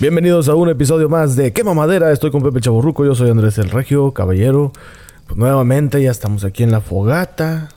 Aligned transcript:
Bienvenidos 0.00 0.48
a 0.48 0.54
un 0.54 0.70
episodio 0.70 1.10
más 1.10 1.36
de 1.36 1.52
Quema 1.52 1.74
Madera. 1.74 2.10
Estoy 2.10 2.30
con 2.30 2.42
Pepe 2.42 2.62
Chaburruco, 2.62 3.04
yo 3.04 3.14
soy 3.14 3.28
Andrés 3.28 3.58
el 3.58 3.68
Regio, 3.68 4.12
caballero. 4.12 4.72
Pues 5.26 5.36
nuevamente 5.36 6.02
ya 6.02 6.10
estamos 6.10 6.42
aquí 6.42 6.62
en 6.62 6.70
la 6.70 6.80
fogata. 6.80 7.68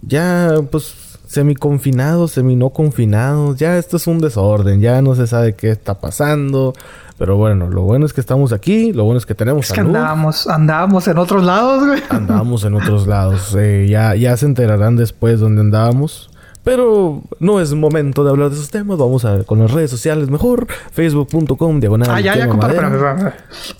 Ya, 0.00 0.54
pues, 0.70 1.18
semi 1.26 1.54
confinados, 1.54 2.32
semi 2.32 2.56
no 2.56 2.70
confinados. 2.70 3.58
Ya 3.58 3.76
esto 3.76 3.98
es 3.98 4.06
un 4.06 4.20
desorden, 4.20 4.80
ya 4.80 5.02
no 5.02 5.14
se 5.14 5.26
sabe 5.26 5.54
qué 5.54 5.68
está 5.68 6.00
pasando. 6.00 6.72
Pero 7.18 7.36
bueno, 7.36 7.68
lo 7.68 7.82
bueno 7.82 8.06
es 8.06 8.14
que 8.14 8.22
estamos 8.22 8.54
aquí, 8.54 8.94
lo 8.94 9.04
bueno 9.04 9.18
es 9.18 9.26
que 9.26 9.34
tenemos 9.34 9.66
Es 9.66 9.72
que 9.74 9.80
andábamos, 9.80 10.46
andábamos 10.46 11.06
en 11.08 11.18
otros 11.18 11.44
lados, 11.44 11.86
güey. 11.86 12.02
Andábamos 12.08 12.64
en 12.64 12.72
otros 12.72 13.06
lados. 13.06 13.54
Eh, 13.54 13.86
ya, 13.86 14.14
ya 14.14 14.34
se 14.38 14.46
enterarán 14.46 14.96
después 14.96 15.40
dónde 15.40 15.60
andábamos. 15.60 16.30
Pero 16.66 17.22
no 17.38 17.60
es 17.60 17.72
momento 17.74 18.24
de 18.24 18.30
hablar 18.30 18.48
de 18.50 18.56
esos 18.56 18.70
temas. 18.70 18.98
Vamos 18.98 19.24
a 19.24 19.44
con 19.44 19.60
las 19.60 19.70
redes 19.70 19.88
sociales 19.88 20.28
mejor. 20.28 20.66
Facebook.com, 20.90 21.78
diagonal. 21.78 22.08
Ah, 22.10 22.20
ya, 22.20 22.36
ya, 22.36 22.48
compadre. 22.48 22.76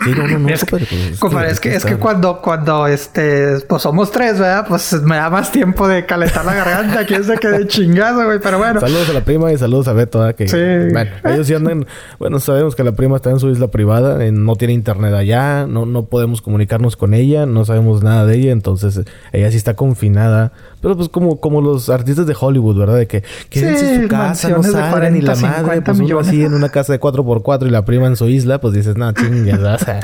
Sí, 0.04 0.10
no, 0.16 0.28
no, 0.28 0.38
no, 0.38 0.48
Es 0.48 0.64
que- 0.64 0.70
compadre, 0.70 0.86
pues, 0.88 1.18
Compadre, 1.18 1.50
es 1.50 1.58
que, 1.58 1.74
es 1.74 1.84
que 1.84 1.96
cuando, 1.96 2.40
cuando 2.40 2.86
este, 2.86 3.58
pues 3.68 3.82
somos 3.82 4.12
tres, 4.12 4.38
¿verdad? 4.38 4.66
Pues 4.68 4.92
me 5.02 5.16
da 5.16 5.28
más 5.30 5.50
tiempo 5.50 5.88
de 5.88 6.06
calentar 6.06 6.44
la 6.44 6.54
garganta, 6.54 7.04
quién 7.06 7.24
se 7.24 7.36
quede 7.38 7.66
chingado, 7.66 8.24
güey. 8.24 8.38
Pero 8.40 8.58
bueno. 8.58 8.78
Saludos 8.78 9.10
a 9.10 9.14
la 9.14 9.24
prima 9.24 9.50
y 9.52 9.58
saludos 9.58 9.88
a 9.88 9.92
Beto, 9.92 10.20
¿verdad? 10.20 10.36
que 10.36 10.46
Sí. 10.46 10.92
bueno, 10.92 11.10
ellos 11.24 11.48
sí 11.48 11.54
andan, 11.54 11.86
bueno, 12.20 12.38
sabemos 12.38 12.76
que 12.76 12.84
la 12.84 12.92
prima 12.92 13.16
está 13.16 13.30
en 13.30 13.40
su 13.40 13.50
isla 13.50 13.66
privada, 13.66 14.24
eh, 14.24 14.30
no 14.30 14.54
tiene 14.54 14.74
internet 14.74 15.12
allá, 15.12 15.66
no, 15.66 15.86
no 15.86 16.04
podemos 16.04 16.40
comunicarnos 16.40 16.94
con 16.96 17.14
ella, 17.14 17.46
no 17.46 17.64
sabemos 17.64 18.04
nada 18.04 18.26
de 18.26 18.36
ella, 18.36 18.52
entonces 18.52 19.00
ella 19.32 19.50
sí 19.50 19.56
está 19.56 19.74
confinada, 19.74 20.52
pero 20.80 20.96
pues 20.96 21.08
como, 21.08 21.40
como 21.40 21.60
los 21.60 21.88
artistas 21.88 22.26
de 22.26 22.36
Hollywood, 22.38 22.76
¿verdad? 22.78 22.96
De 22.96 23.06
que 23.06 23.22
quédense 23.50 23.88
en 23.94 23.96
Sí, 23.96 24.02
su 24.04 24.08
casa, 24.08 24.48
no 24.50 24.60
de 24.62 24.70
salgan 24.70 25.16
y 25.16 25.20
la 25.22 25.32
40, 25.34 25.34
madre, 25.34 25.56
50 25.62 25.92
pues 25.92 25.98
uno 26.10 26.18
así 26.20 26.44
en 26.44 26.54
una 26.54 26.68
casa 26.68 26.92
de 26.92 27.00
4x4 27.00 27.66
y 27.66 27.70
la 27.70 27.84
prima 27.84 28.06
en 28.06 28.16
su 28.16 28.26
isla, 28.28 28.60
pues 28.60 28.74
dices, 28.74 28.96
no, 28.96 29.10
chingas, 29.12 29.60
vas 29.62 29.88
a 29.88 30.00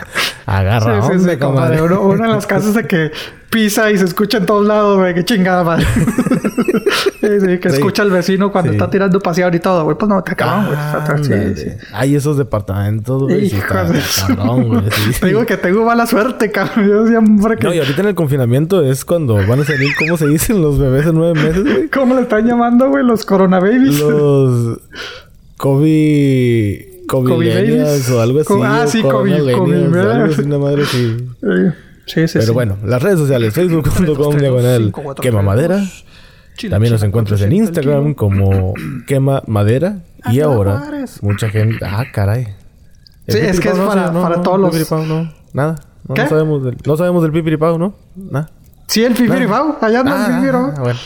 agarra 0.47 1.03
Sí, 1.03 1.09
sí, 1.09 1.17
onda, 1.19 1.33
sí, 1.33 1.39
compadre. 1.39 1.79
comadre". 1.79 1.83
Uno, 1.83 2.01
uno 2.03 2.25
en 2.25 2.31
las 2.33 2.47
casas 2.47 2.75
de 2.75 2.87
que 2.87 3.11
pisa 3.53 3.91
y 3.93 3.99
se 3.99 4.07
escucha 4.07 4.39
en 4.39 4.47
todos 4.47 4.67
lados, 4.67 4.99
güey. 4.99 5.15
Qué 5.15 5.25
chingada, 5.25 5.63
madre. 5.63 5.87
sí, 7.21 7.29
sí, 7.41 7.59
que 7.59 7.71
Sí. 7.71 7.77
escucha 7.77 8.03
al 8.03 8.11
vecino 8.11 8.51
cuando 8.51 8.73
está 8.73 8.89
tirando 8.91 9.21
paseador 9.21 9.55
y 9.55 9.61
todo, 9.61 9.85
güey. 9.85 9.97
Pues 9.97 10.09
no, 10.09 10.23
te 10.23 10.33
acaban, 10.33 10.67
güey. 10.67 10.79
Hay 11.93 12.17
esos 12.17 12.37
departamentos, 12.39 13.23
güey. 13.23 13.51
Te 15.21 15.27
digo 15.27 15.47
que 15.47 15.57
tengo 15.57 15.85
mala 15.85 16.07
suerte, 16.07 16.51
cabrón. 16.51 16.89
Yo 16.89 17.07
siempre 17.07 17.57
que... 17.57 17.67
No, 17.67 17.75
y 17.75 17.79
ahorita 17.79 18.01
en 18.03 18.09
el 18.09 18.15
confinamiento 18.15 18.83
es 18.83 19.05
cuando 19.05 19.35
van 19.47 19.61
a 19.61 19.65
salir, 19.65 19.91
¿cómo 19.99 20.17
se 20.17 20.27
dicen 20.27 20.63
los 20.63 20.79
bebés 20.79 21.05
de 21.07 21.13
nueve 21.13 21.41
meses, 21.41 21.63
güey? 21.63 21.89
¿Cómo 21.91 22.15
le 22.15 22.23
están 22.23 22.47
llamando, 22.47 22.89
güey? 22.89 23.05
Los 23.05 23.25
coronababies. 23.25 24.01
Los 24.01 24.81
COVID... 25.59 26.93
Babies. 27.15 28.09
o 28.11 28.23
algo 28.23 28.41
así. 28.41 28.49
Co- 28.49 28.65
ah, 28.65 28.87
sí, 28.87 29.03
COVID, 29.03 29.53
COVID, 29.53 29.75
algo 29.97 30.25
así, 30.33 30.41
una 30.43 30.57
madre 30.59 30.83
así. 30.85 31.17
Sí, 32.07 32.21
sí, 32.23 32.29
sí. 32.29 32.33
Pero 32.35 32.47
sí. 32.47 32.53
bueno, 32.53 32.77
las 32.85 33.03
redes 33.03 33.19
sociales, 33.19 33.55
facebook.com 33.55 34.37
diagonal 34.37 34.93
quema 35.21 35.43
madera. 35.43 35.83
También 36.69 36.93
nos 36.93 37.03
encuentras 37.03 37.41
en 37.41 37.49
400 37.51 37.69
Instagram 37.77 38.15
como 38.15 38.75
quema 39.07 39.43
madera. 39.47 40.01
Y 40.31 40.41
Ah, 40.41 40.45
ahora, 40.45 40.83
mucha 41.23 41.49
gente... 41.49 41.79
Ah, 41.85 42.05
caray. 42.13 42.45
Sí, 43.27 43.39
es 43.39 43.59
que 43.61 43.69
es 43.71 43.79
para- 43.79 44.11
no, 44.11 44.23
para 44.23 44.37
no, 44.37 44.43
todos 44.43 44.61
los-. 44.61 44.93
Nada. 45.53 45.77
No, 46.09 46.15
¿Qué? 46.15 46.23
no 46.25 46.29
sabemos 46.29 46.65
del, 46.65 46.77
no 46.85 46.97
sabemos 46.97 47.23
del 47.23 47.33
pipiripao, 47.33 47.79
¿no? 47.79 47.95
Nada. 48.17 48.51
Sí, 48.89 49.05
el 49.05 49.15
Fifiribao. 49.15 49.79
Allá 49.81 50.01
anda 50.01 50.17
el 50.17 50.23
Ah, 50.23 50.27
Fifiribao. 50.37 50.73
ah, 50.77 50.81
bueno. 50.83 50.99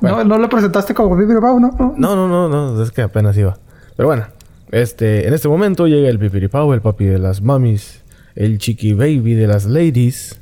No, 0.00 0.24
no 0.24 0.38
lo 0.38 0.48
presentaste 0.48 0.94
como 0.94 1.16
Fifiribao, 1.18 1.60
¿no? 1.60 1.70
No. 1.78 1.94
No, 1.96 2.16
no, 2.16 2.48
no, 2.48 2.48
no, 2.74 2.82
es 2.82 2.90
que 2.90 3.02
apenas 3.02 3.36
iba. 3.36 3.58
Pero 3.96 4.08
bueno, 4.08 4.26
este, 4.70 5.26
en 5.28 5.34
este 5.34 5.48
momento 5.48 5.86
llega 5.86 6.08
el 6.08 6.18
pipiripao, 6.18 6.72
el 6.74 6.80
papi 6.80 7.04
de 7.04 7.18
las 7.18 7.42
mamis, 7.42 8.02
el 8.38 8.58
chiqui 8.58 8.92
baby 8.92 9.34
de 9.34 9.48
las 9.48 9.66
ladies. 9.66 10.38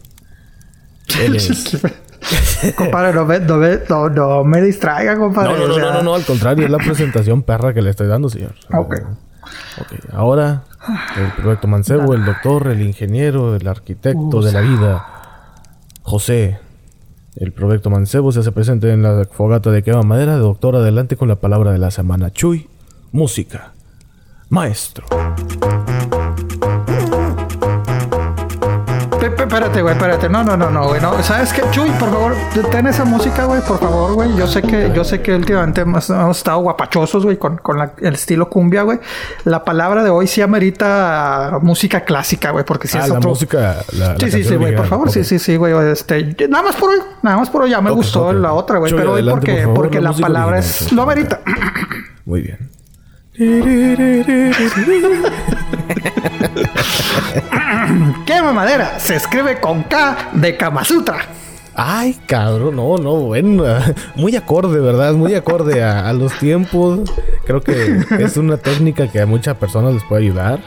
Él 1.19 1.37
es... 1.37 1.79
compadre, 2.77 3.15
no 3.15 3.25
me, 3.25 3.41
no, 3.41 3.57
me, 3.57 3.79
no, 3.89 4.09
no 4.11 4.45
me 4.45 4.61
distraiga, 4.61 5.17
compadre. 5.17 5.55
No, 5.55 5.59
no, 5.61 5.67
no, 5.67 5.75
o 5.75 5.77
sea, 5.77 5.93
no, 5.95 6.03
no, 6.03 6.15
al 6.15 6.25
contrario, 6.25 6.67
es 6.67 6.71
la 6.71 6.79
presentación 6.79 7.43
perra 7.43 7.73
que 7.73 7.81
le 7.81 7.91
estoy 7.91 8.07
dando, 8.07 8.29
señor. 8.29 8.55
Ok. 8.73 8.97
Ok, 9.81 10.13
ahora 10.13 10.65
el 11.17 11.33
proyecto 11.41 11.69
Mancebo, 11.69 12.15
el 12.15 12.25
doctor, 12.25 12.67
el 12.67 12.83
ingeniero, 12.83 13.57
el 13.57 13.67
arquitecto 13.67 14.43
de 14.43 14.53
la 14.53 14.61
vida, 14.61 15.07
José. 16.03 16.59
El 17.37 17.53
proyecto 17.53 17.91
Mancebo 17.91 18.33
se 18.33 18.41
hace 18.41 18.53
presente 18.53 18.91
en 18.91 19.03
la 19.03 19.27
fogata 19.31 19.71
de 19.71 19.83
quema 19.83 20.03
madera. 20.03 20.37
Doctor, 20.37 20.77
adelante 20.77 21.17
con 21.17 21.29
la 21.29 21.37
palabra 21.37 21.73
de 21.73 21.79
la 21.79 21.91
semana. 21.91 22.31
Chuy, 22.31 22.69
música. 23.13 23.73
Maestro. 24.49 25.07
Espérate, 29.39 29.83
güey, 29.83 29.95
espérate. 29.95 30.29
No, 30.29 30.43
no, 30.43 30.57
no, 30.57 30.71
no, 30.71 30.89
güey. 30.89 31.01
No. 31.01 31.23
¿Sabes 31.23 31.53
qué? 31.53 31.63
Chuy, 31.71 31.91
por 31.99 32.11
favor, 32.11 32.35
ten 32.71 32.87
esa 32.87 33.05
música, 33.05 33.45
güey, 33.45 33.61
por 33.63 33.79
favor, 33.79 34.15
güey. 34.15 34.35
Yo 34.37 34.47
sé 34.47 34.63
que, 34.63 34.91
yo 34.95 35.05
sé 35.05 35.21
que 35.23 35.35
últimamente 35.35 35.83
hemos, 35.83 36.09
hemos 36.11 36.39
estado 36.39 36.59
guapachosos, 36.61 37.25
güey, 37.25 37.37
con, 37.37 37.59
con 37.59 37.79
la- 37.79 37.93
el 38.01 38.15
estilo 38.15 38.49
cumbia, 38.49 38.83
güey. 38.83 38.99
La 39.45 39.65
palabra 39.65 40.03
de 40.03 40.11
hoy 40.11 40.27
sí 40.27 40.43
amerita 40.43 41.59
música 41.63 42.05
clásica, 42.05 42.51
güey, 42.51 42.65
porque 42.65 42.89
si 42.89 42.99
ah, 42.99 43.03
es 43.03 43.09
la 43.09 43.19
otro. 43.19 43.31
música. 43.31 43.77
La, 43.93 44.15
la 44.15 44.19
Sí, 44.19 44.31
sí, 44.31 44.45
sí, 44.45 44.57
güey, 44.57 44.75
por 44.75 44.87
favor, 44.87 45.11
sí, 45.11 45.25
sí, 45.25 45.39
sí, 45.39 45.57
güey. 45.57 45.75
Este, 45.91 46.35
nada 46.49 46.65
más 46.65 46.77
por 46.77 46.91
hoy, 46.91 46.99
nada 47.23 47.37
más 47.37 47.51
por 47.51 47.63
hoy 47.63 47.71
ya 47.71 47.81
me 47.81 47.91
gustó 47.91 48.33
la 48.33 48.53
otra, 48.53 48.79
güey, 48.79 48.93
pero 48.95 49.13
hoy 49.13 49.29
porque, 49.29 49.53
por 49.53 49.61
favor, 49.63 49.75
porque 49.75 50.01
la 50.01 50.13
palabra 50.13 50.57
original, 50.59 50.81
es 50.83 50.89
sí. 50.89 50.95
lo 50.95 51.03
amerita. 51.03 51.41
Muy 52.25 52.43
bien. 52.43 52.71
¿Qué 58.27 58.43
mamadera? 58.43 58.99
Se 58.99 59.17
escribe 59.17 59.61
con 59.61 59.83
K 59.85 60.31
de 60.33 60.57
Kama 60.57 60.85
Sutra. 60.85 61.19
Ay, 61.75 62.19
cabrón, 62.27 62.77
no, 62.77 62.97
no, 62.97 63.17
bueno, 63.17 63.65
muy 64.15 64.35
acorde, 64.35 64.81
¿verdad? 64.81 65.13
Muy 65.13 65.35
acorde 65.35 65.85
a, 65.85 66.09
a 66.09 66.13
los 66.15 66.33
tiempos. 66.39 67.01
Creo 67.45 67.61
que 67.61 68.01
es 68.19 68.37
una 68.39 68.57
técnica 68.57 69.09
que 69.09 69.21
a 69.21 69.27
muchas 69.27 69.57
personas 69.57 69.93
les 69.93 70.03
puede 70.05 70.23
ayudar. 70.23 70.59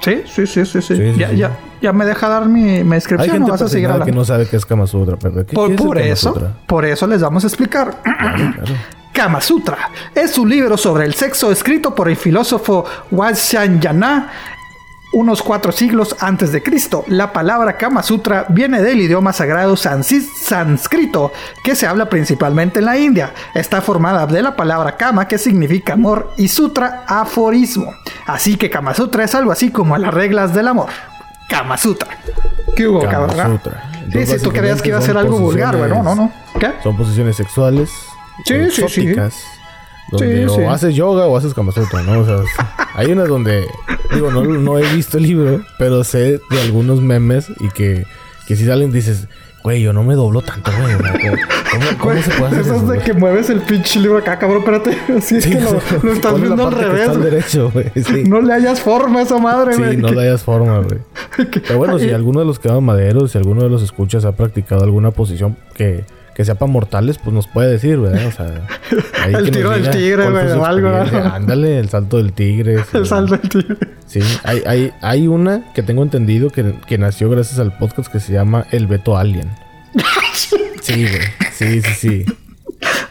Sí, 0.00 0.22
sí, 0.26 0.48
sí, 0.48 0.64
sí, 0.66 0.82
sí. 0.82 1.12
Ya, 1.16 1.30
sí. 1.30 1.36
ya, 1.36 1.56
ya 1.80 1.92
me 1.92 2.04
deja 2.04 2.28
dar 2.28 2.46
mi, 2.46 2.60
mi 2.60 2.68
Hay 2.70 2.88
descripción 2.88 3.30
gente 3.36 3.50
o 3.50 3.52
vas 3.52 3.62
a 3.62 3.68
seguir 3.68 3.86
fascinada 3.86 4.04
que 4.04 4.10
no 4.10 4.24
sabe 4.24 4.46
qué 4.48 4.56
es 4.56 4.66
Kama 4.66 4.88
Sutra, 4.88 5.16
Pepe. 5.16 5.46
¿Qué, 5.46 5.54
por 5.54 5.68
qué 5.68 5.74
es 5.74 5.80
el 5.80 5.86
por 5.86 5.96
Kama 5.96 6.08
eso, 6.08 6.32
Sutra? 6.32 6.52
por 6.66 6.84
eso 6.86 7.06
les 7.06 7.22
vamos 7.22 7.44
a 7.44 7.46
explicar. 7.46 8.02
Claro, 8.02 8.36
claro. 8.56 8.74
Kama 9.12 9.40
Sutra 9.40 9.90
es 10.14 10.38
un 10.38 10.48
libro 10.48 10.76
sobre 10.76 11.04
el 11.04 11.14
sexo 11.14 11.52
escrito 11.52 11.94
por 11.94 12.08
el 12.08 12.16
filósofo 12.16 12.84
Yana 13.80 14.30
unos 15.12 15.42
cuatro 15.42 15.72
siglos 15.72 16.16
antes 16.20 16.52
de 16.52 16.62
Cristo. 16.62 17.04
La 17.06 17.32
palabra 17.32 17.76
Kama 17.76 18.02
Sutra 18.02 18.46
viene 18.48 18.82
del 18.82 19.00
idioma 19.00 19.32
sagrado 19.32 19.76
sánscrito, 19.76 21.32
que 21.62 21.76
se 21.76 21.86
habla 21.86 22.08
principalmente 22.08 22.78
en 22.78 22.86
la 22.86 22.98
India. 22.98 23.32
Está 23.54 23.82
formada 23.82 24.26
de 24.26 24.42
la 24.42 24.56
palabra 24.56 24.96
Kama, 24.96 25.28
que 25.28 25.38
significa 25.38 25.92
amor, 25.92 26.32
y 26.38 26.48
Sutra, 26.48 27.04
aforismo. 27.06 27.92
Así 28.26 28.56
que 28.56 28.70
Kama 28.70 28.94
Sutra 28.94 29.24
es 29.24 29.34
algo 29.34 29.52
así 29.52 29.70
como 29.70 29.96
las 29.98 30.14
reglas 30.14 30.54
del 30.54 30.68
amor. 30.68 30.88
Kama 31.48 31.76
Sutra. 31.76 32.08
¿Qué 32.74 32.88
hubo, 32.88 33.00
Kama 33.00 33.26
cabrón? 33.26 33.58
Sutra. 33.58 33.90
Sí, 34.10 34.26
si 34.26 34.38
tú 34.38 34.50
creías 34.50 34.80
que 34.80 34.88
iba 34.88 34.98
a 34.98 35.02
ser 35.02 35.16
algo 35.16 35.38
vulgar, 35.38 35.76
güey. 35.76 35.90
No, 35.90 36.02
no, 36.02 36.14
no. 36.14 36.32
¿Qué? 36.58 36.72
Son 36.82 36.96
posiciones 36.96 37.36
sexuales. 37.36 37.90
Sí, 38.44 38.54
sí, 38.54 38.70
sí. 38.70 38.82
exóticas, 38.82 39.34
Donde 40.10 40.42
Sí, 40.42 40.44
o 40.50 40.54
sí. 40.56 40.62
haces 40.64 40.94
yoga 40.94 41.26
o 41.26 41.36
haces 41.36 41.54
Kama 41.54 41.72
Sutra, 41.72 42.02
¿no? 42.02 42.20
O 42.20 42.24
sea, 42.26 42.36
hay 42.94 43.12
unas 43.12 43.28
donde... 43.28 43.66
Digo, 44.14 44.30
no, 44.30 44.42
no 44.44 44.78
he 44.78 44.94
visto 44.94 45.16
el 45.16 45.22
libro, 45.24 45.62
pero 45.78 46.04
sé 46.04 46.40
de 46.50 46.60
algunos 46.62 47.00
memes 47.00 47.46
y 47.60 47.68
que, 47.68 48.04
que 48.46 48.56
si 48.56 48.66
salen 48.66 48.92
dices... 48.92 49.28
Güey, 49.64 49.80
yo 49.80 49.92
no 49.92 50.02
me 50.02 50.16
doblo 50.16 50.42
tanto, 50.42 50.72
güey. 50.76 50.92
¿Cómo, 51.70 51.86
cómo- 52.00 52.20
se 52.20 52.30
puede 52.32 52.46
hacer 52.48 52.60
eso 52.62 52.74
eso? 52.74 52.82
es 52.82 52.88
de 52.88 52.98
que 52.98 53.12
mueves 53.12 53.48
el 53.48 53.60
pinche 53.60 54.00
libro 54.00 54.18
acá, 54.18 54.36
cabrón. 54.36 54.58
Espérate. 54.58 54.98
Así 55.16 55.36
es 55.36 55.44
Sí, 55.44 55.50
que 55.50 55.60
lo, 55.60 55.70
lo 56.02 56.12
estás 56.12 56.32
¿cuál 56.32 56.42
es 56.42 56.48
la 56.50 56.56
viendo 56.56 56.66
al 56.66 56.72
revés. 56.74 57.08
al 57.08 57.22
derecho, 57.22 57.70
güey. 57.72 57.86
Sí. 57.94 58.24
No 58.26 58.40
le 58.40 58.52
hayas 58.54 58.80
forma 58.80 59.20
a 59.20 59.22
esa 59.22 59.38
madre, 59.38 59.74
Sí, 59.74 59.78
güey. 59.82 59.96
no 59.98 60.08
Que- 60.08 60.14
le 60.16 60.20
hayas 60.22 60.42
forma, 60.42 60.78
güey. 60.80 60.98
Pero 61.64 61.78
bueno, 61.78 61.96
si 62.00 62.10
alguno 62.10 62.40
de 62.40 62.46
los 62.46 62.58
que 62.58 62.70
van 62.70 62.82
maderos, 62.82 63.30
si 63.30 63.38
alguno 63.38 63.62
de 63.62 63.68
los 63.70 63.84
escuchas 63.84 64.24
ha 64.24 64.32
practicado 64.32 64.82
alguna 64.82 65.12
posición 65.12 65.56
que, 65.74 66.04
que 66.34 66.44
sea 66.44 66.54
para 66.54 66.70
mortales, 66.72 67.18
pues 67.18 67.34
nos 67.34 67.46
puede 67.46 67.70
decir, 67.70 67.98
¿verdad? 67.98 68.26
O 68.26 68.32
sea, 68.32 68.66
ahí 69.22 69.34
El 69.38 69.50
tiro 69.50 69.70
del 69.70 69.90
tigre, 69.90 70.30
güey, 70.30 70.46
o 70.52 70.64
algo. 70.64 70.88
Ándale, 70.88 71.78
el 71.78 71.88
salto 71.88 72.16
del 72.18 72.32
tigre. 72.32 72.78
sí. 72.90 72.96
El 72.96 73.06
salto 73.06 73.36
del 73.36 73.48
tigre. 73.48 73.76
Sí, 74.06 74.20
hay, 74.44 74.62
hay, 74.66 74.92
hay 75.00 75.26
una 75.28 75.72
que 75.74 75.82
tengo 75.82 76.02
entendido 76.02 76.50
que, 76.50 76.74
que 76.86 76.98
nació 76.98 77.28
gracias 77.30 77.58
al 77.58 77.76
podcast 77.78 78.10
que 78.12 78.20
se 78.20 78.32
llama 78.32 78.66
El 78.70 78.86
Beto 78.86 79.16
Alien. 79.16 79.50
Sí, 80.80 81.06
güey. 81.06 81.20
Sí, 81.52 81.80
sí, 81.80 81.94
sí. 81.94 82.24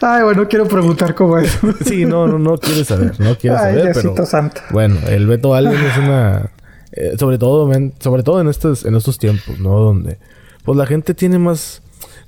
Ay, 0.01 0.23
bueno, 0.23 0.41
no 0.41 0.49
quiero 0.49 0.67
preguntar 0.67 1.15
cómo 1.15 1.37
es. 1.37 1.57
Sí, 1.85 2.05
no, 2.05 2.27
no, 2.27 2.37
no 2.37 2.57
quieres 2.57 2.87
saber, 2.87 3.17
no 3.19 3.37
quieres 3.37 3.59
Ay, 3.61 3.75
saber, 3.75 3.83
Diosito 3.93 4.13
pero... 4.15 4.25
santo. 4.25 4.59
Bueno, 4.71 4.97
el 5.07 5.25
Beto 5.25 5.53
Allen 5.55 5.73
es 5.73 5.97
una... 5.97 6.49
eh, 6.91 7.13
sobre 7.17 7.37
todo, 7.37 7.67
men- 7.67 7.93
sobre 7.99 8.23
todo 8.23 8.41
en 8.41 8.49
estos, 8.49 8.83
en 8.83 8.95
estos 8.95 9.17
tiempos, 9.19 9.59
¿no? 9.59 9.69
Donde 9.79 10.17
pues 10.65 10.77
la 10.77 10.85
gente 10.85 11.13
tiene 11.13 11.39
más... 11.39 11.81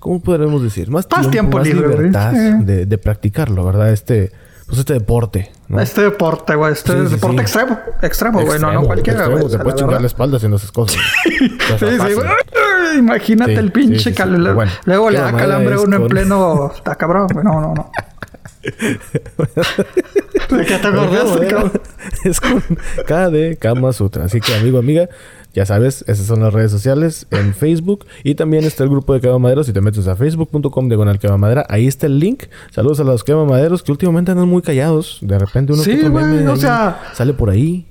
¿Cómo 0.03 0.19
podremos 0.21 0.61
decir? 0.61 0.91
Más, 0.91 1.07
Más 1.09 1.31
tiempo 1.31 1.57
más 1.59 1.65
libre, 1.67 1.87
libertad 1.87 2.33
Sí. 2.33 2.65
de, 2.65 2.85
de 2.85 2.97
practicarlo, 2.97 3.63
¿verdad? 3.65 3.91
Este... 3.93 4.31
pues 4.65 4.79
este 4.79 4.91
deporte. 4.93 5.49
¿no? 5.69 5.79
Este 5.79 6.01
deporte, 6.01 6.55
güey. 6.55 6.73
Este 6.73 6.91
Sí, 6.91 6.97
sí, 7.07 7.13
deporte 7.15 7.37
sí. 7.37 7.41
extremo. 7.43 7.79
Extremo, 8.01 8.41
güey. 8.41 8.59
No, 8.59 8.73
no 8.73 8.83
cualquiera, 8.83 9.27
güey. 9.27 9.47
Te 9.47 9.57
puedes 9.59 9.79
chingar 9.79 10.01
la 10.01 10.07
espalda 10.07 10.35
haciendo 10.37 10.57
esas 10.57 10.71
cosas. 10.73 11.01
Sí, 11.79 11.85
sí, 11.89 12.13
güey. 12.15 12.27
Imagínate 12.99 13.53
el 13.55 13.71
pinche. 13.71 14.11
Pero 14.11 14.53
bueno, 14.53 14.71
Luego 14.85 15.09
le 15.09 15.19
da 15.19 15.31
calambre 15.31 15.75
es 15.75 15.81
uno 15.81 15.95
en 15.95 16.01
con- 16.01 16.09
pleno. 16.09 16.71
Está 16.75 16.95
cabrón, 16.95 17.27
güey. 17.31 17.45
No, 17.45 17.61
no, 17.61 17.73
no. 17.73 17.91
¿De 20.57 20.65
qué 20.65 20.77
te 20.77 20.87
acordaste, 20.87 21.47
cabrón? 21.47 21.71
es 22.23 22.39
con 22.39 22.61
KD 23.07 23.57
Kama 23.59 23.93
Sutra. 23.93 24.25
Así 24.25 24.39
que, 24.41 24.53
amigo, 24.55 24.77
amiga, 24.79 25.07
ya 25.53 25.65
sabes, 25.65 26.03
esas 26.07 26.25
son 26.25 26.41
las 26.41 26.51
redes 26.53 26.71
sociales 26.71 27.27
en 27.31 27.53
Facebook. 27.53 28.05
Y 28.23 28.35
también 28.35 28.63
está 28.63 28.83
el 28.83 28.89
grupo 28.89 29.13
de 29.13 29.21
Quema 29.21 29.37
Maderos. 29.39 29.67
Si 29.67 29.73
te 29.73 29.81
metes 29.81 30.07
a 30.07 30.15
facebook.com 30.15 30.87
diagonal 30.89 31.19
Quema 31.19 31.37
Madera, 31.37 31.65
ahí 31.69 31.87
está 31.87 32.07
el 32.07 32.19
link. 32.19 32.43
Saludos 32.71 32.99
a 32.99 33.03
los 33.03 33.23
Quema 33.23 33.45
Maderos 33.45 33.83
que 33.83 33.91
últimamente 33.91 34.31
andan 34.31 34.47
muy 34.47 34.61
callados. 34.61 35.19
De 35.21 35.37
repente 35.37 35.73
uno 35.73 35.83
Sí, 35.83 35.97
que 35.97 36.09
meme 36.09 36.47
o 36.47 36.55
sea- 36.55 36.99
sale 37.13 37.33
por 37.33 37.49
ahí. 37.49 37.87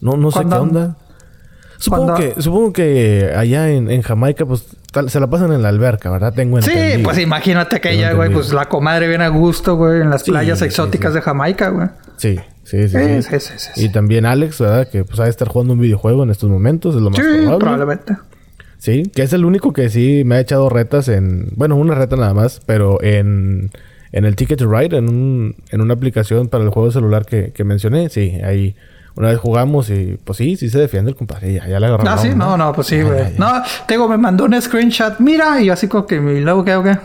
No, 0.00 0.16
no 0.16 0.30
sé 0.30 0.40
qué 0.48 0.54
onda. 0.54 0.96
Supongo 1.78 2.06
cuando- 2.14 2.34
que, 2.34 2.42
supongo 2.42 2.72
que 2.72 3.32
allá 3.36 3.70
en, 3.70 3.88
en 3.90 4.02
Jamaica, 4.02 4.44
pues 4.44 4.64
tal- 4.92 5.10
se 5.10 5.20
la 5.20 5.28
pasan 5.28 5.52
en 5.52 5.62
la 5.62 5.68
alberca, 5.68 6.10
¿verdad? 6.10 6.32
Tengo 6.34 6.60
Sí, 6.60 6.70
entendido. 6.72 7.04
pues 7.04 7.18
imagínate 7.18 7.80
que 7.80 7.92
ella, 7.92 8.12
güey, 8.14 8.32
pues 8.32 8.52
la 8.52 8.64
comadre 8.66 9.06
viene 9.08 9.24
a 9.24 9.28
gusto, 9.28 9.76
güey, 9.76 10.00
en 10.00 10.10
las 10.10 10.22
Sí, 10.22 10.30
playas 10.32 10.58
sí, 10.58 10.64
exóticas 10.64 11.12
sí. 11.12 11.16
de 11.16 11.22
Jamaica, 11.22 11.68
güey. 11.70 11.86
Sí, 12.18 12.38
sí, 12.64 12.88
sí. 12.88 12.98
Sí. 13.40 13.84
Y 13.84 13.88
también 13.88 14.26
Alex, 14.26 14.60
¿verdad? 14.60 14.88
Que 14.88 15.04
pues 15.04 15.18
ha 15.20 15.24
de 15.24 15.30
estar 15.30 15.48
jugando 15.48 15.72
un 15.72 15.80
videojuego 15.80 16.22
en 16.24 16.30
estos 16.30 16.50
momentos, 16.50 16.94
es 16.94 17.00
lo 17.00 17.10
más 17.10 17.18
Sí, 17.18 17.24
probable. 17.24 17.58
probablemente. 17.58 18.16
Sí, 18.78 19.04
que 19.14 19.22
es 19.22 19.32
el 19.32 19.44
único 19.44 19.72
que 19.72 19.88
sí 19.88 20.22
me 20.24 20.36
ha 20.36 20.40
echado 20.40 20.68
retas 20.68 21.08
en... 21.08 21.48
Bueno, 21.56 21.74
una 21.76 21.94
reta 21.94 22.14
nada 22.16 22.34
más, 22.34 22.60
pero 22.66 23.02
en, 23.02 23.70
en 24.12 24.24
el 24.24 24.36
Ticket 24.36 24.58
to 24.58 24.70
Ride, 24.70 24.96
en, 24.96 25.08
un, 25.08 25.56
en 25.70 25.80
una 25.80 25.94
aplicación 25.94 26.48
para 26.48 26.62
el 26.62 26.70
juego 26.70 26.86
de 26.88 26.92
celular 26.92 27.24
que, 27.26 27.52
que 27.52 27.64
mencioné. 27.64 28.08
Sí, 28.08 28.38
ahí 28.44 28.76
una 29.16 29.30
vez 29.30 29.38
jugamos 29.38 29.90
y 29.90 30.16
pues 30.22 30.36
sí, 30.38 30.56
sí 30.56 30.70
se 30.70 30.78
defiende 30.78 31.10
el 31.10 31.16
compadre. 31.16 31.54
Ya, 31.54 31.66
ya 31.66 31.80
le 31.80 31.86
agarró. 31.86 32.04
Ah, 32.08 32.18
sí, 32.18 32.30
no, 32.36 32.56
no, 32.56 32.72
pues 32.72 32.86
sí, 32.86 33.02
güey. 33.02 33.34
No, 33.36 33.52
tengo, 33.88 34.08
me 34.08 34.16
mandó 34.16 34.44
un 34.44 34.60
screenshot, 34.62 35.18
mira, 35.18 35.60
y 35.60 35.66
yo 35.66 35.72
así 35.72 35.88
como 35.88 36.06
que, 36.06 36.14
¿y 36.16 36.40
luego 36.40 36.64
qué, 36.64 36.76
o 36.76 36.82
qué? 36.84 36.96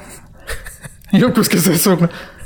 Yo, 1.17 1.31
pues, 1.33 1.47
¿qué 1.49 1.57
es 1.57 1.67
eso? 1.67 1.97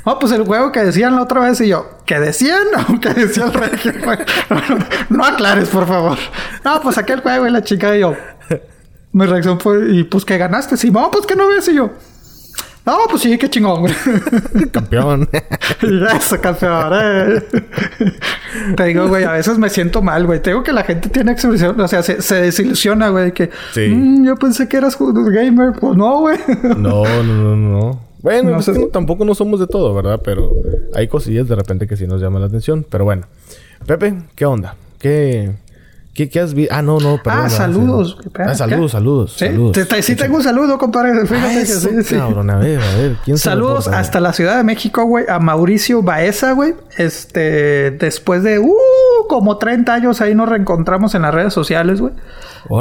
No, 0.06 0.18
pues 0.18 0.32
el 0.32 0.44
juego 0.44 0.72
que 0.72 0.80
decían 0.84 1.14
la 1.16 1.22
otra 1.22 1.40
vez, 1.40 1.60
y 1.60 1.68
yo, 1.68 1.86
¿qué 2.06 2.18
decían? 2.18 2.62
¿O 2.88 2.98
qué 3.00 3.10
decía 3.14 3.44
el 3.44 3.52
regio? 3.52 3.92
No, 5.10 5.24
aclares, 5.24 5.68
por 5.68 5.86
favor. 5.86 6.16
No, 6.64 6.80
pues 6.80 6.96
aquel 6.98 7.20
juego 7.20 7.46
y 7.46 7.50
la 7.50 7.62
chica, 7.62 7.94
y 7.96 8.00
yo, 8.00 8.14
mi 9.12 9.26
reacción 9.26 9.58
fue, 9.60 9.90
¿y 9.90 10.04
pues 10.04 10.24
que 10.24 10.38
ganaste? 10.38 10.76
Sí, 10.76 10.90
no, 10.90 11.10
pues 11.10 11.26
que 11.26 11.36
no 11.36 11.48
ves, 11.48 11.68
y 11.68 11.74
yo, 11.74 11.90
no, 12.86 12.96
pues 13.10 13.20
sí, 13.22 13.36
qué 13.36 13.50
chingón, 13.50 13.80
güey. 13.80 13.94
Campeón. 14.72 15.28
Y 15.82 16.04
Eso, 16.16 16.40
campeón. 16.40 16.90
eh. 16.94 17.42
Te 18.78 18.84
digo, 18.84 19.08
güey, 19.08 19.24
a 19.24 19.32
veces 19.32 19.58
me 19.58 19.68
siento 19.68 20.00
mal, 20.00 20.24
güey. 20.24 20.40
Te 20.40 20.50
digo 20.50 20.62
que 20.62 20.72
la 20.72 20.84
gente 20.84 21.10
tiene 21.10 21.32
expresión, 21.32 21.78
o 21.78 21.86
sea, 21.86 22.02
se, 22.02 22.22
se 22.22 22.36
desilusiona, 22.36 23.10
güey, 23.10 23.32
que 23.32 23.50
Sí. 23.74 23.88
"Mm, 23.88 24.24
yo 24.26 24.36
pensé 24.36 24.68
que 24.70 24.78
eras 24.78 24.96
gamer. 24.98 25.72
Pues 25.78 25.96
no, 25.98 26.20
güey. 26.20 26.38
no, 26.78 27.04
no, 27.04 27.22
no, 27.22 27.56
no. 27.56 28.07
Bueno, 28.22 28.50
No 28.50 28.54
pues, 28.56 28.66
sé. 28.66 28.86
tampoco 28.92 29.24
no 29.24 29.34
somos 29.34 29.60
de 29.60 29.66
todo, 29.66 29.94
¿verdad? 29.94 30.20
Pero 30.24 30.50
hay 30.94 31.06
cosillas 31.08 31.48
de 31.48 31.54
repente 31.54 31.86
que 31.86 31.96
sí 31.96 32.06
nos 32.06 32.20
llaman 32.20 32.40
la 32.42 32.48
atención. 32.48 32.84
Pero 32.88 33.04
bueno. 33.04 33.26
Pepe, 33.86 34.14
¿qué 34.34 34.44
onda? 34.44 34.74
¿Qué, 34.98 35.52
qué, 36.14 36.28
qué 36.28 36.40
has 36.40 36.52
visto? 36.52 36.74
Ah, 36.74 36.82
no, 36.82 36.98
no, 36.98 37.20
perdón. 37.22 37.42
Ah, 37.44 37.48
saludos. 37.48 38.18
Ah, 38.36 38.54
saludos, 38.56 38.90
saludos, 38.90 39.32
Sí, 39.38 39.46
saludos. 39.46 39.72
te- 39.72 39.84
te- 39.84 40.02
sí 40.02 40.16
tengo 40.16 40.38
un 40.38 40.42
saludo, 40.42 40.76
compadre. 40.78 41.12
Ah, 41.12 41.24
Fíjate 41.26 41.54
que 41.54 41.60
eso, 41.62 41.88
sí, 41.88 42.02
sí. 42.02 42.14
cabrón. 42.16 42.50
A 42.50 42.58
ver, 42.58 42.80
a 42.80 42.96
ver. 42.96 43.16
¿Quién 43.24 43.38
Saludos 43.38 43.86
hasta 43.86 44.18
la 44.18 44.32
Ciudad 44.32 44.56
de 44.56 44.64
México, 44.64 45.04
güey, 45.04 45.26
a 45.28 45.38
Mauricio 45.38 46.02
Baeza, 46.02 46.52
güey. 46.52 46.74
Este, 46.96 47.92
después 47.92 48.42
de 48.42 48.58
uh, 48.58 48.74
como 49.28 49.58
30 49.58 49.94
años 49.94 50.20
ahí 50.20 50.34
nos 50.34 50.48
reencontramos 50.48 51.14
en 51.14 51.22
las 51.22 51.32
redes 51.32 51.54
sociales, 51.54 52.00
güey. 52.00 52.12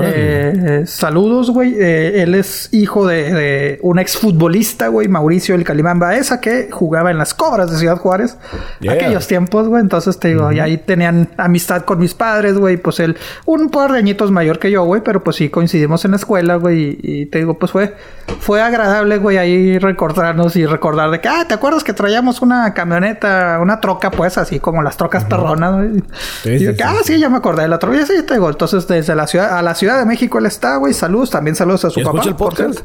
Eh, 0.03 0.83
saludos, 0.85 1.51
güey. 1.51 1.75
Eh, 1.79 2.23
él 2.23 2.35
es 2.35 2.69
hijo 2.71 3.07
de, 3.07 3.33
de 3.33 3.79
un 3.81 3.99
exfutbolista, 3.99 4.89
güey, 4.89 5.07
Mauricio 5.07 5.55
el 5.55 5.63
Calimán 5.63 5.99
Baeza, 5.99 6.41
que 6.41 6.69
jugaba 6.71 7.11
en 7.11 7.17
las 7.17 7.33
Cobras 7.33 7.71
de 7.71 7.77
Ciudad 7.77 7.97
Juárez. 7.97 8.37
Yeah. 8.79 8.93
Aquellos 8.93 9.27
tiempos, 9.27 9.67
güey. 9.67 9.81
Entonces 9.81 10.19
te 10.19 10.29
digo, 10.29 10.51
y 10.51 10.59
ahí 10.59 10.77
tenían 10.77 11.29
amistad 11.37 11.83
con 11.83 11.99
mis 11.99 12.13
padres, 12.13 12.57
güey. 12.57 12.77
Pues 12.77 12.99
él, 12.99 13.17
un 13.45 13.69
par 13.69 13.91
de 13.91 13.99
añitos 13.99 14.31
mayor 14.31 14.59
que 14.59 14.71
yo, 14.71 14.83
güey, 14.83 15.01
pero 15.01 15.23
pues 15.23 15.37
sí 15.37 15.49
coincidimos 15.49 16.03
en 16.05 16.11
la 16.11 16.17
escuela, 16.17 16.55
güey. 16.55 16.99
Y, 17.01 17.21
y 17.21 17.25
te 17.27 17.39
digo, 17.39 17.57
pues 17.57 17.71
fue, 17.71 17.95
fue 18.39 18.61
agradable, 18.61 19.17
güey, 19.17 19.37
ahí 19.37 19.79
recordarnos 19.79 20.55
y 20.55 20.65
recordar 20.65 21.09
de 21.11 21.21
que, 21.21 21.29
ah, 21.29 21.45
¿te 21.47 21.53
acuerdas 21.53 21.83
que 21.83 21.93
traíamos 21.93 22.41
una 22.41 22.73
camioneta, 22.73 23.59
una 23.61 23.79
troca, 23.79 24.11
pues, 24.11 24.37
así 24.37 24.59
como 24.59 24.81
las 24.83 24.97
trocas 24.97 25.25
perronas, 25.25 25.73
güey? 25.73 26.03
Sí, 26.43 26.49
y 26.51 26.59
sí, 26.59 26.65
yo 26.65 26.71
que, 26.71 26.77
sí, 26.77 26.83
ah, 26.85 26.95
sí. 27.03 27.13
sí, 27.13 27.19
ya 27.19 27.29
me 27.29 27.37
acordé 27.37 27.63
de 27.63 27.69
la 27.69 27.79
troca. 27.79 28.01
Y 28.01 28.05
sí, 28.05 28.23
te 28.23 28.33
digo, 28.33 28.49
entonces 28.49 28.87
desde 28.87 29.15
la 29.15 29.27
ciudad, 29.27 29.57
a 29.57 29.61
la 29.61 29.75
Ciudad 29.77 29.97
de 29.97 30.05
México 30.05 30.37
él 30.39 30.45
está, 30.45 30.75
güey. 30.77 30.93
Saludos, 30.93 31.29
también 31.29 31.55
saludos 31.55 31.85
a 31.85 31.89
su 31.89 32.01
¿Y 32.01 32.03
papá. 32.03 32.21
el 32.25 32.35
por 32.35 32.49
podcast? 32.55 32.79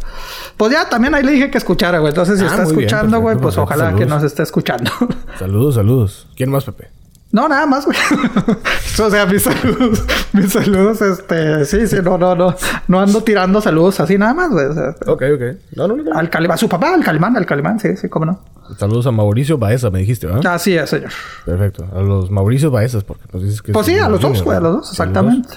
Pues 0.56 0.70
ya 0.72 0.88
también 0.88 1.14
ahí 1.14 1.24
le 1.24 1.32
dije 1.32 1.50
que 1.50 1.58
escuchara, 1.58 1.98
güey. 1.98 2.10
Entonces, 2.10 2.38
si 2.38 2.44
Ah, 2.44 2.48
está 2.48 2.62
escuchando, 2.62 3.20
güey, 3.20 3.36
pues 3.36 3.56
perfecto. 3.56 3.62
ojalá 3.82 3.96
que 3.98 4.06
nos 4.06 4.22
esté 4.22 4.42
escuchando. 4.44 4.90
Saludos, 5.38 5.74
saludos. 5.74 6.28
¿Quién 6.36 6.50
más, 6.50 6.64
Pepe? 6.64 6.88
No, 7.32 7.48
nada 7.48 7.64
más, 7.64 7.86
güey. 7.86 7.96
o 9.02 9.10
sea, 9.10 9.24
mis 9.24 9.42
saludos, 9.42 10.04
mis 10.34 10.52
saludos, 10.52 11.00
este, 11.00 11.64
sí, 11.64 11.86
sí, 11.86 11.96
no, 12.04 12.18
no, 12.18 12.34
no, 12.34 12.54
no 12.88 13.00
ando 13.00 13.22
tirando 13.22 13.58
saludos 13.62 13.98
así 14.00 14.18
nada 14.18 14.34
más, 14.34 14.50
güey. 14.50 14.66
Ok, 15.06 15.22
ok. 15.34 15.42
No, 15.76 15.88
no, 15.88 15.96
no. 15.96 16.12
al 16.12 16.28
Calimán, 16.28 16.56
a 16.56 16.58
su 16.58 16.68
papá, 16.68 16.92
al 16.92 17.02
Calimán, 17.02 17.34
al 17.38 17.46
Calimán, 17.46 17.80
sí, 17.80 17.96
sí, 17.96 18.10
cómo 18.10 18.26
no. 18.26 18.40
Saludos 18.78 19.06
a 19.06 19.12
Mauricio 19.12 19.56
Baeza, 19.56 19.88
me 19.90 20.00
dijiste, 20.00 20.26
¿verdad? 20.26 20.54
Así 20.54 20.76
es, 20.76 20.90
señor. 20.90 21.10
Perfecto. 21.46 21.86
A 21.96 22.00
los 22.02 22.30
Mauricio 22.30 22.70
Baezas, 22.70 23.02
porque 23.02 23.24
nos 23.32 23.42
dices 23.42 23.62
que... 23.62 23.72
Pues 23.72 23.86
sí, 23.86 23.98
a 23.98 24.10
los 24.10 24.20
dos, 24.20 24.42
güey, 24.42 24.58
a 24.58 24.60
los 24.60 24.76
dos, 24.76 24.90
exactamente. 24.90 25.48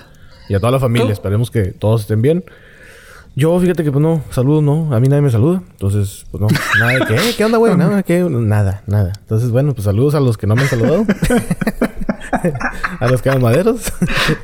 Y 0.49 0.55
a 0.55 0.59
toda 0.59 0.71
la 0.71 0.79
familia. 0.79 1.07
¿Tú? 1.07 1.13
Esperemos 1.13 1.51
que 1.51 1.65
todos 1.71 2.01
estén 2.01 2.21
bien. 2.21 2.43
Yo, 3.37 3.59
fíjate 3.59 3.83
que, 3.83 3.91
pues 3.91 4.01
no, 4.01 4.23
saludos 4.31 4.63
no. 4.63 4.93
A 4.95 4.99
mí 5.01 5.07
nadie 5.09 5.21
me 5.21 5.29
saluda. 5.29 5.61
Entonces, 5.71 6.25
pues 6.31 6.39
no. 6.41 6.47
Nada 6.79 6.93
de 6.93 7.05
que, 7.05 7.15
"Eh, 7.15 7.33
¿qué 7.37 7.43
onda, 7.45 7.57
güey? 7.57 7.75
Nada, 7.75 8.01
¿qué? 8.03 8.21
Nada, 8.21 8.81
nada. 8.87 9.11
Entonces, 9.19 9.51
bueno, 9.51 9.73
pues 9.73 9.83
saludos 9.85 10.15
a 10.15 10.19
los 10.21 10.37
que 10.37 10.47
no 10.47 10.55
me 10.55 10.61
han 10.61 10.69
saludado. 10.69 11.05
a 12.99 13.07
los 13.07 13.21
que 13.21 13.29
eran 13.29 13.41
maderos. 13.41 13.91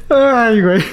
Ay, 0.09 0.61
güey. 0.61 0.83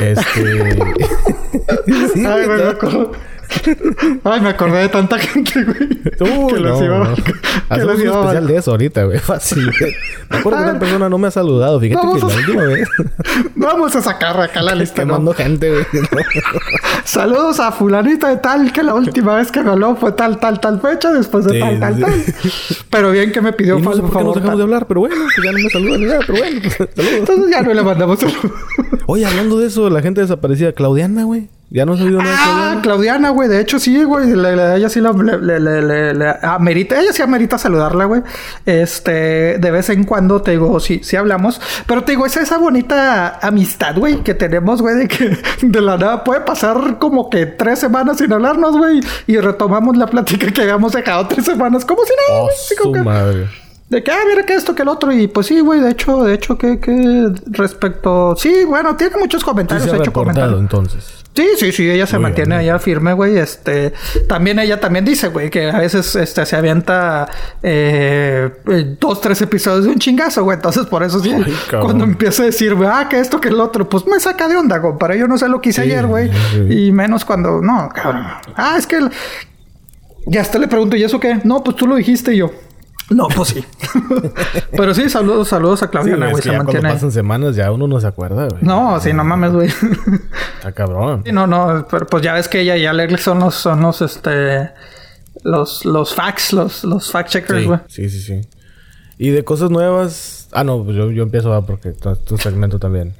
este. 0.00 0.74
sí, 2.14 2.24
Ay, 2.26 2.46
güey, 2.46 2.62
acuerdo. 2.62 3.12
Ay, 4.24 4.40
me 4.40 4.48
acordé 4.50 4.78
de 4.82 4.88
tanta 4.88 5.18
gente, 5.18 5.64
güey. 5.64 5.88
Uy, 6.20 6.52
que 6.54 6.60
los 6.60 6.78
no, 6.80 6.84
iba, 6.84 6.98
no. 6.98 7.14
que 7.24 7.32
Hacemos 7.68 7.86
los 7.94 7.96
un 7.98 8.02
iba 8.06 8.20
especial 8.20 8.46
de 8.46 8.56
eso 8.56 8.70
ahorita, 8.72 9.04
güey. 9.04 9.18
Fácil. 9.20 9.70
güey. 9.78 9.92
Me 10.30 10.38
acuerdo 10.38 10.58
que 10.58 10.64
Ah. 10.64 10.70
una 10.70 10.78
persona 10.78 11.08
no 11.08 11.18
me 11.18 11.28
ha 11.28 11.30
saludado. 11.30 11.80
Fíjate 11.80 12.06
Vamos 12.06 12.20
que 12.20 12.26
la 12.26 12.34
a- 12.34 12.36
última 12.36 12.62
vez 12.64 12.88
Vamos 13.56 13.96
a 13.96 14.02
sacar 14.02 14.40
acá 14.40 14.62
la 14.62 14.74
lista, 14.74 15.02
¿no? 15.04 15.14
quemando 15.14 15.34
gente, 15.34 15.70
güey. 15.70 15.84
Saludos 17.04 17.60
a 17.60 17.72
fulanito 17.72 18.26
de 18.26 18.36
tal, 18.36 18.72
que 18.72 18.82
la 18.82 18.94
última 18.94 19.36
vez 19.36 19.50
que 19.50 19.62
me 19.62 19.70
habló 19.70 19.96
fue 19.96 20.12
tal, 20.12 20.38
tal, 20.38 20.60
tal 20.60 20.80
fecha, 20.80 21.12
después 21.12 21.44
de 21.46 21.52
Sí, 21.54 21.60
tal, 21.60 21.80
tal, 21.80 21.94
sí. 21.96 22.00
tal. 22.02 22.24
Pero 22.90 23.10
bien 23.10 23.32
que 23.32 23.40
me 23.40 23.52
pidió 23.52 23.78
Y 23.78 23.82
no 23.82 23.92
sé 23.94 24.00
por 24.00 24.10
qué 24.10 24.14
favor. 24.14 24.34
dejamos 24.34 24.58
de 24.58 24.62
tal. 24.62 24.62
hablar, 24.62 24.86
pero 24.86 25.00
bueno, 25.00 25.16
pues 25.16 25.44
ya 25.44 25.52
no 25.52 25.58
me 25.58 25.70
saludan 25.70 26.00
ni 26.00 26.06
nada, 26.06 26.20
pero 26.26 26.38
bueno, 26.38 26.60
pues, 26.62 26.74
saludos. 26.76 27.18
Entonces 27.18 27.50
ya 27.50 27.62
no 27.62 27.74
le 27.74 27.82
mandamos 27.82 28.22
el... 28.22 28.32
Oye, 29.06 29.26
hablando 29.26 29.58
de 29.58 29.66
eso, 29.68 29.88
la 29.90 30.02
gente 30.02 30.20
desaparecida, 30.20 30.72
Claudiana, 30.72 31.24
güey. 31.24 31.48
Ya 31.70 31.84
no 31.84 31.92
has 31.92 32.00
oído 32.00 32.22
nada 32.22 32.72
Ah, 32.72 32.80
Claudiana. 32.82 33.28
Güey. 33.30 33.48
De 33.48 33.60
hecho, 33.60 33.78
sí, 33.78 34.02
güey. 34.04 34.30
Ella 34.32 34.88
sí 34.88 35.00
la, 35.02 35.12
le, 35.12 35.60
le, 35.60 36.14
le- 36.14 36.34
amerita. 36.42 36.98
Ella 36.98 37.12
sí 37.12 37.20
amerita 37.20 37.58
saludarla, 37.58 38.06
güey. 38.06 38.22
Este, 38.64 39.58
de 39.58 39.70
vez 39.70 39.90
en 39.90 40.04
cuando 40.04 40.40
te 40.40 40.52
digo, 40.52 40.80
sí, 40.80 41.00
sí 41.02 41.16
hablamos. 41.16 41.60
Pero 41.86 42.04
te 42.04 42.12
digo, 42.12 42.24
es 42.24 42.36
esa 42.38 42.56
bonita 42.58 43.38
amistad, 43.46 43.96
güey, 43.96 44.22
que 44.22 44.34
tenemos, 44.34 44.80
güey, 44.80 44.94
de 44.96 45.08
que 45.08 45.36
de 45.66 45.80
la 45.80 45.98
nada 45.98 46.24
puede 46.24 46.40
pasar 46.40 46.98
como 46.98 47.28
que 47.28 47.44
tres 47.46 47.80
semanas 47.80 48.18
sin 48.18 48.32
hablarnos, 48.32 48.76
güey. 48.76 49.00
Y 49.26 49.36
retomamos 49.38 49.96
la 49.96 50.06
plática 50.06 50.50
que 50.50 50.62
habíamos 50.62 50.92
dejado 50.92 51.26
tres 51.28 51.44
semanas, 51.44 51.84
como 51.84 52.02
si 52.04 52.12
nada, 52.28 52.40
Oh, 52.40 52.44
güey. 52.44 52.54
Así 52.56 52.76
como 52.76 52.94
su 52.94 52.98
que- 53.02 53.04
madre. 53.04 53.46
de 53.90 54.02
que, 54.02 54.10
ah, 54.10 54.18
mira 54.28 54.46
que 54.46 54.54
esto, 54.54 54.74
que 54.74 54.82
el 54.82 54.88
otro. 54.88 55.12
Y 55.12 55.28
pues 55.28 55.46
sí, 55.48 55.60
güey, 55.60 55.80
de 55.80 55.90
hecho, 55.90 56.22
de 56.22 56.32
hecho, 56.34 56.56
que, 56.56 56.80
que 56.80 57.30
respecto. 57.46 58.34
Sí, 58.36 58.64
bueno, 58.66 58.96
tiene 58.96 59.16
muchos 59.18 59.40
Sí 59.40 59.44
comentarios. 59.46 59.88
se 59.90 59.96
ha 59.96 59.98
hecho 59.98 60.12
comentarios. 60.12 60.60
entonces. 60.60 61.24
Sí, 61.38 61.46
sí, 61.56 61.70
sí, 61.70 61.88
ella 61.88 62.04
se 62.04 62.16
Muy 62.16 62.24
mantiene 62.24 62.58
bien. 62.58 62.70
allá 62.70 62.80
firme, 62.80 63.12
güey. 63.12 63.38
Este, 63.38 63.92
también 64.28 64.58
ella 64.58 64.80
también 64.80 65.04
dice, 65.04 65.28
güey, 65.28 65.50
que 65.50 65.70
a 65.70 65.78
veces 65.78 66.16
este, 66.16 66.44
se 66.44 66.56
avienta 66.56 67.28
eh, 67.62 68.50
eh, 68.68 68.96
dos, 68.98 69.20
tres 69.20 69.40
episodios 69.42 69.84
de 69.84 69.90
un 69.90 69.98
chingazo, 70.00 70.42
güey. 70.42 70.56
Entonces, 70.56 70.86
por 70.86 71.04
eso 71.04 71.20
sí, 71.20 71.30
Ay, 71.32 71.44
cuando 71.80 72.02
empieza 72.02 72.42
a 72.42 72.46
decir, 72.46 72.74
güey, 72.74 72.88
ah, 72.92 73.06
que 73.08 73.20
esto, 73.20 73.40
que 73.40 73.50
el 73.50 73.60
otro, 73.60 73.88
pues 73.88 74.04
me 74.06 74.18
saca 74.18 74.48
de 74.48 74.56
onda, 74.56 74.80
compadre. 74.80 75.16
Yo 75.16 75.28
no 75.28 75.38
sé 75.38 75.48
lo 75.48 75.60
que 75.60 75.68
hice 75.68 75.82
Sí, 75.84 75.88
ayer, 75.92 76.06
güey. 76.08 76.28
sí. 76.52 76.86
Y 76.86 76.90
menos 76.92 77.24
cuando, 77.24 77.60
no, 77.62 77.88
cabrón. 77.94 78.26
Ah, 78.56 78.74
es 78.76 78.88
que. 78.88 78.96
el- 78.96 79.10
Ya 80.26 80.40
hasta 80.40 80.58
le 80.58 80.66
pregunto, 80.66 80.96
¿y 80.96 81.04
eso 81.04 81.20
qué? 81.20 81.38
No, 81.44 81.62
pues 81.62 81.76
tú 81.76 81.86
lo 81.86 81.94
dijiste 81.94 82.34
y 82.34 82.38
yo. 82.38 82.50
No, 83.10 83.26
pues 83.28 83.48
sí. 83.48 83.64
Pero 84.76 84.92
sí, 84.94 85.08
saludos, 85.08 85.48
saludos 85.48 85.82
a 85.82 85.86
Sí, 85.86 85.90
Claudiana, 85.92 86.30
güey, 86.30 86.42
se 86.42 86.50
ya 86.50 86.56
cuando 86.56 86.72
mantiene. 86.74 86.94
pasan 86.94 87.10
semanas 87.10 87.56
ya 87.56 87.72
uno 87.72 87.88
no 87.88 88.00
se 88.00 88.06
acuerda, 88.06 88.48
güey. 88.48 88.62
No, 88.62 89.00
sí, 89.00 89.12
no 89.12 89.24
mames, 89.24 89.52
güey. 89.52 89.68
Está 90.58 90.72
cabrón. 90.74 91.22
Sí, 91.24 91.32
no, 91.32 91.46
no, 91.46 91.86
pero 91.90 92.06
pues 92.06 92.22
ya 92.22 92.34
ves 92.34 92.48
que 92.48 92.60
ella 92.60 92.76
y 92.76 92.84
Alex 92.86 93.22
son 93.22 93.38
los, 93.40 93.54
son 93.54 93.80
los, 93.80 94.02
este, 94.02 94.70
los, 95.42 95.84
los 95.86 96.14
facts, 96.14 96.52
los, 96.52 96.84
los 96.84 97.10
fact 97.10 97.30
checkers, 97.30 97.66
güey. 97.66 97.80
sí, 97.88 98.10
sí, 98.10 98.20
sí. 98.20 98.40
Y 99.16 99.30
de 99.30 99.42
cosas 99.42 99.70
nuevas. 99.70 100.48
Ah, 100.52 100.62
no, 100.62 100.84
pues 100.84 100.96
yo, 100.96 101.10
yo 101.10 101.22
empiezo 101.22 101.52
a 101.52 101.64
porque 101.66 101.90
tu, 101.92 102.14
tu 102.16 102.38
segmento 102.38 102.78
también. 102.78 103.14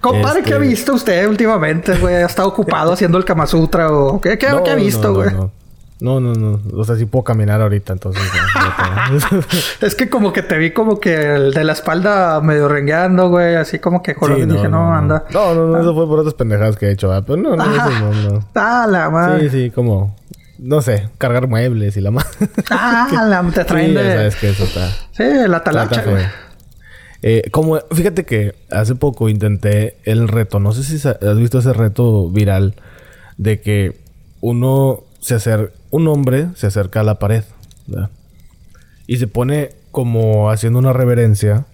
Compadre, 0.00 0.42
¿qué 0.42 0.52
ha 0.52 0.56
Este- 0.56 0.68
visto 0.68 0.92
usted 0.94 1.26
últimamente, 1.28 1.96
güey? 1.98 2.16
¿Ha 2.16 2.26
estado 2.26 2.48
ocupado 2.48 2.92
haciendo 2.92 3.18
el 3.18 3.24
Kama 3.24 3.46
Sutra 3.46 3.90
o 3.90 4.20
qué, 4.20 4.38
qué, 4.38 4.48
No, 4.50 4.62
qué 4.62 4.70
ha 4.70 4.74
visto, 4.76 5.08
no, 5.08 5.14
güey? 5.14 5.32
No, 5.32 5.50
no, 6.00 6.20
no, 6.20 6.34
no. 6.34 6.60
O 6.74 6.84
sea, 6.84 6.96
sí 6.96 7.06
puedo 7.06 7.24
caminar 7.24 7.62
ahorita, 7.62 7.94
entonces. 7.94 8.22
no, 8.54 9.18
no. 9.38 9.44
Es 9.86 9.94
que 9.94 10.10
como 10.10 10.32
que 10.32 10.42
te 10.42 10.58
vi 10.58 10.72
como 10.72 11.00
que 11.00 11.34
el 11.36 11.52
de 11.54 11.64
la 11.64 11.72
espalda 11.72 12.40
medio 12.42 12.68
rengueando, 12.68 13.28
güey. 13.30 13.54
Así 13.56 13.78
como 13.78 14.02
que 14.02 14.14
con 14.14 14.34
Sí, 14.34 14.44
dije, 14.44 14.68
no, 14.68 14.92
anda. 14.94 15.24
No, 15.32 15.54
no, 15.54 15.66
no, 15.68 15.80
eso 15.80 15.94
fue 15.94 16.06
por 16.06 16.18
otras 16.18 16.34
pendejadas 16.34 16.76
que 16.76 16.86
he 16.86 16.92
hecho, 16.92 17.08
¿verdad? 17.08 17.24
Pero 17.26 17.38
no, 17.42 17.56
no, 17.56 17.62
Ah. 17.62 17.88
eso 17.88 17.90
no, 18.00 18.30
no. 18.30 18.48
Ah, 18.54 18.86
la 18.90 19.08
madre. 19.10 19.48
Sí, 19.48 19.64
sí, 19.64 19.70
como. 19.70 20.14
No 20.58 20.80
sé, 20.80 21.08
cargar 21.18 21.48
muebles 21.48 21.96
y 21.96 22.00
la 22.00 22.10
más. 22.10 22.26
Ah, 22.70 23.08
la, 23.28 23.42
te 23.50 23.64
traen 23.64 23.88
sí, 23.88 23.94
de... 23.94 24.14
sabes 24.14 24.36
que 24.36 24.50
eso 24.50 24.64
está. 24.64 24.88
Sí, 25.12 25.24
la 25.48 25.62
talacha, 25.64 26.02
güey. 26.02 26.24
Eh, 27.22 27.48
como, 27.50 27.78
fíjate 27.92 28.24
que 28.24 28.54
hace 28.70 28.94
poco 28.94 29.28
intenté 29.28 29.96
el 30.04 30.28
reto, 30.28 30.60
no 30.60 30.72
sé 30.72 30.82
si 30.82 31.08
has 31.08 31.36
visto 31.38 31.58
ese 31.58 31.72
reto 31.72 32.30
viral 32.30 32.74
de 33.36 33.60
que 33.60 34.00
uno 34.40 35.00
se 35.20 35.34
acerca, 35.34 35.72
un 35.96 36.06
hombre 36.08 36.48
se 36.54 36.66
acerca 36.66 37.00
a 37.00 37.04
la 37.04 37.18
pared, 37.18 37.44
¿verdad? 37.86 38.10
Y 39.06 39.16
se 39.18 39.26
pone 39.26 39.70
como 39.90 40.50
haciendo 40.50 40.78
una 40.78 40.92
reverencia 40.92 41.64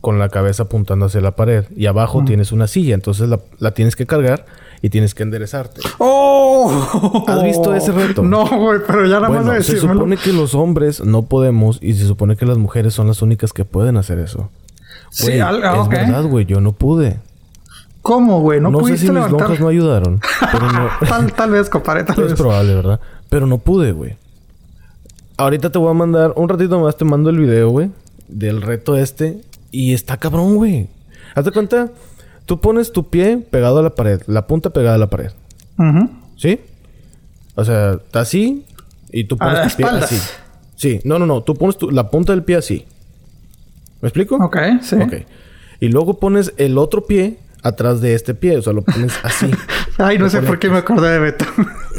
con 0.00 0.18
la 0.18 0.28
cabeza 0.28 0.64
apuntando 0.64 1.06
hacia 1.06 1.20
la 1.20 1.32
pared 1.32 1.64
y 1.76 1.86
abajo 1.86 2.24
tienes 2.24 2.52
una 2.52 2.66
silla, 2.68 2.94
entonces 2.94 3.28
la, 3.28 3.40
la 3.58 3.72
tienes 3.72 3.96
que 3.96 4.06
cargar 4.06 4.46
y 4.80 4.90
tienes 4.90 5.12
que 5.14 5.24
enderezarte. 5.24 5.80
¡Oh! 5.98 7.24
¿Has 7.26 7.42
visto 7.42 7.74
ese 7.74 7.90
reto? 7.92 8.22
No, 8.22 8.46
güey, 8.46 8.80
pero 8.86 9.04
ya 9.06 9.16
nada 9.16 9.28
más 9.28 9.38
Bueno, 9.44 9.52
de 9.52 9.62
se 9.62 9.76
supone 9.78 10.16
que 10.16 10.32
los 10.32 10.54
hombres 10.54 11.04
no 11.04 11.22
podemos 11.22 11.78
y 11.82 11.94
se 11.94 12.06
supone 12.06 12.36
que 12.36 12.46
las 12.46 12.58
mujeres 12.58 12.94
son 12.94 13.08
las 13.08 13.22
únicas 13.22 13.52
que 13.52 13.64
pueden 13.64 13.96
hacer 13.96 14.18
eso. 14.20 14.50
Sí, 15.10 15.24
Güey, 15.24 15.40
al- 15.40 15.64
ah, 15.64 15.80
es 15.82 15.88
verdad, 15.88 16.24
güey, 16.24 16.44
yo 16.46 16.60
no 16.60 16.72
pude. 16.72 17.18
¿Cómo, 18.02 18.40
güey? 18.40 18.60
No, 18.60 18.70
No, 18.70 18.78
sé 18.78 18.82
pudiste 18.82 19.06
si 19.06 19.12
mis 19.12 19.28
lonjas 19.30 19.60
no 19.60 19.68
ayudaron, 19.68 20.20
pero 20.52 20.72
no... 20.72 20.88
tal, 21.08 21.32
tal 21.32 21.50
vez, 21.50 21.68
compadre, 21.68 22.04
tal 22.04 22.16
es 22.20 22.30
vez. 22.30 22.34
probable, 22.34 22.74
¿verdad? 22.74 23.00
Pero 23.28 23.46
no 23.46 23.58
pude, 23.58 23.92
güey. 23.92 24.16
Ahorita 25.36 25.70
te 25.70 25.78
voy 25.78 25.90
a 25.90 25.94
mandar, 25.94 26.32
un 26.36 26.48
ratito 26.48 26.80
más 26.80 26.96
te 26.96 27.04
mando 27.04 27.30
el 27.30 27.38
video, 27.38 27.68
güey, 27.70 27.90
del 28.28 28.62
reto 28.62 28.96
este. 28.96 29.40
Y 29.70 29.92
está 29.94 30.16
cabrón, 30.16 30.56
güey. 30.56 30.88
Hazte 31.34 31.52
cuenta, 31.52 31.90
tú 32.46 32.60
pones 32.60 32.90
tu 32.92 33.08
pie 33.08 33.36
pegado 33.38 33.78
a 33.78 33.82
la 33.82 33.90
pared, 33.90 34.20
la 34.26 34.46
punta 34.46 34.70
pegada 34.70 34.94
a 34.96 34.98
la 34.98 35.08
pared. 35.10 35.30
¿sí? 36.36 36.58
O 37.54 37.64
sea, 37.64 37.92
está 37.94 38.20
así 38.20 38.64
y 39.12 39.24
tú 39.24 39.36
pones 39.36 39.58
A 39.58 39.68
tu 39.68 39.76
pie 39.76 39.84
espaldas. 39.86 40.12
así. 40.12 40.20
Sí, 40.76 41.00
no, 41.04 41.18
no, 41.18 41.26
no, 41.26 41.42
tú 41.42 41.54
pones 41.54 41.76
tu- 41.76 41.90
la 41.90 42.08
punta 42.10 42.32
del 42.32 42.42
pie 42.44 42.56
así. 42.56 42.86
¿Me 44.00 44.08
explico? 44.08 44.36
Ok, 44.36 44.56
sí. 44.82 44.96
Ok. 44.96 45.12
Y 45.80 45.88
luego 45.88 46.18
pones 46.18 46.52
el 46.56 46.78
otro 46.78 47.04
pie 47.06 47.38
atrás 47.62 48.00
de 48.00 48.14
este 48.14 48.34
pie, 48.34 48.56
o 48.56 48.62
sea, 48.62 48.72
lo 48.72 48.82
pones 48.82 49.12
así. 49.22 49.50
Ay, 49.98 50.18
no 50.18 50.24
Lo 50.24 50.30
sé 50.30 50.42
por 50.42 50.58
qué 50.58 50.68
me 50.70 50.78
acordé 50.78 51.10
de 51.10 51.18
Beto. 51.18 51.44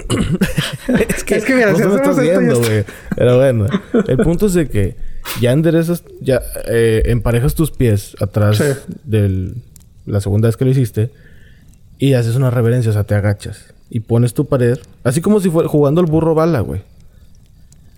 es 1.09 1.23
que, 1.23 1.35
Es 1.35 1.45
que 1.45 1.55
mira, 1.55 1.71
no 1.71 1.77
si 1.77 1.83
me 1.83 1.95
estás 1.95 2.19
viendo, 2.19 2.57
güey. 2.59 2.85
Pero 3.15 3.37
bueno, 3.37 3.65
el 4.07 4.17
punto 4.17 4.45
es 4.47 4.53
de 4.53 4.69
que 4.69 4.95
ya 5.41 5.51
enderezas, 5.51 6.03
ya 6.21 6.41
eh, 6.67 7.03
emparejas 7.05 7.55
tus 7.55 7.71
pies 7.71 8.15
atrás 8.21 8.57
Sí. 8.57 8.63
de 9.03 9.53
la 10.05 10.21
segunda 10.21 10.47
vez 10.47 10.57
que 10.57 10.65
lo 10.65 10.71
hiciste 10.71 11.11
y 11.97 12.13
haces 12.13 12.35
una 12.35 12.49
reverencia, 12.49 12.89
o 12.91 12.93
sea, 12.93 13.03
te 13.03 13.15
agachas 13.15 13.73
y 13.89 13.99
pones 14.01 14.33
tu 14.33 14.47
pared, 14.47 14.77
así 15.03 15.19
como 15.21 15.39
si 15.39 15.49
fuera 15.49 15.67
jugando 15.67 15.99
al 16.01 16.07
burro 16.07 16.33
bala, 16.35 16.61
güey. 16.61 16.81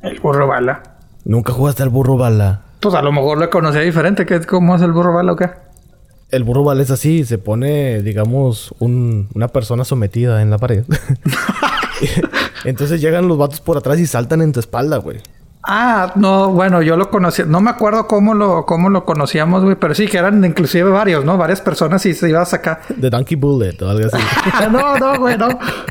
El 0.01 0.20
burro 0.20 0.48
bala. 0.48 0.82
Nunca 1.25 1.53
jugaste 1.53 1.84
al 1.84 1.89
burro 1.89 2.18
bala. 2.18 2.62
Pues 2.80 2.96
a 2.96 3.01
lo 3.03 3.12
mejor 3.12 3.38
lo 3.38 3.48
conocía 3.51 3.82
diferente. 3.82 4.25
¿Qué, 4.25 4.41
¿Cómo 4.41 4.75
es 4.75 4.82
el 4.82 4.91
burro 4.91 5.13
bala 5.13 5.34
o 5.34 5.36
qué? 5.36 5.51
El 6.31 6.43
burro 6.45 6.63
bala 6.63 6.81
es 6.81 6.91
así, 6.91 7.25
se 7.25 7.38
pone, 7.38 8.01
digamos, 8.01 8.73
un- 8.79 9.27
una 9.33 9.50
persona 9.50 9.83
sometida 9.83 10.41
en 10.41 10.50
la 10.50 10.57
pared. 10.57 10.85
Entonces 12.65 13.01
llegan 13.01 13.27
los 13.27 13.38
vatos 13.38 13.59
por 13.61 13.77
atrás 13.77 14.00
y 14.00 14.07
saltan 14.07 14.41
en 14.41 14.51
tu 14.53 14.59
espalda, 14.59 14.97
güey. 14.97 15.17
Ah, 15.73 16.11
no, 16.15 16.51
bueno, 16.51 16.81
yo 16.81 16.97
lo 16.97 17.09
conocía. 17.09 17.45
No 17.45 17.61
me 17.61 17.69
acuerdo 17.69 18.05
cómo 18.05 18.33
lo, 18.33 18.65
cómo 18.65 18.89
lo 18.89 19.05
conocíamos, 19.05 19.63
güey. 19.63 19.77
Pero 19.77 19.95
sí, 19.95 20.05
que 20.05 20.17
eran 20.17 20.43
inclusive 20.43 20.89
varios, 20.89 21.23
¿no? 21.23 21.37
Varias 21.37 21.61
personas 21.61 22.05
y 22.05 22.13
se 22.13 22.27
ibas 22.27 22.53
acá. 22.53 22.81
The 22.99 23.09
Donkey 23.09 23.37
Bullet 23.37 23.81
o 23.81 23.89
algo 23.89 24.07
así. 24.07 24.21
No, 24.69 24.97
no, 24.97 25.17
güey, 25.17 25.37
no. 25.37 25.47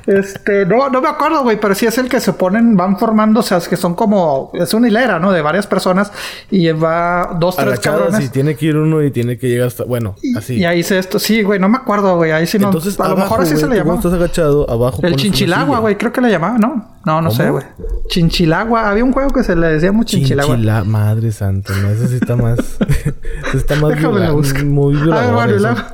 Este, 0.06 0.66
no, 0.66 0.90
no 0.90 1.00
me 1.00 1.08
acuerdo, 1.08 1.42
güey, 1.42 1.58
pero 1.58 1.74
sí 1.74 1.86
es 1.86 1.96
el 1.96 2.10
que 2.10 2.20
se 2.20 2.34
ponen, 2.34 2.76
van 2.76 2.98
formando, 2.98 3.40
o 3.40 3.42
sea, 3.42 3.56
es 3.56 3.68
que 3.68 3.76
son 3.76 3.94
como, 3.94 4.50
es 4.52 4.74
una 4.74 4.88
hilera, 4.88 5.18
¿no? 5.18 5.32
De 5.32 5.40
varias 5.40 5.66
personas 5.66 6.12
y 6.50 6.70
va 6.72 7.36
dos, 7.40 7.56
tres 7.56 7.68
Agachadas 7.68 8.00
cabrones. 8.00 8.26
y 8.26 8.28
tiene 8.28 8.56
que 8.56 8.66
ir 8.66 8.76
uno 8.76 9.02
y 9.02 9.10
tiene 9.10 9.38
que 9.38 9.48
llegar 9.48 9.68
hasta... 9.68 9.84
Bueno, 9.84 10.14
así. 10.36 10.56
Y 10.56 10.64
ahí 10.66 10.82
se 10.82 10.98
esto, 10.98 11.18
sí, 11.18 11.42
güey, 11.42 11.58
no 11.58 11.70
me 11.70 11.78
acuerdo, 11.78 12.16
güey, 12.16 12.32
ahí 12.32 12.46
sí 12.46 12.58
no. 12.58 12.66
Entonces, 12.66 13.00
a 13.00 13.04
lo 13.04 13.10
abajo, 13.12 13.22
mejor 13.22 13.40
así 13.42 13.56
se 13.56 13.66
le 13.66 13.76
llamaba. 13.76 13.96
estás 13.96 14.12
agachado, 14.12 14.68
abajo 14.70 15.00
El 15.02 15.16
chinchilagua, 15.16 15.78
güey, 15.78 15.96
creo 15.96 16.12
que 16.12 16.20
le 16.20 16.30
llamaba, 16.30 16.58
¿no? 16.58 17.00
No, 17.04 17.22
no 17.22 17.30
sé, 17.30 17.48
güey. 17.48 17.64
Chinchilagua, 18.08 18.90
había 18.90 19.04
un 19.04 19.12
juego 19.12 19.30
que 19.30 19.42
se 19.42 19.56
le 19.56 19.69
decía 19.72 19.92
mucho 19.92 20.16
chinchilagua. 20.16 20.54
Chinchila... 20.54 20.84
Madre 20.84 21.32
santa, 21.32 21.76
no, 21.76 21.90
eso 21.90 22.06
sí 22.06 22.16
está 22.16 22.36
más... 22.36 22.58
eso 23.48 23.56
está 23.56 23.76
más 23.76 23.90
Déjame 23.90 24.20
la 24.20 24.32
busco. 24.32 24.64
Muy 24.64 24.94
ver, 24.94 25.04
violador 25.04 25.34
bueno, 25.34 25.52
y 25.52 25.56
eso. 25.56 25.84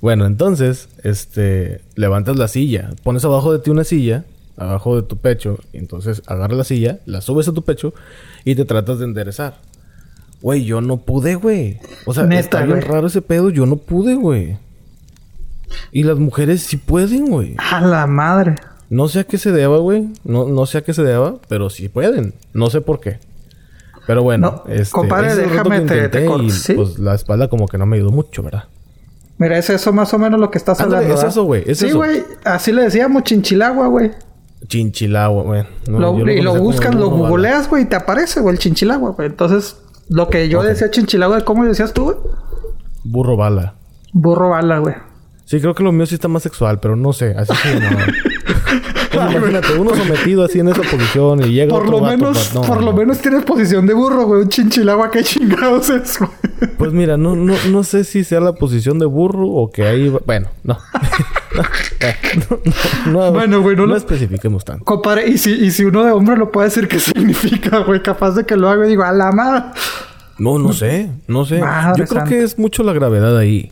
Bueno, 0.00 0.26
entonces, 0.26 0.88
este... 1.02 1.80
Levantas 1.94 2.36
la 2.36 2.48
silla. 2.48 2.90
Pones 3.02 3.24
abajo 3.24 3.52
de 3.52 3.58
ti 3.58 3.70
una 3.70 3.84
silla. 3.84 4.24
Abajo 4.56 4.96
de 4.96 5.02
tu 5.02 5.16
pecho. 5.16 5.58
Y 5.72 5.78
entonces 5.78 6.22
agarras 6.26 6.58
la 6.58 6.64
silla. 6.64 6.98
La 7.06 7.20
subes 7.20 7.48
a 7.48 7.52
tu 7.52 7.62
pecho. 7.62 7.94
Y 8.44 8.54
te 8.54 8.64
tratas 8.64 8.98
de 8.98 9.06
enderezar. 9.06 9.58
Güey, 10.40 10.64
yo 10.64 10.80
no 10.80 10.98
pude, 10.98 11.36
güey. 11.36 11.78
O 12.04 12.12
sea, 12.12 12.24
Neta, 12.24 12.40
está 12.40 12.62
bien 12.64 12.82
raro 12.82 13.06
ese 13.06 13.22
pedo. 13.22 13.50
Yo 13.50 13.64
no 13.64 13.76
pude, 13.76 14.14
güey. 14.14 14.58
Y 15.90 16.02
las 16.02 16.18
mujeres 16.18 16.62
sí 16.62 16.76
pueden, 16.76 17.26
güey. 17.26 17.56
A 17.58 17.80
la 17.80 18.06
madre. 18.06 18.56
No 18.90 19.08
sé 19.08 19.20
a 19.20 19.24
qué 19.24 19.38
se 19.38 19.50
deba, 19.52 19.78
güey. 19.78 20.08
No, 20.24 20.46
no 20.46 20.66
sé 20.66 20.78
a 20.78 20.82
qué 20.84 20.92
se 20.94 21.02
deba, 21.02 21.36
pero 21.48 21.70
sí 21.70 21.88
pueden. 21.88 22.34
No 22.52 22.70
sé 22.70 22.80
por 22.80 23.00
qué. 23.00 23.18
Pero 24.06 24.22
bueno, 24.22 24.62
No, 24.66 24.72
este, 24.72 24.92
compadre, 24.92 25.28
ese 25.28 25.42
déjame 25.42 25.80
que 25.80 25.86
te- 25.86 26.08
te 26.10 26.26
corto, 26.26 26.42
y 26.44 26.50
¿sí? 26.50 26.74
pues 26.74 26.98
la 26.98 27.14
espalda 27.14 27.48
como 27.48 27.66
que 27.66 27.78
no 27.78 27.86
me 27.86 27.96
ayudó 27.96 28.10
mucho, 28.10 28.42
¿verdad? 28.42 28.64
Mira, 29.38 29.56
es 29.58 29.70
eso 29.70 29.92
más 29.94 30.12
o 30.12 30.18
menos 30.18 30.38
lo 30.38 30.50
que 30.50 30.58
estás 30.58 30.78
Ándale, 30.80 31.04
hablando. 31.06 31.22
es 31.26 31.28
eso, 31.32 31.44
güey, 31.44 31.64
es 31.66 31.78
sí, 31.78 31.90
güey. 31.90 32.22
Así 32.44 32.70
le 32.72 32.82
decíamos 32.82 33.22
chinchilagua, 33.24 33.86
güey. 33.88 34.10
Chinchilagua, 34.68 35.42
güey. 35.42 35.64
No, 35.88 35.98
Lo- 35.98 36.30
y 36.30 36.40
lo 36.42 36.54
buscas, 36.56 36.94
lo 36.94 37.08
googleas, 37.10 37.68
güey, 37.68 37.84
y 37.84 37.86
te 37.86 37.96
aparece, 37.96 38.40
güey, 38.40 38.54
el 38.54 38.58
chinchilagua, 38.58 39.10
güey. 39.12 39.28
Entonces, 39.28 39.76
lo 40.10 40.28
que 40.28 40.48
yo 40.50 40.62
decía 40.62 40.90
chinchilagua, 40.90 41.40
¿cómo 41.42 41.64
decías 41.64 41.92
tú, 41.94 42.04
güey? 42.04 42.16
Burro 43.04 43.36
bala. 43.38 43.74
Burro 44.12 44.50
bala, 44.50 44.78
güey. 44.78 44.94
Sí, 45.46 45.60
creo 45.60 45.74
que 45.74 45.82
lo 45.82 45.92
mío 45.92 46.06
sí 46.06 46.14
está 46.14 46.28
más 46.28 46.42
sexual, 46.42 46.78
pero 46.80 46.94
no 46.94 47.12
sé. 47.14 47.34
Así 47.36 47.54
se 47.54 47.74
llamaba. 47.80 48.04
Pues 48.44 49.30
imagínate, 49.32 49.78
uno 49.78 49.94
sometido 49.94 50.44
así 50.44 50.58
en 50.58 50.68
esa 50.68 50.82
posición 50.82 51.40
y 51.44 51.52
llega 51.52 51.70
Por 51.70 51.82
otro 51.84 51.92
lo 51.92 52.00
vato, 52.00 52.16
menos, 52.18 52.36
pues, 52.36 52.54
no, 52.54 52.62
por 52.62 52.82
lo 52.82 52.90
no. 52.92 52.96
menos 52.98 53.18
tienes 53.18 53.44
posición 53.44 53.86
de 53.86 53.94
burro, 53.94 54.26
güey. 54.26 54.42
Un 54.42 54.48
chinchilagua, 54.48 55.10
qué 55.10 55.22
chingados 55.22 55.88
es, 55.90 56.18
güey. 56.18 56.30
Pues 56.76 56.92
mira, 56.92 57.16
no, 57.16 57.36
no, 57.36 57.54
no 57.70 57.84
sé 57.84 58.02
si 58.04 58.24
sea 58.24 58.40
la 58.40 58.52
posición 58.54 58.98
de 58.98 59.06
burro 59.06 59.46
o 59.48 59.70
que 59.70 59.84
ahí... 59.86 60.08
va- 60.08 60.20
Bueno, 60.26 60.48
no. 60.64 60.78
no, 61.54 61.62
no, 63.06 63.12
no, 63.12 63.32
Bueno, 63.32 63.60
güey, 63.62 63.76
no 63.76 63.82
no 63.82 63.92
lo- 63.92 63.96
especifiquemos 63.96 64.64
tanto. 64.64 64.84
Compadre, 64.84 65.28
y 65.28 65.38
si, 65.38 65.52
y 65.52 65.70
si 65.70 65.84
uno 65.84 66.04
de 66.04 66.10
hombre 66.10 66.36
lo 66.36 66.50
puede 66.50 66.68
decir, 66.68 66.88
¿qué 66.88 66.98
significa, 67.00 67.78
güey? 67.80 68.02
Capaz 68.02 68.32
de 68.32 68.44
que 68.44 68.56
lo 68.56 68.68
haga 68.68 68.84
y 68.86 68.88
digo, 68.90 69.04
a 69.04 69.12
la 69.12 69.30
madre. 69.32 69.66
No, 70.38 70.58
no 70.58 70.72
sé. 70.72 71.10
No 71.28 71.44
sé. 71.44 71.60
Madre 71.60 71.92
Yo 71.98 72.04
creo 72.06 72.20
santa. 72.20 72.24
que 72.24 72.42
es 72.42 72.58
mucho 72.58 72.82
la 72.82 72.92
gravedad 72.92 73.36
ahí. 73.38 73.70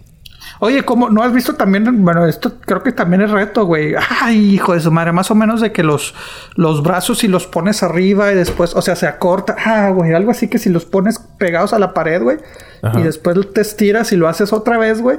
Oye, 0.64 0.85
¿cómo 0.85 1.11
no 1.11 1.25
has 1.25 1.33
visto 1.33 1.54
también? 1.57 2.04
Bueno, 2.04 2.25
esto 2.25 2.52
creo 2.64 2.85
que 2.85 2.92
también 2.92 3.21
es 3.23 3.31
reto, 3.33 3.64
güey. 3.66 3.95
Ay, 4.21 4.54
hijo 4.54 4.75
de 4.75 4.81
su 4.81 4.92
madre, 4.92 5.11
más 5.11 5.28
o 5.33 5.35
menos 5.35 5.61
de 5.61 5.73
que 5.73 5.83
los, 5.83 6.14
los 6.54 6.85
brazos 6.85 7.19
si 7.19 7.26
los 7.26 7.49
pones 7.49 7.83
arriba 7.83 8.31
y 8.31 8.37
después, 8.37 8.76
o 8.76 8.81
sea, 8.83 8.95
se 8.95 9.09
acorta. 9.09 9.57
Ah, 9.64 9.90
güey, 9.90 10.12
algo 10.14 10.31
así 10.31 10.47
que 10.47 10.59
si 10.59 10.71
los 10.71 10.85
pones 10.85 11.19
pegados 11.37 11.73
a 11.73 11.81
la 11.81 11.92
pared, 11.95 12.23
güey, 12.23 12.38
Ajá. 12.81 13.00
y 13.00 13.02
después 13.02 13.37
te 13.52 13.61
estiras 13.61 14.12
y 14.12 14.16
lo 14.16 14.28
haces 14.28 14.52
otra 14.52 14.78
vez, 14.78 15.00
güey. 15.02 15.19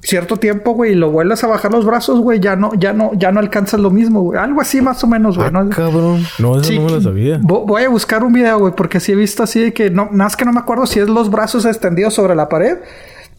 Cierto 0.00 0.38
tiempo, 0.38 0.72
güey, 0.72 0.92
y 0.92 0.94
lo 0.94 1.10
vuelves 1.10 1.44
a 1.44 1.46
bajar 1.46 1.70
los 1.72 1.84
brazos, 1.84 2.18
güey, 2.20 2.40
ya 2.40 2.56
no, 2.56 2.72
ya 2.72 2.94
no, 2.94 3.10
ya 3.12 3.32
no 3.32 3.38
alcanzas 3.40 3.80
lo 3.80 3.90
mismo, 3.90 4.22
güey. 4.22 4.40
Algo 4.40 4.62
así 4.62 4.80
más 4.80 5.04
o 5.04 5.06
menos, 5.06 5.36
güey. 5.36 5.48
Ah, 5.48 5.62
¿no? 5.62 5.68
cabrón. 5.68 6.24
No, 6.38 6.54
eso 6.56 6.64
Sí, 6.70 6.78
no 6.78 6.86
me 6.86 6.92
lo 6.92 7.00
sabía. 7.02 7.38
vo- 7.40 7.66
Voy 7.66 7.82
a 7.82 7.90
buscar 7.90 8.24
un 8.24 8.32
video, 8.32 8.58
güey, 8.58 8.72
porque 8.74 8.98
sí 8.98 9.12
he 9.12 9.14
visto 9.14 9.42
así 9.42 9.60
de 9.60 9.74
que 9.74 9.90
no, 9.90 10.04
nada 10.04 10.14
más 10.24 10.36
que 10.36 10.46
no 10.46 10.54
me 10.54 10.60
acuerdo 10.60 10.86
si 10.86 11.00
es 11.00 11.08
los 11.10 11.30
brazos 11.30 11.66
extendidos 11.66 12.14
sobre 12.14 12.34
la 12.34 12.48
pared. 12.48 12.78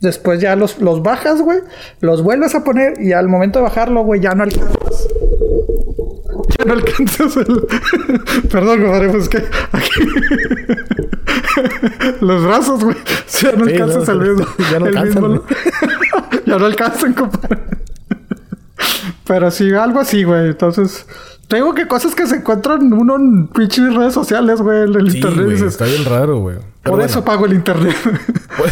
Después 0.04 0.42
ya 0.42 0.56
los, 0.58 0.80
los 0.80 1.02
bajas, 1.02 1.42
güey, 1.42 1.60
los 2.02 2.22
vuelves 2.24 2.54
a 2.56 2.64
poner 2.66 3.00
y 3.02 3.14
al 3.14 3.30
momento 3.30 3.60
de 3.60 3.64
bajarlo, 3.64 4.04
güey, 4.04 4.20
ya 4.20 4.36
no 4.36 4.44
alcanzas. 4.44 5.08
Ya 6.60 6.66
no 6.66 6.74
alcanzas 6.74 7.38
el. 7.38 7.66
Perdón, 8.52 8.82
compadre, 8.82 9.10
pues 9.10 9.30
que 9.30 9.38
aquí. 9.72 10.02
los 12.22 12.44
brazos, 12.44 12.84
güey. 12.84 12.98
Ya 13.42 13.52
no 13.54 13.66
Sí, 13.66 13.72
alcanzas 13.74 14.08
no, 14.10 14.14
el 14.14 14.20
mismo. 14.36 14.46
ya 14.72 14.80
no 14.80 14.86
el 14.88 14.98
alcanzan, 14.98 15.24
mismo- 15.32 15.44
ya 16.46 16.58
no 16.58 16.66
alcanzan, 16.66 17.14
compadre. 17.14 17.58
Pero 19.26 19.52
sí, 19.52 19.72
algo 19.74 20.00
así, 20.00 20.24
güey. 20.24 20.48
Entonces, 20.50 21.06
Tengo 21.48 21.74
que 21.76 21.88
cosas 21.88 22.16
que 22.16 22.26
se 22.26 22.38
encuentran 22.38 22.92
uno 22.94 23.16
en 23.18 23.48
pinches 23.48 23.94
redes 23.94 24.14
sociales, 24.14 24.62
güey, 24.62 24.84
en 24.84 24.96
el 24.96 25.12
Sí, 25.12 25.18
internet. 25.18 25.46
güey, 25.46 25.64
está 25.64 25.86
bien 25.86 26.06
raro, 26.06 26.40
güey. 26.40 26.58
Por 26.82 26.94
bueno. 26.94 27.06
eso 27.06 27.24
pago 27.24 27.46
el 27.46 27.54
internet. 27.54 27.96
Pues, 28.58 28.72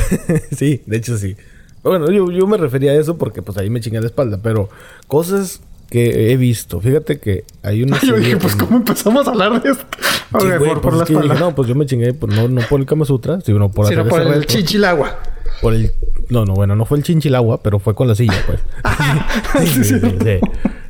sí, 0.58 0.82
de 0.86 0.98
hecho 0.98 1.18
sí. 1.18 1.36
Bueno, 1.84 2.10
yo, 2.12 2.30
yo 2.32 2.46
me 2.46 2.58
refería 2.58 2.92
a 2.92 2.96
eso 2.96 3.18
porque 3.18 3.42
pues 3.42 3.58
ahí 3.58 3.70
me 3.72 3.82
chingué 3.82 4.00
la 4.00 4.06
espalda, 4.06 4.40
pero 4.42 4.70
cosas 5.08 5.62
que 5.92 6.32
he 6.32 6.38
visto. 6.38 6.80
Fíjate 6.80 7.20
que 7.20 7.44
hay 7.62 7.84
una 7.84 8.00
yo 8.02 8.16
dije, 8.16 8.38
pues, 8.38 8.56
¿cómo 8.56 8.78
empezamos 8.78 9.28
a 9.28 9.32
hablar 9.32 9.62
de 9.62 9.72
esto? 9.72 9.86
Sí, 10.00 10.08
Ok, 10.32 10.44
güey, 10.58 10.58
por, 10.58 10.82
pues 10.82 10.82
por 10.82 10.94
la 10.96 11.04
es 11.04 11.08
que 11.08 11.14
yo 11.14 11.20
dije, 11.20 11.34
espalda. 11.34 11.50
no, 11.50 11.56
pues 11.56 11.68
yo 11.68 11.76
me 11.76 11.86
chingué, 11.86 12.14
pues, 12.14 12.34
no, 12.34 12.48
no 12.48 12.62
por 12.62 12.80
el 12.80 12.86
Kama 12.86 13.04
Sutra, 13.06 13.42
sino 13.42 13.70
por 13.70 13.88
sino 13.88 14.08
por 14.08 14.22
el 14.22 14.30
reto. 14.30 14.46
chichilagua. 14.46 15.20
Por 15.62 15.74
el... 15.74 15.92
No, 16.30 16.46
no, 16.46 16.54
bueno, 16.54 16.78
no 16.78 16.86
fue 16.86 16.98
el 16.98 17.04
chinchilagua, 17.04 17.62
pero 17.62 17.78
fue 17.80 17.94
con 17.94 18.08
la 18.08 18.16
silla, 18.16 18.42
pues. 18.48 18.60
Sí, 19.60 19.68
sí, 19.68 19.84
sí, 19.84 20.00
sí, 20.00 20.18
sí. 20.24 20.40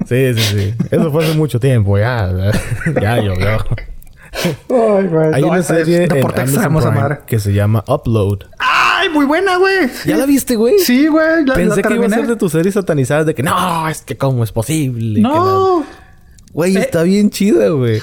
Sí, 0.05 0.34
sí, 0.36 0.58
sí. 0.58 0.74
Eso 0.91 1.12
fue 1.12 1.24
hace 1.25 1.34
mucho 1.36 1.60
tiempo, 1.60 1.98
ya. 1.98 2.51
Ya 3.01 3.17
llovió. 3.17 3.58
Ay, 4.70 5.08
güey. 5.08 5.34
Hay 5.34 5.41
no, 5.41 5.48
una 5.50 5.63
serie 5.63 6.03
en 6.03 6.12
Amazon 6.63 6.93
Prime 6.93 7.20
que 7.25 7.39
se 7.39 7.53
llama 7.53 7.84
Upload. 7.88 8.46
¡Ay, 9.01 9.10
muy 9.10 9.25
buena, 9.25 9.58
güey! 9.58 9.89
¿Ya 10.05 10.17
la 10.17 10.25
viste, 10.25 10.55
güey? 10.55 10.77
Sí, 10.79 11.08
güey. 11.08 11.43
Pensé 11.46 11.81
la 11.81 11.88
que 11.88 11.93
iba 11.96 12.05
a 12.05 12.10
ser 12.10 12.27
de 12.27 12.36
tus 12.36 12.51
series 12.51 12.74
satanizadas 12.75 13.25
de 13.25 13.34
que 13.36 13.41
no, 13.43 13.88
es 13.89 14.01
que 14.01 14.15
cómo 14.17 14.43
es 14.43 14.51
posible. 14.51 15.20
No. 15.22 15.84
Güey, 16.53 16.77
Eh. 16.77 16.81
está 16.81 17.03
bien 17.03 17.29
chida, 17.29 17.70
güey. 17.70 18.01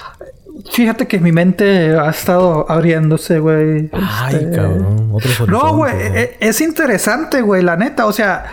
Fíjate 0.72 1.06
que 1.06 1.20
mi 1.20 1.30
mente 1.30 1.94
ha 1.96 2.10
estado 2.10 2.66
abriéndose, 2.68 3.38
güey. 3.38 3.90
Ay, 3.92 4.34
Este, 4.36 4.56
cabrón. 4.56 5.10
Otro 5.12 5.46
No, 5.46 5.76
güey. 5.76 5.92
¿no? 5.94 6.16
e- 6.16 6.36
Es 6.40 6.60
interesante, 6.60 7.42
güey, 7.42 7.62
la 7.62 7.76
neta. 7.76 8.06
O 8.06 8.12
sea, 8.12 8.46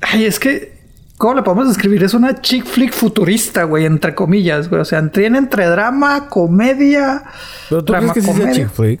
ay, 0.00 0.26
es 0.26 0.38
que. 0.38 0.72
¿Cómo 1.16 1.34
le 1.34 1.42
podemos 1.42 1.68
describir? 1.68 2.02
Es 2.04 2.12
una 2.14 2.40
chick 2.40 2.64
flick 2.66 2.92
futurista, 2.92 3.64
güey, 3.64 3.84
entre 3.86 4.14
comillas, 4.14 4.68
güey. 4.68 4.80
O 4.82 4.84
sea, 4.84 5.08
tiene 5.10 5.38
entre 5.38 5.66
drama, 5.66 6.28
comedia. 6.28 7.22
Pero 7.68 7.84
tú 7.84 7.92
crees 7.92 8.12
que 8.12 8.20
sí 8.20 8.26
sea 8.26 8.34
dramacomedia. 8.34 8.64
chick 8.66 8.74
flick. 8.74 9.00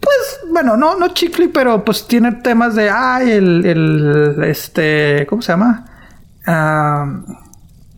Pues, 0.00 0.50
bueno, 0.52 0.76
no, 0.76 0.96
no 0.98 1.08
chick 1.08 1.34
flick, 1.34 1.52
pero 1.52 1.84
pues 1.84 2.06
tiene 2.06 2.32
temas 2.32 2.74
de, 2.74 2.90
ay, 2.90 3.30
el, 3.32 3.64
el, 3.66 4.44
este, 4.44 5.26
¿cómo 5.28 5.42
se 5.42 5.52
llama? 5.52 5.84
Ah, 6.46 7.20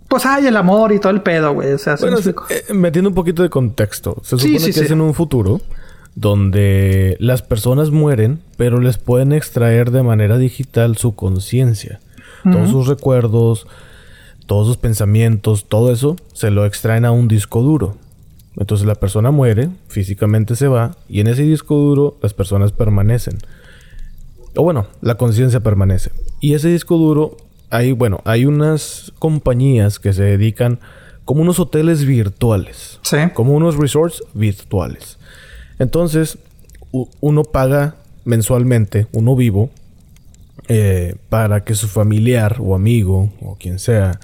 pues, 0.09 0.25
ay, 0.25 0.47
el 0.47 0.57
amor 0.57 0.93
y 0.93 1.01
todo 1.01 1.13
el 1.13 1.21
pedo, 1.23 1.53
güey. 1.53 1.73
O 1.73 1.79
sea, 1.79 1.97
¿sí 1.97 2.05
me 2.05 2.11
Bueno, 2.11 2.19
explico? 2.19 2.47
eh, 2.51 2.73
metiendo 2.73 3.11
un 3.11 3.15
poquito 3.15 3.43
de 3.43 3.51
contexto. 3.51 4.17
Se 4.23 4.39
supone 4.39 4.59
sí, 4.59 4.67
que 4.67 4.73
sí. 4.73 4.81
es 4.81 4.91
en 4.91 5.01
un 5.03 5.13
futuro 5.15 5.61
donde 6.15 7.17
las 7.21 7.43
personas 7.43 7.91
mueren, 7.91 8.41
pero 8.57 8.81
les 8.81 8.99
pueden 8.99 9.33
extraer 9.33 9.91
de 9.91 10.03
manera 10.03 10.39
digital 10.39 10.97
su 10.97 11.15
conciencia. 11.15 12.01
Todos 12.51 12.71
sus 12.71 12.87
recuerdos, 12.87 13.67
todos 14.47 14.67
sus 14.67 14.77
pensamientos, 14.79 15.67
todo 15.69 15.93
eso 15.93 16.17
se 16.33 16.51
lo 16.51 16.65
extraen 16.65 17.05
a 17.05 17.11
un 17.11 17.29
disco 17.29 17.61
duro. 17.63 17.97
Entonces 18.59 18.87
la 18.87 18.97
persona 18.97 19.31
muere, 19.31 19.71
físicamente 19.89 20.57
se 20.57 20.69
va, 20.69 20.97
y 21.09 21.21
en 21.21 21.29
ese 21.29 21.43
disco 21.43 21.77
duro 21.77 22.19
las 22.23 22.35
personas 22.35 22.73
permanecen. 22.73 23.39
O 24.57 24.65
bueno, 24.65 24.87
la 25.01 25.17
conciencia 25.17 25.61
permanece. 25.61 26.11
Y 26.41 26.55
ese 26.55 26.69
disco 26.69 26.97
duro, 26.97 27.37
hay, 27.71 27.93
bueno, 27.93 28.21
hay 28.25 28.45
unas 28.45 29.13
compañías 29.19 29.99
que 29.99 30.13
se 30.13 30.25
dedican 30.25 30.81
como 31.25 31.43
unos 31.43 31.61
hoteles 31.61 32.05
virtuales. 32.05 32.99
Sí. 33.03 33.19
Como 33.35 33.53
unos 33.53 33.77
resorts 33.77 34.23
virtuales. 34.35 35.19
Entonces, 35.79 36.39
uno 37.21 37.45
paga 37.45 37.97
mensualmente, 38.25 39.07
uno 39.13 39.37
vivo, 39.37 39.71
eh, 40.69 41.17
para 41.29 41.65
que 41.65 41.75
su 41.75 41.87
familiar 41.87 42.57
o 42.61 42.75
amigo 42.75 43.33
o 43.41 43.57
quien 43.57 43.79
sea 43.79 44.21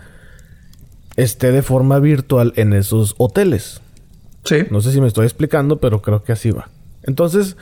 esté 1.16 1.52
de 1.52 1.62
forma 1.62 2.00
virtual 2.00 2.52
en 2.56 2.72
esos 2.72 3.14
hoteles. 3.18 3.80
Sí. 4.44 4.64
No 4.70 4.80
sé 4.80 4.92
si 4.92 5.00
me 5.00 5.06
estoy 5.06 5.24
explicando, 5.24 5.78
pero 5.78 6.02
creo 6.02 6.22
que 6.22 6.32
así 6.32 6.50
va. 6.50 6.68
Entonces, 7.02 7.56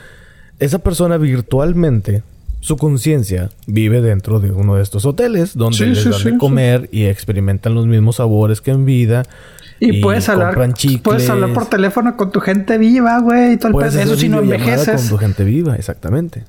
esa 0.59 0.79
persona 0.79 1.17
virtualmente, 1.17 2.23
su 2.59 2.77
conciencia 2.77 3.49
vive 3.67 4.01
dentro 4.01 4.39
de 4.39 4.51
uno 4.51 4.75
de 4.75 4.83
estos 4.83 5.05
hoteles 5.05 5.55
donde 5.57 5.77
Sí, 5.77 5.85
les 5.85 6.03
sí, 6.03 6.09
dan 6.09 6.19
sí, 6.19 6.31
de 6.31 6.37
comer 6.37 6.89
y 6.91 7.05
experimentan 7.05 7.75
los 7.75 7.87
mismos 7.87 8.17
sabores 8.17 8.61
que 8.61 8.71
en 8.71 8.85
vida. 8.85 9.23
Y, 9.79 10.01
puedes 10.01 10.29
hablar, 10.29 10.55
puedes 11.01 11.29
hablar 11.29 11.51
por 11.53 11.65
teléfono 11.65 12.15
con 12.15 12.31
tu 12.31 12.39
gente 12.39 12.77
viva, 12.77 13.19
güey, 13.19 13.53
y 13.53 13.57
todo 13.57 13.81
el. 13.81 13.87
Eso 13.87 14.15
sí 14.15 14.29
no 14.29 14.39
envejeces. 14.39 15.01
con 15.01 15.09
tu 15.09 15.17
gente 15.17 15.43
viva, 15.43 15.75
exactamente. 15.75 16.45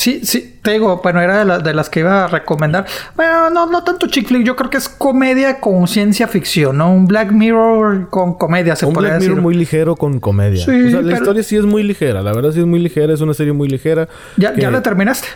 Sí, 0.00 0.20
sí, 0.22 0.60
te 0.62 0.70
digo, 0.74 1.00
bueno, 1.02 1.20
era 1.20 1.38
de, 1.40 1.44
la- 1.44 1.58
de 1.58 1.74
las 1.74 1.90
que 1.90 1.98
iba 2.00 2.26
a 2.26 2.28
recomendar. 2.28 2.86
Bueno, 3.16 3.50
no, 3.50 3.66
no 3.66 3.82
tanto 3.82 4.06
chick 4.06 4.28
flick, 4.28 4.44
yo 4.46 4.54
creo 4.54 4.70
que 4.70 4.76
es 4.76 4.88
comedia 4.88 5.58
con 5.58 5.88
ciencia 5.88 6.28
ficción, 6.28 6.76
¿no? 6.78 6.92
Un 6.92 7.08
Black 7.08 7.32
Mirror 7.32 8.08
con 8.08 8.34
comedia, 8.38 8.76
se 8.76 8.86
Un 8.86 8.92
podría 8.92 9.10
Black 9.14 9.20
decir. 9.22 9.30
Mirror 9.32 9.42
muy 9.42 9.54
ligero 9.56 9.96
con 9.96 10.20
comedia. 10.20 10.64
Sí, 10.64 10.70
o 10.70 10.90
sea, 10.90 11.00
la 11.00 11.06
pero- 11.06 11.16
historia 11.16 11.42
sí 11.42 11.56
es 11.56 11.64
muy 11.64 11.82
ligera. 11.82 12.22
La 12.22 12.32
verdad 12.32 12.52
sí 12.52 12.60
es 12.60 12.66
muy 12.66 12.78
ligera. 12.78 13.12
Es 13.12 13.20
una 13.20 13.34
serie 13.34 13.52
muy 13.52 13.66
ligera. 13.68 14.08
¿Ya, 14.36 14.52
que- 14.54 14.60
¿Ya 14.60 14.70
la 14.70 14.84
terminaste? 14.84 15.26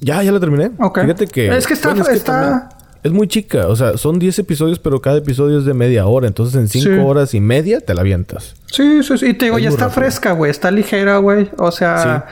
Ya, 0.00 0.20
ya 0.24 0.32
la 0.32 0.40
terminé. 0.40 0.72
Ok. 0.80 1.00
Fíjate 1.02 1.26
que... 1.28 1.56
Es 1.56 1.68
que 1.68 1.74
está- 1.74 1.90
bueno, 1.90 2.04
está- 2.08 2.32
también 2.32 2.62
Es 3.04 3.12
muy 3.12 3.28
chica. 3.28 3.68
O 3.68 3.76
sea, 3.76 3.96
son 3.98 4.18
10 4.18 4.36
episodios, 4.40 4.80
pero 4.80 5.00
cada 5.00 5.18
episodio 5.18 5.60
es 5.60 5.64
de 5.64 5.74
media 5.74 6.04
hora. 6.06 6.26
Entonces, 6.26 6.56
en 6.56 6.66
5 6.68 6.90
Sí. 6.92 7.00
horas 7.00 7.34
y 7.34 7.40
media 7.40 7.80
te 7.80 7.94
la 7.94 8.00
avientas. 8.00 8.56
Sí, 8.66 9.04
sí, 9.04 9.16
sí. 9.16 9.26
Y 9.26 9.34
te 9.34 9.44
digo, 9.44 9.58
Es 9.58 9.62
ya 9.62 9.68
está 9.68 9.84
rápido. 9.84 10.00
fresca, 10.02 10.32
güey. 10.32 10.50
Está 10.50 10.72
ligera, 10.72 11.18
güey. 11.18 11.48
O 11.56 11.70
sea... 11.70 12.26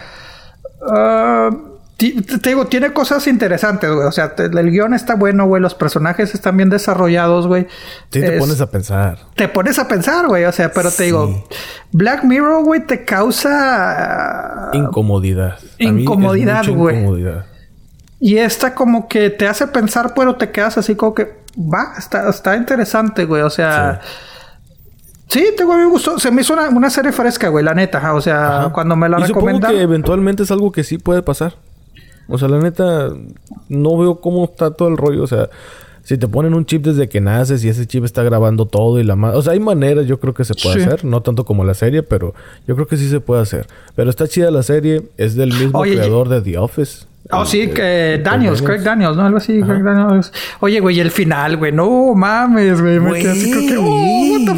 ah, 0.83 1.51
ti- 1.53 1.59
te 1.97 2.51
digo, 2.51 2.67
tiene 2.67 2.93
cosas 2.93 3.27
interesantes, 3.27 3.91
güey. 3.91 4.07
O 4.07 4.13
sea, 4.13 4.35
el 4.37 4.71
guion 4.71 4.93
está 4.93 5.15
bueno, 5.15 5.47
güey. 5.47 5.63
Los 5.63 5.75
personajes 5.75 6.35
están 6.35 6.57
bien 6.59 6.69
desarrollados, 6.69 7.47
güey. 7.47 7.67
Sí, 8.11 8.21
te 8.21 8.35
Es- 8.37 8.41
pones 8.41 8.61
a 8.61 8.71
pensar. 8.71 9.19
te 9.35 9.49
pones 9.49 9.79
a 9.79 9.89
pensar, 9.89 10.27
güey. 10.27 10.45
O 10.45 10.53
sea, 10.53 10.71
pero 10.73 10.91
te 10.91 10.97
Sí. 10.97 11.05
digo, 11.05 11.47
Black 11.93 12.25
Mirror, 12.25 12.65
güey, 12.65 12.85
te 12.87 13.05
causa. 13.07 14.71
Incomodidad. 14.75 15.55
A 15.55 15.61
mí 15.61 15.69
es 15.79 16.03
Incomodidad, 16.03 16.59
mucha 16.59 16.71
güey. 16.73 16.99
Incomodidad. 16.99 17.47
Y 18.21 18.39
esta 18.39 18.75
como 18.75 19.09
que 19.09 19.31
te 19.31 19.47
hace 19.49 19.67
pensar, 19.67 20.13
pero 20.15 20.37
te 20.37 20.51
quedas 20.51 20.79
así 20.79 20.95
como 20.97 21.15
que 21.15 21.39
va, 21.59 21.95
está, 21.99 22.29
está 22.29 22.57
interesante, 22.57 23.25
güey. 23.25 23.43
O 23.43 23.51
sea. 23.51 24.01
Sí, 25.29 25.45
te 25.57 25.65
güey, 25.65 25.79
me 25.79 25.87
gustó. 25.87 26.19
Se 26.19 26.31
me 26.31 26.43
hizo 26.43 26.53
una, 26.53 26.69
una 26.69 26.89
serie 26.89 27.11
fresca, 27.13 27.49
güey, 27.49 27.65
la 27.65 27.75
neta. 27.75 28.15
O 28.15 28.21
sea, 28.21 28.59
Ajá. 28.61 28.69
cuando 28.73 28.95
me 28.97 29.09
la 29.09 29.19
y 29.21 29.27
supongo 29.27 29.61
que 29.61 29.81
eventualmente 29.83 30.45
es 30.45 30.51
algo 30.51 30.71
que 30.73 30.85
sí 30.85 30.99
puede 30.99 31.23
pasar. 31.23 31.55
O 32.29 32.39
sea, 32.39 32.49
la 32.49 32.59
neta, 32.59 33.11
no 33.69 33.99
veo 33.99 34.21
cómo 34.21 34.45
está 34.45 34.71
todo 34.73 34.89
el 34.89 34.97
rollo. 34.97 35.23
O 35.23 35.27
sea, 35.27 35.49
si 36.03 36.17
te 36.19 36.29
ponen 36.29 36.55
un 36.55 36.65
chip 36.67 36.85
desde 36.85 37.09
que 37.09 37.21
naces 37.21 37.65
y 37.65 37.69
ese 37.69 37.87
chip 37.87 38.05
está 38.05 38.23
grabando 38.23 38.67
todo 38.67 39.01
y 39.01 39.05
la 39.05 39.17
ma- 39.17 39.33
O 39.33 39.43
sea, 39.43 39.53
hay 39.55 39.61
maneras, 39.61 40.07
yo 40.07 40.21
creo 40.21 40.35
que 40.35 40.45
se 40.45 40.55
puede 40.55 40.77
Sí. 40.81 40.83
hacer. 40.87 41.05
No 41.05 41.21
tanto 41.23 41.45
como 41.45 41.65
la 41.65 41.75
serie, 41.75 42.03
pero 42.03 42.35
yo 42.67 42.75
creo 42.75 42.87
que 42.87 42.97
sí 42.97 43.09
se 43.09 43.21
puede 43.21 43.43
hacer. 43.43 43.67
Pero 43.95 44.11
está 44.11 44.29
chida 44.29 44.51
la 44.51 44.63
serie. 44.63 45.03
Es 45.17 45.35
del 45.35 45.53
mismo 45.53 45.79
Oye, 45.81 45.95
creador 45.97 46.29
de 46.29 46.41
The 46.43 46.59
Office. 46.59 47.07
Oh, 47.33 47.41
El- 47.43 47.47
sí, 47.49 47.61
el- 47.63 47.75
que 47.75 48.15
el 48.15 48.23
Daniels, 48.23 48.63
Craig 48.63 48.83
Daniels, 48.85 49.17
¿no? 49.17 49.25
Algo 49.27 49.39
así, 49.39 49.61
Craig 49.61 49.83
Daniels. 49.83 50.33
Oye, 50.61 50.79
güey, 50.79 50.97
y 50.97 51.01
el 51.01 51.11
final, 51.11 51.57
güey, 51.57 51.73
no 51.73 52.15
mames, 52.15 52.81
güey. 52.81 53.01
Me 53.01 53.15
quedé 53.19 53.31
así 53.33 53.51
como 53.53 53.67
que, 53.67 53.77
oh, 53.77 54.33
what 54.33 54.45
the 54.45 54.55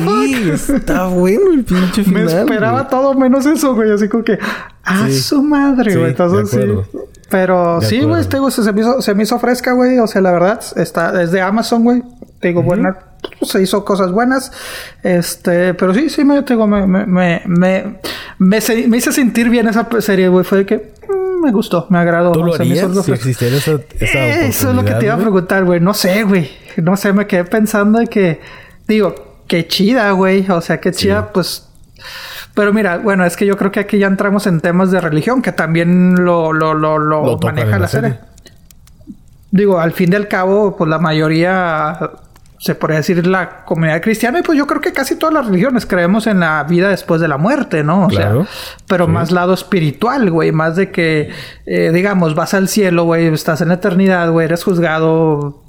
fuck. 0.66 0.76
Está 0.76 1.06
bueno 1.06 1.50
el 1.54 1.64
pinche 1.64 2.02
Me 2.06 2.26
final. 2.26 2.28
esperaba 2.28 2.80
güey. 2.80 2.90
todo 2.90 3.14
menos 3.14 3.46
eso, 3.46 3.74
güey. 3.74 3.90
Así 3.90 4.06
como 4.08 4.22
que, 4.22 4.38
a 4.84 5.06
Sí. 5.08 5.18
su 5.18 5.42
madre, 5.42 5.92
Sí, 5.92 5.96
güey. 5.98 6.10
Entonces, 6.10 6.50
de 6.50 6.66
sí. 6.76 6.98
Pero 7.30 7.80
De 7.80 7.86
sí, 7.86 8.00
güey, 8.00 8.20
este, 8.22 8.38
güey, 8.38 8.50
se, 8.52 8.62
se 8.62 8.72
me 8.72 8.80
hizo, 8.80 9.02
se 9.02 9.14
me 9.14 9.22
hizo 9.22 9.38
fresca, 9.38 9.72
güey. 9.72 9.98
O 9.98 10.06
sea, 10.06 10.22
la 10.22 10.32
verdad, 10.32 10.60
está, 10.76 11.20
es 11.22 11.30
de 11.30 11.40
Amazon, 11.42 11.84
güey. 11.84 12.02
Te 12.40 12.48
digo, 12.48 12.62
buena, 12.62 12.96
se 13.42 13.60
hizo 13.62 13.84
cosas 13.84 14.12
buenas. 14.12 14.50
Este, 15.02 15.74
pero 15.74 15.92
sí, 15.92 16.08
sí, 16.08 16.24
me, 16.24 16.40
te 16.42 16.54
digo, 16.54 16.66
me, 16.66 16.86
me, 16.86 17.04
me, 17.06 17.42
me, 17.46 17.98
me, 18.38 18.60
se- 18.60 18.88
me 18.88 18.96
hice 18.96 19.12
sentir 19.12 19.50
bien 19.50 19.68
esa 19.68 19.86
serie, 20.00 20.28
güey. 20.28 20.44
Fue 20.44 20.58
de 20.58 20.66
que 20.66 20.94
mm, 21.08 21.44
me 21.44 21.52
gustó, 21.52 21.86
me 21.90 21.98
agradó. 21.98 22.32
¿Tú 22.32 22.44
lo 22.44 22.54
harías 22.54 22.84
algo 22.84 23.02
si 23.02 23.12
existiera 23.12 23.56
esa, 23.56 23.72
esa 24.00 24.18
Eh, 24.18 24.46
Eso 24.48 24.70
es 24.70 24.76
lo 24.76 24.84
que 24.84 24.94
te 24.94 25.04
iba 25.06 25.14
a 25.14 25.18
preguntar, 25.18 25.64
güey. 25.64 25.80
No 25.80 25.92
sé, 25.94 26.22
güey. 26.22 26.50
No 26.78 26.96
sé, 26.96 27.12
me 27.12 27.26
quedé 27.26 27.44
pensando 27.44 27.98
de 27.98 28.06
que... 28.06 28.40
Digo, 28.86 29.42
qué 29.48 29.66
chida, 29.66 30.10
güey. 30.12 30.48
O 30.50 30.60
sea, 30.62 30.80
qué 30.80 30.92
chida, 30.92 31.30
pues... 31.32 31.64
Pero 32.58 32.72
mira, 32.72 32.98
bueno, 32.98 33.24
es 33.24 33.36
que 33.36 33.46
yo 33.46 33.56
creo 33.56 33.70
que 33.70 33.78
aquí 33.78 33.98
ya 33.98 34.08
entramos 34.08 34.48
en 34.48 34.60
temas 34.60 34.90
de 34.90 35.00
religión, 35.00 35.42
que 35.42 35.52
también 35.52 36.16
lo, 36.16 36.52
lo, 36.52 36.74
lo, 36.74 36.98
lo 36.98 37.38
maneja 37.38 37.70
la, 37.70 37.78
la 37.78 37.86
serie. 37.88 38.10
serie. 38.10 38.24
Digo, 39.52 39.78
al 39.78 39.92
fin 39.92 40.12
y 40.12 40.16
al 40.16 40.26
cabo, 40.26 40.76
pues 40.76 40.90
la 40.90 40.98
mayoría, 40.98 42.00
se 42.58 42.74
podría 42.74 42.96
decir, 42.98 43.24
la 43.28 43.64
comunidad 43.64 44.02
cristiana, 44.02 44.40
y 44.40 44.42
pues 44.42 44.58
yo 44.58 44.66
creo 44.66 44.80
que 44.80 44.92
casi 44.92 45.14
todas 45.14 45.32
las 45.32 45.46
religiones 45.46 45.86
creemos 45.86 46.26
en 46.26 46.40
la 46.40 46.64
vida 46.64 46.88
después 46.88 47.20
de 47.20 47.28
la 47.28 47.36
muerte, 47.38 47.84
¿no? 47.84 48.06
O 48.06 48.08
Claro. 48.08 48.44
sea, 48.44 48.52
pero 48.88 49.04
Sí. 49.06 49.12
más 49.12 49.30
lado 49.30 49.54
espiritual, 49.54 50.28
güey, 50.28 50.50
más 50.50 50.74
de 50.74 50.90
que, 50.90 51.30
eh, 51.64 51.90
digamos, 51.94 52.34
vas 52.34 52.54
al 52.54 52.66
cielo, 52.66 53.04
güey, 53.04 53.28
estás 53.28 53.60
en 53.60 53.68
la 53.68 53.74
eternidad, 53.74 54.32
güey, 54.32 54.46
eres 54.46 54.64
juzgado 54.64 55.62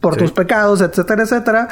por 0.00 0.14
Sí. 0.14 0.20
tus 0.20 0.32
pecados, 0.32 0.80
etcétera, 0.80 1.22
etcétera. 1.22 1.68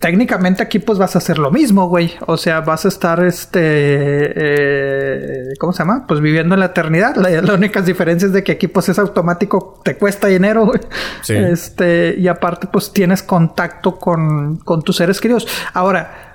Técnicamente 0.00 0.62
aquí 0.62 0.78
pues 0.78 0.98
vas 0.98 1.14
a 1.14 1.18
hacer 1.18 1.38
lo 1.38 1.50
mismo, 1.50 1.86
güey. 1.88 2.14
O 2.26 2.38
sea, 2.38 2.62
vas 2.62 2.86
a 2.86 2.88
estar, 2.88 3.22
este, 3.22 3.60
eh, 3.62 5.54
¿cómo 5.58 5.74
se 5.74 5.80
llama? 5.80 6.06
Pues 6.08 6.20
viviendo 6.22 6.54
en 6.54 6.60
la 6.60 6.66
eternidad. 6.66 7.16
La, 7.16 7.28
la 7.42 7.52
única 7.52 7.82
diferencia 7.82 8.24
es 8.24 8.32
de 8.32 8.42
que 8.42 8.52
aquí 8.52 8.66
pues 8.66 8.88
es 8.88 8.98
automático, 8.98 9.78
te 9.84 9.98
cuesta 9.98 10.28
dinero, 10.28 10.64
güey. 10.64 10.80
Sí. 11.20 11.34
Este, 11.34 12.14
y 12.18 12.28
aparte 12.28 12.66
pues 12.66 12.94
tienes 12.94 13.22
contacto 13.22 13.96
con, 13.96 14.56
con 14.56 14.80
tus 14.80 14.96
seres 14.96 15.20
queridos. 15.20 15.46
Ahora, 15.74 16.26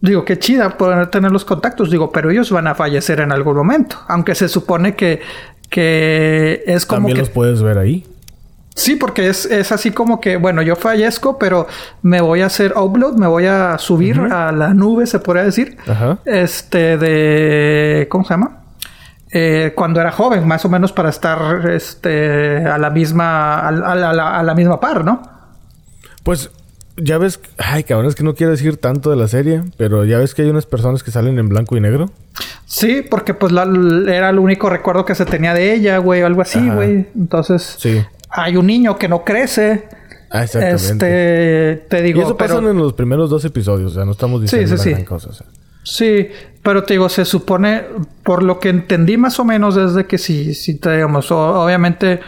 Digo, 0.00 0.24
qué 0.24 0.38
chida 0.38 0.78
poder 0.78 1.08
tener 1.08 1.32
los 1.32 1.44
contactos, 1.44 1.90
digo, 1.90 2.12
pero 2.12 2.30
ellos 2.30 2.52
van 2.52 2.68
a 2.68 2.76
fallecer 2.76 3.18
en 3.18 3.32
algún 3.32 3.56
momento. 3.56 3.96
Aunque 4.06 4.36
se 4.36 4.48
supone 4.48 4.94
que, 4.94 5.20
que 5.70 6.62
es 6.66 6.86
como 6.86 6.98
También 6.98 7.16
que... 7.16 7.22
los 7.22 7.30
puedes 7.30 7.62
ver 7.62 7.78
ahí. 7.78 8.06
Sí, 8.78 8.94
porque 8.94 9.28
es, 9.28 9.44
es 9.46 9.72
así 9.72 9.90
como 9.90 10.20
que, 10.20 10.36
bueno, 10.36 10.62
yo 10.62 10.76
fallezco, 10.76 11.36
pero 11.36 11.66
me 12.02 12.20
voy 12.20 12.42
a 12.42 12.46
hacer 12.46 12.74
upload, 12.76 13.14
me 13.16 13.26
voy 13.26 13.46
a 13.46 13.76
subir 13.78 14.20
a 14.20 14.52
la 14.52 14.72
nube, 14.72 15.06
se 15.06 15.18
podría 15.18 15.42
decir. 15.42 15.76
Ajá. 15.88 16.18
Este, 16.24 16.96
de. 16.96 18.06
¿Cómo 18.08 18.22
se 18.24 18.30
llama? 18.34 18.58
Eh, 19.32 19.72
cuando 19.74 20.00
era 20.00 20.12
joven, 20.12 20.46
más 20.46 20.64
o 20.64 20.68
menos 20.68 20.92
para 20.92 21.08
estar 21.10 21.68
este, 21.70 22.58
a 22.64 22.78
la 22.78 22.90
misma. 22.90 23.56
A, 23.58 23.68
a 23.68 23.72
la- 23.96 24.10
a 24.10 24.12
la, 24.14 24.38
a 24.38 24.42
la 24.44 24.54
misma 24.54 24.78
par, 24.78 25.04
¿no? 25.04 25.22
Pues 26.22 26.50
ya 26.96 27.18
ves, 27.18 27.40
ay 27.58 27.82
cabrón, 27.84 28.06
es 28.08 28.14
que 28.14 28.22
no 28.24 28.34
quiero 28.34 28.52
decir 28.52 28.76
tanto 28.76 29.10
de 29.10 29.16
la 29.16 29.26
serie, 29.28 29.62
pero 29.76 30.04
ya 30.04 30.18
ves 30.18 30.34
que 30.34 30.42
hay 30.42 30.50
unas 30.50 30.66
personas 30.66 31.02
que 31.02 31.10
salen 31.10 31.38
en 31.40 31.48
blanco 31.48 31.76
y 31.76 31.80
negro. 31.80 32.10
Sí, 32.64 33.02
porque 33.10 33.34
pues 33.34 33.50
la- 33.52 33.64
era 34.12 34.30
el 34.30 34.38
único 34.38 34.70
recuerdo 34.70 35.04
que 35.04 35.14
se 35.16 35.24
tenía 35.24 35.52
de 35.52 35.74
ella, 35.74 35.98
güey, 35.98 36.22
o 36.22 36.26
algo 36.26 36.42
así, 36.42 36.60
Ajá. 36.60 36.74
güey. 36.76 37.06
Entonces, 37.16 37.76
Sí. 37.78 38.04
Hay 38.30 38.56
un 38.56 38.66
niño 38.66 38.96
que 38.98 39.08
no 39.08 39.24
crece. 39.24 39.88
Ah, 40.30 40.44
exactamente. 40.44 41.72
Este, 41.72 41.86
te 41.88 41.98
y 42.00 42.02
digo, 42.02 42.22
eso 42.22 42.36
pero... 42.36 42.56
pasa 42.56 42.70
en 42.70 42.76
los 42.78 42.92
primeros 42.92 43.30
dos 43.30 43.44
episodios, 43.44 43.92
o 43.92 43.94
sea, 43.94 44.04
no 44.04 44.12
estamos 44.12 44.42
diciendo 44.42 44.76
sí, 44.76 44.82
sí. 44.82 44.90
gran 44.90 45.04
cosa. 45.04 45.30
o 45.30 45.32
sea. 45.32 45.46
Sí, 45.84 46.28
pero 46.62 46.84
te 46.84 46.94
digo, 46.94 47.08
se 47.08 47.24
supone, 47.24 47.82
por 48.22 48.42
lo 48.42 48.60
que 48.60 48.68
entendí 48.68 49.16
más 49.16 49.40
o 49.40 49.44
menos, 49.44 49.76
es 49.78 49.94
de 49.94 50.04
que 50.04 50.18
si, 50.18 50.52
si 50.54 50.78
te 50.78 50.92
digamos, 50.96 51.30
o- 51.30 51.64
obviamente, 51.64 52.20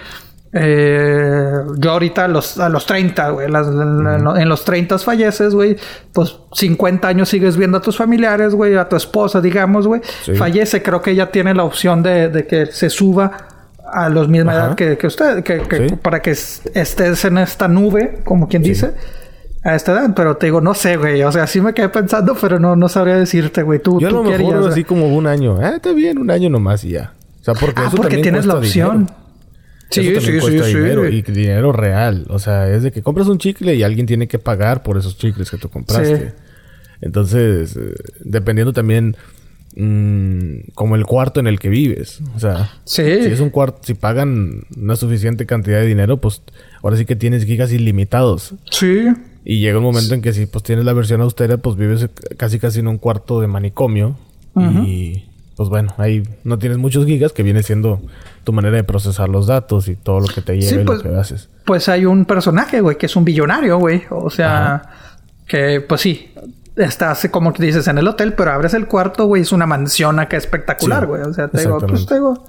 eh, 0.52 1.52
yo 1.76 1.90
ahorita 1.92 2.24
a 2.24 2.28
los, 2.28 2.58
a 2.58 2.68
los 2.70 2.86
30, 2.86 3.30
güey, 3.30 3.50
las- 3.50 3.68
en 3.68 4.48
los 4.48 4.64
30 4.64 4.98
falleces, 4.98 5.54
güey, 5.54 5.76
pues 6.12 6.36
50 6.54 7.06
años 7.06 7.28
sigues 7.28 7.56
viendo 7.56 7.78
a 7.78 7.80
tus 7.82 7.96
familiares, 7.96 8.54
güey, 8.54 8.76
a 8.76 8.88
tu 8.88 8.96
esposa, 8.96 9.40
digamos, 9.40 9.86
güey, 9.86 10.00
Sí. 10.24 10.34
fallece, 10.34 10.82
creo 10.82 11.02
que 11.02 11.10
ella 11.12 11.30
tiene 11.30 11.54
la 11.54 11.64
opción 11.64 12.02
de, 12.02 12.28
de 12.30 12.46
que 12.46 12.66
se 12.66 12.88
suba 12.90 13.32
a 13.92 14.08
los 14.08 14.28
misma 14.28 14.52
Ajá. 14.52 14.66
edad 14.68 14.74
que, 14.76 14.96
que 14.98 15.06
usted, 15.06 15.42
que, 15.42 15.60
que- 15.62 15.88
Sí. 15.90 15.96
para 15.96 16.20
que 16.20 16.30
es- 16.32 16.62
estés 16.74 17.24
en 17.24 17.38
esta 17.38 17.68
nube, 17.68 18.20
como 18.24 18.48
quien 18.48 18.62
dice. 18.62 18.92
A 19.62 19.74
esta 19.76 19.92
edad, 19.92 20.14
pero 20.16 20.36
te 20.38 20.46
digo, 20.46 20.60
no 20.62 20.72
sé, 20.74 20.96
güey. 20.96 21.22
O 21.22 21.30
sea, 21.32 21.46
sí 21.46 21.60
me 21.60 21.74
quedé 21.74 21.90
pensando, 21.90 22.34
pero 22.40 22.58
no, 22.58 22.76
no 22.76 22.88
sabría 22.88 23.16
decirte, 23.16 23.62
güey. 23.62 23.78
Tú, 23.78 24.00
Yo 24.00 24.06
a 24.06 24.10
tú 24.10 24.16
lo 24.16 24.22
mejor 24.24 24.58
güey? 24.58 24.70
así 24.70 24.84
como 24.84 25.14
un 25.14 25.26
año. 25.26 25.58
Ah, 25.60 25.72
está 25.76 25.92
bien, 25.92 26.16
un 26.18 26.30
año 26.30 26.48
nomás 26.48 26.82
y 26.84 26.90
ya. 26.92 27.12
O 27.40 27.44
sea, 27.44 27.52
porque 27.54 27.82
Ah, 27.82 27.88
eso 27.88 27.96
porque 27.98 28.18
tienes 28.18 28.46
la 28.46 28.54
opción. 28.54 29.06
dinero. 29.06 29.14
Sí, 29.90 30.00
Eso 30.00 30.12
también 30.20 30.34
sí, 30.34 30.40
cuesta 30.40 30.64
sí, 30.64 30.70
sí. 30.72 30.78
dinero 30.78 31.08
y 31.08 31.20
dinero 31.22 31.72
real. 31.72 32.24
O 32.30 32.38
sea, 32.38 32.68
es 32.70 32.82
de 32.84 32.90
que 32.92 33.02
compras 33.02 33.26
un 33.26 33.36
chicle 33.38 33.74
y 33.74 33.82
alguien 33.82 34.06
tiene 34.06 34.28
que 34.28 34.38
pagar 34.38 34.82
por 34.82 34.96
esos 34.96 35.18
chicles 35.18 35.50
que 35.50 35.58
tú 35.58 35.68
compraste. 35.68 36.16
Sí. 36.16 36.34
Entonces, 37.02 37.76
eh, 37.76 37.94
dependiendo 38.20 38.72
también 38.72 39.16
mm, 39.76 40.70
como 40.74 40.96
el 40.96 41.04
cuarto 41.06 41.40
en 41.40 41.46
el 41.46 41.58
que 41.58 41.68
vives. 41.68 42.20
O 42.34 42.38
sea, 42.40 42.70
Sí. 42.84 43.02
si 43.04 43.28
es 43.30 43.40
un 43.40 43.50
cuarto, 43.50 43.78
si 43.82 43.94
pagan 43.94 44.62
una 44.76 44.96
suficiente 44.96 45.46
cantidad 45.46 45.80
de 45.80 45.86
dinero, 45.86 46.18
pues 46.20 46.42
ahora 46.82 46.96
sí 46.96 47.04
que 47.04 47.16
tienes 47.16 47.44
gigas 47.44 47.72
ilimitados. 47.72 48.54
Sí. 48.70 49.08
Y 49.44 49.60
llega 49.60 49.78
un 49.78 49.84
momento 49.84 50.14
en 50.14 50.22
que 50.22 50.32
si 50.32 50.46
pues 50.46 50.62
tienes 50.64 50.84
la 50.84 50.92
versión 50.92 51.20
austera, 51.22 51.56
pues 51.56 51.76
vives 51.76 52.08
casi 52.36 52.58
casi 52.58 52.80
en 52.80 52.88
un 52.88 52.98
cuarto 52.98 53.40
de 53.40 53.46
manicomio. 53.46 54.16
Y 54.84 55.24
pues 55.56 55.68
bueno, 55.68 55.94
ahí 55.96 56.22
no 56.44 56.58
tienes 56.58 56.76
muchos 56.78 57.06
gigas, 57.06 57.32
que 57.32 57.42
viene 57.42 57.62
siendo 57.62 58.00
tu 58.44 58.52
manera 58.52 58.76
de 58.76 58.84
procesar 58.84 59.28
los 59.28 59.46
datos 59.46 59.88
y 59.88 59.94
todo 59.96 60.20
lo 60.20 60.26
que 60.26 60.40
te 60.42 60.54
lleve 60.58 60.66
Sí, 60.68 60.80
y 60.80 60.84
pues- 60.84 61.04
lo 61.04 61.10
que 61.10 61.16
haces. 61.16 61.48
Pues 61.64 61.88
hay 61.88 62.04
un 62.04 62.24
personaje, 62.24 62.80
güey, 62.80 62.98
que 62.98 63.06
es 63.06 63.14
un 63.16 63.24
billonario, 63.24 63.78
güey. 63.78 64.02
O 64.10 64.28
sea, 64.28 64.82
que 65.46 65.80
pues 65.80 66.00
sí, 66.00 66.30
estás 66.76 67.28
como 67.30 67.52
tú 67.52 67.62
dices 67.62 67.86
en 67.88 67.98
el 67.98 68.06
hotel, 68.08 68.32
pero 68.34 68.52
abres 68.52 68.74
el 68.74 68.86
cuarto, 68.86 69.26
güey, 69.26 69.42
es 69.42 69.52
una 69.52 69.66
mansión 69.66 70.18
acá 70.20 70.36
espectacular, 70.36 71.02
Sí, 71.02 71.06
güey. 71.06 71.22
O 71.22 71.32
sea, 71.34 71.48
te 71.48 71.60
digo, 71.60 71.78
pues 71.78 72.06
te 72.06 72.14
digo, 72.14 72.46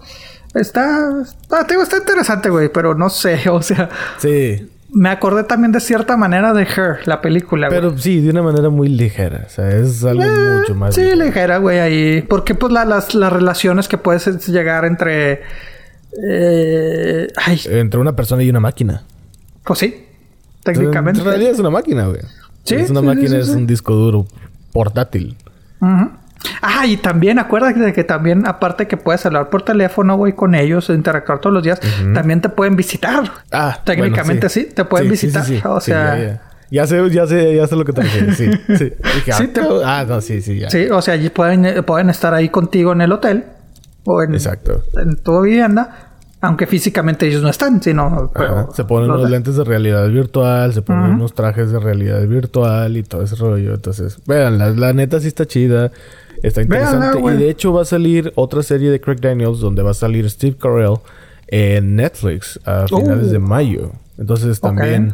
está, 0.54 1.22
está, 1.22 1.66
te 1.66 1.74
digo, 1.74 1.84
está 1.84 1.98
interesante, 1.98 2.50
güey, 2.50 2.70
pero 2.72 2.96
no 2.96 3.10
sé, 3.10 3.42
o 3.50 3.62
sea, 3.62 3.90
Sí, 4.20 4.70
me 4.94 5.10
acordé 5.10 5.44
también 5.46 5.72
de 5.72 5.80
cierta 5.80 6.18
manera 6.18 6.54
de 6.54 6.64
Her, 6.64 7.08
la 7.08 7.22
película, 7.22 7.68
güey. 7.70 7.80
pero 7.80 7.98
sí, 7.98 8.20
de 8.20 8.30
una 8.30 8.44
manera 8.44 8.70
muy 8.70 8.90
ligera. 8.90 9.44
O 9.48 9.50
sea, 9.50 9.70
es 9.70 10.04
algo 10.04 10.22
Eh, 10.24 10.58
mucho 10.60 10.76
más 10.76 10.94
Sí, 10.96 11.02
ligero. 11.02 11.24
ligera, 11.24 11.58
güey, 11.60 11.80
ahí. 11.80 12.22
Porque, 12.24 12.56
pues, 12.56 12.74
la- 12.74 12.84
las, 12.84 13.16
las 13.16 13.32
relaciones 13.32 13.88
que 13.88 13.98
puedes 13.98 14.48
llegar 14.50 14.84
entre. 14.84 15.44
eh, 16.22 17.28
ay, 17.38 17.62
Entre 17.70 18.00
una 18.00 18.16
persona 18.16 18.44
y 18.44 18.50
una 18.50 18.60
máquina. 18.60 19.04
pues 19.64 19.80
sí. 19.80 20.08
Técnicamente. 20.64 21.22
En 21.22 21.26
realidad 21.26 21.52
es 21.54 21.60
una 21.60 21.70
máquina, 21.70 22.08
güey. 22.08 22.20
Sí, 22.63 22.76
es 22.76 22.89
una 22.89 23.00
sí, 23.02 23.06
máquina, 23.06 23.30
sí, 23.30 23.36
es 23.38 23.50
un 23.50 23.65
disco 23.67 23.93
duro 23.93 24.26
portátil. 24.71 25.36
Ujú. 25.80 26.12
Ah, 26.62 26.86
y 26.88 26.97
también 26.97 27.38
acuérdate 27.38 27.80
de 27.80 27.93
que 27.93 28.04
también, 28.04 28.47
aparte 28.47 28.88
que 28.88 28.97
puedes 28.97 29.24
hablar 29.26 29.50
por 29.50 29.63
teléfono, 29.63 30.15
güey, 30.15 30.34
con 30.34 30.56
ellos, 30.56 30.89
interactuar 30.89 31.39
todos 31.39 31.54
los 31.54 31.63
días, 31.63 31.80
también 32.13 32.41
te 32.41 32.50
pueden 32.50 32.76
visitar. 32.76 33.32
Ah, 33.52 33.80
Técnicamente 33.84 34.47
bueno, 34.47 34.50
sí, 34.50 34.69
te 34.74 34.86
pueden 34.86 35.10
visitar. 35.10 35.43
sí, 35.45 35.58
sí. 35.58 35.62
O 35.67 35.80
Sí, 35.80 35.91
sea, 35.91 36.17
ya, 36.17 36.24
ya. 36.26 36.41
Ya 36.71 36.88
sé, 36.88 37.10
ya 37.10 37.28
sé, 37.28 37.56
ya 37.56 37.67
sé 37.67 37.76
lo 37.76 37.84
que 37.84 37.91
te 37.93 38.02
refieres. 38.02 38.38
Sí, 38.38 38.50
sí. 38.78 38.86
Dije, 39.15 39.32
Sí, 39.34 39.43
ah, 39.43 39.54
te- 39.54 39.62
ah, 39.84 40.06
no, 40.08 40.21
sí, 40.21 40.41
sí, 40.41 40.58
ya. 40.60 40.69
sí, 40.69 40.88
o 40.89 41.02
sea, 41.02 41.15
allí 41.15 41.30
pueden, 41.30 41.65
eh, 41.65 41.84
pueden 41.84 42.10
estar 42.10 42.34
ahí 42.34 42.47
contigo 42.50 42.93
en 42.93 43.02
el 43.02 43.12
hotel 43.12 43.43
o 44.06 44.24
en, 44.24 44.34
Exacto. 44.34 44.82
en 45.00 45.17
tu 45.21 45.41
vivienda, 45.41 46.11
aunque 46.41 46.65
físicamente 46.67 47.27
ellos 47.27 47.41
no 47.43 47.49
están, 47.49 47.82
sino. 47.82 48.32
Pero- 48.34 48.69
Se 48.73 48.84
ponen 48.84 49.12
unos 49.12 49.23
de- 49.25 49.30
lentes 49.30 49.56
de 49.56 49.63
realidad 49.63 50.08
virtual, 50.10 50.73
se 50.73 50.82
ponen 50.82 51.12
unos 51.12 51.34
trajes 51.34 51.71
de 51.71 51.80
realidad 51.80 52.21
virtual 52.27 52.97
y 52.97 53.04
todo 53.04 53.21
ese 53.23 53.36
rollo. 53.36 53.73
Entonces, 53.75 54.17
vean, 54.25 54.58
la, 54.58 54.71
la 54.71 54.91
neta 54.93 55.19
sí 55.19 55.27
está 55.27 55.45
chida, 55.45 55.91
está 56.43 56.62
interesante. 56.62 57.19
y 57.19 57.38
de 57.38 57.49
hecho 57.49 57.71
va 57.73 57.84
a 57.84 57.86
salir 57.86 58.34
otra 58.36 58.63
serie 58.63 58.89
de 58.91 58.99
Craig 58.99 59.19
Daniels 59.21 59.60
donde 59.60 59.84
va 59.84 59.91
a 59.91 59.95
salir 59.95 60.30
Steve 60.30 60.58
Carell 60.60 60.95
en 61.47 61.95
Netflix 61.95 62.60
a 62.65 62.88
finales 62.88 63.27
Uh. 63.27 63.32
de 63.32 63.39
mayo. 63.39 63.91
Entonces 64.17 64.60
también... 64.60 65.13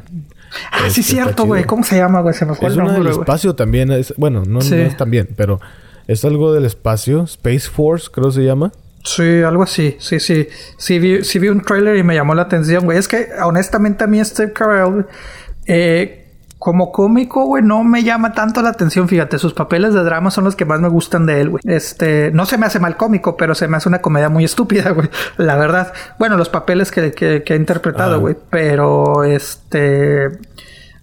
Ah, 0.71 0.87
este, 0.87 0.89
sí, 0.91 1.01
está 1.01 1.23
cierto, 1.23 1.45
güey. 1.45 1.65
¿Cómo 1.65 1.83
se 1.83 1.97
llama, 1.97 2.21
güey? 2.21 2.33
Se 2.33 2.45
me 2.45 2.55
fue 2.55 2.67
Es 2.69 2.73
el 2.73 2.77
del 2.77 2.85
nombre, 2.87 3.09
güey. 3.11 3.19
espacio 3.19 3.53
también. 3.53 3.91
Es, 3.91 4.13
bueno, 4.15 4.43
no, 4.47 4.61
Sí. 4.61 4.71
no 4.75 4.81
es 4.83 4.95
también, 4.95 5.27
pero 5.35 5.59
es 6.07 6.23
algo 6.23 6.53
del 6.53 6.63
espacio. 6.63 7.23
Space 7.23 7.69
Force, 7.69 8.07
creo 8.11 8.31
se 8.31 8.43
llama. 8.45 8.71
Sí, 9.03 9.41
algo 9.41 9.63
así. 9.63 9.95
Sí, 9.99 10.19
sí. 10.19 10.47
Sí 10.77 10.99
vi, 10.99 11.23
sí 11.23 11.39
vi 11.39 11.49
un 11.49 11.61
trailer 11.61 11.95
y 11.97 12.03
me 12.03 12.15
llamó 12.15 12.35
la 12.35 12.43
atención, 12.43 12.85
güey. 12.85 12.97
Es 12.97 13.07
que, 13.07 13.29
honestamente, 13.43 14.03
a 14.03 14.07
mí 14.07 14.23
Steve 14.23 14.51
Carell, 14.53 15.05
eh, 15.65 16.25
como 16.59 16.91
cómico, 16.91 17.45
güey, 17.45 17.63
no 17.63 17.83
me 17.83 18.03
llama 18.03 18.33
tanto 18.33 18.61
la 18.61 18.69
atención. 18.69 19.07
Fíjate, 19.07 19.37
sus 19.37 19.53
papeles 19.53 19.93
de 19.93 20.03
drama 20.03 20.31
son 20.31 20.43
los 20.43 20.55
que 20.55 20.65
más 20.65 20.81
me 20.81 20.89
gustan 20.89 21.25
de 21.25 21.41
él, 21.41 21.49
güey. 21.49 21.61
Este, 21.65 22.31
no 22.31 22.45
se 22.45 22.57
me 22.57 22.65
hace 22.65 22.79
mal 22.79 22.97
cómico, 22.97 23.37
pero 23.37 23.55
se 23.55 23.67
me 23.67 23.77
hace 23.77 23.87
una 23.87 23.99
comedia 23.99 24.29
muy 24.29 24.43
estúpida, 24.43 24.89
güey. 24.93 25.09
La 25.37 25.55
verdad. 25.55 25.93
Bueno, 26.19 26.35
los 26.35 26.49
papeles 26.49 26.91
que, 26.91 27.11
que, 27.11 27.43
que 27.43 27.53
ha 27.53 27.55
interpretado, 27.55 28.19
güey. 28.19 28.35
Pero, 28.49 29.23
este... 29.23 30.29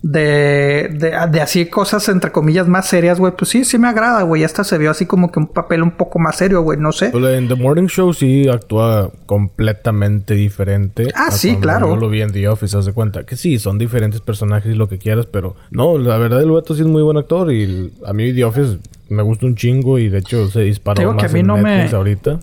De, 0.07 0.90
de, 0.93 1.12
de 1.31 1.40
así 1.40 1.64
cosas 1.64 2.07
entre 2.11 2.31
comillas 2.31 2.69
más 2.69 2.87
serias, 2.87 3.19
güey. 3.19 3.33
Pues 3.38 3.49
sí, 3.51 3.64
sí 3.64 3.79
me 3.79 3.88
agrada, 3.88 4.21
güey. 4.23 4.43
Esta 4.45 4.62
se 4.62 4.77
vio 4.77 4.90
así 4.90 5.07
como 5.07 5.33
que 5.33 5.38
un 5.38 5.47
papel 5.47 5.83
un 5.83 5.93
poco 5.93 6.19
más 6.19 6.37
serio, 6.37 6.61
güey. 6.61 6.79
No 6.79 6.93
sé. 6.93 7.09
Pero 7.11 7.31
En 7.31 7.49
The 7.49 7.55
Morning 7.55 7.87
Show 7.87 8.12
sí 8.12 8.47
actúa 8.47 9.11
completamente 9.25 10.35
diferente. 10.35 11.11
Ah, 11.14 11.31
sí, 11.31 11.57
claro. 11.57 11.88
Yo 11.88 11.97
lo 11.97 12.11
vi 12.11 12.21
en 12.21 12.33
The 12.33 12.49
Office, 12.49 12.77
haz 12.77 12.85
de 12.85 12.93
cuenta. 12.93 13.25
Que 13.25 13.37
sí, 13.37 13.59
son 13.59 13.79
diferentes 13.79 14.21
personajes 14.21 14.75
y 14.75 14.77
lo 14.77 14.90
que 14.90 14.99
quieras, 14.99 15.25
pero 15.25 15.57
no, 15.71 15.97
la 15.97 16.19
verdad 16.19 16.43
el 16.43 16.51
vato 16.51 16.75
sí 16.75 16.83
es 16.83 16.87
muy 16.87 17.03
buen 17.03 17.17
actor 17.17 17.51
y 17.51 17.90
a 18.05 18.12
mí 18.12 18.35
The 18.35 18.45
Office 18.45 18.77
me 19.09 19.23
gusta 19.23 19.47
un 19.47 19.55
chingo 19.55 19.99
y 19.99 20.11
de 20.11 20.19
hecho 20.19 20.49
se 20.51 20.61
disparó 20.61 21.01
Digo 21.01 21.17
que 21.17 21.23
más 21.23 21.31
a 21.31 21.35
mí 21.35 21.40
en 21.40 21.47
no 21.47 21.57
me- 21.57 21.88
ahorita. 21.88 22.40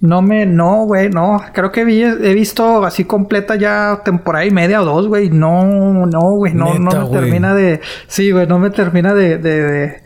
No 0.00 0.22
me, 0.22 0.46
no, 0.46 0.84
güey, 0.86 1.10
no. 1.10 1.42
Creo 1.52 1.70
que 1.70 1.84
vi, 1.84 2.02
he 2.02 2.32
visto 2.34 2.84
así 2.86 3.04
completa 3.04 3.56
ya 3.56 4.00
temporada 4.02 4.46
y 4.46 4.50
media 4.50 4.80
o 4.80 4.86
dos, 4.86 5.08
güey. 5.08 5.28
No, 5.28 6.06
no, 6.06 6.20
güey, 6.32 6.54
no, 6.54 6.72
no 6.78 6.90
me 6.90 7.04
güey. 7.04 7.20
termina 7.20 7.54
de. 7.54 7.82
Sí, 8.06 8.30
güey, 8.30 8.46
no 8.46 8.58
me 8.58 8.70
termina 8.70 9.12
de. 9.12 9.36
de, 9.36 9.60
de, 9.62 10.02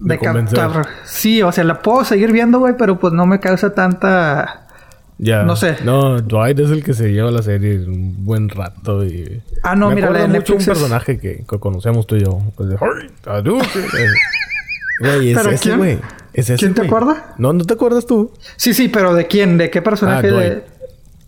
de 0.00 0.18
captar. 0.18 0.86
Sí, 1.04 1.42
o 1.42 1.50
sea, 1.50 1.64
la 1.64 1.80
puedo 1.80 2.04
seguir 2.04 2.30
viendo, 2.30 2.58
güey, 2.58 2.74
pero 2.76 2.98
pues 2.98 3.14
no 3.14 3.24
me 3.24 3.40
causa 3.40 3.72
tanta. 3.74 4.66
Ya. 5.18 5.44
No 5.44 5.56
sé. 5.56 5.76
No, 5.82 6.20
Dwight 6.20 6.58
es 6.60 6.70
el 6.70 6.84
que 6.84 6.92
se 6.92 7.10
lleva 7.10 7.30
la 7.30 7.40
serie 7.42 7.78
un 7.86 8.22
buen 8.26 8.50
rato 8.50 9.02
y... 9.02 9.40
Ah, 9.62 9.74
no, 9.74 9.88
me 9.88 9.94
mira, 9.94 10.08
de 10.08 10.12
mucho 10.12 10.26
un 10.26 10.32
Netflix 10.32 10.60
es- 10.60 10.66
personaje 10.68 11.18
que, 11.18 11.42
que 11.48 11.58
conocemos 11.58 12.06
tú 12.06 12.16
y 12.16 12.20
yo. 12.20 12.38
Pues 12.54 12.68
de, 12.68 12.76
Güey, 15.00 15.30
es 15.30 15.36
¿Pero 15.38 15.50
ese, 15.50 15.76
güey. 15.76 15.98
Es 16.36 16.50
ese, 16.50 16.56
¿Quién 16.56 16.74
te 16.74 16.82
acuerdas? 16.82 17.16
No, 17.38 17.52
¿no 17.52 17.64
te 17.64 17.74
acuerdas 17.74 18.06
tú? 18.06 18.32
Sí, 18.56 18.74
sí, 18.74 18.88
pero 18.88 19.14
¿de 19.14 19.26
quién? 19.26 19.56
¿De 19.58 19.70
qué 19.70 19.80
personaje? 19.82 20.28
Ah, 20.28 20.30
de... 20.30 20.48
Dwight. 20.50 20.62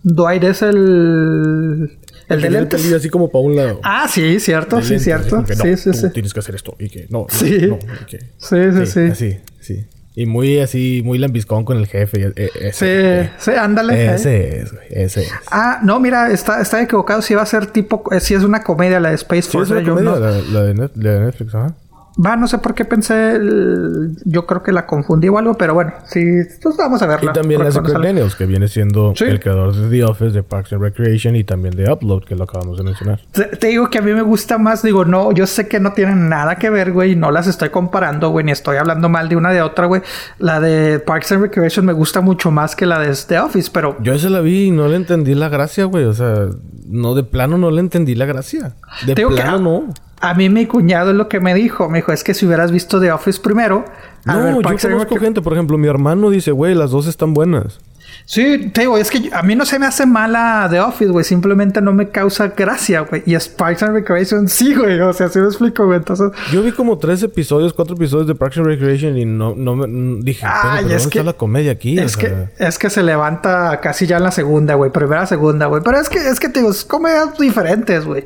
Dwight 0.02 0.44
es 0.44 0.62
el. 0.62 1.98
El 2.28 2.40
de 2.42 2.50
lentes. 2.50 2.92
así 2.92 3.08
como 3.08 3.30
para 3.30 3.42
un 3.44 3.56
lado. 3.56 3.80
Ah, 3.82 4.06
sí, 4.08 4.38
cierto, 4.38 4.76
De 4.76 4.82
sí, 4.82 4.88
lentes, 4.90 5.04
cierto. 5.04 5.30
como 5.30 5.46
que, 5.46 5.56
no, 5.56 5.64
sí, 5.64 5.76
sí, 5.76 5.90
tú 5.90 5.96
sí. 5.98 6.10
tienes 6.10 6.34
que 6.34 6.40
hacer 6.40 6.54
esto. 6.54 6.76
Y 6.78 6.88
que 6.90 7.06
no, 7.10 7.20
no, 7.20 7.26
Sí. 7.30 7.58
no, 7.66 7.78
y 8.02 8.04
que- 8.06 8.18
Sí, 8.36 8.56
sí, 8.76 8.86
sí. 8.86 9.00
Así, 9.10 9.38
sí. 9.60 9.86
Y 10.14 10.26
muy 10.26 10.58
así, 10.58 11.00
muy 11.04 11.16
lambiscón 11.18 11.64
con 11.64 11.76
el 11.78 11.86
jefe. 11.86 12.32
eh, 12.36 12.50
Sí, 12.72 12.84
ese, 12.84 13.30
sí, 13.38 13.50
ándale. 13.52 13.94
eh, 13.94 14.06
eh. 14.10 14.14
ese 14.14 14.58
es, 14.60 14.72
güey. 14.72 14.86
Ese 14.90 15.22
es. 15.22 15.32
Ah, 15.50 15.80
no, 15.82 16.00
mira, 16.00 16.30
está, 16.30 16.60
está 16.60 16.82
equivocado. 16.82 17.22
Si 17.22 17.34
va 17.34 17.42
a 17.42 17.46
ser 17.46 17.66
tipo, 17.66 18.02
eh, 18.12 18.20
si 18.20 18.34
es 18.34 18.42
una 18.42 18.62
comedia 18.62 19.00
la 19.00 19.08
de 19.10 19.14
Space 19.14 19.42
Sí, 19.42 19.52
Force. 19.52 19.66
es 19.66 19.70
una 19.70 19.80
eh, 19.80 19.88
comedia, 19.88 20.10
no- 20.10 20.18
la, 20.20 20.30
la 20.52 20.62
de 20.64 20.74
Net- 20.74 20.92
la 20.96 21.10
de 21.12 21.20
Netflix, 21.20 21.54
ajá. 21.54 21.74
Va, 22.24 22.34
no 22.36 22.48
sé 22.48 22.58
por 22.58 22.74
qué 22.74 22.84
pensé. 22.84 23.36
el- 23.36 24.16
Yo 24.24 24.44
creo 24.46 24.62
que 24.62 24.72
la 24.72 24.86
confundí 24.86 25.28
o 25.28 25.38
algo, 25.38 25.54
pero 25.54 25.74
bueno, 25.74 25.92
sí, 26.06 26.24
pues 26.62 26.76
vamos 26.76 27.00
a 27.02 27.06
verla. 27.06 27.30
Y 27.30 27.34
también 27.34 27.62
la. 27.62 27.70
Daniels, 27.70 28.34
que 28.34 28.46
viene 28.46 28.66
siendo 28.68 29.12
Sí. 29.14 29.24
el 29.24 29.38
creador 29.40 29.74
de 29.74 29.88
The 29.88 30.04
Office, 30.04 30.30
de 30.32 30.42
Parks 30.42 30.72
and 30.72 30.82
Recreation 30.82 31.36
y 31.36 31.44
también 31.44 31.76
de 31.76 31.90
Upload, 31.92 32.24
que 32.24 32.34
lo 32.34 32.44
acabamos 32.44 32.76
de 32.78 32.84
mencionar. 32.84 33.20
Te, 33.32 33.44
te 33.44 33.68
digo 33.68 33.88
que 33.90 33.98
a 33.98 34.02
mí 34.02 34.12
me 34.12 34.22
gusta 34.22 34.58
más, 34.58 34.82
digo, 34.82 35.04
no, 35.04 35.32
yo 35.32 35.46
sé 35.46 35.68
que 35.68 35.78
no 35.80 35.92
tienen 35.92 36.28
nada 36.28 36.56
que 36.56 36.70
ver, 36.70 36.92
güey, 36.92 37.14
no 37.16 37.30
las 37.30 37.46
estoy 37.46 37.68
comparando, 37.70 38.30
güey, 38.30 38.44
ni 38.44 38.52
estoy 38.52 38.76
hablando 38.78 39.08
mal 39.08 39.28
de 39.28 39.36
una 39.36 39.52
de 39.52 39.62
otra, 39.62 39.86
güey. 39.86 40.02
La 40.38 40.60
de 40.60 40.98
Parks 41.00 41.32
and 41.32 41.42
Recreation 41.42 41.86
me 41.86 41.92
gusta 41.92 42.20
mucho 42.20 42.50
más 42.50 42.74
que 42.74 42.86
la 42.86 42.98
de 42.98 43.14
The 43.28 43.38
Office, 43.40 43.70
pero 43.72 43.96
Yo 44.02 44.12
esa 44.12 44.28
la 44.28 44.40
vi 44.40 44.64
y 44.64 44.70
no 44.70 44.88
le 44.88 44.96
entendí 44.96 45.34
la 45.34 45.48
gracia, 45.48 45.84
güey. 45.84 46.04
O 46.04 46.12
sea, 46.12 46.46
no, 46.86 47.14
de 47.14 47.22
plano 47.22 47.58
no 47.58 47.70
le 47.70 47.80
entendí 47.80 48.14
la 48.14 48.24
gracia. 48.26 48.74
De 49.06 49.14
que 49.14 49.26
plano 49.26 49.58
no. 49.58 49.94
A 50.20 50.34
mí 50.34 50.48
mi 50.48 50.66
cuñado 50.66 51.10
es 51.10 51.16
lo 51.16 51.28
que 51.28 51.38
me 51.40 51.54
dijo. 51.54 51.88
Me 51.88 51.98
dijo, 51.98 52.12
es 52.12 52.24
que 52.24 52.34
si 52.34 52.46
hubieras 52.46 52.72
visto 52.72 53.00
The 53.00 53.12
Office 53.12 53.40
primero... 53.40 53.84
a 54.24 54.34
No, 54.34 54.42
ver, 54.44 54.54
yo 54.54 54.88
conozco 54.90 55.16
gente, 55.16 55.40
por 55.42 55.52
ejemplo, 55.52 55.78
mi 55.78 55.86
hermano 55.88 56.30
dice, 56.30 56.50
güey, 56.50 56.74
las 56.74 56.90
dos 56.90 57.06
están 57.06 57.34
buenas. 57.34 57.78
Sí, 58.24 58.70
te 58.74 58.82
digo, 58.82 58.98
es 58.98 59.10
que 59.10 59.30
a 59.32 59.42
mí 59.42 59.54
no 59.54 59.64
se 59.64 59.78
me 59.78 59.86
hace 59.86 60.04
mala 60.04 60.66
The 60.70 60.80
Office, 60.80 61.10
güey. 61.10 61.24
Simplemente 61.24 61.80
no 61.80 61.92
me 61.92 62.08
causa 62.10 62.48
gracia, 62.48 63.00
güey. 63.00 63.22
Y 63.26 63.34
es 63.34 63.48
Parks 63.48 63.82
and 63.84 63.94
Recreation, 63.94 64.48
sí, 64.48 64.74
güey. 64.74 65.00
O 65.00 65.12
sea, 65.12 65.28
sí 65.28 65.38
me 65.38 65.46
explico, 65.46 65.86
güey. 65.86 65.98
Entonces... 65.98 66.30
Yo 66.52 66.62
vi 66.62 66.72
como 66.72 66.98
tres 66.98 67.22
episodios, 67.22 67.72
cuatro 67.72 67.94
episodios 67.94 68.26
de 68.26 68.34
Parks 68.34 68.58
and 68.58 68.66
Recreation 68.66 69.16
y 69.16 69.24
no, 69.24 69.54
no 69.54 69.76
me 69.76 69.86
dije, 70.22 70.44
pero, 70.44 70.62
pero 70.62 70.74
es 70.74 70.82
¿dónde 70.82 71.10
que- 71.12 71.18
está 71.20 71.22
la 71.22 71.32
comedia 71.34 71.72
aquí? 71.72 71.98
O 71.98 72.02
Es 72.02 72.12
sea, 72.12 72.48
que, 72.58 72.64
es 72.64 72.78
que 72.78 72.90
se 72.90 73.02
levanta 73.02 73.78
casi 73.80 74.06
ya 74.06 74.16
en 74.16 74.24
la 74.24 74.32
segunda, 74.32 74.74
güey. 74.74 74.90
Primera, 74.90 75.24
segunda, 75.26 75.66
güey. 75.66 75.80
Pero 75.84 75.98
es 76.00 76.08
que, 76.08 76.18
es 76.28 76.40
que 76.40 76.48
te 76.48 76.60
digo, 76.60 76.72
es 76.72 76.84
comedias 76.84 77.38
diferentes, 77.38 78.04
güey. 78.04 78.24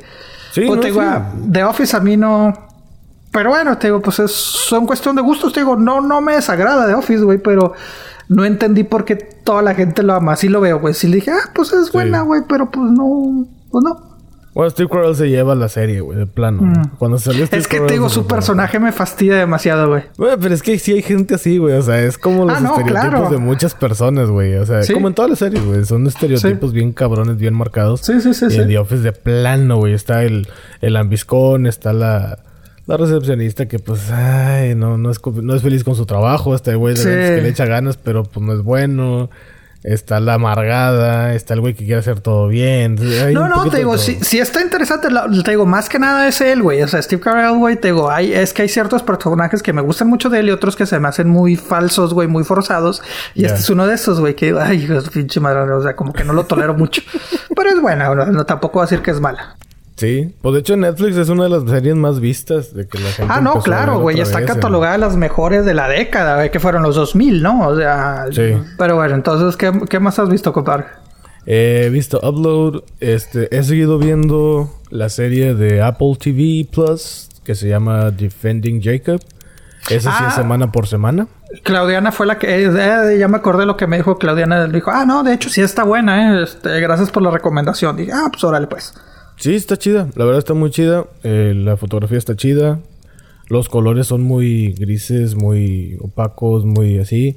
Sí, 0.52 0.62
Pues 0.66 0.76
no, 0.76 0.80
te 0.80 0.86
digo, 0.88 1.00
sí. 1.00 1.06
ah, 1.08 1.32
The 1.50 1.64
Office 1.64 1.96
a 1.96 2.00
mí 2.00 2.16
no. 2.16 2.52
Pero 3.32 3.50
bueno, 3.50 3.78
te 3.78 3.86
digo, 3.86 4.00
pues 4.00 4.18
es, 4.18 4.30
son 4.32 4.86
cuestión 4.86 5.16
de 5.16 5.22
gustos. 5.22 5.52
Te 5.52 5.60
digo, 5.60 5.76
no, 5.76 6.00
no 6.02 6.20
me 6.20 6.34
desagrada 6.34 6.86
The 6.86 6.94
Office, 6.94 7.24
güey, 7.24 7.38
pero 7.38 7.72
no 8.28 8.44
entendí 8.44 8.84
por 8.84 9.04
qué 9.06 9.16
toda 9.16 9.62
la 9.62 9.74
gente 9.74 10.02
lo 10.02 10.14
ama. 10.14 10.32
Así 10.32 10.48
lo 10.48 10.60
veo, 10.60 10.78
güey. 10.78 10.92
Sí 10.94 11.08
le 11.08 11.16
dije, 11.16 11.30
ah, 11.30 11.50
pues 11.54 11.72
es 11.72 11.90
buena, 11.90 12.20
güey, 12.20 12.42
pero 12.46 12.70
pues 12.70 12.90
no, 12.90 13.46
pues 13.70 13.84
no. 13.84 14.11
Bueno, 14.54 14.68
Steve 14.70 14.88
Carell 14.90 15.16
se 15.16 15.30
lleva 15.30 15.54
la 15.54 15.68
serie, 15.70 16.00
güey, 16.02 16.18
de 16.18 16.26
plano. 16.26 16.72
Cuando 16.98 17.18
salió 17.18 17.46
Steve 17.46 17.60
Mm. 17.60 17.62
Es 17.62 17.68
que 17.68 17.76
Carell, 17.76 17.86
te 17.88 17.92
digo, 17.94 18.08
su 18.10 18.26
personaje 18.26 18.78
me 18.78 18.92
fastidia 18.92 19.36
demasiado, 19.36 19.88
güey. 19.88 20.02
Güey, 20.18 20.36
pero 20.38 20.54
es 20.54 20.62
que 20.62 20.78
sí 20.78 20.92
hay 20.92 21.00
gente 21.02 21.36
así, 21.36 21.56
güey. 21.56 21.74
O 21.74 21.80
sea, 21.82 21.98
es 22.02 22.18
como 22.18 22.44
los 22.44 22.58
Ah, 22.58 22.60
no, 22.60 22.76
estereotipos 22.76 23.10
claro. 23.10 23.30
de 23.30 23.38
muchas 23.38 23.74
personas, 23.74 24.28
güey. 24.28 24.54
O 24.56 24.66
sea, 24.66 24.82
Sí. 24.82 24.92
como 24.92 25.08
en 25.08 25.14
todas 25.14 25.30
las 25.30 25.38
series, 25.38 25.64
güey. 25.64 25.84
Son 25.86 26.06
estereotipos 26.06 26.72
bien 26.74 26.92
cabrones, 26.92 27.38
bien 27.38 27.54
marcados. 27.54 28.00
Sí, 28.02 28.20
sí, 28.20 28.34
sí, 28.34 28.44
Y 28.46 28.50
sí. 28.50 28.58
en 28.58 28.68
The 28.68 28.78
Office 28.78 29.02
de 29.02 29.12
plano, 29.12 29.78
güey. 29.78 29.94
Está 29.94 30.22
el, 30.24 30.46
el 30.82 30.96
ambiscón, 30.96 31.66
está 31.66 31.94
la, 31.94 32.38
la 32.86 32.96
recepcionista 32.98 33.66
que, 33.68 33.78
pues, 33.78 34.10
ay, 34.10 34.74
no, 34.74 34.98
no, 34.98 35.10
es, 35.12 35.20
no 35.42 35.54
es 35.54 35.62
feliz 35.62 35.82
con 35.82 35.94
su 35.94 36.04
trabajo. 36.04 36.54
Está 36.54 36.72
el 36.72 36.76
güey 36.76 36.94
de 36.94 37.00
Sí. 37.00 37.08
que 37.08 37.40
le 37.42 37.48
echa 37.48 37.64
ganas, 37.64 37.96
pero 37.96 38.24
pues 38.24 38.44
no 38.44 38.52
es 38.52 38.60
bueno. 38.60 39.30
Está 39.84 40.20
la 40.20 40.34
amargada, 40.34 41.34
está 41.34 41.54
el 41.54 41.60
güey 41.60 41.74
que 41.74 41.84
quiere 41.84 41.98
hacer 41.98 42.20
todo 42.20 42.46
bien. 42.46 42.96
Hay 43.24 43.34
No, 43.34 43.48
no, 43.48 43.68
te 43.68 43.78
digo, 43.78 43.98
si, 43.98 44.14
si 44.22 44.38
está 44.38 44.62
interesante, 44.62 45.08
te 45.44 45.50
digo, 45.50 45.66
más 45.66 45.88
que 45.88 45.98
nada 45.98 46.28
es 46.28 46.40
él, 46.40 46.62
güey. 46.62 46.82
O 46.82 46.88
sea, 46.88 47.02
Steve 47.02 47.20
Carell, 47.20 47.58
güey, 47.58 47.74
te 47.74 47.88
digo, 47.88 48.08
hay, 48.08 48.32
es 48.32 48.52
que 48.52 48.62
hay 48.62 48.68
ciertos 48.68 49.02
personajes 49.02 49.60
que 49.60 49.72
me 49.72 49.82
gustan 49.82 50.08
mucho 50.08 50.30
de 50.30 50.38
él 50.38 50.48
y 50.48 50.50
otros 50.52 50.76
que 50.76 50.86
se 50.86 51.00
me 51.00 51.08
hacen 51.08 51.28
muy 51.28 51.56
falsos, 51.56 52.14
güey, 52.14 52.28
muy 52.28 52.44
forzados. 52.44 53.02
Y 53.34 53.44
este 53.44 53.58
es 53.58 53.70
uno 53.70 53.86
de 53.88 53.94
esos, 53.94 54.20
güey, 54.20 54.36
que, 54.36 54.54
ay, 54.56 54.88
pinche 55.12 55.40
madre, 55.40 55.72
o 55.72 55.82
sea, 55.82 55.96
como 55.96 56.12
que 56.12 56.22
no 56.22 56.32
lo 56.32 56.44
tolero 56.44 56.74
mucho. 56.74 57.02
Pero 57.56 57.70
es 57.70 57.80
buena, 57.80 58.14
no, 58.14 58.26
no, 58.26 58.46
tampoco 58.46 58.74
voy 58.74 58.84
a 58.84 58.86
decir 58.86 59.02
que 59.02 59.10
es 59.10 59.20
mala. 59.20 59.56
Sí, 60.02 60.34
pues 60.42 60.54
de 60.54 60.60
hecho 60.60 60.76
Netflix 60.76 61.16
es 61.16 61.28
una 61.28 61.44
de 61.44 61.50
las 61.50 61.62
series 61.70 61.94
más 61.94 62.18
vistas 62.18 62.74
de 62.74 62.86
que 62.88 62.98
la 62.98 63.08
gente 63.10 63.32
Ah, 63.34 63.40
no, 63.40 63.54
claro, 63.62 64.00
güey, 64.00 64.20
está 64.20 64.38
vez 64.40 64.48
catalogada 64.48 64.98
las 64.98 65.16
mejores 65.16 65.64
de 65.64 65.74
la 65.74 65.88
década, 65.88 66.34
güey, 66.36 66.50
que 66.50 66.58
fueron 66.60 66.82
los 66.82 66.96
2000, 66.96 67.40
¿no? 67.42 67.68
O 67.68 67.76
sea, 67.76 68.24
Sí. 68.32 68.54
pero 68.76 68.96
bueno, 68.96 69.14
entonces, 69.14 69.56
¿qué, 69.56 69.70
qué 69.88 70.00
más 70.00 70.18
has 70.18 70.28
visto, 70.28 70.52
compadre? 70.52 70.86
He 71.46 71.88
visto 71.90 72.18
Upload, 72.22 72.82
este, 73.00 73.48
he 73.56 73.62
seguido 73.62 73.98
viendo 73.98 74.70
la 74.90 75.08
serie 75.08 75.54
de 75.54 75.82
Apple 75.82 76.16
TV 76.20 76.66
Plus 76.70 77.28
que 77.44 77.54
se 77.54 77.68
llama 77.68 78.10
Defending 78.10 78.80
Jacob. 78.82 79.20
Esa 79.90 80.10
sí 80.12 80.16
Ah. 80.20 80.26
es 80.28 80.34
semana 80.34 80.70
por 80.70 80.86
semana. 80.86 81.26
Claudiana 81.64 82.12
fue 82.12 82.26
la 82.26 82.38
que... 82.38 82.46
eh, 82.64 82.70
eh, 82.72 83.18
ya 83.18 83.26
me 83.28 83.36
acordé 83.36 83.66
lo 83.66 83.76
que 83.76 83.86
me 83.88 83.96
dijo 83.96 84.16
Claudiana. 84.18 84.66
Dijo, 84.68 84.90
ah, 84.92 85.04
no, 85.04 85.22
de 85.24 85.34
hecho 85.34 85.48
sí 85.48 85.60
está 85.60 85.82
buena, 85.84 86.38
¿eh? 86.38 86.42
Este, 86.44 86.80
gracias 86.80 87.10
por 87.10 87.22
la 87.22 87.30
recomendación. 87.32 87.96
Dije, 87.96 88.12
ah, 88.14 88.28
pues 88.30 88.44
órale, 88.44 88.68
pues. 88.68 88.94
Sí, 89.36 89.54
está 89.54 89.76
chida. 89.76 90.08
La 90.14 90.24
verdad 90.24 90.38
está 90.38 90.54
muy 90.54 90.70
chida. 90.70 91.06
Eh, 91.22 91.52
la 91.56 91.76
fotografía 91.76 92.18
está 92.18 92.36
chida. 92.36 92.80
Los 93.48 93.68
colores 93.68 94.06
son 94.06 94.22
muy 94.22 94.72
grises, 94.72 95.34
muy 95.34 95.96
opacos, 96.00 96.64
muy 96.64 96.98
así. 96.98 97.36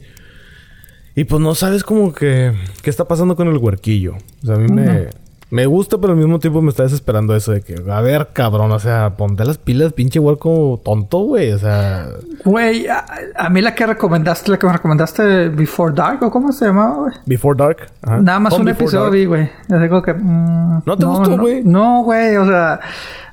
Y 1.15 1.23
pues 1.23 1.41
no 1.41 1.55
sabes 1.55 1.83
como 1.83 2.13
que... 2.13 2.53
¿Qué 2.81 2.89
está 2.89 3.05
pasando 3.05 3.35
con 3.35 3.47
el 3.47 3.57
huerquillo? 3.57 4.15
O 4.43 4.45
sea, 4.45 4.55
a 4.55 4.57
mí 4.59 4.71
me... 4.71 5.07
Me 5.51 5.67
gusta, 5.67 5.97
pero 5.99 6.13
al 6.13 6.19
mismo 6.19 6.39
tiempo 6.39 6.61
me 6.61 6.69
está 6.69 6.83
desesperando 6.83 7.35
eso 7.35 7.51
de 7.51 7.61
que... 7.61 7.75
A 7.89 8.01
ver, 8.01 8.29
cabrón. 8.33 8.71
O 8.71 8.79
sea, 8.79 9.15
ponte 9.15 9.45
las 9.45 9.57
pilas, 9.57 9.93
pinche 9.93 10.19
huerco 10.19 10.81
tonto, 10.83 11.19
güey. 11.19 11.51
O 11.51 11.59
sea... 11.59 12.07
Güey, 12.43 12.87
a, 12.87 13.05
a 13.35 13.49
mí 13.49 13.61
la 13.61 13.75
que 13.75 13.85
recomendaste, 13.85 14.49
la 14.51 14.57
que 14.57 14.65
me 14.65 14.73
recomendaste 14.73 15.49
Before 15.49 15.93
Dark, 15.93 16.23
¿o 16.23 16.31
cómo 16.31 16.51
se 16.51 16.65
llamaba, 16.65 16.95
güey? 16.95 17.13
Before 17.25 17.55
Dark. 17.57 17.89
ajá. 18.01 18.21
Nada 18.21 18.39
más 18.39 18.53
un 18.53 18.67
episodio 18.67 19.03
Dark. 19.03 19.13
vi, 19.13 19.25
güey. 19.25 19.49
Digo 19.67 20.01
que... 20.01 20.13
mm, 20.13 20.81
¿No 20.83 20.97
te 20.97 21.05
gustó, 21.05 21.29
no, 21.29 21.37
güey? 21.37 21.63
No, 21.63 22.03
güey, 22.03 22.37
o 22.37 22.45
sea... 22.45 22.79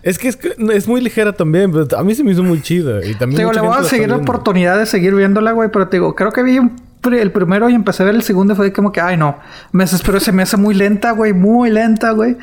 Es 0.03 0.19
que 0.19 0.29
es, 0.29 0.89
muy 0.89 1.01
ligera 1.01 1.33
también, 1.33 1.71
pero 1.71 1.87
a 1.97 2.03
mí 2.03 2.15
se 2.15 2.25
me 2.25 2.33
hizo 2.33 2.43
muy 2.43 2.61
chida. 2.61 3.07
Y 3.07 3.15
también 3.15 3.37
Te 3.37 3.43
digo, 3.43 3.53
le 3.53 3.61
voy 3.61 3.77
a 3.79 3.85
seguir 3.85 4.09
la 4.09 4.17
oportunidad 4.17 4.77
de 4.77 4.85
seguir 4.85 5.15
viéndola, 5.15 5.53
güey, 5.53 5.71
pero 5.73 5.89
te 5.89 5.97
digo, 5.97 6.15
creo 6.17 6.33
que 6.33 6.43
vi 6.43 6.59
un 6.59 6.77
el 7.11 7.33
primero 7.33 7.69
y 7.69 7.75
empecé 7.75 8.03
a 8.03 8.07
ver 8.07 8.15
el 8.15 8.23
segundo 8.23 8.55
fue 8.55 8.73
como 8.73 8.93
que, 8.93 9.01
ay, 9.01 9.17
no, 9.17 9.39
me 9.73 9.85
desesperó, 9.85 10.21
se 10.21 10.33
me 10.33 10.43
hace 10.43 10.57
muy 10.57 10.75
lenta, 10.75 11.13
güey, 11.13 11.33
muy 11.33 11.71
lenta, 11.71 12.13
güey. 12.13 12.37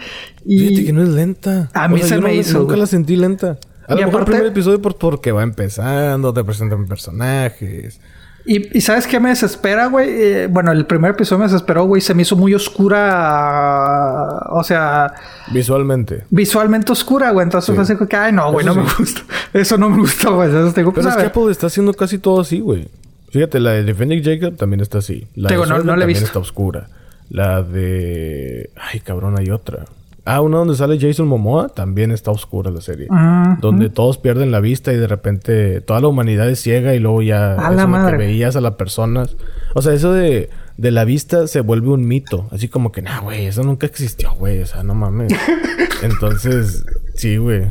Y 0.45 0.59
Fíjate 0.69 0.85
que 0.85 0.93
no 0.93 1.03
es 1.03 1.09
lenta. 1.09 1.69
A 1.73 1.87
mí 1.87 2.01
se 2.01 2.15
yo 2.15 2.21
me 2.21 2.29
no- 2.29 2.33
hizo, 2.33 2.59
Nunca 2.59 2.75
la 2.75 2.85
sentí 2.85 3.15
lenta. 3.15 3.57
A 3.87 3.93
Y 3.93 4.01
lo 4.01 4.05
mejor 4.07 4.21
aparte- 4.21 4.31
el 4.31 4.37
primer 4.37 4.51
episodio 4.51 4.81
por, 4.81 4.97
porque 4.97 5.31
va 5.31 5.43
empezando, 5.43 6.33
te 6.33 6.43
presentan 6.43 6.85
personajes. 6.87 7.99
Y, 8.45 8.77
y 8.77 8.81
¿sabes 8.81 9.05
qué 9.05 9.19
me 9.19 9.29
desespera, 9.29 9.87
güey? 9.87 10.09
Eh, 10.09 10.47
bueno, 10.49 10.71
el 10.71 10.85
primer 10.85 11.11
episodio 11.11 11.39
me 11.39 11.45
desesperó, 11.45 11.85
güey. 11.85 12.01
Se 12.01 12.13
me 12.15 12.21
hizo 12.23 12.35
muy 12.35 12.53
oscura. 12.55 14.39
O 14.51 14.63
sea, 14.63 15.13
Visualmente. 15.51 16.23
visualmente 16.29 16.91
oscura, 16.91 17.31
güey. 17.31 17.43
Entonces 17.43 17.67
Sí. 17.67 17.73
fue 17.73 17.83
así 17.83 17.95
como 17.95 18.07
que, 18.07 18.15
ay, 18.15 18.31
no, 18.31 18.51
güey, 18.51 18.65
Eso 18.65 18.75
no 18.75 18.83
me 18.83 18.89
gusta. 18.97 19.21
Eso 19.53 19.77
no 19.77 19.89
me 19.89 19.97
gustó, 19.97 20.35
güey. 20.35 20.49
Entonces 20.49 20.73
te 20.73 20.81
digo, 20.81 20.93
pues 20.93 21.05
Pero 21.05 21.17
es 21.17 21.21
que. 21.23 21.27
Apple 21.39 21.51
está 21.51 21.67
haciendo 21.67 21.93
casi 21.93 22.17
todo 22.17 22.41
así, 22.41 22.59
güey. 22.59 22.87
Fíjate, 23.31 23.59
la 23.59 23.71
de 23.71 23.83
Defending 23.83 24.23
Jacob 24.23 24.55
también 24.57 24.81
está 24.81 24.99
así. 24.99 25.27
La 25.35 25.49
Te 25.49 25.55
de 25.55 25.61
digo, 25.61 25.65
no- 25.65 25.77
no 25.79 25.83
la 25.83 25.91
he 25.93 25.99
también 25.99 26.07
visto. 26.09 26.25
está 26.25 26.39
oscura. 26.39 26.87
La 27.29 27.61
de... 27.61 28.69
Ay, 28.75 28.99
cabrón, 29.01 29.37
hay 29.37 29.49
otra. 29.51 29.85
Ah, 30.25 30.41
una 30.41 30.57
donde 30.57 30.75
sale 30.75 30.99
Jason 30.99 31.27
Momoa, 31.27 31.69
también 31.69 32.11
está 32.11 32.29
oscura 32.29 32.69
la 32.69 32.81
serie. 32.81 33.07
Ah, 33.09 33.57
Donde 33.61 33.89
todos 33.89 34.17
pierden 34.19 34.51
la 34.51 34.59
vista 34.59 34.93
y 34.93 34.97
de 34.97 35.07
repente 35.07 35.81
toda 35.81 36.01
la 36.01 36.07
humanidad 36.07 36.47
es 36.49 36.59
ciega 36.61 36.93
y 36.93 36.99
luego 36.99 37.21
ya 37.23 37.53
A 37.53 37.71
la 37.71 37.87
madre. 37.87 38.11
que 38.11 38.17
veías 38.25 38.55
a 38.55 38.61
las 38.61 38.75
personas. 38.75 39.37
O 39.73 39.81
sea, 39.81 39.93
eso 39.93 40.11
de, 40.13 40.49
de 40.77 40.91
la 40.91 41.03
vista 41.05 41.47
se 41.47 41.61
vuelve 41.61 41.89
un 41.89 42.07
mito. 42.07 42.47
Así 42.51 42.67
como 42.67 42.91
que, 42.91 43.01
nah, 43.01 43.21
güey, 43.21 43.45
eso 43.47 43.63
nunca 43.63 43.87
existió, 43.87 44.33
güey. 44.33 44.61
O 44.61 44.65
sea, 44.67 44.83
no 44.83 44.93
mames. 44.93 45.33
Entonces, 46.03 46.83
sí, 47.15 47.37
güey. 47.37 47.63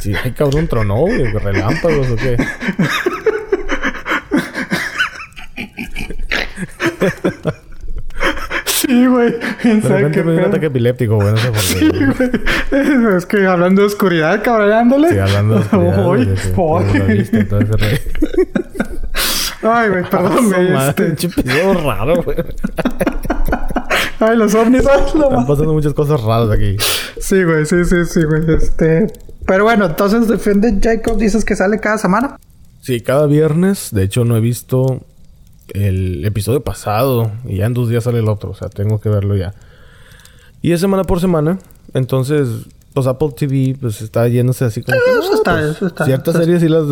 Sí, 0.00 0.12
ay, 0.24 0.32
cabrón, 0.32 0.66
tronó, 0.66 0.96
güey. 1.02 1.24
Relámpagos 1.32 2.08
o 2.10 2.16
qué. 2.16 2.36
Sí, 8.66 9.06
güey. 9.06 9.34
¿Quién 9.62 9.80
De 9.80 9.88
repente 9.88 10.22
me 10.22 10.32
dio 10.32 10.40
un 10.42 10.46
ataque 10.48 10.66
epiléptico, 10.66 11.16
güey. 11.16 11.32
No 11.32 11.36
sé 11.38 11.48
por 11.50 12.16
qué. 12.18 12.28
güey. 12.70 13.16
Es 13.16 13.26
que 13.26 13.46
hablando 13.46 13.80
de 13.82 13.86
oscuridad, 13.86 14.42
cabreándole. 14.42 15.10
Sí, 15.10 15.18
hablando 15.18 15.54
de 15.54 15.60
oscuridad, 15.60 16.06
Hoy, 16.06 16.24
güey, 16.24 16.28
de 16.36 16.42
que- 16.42 16.52
hoy. 16.56 16.84
de 16.84 16.98
la 16.98 17.04
vista 17.06 17.38
y 17.40 17.44
todo 17.44 17.60
ese 17.60 17.72
rollo. 17.72 17.98
Ay, 19.62 19.88
güey, 19.88 20.04
perdón, 20.10 20.50
güey. 20.52 20.88
Este- 20.88 21.06
episodio 21.08 21.74
raro, 21.82 22.22
güey. 22.22 22.36
Ay, 24.20 24.36
los 24.36 24.54
ovnis, 24.54 24.82
lo 24.84 24.94
Están 24.94 25.46
pasando 25.46 25.72
muchas 25.74 25.92
cosas 25.94 26.20
raras 26.22 26.50
aquí. 26.50 26.76
Sí, 27.20 27.42
güey, 27.44 27.66
sí, 27.66 27.84
sí, 27.84 28.04
sí, 28.06 28.20
güey. 28.24 28.56
Este. 28.56 29.06
Pero 29.46 29.64
bueno, 29.64 29.86
entonces 29.86 30.26
Defended 30.28 30.78
Jacob 30.82 31.18
dices 31.18 31.44
que 31.44 31.54
sale 31.54 31.78
cada 31.80 31.98
semana. 31.98 32.36
Sí, 32.80 33.00
cada 33.00 33.26
viernes. 33.26 33.88
De 33.92 34.04
hecho, 34.04 34.24
no 34.24 34.36
he 34.36 34.40
visto 34.40 35.02
el 35.68 36.24
episodio 36.24 36.60
pasado. 36.62 37.30
Y 37.44 37.56
ya 37.58 37.66
en 37.66 37.74
dos 37.74 37.88
días 37.88 38.04
sale 38.04 38.18
el 38.18 38.28
otro. 38.28 38.50
O 38.50 38.54
sea, 38.54 38.68
tengo 38.68 39.00
que 39.00 39.08
verlo 39.08 39.36
ya. 39.36 39.54
Y 40.62 40.72
es 40.72 40.80
semana 40.80 41.04
por 41.04 41.20
semana. 41.20 41.58
Entonces, 41.94 42.48
pues 42.94 43.06
Apple 43.06 43.30
TV 43.36 43.76
pues 43.80 44.00
está 44.02 44.26
yéndose 44.28 44.64
así 44.64 44.82
como... 44.82 44.96
que, 44.98 45.18
eso 45.20 45.30
no, 45.30 45.34
está, 45.36 45.52
pues, 45.52 45.76
eso 45.76 45.86
está. 45.86 46.04
Ciertas 46.06 46.34
Eso 46.34 46.44
series 46.44 46.62
sí 46.62 46.68
las 46.68 46.84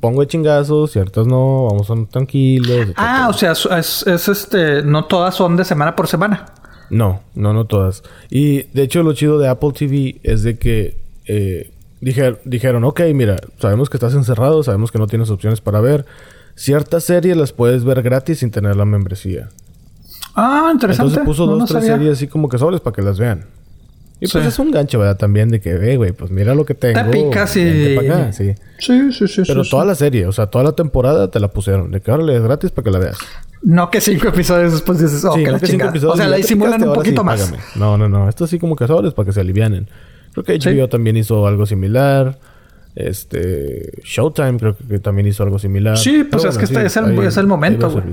pongo 0.00 0.20
de 0.20 0.26
chingazos. 0.26 0.90
Ciertas 0.92 1.26
no. 1.26 1.68
Vamos 1.70 1.90
a 1.90 2.10
tranquilos. 2.10 2.88
Ah, 2.96 3.28
o 3.30 3.32
sea, 3.32 3.52
es, 3.52 3.66
es- 3.66 4.06
es, 4.06 4.28
este. 4.28 4.82
No 4.82 5.04
todas 5.06 5.34
son 5.34 5.56
de 5.56 5.64
semana 5.64 5.94
por 5.96 6.08
semana. 6.08 6.46
No, 6.90 7.20
no, 7.34 7.52
no 7.54 7.64
todas. 7.64 8.02
Y 8.28 8.64
de 8.74 8.82
hecho 8.82 9.02
lo 9.02 9.14
chido 9.14 9.38
de 9.38 9.48
Apple 9.48 9.70
TV 9.72 10.20
es 10.22 10.42
de 10.42 10.58
que 10.58 10.98
eh, 11.26 11.70
Dijer- 12.02 12.40
dijeron, 12.44 12.82
ok, 12.84 13.00
mira, 13.14 13.36
sabemos 13.60 13.88
que 13.88 13.96
estás 13.96 14.12
encerrado, 14.14 14.62
sabemos 14.64 14.90
que 14.90 14.98
no 14.98 15.06
tienes 15.06 15.30
opciones 15.30 15.60
para 15.60 15.80
ver. 15.80 16.04
Ciertas 16.54 17.04
series 17.04 17.36
las 17.36 17.52
puedes 17.52 17.84
ver 17.84 18.02
gratis 18.02 18.38
sin 18.40 18.50
tener 18.50 18.76
la 18.76 18.84
membresía. 18.84 19.48
Ah, 20.34 20.70
interesante. 20.72 21.10
Entonces 21.10 21.26
puso 21.26 21.46
No, 21.46 21.58
dos, 21.58 21.68
tres 21.68 21.82
sabía. 21.84 21.96
series 21.96 22.12
así 22.18 22.26
como 22.28 22.48
que 22.48 22.58
sobres 22.58 22.80
para 22.80 22.94
que 22.94 23.02
las 23.02 23.18
vean. 23.18 23.46
Y 24.20 24.28
pues 24.28 24.44
Sí. 24.44 24.48
es 24.48 24.58
un 24.60 24.70
gancho, 24.70 25.00
¿verdad? 25.00 25.16
También 25.16 25.48
de 25.48 25.60
que, 25.60 25.74
ve, 25.74 25.96
güey, 25.96 26.12
pues 26.12 26.30
mira 26.30 26.54
lo 26.54 26.64
que 26.64 26.74
tengo. 26.74 26.94
pa' 26.94 27.32
acá", 27.32 27.46
sí. 27.48 28.54
Sí, 28.78 29.12
sí, 29.12 29.26
sí. 29.26 29.42
Pero 29.46 29.64
sí, 29.64 29.70
toda 29.70 29.82
sí. 29.82 29.88
la 29.88 29.94
serie, 29.96 30.26
o 30.26 30.32
sea, 30.32 30.46
toda 30.46 30.62
la 30.64 30.72
temporada 30.72 31.28
te 31.30 31.40
la 31.40 31.48
pusieron. 31.48 31.90
De 31.90 32.00
que 32.00 32.10
ahora 32.12 32.22
le 32.22 32.36
es 32.36 32.42
gratis 32.42 32.70
para 32.70 32.84
que 32.84 32.90
la 32.92 32.98
veas. 33.00 33.18
No 33.64 33.90
que 33.90 34.00
cinco 34.00 34.28
episodios 34.28 34.72
después 34.72 34.98
dices, 35.00 35.24
oh, 35.24 35.34
que 35.34 35.44
no 35.44 35.52
la 35.52 35.58
que 35.58 35.66
cinco 35.66 35.72
chingada. 35.72 35.90
episodios 35.90 36.14
O 36.14 36.16
sea, 36.16 36.26
la 36.28 36.36
te 36.36 36.42
disimulan 36.42 36.82
un 36.88 36.94
poquito 36.94 37.24
más. 37.24 37.40
págame. 37.40 37.58
No, 37.74 37.98
no, 37.98 38.08
no. 38.08 38.28
Esto 38.28 38.44
así 38.44 38.58
como 38.58 38.76
que 38.76 38.86
sobres 38.86 39.12
para 39.12 39.26
que 39.26 39.32
se 39.32 39.40
alivianen. 39.40 39.88
Creo 40.32 40.44
que 40.44 40.58
HBO 40.58 40.88
también 40.88 41.16
hizo 41.16 41.46
algo 41.46 41.66
similar. 41.66 42.38
Este... 42.94 44.00
Showtime 44.04 44.58
creo 44.58 44.76
que 44.76 44.98
también 44.98 45.26
hizo 45.26 45.42
algo 45.42 45.58
similar. 45.58 45.96
Sí, 45.96 46.24
pues 46.24 46.44
es 46.44 46.58
que 46.58 46.64
este 46.64 46.84
es 46.86 46.96
el- 46.96 47.18
es 47.20 47.36
el 47.36 47.46
momento, 47.46 47.90
güey. 47.90 48.04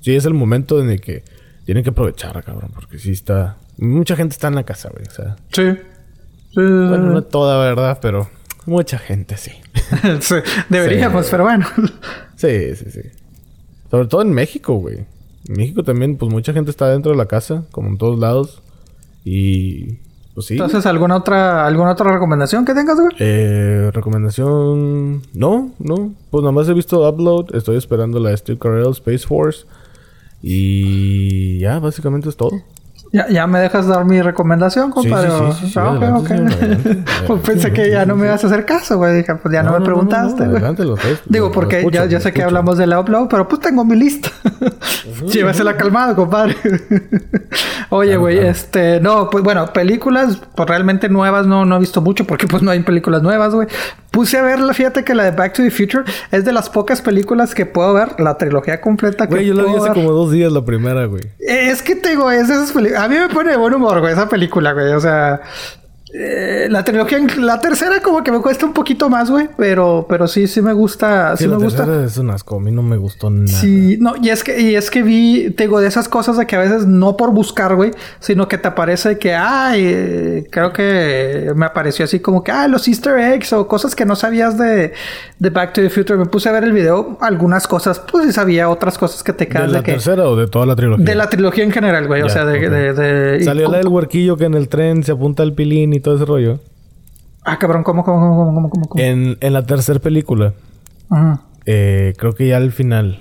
Sí, 0.00 0.14
es 0.14 0.24
el 0.24 0.34
momento 0.34 0.80
en 0.80 0.90
el 0.90 1.00
que 1.00 1.24
tienen 1.64 1.82
que 1.84 1.90
aprovechar, 1.90 2.42
cabrón. 2.44 2.70
Porque 2.74 2.98
sí 2.98 3.10
está... 3.12 3.56
Mucha 3.78 4.16
gente 4.16 4.32
está 4.34 4.48
en 4.48 4.54
la 4.56 4.64
casa, 4.64 4.90
güey. 4.92 5.06
O 5.06 5.10
sea... 5.10 5.36
Sí. 5.52 5.62
Sí, 6.50 6.60
Bueno, 6.60 7.10
no 7.12 7.22
toda, 7.22 7.58
¿verdad? 7.64 7.98
Pero... 8.02 8.28
Mucha 8.66 8.98
gente, 8.98 9.36
sí. 9.36 9.50
sí, 10.20 10.34
Deberíamos, 10.68 11.24
Sí. 11.26 11.30
pero 11.32 11.44
bueno. 11.44 11.66
Sí, 12.36 12.76
sí, 12.76 12.90
sí. 12.90 13.00
Sobre 13.90 14.06
todo 14.06 14.22
en 14.22 14.30
México, 14.32 14.74
güey. 14.76 14.98
En 15.48 15.56
México 15.56 15.82
también, 15.82 16.16
pues 16.16 16.30
mucha 16.30 16.52
gente 16.52 16.70
está 16.70 16.88
dentro 16.88 17.10
de 17.12 17.18
la 17.18 17.26
casa, 17.26 17.64
como 17.72 17.88
en 17.88 17.98
todos 17.98 18.18
lados. 18.20 18.62
Y 19.24 19.98
pues 20.34 20.46
sí. 20.46 20.54
Entonces, 20.54 20.86
¿alguna 20.86 21.16
otra, 21.16 21.66
¿alguna 21.66 21.92
otra 21.92 22.10
recomendación 22.12 22.64
que 22.64 22.74
tengas, 22.74 22.98
güey? 22.98 23.14
Eh, 23.18 23.90
recomendación. 23.92 25.22
No, 25.34 25.70
no. 25.78 26.12
Pues 26.30 26.42
nada 26.42 26.52
más 26.52 26.68
he 26.68 26.74
visto 26.74 27.08
Upload. 27.08 27.54
Estoy 27.54 27.76
esperando 27.76 28.18
la 28.18 28.36
Steve 28.36 28.58
Carell 28.58 28.90
Space 28.90 29.26
Force. 29.26 29.66
Y 30.42 31.58
ya, 31.58 31.78
básicamente 31.78 32.28
es 32.28 32.36
todo. 32.36 32.52
¿Ya, 33.12 33.28
ya 33.28 33.46
me 33.46 33.60
dejas 33.60 33.86
dar 33.86 34.06
mi 34.06 34.22
recomendación, 34.22 34.90
compadre. 34.90 35.30
sí, 35.30 35.36
sí, 35.52 35.66
sí, 35.66 35.72
sí, 35.72 35.78
Ah, 35.78 36.16
ok, 36.16 36.30
adelante, 36.30 37.04
pues 37.26 37.40
pensé 37.42 37.70
que 37.70 37.90
ya 37.90 38.06
no 38.06 38.16
me 38.16 38.26
ibas 38.26 38.42
a 38.42 38.46
hacer 38.46 38.64
caso, 38.64 38.96
güey. 38.96 39.16
Dije, 39.16 39.34
pues 39.34 39.52
ya 39.52 39.62
no, 39.62 39.72
me 39.72 39.80
no, 39.80 39.84
preguntaste, 39.84 40.44
no, 40.44 40.50
güey. 40.50 40.56
adelante, 40.56 40.84
lo 40.84 40.96
escucho, 40.96 41.22
Digo, 41.26 41.52
porque 41.52 41.80
escucho, 41.80 41.94
ya, 41.94 42.06
ya 42.06 42.20
sé 42.20 42.32
que 42.32 42.42
hablamos 42.42 42.78
de 42.78 42.86
la 42.86 42.98
upload, 43.00 43.28
pero 43.28 43.46
pues 43.46 43.60
tengo 43.60 43.84
mi 43.84 43.96
lista. 43.96 44.30
Llévesela 45.30 45.76
calmado, 45.76 46.16
compadre. 46.16 46.56
Oye, 47.90 48.16
güey, 48.16 48.36
claro. 48.36 48.50
este, 48.50 49.00
no, 49.00 49.28
pues 49.28 49.44
bueno, 49.44 49.66
películas, 49.74 50.40
pues 50.54 50.66
realmente 50.66 51.10
nuevas 51.10 51.46
no, 51.46 51.66
no 51.66 51.76
he 51.76 51.80
visto 51.80 52.00
mucho 52.00 52.26
porque 52.26 52.46
pues 52.46 52.62
no 52.62 52.70
hay 52.70 52.80
películas 52.80 53.22
nuevas, 53.22 53.54
güey. 53.54 53.68
Puse 54.10 54.38
a 54.38 54.42
ver, 54.42 54.58
fíjate 54.74 55.04
que 55.04 55.14
la 55.14 55.24
de 55.24 55.30
Back 55.30 55.54
to 55.54 55.62
the 55.62 55.70
Future 55.70 56.04
es 56.30 56.44
de 56.44 56.52
las 56.52 56.68
pocas 56.70 57.00
películas 57.00 57.54
que 57.54 57.66
puedo 57.66 57.94
ver, 57.94 58.18
la 58.18 58.36
trilogía 58.36 58.80
completa 58.80 59.26
que 59.26 59.34
Güey, 59.34 59.46
yo 59.46 59.54
la 59.54 59.64
vi 59.64 59.74
hace 59.74 59.88
como 59.90 60.12
dos 60.12 60.30
días 60.30 60.52
la 60.52 60.64
primera, 60.64 61.06
güey. 61.06 61.22
Es 61.38 61.82
que 61.82 61.94
te 61.94 62.10
digo, 62.10 62.30
es 62.30 62.48
de 62.48 62.54
esas 62.54 62.72
películas. 62.72 63.01
A 63.02 63.08
mí 63.08 63.16
me 63.16 63.28
pone 63.28 63.50
de 63.50 63.56
buen 63.56 63.74
humor, 63.74 63.98
güey, 63.98 64.12
esa 64.12 64.28
película, 64.28 64.72
güey. 64.72 64.92
O 64.92 65.00
sea, 65.00 65.40
eh, 66.14 66.66
la 66.70 66.84
trilogía, 66.84 67.18
la 67.38 67.58
tercera 67.60 68.00
como 68.02 68.22
que 68.22 68.30
me 68.30 68.40
cuesta 68.40 68.66
un 68.66 68.72
poquito 68.72 69.08
más, 69.08 69.30
güey. 69.30 69.48
Pero, 69.56 70.06
pero 70.08 70.26
sí, 70.28 70.46
sí 70.46 70.60
me 70.60 70.72
gusta, 70.72 71.36
sí, 71.36 71.44
Sí, 71.44 71.50
la 71.50 71.56
me 71.58 71.64
gusta. 71.64 72.04
es 72.04 72.16
un 72.18 72.30
asco. 72.30 72.56
A 72.56 72.60
mí 72.60 72.70
no 72.70 72.82
me 72.82 72.96
gustó 72.96 73.30
nada. 73.30 73.46
Sí, 73.46 73.96
no, 74.00 74.14
y 74.20 74.28
es 74.30 74.44
que, 74.44 74.60
y 74.60 74.74
es 74.74 74.90
que 74.90 75.02
vi, 75.02 75.50
te 75.50 75.64
digo, 75.64 75.80
de 75.80 75.88
esas 75.88 76.08
cosas 76.08 76.36
de 76.36 76.46
que 76.46 76.56
a 76.56 76.60
veces 76.60 76.86
no 76.86 77.16
por 77.16 77.32
buscar, 77.32 77.74
güey, 77.76 77.92
sino 78.20 78.46
que 78.48 78.58
te 78.58 78.68
aparece 78.68 79.18
que, 79.18 79.34
ay, 79.34 80.46
creo 80.50 80.72
que 80.72 81.52
me 81.56 81.66
apareció 81.66 82.04
así 82.04 82.20
como 82.20 82.44
que, 82.44 82.52
ah, 82.52 82.68
los 82.68 82.86
easter 82.88 83.18
eggs 83.18 83.52
o 83.52 83.66
cosas 83.66 83.94
que 83.94 84.04
no 84.04 84.14
sabías 84.16 84.58
de, 84.58 84.92
de 85.38 85.50
Back 85.50 85.72
to 85.72 85.80
the 85.80 85.90
Future. 85.90 86.18
Me 86.18 86.26
puse 86.26 86.48
a 86.48 86.52
ver 86.52 86.64
el 86.64 86.72
video, 86.72 87.16
algunas 87.20 87.66
cosas, 87.66 88.00
pues 88.00 88.26
sí 88.26 88.32
sabía, 88.32 88.68
otras 88.68 88.98
cosas 88.98 89.22
que 89.22 89.32
te 89.32 89.46
¿De 89.46 89.50
quedas 89.50 89.66
de, 89.68 89.72
la 89.72 89.82
que... 89.82 89.92
tercera 89.92 90.24
o 90.28 90.36
de 90.36 90.46
toda 90.46 90.66
la 90.66 90.76
trilogía? 90.76 91.04
De 91.04 91.14
la 91.14 91.28
trilogía 91.30 91.64
en 91.64 91.70
general, 91.72 92.06
güey, 92.06 92.22
o 92.22 92.28
sea, 92.28 92.44
de... 92.44 92.68
de, 92.68 92.92
de- 92.92 93.44
Salió 93.44 93.70
la 93.70 93.78
del 93.78 93.88
huerquillo 93.88 94.36
que 94.36 94.44
en 94.44 94.54
el 94.54 94.68
tren 94.68 95.02
se 95.02 95.12
apunta 95.12 95.42
al 95.42 95.54
pilín 95.54 95.92
y 95.94 96.00
todo 96.02 96.16
ese 96.16 96.24
rollo. 96.24 96.60
Ah, 97.44 97.58
cabrón, 97.58 97.82
¿cómo, 97.82 98.04
cómo, 98.04 98.18
cómo, 98.20 98.44
cómo, 98.54 98.70
cómo, 98.70 98.86
cómo? 98.88 99.02
En, 99.02 99.36
en 99.40 99.52
la 99.52 99.64
tercera 99.66 99.98
película, 99.98 100.52
Ajá. 101.10 101.42
eh, 101.66 102.12
creo 102.16 102.34
que 102.34 102.46
ya 102.48 102.58
al 102.58 102.70
final, 102.72 103.18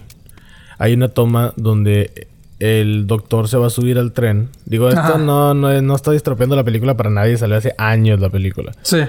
hay 0.78 0.94
una 0.94 1.08
toma 1.10 1.54
donde 1.56 2.28
el 2.60 3.08
doctor 3.08 3.48
se 3.48 3.58
va 3.58 3.68
a 3.68 3.70
subir 3.72 3.98
al 3.98 4.12
tren. 4.12 4.50
Digo, 4.66 4.90
esto 4.90 5.02
Ajá. 5.02 5.18
no, 5.18 5.56
no, 5.56 5.82
no 5.82 5.96
estoy 5.96 6.16
estropeando 6.18 6.56
la 6.56 6.64
película 6.64 6.96
para 6.96 7.10
nadie. 7.10 7.36
Salió 7.38 7.58
hace 7.58 7.74
años 7.80 8.20
la 8.20 8.30
película. 8.30 8.72
Sí. 8.84 9.00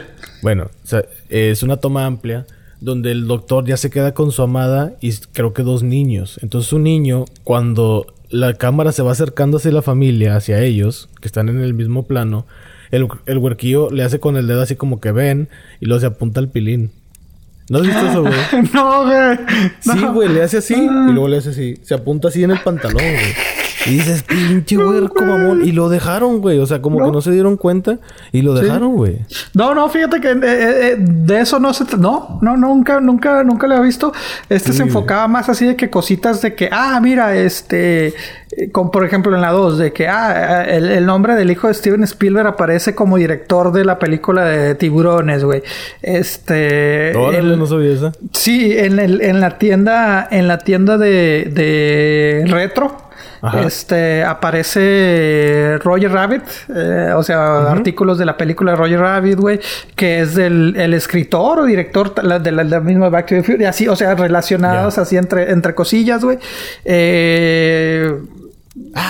Bueno, 0.41 0.71
o 0.83 0.87
sea, 0.87 1.05
es 1.29 1.63
una 1.63 1.77
toma 1.77 2.07
amplia 2.07 2.47
donde 2.81 3.13
el 3.13 3.27
doctor 3.29 3.67
ya 3.67 3.77
se 3.77 3.91
queda 3.91 4.15
con 4.15 4.33
su 4.33 4.43
amada 4.43 4.95
y 5.03 5.13
creo 5.33 5.53
que 5.53 5.63
dos 5.63 5.83
niños. 5.83 6.41
Entonces 6.43 6.73
un 6.73 6.85
niño, 6.85 7.27
cuando 7.45 8.07
la 8.31 8.55
cámara 8.55 8.91
se 8.93 9.03
va 9.03 9.13
acercando 9.13 9.59
hacia 9.59 9.71
la 9.71 9.83
familia, 9.83 10.35
hacia 10.37 10.61
ellos, 10.63 11.11
que 11.21 11.29
están 11.29 11.51
en 11.51 11.61
el 11.61 11.75
mismo 11.75 12.05
plano, 12.05 12.47
el, 12.93 13.09
el 13.27 13.39
huerquillo 13.39 13.91
le 13.91 14.05
hace 14.05 14.21
con 14.21 14.37
el 14.37 14.47
dedo 14.47 14.63
así 14.63 14.77
como 14.77 15.01
que 15.01 15.11
ven 15.11 15.49
y 15.81 15.87
luego 15.87 16.01
se 16.01 16.07
apunta 16.07 16.39
al 16.39 16.51
pilín. 16.51 16.93
¿No 17.69 17.79
has 17.79 17.87
visto 17.87 18.07
eso, 18.07 18.23
güey? 18.23 18.35
no, 18.75 19.05
güey. 19.05 19.39
Sí, 19.81 20.05
güey, 20.13 20.29
le 20.29 20.43
hace 20.43 20.59
así 20.59 20.75
y 20.75 21.13
luego 21.13 21.29
le 21.29 21.39
hace 21.39 21.51
así. 21.51 21.77
Se 21.83 21.95
apunta 21.95 22.29
así 22.29 22.45
en 22.45 22.51
el 22.51 22.61
pantalón, 22.61 23.03
güey. 23.03 23.62
Y 23.87 23.91
dices, 23.95 24.23
pinche 24.23 24.77
huerco, 24.79 25.25
mamón. 25.25 25.65
Y 25.67 25.73
lo 25.73 25.89
dejaron, 25.89 26.41
güey. 26.41 26.59
O 26.59 26.67
sea, 26.67 26.81
como 26.81 26.99
No. 27.01 27.07
que 27.07 27.13
no 27.13 27.21
se 27.21 27.31
dieron 27.33 27.57
cuenta 27.57 27.99
y 28.31 28.43
lo 28.43 28.55
dejaron, 28.55 28.95
güey. 28.95 29.19
No, 29.55 29.75
no, 29.75 29.89
fíjate 29.89 30.21
que 30.21 30.31
eh, 30.31 30.39
eh, 30.43 30.97
de 30.99 31.41
eso 31.41 31.59
no 31.59 31.73
se... 31.75 31.85
No, 31.99 32.39
no, 32.43 32.57
nunca, 32.57 33.01
nunca, 33.01 33.43
nunca 33.45 33.67
lo 33.67 33.77
he 33.77 33.81
visto. 33.83 34.13
Este 34.49 34.71
Sí, 34.73 34.77
se 34.79 34.83
enfocaba 34.85 35.27
más 35.29 35.49
así 35.49 35.67
de 35.67 35.77
que 35.77 35.91
cositas 35.91 36.41
de 36.43 36.55
que, 36.55 36.69
ah, 36.71 37.01
mira, 37.03 37.35
este... 37.37 38.09
eh, 38.09 38.71
Como 38.71 38.91
por 38.91 39.05
ejemplo 39.05 39.35
en 39.35 39.41
la 39.41 39.51
2, 39.51 39.79
de 39.79 39.93
que, 39.93 40.07
ah, 40.09 40.63
el, 40.65 40.89
el 40.89 41.05
nombre 41.07 41.35
del 41.35 41.51
hijo 41.51 41.67
de 41.69 41.75
Steven 41.75 42.05
Spielberg 42.05 42.47
aparece 42.47 42.95
como 42.95 43.17
director 43.17 43.73
de 43.73 43.85
la 43.85 43.99
película 43.99 44.45
de 44.45 44.75
tiburones, 44.77 45.43
güey. 45.45 45.63
Este... 46.03 47.11
El- 47.11 47.59
no 47.59 47.67
sabía 47.67 47.93
esa. 47.93 48.13
Sí, 48.33 48.73
en, 48.79 48.99
el, 48.99 49.21
en 49.23 49.41
la 49.41 49.59
tienda, 49.59 50.27
en 50.31 50.47
la 50.49 50.59
tienda 50.59 50.99
de, 50.99 51.51
de 51.53 52.45
retro, 52.49 52.97
Ajá. 53.43 53.63
este 53.63 54.23
aparece 54.25 55.79
Roger 55.83 56.13
Rabbit, 56.13 56.43
eh, 56.75 57.13
o 57.17 57.23
sea, 57.25 57.71
artículos 57.71 58.17
de 58.19 58.25
la 58.25 58.37
película 58.37 58.77
Roger 58.77 59.01
Rabbit, 59.01 59.39
güey, 59.39 59.61
que 59.97 60.21
es 60.21 60.37
del 60.37 60.75
el 60.77 60.95
escritor 60.95 61.59
o 61.59 61.65
director 61.65 62.15
de 62.15 62.23
la, 62.23 62.39
de 62.39 62.53
la 62.53 62.81
misma 62.81 63.09
Back 63.09 63.27
to 63.27 63.35
the 63.35 63.43
Future, 63.43 63.67
así, 63.67 63.89
o 63.89 63.97
sea, 63.97 64.15
relacionados 64.15 64.97
así 64.99 65.17
entre, 65.17 65.51
entre 65.51 65.75
cosillas, 65.75 66.25
güey. 66.25 66.39
Eh, 66.85 68.13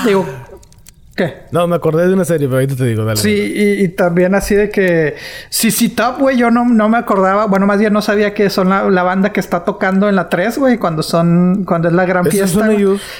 Digo, 0.05 0.27
¿qué? 1.17 1.35
No, 1.51 1.67
me 1.67 1.77
acordé 1.77 2.07
de 2.09 2.15
una 2.15 2.25
serie, 2.25 2.47
pero 2.49 2.57
ahorita 2.61 2.77
te 2.77 2.85
digo, 2.85 3.05
dale. 3.05 3.21
Sí, 3.21 3.31
y, 3.31 3.85
y 3.85 3.89
también 3.89 4.35
así 4.35 4.55
de 4.55 4.71
que 4.71 5.17
CC 5.51 5.91
Top, 5.91 6.19
güey, 6.21 6.37
yo 6.37 6.51
no, 6.51 6.65
no 6.65 6.89
me 6.89 6.99
acordaba, 6.99 7.47
bueno, 7.47 7.67
más 7.67 7.79
bien 7.79 7.93
no 7.93 8.03
sabía 8.03 8.35
que 8.35 8.49
son 8.51 8.69
la, 8.71 8.89
la 8.91 9.03
banda 9.03 9.33
que 9.33 9.41
está 9.41 9.65
tocando 9.65 10.09
en 10.09 10.17
la 10.17 10.29
3, 10.29 10.59
güey, 10.59 10.79
cuando 10.79 11.03
son, 11.03 11.65
cuando 11.65 11.89
es 11.89 11.95
la 11.95 12.05
gran 12.07 12.27
¿Esos 12.27 12.53
fiesta. 12.53 12.69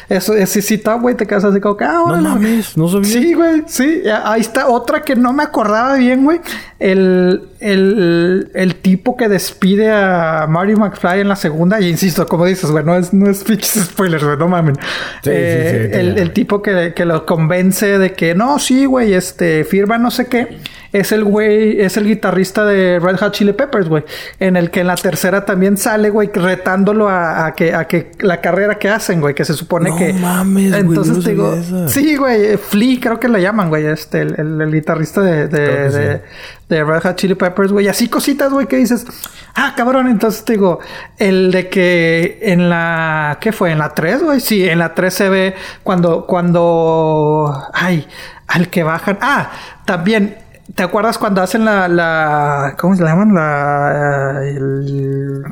Eso 0.09 0.35
es 0.35 0.51
CC 0.51 0.79
Top, 0.79 1.01
güey, 1.03 1.15
te 1.17 1.27
quedas 1.27 1.45
así 1.45 1.61
como 1.61 1.77
que, 1.77 1.85
ah, 1.85 2.03
No 2.07 2.17
mames, 2.21 2.77
no 2.77 2.89
sabía. 2.89 3.11
Sí, 3.11 3.35
güey, 3.35 3.63
sí. 3.67 4.03
Ahí 4.25 4.41
está 4.41 4.69
otra 4.69 5.03
que 5.03 5.15
no 5.17 5.33
me 5.33 5.43
acordaba 5.43 5.95
bien, 5.97 6.25
güey. 6.25 6.41
El, 6.79 7.49
el, 7.61 8.51
el 8.55 8.75
tipo 8.77 9.17
que 9.17 9.29
despide 9.29 9.91
a 9.93 10.47
Marty 10.49 10.75
McFly 10.75 11.21
en 11.21 11.29
la 11.29 11.37
segunda. 11.37 11.81
Y 11.81 11.89
insisto, 11.89 12.27
como 12.27 12.45
dices, 12.47 12.71
güey, 12.71 12.85
no 12.85 12.97
es, 12.97 13.13
no 13.13 13.31
es 13.31 13.45
spoilers, 13.85 14.25
güey, 14.25 14.37
no 14.37 14.49
mamen. 14.49 14.75
Sí, 14.75 14.81
sí, 15.25 15.31
Eh, 15.33 15.91
sí, 15.93 15.99
el, 15.99 16.15
ya. 16.17 16.23
el 16.23 16.33
tipo 16.33 16.61
que, 16.63 16.93
que 16.95 17.05
lo 17.05 17.25
convence 17.25 17.82
de 17.87 18.13
que 18.13 18.35
no, 18.35 18.59
sí, 18.59 18.85
güey, 18.85 19.15
este, 19.15 19.65
firma 19.65 19.99
no 19.99 20.11
sé 20.11 20.27
qué. 20.27 20.59
Es 20.93 21.11
el 21.13 21.25
güey, 21.25 21.81
es 21.81 21.97
el 21.97 22.05
guitarrista 22.07 22.65
de 22.67 22.99
Red 22.99 23.17
Hot 23.17 23.33
Chili 23.33 23.53
Peppers, 23.55 23.89
güey. 23.89 24.05
En 24.39 24.57
el 24.57 24.71
que 24.71 24.81
en 24.81 24.89
la 24.89 24.97
tercera 24.97 25.45
también 25.47 25.77
sale, 25.79 26.11
güey, 26.11 26.31
retándolo 26.35 27.09
a, 27.09 27.47
a 27.47 27.55
que, 27.55 27.75
a 27.75 27.87
que 27.87 28.13
la 28.21 28.43
carrera 28.43 28.75
que 28.79 28.91
hacen, 28.91 29.21
güey, 29.23 29.35
que 29.35 29.45
se 29.47 29.55
supone 29.55 29.89
No 29.91 29.97
que. 29.97 30.13
mames, 30.13 30.69
güey, 30.71 30.81
Entonces 30.83 31.13
yo 31.15 31.19
no 31.19 31.25
te 31.25 31.31
digo, 31.31 31.89
sí, 31.89 32.17
güey, 32.17 32.57
Flea 32.59 32.99
creo 33.01 33.19
que 33.19 33.29
le 33.29 33.41
llaman, 33.41 33.71
güey, 33.71 33.87
este, 33.87 34.21
el, 34.21 34.35
el- 34.39 34.61
el 34.61 34.71
guitarrista 34.73 35.23
de, 35.23 35.49
de, 35.49 35.91
sí. 35.91 36.23
de 36.69 36.85
Red 36.85 37.01
Hot 37.05 37.17
Chili 37.17 37.35
Peppers, 37.37 37.73
güey. 37.73 37.89
Así 37.89 38.09
cositas, 38.09 38.53
güey, 38.53 38.67
que 38.67 38.77
dices, 38.77 39.07
ah, 39.55 39.73
cabrón. 39.75 40.09
Entonces 40.09 40.45
te 40.45 40.53
digo, 40.53 40.79
el 41.17 41.51
de 41.53 41.71
que 41.71 42.39
en 42.43 42.69
la, 42.69 43.39
¿qué 43.41 43.53
fue? 43.53 43.71
En 43.73 43.79
la 43.79 43.95
3, 43.95 44.23
güey. 44.23 44.41
Sí, 44.41 44.69
en 44.69 44.79
la 44.79 44.93
3 44.95 45.15
se 45.15 45.29
ve 45.31 45.55
cuando, 45.83 46.27
cuando, 46.27 47.63
ay, 47.73 48.07
al 48.47 48.69
que 48.69 48.83
bajan. 48.83 49.19
Ah, 49.23 49.51
también. 49.87 50.37
¿Te 50.75 50.83
acuerdas 50.83 51.19
cuando 51.19 51.43
hacen 51.43 51.65
la, 51.65 51.89
la, 51.89 52.75
¿cómo 52.79 52.97
se 52.97 53.03
llaman? 53.05 53.35
La, 53.35 54.41
el- 54.45 55.43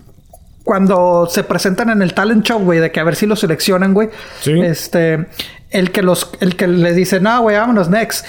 cuando 0.65 1.27
se 1.29 1.43
presentan 1.43 1.91
en 1.91 2.01
el 2.03 2.15
talent 2.15 2.45
show, 2.45 2.61
güey, 2.61 2.79
de 2.79 2.93
que 2.93 3.01
a 3.01 3.05
ver 3.05 3.17
si 3.17 3.27
lo 3.27 3.35
seleccionan, 3.37 3.93
güey. 3.93 4.11
Sí. 4.41 4.53
Este, 4.61 5.27
el 5.71 5.91
que 5.91 6.03
los, 6.03 6.31
el 6.41 6.55
que 6.57 6.69
les 6.69 6.95
dice, 6.95 7.19
no, 7.21 7.43
güey, 7.43 7.57
vámonos 7.57 7.91
next. 7.91 8.25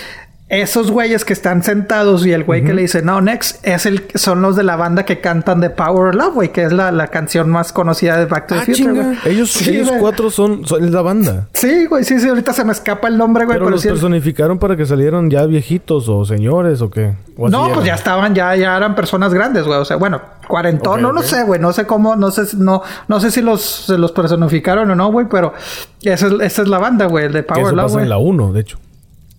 Esos 0.52 0.92
güeyes 0.92 1.24
que 1.24 1.32
están 1.32 1.64
sentados 1.64 2.26
y 2.26 2.34
el 2.34 2.44
güey 2.44 2.62
que 2.62 2.74
le 2.74 2.82
dice 2.82 3.02
no 3.02 3.22
next 3.22 3.66
es 3.66 3.86
el 3.86 4.04
son 4.16 4.42
los 4.42 4.58
de 4.58 4.64
la 4.64 4.76
banda 4.76 5.06
que 5.06 5.22
cantan 5.22 5.62
de 5.62 5.70
Power 5.70 6.14
Love 6.14 6.34
güey 6.34 6.52
que 6.52 6.64
es 6.64 6.74
la, 6.74 6.92
la, 6.92 7.08
canción 7.08 7.50
más 7.50 7.72
conocida 7.72 8.18
de 8.18 8.26
Back 8.26 8.48
to 8.48 8.56
the 8.56 8.60
ah, 8.60 8.66
Future 8.66 8.92
güey. 8.92 9.18
ellos, 9.28 9.66
ellos 9.66 9.90
cuatro 9.98 10.30
son, 10.30 10.68
son 10.68 10.92
la 10.92 11.02
banda. 11.02 11.48
Sí 11.54 11.86
güey 11.86 12.04
sí 12.04 12.20
sí 12.20 12.28
ahorita 12.28 12.52
se 12.52 12.66
me 12.66 12.74
escupa 12.74 13.08
el 13.08 13.18
nombre 13.18 13.46
güey 13.46 13.60
pero, 13.60 13.70
los 13.70 13.82
personificaron 13.82 14.60
para 14.60 14.76
que 14.76 14.86
salieran 14.86 15.30
ya 15.30 15.46
viejitos 15.46 16.10
o 16.10 16.26
señores 16.26 16.82
o 16.82 16.90
qué 16.90 17.14
no 17.38 17.72
pues 17.74 17.86
ya 17.86 17.96
estaban 17.96 18.36
ya 18.36 18.54
ya 18.58 18.76
eran 18.76 18.94
personas 18.94 19.34
grandes 19.34 19.66
güey 19.66 19.80
o 19.80 19.86
sea 19.86 19.96
bueno 19.96 20.22
cuarentón 20.50 21.02
no 21.02 21.14
lo 21.14 21.22
sé 21.22 21.44
güey 21.44 21.62
no 21.62 21.72
sé 21.72 21.88
cómo 21.88 22.18
no 22.18 22.30
sé 22.30 22.58
no 22.58 22.82
no 23.08 23.22
sé 23.22 23.32
si 23.32 23.42
los 23.42 23.62
se 23.62 23.98
los 23.98 24.12
personificaron 24.12 24.92
o 24.92 24.96
no 24.96 25.14
güey 25.14 25.28
pero 25.30 25.54
esa 26.02 26.28
es, 26.28 26.34
esa 26.42 26.62
es 26.62 26.68
la 26.68 26.78
banda 26.78 27.06
güey 27.06 27.30
de 27.30 27.42
Power 27.42 27.74
Love 27.74 28.00
en 28.00 28.10
la 28.10 28.18
1 28.18 28.52
de 28.52 28.60
hecho 28.60 28.78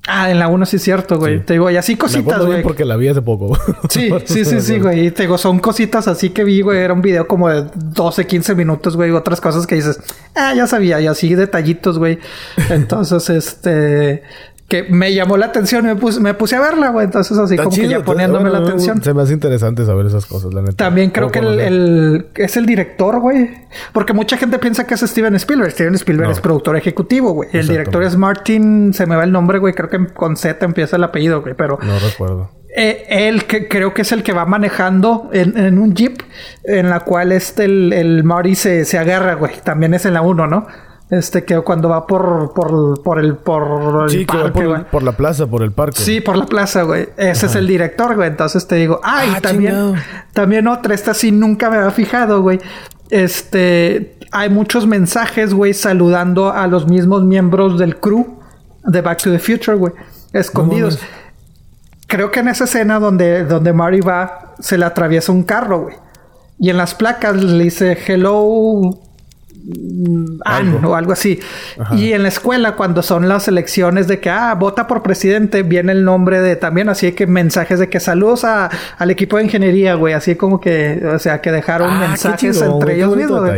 Ah, 0.08 0.30
en 0.32 0.40
la 0.40 0.48
1 0.48 0.66
sí 0.66 0.76
es 0.76 0.82
cierto, 0.82 1.16
güey. 1.16 1.44
Te 1.44 1.54
digo, 1.54 1.70
y 1.70 1.76
así 1.76 1.94
cositas, 1.96 2.44
güey. 2.44 2.62
porque 2.62 2.84
la 2.84 2.96
vi 2.96 3.08
hace 3.08 3.22
poco. 3.22 3.56
Sí, 3.88 4.10
sí, 4.24 4.44
sí, 4.44 4.60
sí, 4.60 4.78
güey. 4.80 5.10
te 5.12 5.22
digo, 5.22 5.38
son 5.38 5.60
cositas 5.60 6.08
así 6.08 6.30
que 6.30 6.42
vi, 6.44 6.60
güey. 6.60 6.80
Era 6.80 6.92
un 6.92 7.02
video 7.02 7.28
como 7.28 7.48
de 7.48 7.66
12, 7.74 8.26
15 8.26 8.54
minutos, 8.56 8.96
güey. 8.96 9.12
Otras 9.12 9.40
cosas 9.40 9.66
que 9.66 9.76
dices, 9.76 10.00
ah, 10.34 10.54
ya 10.54 10.66
sabía. 10.66 11.00
Y 11.00 11.06
así 11.06 11.34
detallitos, 11.34 11.98
güey. 11.98 12.18
Entonces, 12.70 13.30
este 13.30 14.22
que 14.72 14.84
me 14.84 15.12
llamó 15.12 15.36
la 15.36 15.44
atención 15.44 15.84
y 15.84 15.88
me 15.88 15.96
puse, 15.96 16.18
me 16.18 16.32
puse 16.32 16.56
a 16.56 16.60
verla, 16.60 16.88
güey. 16.88 17.04
Entonces, 17.04 17.36
así 17.36 17.58
como 17.58 17.68
que 17.68 17.88
ya 17.88 18.02
poniéndome 18.02 18.48
la 18.48 18.60
atención. 18.60 19.02
Se 19.02 19.12
me 19.12 19.20
hace 19.20 19.34
interesante 19.34 19.84
saber 19.84 20.06
esas 20.06 20.24
cosas, 20.24 20.54
la 20.54 20.62
neta. 20.62 20.76
También 20.76 21.10
creo 21.10 21.30
que 21.30 21.40
el, 21.40 22.28
es 22.34 22.56
el 22.56 22.64
director, 22.64 23.20
güey. 23.20 23.50
Porque 23.92 24.14
mucha 24.14 24.38
gente 24.38 24.58
piensa 24.58 24.86
que 24.86 24.94
es 24.94 25.00
Steven 25.00 25.34
Spielberg. 25.34 25.72
Steven 25.72 25.94
Spielberg 25.94 26.30
es 26.30 26.40
productor 26.40 26.78
ejecutivo, 26.78 27.32
güey. 27.34 27.50
El 27.52 27.68
director 27.68 28.02
es 28.02 28.16
Martin, 28.16 28.94
se 28.94 29.04
me 29.04 29.14
va 29.14 29.24
el 29.24 29.32
nombre, 29.32 29.58
güey. 29.58 29.74
Creo 29.74 29.90
que 29.90 30.06
con 30.06 30.38
Z 30.38 30.64
empieza 30.64 30.96
el 30.96 31.04
apellido, 31.04 31.42
güey. 31.42 31.52
Pero. 31.52 31.78
No 31.82 31.98
recuerdo. 31.98 32.48
Eh, 32.74 33.04
él 33.28 33.44
que 33.44 33.68
creo 33.68 33.92
que 33.92 34.00
es 34.00 34.12
el 34.12 34.22
que 34.22 34.32
va 34.32 34.46
manejando 34.46 35.28
en, 35.34 35.78
un 35.78 35.92
jeep 35.92 36.22
en 36.64 36.88
la 36.88 37.00
cual 37.00 37.32
este 37.32 37.66
el, 37.66 37.92
el 37.92 38.24
Marty 38.24 38.54
se, 38.54 38.86
se 38.86 38.96
agarra, 38.96 39.34
güey. 39.34 39.52
También 39.62 39.92
es 39.92 40.06
en 40.06 40.14
la 40.14 40.22
1, 40.22 40.46
¿no? 40.46 40.66
Este 41.12 41.44
que 41.44 41.60
cuando 41.60 41.90
va 41.90 42.06
por, 42.06 42.54
por, 42.54 43.02
por 43.02 43.18
el, 43.18 43.36
por 43.36 44.10
sí, 44.10 44.24
que 44.24 44.38
por, 44.48 44.86
por, 44.86 45.02
la 45.02 45.12
plaza, 45.12 45.46
por 45.46 45.62
el 45.62 45.70
parque. 45.70 46.00
Sí, 46.00 46.22
por 46.22 46.38
la 46.38 46.46
plaza, 46.46 46.84
güey. 46.84 47.10
Ese 47.18 47.44
es 47.44 47.54
el 47.54 47.66
director, 47.66 48.16
güey. 48.16 48.30
Entonces 48.30 48.66
te 48.66 48.76
digo, 48.76 48.98
ay, 49.02 49.34
ah, 49.36 49.40
también, 49.42 49.94
también 50.32 50.66
otra, 50.68 50.94
esta 50.94 51.12
sí 51.12 51.30
nunca 51.30 51.68
me 51.68 51.76
había 51.76 51.90
fijado, 51.90 52.40
güey. 52.40 52.60
Este, 53.10 54.16
hay 54.30 54.48
muchos 54.48 54.86
mensajes, 54.86 55.52
güey, 55.52 55.74
saludando 55.74 56.50
a 56.50 56.66
los 56.66 56.88
mismos 56.88 57.24
miembros 57.24 57.78
del 57.78 58.00
crew 58.00 58.38
de 58.82 59.02
Back 59.02 59.22
to 59.22 59.30
the 59.30 59.38
Future, 59.38 59.76
güey. 59.76 59.92
Escondidos. 60.32 60.98
Creo 62.06 62.30
que 62.30 62.40
en 62.40 62.48
esa 62.48 62.64
escena 62.64 62.98
donde, 62.98 63.44
donde 63.44 63.74
Mari 63.74 64.00
va, 64.00 64.54
se 64.60 64.78
le 64.78 64.86
atraviesa 64.86 65.30
un 65.30 65.42
carro, 65.42 65.82
güey. 65.82 65.96
Y 66.58 66.70
en 66.70 66.78
las 66.78 66.94
placas 66.94 67.36
le 67.36 67.64
dice, 67.64 67.98
hello, 68.06 68.98
Ann 70.44 70.84
o 70.84 70.96
algo 70.96 71.12
así. 71.12 71.38
Y 71.92 72.12
en 72.12 72.22
la 72.22 72.28
escuela, 72.28 72.74
cuando 72.74 73.02
son 73.02 73.28
las 73.28 73.48
elecciones 73.48 74.08
de 74.08 74.18
que, 74.20 74.30
ah, 74.30 74.54
vota 74.54 74.86
por 74.86 75.02
presidente, 75.02 75.62
viene 75.62 75.92
el 75.92 76.04
nombre 76.04 76.40
de 76.40 76.56
también, 76.56 76.88
así 76.88 77.12
que 77.12 77.26
mensajes 77.26 77.78
de 77.78 77.88
que 77.88 78.00
saludos 78.00 78.44
a, 78.44 78.70
al 78.98 79.10
equipo 79.10 79.36
de 79.36 79.44
ingeniería, 79.44 79.94
güey. 79.94 80.14
Así 80.14 80.34
como 80.34 80.60
que, 80.60 81.02
o 81.14 81.18
sea, 81.18 81.40
que 81.40 81.52
dejaron 81.52 81.90
ah, 81.90 82.08
mensajes 82.08 82.60
entre 82.60 82.96
ellos 82.96 83.16
mismos. 83.16 83.50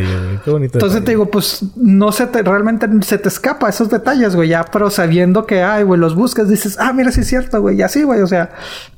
Entonces 0.47 1.05
te 1.05 1.13
digo, 1.13 1.27
pues 1.31 1.65
no 1.77 2.13
se 2.13 2.27
te, 2.27 2.43
realmente 2.43 2.89
se 3.03 3.19
te 3.19 3.29
escapa 3.29 3.69
esos 3.69 3.89
detalles, 3.89 4.37
güey. 4.37 4.49
Ya, 4.49 4.65
pero 4.65 4.91
sabiendo 4.91 5.47
que, 5.47 5.63
ay, 5.63 5.85
güey, 5.85 5.99
los 6.01 6.15
buscas, 6.15 6.49
dices, 6.49 6.77
ah, 6.79 6.93
mira, 6.93 7.11
sí 7.11 7.21
es 7.21 7.29
cierto, 7.29 7.61
güey. 7.61 7.79
Y 7.79 7.83
así, 7.83 8.03
güey, 8.03 8.21
o 8.21 8.27
sea, 8.27 8.51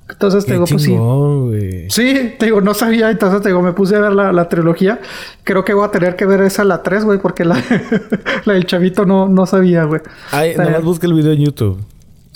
entonces 0.08 0.46
te 0.46 0.52
digo, 0.52 0.66
pues 0.66 0.82
sí. 0.82 0.96
Sí, 1.88 2.34
te 2.38 2.46
digo, 2.46 2.60
no 2.60 2.74
sabía. 2.74 3.10
Entonces 3.10 3.42
te 3.42 3.48
digo, 3.48 3.60
me 3.60 3.72
puse 3.72 3.96
a 3.96 4.00
ver 4.00 4.12
la, 4.12 4.48
trilogía. 4.48 5.00
Creo 5.42 5.64
que 5.64 5.74
voy 5.74 5.84
a 5.84 5.90
tener 5.90 6.16
que 6.16 6.26
ver 6.26 6.42
esa 6.42 6.64
la 6.64 6.82
3, 6.82 7.04
güey, 7.04 7.18
porque 7.18 7.44
la, 7.44 7.62
la 8.44 8.54
del 8.54 8.66
chavito 8.66 9.04
no, 9.04 9.28
no 9.28 9.46
sabía, 9.46 9.84
güey. 9.84 10.00
Ay, 10.30 10.54
nada 10.56 10.70
más 10.70 10.84
busca 10.84 11.06
el 11.06 11.14
video 11.14 11.32
en 11.32 11.44
YouTube. 11.44 11.84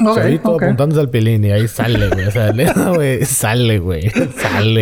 Okay, 0.01 0.15
Chavito 0.15 0.57
apuntándose 0.57 1.01
al 1.01 1.11
pelín 1.11 1.45
y 1.45 1.51
ahí 1.51 1.69
sale, 1.69 2.09
güey. 2.09 2.27
O 2.27 2.31
sea, 2.31 2.53
güey, 2.95 3.25
sale, 3.25 3.79
güey. 3.79 4.11
Sale. 4.11 4.81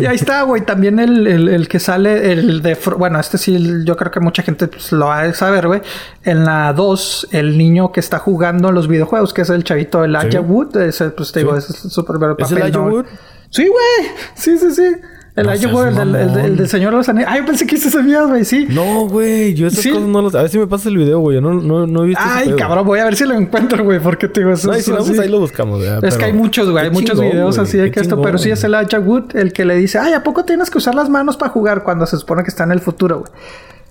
y 0.00 0.06
ahí 0.06 0.16
está, 0.16 0.42
güey. 0.42 0.62
También 0.64 0.98
el, 0.98 1.26
el, 1.26 1.68
que 1.68 1.78
sale, 1.78 2.32
el 2.32 2.62
de... 2.62 2.76
Bueno, 2.96 3.20
este 3.20 3.38
sí, 3.38 3.58
yo 3.84 3.96
creo 3.96 4.10
que 4.10 4.20
mucha 4.20 4.42
gente 4.42 4.68
pues, 4.68 4.92
lo 4.92 5.06
va 5.06 5.22
a 5.22 5.34
saber, 5.34 5.66
güey. 5.66 5.82
En 6.24 6.44
la 6.44 6.72
2, 6.72 7.28
el 7.32 7.58
niño 7.58 7.92
que 7.92 8.00
está 8.00 8.18
jugando 8.18 8.70
en 8.70 8.74
los 8.74 8.88
videojuegos, 8.88 9.34
que 9.34 9.42
es 9.42 9.50
el 9.50 9.64
chavito, 9.64 10.04
el 10.04 10.16
Aya 10.16 10.40
Wood. 10.40 10.76
Ese, 10.76 11.10
pues 11.10 11.32
te 11.32 11.40
digo, 11.40 11.56
es 11.56 11.66
súper 11.66 12.18
papel. 12.18 12.44
¿Es 12.44 12.52
el 12.52 12.76
Wood? 12.76 13.06
Sí, 13.50 13.68
güey. 13.68 14.10
Sí, 14.34 14.58
sí, 14.58 14.72
sí. 14.72 14.96
El 15.36 15.44
no 15.44 15.52
el, 15.52 16.14
el, 16.14 16.56
del 16.56 16.66
Señor 16.66 16.92
de 16.92 16.96
los 16.96 17.08
Anillos. 17.10 17.28
Ay, 17.30 17.40
yo 17.40 17.46
pensé 17.46 17.66
que 17.66 17.76
se 17.76 17.90
sabías, 17.90 18.26
güey, 18.26 18.46
sí. 18.46 18.66
No, 18.70 19.06
güey, 19.06 19.52
yo 19.52 19.66
esas 19.66 19.86
cosas 19.86 20.08
no 20.08 20.22
las... 20.22 20.34
A 20.34 20.40
ver 20.40 20.50
si 20.50 20.58
me 20.58 20.66
pasa 20.66 20.88
el 20.88 20.96
video, 20.96 21.18
güey. 21.18 21.34
Yo 21.34 21.42
no, 21.42 21.52
no, 21.52 21.86
no 21.86 22.04
he 22.04 22.06
visto 22.06 22.22
Ay, 22.24 22.54
cabrón, 22.56 22.86
voy 22.86 23.00
a 23.00 23.04
ver 23.04 23.16
si 23.16 23.26
lo 23.26 23.34
encuentro, 23.34 23.84
güey, 23.84 24.00
porque 24.00 24.28
te 24.28 24.40
digo 24.40 24.52
eso. 24.54 24.72
No, 24.72 24.78
si 24.78 24.90
no, 24.90 24.96
pues 25.04 25.18
ahí 25.18 25.28
lo 25.28 25.38
buscamos, 25.38 25.80
güey. 25.80 25.90
Es 26.04 26.16
que 26.16 26.24
hay 26.24 26.32
muchos, 26.32 26.70
güey, 26.70 26.86
hay 26.86 26.90
muchos 26.90 27.20
videos 27.20 27.58
así 27.58 27.76
de 27.76 27.90
que 27.90 28.00
esto, 28.00 28.22
pero 28.22 28.38
sí 28.38 28.50
es 28.50 28.64
el 28.64 28.74
Aja 28.74 28.98
Wood 28.98 29.36
el 29.36 29.52
que 29.52 29.66
le 29.66 29.76
dice, 29.76 29.98
ay, 29.98 30.14
¿a 30.14 30.22
poco 30.22 30.46
tienes 30.46 30.70
que 30.70 30.78
usar 30.78 30.94
las 30.94 31.10
manos 31.10 31.36
para 31.36 31.52
jugar 31.52 31.82
cuando 31.82 32.06
se 32.06 32.16
supone 32.16 32.42
que 32.42 32.48
está 32.48 32.64
en 32.64 32.72
el 32.72 32.80
futuro, 32.80 33.18
güey? 33.18 33.32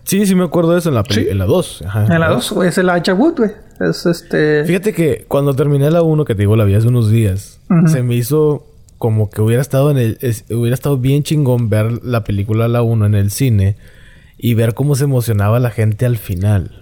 Sí, 0.03 0.25
sí 0.25 0.33
me 0.33 0.45
acuerdo 0.45 0.73
de 0.73 0.79
eso 0.79 0.89
en 0.89 0.95
la, 0.95 1.03
en 1.07 1.37
la 1.37 1.45
2. 1.45 1.83
En 2.09 2.19
la 2.19 2.29
2, 2.29 2.51
güey, 2.53 2.69
es 2.69 2.77
el 2.79 2.89
Aja 2.89 3.13
Wood, 3.13 3.37
güey. 3.37 3.51
Es 3.81 4.07
este... 4.07 4.63
Fíjate 4.65 4.93
que 4.93 5.25
cuando 5.27 5.53
terminé 5.53 5.91
la 5.91 6.01
1, 6.01 6.25
que 6.25 6.33
te 6.33 6.41
digo, 6.41 6.55
la 6.55 6.63
vi 6.63 6.73
hace 6.73 6.87
unos 6.87 7.11
días, 7.11 7.59
se 7.87 8.01
me 8.01 8.15
hizo 8.15 8.65
como 8.97 9.29
que 9.29 9.41
hubiera 9.41 9.61
estado 9.61 9.91
en 9.91 9.97
el 9.97 10.17
hubiera 10.49 10.73
estado 10.73 10.97
bien 10.97 11.23
chingón 11.23 11.69
ver 11.69 12.03
la 12.03 12.23
película 12.23 12.67
La 12.67 12.81
1 12.81 13.05
en 13.05 13.15
el 13.15 13.31
cine 13.31 13.75
y 14.37 14.53
ver 14.53 14.73
cómo 14.73 14.95
se 14.95 15.05
emocionaba 15.05 15.59
la 15.59 15.71
gente 15.71 16.05
al 16.05 16.17
final. 16.17 16.81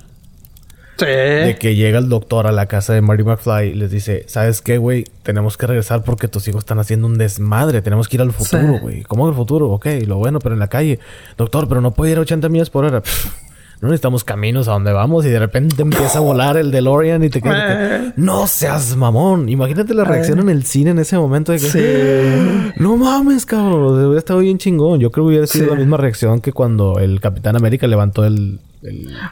Sí. 0.97 1.05
De 1.05 1.57
que 1.59 1.75
llega 1.75 1.97
el 1.97 2.07
doctor 2.07 2.45
a 2.45 2.51
la 2.51 2.67
casa 2.67 2.93
de 2.93 3.01
Marty 3.01 3.23
McFly 3.23 3.69
y 3.69 3.73
les 3.73 3.89
dice, 3.89 4.25
¿sabes 4.27 4.61
qué, 4.61 4.77
güey? 4.77 5.05
Tenemos 5.23 5.57
que 5.57 5.65
regresar 5.65 6.03
porque 6.03 6.27
tus 6.27 6.47
hijos 6.47 6.61
están 6.61 6.79
haciendo 6.79 7.07
un 7.07 7.17
desmadre. 7.17 7.81
Tenemos 7.81 8.07
que 8.07 8.17
ir 8.17 8.21
al 8.21 8.31
futuro, 8.31 8.79
güey. 8.79 9.01
¿Cómo 9.03 9.27
el 9.27 9.33
futuro? 9.33 9.71
Ok, 9.71 9.87
lo 10.05 10.17
bueno, 10.17 10.39
pero 10.39 10.53
en 10.53 10.59
la 10.59 10.67
calle. 10.67 10.99
Doctor, 11.35 11.67
pero 11.67 11.81
no 11.81 11.91
puede 11.93 12.11
ir 12.11 12.19
a 12.19 12.21
80 12.21 12.47
millas 12.49 12.69
por 12.69 12.85
hora. 12.85 13.01
no 13.83 13.89
necesitamos 13.89 14.23
caminos 14.23 14.69
a 14.69 14.71
donde 14.71 14.93
vamos 14.93 15.25
y 15.25 15.29
de 15.29 15.39
repente 15.39 15.81
empieza 15.81 16.19
a 16.19 16.21
volar 16.21 16.55
el 16.55 16.71
DeLorean 16.71 17.21
y 17.25 17.29
te 17.29 17.41
quedas... 17.41 18.13
no 18.15 18.47
seas 18.47 18.95
mamón. 18.95 19.49
Imagínate 19.49 19.93
la 19.93 20.05
reacción 20.05 20.39
en 20.39 20.47
el 20.47 20.63
cine 20.63 20.91
en 20.91 20.99
ese 20.99 21.17
momento 21.17 21.51
de 21.51 21.59
que... 21.59 21.67
Sí. 21.67 22.73
No 22.81 22.95
mames, 22.95 23.45
cabrón. 23.45 24.05
Hubiera 24.05 24.17
estado 24.17 24.39
bien 24.39 24.57
chingón. 24.57 25.01
Yo 25.01 25.11
creo 25.11 25.25
que 25.25 25.31
hubiera 25.31 25.47
sido 25.47 25.71
la 25.71 25.75
misma 25.75 25.97
reacción 25.97 26.39
que 26.39 26.53
cuando 26.53 26.97
el 26.99 27.19
Capitán 27.19 27.57
América 27.57 27.85
levantó 27.85 28.23
el 28.23 28.61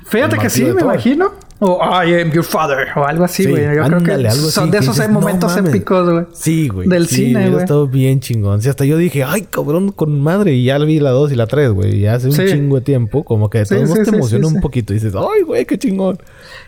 Fíjate 0.06 0.38
que 0.38 0.50
sí, 0.50 0.64
me 0.64 0.82
imagino. 0.82 1.32
O 1.64 1.80
I 1.80 2.22
am 2.22 2.32
your 2.32 2.44
father. 2.44 2.88
O 2.96 3.06
algo 3.06 3.24
así, 3.24 3.46
güey. 3.46 3.64
Yo 3.76 3.84
creo 3.84 4.02
que 4.02 4.32
son 4.32 4.72
de 4.72 4.80
esos 4.80 4.98
momentos 5.10 5.56
épicos, 5.58 6.10
güey. 6.10 6.26
Sí, 6.34 6.68
güey. 6.70 6.90
Del 6.90 7.08
cine, 7.08 7.50
güey. 7.50 7.62
estado 7.62 7.88
bien 7.88 8.20
chingón. 8.20 8.64
Sí, 8.64 8.70
hasta 8.70 8.84
yo 8.84 8.98
dije, 8.98 9.24
ay, 9.24 9.44
cabrón, 9.44 9.92
con 9.92 10.20
madre. 10.22 10.54
Y 10.54 10.64
ya 10.64 10.80
vi 10.80 11.00
la 11.00 11.12
2 11.12 11.34
y 11.34 11.36
la 11.36 11.46
3, 11.46 11.72
güey. 11.72 11.98
Y 11.98 12.08
hace 12.08 12.30
un 12.30 12.34
chingo 12.34 12.78
de 12.78 12.82
tiempo. 12.82 13.24
Como 13.24 13.52
que 13.52 13.64
todo 13.66 13.94
te 13.94 14.10
emociona 14.10 14.48
un 14.48 14.60
poquito. 14.60 14.94
Y 14.94 14.96
dices, 14.96 15.14
ay, 15.16 15.44
güey, 15.44 15.66
qué 15.66 15.78
chingón. 15.78 16.18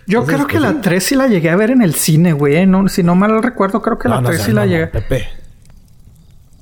Yo 0.06 0.26
creo 0.26 0.46
que 0.46 0.60
pues 0.60 0.62
la 0.62 0.80
3 0.80 1.04
sí 1.04 1.16
la 1.16 1.28
llegué 1.28 1.50
a 1.50 1.56
ver 1.56 1.72
en 1.72 1.82
el 1.82 1.96
cine, 1.96 2.34
güey. 2.34 2.68
No, 2.68 2.88
si 2.88 3.02
no 3.02 3.16
mal 3.16 3.42
recuerdo, 3.42 3.82
creo 3.82 3.98
que 3.98 4.10
la 4.10 4.22
3 4.22 4.42
sí 4.42 4.52
la 4.52 4.68
llegué. 4.68 4.88
Pepe. 4.88 5.28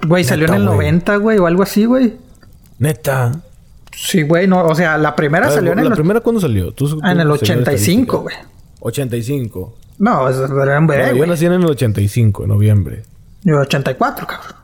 Güey, 0.07 0.24
salió 0.24 0.47
en 0.47 0.53
el 0.53 0.63
90, 0.63 1.17
güey. 1.17 1.38
O 1.38 1.47
algo 1.47 1.63
así, 1.63 1.84
güey. 1.84 2.13
Neta. 2.80 3.34
Sí, 3.94 4.24
güey, 4.24 4.48
no, 4.48 4.66
o 4.66 4.76
sea, 4.76 4.98
la 4.98 5.16
primera 5.16 5.50
salió 5.50 5.74
en 5.74 5.80
el... 5.80 5.89
¿La 5.89 5.96
primera 5.96 6.22
cuándo 6.22 6.39
salió? 6.42 6.72
¿Tú, 6.72 7.00
en 7.04 7.20
el 7.20 7.30
85, 7.30 8.22
güey. 8.22 8.36
85. 8.80 9.78
No, 10.00 10.28
es 10.30 10.38
un 10.38 10.88
bebé, 10.88 11.18
Yo 11.18 11.26
nací 11.28 11.46
en 11.46 11.54
el 11.54 11.66
85, 11.66 12.44
en 12.44 12.50
noviembre. 12.50 13.04
Yo 13.44 13.60
84, 13.60 14.26
cabrón. 14.26 14.62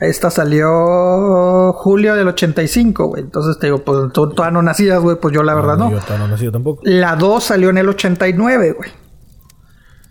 Esta 0.00 0.30
salió 0.30 1.74
julio 1.74 2.14
del 2.14 2.28
85, 2.28 3.06
güey. 3.06 3.22
Entonces 3.22 3.58
te 3.58 3.66
digo, 3.66 3.84
pues 3.84 4.12
tú 4.12 4.30
todavía 4.30 4.52
no 4.52 4.62
nacías, 4.62 4.98
güey. 4.98 5.16
Pues 5.16 5.34
yo 5.34 5.42
la 5.42 5.54
verdad 5.54 5.76
no. 5.76 5.90
Yo 5.90 5.98
todavía 5.98 6.26
no 6.26 6.28
nací 6.28 6.50
tampoco. 6.50 6.80
La 6.84 7.16
2 7.16 7.44
salió 7.44 7.68
en 7.68 7.78
el 7.78 7.88
89, 7.88 8.72
güey. 8.72 8.90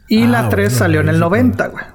Y 0.07 0.27
la 0.27 0.49
3 0.49 0.71
salió 0.71 1.01
en 1.01 1.09
el 1.09 1.19
90, 1.19 1.67
güey. 1.67 1.85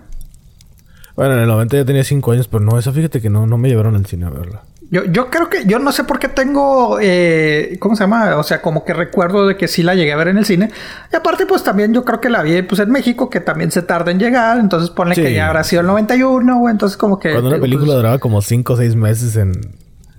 Bueno, 1.15 1.35
en 1.35 1.41
el 1.41 1.49
90 1.49 1.77
ya 1.77 1.85
tenía 1.85 2.03
5 2.03 2.33
años, 2.33 2.49
pero 2.49 2.65
no, 2.65 2.79
esa 2.79 2.93
fíjate 2.93 3.21
que 3.21 3.31
no, 3.31 3.47
no 3.47 3.59
me 3.59 3.69
llevaron 3.69 3.95
al 3.95 4.07
cine 4.07 4.27
a 4.27 4.31
verla. 4.31 4.63
Yo, 4.91 5.05
yo 5.07 5.29
creo 5.29 5.49
que, 5.49 5.65
yo 5.67 5.79
no 5.79 5.91
sé 5.93 6.05
por 6.05 6.19
qué 6.19 6.29
tengo, 6.29 6.99
eh, 7.01 7.77
¿cómo 7.81 7.97
se 7.97 8.05
llama? 8.05 8.37
O 8.37 8.43
sea, 8.43 8.61
como 8.63 8.85
que 8.85 8.93
recuerdo 8.95 9.47
de 9.47 9.57
que 9.57 9.67
sí 9.67 9.83
la 9.83 9.95
llegué 9.95 10.13
a 10.13 10.17
ver 10.17 10.29
en 10.29 10.39
el 10.39 10.45
cine. 10.45 10.71
Y 11.13 11.17
aparte, 11.17 11.47
pues 11.47 11.65
también 11.65 11.93
yo 11.93 12.05
creo 12.05 12.21
que 12.21 12.31
la 12.31 12.43
vi 12.43 12.63
pues 12.63 12.81
en 12.81 12.91
México, 12.91 13.29
que 13.29 13.41
también 13.41 13.71
se 13.73 13.83
tarda 13.83 14.13
en 14.13 14.19
llegar. 14.21 14.59
Entonces 14.59 14.91
ponle 14.91 15.15
que 15.17 15.33
ya 15.35 15.49
habrá 15.49 15.65
sido 15.65 15.81
el 15.81 15.87
91, 15.89 16.59
güey. 16.59 16.73
Entonces 16.73 16.97
como 16.97 17.19
que... 17.19 17.33
Cuando 17.33 17.49
una 17.51 17.59
película 17.61 17.87
pues, 17.87 17.97
duraba 17.97 18.19
como 18.19 18.41
5 18.43 18.73
o 18.73 18.77
6 18.77 18.95
meses 18.95 19.35
en, 19.37 19.53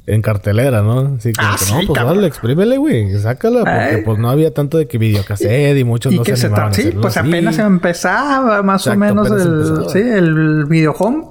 en 0.07 0.22
cartelera, 0.22 0.82
¿no? 0.82 1.16
Así 1.18 1.32
como 1.32 1.47
Ah, 1.47 1.55
que, 1.57 1.63
sí, 1.66 1.72
no, 1.74 1.78
pues 1.88 1.97
cabrón. 1.97 2.16
dale, 2.18 2.28
exprímele, 2.28 2.78
güey. 2.78 3.18
Sácala. 3.20 3.59
Porque 3.59 3.72
Ay. 3.97 4.01
pues 4.03 4.18
no 4.20 4.30
había 4.30 4.53
tanto 4.53 4.78
de 4.78 4.88
que 4.88 4.97
videocassette 4.97 5.78
y 5.78 5.84
muchos 5.84 6.11
Y 6.11 6.18
no 6.18 6.24
que 6.24 6.32
se 6.36 6.38
se 6.41 6.45
animaban 6.47 6.74
tra- 6.74 6.80
a 6.80 6.82
sí, 6.82 6.91
pues 7.01 7.16
así. 7.18 7.28
apenas 7.30 7.57
empezaba 7.59 8.61
más 8.61 8.86
o 8.88 8.95
menos 8.97 9.30
el, 9.32 9.41
empezaba. 9.41 9.89
sí, 9.89 9.99
el 9.99 10.66
video 10.66 10.91
home. 10.99 11.24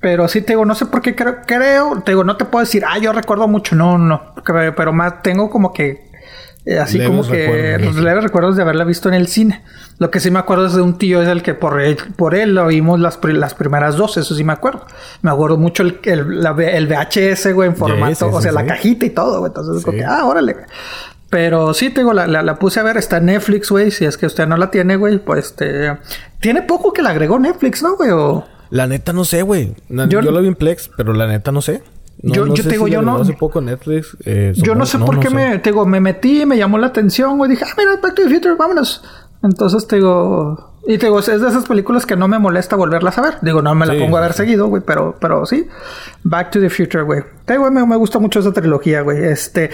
Pero 0.00 0.28
sí 0.28 0.42
te 0.42 0.52
digo, 0.52 0.64
no 0.64 0.74
sé 0.74 0.86
por 0.86 1.00
qué 1.02 1.14
creo, 1.14 1.38
creo, 1.46 2.02
te 2.04 2.12
digo, 2.12 2.22
no 2.24 2.36
te 2.36 2.44
puedo 2.44 2.64
decir, 2.64 2.84
ah, 2.86 2.98
yo 2.98 3.12
recuerdo 3.12 3.48
mucho, 3.48 3.74
no, 3.76 3.98
no, 3.98 4.34
pero 4.44 4.74
pero 4.74 4.92
más 4.92 5.22
tengo 5.22 5.48
como 5.50 5.72
que 5.72 6.06
eh, 6.66 6.78
así 6.80 6.98
Leves 6.98 7.10
como 7.10 7.30
que 7.30 7.78
los 7.78 7.94
leves 7.96 8.24
recuerdos 8.24 8.56
de 8.56 8.62
haberla 8.62 8.84
visto 8.84 9.08
en 9.08 9.14
el 9.14 9.28
cine. 9.28 9.62
Lo 9.98 10.10
que 10.10 10.18
sí 10.20 10.30
me 10.32 10.38
acuerdo 10.40 10.66
es 10.66 10.74
de 10.74 10.82
un 10.82 10.98
tío 10.98 11.22
es 11.22 11.28
el 11.28 11.42
que 11.42 11.54
por 11.54 11.80
él, 11.80 11.96
por 12.16 12.34
él 12.34 12.54
lo 12.54 12.66
vimos 12.66 12.98
las, 13.00 13.18
las 13.22 13.54
primeras 13.54 13.96
dos, 13.96 14.16
eso 14.16 14.34
sí 14.34 14.42
me 14.44 14.52
acuerdo. 14.52 14.84
Me 15.22 15.30
acuerdo 15.30 15.56
mucho 15.58 15.82
el, 15.84 16.00
el, 16.02 16.42
la 16.42 16.50
el 16.50 16.86
VHS, 16.88 17.54
güey, 17.54 17.68
en 17.68 17.76
formato, 17.76 18.28
o 18.28 18.42
sea, 18.42 18.50
la 18.52 18.66
cajita 18.66 19.06
y 19.06 19.10
todo, 19.10 19.38
güey. 19.38 19.50
Entonces, 19.50 19.78
Sí. 19.78 19.84
como 19.84 19.96
que, 19.96 20.04
ah, 20.04 20.24
órale. 20.26 20.52
güey. 20.54 20.64
Pero 21.30 21.72
sí, 21.72 21.90
te 21.90 22.00
digo, 22.00 22.12
la, 22.12 22.26
la, 22.26 22.42
la 22.42 22.56
puse 22.56 22.80
a 22.80 22.82
ver, 22.82 22.96
está 22.96 23.16
en 23.18 23.26
Netflix, 23.26 23.70
güey. 23.70 23.90
Si 23.90 24.04
es 24.04 24.16
que 24.18 24.26
usted 24.26 24.46
no 24.46 24.56
la 24.56 24.70
tiene, 24.70 24.96
güey, 24.96 25.18
pues 25.18 25.46
este. 25.46 25.96
Tiene 26.40 26.62
poco 26.62 26.92
que 26.92 27.02
la 27.02 27.10
agregó 27.10 27.38
Netflix, 27.38 27.82
¿no, 27.82 27.96
güey? 27.96 28.10
O... 28.10 28.44
La 28.70 28.86
neta 28.86 29.12
no 29.12 29.24
sé, 29.24 29.42
güey. 29.42 29.74
Yo- 29.88 30.06
Yo, 30.08 30.20
lo 30.22 30.40
vi 30.40 30.48
en 30.48 30.54
Plex, 30.54 30.90
pero 30.96 31.12
la 31.12 31.26
neta 31.26 31.52
no 31.52 31.62
sé. 31.62 31.82
No, 32.22 32.34
Yo- 32.34 32.46
no 32.46 32.54
yo 32.54 32.62
sé 32.62 32.68
te 32.70 32.74
digo, 32.76 32.86
si 32.86 32.92
yo 32.92 33.02
no- 33.02 33.18
Hace 33.18 33.34
poco 33.34 33.60
Netflix. 33.60 34.16
eh, 34.24 34.52
Yo 34.56 34.74
no 34.74 34.86
sé 34.86 34.98
por 34.98 35.20
qué 35.20 35.28
sé. 35.28 35.34
me, 35.34 35.58
te 35.58 35.70
digo, 35.70 35.84
me 35.86 36.00
metí, 36.00 36.46
me 36.46 36.56
llamó 36.56 36.78
la 36.78 36.86
atención, 36.88 37.36
güey. 37.36 37.50
Dije, 37.50 37.64
ah, 37.66 37.74
mira, 37.76 37.96
Back 38.02 38.14
to 38.14 38.22
the 38.22 38.28
Future, 38.30 38.54
vámonos. 38.54 39.04
Entonces 39.42 39.86
te 39.86 39.96
digo. 39.96 40.72
Y 40.88 40.98
te 40.98 41.06
digo, 41.06 41.18
es 41.18 41.26
de 41.26 41.34
esas 41.36 41.66
películas 41.66 42.06
que 42.06 42.16
no 42.16 42.26
me 42.28 42.38
molesta 42.38 42.74
volverlas 42.76 43.18
a 43.18 43.22
ver. 43.22 43.34
Digo, 43.42 43.60
no 43.60 43.74
me 43.74 43.86
la 43.86 43.94
Sí, 43.94 44.00
pongo 44.00 44.16
a 44.16 44.20
ver 44.20 44.32
sí. 44.32 44.38
seguido, 44.38 44.68
güey, 44.68 44.82
pero, 44.86 45.16
pero 45.20 45.44
sí. 45.44 45.66
Back 46.22 46.52
to 46.52 46.60
the 46.60 46.70
Future, 46.70 47.02
güey. 47.02 47.22
Te 47.44 47.54
digo, 47.54 47.70
me, 47.70 47.84
me 47.84 47.96
gusta 47.96 48.18
mucho 48.18 48.40
esa 48.40 48.52
trilogía, 48.52 49.02
güey. 49.02 49.24
Este. 49.24 49.70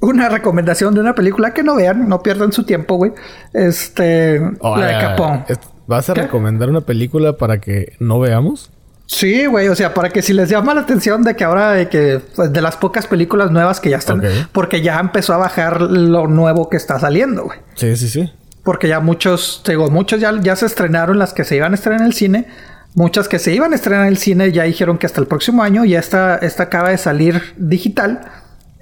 Una 0.00 0.28
recomendación 0.28 0.94
de 0.94 1.00
una 1.00 1.14
película 1.14 1.52
que 1.54 1.62
no 1.62 1.74
vean, 1.76 2.08
no 2.08 2.22
pierdan 2.22 2.52
su 2.52 2.64
tiempo, 2.64 2.96
güey. 2.96 3.12
Este. 3.52 4.40
Oh, 4.60 4.76
la 4.76 4.86
de 4.86 4.92
Capón. 5.00 5.44
¿Vas 5.86 6.10
a 6.10 6.14
¿Qué? 6.14 6.22
recomendar 6.22 6.70
una 6.70 6.82
película 6.82 7.36
para 7.36 7.60
que 7.60 7.94
no 8.00 8.20
veamos? 8.20 8.70
Sí, 9.06 9.44
güey, 9.46 9.68
o 9.68 9.74
sea, 9.74 9.92
para 9.92 10.08
que 10.08 10.22
si 10.22 10.32
les 10.32 10.48
llama 10.48 10.72
la 10.74 10.80
atención 10.80 11.22
de 11.22 11.36
que 11.36 11.44
ahora 11.44 11.72
de 11.72 11.88
que 11.88 12.22
pues, 12.34 12.52
de 12.52 12.62
las 12.62 12.76
pocas 12.76 13.06
películas 13.06 13.50
nuevas 13.50 13.78
que 13.78 13.90
ya 13.90 13.98
están, 13.98 14.22
porque 14.52 14.80
ya 14.80 14.98
empezó 14.98 15.34
a 15.34 15.36
bajar 15.36 15.82
lo 15.82 16.26
nuevo 16.26 16.70
que 16.70 16.78
está 16.78 16.98
saliendo, 16.98 17.44
güey. 17.44 17.58
Sí, 17.74 17.96
sí, 17.96 18.08
sí. 18.08 18.32
Porque 18.62 18.88
ya 18.88 19.00
muchos, 19.00 19.62
digo, 19.66 19.90
muchos 19.90 20.20
ya, 20.20 20.32
ya 20.40 20.56
se 20.56 20.64
estrenaron 20.64 21.18
las 21.18 21.34
que 21.34 21.44
se 21.44 21.56
iban 21.56 21.72
a 21.72 21.74
estrenar 21.74 22.00
en 22.00 22.06
el 22.06 22.14
cine. 22.14 22.46
Muchas 22.94 23.28
que 23.28 23.38
se 23.38 23.52
iban 23.52 23.72
a 23.72 23.74
estrenar 23.76 24.04
en 24.06 24.08
el 24.08 24.16
cine 24.16 24.52
ya 24.52 24.62
dijeron 24.62 24.96
que 24.96 25.04
hasta 25.04 25.20
el 25.20 25.26
próximo 25.26 25.62
año. 25.62 25.84
Y 25.84 25.96
esta, 25.96 26.36
esta 26.36 26.62
acaba 26.62 26.88
de 26.88 26.96
salir 26.96 27.42
digital. 27.58 28.20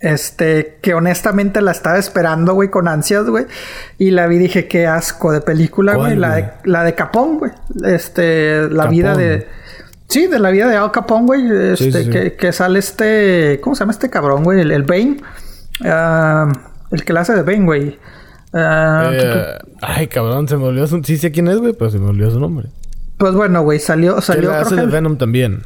Este, 0.02 0.78
que 0.82 0.94
honestamente 0.94 1.62
la 1.62 1.70
estaba 1.70 1.96
esperando, 1.96 2.54
güey, 2.54 2.68
con 2.70 2.88
ansias, 2.88 3.24
güey. 3.26 3.46
Y 3.98 4.10
la 4.10 4.26
vi, 4.26 4.36
dije, 4.38 4.66
qué 4.66 4.86
asco 4.86 5.30
de 5.32 5.40
película, 5.40 5.94
¿Cuál, 5.94 6.06
güey. 6.08 6.18
La 6.18 6.34
de, 6.34 6.50
la 6.64 6.82
de 6.84 6.94
Capón, 6.94 7.38
güey. 7.38 7.52
Este, 7.84 8.62
la 8.68 8.84
Capón. 8.84 8.90
vida 8.90 9.16
de. 9.16 9.46
Sí, 10.08 10.26
de 10.26 10.38
la 10.40 10.50
vida 10.50 10.66
de 10.68 10.76
Al 10.76 10.90
Capón, 10.90 11.26
güey. 11.26 11.42
Este, 11.72 11.92
sí, 11.92 12.04
sí. 12.04 12.10
Que, 12.10 12.34
que 12.34 12.52
sale 12.52 12.80
este. 12.80 13.60
¿Cómo 13.62 13.76
se 13.76 13.80
llama 13.80 13.92
este 13.92 14.10
cabrón, 14.10 14.42
güey? 14.44 14.60
El, 14.60 14.72
el 14.72 14.82
Bane. 14.82 15.18
Ah, 15.84 16.52
el 16.90 17.04
que 17.04 17.12
la 17.12 17.20
hace 17.20 17.34
de 17.34 17.42
Bane, 17.42 17.64
güey. 17.64 17.98
Ah, 18.52 19.08
Eh, 19.12 19.58
ay, 19.80 20.08
cabrón, 20.08 20.46
se 20.48 20.56
me 20.58 20.64
olvidó 20.64 20.86
su... 20.86 21.02
Sí 21.02 21.16
sé 21.16 21.30
quién 21.32 21.48
es, 21.48 21.56
güey, 21.58 21.72
pero 21.72 21.90
se 21.90 21.98
me 21.98 22.08
olvidó 22.10 22.30
su 22.30 22.38
nombre. 22.40 22.68
Pues 23.16 23.32
bueno, 23.34 23.62
güey, 23.62 23.78
salió, 23.78 24.16
Que 24.16 24.22
salió. 24.22 24.50
la 24.50 24.60
hace 24.60 24.74
de 24.76 24.84
Venom 24.86 25.16
también. 25.16 25.62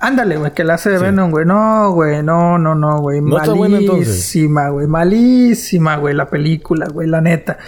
Ándale, 0.00 0.36
güey, 0.36 0.52
que 0.52 0.64
la 0.64 0.74
hace 0.74 0.90
de 0.90 0.98
Sí. 0.98 1.04
Venom, 1.04 1.30
güey. 1.30 1.46
No, 1.46 1.92
güey, 1.92 2.22
no, 2.22 2.58
no, 2.58 2.74
no, 2.74 2.98
güey. 2.98 3.20
Malísima, 3.20 4.68
güey. 4.68 4.86
Malísima, 4.86 5.96
güey, 5.96 6.14
la 6.14 6.28
película, 6.28 6.86
güey, 6.92 7.08
la 7.08 7.20
neta. 7.20 7.58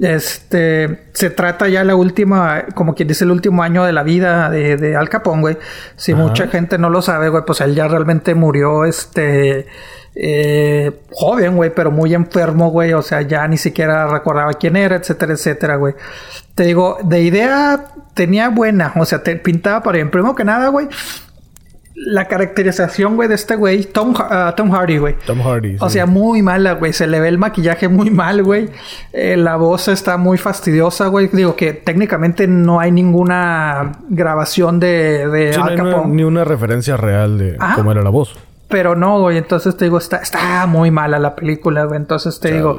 Este, 0.00 1.08
se 1.12 1.30
trata 1.30 1.68
ya 1.68 1.82
la 1.82 1.96
última, 1.96 2.64
como 2.74 2.94
quien 2.94 3.08
dice, 3.08 3.24
el 3.24 3.32
último 3.32 3.62
año 3.62 3.84
de 3.84 3.92
la 3.92 4.02
vida 4.02 4.50
de, 4.50 4.76
de 4.76 4.94
Al 4.94 5.08
Capón, 5.08 5.40
güey. 5.40 5.58
Si 5.96 6.12
Ajá. 6.12 6.22
mucha 6.22 6.48
gente 6.48 6.78
no 6.78 6.90
lo 6.90 7.02
sabe, 7.02 7.28
güey, 7.28 7.44
pues 7.46 7.60
él 7.60 7.74
ya 7.74 7.88
realmente 7.88 8.34
murió, 8.34 8.84
este, 8.84 9.66
eh, 10.14 11.00
joven, 11.12 11.56
güey, 11.56 11.70
pero 11.74 11.90
muy 11.90 12.14
enfermo, 12.14 12.70
güey. 12.70 12.92
O 12.92 13.02
sea, 13.02 13.22
ya 13.22 13.48
ni 13.48 13.56
siquiera 13.56 14.06
recordaba 14.06 14.52
quién 14.52 14.76
era, 14.76 14.96
etcétera, 14.96 15.32
etcétera, 15.32 15.76
güey. 15.76 15.94
Te 16.54 16.64
digo, 16.64 16.98
de 17.02 17.22
idea 17.22 17.86
tenía 18.14 18.48
buena, 18.50 18.92
o 18.96 19.04
sea, 19.04 19.22
te 19.22 19.34
pintaba 19.36 19.82
para 19.82 19.96
bien. 19.96 20.10
Primero 20.10 20.34
que 20.34 20.44
nada, 20.44 20.68
güey, 20.68 20.88
la 22.06 22.26
caracterización, 22.28 23.16
güey, 23.16 23.28
de 23.28 23.34
este 23.34 23.56
güey, 23.56 23.84
Tom, 23.84 24.14
ah, 24.18 24.54
Tom 24.56 24.70
Hardy, 24.70 24.98
güey. 24.98 25.16
Tom 25.26 25.40
Hardy. 25.42 25.76
O 25.80 25.88
sí. 25.88 25.94
sea, 25.94 26.06
muy 26.06 26.40
mala, 26.42 26.72
güey. 26.72 26.92
Se 26.92 27.06
le 27.06 27.20
ve 27.20 27.28
el 27.28 27.36
maquillaje 27.38 27.88
muy 27.88 28.10
mal, 28.10 28.42
güey. 28.42 28.68
Eh, 29.12 29.36
la 29.36 29.56
voz 29.56 29.88
está 29.88 30.16
muy 30.16 30.38
fastidiosa, 30.38 31.08
güey. 31.08 31.28
Digo 31.32 31.56
que 31.56 31.72
técnicamente 31.74 32.46
no 32.46 32.80
hay 32.80 32.90
ninguna 32.90 33.98
grabación 34.08 34.80
de, 34.80 35.28
de 35.28 35.52
Sí, 35.52 35.58
no 35.58 35.64
Al 35.66 35.70
hay 35.74 35.80
una- 35.80 35.90
Capone. 35.90 36.14
ni 36.14 36.24
una 36.24 36.44
referencia 36.44 36.96
real 36.96 37.38
de 37.38 37.56
Ajá. 37.58 37.76
cómo 37.76 37.92
era 37.92 38.02
la 38.02 38.10
voz. 38.10 38.34
Pero 38.68 38.94
no, 38.96 39.20
güey. 39.20 39.36
Entonces 39.36 39.76
te 39.76 39.84
digo, 39.84 39.98
está, 39.98 40.18
está 40.18 40.64
muy 40.66 40.90
mala 40.90 41.18
la 41.18 41.34
película, 41.34 41.84
güey. 41.84 41.98
Entonces 41.98 42.38
te 42.40 42.48
Chale. 42.48 42.56
digo. 42.58 42.78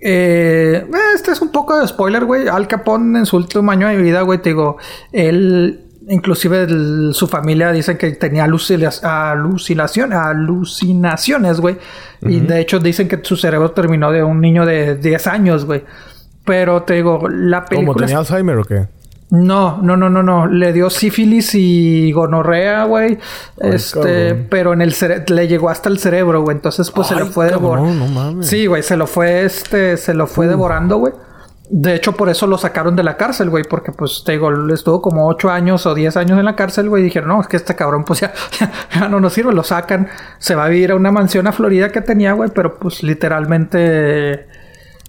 Eh, 0.00 0.86
este 1.14 1.32
es 1.32 1.40
un 1.42 1.50
poco 1.50 1.78
de 1.78 1.86
spoiler, 1.86 2.24
güey. 2.24 2.48
Al 2.48 2.68
Capone 2.68 3.18
en 3.18 3.26
su 3.26 3.36
último 3.36 3.70
año 3.70 3.88
de 3.88 3.96
vida, 3.96 4.22
güey, 4.22 4.38
te 4.40 4.50
digo, 4.50 4.76
él, 5.12 5.80
inclusive 6.08 6.62
el- 6.64 7.10
su 7.14 7.26
familia 7.28 7.70
dicen 7.72 7.96
que 7.98 8.10
tenía 8.12 8.44
alucina- 8.44 8.90
alucinación, 9.30 10.12
alucinaciones, 10.12 11.60
güey. 11.60 11.76
Y 12.22 12.40
de 12.40 12.60
hecho 12.60 12.78
dicen 12.78 13.08
que 13.08 13.20
su 13.22 13.36
cerebro 13.36 13.70
terminó 13.72 14.10
de 14.10 14.22
un 14.22 14.40
niño 14.40 14.66
de 14.66 14.96
10 14.96 15.26
años, 15.26 15.64
güey. 15.64 15.84
Pero 16.44 16.82
te 16.82 16.94
digo, 16.94 17.28
la 17.28 17.64
película... 17.64 17.92
¿Cómo 17.94 18.00
tenía 18.06 18.18
Alzheimer 18.18 18.58
o 18.58 18.64
qué? 18.64 18.86
No, 19.30 19.82
no, 19.82 19.94
no, 19.98 20.08
no, 20.08 20.22
no. 20.22 20.46
Le 20.46 20.72
dio 20.72 20.88
sífilis 20.88 21.54
y 21.54 22.10
gonorrea, 22.12 22.84
güey. 22.84 23.18
Este, 23.58 24.28
cabrón. 24.30 24.46
pero 24.48 24.72
en 24.72 24.80
el 24.80 24.92
cere- 24.94 25.28
le 25.28 25.46
llegó 25.46 25.68
hasta 25.68 25.90
el 25.90 25.98
cerebro, 25.98 26.40
güey. 26.42 26.56
Entonces, 26.56 26.90
pues 26.90 27.08
se 27.08 27.14
lo 27.14 27.26
fue 27.26 27.50
devorando. 27.50 27.90
cabrón, 27.90 27.98
no 27.98 28.06
mames. 28.20 28.46
Sí, 28.46 28.64
güey, 28.64 28.82
se 28.82 28.96
lo 28.96 29.06
fue, 29.06 29.44
este, 29.44 29.98
se 29.98 30.14
lo 30.14 30.26
fue 30.26 30.46
devorando, 30.46 30.96
güey. 30.96 31.12
De 31.70 31.94
hecho, 31.94 32.12
por 32.12 32.30
eso 32.30 32.46
lo 32.46 32.56
sacaron 32.56 32.96
de 32.96 33.02
la 33.02 33.18
cárcel, 33.18 33.50
güey, 33.50 33.62
porque 33.62 33.92
pues 33.92 34.22
te 34.24 34.32
digo, 34.32 34.50
estuvo 34.72 35.02
como 35.02 35.26
8 35.28 35.50
años 35.50 35.84
o 35.84 35.94
10 35.94 36.16
años 36.16 36.38
en 36.38 36.46
la 36.46 36.56
cárcel, 36.56 36.88
güey, 36.88 37.02
y 37.02 37.04
dijeron, 37.04 37.28
no, 37.28 37.40
es 37.42 37.46
que 37.46 37.58
este 37.58 37.76
cabrón, 37.76 38.04
pues 38.04 38.20
ya, 38.20 38.32
ya 38.94 39.08
no 39.08 39.20
nos 39.20 39.34
sirve, 39.34 39.52
lo 39.52 39.62
sacan, 39.62 40.08
se 40.38 40.54
va 40.54 40.64
a 40.64 40.68
vivir 40.68 40.92
a 40.92 40.94
una 40.94 41.12
mansión 41.12 41.46
a 41.46 41.52
Florida 41.52 41.90
que 41.90 42.00
tenía, 42.00 42.32
güey, 42.32 42.50
pero 42.54 42.78
pues 42.78 43.02
literalmente, 43.02 44.46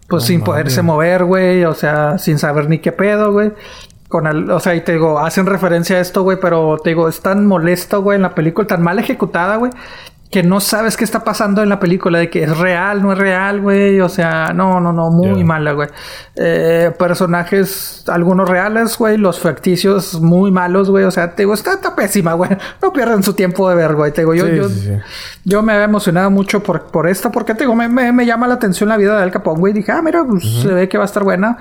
pues 0.10 0.26
sin 0.26 0.42
poderse 0.42 0.82
mover, 0.82 1.24
güey, 1.24 1.64
o 1.64 1.74
sea, 1.74 2.18
sin 2.18 2.38
saber 2.38 2.68
ni 2.68 2.80
qué 2.80 2.92
pedo, 2.92 3.32
güey. 3.32 3.54
Con 4.10 4.28
el, 4.28 4.50
o 4.52 4.60
sea, 4.60 4.76
y 4.76 4.82
te 4.82 4.94
digo, 4.94 5.20
hacen 5.20 5.46
referencia 5.46 5.96
a 5.96 6.00
esto, 6.02 6.24
güey, 6.24 6.40
pero 6.42 6.78
te 6.84 6.90
digo, 6.90 7.08
es 7.08 7.22
tan 7.22 7.46
molesto, 7.46 8.02
güey, 8.02 8.18
en 8.18 8.24
la 8.24 8.36
película, 8.36 8.68
tan 8.68 8.82
mal 8.82 9.00
ejecutada, 9.00 9.56
güey, 9.56 9.72
que 10.32 10.44
no 10.44 10.60
sabes 10.60 10.96
qué 10.96 11.04
está 11.04 11.24
pasando 11.24 11.64
en 11.64 11.70
la 11.70 11.80
película, 11.80 12.20
de 12.20 12.30
que 12.30 12.44
es 12.44 12.56
real, 12.58 13.02
no 13.02 13.12
es 13.14 13.18
real, 13.18 13.62
güey, 13.62 14.00
o 14.00 14.10
sea, 14.10 14.54
no, 14.54 14.80
no, 14.80 14.94
no, 14.94 15.10
muy 15.10 15.40
Ya. 15.40 15.46
mala, 15.46 15.72
güey. 15.72 15.90
Eh, 16.36 16.92
personajes, 17.00 18.04
algunos 18.08 18.48
reales, 18.48 18.96
güey, 18.98 19.18
los 19.18 19.40
ficticios 19.40 20.22
muy 20.22 20.52
malos, 20.52 20.90
güey, 20.90 21.04
o 21.06 21.12
sea, 21.12 21.34
te 21.34 21.42
digo, 21.42 21.54
está, 21.56 21.74
está 21.74 21.96
pésima, 21.96 22.34
güey, 22.34 22.52
no 22.82 22.94
pierdan 22.94 23.24
su 23.24 23.34
tiempo 23.34 23.68
de 23.70 23.76
ver, 23.76 23.96
güey, 23.96 24.12
te 24.12 24.22
digo, 24.22 24.36
yo, 24.36 24.46
Sí, 24.46 24.56
yo, 24.56 24.70
sí, 24.70 24.80
sí. 24.82 24.92
yo 25.46 25.64
me 25.64 25.74
había 25.74 25.86
emocionado 25.86 26.30
mucho 26.30 26.62
por, 26.62 26.84
por 26.84 27.08
esto, 27.08 27.32
porque 27.32 27.56
te 27.56 27.62
digo, 27.62 27.76
me, 27.76 27.90
me, 27.90 28.12
me 28.12 28.26
llama 28.26 28.48
la 28.48 28.54
atención 28.54 28.88
la 28.90 28.98
vida 28.98 29.18
de 29.18 29.24
Al 29.24 29.32
Capone, 29.32 29.60
güey. 29.60 29.74
Dije, 29.74 29.92
ah, 29.92 30.02
mira, 30.04 30.24
pues 30.24 30.44
se 30.62 30.68
ve 30.68 30.88
que 30.88 30.98
va 31.00 31.06
a 31.06 31.08
estar 31.08 31.24
buena. 31.24 31.58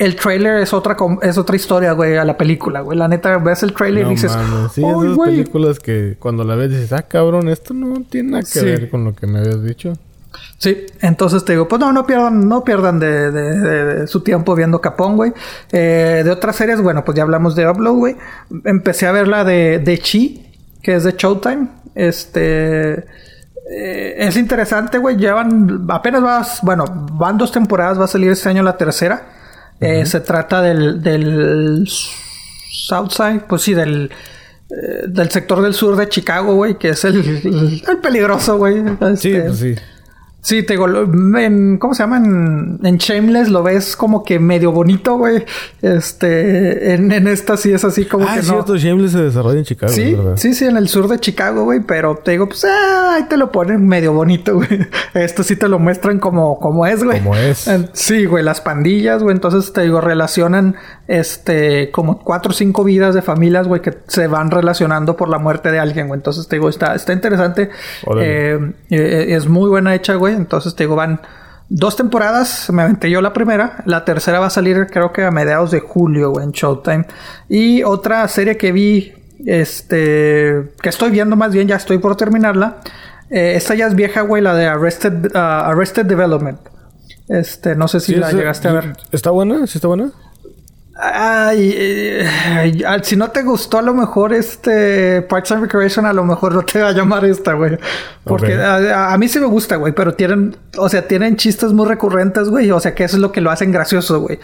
El 0.00 0.16
trailer 0.16 0.60
es 0.62 0.72
otra, 0.72 0.96
es 1.22 1.36
otra 1.38 1.56
historia, 1.56 1.92
güey, 1.92 2.16
a 2.16 2.24
la 2.24 2.36
película, 2.38 2.80
güey. 2.80 2.96
La 2.98 3.06
neta, 3.06 3.36
ves 3.38 3.62
el 3.62 3.72
trailer 3.74 4.04
No 4.04 4.10
y 4.12 4.14
dices, 4.14 4.34
mames. 4.34 4.72
Sí, 4.72 4.82
"Ay, 4.84 4.90
esas 4.90 5.14
güey". 5.16 5.30
películas 5.30 5.78
que 5.78 6.16
cuando 6.18 6.42
la 6.42 6.54
ves 6.56 6.70
dices, 6.70 6.92
ah, 6.92 7.02
cabrón, 7.02 7.48
esto 7.48 7.74
no 7.74 8.02
tiene 8.08 8.30
nada 8.30 8.42
que 8.42 8.58
Sí. 8.60 8.64
ver 8.64 8.88
con 8.90 9.04
lo 9.04 9.14
que 9.14 9.26
me 9.26 9.40
habías 9.40 9.62
dicho. 9.62 9.92
Sí, 10.58 10.86
entonces 11.00 11.44
te 11.44 11.52
digo, 11.52 11.68
pues 11.68 11.80
no, 11.80 11.92
no 11.92 12.06
pierdan, 12.06 12.48
no 12.48 12.64
pierdan 12.64 12.98
de, 12.98 13.30
de- 13.30 13.58
de- 13.60 13.84
de 14.00 14.06
su 14.06 14.20
tiempo 14.22 14.54
viendo 14.54 14.80
Capón, 14.80 15.16
güey. 15.16 15.32
Eh, 15.72 16.22
de 16.24 16.30
otras 16.30 16.56
series, 16.56 16.80
bueno, 16.80 17.04
pues 17.04 17.16
ya 17.16 17.22
hablamos 17.24 17.54
de 17.54 17.68
Upload, 17.68 17.94
güey. 17.94 18.16
Empecé 18.64 19.06
a 19.06 19.12
ver 19.12 19.28
la 19.28 19.44
de, 19.44 19.80
de 19.80 19.98
Chi, 19.98 20.46
que 20.82 20.94
es 20.96 21.04
de 21.04 21.14
Showtime. 21.16 21.68
Este. 21.94 23.04
eh, 23.72 24.14
es 24.18 24.36
interesante, 24.36 24.98
güey. 24.98 25.16
Llevan. 25.16 25.86
Apenas 25.90 26.22
vas. 26.22 26.58
Bueno, 26.62 26.84
van 27.12 27.36
dos 27.38 27.52
temporadas. 27.52 27.98
Va 28.00 28.04
a 28.04 28.08
salir 28.08 28.30
este 28.30 28.48
año 28.48 28.62
la 28.62 28.76
tercera. 28.76 29.22
Eh, 29.80 30.04
se 30.06 30.20
trata 30.20 30.60
del. 30.62 31.02
del 31.02 31.88
Southside. 32.88 33.42
Pues 33.48 33.62
sí, 33.62 33.74
del. 33.74 34.10
eh, 34.70 35.04
del 35.08 35.30
sector 35.30 35.62
del 35.62 35.74
sur 35.74 35.96
de 35.96 36.08
Chicago, 36.08 36.54
güey. 36.54 36.76
Que 36.78 36.90
es 36.90 37.04
el. 37.04 37.16
el, 37.16 37.82
el 37.88 37.98
peligroso, 37.98 38.58
güey. 38.58 38.82
Sí, 39.16 39.30
Este, 39.32 39.40
pues 39.42 39.58
sí. 39.58 39.74
Sí, 40.42 40.62
te 40.62 40.72
digo, 40.72 40.86
en, 40.88 41.76
¿cómo 41.78 41.94
se 41.94 42.02
llama? 42.02 42.16
En, 42.16 42.80
en 42.82 42.96
Shameless 42.96 43.50
lo 43.50 43.62
ves 43.62 43.94
como 43.94 44.24
que 44.24 44.38
medio 44.38 44.72
bonito, 44.72 45.18
güey. 45.18 45.44
Este, 45.82 46.94
en, 46.94 47.12
en 47.12 47.28
esta 47.28 47.56
sí 47.56 47.72
es 47.72 47.84
así 47.84 48.06
como 48.06 48.26
ah, 48.26 48.34
que 48.34 48.40
es 48.40 48.46
no. 48.46 48.54
cierto, 48.54 48.76
Shameless 48.76 49.12
se 49.12 49.22
desarrolla 49.22 49.58
en 49.58 49.64
Chicago, 49.64 49.92
Sí, 49.92 50.16
sí, 50.36 50.54
sí, 50.54 50.64
en 50.64 50.76
el 50.76 50.88
sur 50.88 51.08
de 51.08 51.18
Chicago, 51.18 51.64
güey, 51.64 51.80
pero 51.80 52.16
te 52.16 52.32
digo, 52.32 52.48
pues, 52.48 52.64
ah, 52.64 53.16
ahí 53.16 53.24
te 53.24 53.36
lo 53.36 53.52
ponen 53.52 53.86
medio 53.86 54.12
bonito, 54.12 54.54
güey. 54.54 54.68
Esto 55.14 55.42
sí 55.42 55.56
te 55.56 55.68
lo 55.68 55.78
muestran 55.78 56.18
como, 56.18 56.58
como 56.58 56.86
es, 56.86 57.04
güey. 57.04 57.18
Como 57.18 57.36
es. 57.36 57.68
Sí, 57.92 58.24
güey, 58.24 58.42
las 58.42 58.62
pandillas, 58.62 59.22
güey, 59.22 59.34
entonces 59.34 59.72
te 59.72 59.82
digo, 59.82 60.00
relacionan, 60.00 60.76
este, 61.06 61.90
como 61.90 62.18
cuatro 62.18 62.52
o 62.52 62.54
cinco 62.54 62.82
vidas 62.82 63.14
de 63.14 63.20
familias, 63.20 63.68
güey, 63.68 63.82
que 63.82 63.98
se 64.06 64.26
van 64.26 64.50
relacionando 64.50 65.16
por 65.16 65.28
la 65.28 65.38
muerte 65.38 65.70
de 65.70 65.78
alguien, 65.78 66.08
güey. 66.08 66.18
Entonces 66.18 66.48
te 66.48 66.56
digo, 66.56 66.68
está, 66.68 66.94
está 66.94 67.12
interesante. 67.12 67.70
Eh, 68.18 68.72
eh, 68.90 69.26
es 69.28 69.46
muy 69.48 69.68
buena 69.68 69.94
hecha, 69.94 70.14
güey. 70.14 70.29
Entonces 70.32 70.74
te 70.74 70.84
digo, 70.84 70.96
van 70.96 71.20
dos 71.68 71.96
temporadas. 71.96 72.70
Me 72.70 72.82
aventé 72.82 73.10
yo 73.10 73.20
la 73.20 73.32
primera. 73.32 73.82
La 73.86 74.04
tercera 74.04 74.40
va 74.40 74.46
a 74.46 74.50
salir, 74.50 74.86
creo 74.90 75.12
que 75.12 75.24
a 75.24 75.30
mediados 75.30 75.70
de 75.70 75.80
julio, 75.80 76.30
güey, 76.30 76.44
en 76.44 76.52
Showtime. 76.52 77.06
Y 77.48 77.82
otra 77.82 78.26
serie 78.28 78.56
que 78.56 78.72
vi, 78.72 79.12
este, 79.46 80.72
que 80.82 80.88
estoy 80.88 81.10
viendo 81.10 81.36
más 81.36 81.52
bien, 81.52 81.68
ya 81.68 81.76
estoy 81.76 81.98
por 81.98 82.16
terminarla. 82.16 82.76
Eh, 83.30 83.52
esta 83.56 83.74
ya 83.74 83.86
es 83.86 83.94
vieja, 83.94 84.22
güey, 84.22 84.42
la 84.42 84.54
de 84.54 84.66
Arrested, 84.66 85.30
ah, 85.34 85.68
Arrested 85.68 86.06
Development. 86.06 86.58
Este, 87.28 87.76
no 87.76 87.86
sé 87.86 88.00
si 88.00 88.14
Sí, 88.14 88.18
la 88.18 88.28
esa- 88.28 88.36
llegaste 88.38 88.68
a 88.68 88.72
ver. 88.72 88.96
¿Está 89.12 89.30
buena? 89.30 89.66
¿Sí 89.68 89.78
está 89.78 89.86
buena? 89.88 90.10
Ay, 91.02 91.72
eh, 91.74 92.28
ay, 92.86 93.00
si 93.02 93.16
no 93.16 93.30
te 93.30 93.42
gustó 93.42 93.78
a 93.78 93.82
lo 93.82 93.94
mejor 93.94 94.34
este 94.34 95.22
Parks 95.22 95.52
and 95.52 95.62
Recreation, 95.62 96.04
a 96.04 96.12
lo 96.12 96.24
mejor 96.24 96.54
no 96.54 96.62
te 96.62 96.82
va 96.82 96.88
a 96.88 96.92
llamar 96.92 97.24
esta, 97.24 97.54
güey. 97.54 97.78
Porque 98.24 98.54
a, 98.54 99.12
a 99.12 99.16
mí 99.16 99.26
sí 99.26 99.40
me 99.40 99.46
gusta, 99.46 99.76
güey, 99.76 99.94
pero 99.94 100.12
tienen, 100.14 100.56
o 100.76 100.88
sea, 100.90 101.08
tienen 101.08 101.36
chistes 101.36 101.72
muy 101.72 101.86
recurrentes, 101.86 102.50
güey. 102.50 102.70
O 102.70 102.80
sea, 102.80 102.94
que 102.94 103.04
eso 103.04 103.16
es 103.16 103.22
lo 103.22 103.32
que 103.32 103.40
lo 103.40 103.50
hacen 103.50 103.72
gracioso, 103.72 104.20
güey. 104.20 104.38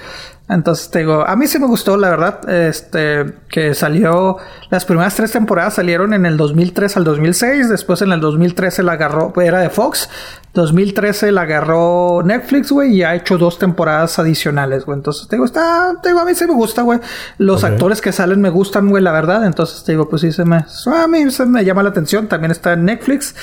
Entonces 0.48 0.90
te 0.90 1.00
digo, 1.00 1.26
a 1.26 1.34
mí 1.34 1.48
sí 1.48 1.58
me 1.58 1.66
gustó, 1.66 1.96
la 1.96 2.08
verdad, 2.08 2.48
este, 2.48 3.34
que 3.48 3.74
salió, 3.74 4.36
las 4.70 4.84
primeras 4.84 5.16
tres 5.16 5.32
temporadas 5.32 5.74
salieron 5.74 6.14
en 6.14 6.24
el 6.24 6.36
2003 6.36 6.96
al 6.96 7.04
2006, 7.04 7.68
después 7.68 8.00
en 8.02 8.12
el 8.12 8.20
2013 8.20 8.84
la 8.84 8.92
agarró, 8.92 9.32
era 9.40 9.58
de 9.58 9.70
Fox, 9.70 10.08
2013 10.56 11.32
la 11.32 11.42
agarró 11.42 12.22
Netflix, 12.24 12.72
güey, 12.72 12.96
y 12.96 13.02
ha 13.02 13.14
hecho 13.14 13.38
dos 13.38 13.58
temporadas 13.58 14.18
adicionales, 14.18 14.86
güey. 14.86 14.96
Entonces 14.96 15.28
te 15.28 15.36
digo, 15.36 15.44
está, 15.44 15.94
te 16.02 16.08
digo, 16.08 16.20
a 16.20 16.24
mí 16.24 16.34
sí 16.34 16.46
me 16.46 16.54
gusta, 16.54 16.82
güey. 16.82 16.98
Los 17.38 17.62
actores 17.62 18.00
que 18.00 18.10
salen 18.10 18.40
me 18.40 18.48
gustan, 18.48 18.88
güey, 18.88 19.02
la 19.02 19.12
verdad. 19.12 19.44
Entonces 19.44 19.84
te 19.84 19.92
digo, 19.92 20.08
pues 20.08 20.22
sí 20.22 20.32
se 20.32 20.44
me, 20.44 20.56
a 20.56 21.08
mí 21.08 21.30
se 21.30 21.44
me 21.44 21.64
llama 21.64 21.82
la 21.82 21.90
atención. 21.90 22.26
También 22.26 22.50
está 22.50 22.72
en 22.72 22.86
Netflix 22.86 23.34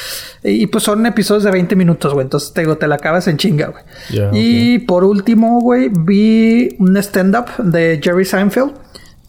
y 0.43 0.65
pues 0.67 0.83
son 0.83 1.05
episodios 1.05 1.43
de 1.43 1.51
20 1.51 1.75
minutos, 1.75 2.13
güey. 2.13 2.25
Entonces 2.25 2.51
te 2.51 2.61
digo, 2.61 2.77
te 2.77 2.87
la 2.87 2.95
acabas 2.95 3.27
en 3.27 3.37
chinga, 3.37 3.67
güey. 3.67 3.83
Y 4.33 4.79
por 4.79 5.03
último, 5.03 5.61
güey, 5.61 5.89
vi 5.93 6.75
un 6.79 6.92
stand-up 7.01 7.45
de 7.57 7.99
Jerry 8.03 8.25
Seinfeld 8.25 8.71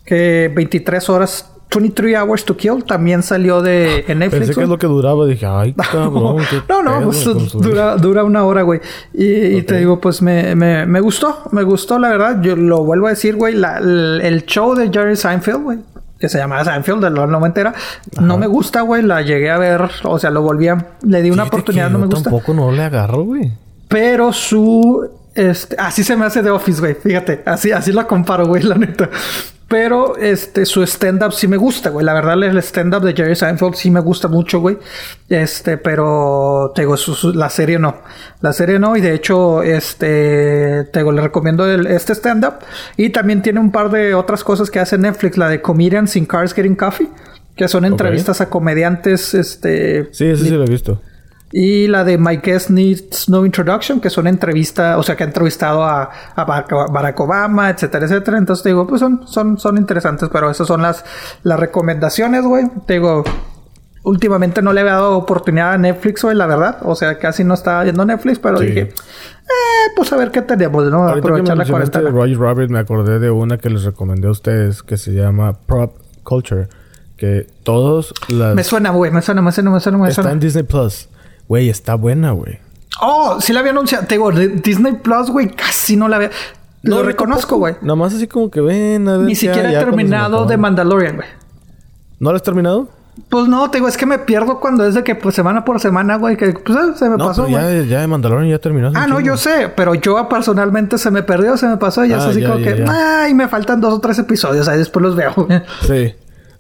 que 0.05 0.53
23 0.55 1.09
horas, 1.09 1.51
23 1.75 2.17
hours 2.19 2.45
to 2.45 2.57
kill, 2.57 2.85
también 2.85 3.23
salió 3.23 3.63
de 3.63 4.05
en 4.07 4.19
Netflix. 4.19 4.47
Pensé 4.49 4.55
que 4.55 4.63
es 4.65 4.69
lo 4.69 4.79
que 4.79 4.87
duraba. 4.87 5.25
Dije, 5.27 5.47
ay, 5.47 5.73
cabrón. 5.93 6.37
qué 6.51 6.61
No, 6.69 6.83
no, 6.83 6.99
pedo 6.99 7.05
pues 7.07 7.53
dura, 7.55 7.97
dura 7.97 8.23
una 8.23 8.45
hora, 8.45 8.63
güey. 8.63 8.81
Y, 9.15 9.25
y 9.57 9.63
te 9.63 9.79
digo, 9.79 10.01
pues 10.01 10.21
me, 10.23 10.55
me, 10.55 10.85
me 10.87 11.01
gustó, 11.01 11.45
me 11.53 11.63
gustó, 11.63 11.99
la 11.99 12.11
verdad. 12.11 12.41
Yo 12.43 12.55
lo 12.55 12.85
vuelvo 12.85 13.07
a 13.07 13.11
decir, 13.11 13.37
güey, 13.37 13.55
la- 13.55 13.79
el, 13.79 14.21
el 14.23 14.45
show 14.45 14.75
de 14.75 14.91
Jerry 14.93 15.17
Seinfeld, 15.17 15.63
güey, 15.63 15.79
que 16.21 16.29
se 16.29 16.37
llamaba 16.39 16.65
Seinfeld 16.65 17.03
de 17.03 17.11
los 17.11 17.29
noventera, 17.29 17.73
no 18.21 18.37
me 18.39 18.47
gusta, 18.47 18.83
güey. 18.83 19.03
La 19.03 19.23
llegué 19.23 19.51
a 19.51 19.59
ver, 19.59 19.91
o 20.05 20.19
sea, 20.19 20.31
lo 20.31 20.43
volví 20.43 20.69
a, 20.69 20.97
le 21.03 21.23
di 21.23 21.31
una 21.31 21.45
Fíjate 21.45 21.57
oportunidad, 21.57 21.91
no 21.91 21.99
me 21.99 22.07
gusta. 22.07 22.25
Tampoco 22.31 22.53
no 22.55 22.71
le 22.71 22.83
agarro, 22.83 23.23
güey. 23.25 23.51
Pero 23.89 24.33
su. 24.33 25.09
Este, 25.35 25.77
así 25.79 26.05
se 26.05 26.17
me 26.17 26.25
hace 26.25 26.43
de 26.43 26.51
Office, 26.51 26.81
güey. 26.81 26.95
Fíjate, 26.95 27.43
así, 27.45 27.73
así 27.73 27.93
la 27.93 28.07
comparo, 28.07 28.47
güey, 28.47 28.63
la 28.63 28.77
neta. 28.77 29.11
Pero 29.67 30.17
este, 30.19 30.67
su 30.67 30.83
stand-up 30.83 31.33
sí 31.33 31.49
me 31.49 31.57
gusta, 31.57 31.89
güey. 31.91 32.05
La 32.05 32.13
verdad, 32.13 32.35
el 32.45 32.59
stand-up 32.59 33.03
de 33.03 33.15
Jerry 33.15 33.35
Seinfeld 33.35 33.75
sí 33.75 33.91
me 33.91 33.99
gusta 34.01 34.29
mucho, 34.29 34.61
güey. 34.61 34.79
Este, 35.29 35.79
pero 35.79 36.71
te 36.75 36.83
digo, 36.83 36.97
su- 36.97 37.15
su- 37.15 37.33
la 37.33 37.49
serie 37.49 37.79
no. 37.79 37.97
La 38.43 38.53
serie 38.53 38.79
no, 38.79 38.95
y 38.97 39.01
de 39.01 39.15
hecho, 39.15 39.63
este, 39.63 40.85
te 40.93 40.99
digo, 41.01 41.13
le 41.13 41.23
recomiendo 41.23 41.67
el- 41.69 41.87
este 41.87 42.13
stand-up. 42.15 42.57
Y 42.97 43.09
también 43.11 43.43
tiene 43.43 43.59
un 43.59 43.73
par 43.73 43.91
de 43.91 44.15
otras 44.15 44.45
cosas 44.45 44.71
que 44.71 44.81
hace 44.81 44.99
Netflix, 44.99 45.37
la 45.39 45.49
de 45.49 45.61
Comedians 45.63 46.15
in 46.17 46.27
Cars 46.27 46.53
Getting 46.53 46.77
Coffee, 46.77 47.09
que 47.57 47.67
son 47.67 47.85
entrevistas 47.87 48.41
a 48.43 48.51
comediantes, 48.51 49.35
este, 49.35 50.09
Sí, 50.13 50.27
ese 50.27 50.45
sí 50.45 50.51
lo 50.51 50.63
he 50.65 50.69
visto. 50.69 51.01
Y 51.53 51.87
la 51.87 52.03
de 52.05 52.19
My 52.19 52.39
Guest 52.39 52.71
Needs 52.71 53.29
No 53.29 53.45
Introduction, 53.47 54.01
que 54.01 54.11
son 54.11 54.27
entrevistas, 54.27 54.97
o 54.99 55.03
sea, 55.05 55.17
que 55.17 55.23
ha 55.23 55.27
entrevistado 55.27 55.85
a, 55.85 56.11
a 56.35 56.45
Barack 56.45 57.21
Obama, 57.21 57.71
etcétera, 57.71 58.07
etcétera. 58.07 58.39
Entonces 58.39 58.63
te 58.65 58.71
digo, 58.71 58.87
pues 58.87 59.01
son, 59.01 59.27
son, 59.29 59.57
son 59.59 59.77
interesantes, 59.79 60.29
pero 60.33 60.51
esas 60.51 60.67
son 60.67 60.83
las, 60.83 61.05
las 61.45 61.61
recomendaciones, 61.61 62.43
güey. 62.45 62.65
Te 62.87 62.95
digo, 62.95 63.23
últimamente 64.03 64.63
no 64.63 64.73
le 64.73 64.81
había 64.81 64.95
dado 64.95 65.17
oportunidad 65.17 65.75
a 65.75 65.79
Netflix, 65.79 66.23
güey, 66.23 66.37
la 66.37 66.47
verdad. 66.47 66.79
O 66.83 66.97
sea, 66.97 67.19
casi 67.19 67.45
no 67.45 67.55
estaba 67.55 67.85
viendo 67.85 68.05
Netflix, 68.05 68.39
pero 68.41 68.59
Sí. 68.59 68.67
dije, 68.67 68.81
eh, 68.81 69.91
pues 69.95 70.13
a 70.13 70.17
ver 70.17 70.33
qué 70.33 70.43
tenemos, 70.43 70.85
¿no? 70.91 71.05
Ahorita 71.09 71.15
que 71.15 71.29
Aprovechar 71.29 71.57
la 71.57 71.65
cuarentena. 71.67 72.11
Roger 72.11 72.39
Rabbit, 72.39 72.71
me 72.71 72.79
acordé 72.81 73.19
de 73.21 73.31
una 73.31 73.59
que 73.59 73.71
les 73.71 73.85
recomendé 73.85 74.27
a 74.27 74.33
ustedes 74.33 74.83
que 74.83 74.97
se 74.97 75.13
llama 75.13 75.53
Prop 75.67 75.93
Culture. 76.25 76.67
Que 77.17 77.47
todos 77.63 78.13
las... 78.29 78.57
Me 78.57 78.65
suena, 78.65 78.91
güey, 78.91 79.13
me 79.13 79.23
suena, 79.23 79.41
me 79.41 79.53
suena, 79.53 79.71
me 79.71 79.79
suena, 79.79 79.99
me 79.99 80.09
Está 80.09 80.23
suena. 80.23 80.33
en 80.33 80.41
Disney 80.41 80.65
Plus. 80.65 81.09
Güey, 81.49 81.69
está 81.69 81.95
buena, 81.95 82.33
güey. 82.33 82.59
Oh, 83.01 83.41
sí 83.41 83.53
la 83.53 83.61
había 83.61 83.73
anunciado. 83.73 84.07
Te 84.07 84.15
digo, 84.15 84.31
Disney 84.31 84.95
Plus, 84.95 85.31
güey, 85.31 85.49
casi 85.51 85.97
no 85.97 86.09
la 86.09 86.17
había. 86.17 86.31
Lo 86.83 86.97
yo 86.97 87.03
reconozco, 87.03 87.57
güey. 87.57 87.75
Nada 87.83 87.97
más 87.97 88.15
así 88.15 88.27
como 88.29 88.51
que 88.51 88.61
ven 88.61 89.09
a 89.09 89.17
ver. 89.17 89.27
Ni 89.27 89.35
siquiera 89.35 89.73
he 89.73 89.79
terminado 89.85 90.45
de. 90.47 90.57
Mandalorian, 90.57 91.17
güey. 91.17 91.29
¿No 92.21 92.31
lo 92.31 92.37
has 92.37 92.43
terminado? 92.43 92.89
Pues 93.29 93.47
no, 93.47 93.71
te 93.71 93.79
digo, 93.79 93.87
es 93.87 93.97
que 93.97 94.07
me 94.07 94.19
pierdo 94.19 94.59
cuando 94.59 94.85
es 94.85 94.95
de 94.95 95.05
que 95.05 95.15
pues 95.15 95.37
semana 95.37 95.65
por 95.65 95.79
semana, 95.79 96.17
güey, 96.17 96.37
que 96.37 96.53
pues 96.53 96.77
eh, 96.77 96.81
se 96.97 97.09
me 97.09 97.17
No, 97.17 97.29
pasó, 97.29 97.45
pero 97.47 97.59
ya, 97.61 97.83
ya 97.83 98.01
de 98.01 98.07
Mandalorian 98.09 98.51
ya 98.51 98.59
terminó. 98.59 98.89
Ah, 98.95 99.07
no, 99.07 99.19
chingo. 99.19 99.21
yo 99.21 99.37
sé, 99.37 99.69
pero 99.77 99.95
yo 99.95 100.29
personalmente 100.29 100.99
se 100.99 101.13
me 101.13 101.23
perdió, 101.23 101.57
se 101.57 101.69
me 101.69 101.77
pasó 101.77 102.05
y 102.05 102.13
es 102.13 102.19
Ah, 102.21 102.29
así 102.31 102.41
ya, 102.41 102.49
como 102.49 102.59
ya, 102.61 102.75
que, 102.75 102.79
ya. 102.85 103.23
ay, 103.23 103.35
me 103.35 103.47
faltan 103.47 103.81
dos 103.81 103.95
o 103.95 104.01
tres 104.01 104.19
episodios, 104.19 104.67
ahí 104.67 104.79
después 104.79 105.01
los 105.05 105.15
veo. 105.15 105.33
Sí. 105.87 106.13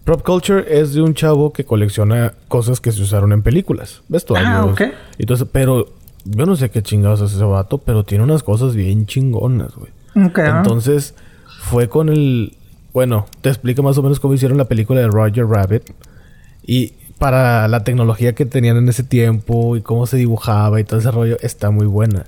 Prop 0.05 0.23
Culture 0.23 0.65
es 0.69 0.93
de 0.93 1.01
un 1.01 1.15
chavo 1.15 1.53
que 1.53 1.65
colecciona 1.65 2.35
cosas 2.49 2.81
que 2.81 2.93
se 2.93 3.03
usaron 3.03 3.33
en 3.33 3.43
películas. 3.43 4.03
Vestuarios. 4.09 4.51
Ah, 4.53 4.65
ok. 4.67 4.83
Entonces, 5.19 5.47
pero 5.51 5.87
yo 6.25 6.45
no 6.47 6.57
sé 6.57 6.71
qué 6.71 6.83
chingados 6.83 7.21
es 7.23 7.33
ese 7.33 7.45
vato, 7.45 7.79
pero 7.79 8.05
tiene 8.05 8.25
unas 8.25 8.43
cosas 8.43 8.75
bien 8.75 9.07
chingonas, 9.07 9.75
güey. 9.75 9.91
Ok, 10.27 10.39
ah. 10.41 10.59
Entonces, 10.59 11.15
fue 11.61 11.89
con 11.89 12.09
el. 12.11 12.55
Bueno, 12.93 13.27
te 13.41 13.49
explica 13.49 13.83
más 13.83 13.97
o 13.99 14.03
menos 14.03 14.21
cómo 14.21 14.35
hicieron 14.35 14.59
la 14.59 14.67
película 14.67 15.01
de 15.01 15.09
Roger 15.09 15.47
Rabbit. 15.47 15.83
Y 16.67 16.93
para 17.19 17.67
la 17.69 17.83
tecnología 17.85 18.35
que 18.35 18.45
tenían 18.47 18.77
en 18.77 18.89
ese 18.89 19.03
tiempo 19.05 19.77
y 19.77 19.81
cómo 19.83 20.07
se 20.07 20.17
dibujaba 20.19 20.81
y 20.81 20.85
todo 20.85 21.01
ese 21.01 21.11
rollo, 21.11 21.37
está 21.41 21.71
muy 21.71 21.87
buena. 21.87 22.27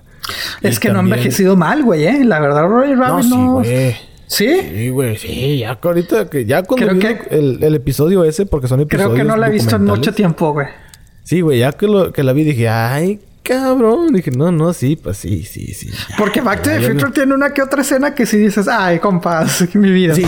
es 0.62 0.76
Y 0.76 0.80
que 0.80 0.90
no 0.90 0.98
ha 0.98 1.02
envejecido 1.02 1.56
mal, 1.56 1.84
güey, 1.84 2.06
eh. 2.06 2.24
La 2.24 2.40
verdad, 2.40 2.66
Roger 2.66 2.96
No, 2.96 3.02
Rabbit 3.04 3.24
sí, 3.24 3.30
no. 3.30 3.52
güey. 3.52 3.94
¿Sí? 4.26 4.48
Sí, 4.60 4.88
güey, 4.90 5.16
sí, 5.16 5.58
ya 5.58 5.76
que 5.76 5.88
ahorita 5.88 6.28
que 6.28 6.44
ya 6.44 6.62
cuando 6.64 6.86
Creo 6.88 6.94
vi 6.94 7.00
que- 7.00 7.36
el, 7.36 7.62
el 7.62 7.74
episodio 7.74 8.24
ese, 8.24 8.44
porque 8.46 8.66
son 8.68 8.80
episodios 8.80 9.12
Creo 9.12 9.16
que 9.16 9.24
no 9.28 9.36
la 9.36 9.46
he 9.46 9.50
visto 9.50 9.76
en 9.76 9.84
mucho 9.84 10.12
tiempo, 10.12 10.52
güey. 10.52 10.66
Sí, 11.22 11.40
güey, 11.40 11.60
ya 11.60 11.72
que, 11.72 11.86
lo, 11.86 12.12
que 12.12 12.22
la 12.22 12.32
vi 12.32 12.44
dije, 12.44 12.68
ay, 12.68 13.20
cabrón. 13.42 14.12
Dije, 14.12 14.30
no, 14.32 14.50
no, 14.52 14.72
sí, 14.72 14.96
pues 14.96 15.16
sí, 15.18 15.44
sí, 15.44 15.74
sí. 15.74 15.90
Porque 16.18 16.40
Back 16.40 16.62
to 16.62 16.70
the 16.70 16.80
Future 16.80 17.12
tiene 17.12 17.34
una 17.34 17.52
que 17.54 17.62
otra 17.62 17.82
escena 17.82 18.14
que 18.14 18.26
sí 18.26 18.36
dices, 18.36 18.66
ay, 18.68 18.98
compas, 18.98 19.64
mi 19.74 19.90
vida. 19.90 20.14
Sí, 20.14 20.24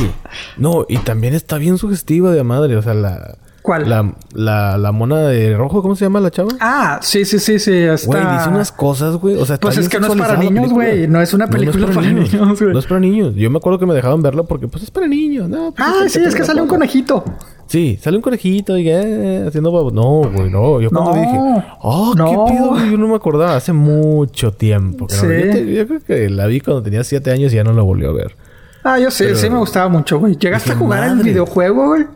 no, 0.57 0.86
y 0.88 0.99
también 0.99 1.34
está 1.34 1.59
bien 1.59 1.78
sugestiva 1.78 2.32
de 2.32 2.42
madre, 2.44 2.76
o 2.76 2.82
sea, 2.82 2.94
la. 2.94 3.36
¿Cuál? 3.69 3.87
La, 3.87 4.14
la, 4.33 4.79
la 4.79 4.93
mona 4.93 5.19
de 5.29 5.55
rojo, 5.55 5.83
¿cómo 5.83 5.95
se 5.95 6.07
llama 6.07 6.21
la 6.21 6.31
chava? 6.31 6.49
Ah, 6.59 7.01
sí, 7.03 7.27
sí, 7.27 7.39
sí, 7.39 7.59
sí. 7.59 7.71
Está... 7.75 8.07
Güey, 8.07 8.23
dice 8.39 8.49
unas 8.49 8.73
cosas, 8.73 9.16
güey. 9.16 9.37
O 9.37 9.45
sea, 9.45 9.59
Pues 9.59 9.77
es 9.77 9.91
que 9.91 10.01
no 10.01 10.07
es 10.07 10.14
para 10.19 10.39
niños, 10.39 10.73
güey. 10.73 11.07
No 11.07 11.21
es 11.21 11.35
una 11.35 11.49
película 11.49 11.87
para 11.89 12.01
niños, 12.01 12.31
güey. 12.59 12.73
No 12.73 12.79
es 12.79 12.87
para 12.87 12.99
niños. 12.99 13.35
Yo 13.35 13.51
me 13.51 13.59
acuerdo 13.59 13.79
que 13.79 13.85
me 13.85 13.93
dejaban 13.93 14.23
verla 14.23 14.45
porque, 14.45 14.69
pues, 14.69 14.85
es 14.85 14.91
para 14.91 15.07
niños. 15.07 15.51
No, 15.51 15.75
pues, 15.77 15.87
Ah, 15.87 16.05
sí, 16.09 16.19
es 16.25 16.35
que 16.35 16.45
sale 16.45 16.62
un 16.62 16.69
conejito. 16.69 17.23
Sí, 17.66 17.99
sale 18.01 18.16
un 18.16 18.23
conejito 18.23 18.79
y 18.79 18.89
eh, 18.89 19.45
haciendo 19.47 19.71
babo. 19.71 19.91
No, 19.91 20.31
güey, 20.33 20.49
no. 20.51 20.81
Yo 20.81 20.89
cuando 20.89 21.12
No. 21.14 21.21
dije, 21.21 21.39
oh, 21.83 22.14
No. 22.16 22.47
qué 22.47 22.53
pido, 22.55 22.69
güey. 22.71 22.91
Yo 22.93 22.97
no 22.97 23.09
me 23.09 23.16
acordaba. 23.16 23.55
Hace 23.57 23.75
mucho 23.75 24.53
tiempo. 24.53 25.07
que 25.09 25.14
no- 25.14 25.21
Sí. 25.21 25.27
yo, 25.29 25.53
te- 25.53 25.75
yo 25.75 25.87
creo 25.87 26.01
que 26.01 26.31
la 26.31 26.47
vi 26.47 26.61
cuando 26.61 26.83
tenía 26.83 27.05
siete 27.05 27.31
años 27.33 27.53
y 27.53 27.57
ya 27.57 27.64
no 27.64 27.75
la 27.75 27.83
volvió 27.83 28.09
a 28.09 28.12
ver. 28.14 28.35
Ah, 28.83 28.99
yo 28.99 29.11
sé, 29.11 29.25
Pero- 29.27 29.37
sí 29.37 29.51
me 29.51 29.59
gustaba 29.59 29.91
mucho, 29.91 30.19
güey. 30.19 30.37
¿Llegaste 30.39 30.73
a 30.73 30.77
jugar 30.77 31.05
el 31.05 31.16
madre. 31.16 31.29
videojuego, 31.29 31.89
güey? 31.89 32.07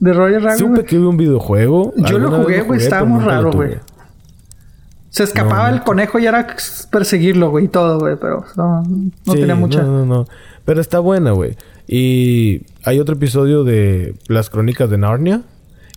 De 0.00 0.12
Roger 0.12 0.42
Rabbit. 0.42 0.58
Supe 0.58 0.84
que 0.84 0.98
hubo 0.98 1.10
un 1.10 1.16
videojuego. 1.16 1.92
Yo 1.96 2.18
lo 2.18 2.30
jugué, 2.30 2.62
güey. 2.62 2.80
Estaba 2.80 3.04
muy 3.04 3.24
raro, 3.24 3.50
güey. 3.50 3.76
Se 5.10 5.24
escapaba 5.24 5.70
No, 5.70 5.76
el 5.76 5.82
conejo 5.82 6.18
y 6.18 6.26
era 6.26 6.46
perseguirlo, 6.90 7.50
güey, 7.50 7.64
y 7.64 7.68
todo, 7.68 7.98
güey. 7.98 8.16
Pero 8.20 8.44
no, 8.56 8.82
no 8.82 9.32
Sí, 9.32 9.40
tenía 9.40 9.54
mucha. 9.54 9.82
No, 9.82 10.04
no, 10.04 10.06
no. 10.06 10.26
Pero 10.64 10.80
está 10.80 10.98
buena, 10.98 11.32
güey. 11.32 11.56
Y 11.86 12.62
hay 12.84 13.00
otro 13.00 13.14
episodio 13.14 13.64
de 13.64 14.14
Las 14.28 14.50
Crónicas 14.50 14.90
de 14.90 14.98
Narnia. 14.98 15.42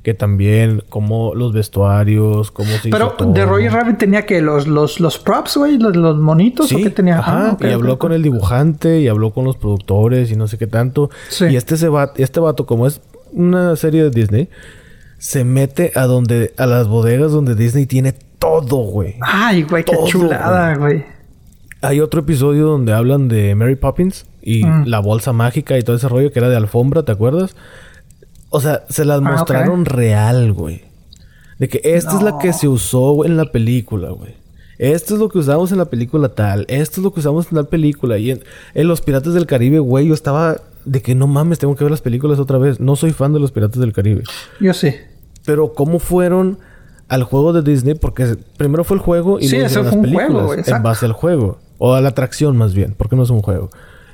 que 0.02 0.16
también 0.16 0.82
como 0.90 1.36
los 1.36 1.54
vestuarios, 1.54 2.50
cómo 2.50 2.72
se 2.82 2.90
Pero 2.90 3.16
de 3.20 3.46
Roger 3.46 3.72
Rabbit 3.72 3.98
tenía 4.00 4.26
que 4.26 4.42
los, 4.42 4.66
los, 4.66 5.00
los 5.00 5.20
props, 5.20 5.58
güey, 5.58 5.78
los, 5.78 5.96
los, 5.96 6.18
monitos, 6.18 6.70
sí, 6.70 6.76
¿o 6.76 6.78
qué 6.80 6.90
tenía? 6.90 7.20
Ajá, 7.20 7.56
y 7.62 7.68
habló 7.68 8.00
con 8.00 8.12
el 8.12 8.24
dibujante 8.24 9.00
y 9.00 9.08
habló 9.08 9.30
con 9.30 9.46
los 9.46 9.58
productores 9.58 10.32
y 10.32 10.36
no 10.36 10.48
sé 10.48 10.58
qué 10.58 10.66
tanto. 10.66 11.12
Y 11.42 11.56
este, 11.56 11.78
se 11.78 11.88
va, 11.88 12.14
este 12.16 12.40
vato, 12.40 12.66
como 12.66 12.88
es 12.88 13.00
una 13.34 13.76
serie 13.76 14.04
de 14.04 14.10
Disney, 14.10 14.50
se 15.18 15.44
mete 15.44 15.92
a 15.96 16.06
donde, 16.06 16.54
a 16.58 16.66
las 16.66 16.88
bodegas 16.88 17.32
donde 17.32 17.56
Disney 17.56 17.86
tiene 17.86 18.14
todo, 18.40 18.78
güey. 18.78 19.16
Ay, 19.22 19.64
güey, 19.64 19.84
qué 19.84 19.96
chulada, 20.08 20.76
güey. 20.76 21.06
Hay 21.82 22.00
otro 22.00 22.22
episodio 22.22 22.66
donde 22.68 22.94
hablan 22.94 23.28
de 23.28 23.56
Mary 23.56 23.76
Poppins 23.76 24.26
y 24.42 24.64
mm. 24.66 24.86
la 24.86 25.00
bolsa 25.00 25.34
mágica 25.34 25.78
y 25.78 25.84
todo 25.84 25.96
ese 25.96 26.10
rollo 26.10 26.32
que 26.32 26.40
era 26.40 26.50
de 26.50 26.56
alfombra, 26.56 27.04
¿te 27.04 27.12
acuerdas? 27.12 27.56
O 28.50 28.60
sea, 28.60 28.84
se 28.90 29.06
las 29.06 29.20
ah, 29.20 29.22
mostraron 29.22 29.86
real, 29.86 30.54
güey. 30.54 30.84
De 31.58 31.70
que 31.70 31.82
esta 31.84 32.16
es 32.16 32.24
la 32.24 32.38
que 32.40 32.54
se 32.54 32.68
usó 32.68 33.24
en 33.24 33.38
la 33.38 33.46
película, 33.46 34.10
güey. 34.10 34.36
Esto 34.82 35.14
es 35.14 35.20
lo 35.20 35.30
que 35.30 35.38
usamos 35.38 35.72
en 35.72 35.78
la 35.78 35.86
película 35.86 36.30
tal. 36.30 36.66
Esto 36.68 37.02
es 37.02 37.04
lo 37.04 37.14
que 37.14 37.20
usamos 37.20 37.52
en 37.52 37.58
la 37.58 37.66
película. 37.66 38.18
Y 38.18 38.32
en, 38.32 38.42
Los 38.74 39.02
Piratas 39.02 39.36
del 39.36 39.46
Caribe, 39.46 39.78
güey, 39.78 40.08
yo 40.08 40.16
estaba 40.16 40.58
de 40.86 41.02
que 41.02 41.16
no 41.16 41.28
mames, 41.28 41.60
tengo 41.60 41.76
que 41.76 41.84
ver 41.84 41.92
las 41.92 42.02
películas 42.02 42.40
otra 42.40 42.58
vez. 42.58 42.80
No 42.80 42.96
soy 42.96 43.12
fan 43.12 43.34
de 43.34 43.40
Los 43.40 43.52
Piratas 43.52 43.80
del 43.80 43.94
Caribe. 43.94 44.24
Yo 44.60 44.74
sí. 44.74 44.94
Pero 45.46 45.74
cómo 45.74 46.00
fueron 46.00 46.60
al 47.08 47.24
juego 47.24 47.54
de 47.54 47.62
Disney, 47.62 47.96
porque 47.96 48.38
primero 48.58 48.84
fue 48.84 48.98
el 48.98 49.04
juego 49.04 49.40
y 49.40 49.50
luego 49.50 49.84
las 49.84 49.96
películas 49.96 50.68
en 50.68 50.84
base 50.84 51.06
al 51.06 51.14
juego. 51.14 51.60
O 51.78 51.94
a 51.94 52.02
la 52.02 52.10
atracción 52.10 52.56
más 52.58 52.74
bien, 52.74 52.96
porque 52.98 53.16
no 53.16 53.24
es 53.24 53.30
un 53.32 53.42
juego. 53.42 53.70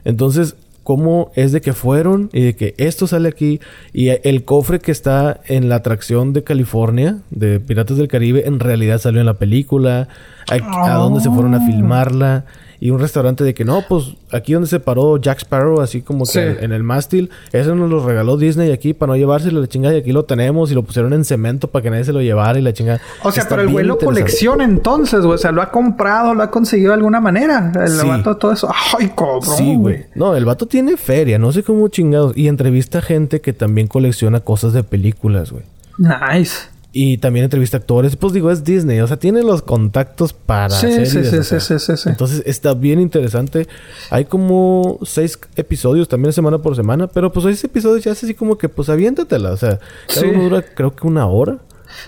Entonces, 0.05 0.55
cómo 0.87 1.31
es 1.35 1.51
de 1.51 1.59
que 1.59 1.73
fueron 1.73 2.29
y 2.31 2.41
de 2.41 2.55
que 2.55 2.73
esto 2.77 3.07
sale 3.07 3.27
aquí 3.27 3.59
y 3.91 4.07
el 4.07 4.45
cofre 4.45 4.79
que 4.79 4.93
está 4.93 5.41
en 5.45 5.67
la 5.67 5.75
atracción 5.75 6.31
de 6.31 6.45
California 6.45 7.17
de 7.29 7.59
Piratas 7.59 7.97
del 7.97 8.07
Caribe 8.07 8.47
en 8.47 8.61
realidad 8.61 8.97
salió 8.99 9.19
en 9.19 9.25
la 9.25 9.33
película, 9.33 10.07
a, 10.49 10.93
a 10.93 10.95
dónde 10.95 11.19
se 11.19 11.29
fueron 11.29 11.55
a 11.55 11.57
ah. 11.57 11.67
filmarla 11.67 12.45
y 12.79 12.91
un 12.91 12.99
restaurante 12.99 13.43
de 13.43 13.53
que 13.53 13.65
no, 13.65 13.83
pues 13.87 14.13
aquí 14.31 14.53
donde 14.53 14.67
se 14.67 14.79
paró 14.79 15.17
Jack 15.17 15.39
Sparrow, 15.39 15.81
así 15.81 16.01
como 16.01 16.25
que 16.25 16.57
en 16.61 16.71
el 16.71 16.83
mástil, 16.83 17.29
eso 17.51 17.75
nos 17.75 17.89
lo 17.89 18.05
regaló 18.05 18.37
Disney 18.37 18.71
aquí 18.71 18.93
para 18.93 19.11
no 19.11 19.17
llevárselo 19.17 19.61
la 19.61 19.67
chingada 19.67 19.95
y 19.95 19.99
aquí 19.99 20.11
lo 20.11 20.25
tenemos 20.25 20.71
y 20.71 20.75
lo 20.75 20.83
pusieron 20.83 21.13
en 21.13 21.25
cemento 21.25 21.67
para 21.67 21.83
que 21.83 21.89
nadie 21.89 22.03
se 22.03 22.13
lo 22.13 22.21
llevara 22.21 22.59
y 22.59 22.61
la 22.61 22.73
chingada. 22.73 23.01
O 23.23 23.31
sea, 23.31 23.45
pero 23.47 23.61
el 23.61 23.69
güey 23.69 23.85
lo 23.85 23.97
colecciona 23.97 24.63
entonces, 24.63 25.21
güey, 25.21 25.35
o 25.35 25.37
sea, 25.37 25.51
lo 25.51 25.61
ha 25.61 25.71
comprado, 25.71 26.33
lo 26.33 26.43
ha 26.43 26.51
conseguido 26.51 26.89
de 26.89 26.95
alguna 26.95 27.19
manera. 27.19 27.71
El 27.75 28.07
vato 28.07 28.37
todo 28.37 28.51
eso. 28.51 28.69
Ay, 28.97 29.09
cabrón. 29.09 29.41
Sí, 29.41 29.75
güey. 29.75 30.05
No, 30.15 30.35
el 30.35 30.45
vato 30.45 30.65
tiene 30.65 30.97
feria, 30.97 31.39
no 31.39 31.51
sé 31.51 31.63
cómo 31.63 31.87
chingados 31.87 32.37
y 32.37 32.47
entrevista 32.47 33.01
gente 33.01 33.41
que 33.41 33.53
también 33.53 33.87
colecciona 33.87 34.39
cosas 34.41 34.73
de 34.73 34.83
películas, 34.83 35.51
güey. 35.51 35.63
Nice. 35.97 36.76
Y 36.99 37.19
también 37.19 37.43
entrevista 37.43 37.77
actores. 37.77 38.15
Pues 38.15 38.33
digo, 38.33 38.49
es 38.49 38.63
Disney. 38.63 39.01
O 39.01 39.07
sea, 39.07 39.17
tiene 39.17 39.43
los 39.43 39.61
contactos 39.61 40.33
para 40.33 40.71
sí, 40.71 41.05
Sí, 41.05 41.23
sí, 41.23 41.43
sí, 41.43 41.59
sí, 41.59 41.77
sí, 41.77 42.09
Entonces 42.09 42.41
está 42.47 42.73
bien 42.73 42.99
interesante. 42.99 43.67
Hay 44.09 44.25
como 44.25 44.97
seis 45.03 45.37
episodios 45.57 46.07
también 46.07 46.33
semana 46.33 46.57
por 46.57 46.75
semana. 46.75 47.05
Pero 47.05 47.31
pues 47.31 47.45
seis 47.45 47.63
episodios 47.63 48.03
ya 48.03 48.13
es 48.13 48.23
así 48.23 48.33
como 48.33 48.57
que 48.57 48.67
pues 48.67 48.89
aviéntatela. 48.89 49.51
O 49.51 49.57
sea, 49.57 49.77
cada 50.11 50.27
uno 50.27 50.45
dura 50.45 50.63
creo 50.63 50.95
que 50.95 51.05
una 51.05 51.27
hora. 51.27 51.59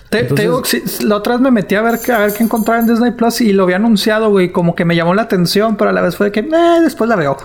Te, 0.08 0.24
digo, 0.24 0.60
la 1.04 1.14
otra 1.14 1.34
vez 1.34 1.40
me 1.40 1.52
metí 1.52 1.76
a 1.76 1.82
ver, 1.82 2.00
a 2.10 2.18
ver 2.18 2.32
qué 2.32 2.42
encontraba 2.42 2.80
en 2.80 2.88
Disney 2.88 3.12
Plus 3.12 3.42
y 3.42 3.52
lo 3.52 3.62
había 3.62 3.76
anunciado, 3.76 4.30
güey. 4.30 4.50
Como 4.50 4.74
que 4.74 4.84
me 4.84 4.96
llamó 4.96 5.14
la 5.14 5.22
atención, 5.22 5.76
pero 5.76 5.90
a 5.90 5.92
la 5.92 6.00
vez 6.00 6.16
fue 6.16 6.26
de 6.26 6.32
que, 6.32 6.40
eh, 6.40 6.80
después 6.82 7.08
la 7.08 7.14
veo. 7.14 7.36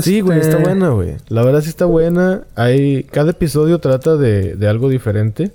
Sí, 0.00 0.22
güey, 0.22 0.40
está 0.40 0.52
este 0.52 0.62
buena, 0.62 0.88
güey. 0.88 1.16
La 1.28 1.42
verdad 1.42 1.60
sí 1.60 1.68
está 1.68 1.84
buena. 1.84 2.44
Hay... 2.56 3.04
Cada 3.04 3.32
episodio 3.32 3.80
trata 3.80 4.16
de, 4.16 4.56
de 4.56 4.66
algo 4.66 4.88
diferente. 4.88 5.52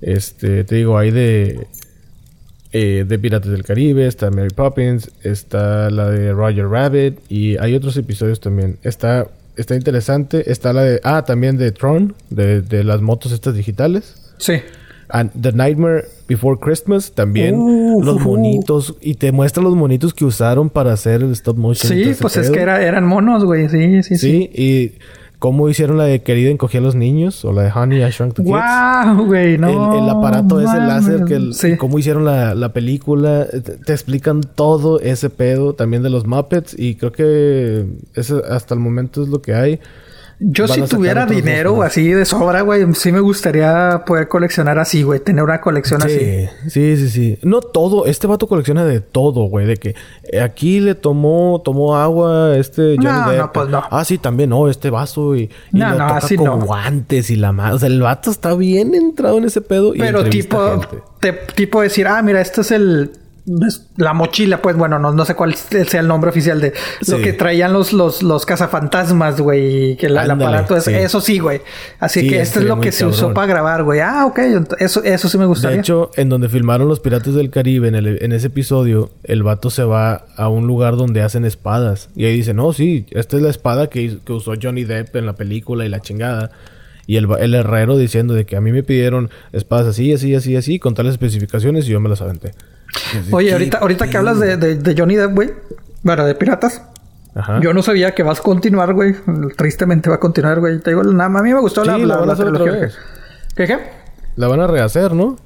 Este, 0.00 0.64
te 0.64 0.74
digo, 0.76 0.98
hay 0.98 1.10
de. 1.10 1.66
Eh, 2.70 3.06
de 3.08 3.18
Piratas 3.18 3.50
del 3.50 3.64
Caribe, 3.64 4.06
está 4.06 4.30
Mary 4.30 4.50
Poppins, 4.54 5.10
está 5.22 5.88
la 5.88 6.10
de 6.10 6.34
Roger 6.34 6.68
Rabbit 6.68 7.18
y 7.30 7.56
hay 7.56 7.74
otros 7.74 7.96
episodios 7.96 8.40
también. 8.40 8.76
Está, 8.82 9.26
está 9.56 9.74
interesante. 9.74 10.50
Está 10.52 10.74
la 10.74 10.82
de. 10.82 11.00
Ah, 11.02 11.24
también 11.24 11.56
de 11.56 11.72
Tron, 11.72 12.14
de, 12.28 12.60
de 12.60 12.84
las 12.84 13.00
motos 13.00 13.32
estas 13.32 13.54
digitales. 13.54 14.34
Sí. 14.36 14.60
And 15.10 15.30
The 15.40 15.52
Nightmare 15.52 16.04
Before 16.28 16.58
Christmas 16.60 17.12
también 17.12 17.56
los 18.02 18.20
monitos 18.20 18.94
y 19.00 19.14
te 19.14 19.32
muestra 19.32 19.62
los 19.62 19.74
monitos 19.74 20.12
que 20.12 20.26
usaron 20.26 20.68
para 20.68 20.92
hacer 20.92 21.22
el 21.22 21.32
stop 21.32 21.56
motion. 21.56 21.92
Sí, 21.92 22.12
pues 22.20 22.36
es 22.36 22.50
que 22.50 22.60
era, 22.60 22.82
eran 22.82 23.06
monos, 23.06 23.44
güey. 23.44 23.68
Sí, 23.68 24.02
sí, 24.02 24.16
sí. 24.16 24.18
Sí, 24.18 24.50
y 24.54 24.92
cómo 25.38 25.68
hicieron 25.68 25.98
la 25.98 26.04
de 26.04 26.22
Querida 26.22 26.50
encogía 26.50 26.80
a 26.80 26.82
los 26.82 26.94
niños 26.94 27.44
o 27.44 27.52
la 27.52 27.62
de 27.62 27.72
Honey 27.72 28.02
I 28.02 28.10
Shrunk 28.10 28.34
the 28.34 28.42
Kids. 28.42 28.54
¡Wow, 28.54 29.26
güey! 29.26 29.58
No. 29.58 30.04
El, 30.04 30.08
aparato 30.08 30.60
ese 30.60 30.78
láser 30.78 31.24
que 31.24 31.76
cómo 31.76 31.98
hicieron 31.98 32.24
la, 32.24 32.54
la 32.54 32.72
película 32.72 33.46
te, 33.46 33.92
explican 33.92 34.40
todo 34.40 35.00
ese 35.00 35.30
pedo 35.30 35.74
también 35.74 36.02
de 36.02 36.10
los 36.10 36.26
Muppets 36.26 36.74
y 36.78 36.96
creo 36.96 37.12
que 37.12 37.86
ese 38.14 38.42
hasta 38.50 38.74
el 38.74 38.80
momento 38.80 39.22
es 39.22 39.28
lo 39.28 39.40
que 39.40 39.54
hay. 39.54 39.80
Yo 40.40 40.68
si 40.68 40.82
tuviera 40.82 41.26
dinero 41.26 41.82
así 41.82 42.12
de 42.12 42.24
sobra, 42.24 42.60
güey, 42.60 42.94
sí 42.94 43.10
me 43.10 43.18
gustaría 43.18 44.04
poder 44.06 44.28
coleccionar 44.28 44.78
así, 44.78 45.02
güey, 45.02 45.18
tener 45.18 45.42
una 45.42 45.60
colección 45.60 46.00
así. 46.02 46.46
Sí, 46.68 46.96
sí, 46.96 47.08
sí. 47.10 47.38
No 47.42 47.60
todo, 47.60 48.06
este 48.06 48.28
vato 48.28 48.46
colecciona 48.46 48.84
de 48.84 49.00
todo, 49.00 49.44
güey, 49.48 49.66
de 49.66 49.76
que 49.76 49.96
aquí 50.40 50.78
le 50.78 50.94
tomó 50.94 51.60
tomó 51.64 51.96
agua 51.96 52.56
este 52.56 52.96
Johnny 52.96 53.08
no, 53.08 53.32
No, 53.32 53.52
pues 53.52 53.68
no. 53.68 53.82
Ah, 53.90 54.04
sí, 54.04 54.18
también, 54.18 54.50
no, 54.50 54.68
este 54.68 54.90
vaso 54.90 55.34
y, 55.34 55.50
y 55.72 55.78
no, 55.78 55.86
lo 55.90 55.92
toca 55.94 56.16
así 56.18 56.36
con 56.36 56.60
guantes 56.60 57.30
y 57.30 57.36
la 57.36 57.50
más, 57.50 57.74
o 57.74 57.78
sea, 57.80 57.88
el 57.88 58.00
vato 58.00 58.30
está 58.30 58.54
bien 58.54 58.94
entrado 58.94 59.38
en 59.38 59.44
ese 59.44 59.60
pedo 59.60 59.92
Pero 59.98 60.24
tipo 60.24 60.80
te, 61.20 61.32
tipo 61.32 61.80
decir, 61.82 62.06
"Ah, 62.06 62.22
mira, 62.22 62.40
este 62.40 62.60
es 62.60 62.70
el 62.70 63.10
la 63.96 64.12
mochila, 64.12 64.60
pues 64.62 64.76
bueno, 64.76 64.98
no, 64.98 65.12
no 65.12 65.24
sé 65.24 65.34
cuál 65.34 65.54
sea 65.54 66.00
el 66.00 66.08
nombre 66.08 66.30
oficial 66.30 66.60
de 66.60 66.72
lo 67.06 67.18
que 67.18 67.32
traían 67.32 67.72
los, 67.72 67.92
los, 67.92 68.22
los 68.22 68.46
cazafantasmas, 68.46 69.40
güey, 69.40 69.96
que 69.96 70.06
el 70.06 70.18
aparato 70.18 70.76
es, 70.76 70.86
eso 70.88 71.20
sí, 71.20 71.38
güey. 71.38 71.60
Así 71.98 72.28
que 72.28 72.40
esto 72.40 72.60
es 72.60 72.66
lo 72.66 72.80
que 72.80 72.92
se 72.92 73.06
usó 73.06 73.32
para 73.32 73.46
grabar, 73.46 73.82
güey. 73.84 74.00
Ah, 74.00 74.26
ok, 74.26 74.38
eso, 74.78 75.02
eso 75.02 75.28
sí 75.28 75.38
me 75.38 75.46
gustaría. 75.46 75.76
De 75.76 75.80
hecho, 75.80 76.10
en 76.16 76.28
donde 76.28 76.48
filmaron 76.48 76.88
los 76.88 77.00
Piratas 77.00 77.34
del 77.34 77.50
Caribe, 77.50 77.88
en, 77.88 77.94
el, 77.94 78.22
en 78.22 78.32
ese 78.32 78.48
episodio, 78.48 79.10
el 79.24 79.42
vato 79.42 79.70
se 79.70 79.84
va 79.84 80.26
a 80.36 80.48
un 80.48 80.66
lugar 80.66 80.96
donde 80.96 81.22
hacen 81.22 81.44
espadas. 81.44 82.10
Y 82.14 82.24
ahí 82.24 82.36
dice, 82.36 82.54
no, 82.54 82.72
sí, 82.72 83.06
esta 83.10 83.36
es 83.36 83.42
la 83.42 83.50
espada 83.50 83.88
que, 83.88 84.18
que 84.24 84.32
usó 84.32 84.54
Johnny 84.60 84.84
Depp 84.84 85.16
en 85.16 85.26
la 85.26 85.34
película 85.34 85.84
y 85.84 85.88
la 85.88 86.00
chingada. 86.00 86.50
Y 87.06 87.16
el, 87.16 87.26
el, 87.40 87.54
herrero 87.54 87.96
diciendo 87.96 88.34
de 88.34 88.44
que 88.44 88.56
a 88.56 88.60
mí 88.60 88.70
me 88.70 88.82
pidieron 88.82 89.30
espadas 89.52 89.86
así, 89.86 90.12
así, 90.12 90.34
así, 90.34 90.56
así, 90.56 90.78
con 90.78 90.94
tales 90.94 91.12
especificaciones 91.12 91.86
y 91.86 91.92
yo 91.92 92.00
me 92.00 92.10
las 92.10 92.20
aventé. 92.20 92.52
Oye, 93.32 93.52
ahorita, 93.52 93.78
ahorita 93.78 94.08
que 94.08 94.16
hablas 94.16 94.40
de, 94.40 94.56
de, 94.56 94.94
Johnny 94.96 95.16
Depp, 95.16 95.34
güey. 95.34 95.50
Bueno, 96.02 96.24
de 96.24 96.34
piratas. 96.34 96.82
Ajá. 97.34 97.60
Yo 97.60 97.72
no 97.72 97.82
sabía 97.82 98.14
que 98.14 98.22
vas 98.22 98.40
a 98.40 98.42
continuar, 98.42 98.94
güey. 98.94 99.14
Tristemente 99.56 100.08
va 100.08 100.16
a 100.16 100.20
continuar, 100.20 100.60
güey. 100.60 100.80
Te 100.80 100.90
digo, 100.90 101.02
nada 101.04 101.28
más 101.28 101.40
a 101.40 101.44
mí 101.44 101.52
me 101.52 101.60
gustó 101.60 101.84
la, 101.84 101.98
la, 101.98 102.24
la, 102.24 102.34
trilogía. 102.34 102.90
¿Qué, 103.54 103.66
qué? 103.66 103.78
La 104.36 104.48
van 104.48 104.60
a 104.60 104.66
rehacer, 104.66 105.12
¿no? 105.12 105.36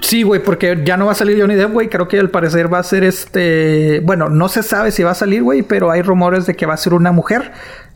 Sí, 0.00 0.22
güey, 0.22 0.42
porque 0.42 0.80
ya 0.84 0.96
no 0.96 1.06
va 1.06 1.12
a 1.12 1.14
salir 1.16 1.40
Johnny 1.40 1.56
Depp, 1.56 1.72
güey. 1.72 1.88
Creo 1.88 2.06
que 2.06 2.20
al 2.20 2.30
parecer 2.30 2.72
va 2.72 2.78
a 2.78 2.82
ser 2.82 3.02
este. 3.04 4.00
Bueno, 4.04 4.28
no 4.28 4.48
se 4.48 4.62
sabe 4.62 4.92
si 4.92 5.02
va 5.02 5.10
a 5.10 5.14
salir, 5.14 5.42
güey, 5.42 5.62
pero 5.62 5.90
hay 5.90 6.02
rumores 6.02 6.46
de 6.46 6.54
que 6.54 6.66
va 6.66 6.74
a 6.74 6.76
ser 6.76 6.94
una 6.94 7.10
mujer 7.10 7.52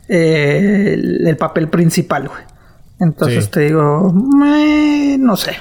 eh, 0.09 0.93
el, 1.25 1.37
papel 1.37 1.69
principal, 1.69 2.27
güey. 2.27 2.43
Entonces 2.99 3.49
te 3.49 3.61
digo, 3.61 4.13
no 4.13 5.37
sé. 5.37 5.55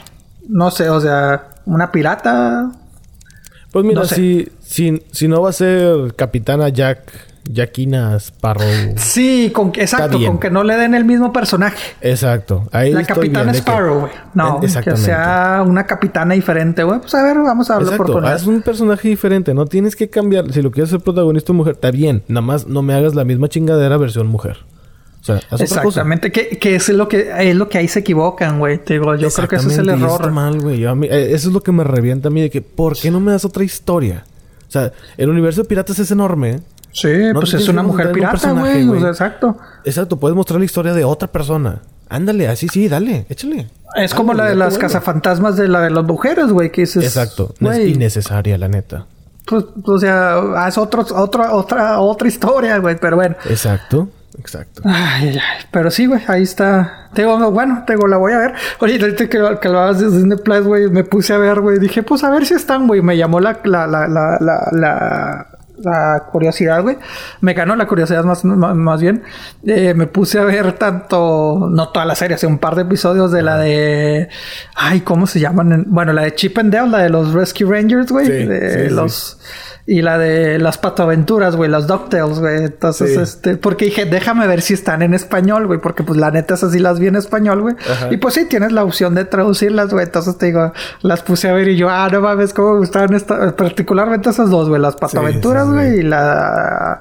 No 0.49 0.71
sé, 0.71 0.89
o 0.89 1.01
sea, 1.01 1.49
una 1.67 1.91
pirata 1.91 2.71
pues 3.77 3.85
mira, 3.85 4.07
si, 4.07 4.49
si, 5.13 5.29
no 5.29 5.43
va 5.43 5.51
a 5.51 5.53
ser 5.53 6.15
Capitana 6.17 6.71
Jack, 6.71 7.13
Jackina 7.53 8.17
Sparrow. 8.17 8.65
Sí, 8.97 9.51
con, 9.53 9.71
exacto, 9.75 10.19
con 10.19 10.41
que 10.41 10.51
no 10.51 10.65
le 10.65 10.79
den 10.79 10.95
el 10.95 11.05
mismo 11.05 11.31
personaje. 11.31 11.95
Exacto. 12.01 12.67
Ahí 12.73 12.95
la 12.95 13.05
Capitana 13.05 13.53
Sparrow, 13.53 14.01
güey. 14.01 14.13
No, 14.33 14.61
que 14.61 14.97
sea 14.97 15.63
una 15.67 15.85
capitana 15.85 16.33
diferente, 16.33 16.85
güey. 16.85 17.01
Pues 17.01 17.15
a 17.15 17.23
ver, 17.23 17.37
vamos 17.37 17.71
a 17.71 17.75
hablar 17.75 17.99
por 17.99 18.11
poner. 18.11 18.35
Es 18.35 18.47
un 18.47 18.63
personaje 18.63 19.09
diferente, 19.09 19.53
no 19.53 19.67
tienes 19.67 19.95
que 19.95 20.09
cambiar. 20.09 20.51
Si 20.55 20.63
lo 20.63 20.71
quieres 20.71 20.89
ser 20.89 21.01
protagonista 21.01 21.53
mujer, 21.53 21.75
está 21.75 21.91
bien. 21.91 22.23
Nada 22.29 22.41
más 22.41 22.67
no 22.67 22.81
me 22.81 22.95
hagas 22.95 23.15
la 23.15 23.25
misma 23.25 23.51
chingadera 23.51 23.99
versión 23.99 24.27
mujer. 24.27 24.57
Exactamente, 25.59 26.33
que, 26.33 26.59
que 26.59 26.77
es 26.77 26.89
lo 26.89 27.09
que 27.09 27.31
es 27.39 27.55
lo 27.57 27.69
que 27.69 27.79
ahí 27.79 27.89
se 27.89 28.01
equivocan, 28.01 28.59
güey. 28.59 28.79
Te 28.79 28.95
digo, 28.95 29.15
yo 29.17 29.31
creo 29.31 29.49
que 29.49 29.57
ese 29.57 29.69
es 29.69 29.79
el 29.79 29.89
error. 29.89 30.21
Está 30.21 30.29
mal, 30.29 30.61
güey. 30.61 30.85
Eh, 30.85 31.35
eso 31.35 31.49
es 31.49 31.55
lo 31.55 31.63
que 31.63 31.73
me 31.73 31.85
revienta 31.85 32.29
a 32.29 32.31
mí 32.31 32.41
de 32.41 32.51
que 32.51 32.63
¿por 32.63 32.97
qué 32.97 33.11
no 33.11 33.21
me 33.21 33.33
das 33.33 33.45
otra 33.45 33.65
historia? 33.65 34.25
O 34.69 34.71
sea, 34.71 34.93
el 35.17 35.29
universo 35.29 35.63
de 35.63 35.69
piratas 35.69 35.99
es 35.99 36.11
enorme. 36.11 36.61
Sí, 36.93 37.09
pues 37.35 37.53
es 37.55 37.69
una 37.69 37.83
mujer 37.83 38.13
pirata, 38.13 38.53
güey. 38.53 38.89
exacto. 39.07 39.59
Exacto, 39.85 40.19
puedes 40.19 40.35
mostrar 40.35 40.59
la 40.59 40.65
historia 40.65 40.95
de 40.95 41.05
otra 41.05 41.29
persona. 41.31 41.83
Ándale, 42.09 42.49
así 42.49 42.69
sí, 42.69 42.89
dale, 42.89 43.27
échale. 43.29 43.69
Es 43.97 44.15
como 44.15 44.33
la 44.33 44.47
de 44.47 44.55
las 44.55 44.79
cazafantasmas 44.79 45.57
de 45.57 45.69
la 45.69 45.81
de 45.81 45.91
las 45.91 46.05
mujeres, 46.05 46.49
güey, 46.49 46.71
que 46.71 46.83
es 46.83 46.97
Exacto, 46.97 47.55
no 47.61 47.73
es 47.73 47.87
innecesaria, 47.87 48.57
la 48.57 48.69
neta. 48.69 49.07
Pues, 49.47 49.65
o 49.85 49.99
sea, 49.99 50.67
es 50.69 50.79
otro, 50.79 51.07
otra, 51.15 51.53
otra, 51.53 52.01
otra 52.01 52.29
historia, 52.29 52.79
güey, 52.79 52.97
pero 52.99 53.17
bueno. 53.17 53.37
Exacto. 53.49 54.09
Exacto. 54.39 54.83
Ay, 54.85 55.29
ay, 55.29 55.39
ay. 55.39 55.65
Pero 55.71 55.91
sí, 55.91 56.07
güey, 56.07 56.21
ahí 56.29 56.43
está. 56.43 57.09
Tengo, 57.15 57.51
bueno, 57.51 57.85
tengo, 57.87 58.07
la 58.07 58.17
voy 58.17 58.33
a 58.33 58.39
ver. 58.39 58.55
Oye, 58.81 58.99
ahorita 59.01 59.29
que, 59.29 59.39
que 59.61 59.69
hablabas 59.69 59.99
de 60.01 60.11
Disney 60.11 60.39
Plus, 60.39 60.65
güey, 60.65 60.89
me 60.91 61.05
puse 61.05 61.33
a 61.33 61.39
ver, 61.39 61.61
güey. 61.61 61.79
Dije, 61.79 62.03
pues 62.03 62.23
a 62.25 62.31
ver 62.31 62.47
si 62.47 62.55
están, 62.55 62.87
güey. 62.87 63.03
Me 63.03 63.17
llamó 63.17 63.41
la, 63.41 63.59
la, 63.65 63.87
la, 63.87 64.07
la, 64.07 64.39
la, 64.41 64.69
la, 64.73 65.47
la 65.79 66.25
curiosidad, 66.31 66.83
güey. 66.83 66.99
Me 67.41 67.55
ganó 67.55 67.77
la 67.77 67.87
curiosidad 67.87 68.25
más, 68.25 68.45
más, 68.45 68.75
más 68.75 69.01
bien. 69.01 69.23
Eh, 69.67 69.95
me 69.95 70.07
puse 70.07 70.39
a 70.39 70.45
ver 70.45 70.73
tanto, 70.75 71.69
no 71.71 71.89
toda 71.89 72.05
la 72.05 72.15
serie, 72.15 72.35
hace 72.35 72.47
un 72.47 72.59
par 72.59 72.75
de 72.75 72.83
episodios 72.83 73.33
de 73.33 73.43
la 73.43 73.59
de. 73.59 74.29
Ay, 74.75 75.01
¿cómo 75.01 75.27
se 75.27 75.41
llaman? 75.41 75.85
Bueno, 75.89 76.13
la 76.13 76.23
de 76.23 76.35
Chip 76.35 76.59
and 76.59 76.73
Dale, 76.73 76.91
la 76.91 76.99
de 76.99 77.09
los 77.11 77.33
Rescue 77.33 77.67
Rangers, 77.69 78.11
güey. 78.13 78.27
Sí, 78.27 78.33
de 78.33 78.89
sí, 78.89 78.95
los. 78.95 79.41
Y 79.89 80.03
la 80.03 80.19
de 80.19 80.59
las 80.59 80.79
patoaventuras, 80.79 81.55
güey, 81.55 81.71
las 81.71 81.87
DuckTales, 81.87 82.41
güey. 82.41 82.65
Entonces, 82.65 83.13
Sí. 83.15 83.21
este, 83.21 83.57
porque 83.57 83.85
dije, 83.85 84.05
déjame 84.05 84.49
ver 84.49 84.61
si 84.61 84.75
están 84.75 85.01
en 85.01 85.15
español, 85.15 85.69
güey, 85.69 85.79
porque 85.81 86.03
pues 86.03 86.19
la 86.19 86.33
neta 86.33 86.55
esas 86.55 86.73
sí 86.73 86.81
las 86.81 86.99
vi 86.99 87.07
en 87.07 87.15
español, 87.15 87.63
güey. 87.63 87.77
Y 88.11 88.17
pues 88.17 88.35
sí, 88.35 88.47
tienes 88.49 88.73
la 88.73 88.83
opción 88.83 89.15
de 89.15 89.25
traducirlas, 89.25 89.93
güey. 89.93 90.05
Entonces 90.07 90.37
te 90.39 90.47
digo, 90.47 90.73
las 91.03 91.23
puse 91.23 91.49
a 91.49 91.53
ver 91.53 91.69
y 91.69 91.77
yo, 91.77 91.89
ah, 91.89 92.09
no 92.11 92.21
mames, 92.21 92.53
cómo 92.53 92.73
me 92.73 92.79
gustaban 92.81 93.15
esta, 93.15 93.55
particularmente 93.55 94.31
esas 94.31 94.51
dos, 94.51 94.69
güey, 94.69 94.81
las 94.81 94.97
patoaventuras, 94.97 95.63
sí, 95.67 95.69
sí. 95.71 95.75
güey, 95.77 95.99
y 96.01 96.03
la, 96.03 97.01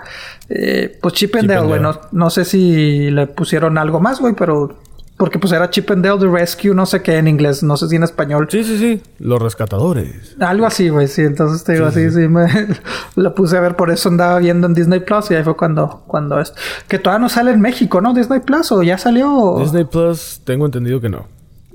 eh, 0.50 0.96
pues 1.02 1.16
Chip 1.16 1.36
and 1.38 1.50
Dale, 1.50 1.66
güey. 1.66 1.80
No, 1.82 2.00
no 2.12 2.30
sé 2.30 2.46
si 2.46 3.10
le 3.10 3.26
pusieron 3.26 3.80
algo 3.80 4.00
más, 4.00 4.20
güey, 4.20 4.36
pero 4.36 4.78
porque 5.18 5.40
pues 5.40 5.54
era 5.54 5.70
Chip 5.70 5.90
and 5.92 6.04
Dale 6.04 6.20
The 6.20 6.28
Rescue, 6.28 6.74
no 6.74 6.86
sé 6.86 7.02
qué 7.02 7.18
en 7.18 7.28
inglés, 7.28 7.64
no 7.64 7.78
sé 7.78 7.88
si 7.88 7.96
en 7.96 8.04
español. 8.04 8.48
Sí, 8.50 8.64
sí, 8.66 8.78
sí. 8.78 9.02
Los 9.20 9.42
rescatadores. 9.42 10.36
Algo 10.42 10.66
así, 10.66 10.90
güey, 10.90 11.08
sí. 11.08 11.22
Entonces 11.22 11.64
te 11.64 11.74
digo, 11.74 11.90
Sí, 11.92 12.06
así, 12.06 12.22
sí, 12.22 12.28
me 12.28 12.48
la 13.16 13.34
puse 13.34 13.58
a 13.58 13.62
ver, 13.62 13.76
por 13.78 13.92
eso 13.92 14.10
andaba 14.10 14.40
viendo 14.40 14.68
en 14.68 14.74
Disney 14.74 15.00
Plus 15.00 15.32
y 15.32 15.36
ahí 15.36 15.44
fue 15.44 15.56
cuando, 15.56 16.04
cuando 16.08 16.40
es. 16.40 16.54
Que 16.90 17.00
todavía 17.00 17.22
no 17.22 17.30
sale 17.30 17.52
en 17.52 17.62
México, 17.62 18.02
¿no? 18.02 18.14
Disney 18.14 18.42
Plus 18.42 18.72
o 18.74 18.84
ya 18.84 18.98
salió. 18.98 19.56
Disney 19.60 19.86
Plus, 19.86 20.42
tengo 20.44 20.66
entendido 20.66 21.00
que 21.00 21.08
no. 21.10 21.28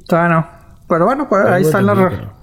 Todavía 0.07 0.36
no. 0.36 0.47
Pero 0.86 1.07
bueno, 1.07 1.28
pues 1.28 1.47
ahí 1.47 1.62
están 1.62 1.86
las, 1.86 1.97
no. 1.97 2.39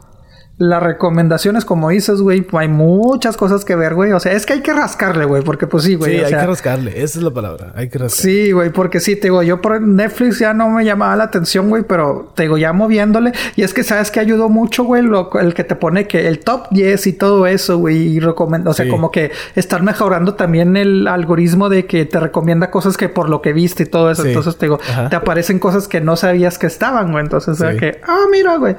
Las 0.60 0.82
recomendaciones, 0.82 1.66
como 1.66 1.90
dices, 1.90 2.20
güey. 2.20 2.46
Hay 2.54 2.68
muchas 2.68 3.38
cosas 3.38 3.64
que 3.64 3.76
ver, 3.76 3.94
güey. 3.94 4.12
O 4.14 4.20
sea, 4.20 4.32
es 4.32 4.48
que 4.48 4.54
hay 4.54 4.62
que 4.62 4.74
rascarle, 4.74 5.26
güey, 5.26 5.44
porque 5.44 5.68
pues 5.68 5.84
sí, 5.84 5.94
güey. 5.94 6.16
Sí, 6.16 6.22
o 6.22 6.26
hay 6.26 6.32
sea, 6.32 6.42
que 6.42 6.48
rascarle. 6.48 6.92
Esa 7.04 7.20
es 7.20 7.24
la 7.24 7.30
palabra. 7.32 7.74
Hay 7.76 7.90
que 7.90 8.00
rascarle. 8.00 8.32
Sí, 8.46 8.52
güey, 8.54 8.72
porque 8.72 9.00
sí, 9.00 9.16
te 9.16 9.28
digo, 9.28 9.44
yo 9.44 9.62
por 9.62 9.80
Netflix 9.80 10.40
ya 10.40 10.56
no 10.56 10.70
me 10.72 10.84
llamaba 10.84 11.16
la 11.16 11.26
atención, 11.26 11.70
güey, 11.70 11.84
pero 11.84 12.32
te 12.36 12.44
digo, 12.44 12.58
ya 12.58 12.74
moviéndole. 12.74 13.34
Y 13.56 13.62
es 13.62 13.74
que 13.76 13.84
sabes 13.84 14.10
que 14.10 14.20
ayudó 14.20 14.50
mucho, 14.50 14.84
güey, 14.84 15.04
lo- 15.04 15.30
el 15.40 15.54
que 15.54 15.64
te 15.64 15.76
pone 15.76 16.08
que 16.08 16.28
el 16.28 16.40
top 16.40 16.68
10 16.72 17.06
y 17.06 17.14
todo 17.14 17.46
eso, 17.46 17.78
güey, 17.78 17.98
y 18.16 18.20
recomenda, 18.20 18.72
o 18.72 18.74
sea, 18.74 18.86
Sí. 18.86 18.90
como 18.92 19.12
que 19.12 19.32
estar 19.56 19.84
mejorando 19.84 20.34
también 20.34 20.76
el 20.76 21.08
algoritmo 21.08 21.70
de 21.70 21.86
que 21.86 22.06
te 22.06 22.20
recomienda 22.20 22.72
cosas 22.72 22.98
que 22.98 23.10
por 23.10 23.30
lo 23.30 23.44
que 23.44 23.54
viste 23.54 23.84
y 23.84 23.86
todo 23.86 24.10
eso. 24.10 24.24
Sí. 24.24 24.30
Entonces 24.30 24.58
te 24.58 24.66
digo, 24.66 24.80
Ajá. 24.90 25.10
te 25.10 25.16
aparecen 25.18 25.60
cosas 25.60 25.88
que 25.88 26.02
no 26.02 26.16
sabías 26.16 26.58
que 26.58 26.66
estaban, 26.66 27.12
güey. 27.12 27.24
Entonces, 27.24 27.50
o 27.50 27.58
sea 27.58 27.78
que, 27.78 28.02
ah, 28.08 28.26
mira, 28.32 28.58
güey. 28.58 28.76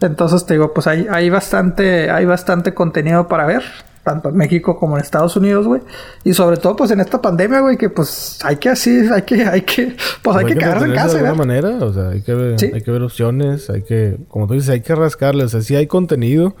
Entonces 0.00 0.44
te 0.44 0.54
digo, 0.54 0.72
pues 0.74 0.86
hay, 0.88 1.06
hay 1.08 1.19
bastante, 1.28 2.10
hay 2.10 2.24
bastante 2.24 2.72
contenido 2.72 3.28
para 3.28 3.44
ver. 3.46 3.62
Tanto 4.02 4.30
en 4.30 4.36
México 4.36 4.78
como 4.78 4.96
en 4.96 5.02
Estados 5.02 5.36
Unidos, 5.36 5.66
güey. 5.66 5.82
Y 6.24 6.32
sobre 6.32 6.56
todo, 6.56 6.74
pues 6.74 6.90
en 6.90 7.00
esta 7.00 7.20
pandemia, 7.20 7.60
güey, 7.60 7.76
que 7.76 7.90
pues 7.90 8.38
hay 8.42 8.56
que 8.56 8.70
así, 8.70 9.06
hay 9.12 9.22
que, 9.22 9.44
hay 9.44 9.60
que, 9.60 9.94
pues 10.22 10.36
hay, 10.38 10.46
que 10.46 10.54
quedarse 10.56 10.86
en 10.86 10.94
casa, 10.94 11.18
de 11.18 11.26
alguna 11.28 11.34
manera. 11.34 11.68
O 11.84 11.92
sea, 11.92 12.08
hay 12.08 12.22
que, 12.22 12.32
ver, 12.34 12.58
Sí. 12.58 12.70
hay 12.72 12.80
que 12.80 12.90
ver 12.90 13.02
opciones. 13.02 13.68
Hay 13.68 13.82
que, 13.82 14.16
como 14.28 14.46
tú 14.46 14.54
dices, 14.54 14.70
hay 14.70 14.80
que 14.80 14.94
rascarle. 14.94 15.44
O 15.44 15.48
sea, 15.50 15.60
sí 15.60 15.76
hay 15.76 15.86
contenido, 15.86 16.56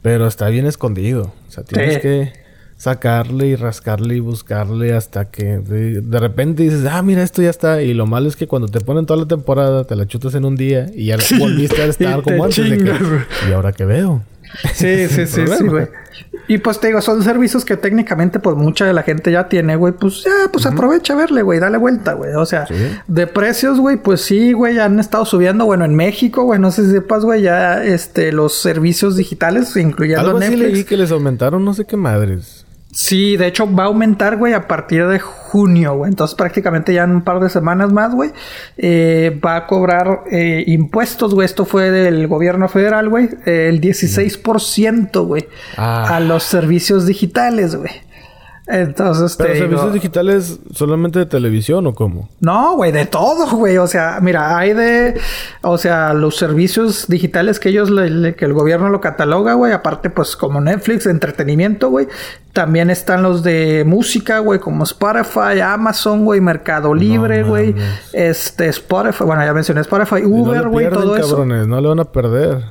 pero 0.00 0.28
está 0.28 0.48
bien 0.48 0.64
escondido. 0.66 1.32
O 1.48 1.50
sea, 1.50 1.64
tienes 1.64 1.94
Sí. 1.94 2.00
que 2.02 2.32
sacarle 2.76 3.46
y 3.46 3.56
rascarle 3.56 4.16
y 4.16 4.20
buscarle 4.20 4.92
hasta 4.94 5.26
que 5.26 5.58
de, 5.58 6.00
de 6.02 6.20
repente 6.20 6.62
dices, 6.64 6.84
ah, 6.90 7.02
mira, 7.02 7.22
esto 7.22 7.42
ya 7.42 7.50
está. 7.50 7.82
Y 7.82 7.94
lo 7.94 8.06
malo 8.06 8.28
es 8.28 8.36
que 8.36 8.46
cuando 8.46 8.68
te 8.68 8.80
ponen 8.80 9.06
toda 9.06 9.20
la 9.20 9.26
temporada, 9.28 9.84
te 9.84 9.96
la 9.96 10.06
chutas 10.06 10.34
en 10.34 10.44
un 10.44 10.56
día 10.56 10.86
y 10.94 11.06
ya 11.06 11.16
volviste 11.38 11.82
a 11.82 11.86
estar 11.86 12.22
como 12.22 12.48
te 12.48 12.60
antes. 12.62 12.70
de 12.70 12.78
que, 12.78 12.84
chingas. 12.84 13.00
¿Y 13.48 13.52
ahora 13.52 13.72
qué 13.72 13.84
veo? 13.84 14.22
Sí, 14.74 15.08
sí, 15.08 15.26
sí, 15.26 15.44
sí, 15.46 15.64
güey. 15.66 15.88
Y 16.48 16.58
pues 16.58 16.78
te 16.78 16.86
digo, 16.86 17.00
son 17.02 17.24
servicios 17.24 17.64
que 17.64 17.76
técnicamente 17.76 18.38
pues 18.38 18.54
mucha 18.56 18.84
de 18.86 18.92
la 18.92 19.02
gente 19.02 19.32
ya 19.32 19.48
tiene, 19.48 19.74
güey. 19.74 19.92
Pues 19.94 20.22
ya, 20.22 20.48
pues 20.52 20.64
aprovecha 20.66 21.14
a 21.14 21.16
verle, 21.16 21.42
güey. 21.42 21.58
Dale 21.58 21.76
vuelta, 21.78 22.12
güey. 22.12 22.34
O 22.34 22.46
sea, 22.46 22.66
Sí. 22.66 22.74
de 23.08 23.26
precios, 23.26 23.80
güey, 23.80 23.96
pues 23.96 24.20
sí, 24.20 24.52
güey, 24.52 24.78
han 24.78 25.00
estado 25.00 25.24
subiendo. 25.24 25.64
Bueno, 25.64 25.84
en 25.84 25.94
México, 25.96 26.44
güey, 26.44 26.60
no 26.60 26.70
sé 26.70 26.84
si 26.84 26.92
sepas, 26.92 27.24
güey, 27.24 27.42
ya 27.42 27.82
este, 27.84 28.30
los 28.32 28.52
servicios 28.54 29.16
digitales, 29.16 29.76
incluyendo 29.76 30.20
Algo 30.26 30.38
así 30.38 30.50
Netflix. 30.50 30.72
leí 30.72 30.84
que 30.84 30.96
les 30.98 31.10
aumentaron 31.10 31.64
no 31.64 31.74
sé 31.74 31.84
qué 31.84 31.96
madres. 31.96 32.65
Sí, 32.96 33.36
de 33.36 33.46
hecho 33.46 33.70
va 33.70 33.82
a 33.82 33.86
aumentar, 33.88 34.38
güey, 34.38 34.54
a 34.54 34.66
partir 34.66 35.06
de 35.06 35.18
junio, 35.18 35.96
güey. 35.96 36.08
Entonces 36.08 36.34
prácticamente 36.34 36.94
ya 36.94 37.04
en 37.04 37.10
un 37.10 37.22
par 37.24 37.40
de 37.40 37.50
semanas 37.50 37.92
más, 37.92 38.14
güey, 38.14 38.30
eh, 38.78 39.38
va 39.44 39.56
a 39.56 39.66
cobrar 39.66 40.22
eh, 40.30 40.64
impuestos, 40.66 41.34
güey. 41.34 41.44
Esto 41.44 41.66
fue 41.66 41.90
del 41.90 42.26
gobierno 42.26 42.70
federal, 42.70 43.10
güey. 43.10 43.28
eh, 43.44 43.68
el 43.68 43.82
16%, 43.82 45.26
güey. 45.26 45.46
Ah. 45.76 46.16
A 46.16 46.20
los 46.20 46.44
servicios 46.44 47.04
digitales, 47.04 47.76
güey. 47.76 48.05
Entonces, 48.68 49.36
¿Pero 49.36 49.50
te 49.52 49.58
servicios 49.58 49.82
digo- 49.82 49.94
digitales 49.94 50.58
solamente 50.74 51.20
de 51.20 51.26
televisión 51.26 51.86
o 51.86 51.94
cómo? 51.94 52.28
no, 52.40 52.74
güey, 52.76 52.90
de 52.90 53.06
todo, 53.06 53.48
güey. 53.56 53.78
O 53.78 53.86
sea, 53.86 54.18
mira, 54.20 54.58
hay 54.58 54.72
de, 54.74 55.14
o 55.62 55.78
sea, 55.78 56.12
los 56.14 56.36
servicios 56.36 57.06
digitales 57.06 57.60
que 57.60 57.68
ellos, 57.68 57.90
le- 57.90 58.10
le- 58.10 58.34
que 58.34 58.44
el 58.44 58.52
gobierno 58.54 58.88
lo 58.88 59.00
cataloga, 59.00 59.54
güey. 59.54 59.72
Aparte, 59.72 60.10
pues, 60.10 60.36
como 60.36 60.60
Netflix, 60.60 61.06
entretenimiento, 61.06 61.90
güey. 61.90 62.08
También 62.52 62.90
están 62.90 63.22
los 63.22 63.42
de 63.44 63.84
música, 63.86 64.40
güey, 64.40 64.58
como 64.58 64.82
Spotify, 64.84 65.60
Amazon, 65.62 66.24
güey, 66.24 66.40
Mercado 66.40 66.92
Libre, 66.92 67.44
güey. 67.44 67.74
Este, 68.12 68.66
Spotify, 68.68 69.24
bueno, 69.24 69.44
ya 69.44 69.52
mencioné 69.52 69.82
Spotify, 69.82 70.22
no 70.22 70.28
Uber, 70.28 70.68
güey, 70.68 70.86
pierden, 70.86 71.02
todo 71.04 71.16
eso. 71.16 71.28
cabrones, 71.36 71.66
no 71.68 71.80
le 71.80 71.86
van 71.88 72.00
a 72.00 72.04
perder. 72.04 72.64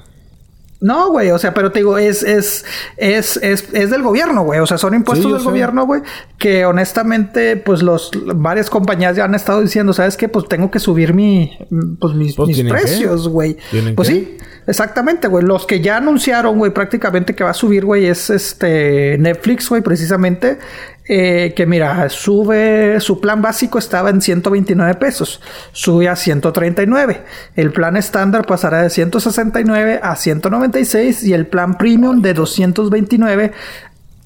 No, 0.81 1.09
güey, 1.09 1.31
o 1.31 1.39
sea, 1.39 1.53
pero 1.53 1.71
te 1.71 1.79
digo, 1.79 1.97
es, 1.97 2.21
es, 2.21 2.65
es, 2.97 3.37
es, 3.37 3.67
es 3.73 3.89
del 3.89 4.03
gobierno, 4.03 4.43
güey. 4.43 4.59
O 4.59 4.67
sea, 4.67 4.77
son 4.77 4.93
impuestos 4.93 5.25
Sí, 5.25 5.31
del 5.31 5.41
sé. 5.41 5.47
gobierno, 5.47 5.85
güey. 5.85 6.01
Que 6.37 6.65
honestamente, 6.65 7.55
pues 7.57 7.81
los 7.81 8.11
varias 8.35 8.69
compañías 8.69 9.15
ya 9.15 9.23
han 9.23 9.35
estado 9.35 9.61
diciendo, 9.61 9.93
¿sabes 9.93 10.17
qué? 10.17 10.27
Pues 10.29 10.47
tengo 10.47 10.69
que 10.69 10.79
subir 10.79 11.13
mi, 11.13 11.57
pues 11.99 12.13
mis, 12.13 12.35
Pues, 12.35 12.47
mis 12.49 12.57
¿tienen 12.57 12.73
precios, 12.73 13.27
güey. 13.29 13.57
¿Tienen 13.71 13.95
Pues 13.95 14.09
sí, 14.09 14.37
exactamente, 14.67 15.27
güey. 15.27 15.45
Los 15.45 15.65
que 15.65 15.79
ya 15.81 15.97
anunciaron, 15.97 16.57
güey, 16.57 16.71
prácticamente 16.71 17.35
que 17.35 17.43
va 17.43 17.51
a 17.51 17.55
subir, 17.55 17.85
güey, 17.85 18.05
es 18.07 18.29
este 18.29 19.17
Netflix, 19.17 19.69
güey, 19.69 19.81
precisamente. 19.81 20.59
Eh, 21.07 21.53
que 21.55 21.67
mira, 21.67 22.09
sube, 22.09 22.99
su 22.99 23.21
plan 23.21 23.39
básico 23.39 23.77
estaba 23.77 24.09
en 24.09 24.21
129 24.21 24.95
pesos, 24.95 25.39
sube 25.71 26.09
a 26.09 26.15
139. 26.15 27.23
El 27.55 27.71
plan 27.71 27.95
estándar 27.95 28.45
pasará 28.47 28.81
de 28.81 28.89
169 28.89 29.99
a 30.01 30.15
196 30.15 31.23
y 31.23 31.33
el 31.33 31.45
plan 31.45 31.77
premium 31.77 32.21
de 32.21 32.33
229 32.33 33.51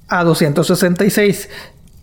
a 0.07 0.23
266. 0.23 1.49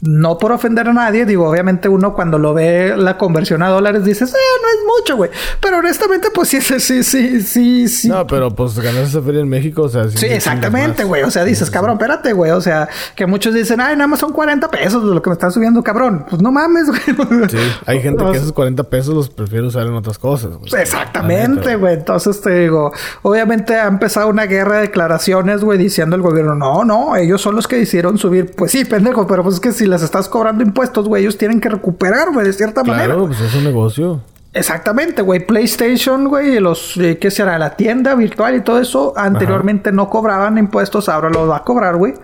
No 0.03 0.36
por 0.38 0.53
ofender 0.53 0.88
a 0.88 0.92
nadie, 0.92 1.24
digo, 1.24 1.49
obviamente 1.49 1.88
uno 1.88 2.14
cuando 2.14 2.38
lo 2.38 2.53
ve 2.53 2.94
la 2.97 3.16
conversión 3.16 3.62
a 3.62 3.68
dólares 3.68 4.05
dices, 4.05 4.30
eh, 4.32 4.36
no 4.62 4.68
es 4.68 5.01
mucho, 5.01 5.16
güey. 5.16 5.30
Pero 5.61 5.78
honestamente, 5.78 6.28
pues 6.34 6.49
sí, 6.49 6.61
sí, 6.61 6.78
sí, 6.80 7.03
sí, 7.03 7.40
sí, 7.40 7.88
sí. 7.88 8.09
No, 8.09 8.26
pero 8.26 8.55
pues 8.55 8.78
ganar 8.78 9.03
esa 9.05 9.22
feria 9.22 9.40
en 9.40 9.49
México, 9.49 9.82
o 9.82 9.88
sea... 9.88 10.05
Sí, 10.05 10.16
chingas 10.18 10.36
exactamente, 10.36 11.05
güey. 11.05 11.22
O 11.22 11.30
sea, 11.30 11.44
dices, 11.44 11.70
cabrón, 11.70 11.94
espérate, 11.94 12.32
güey. 12.32 12.51
O 12.51 12.61
sea, 12.61 12.88
que 13.14 13.26
muchos 13.26 13.55
dicen, 13.55 13.80
ay, 13.80 13.97
nada 13.97 14.07
más 14.07 14.20
son 14.20 14.32
40 14.32 14.68
pesos 14.70 15.07
de 15.07 15.14
lo 15.14 15.22
que 15.22 15.30
me 15.30 15.34
están 15.34 15.51
subiendo, 15.51 15.82
cabrón. 15.82 16.26
Pues 16.28 16.42
no 16.42 16.53
mames, 16.53 16.88
güey. 16.88 17.49
Sí, 17.49 17.59
hay 17.86 18.01
gente 18.01 18.24
que 18.24 18.30
esos 18.36 18.53
40 18.53 18.82
pesos 18.84 19.14
los 19.14 19.30
prefiere 19.30 19.66
usar 19.66 19.86
en 19.86 19.94
otras 19.94 20.18
cosas. 20.18 20.57
güey. 20.57 20.70
Exactamente, 20.80 21.76
güey. 21.76 21.94
Entonces 21.94 22.40
te 22.40 22.51
digo, 22.51 22.92
obviamente 23.22 23.76
ha 23.76 23.86
empezado 23.86 24.28
una 24.28 24.44
guerra 24.44 24.76
de 24.76 24.80
declaraciones, 24.82 25.62
güey, 25.62 25.78
diciendo 25.78 26.16
el 26.16 26.22
gobierno, 26.22 26.55
no, 26.55 26.84
no, 26.84 27.16
ellos 27.16 27.40
son 27.40 27.57
los 27.57 27.66
que 27.66 27.76
decidieron 27.76 28.18
subir. 28.18 28.53
Pues 28.55 28.72
sí, 28.72 28.84
pendejo, 28.84 29.26
pero 29.26 29.42
pues 29.42 29.57
es 29.57 29.61
que 29.61 29.72
si 29.72 29.86
les 29.87 30.03
estás 30.03 30.28
cobrando 30.28 30.62
impuestos, 30.62 31.09
güey, 31.09 31.22
ellos 31.22 31.39
tienen 31.39 31.61
que 31.61 31.68
recuperar, 31.68 32.32
güey, 32.32 32.47
de 32.47 32.53
cierta 32.53 32.82
manera. 32.82 33.14
Claro, 33.14 33.26
pues 33.26 33.41
es 33.41 33.55
un 33.55 33.64
negocio. 33.64 34.20
Exactamente, 34.53 35.20
güey. 35.20 35.47
PlayStation, 35.47 36.28
güey, 36.28 36.59
los, 36.61 36.97
eh, 36.97 37.18
¿qué 37.18 37.30
será? 37.30 37.59
La 37.59 37.76
tienda 37.76 38.14
virtual 38.14 38.57
y 38.57 38.61
todo 38.62 38.80
eso, 38.80 39.12
anteriormente 39.14 39.93
no 39.93 40.09
cobraban 40.09 40.57
impuestos, 40.57 41.11
ahora 41.11 41.28
los 41.28 41.51
va 41.51 41.59
a 41.59 41.62
cobrar, 41.62 41.97
güey. 41.97 42.14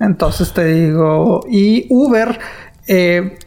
Entonces 0.00 0.52
te 0.52 0.64
digo, 0.64 1.40
y 1.48 1.86
Uber, 1.88 2.38
eh, 2.88 3.38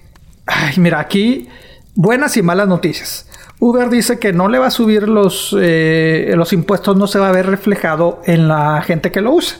ay, 0.45 0.74
mira, 0.78 0.99
aquí 0.99 1.49
buenas 1.95 2.38
y 2.38 2.41
malas 2.41 2.68
noticias. 2.68 3.28
Uber 3.59 3.89
dice 3.89 4.18
que 4.18 4.34
no 4.34 4.47
le 4.47 4.59
va 4.59 4.68
a 4.68 4.72
subir 4.72 5.07
los, 5.07 5.55
eh, 5.59 6.34
los 6.36 6.53
impuestos, 6.53 6.97
no 6.97 7.07
se 7.07 7.20
va 7.20 7.30
a 7.30 7.32
ver 7.32 7.47
reflejado 7.47 8.22
en 8.26 8.47
la 8.47 8.82
gente 8.82 9.12
que 9.12 9.22
lo 9.22 9.34
usa. 9.34 9.57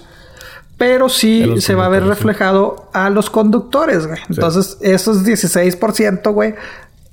Pero 0.82 1.10
sí 1.10 1.62
se 1.62 1.76
va 1.76 1.86
a 1.86 1.90
ver 1.90 2.02
sí. 2.02 2.10
reflejado 2.10 2.90
a 2.92 3.12
los 3.12 3.30
conductores, 3.30 4.08
güey. 4.08 4.20
Entonces, 4.32 4.80
esos 4.82 5.24
16%, 5.24 6.34
güey, 6.34 6.56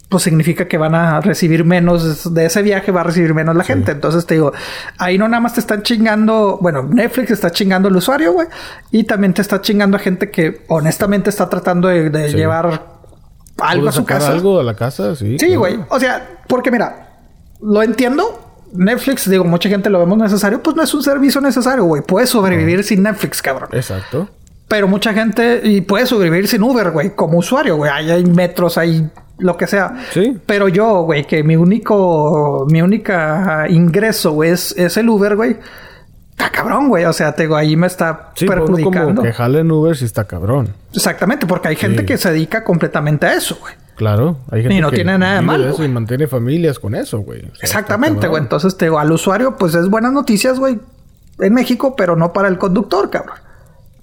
pues 0.09 0.23
significa 0.23 0.67
que 0.67 0.79
van 0.79 0.95
a 0.95 1.21
recibir 1.21 1.67
menos 1.67 2.33
de 2.33 2.47
ese 2.47 2.63
viaje, 2.63 2.93
va 2.93 3.03
a 3.03 3.05
recibir 3.05 3.35
menos 3.35 3.55
la 3.55 3.65
gente. 3.65 3.93
Entonces 3.93 4.25
te 4.25 4.37
digo, 4.37 4.55
ahí 4.97 5.19
no 5.19 5.29
nada 5.29 5.43
más 5.43 5.53
te 5.53 5.61
están 5.61 5.83
chingando, 5.83 6.57
bueno, 6.63 6.83
Netflix 6.83 7.31
está 7.33 7.51
chingando 7.51 7.89
al 7.89 7.97
usuario, 7.97 8.33
güey, 8.33 8.49
y 8.91 9.05
también 9.05 9.35
te 9.35 9.43
está 9.43 9.61
chingando 9.61 9.99
a 9.99 10.01
gente 10.01 10.31
que 10.31 10.65
honestamente 10.69 11.29
está 11.29 11.51
tratando 11.51 11.89
de, 11.89 12.09
de 12.09 12.31
Sí. 12.31 12.37
llevar 12.39 12.87
algo 13.61 13.89
a 13.91 13.93
su 13.93 14.07
casa. 14.07 14.29
algo 14.33 14.61
a 14.61 14.63
la 14.63 14.73
casa? 14.77 15.15
Sí. 15.15 15.39
Sí, 15.39 15.57
güey. 15.57 15.79
O 15.91 16.01
sea, 16.01 16.39
porque 16.49 16.71
mira, 16.71 17.11
lo 17.61 17.83
entiendo. 17.83 18.47
Netflix, 18.73 19.29
digo, 19.29 19.45
mucha 19.45 19.69
gente 19.69 19.91
lo 19.91 19.99
vemos 19.99 20.19
necesario, 20.19 20.63
pues 20.63 20.77
no 20.77 20.83
es 20.83 20.93
un 20.95 21.03
servicio 21.03 21.41
necesario, 21.41 21.85
güey. 21.85 22.03
Puedes 22.03 22.31
sobrevivir 22.31 22.85
sin 22.85 23.03
Netflix, 23.03 23.41
cabrón. 23.43 23.69
Exacto. 23.73 24.29
Pero 24.69 24.87
mucha 24.87 25.15
gente 25.15 25.61
y 25.65 25.81
puede 25.81 26.05
sobrevivir 26.07 26.47
sin 26.49 26.63
Uber, 26.63 26.91
güey, 26.91 27.15
como 27.15 27.39
usuario, 27.39 27.77
güey. 27.77 27.91
Ahí 27.91 28.11
hay 28.11 28.25
metros, 28.27 28.77
hay 28.77 29.09
lo 29.39 29.57
que 29.57 29.67
sea. 29.67 29.95
Sí. 30.13 30.37
Pero 30.45 30.69
yo, 30.69 31.03
güey, 31.05 31.27
que 31.27 31.43
mi 31.43 31.57
único, 31.57 32.67
mi 32.71 32.83
única 32.83 33.65
ingreso, 33.69 34.33
güey, 34.33 34.51
es, 34.51 34.73
es 34.77 34.97
el 34.99 35.09
Uber, 35.09 35.37
güey. 35.37 35.57
Está 36.31 36.51
cabrón, 36.51 36.89
güey. 36.89 37.05
O 37.07 37.13
sea, 37.13 37.35
te 37.35 37.45
digo, 37.45 37.57
ahí 37.57 37.77
me 37.77 37.87
está 37.87 38.31
Sí, 38.35 38.45
pues, 38.47 38.59
perjudicando. 38.59 39.07
como 39.09 39.23
que 39.23 39.33
jalen 39.33 39.71
Uber 39.73 39.97
sí 39.97 40.05
está 40.05 40.25
cabrón. 40.25 40.69
Exactamente, 40.95 41.47
porque 41.47 41.69
hay 41.69 41.77
gente 41.77 42.01
Sí. 42.01 42.07
que 42.07 42.19
se 42.19 42.31
dedica 42.31 42.63
completamente 42.63 43.27
a 43.27 43.35
eso, 43.35 43.57
güey. 43.61 43.75
Claro. 43.99 44.37
Hay 44.49 44.63
gente 44.63 44.77
Y 44.77 44.81
no 44.81 44.91
que 44.91 44.97
tiene 44.97 45.19
nada 45.19 45.35
de 45.35 45.43
malo, 45.43 45.69
eso 45.69 45.83
y 45.83 45.89
mantiene 45.89 46.29
familias 46.29 46.79
con 46.79 46.95
eso, 46.95 47.19
güey. 47.19 47.41
O 47.41 47.43
sea, 47.43 47.53
está 47.53 47.65
Exactamente, 47.67 48.29
güey. 48.29 48.41
Entonces, 48.41 48.77
te 48.77 48.85
digo, 48.85 49.01
al 49.01 49.11
usuario, 49.11 49.57
pues 49.57 49.75
es 49.75 49.91
buenas 49.91 50.13
noticias, 50.13 50.61
güey, 50.61 50.79
en 51.41 51.53
México, 51.53 51.97
pero 51.97 52.15
no 52.15 52.33
para 52.33 52.47
el 52.47 52.59
conductor, 52.59 53.11
cabrón. 53.11 53.39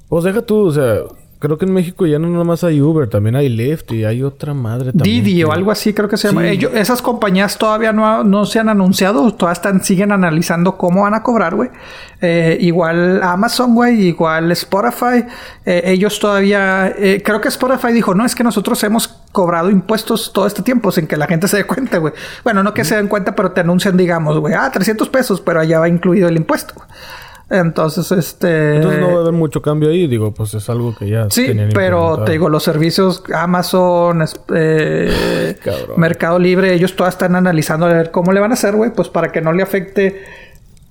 Pues 0.09 0.25
deja 0.25 0.41
tú, 0.41 0.67
o 0.67 0.71
sea, 0.73 0.97
creo 1.45 1.57
que 1.57 1.65
en 1.65 1.73
México 1.73 2.05
ya 2.05 2.19
no 2.19 2.27
nada 2.29 2.43
más 2.43 2.63
hay 2.63 2.81
Uber, 2.81 3.09
también 3.09 3.35
hay 3.35 3.49
Lyft 3.49 3.91
y 3.93 4.03
hay 4.05 4.21
otra 4.23 4.53
madre 4.53 4.91
también. 4.91 5.23
Didi 5.23 5.37
que- 5.37 5.45
o 5.45 5.51
algo 5.51 5.71
así, 5.71 5.93
creo 5.93 6.09
que 6.09 6.17
se 6.17 6.27
llama. 6.27 6.41
Sí. 6.41 6.47
Ellos- 6.49 6.71
esas 6.75 7.01
compañías 7.01 7.57
todavía 7.57 7.93
no, 7.93 8.23
no 8.23 8.45
se 8.45 8.59
han 8.59 8.69
anunciado, 8.69 9.33
todavía 9.33 9.53
están, 9.53 9.83
siguen 9.83 10.11
analizando 10.11 10.77
cómo 10.77 11.03
van 11.03 11.13
a 11.13 11.23
cobrar, 11.23 11.55
güey. 11.55 11.69
Eh, 12.21 12.57
igual 12.61 13.21
Amazon, 13.23 13.75
güey, 13.75 14.01
igual 14.07 14.51
Spotify. 14.53 15.25
eh, 15.65 15.81
ellos 15.85 16.19
todavía, 16.19 16.87
eh, 16.97 17.21
creo 17.23 17.41
que 17.41 17.47
Spotify 17.49 17.91
dijo, 17.91 18.13
no, 18.15 18.25
es 18.25 18.35
que 18.35 18.43
nosotros 18.43 18.83
hemos 18.83 19.07
cobrado 19.31 19.69
impuestos 19.69 20.31
todo 20.33 20.47
este 20.47 20.61
tiempo 20.63 20.91
sin 20.91 21.07
que 21.07 21.17
la 21.17 21.27
gente 21.27 21.47
se 21.47 21.57
dé 21.57 21.63
cuenta, 21.65 21.97
güey. 21.97 22.13
Bueno, 22.43 22.63
no 22.63 22.73
que 22.73 22.83
se 22.85 22.95
den 22.95 23.07
cuenta, 23.07 23.35
pero 23.35 23.51
te 23.51 23.61
anuncian, 23.61 23.97
digamos, 23.97 24.39
güey, 24.39 24.53
ah, 24.53 24.69
300 24.71 25.09
pesos, 25.09 25.41
pero 25.41 25.59
allá 25.59 25.79
va 25.79 25.89
incluido 25.89 26.29
el 26.29 26.37
impuesto. 26.37 26.73
Entonces, 27.49 28.11
este... 28.11 28.77
Entonces 28.77 28.99
no 28.99 29.07
va 29.07 29.17
a 29.17 29.21
haber 29.21 29.33
mucho 29.33 29.61
cambio 29.61 29.89
ahí, 29.89 30.07
digo, 30.07 30.33
pues 30.33 30.55
es 30.55 30.67
algo 30.69 30.95
que 30.95 31.07
ya 31.07 31.29
Sí, 31.29 31.55
pero 31.73 32.23
te 32.23 32.33
digo, 32.33 32.49
los 32.49 32.63
servicios 32.63 33.23
Amazon, 33.33 34.25
eh. 34.53 35.55
Mercado 35.95 36.39
Libre, 36.39 36.73
ellos 36.73 36.95
todas 36.95 37.13
están 37.13 37.35
analizando 37.35 37.85
a 37.85 37.89
ver 37.89 38.09
cómo 38.11 38.31
le 38.31 38.39
van 38.39 38.51
a 38.51 38.55
hacer, 38.55 38.75
güey, 38.75 38.91
pues 38.93 39.09
para 39.09 39.31
que 39.31 39.41
no 39.41 39.53
le 39.53 39.61
afecte, 39.61 40.23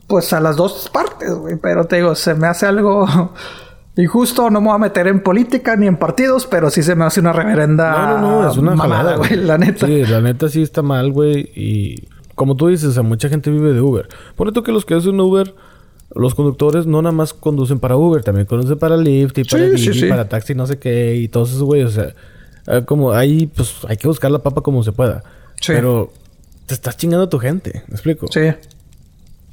pues 0.07 0.33
a 0.33 0.41
las 0.41 0.57
dos 0.57 0.89
partes, 0.93 1.35
güey. 1.35 1.57
Pero 1.57 1.87
te 1.87 1.97
digo, 1.97 2.15
se 2.15 2.35
me 2.35 2.47
hace 2.47 2.67
algo 2.67 3.05
injusto, 3.97 4.49
no 4.49 4.61
me 4.61 4.69
voy 4.69 4.77
a 4.77 4.79
meter 4.79 5.09
en 5.09 5.21
política 5.21 5.75
ni 5.75 5.89
en 5.89 5.97
partidos, 5.97 6.47
pero 6.47 6.71
sí 6.71 6.85
se 6.85 6.95
me 6.95 7.05
hace 7.05 7.19
una 7.19 7.33
reverenda 7.33 7.91
No, 7.91 8.19
no, 8.19 8.43
no, 8.43 8.51
es 8.51 8.57
una 8.57 8.77
mamada, 8.77 9.17
güey, 9.17 9.37
la 9.37 9.59
neta. 9.59 9.87
Sí, 9.87 10.05
la 10.05 10.21
neta 10.21 10.49
sí 10.49 10.63
está 10.63 10.83
mal, 10.83 11.11
güey. 11.11 11.51
Y 11.57 12.09
como 12.37 12.55
tú 12.55 12.69
dices, 12.69 12.91
o 12.91 12.93
sea, 12.93 13.03
mucha 13.03 13.29
gente 13.29 13.51
vive 13.51 13.73
de 13.73 13.81
Uber. 13.81 14.09
Por 14.37 14.53
tú 14.53 14.63
que 14.63 14.71
los 14.71 14.85
que 14.85 14.95
hacen 14.95 15.21
Uber, 15.21 15.55
los 16.15 16.35
conductores 16.35 16.87
no 16.87 17.03
nada 17.03 17.13
más 17.13 17.33
conducen 17.35 17.79
para 17.81 17.97
Uber, 17.97 18.23
también 18.23 18.47
conducen 18.47 18.79
para 18.79 18.97
Lyft 18.97 19.39
y 19.39 19.45
para 19.45 19.65
Sí, 19.65 19.71
Didi, 19.71 20.01
sí. 20.01 20.07
para 20.09 20.29
taxi, 20.29 20.55
no 20.55 20.67
sé 20.67 20.79
qué, 20.79 21.17
y 21.17 21.29
todos 21.29 21.51
esos 21.51 21.63
güeyes. 21.63 21.89
O 21.89 21.91
sea, 21.93 22.15
eh, 22.67 22.83
como 22.85 23.13
ahí, 23.13 23.47
pues 23.47 23.75
hay 23.89 23.97
que 23.97 24.09
buscar 24.09 24.31
la 24.31 24.39
papa 24.41 24.61
como 24.61 24.83
se 24.83 24.93
pueda. 24.93 25.23
Sí. 25.61 25.73
Pero 25.73 26.13
te 26.67 26.75
estás 26.75 26.97
chingando 26.97 27.25
a 27.25 27.29
tu 27.31 27.39
gente, 27.39 27.83
¿me 27.89 27.95
explico? 27.95 28.27
Sí. 28.31 28.41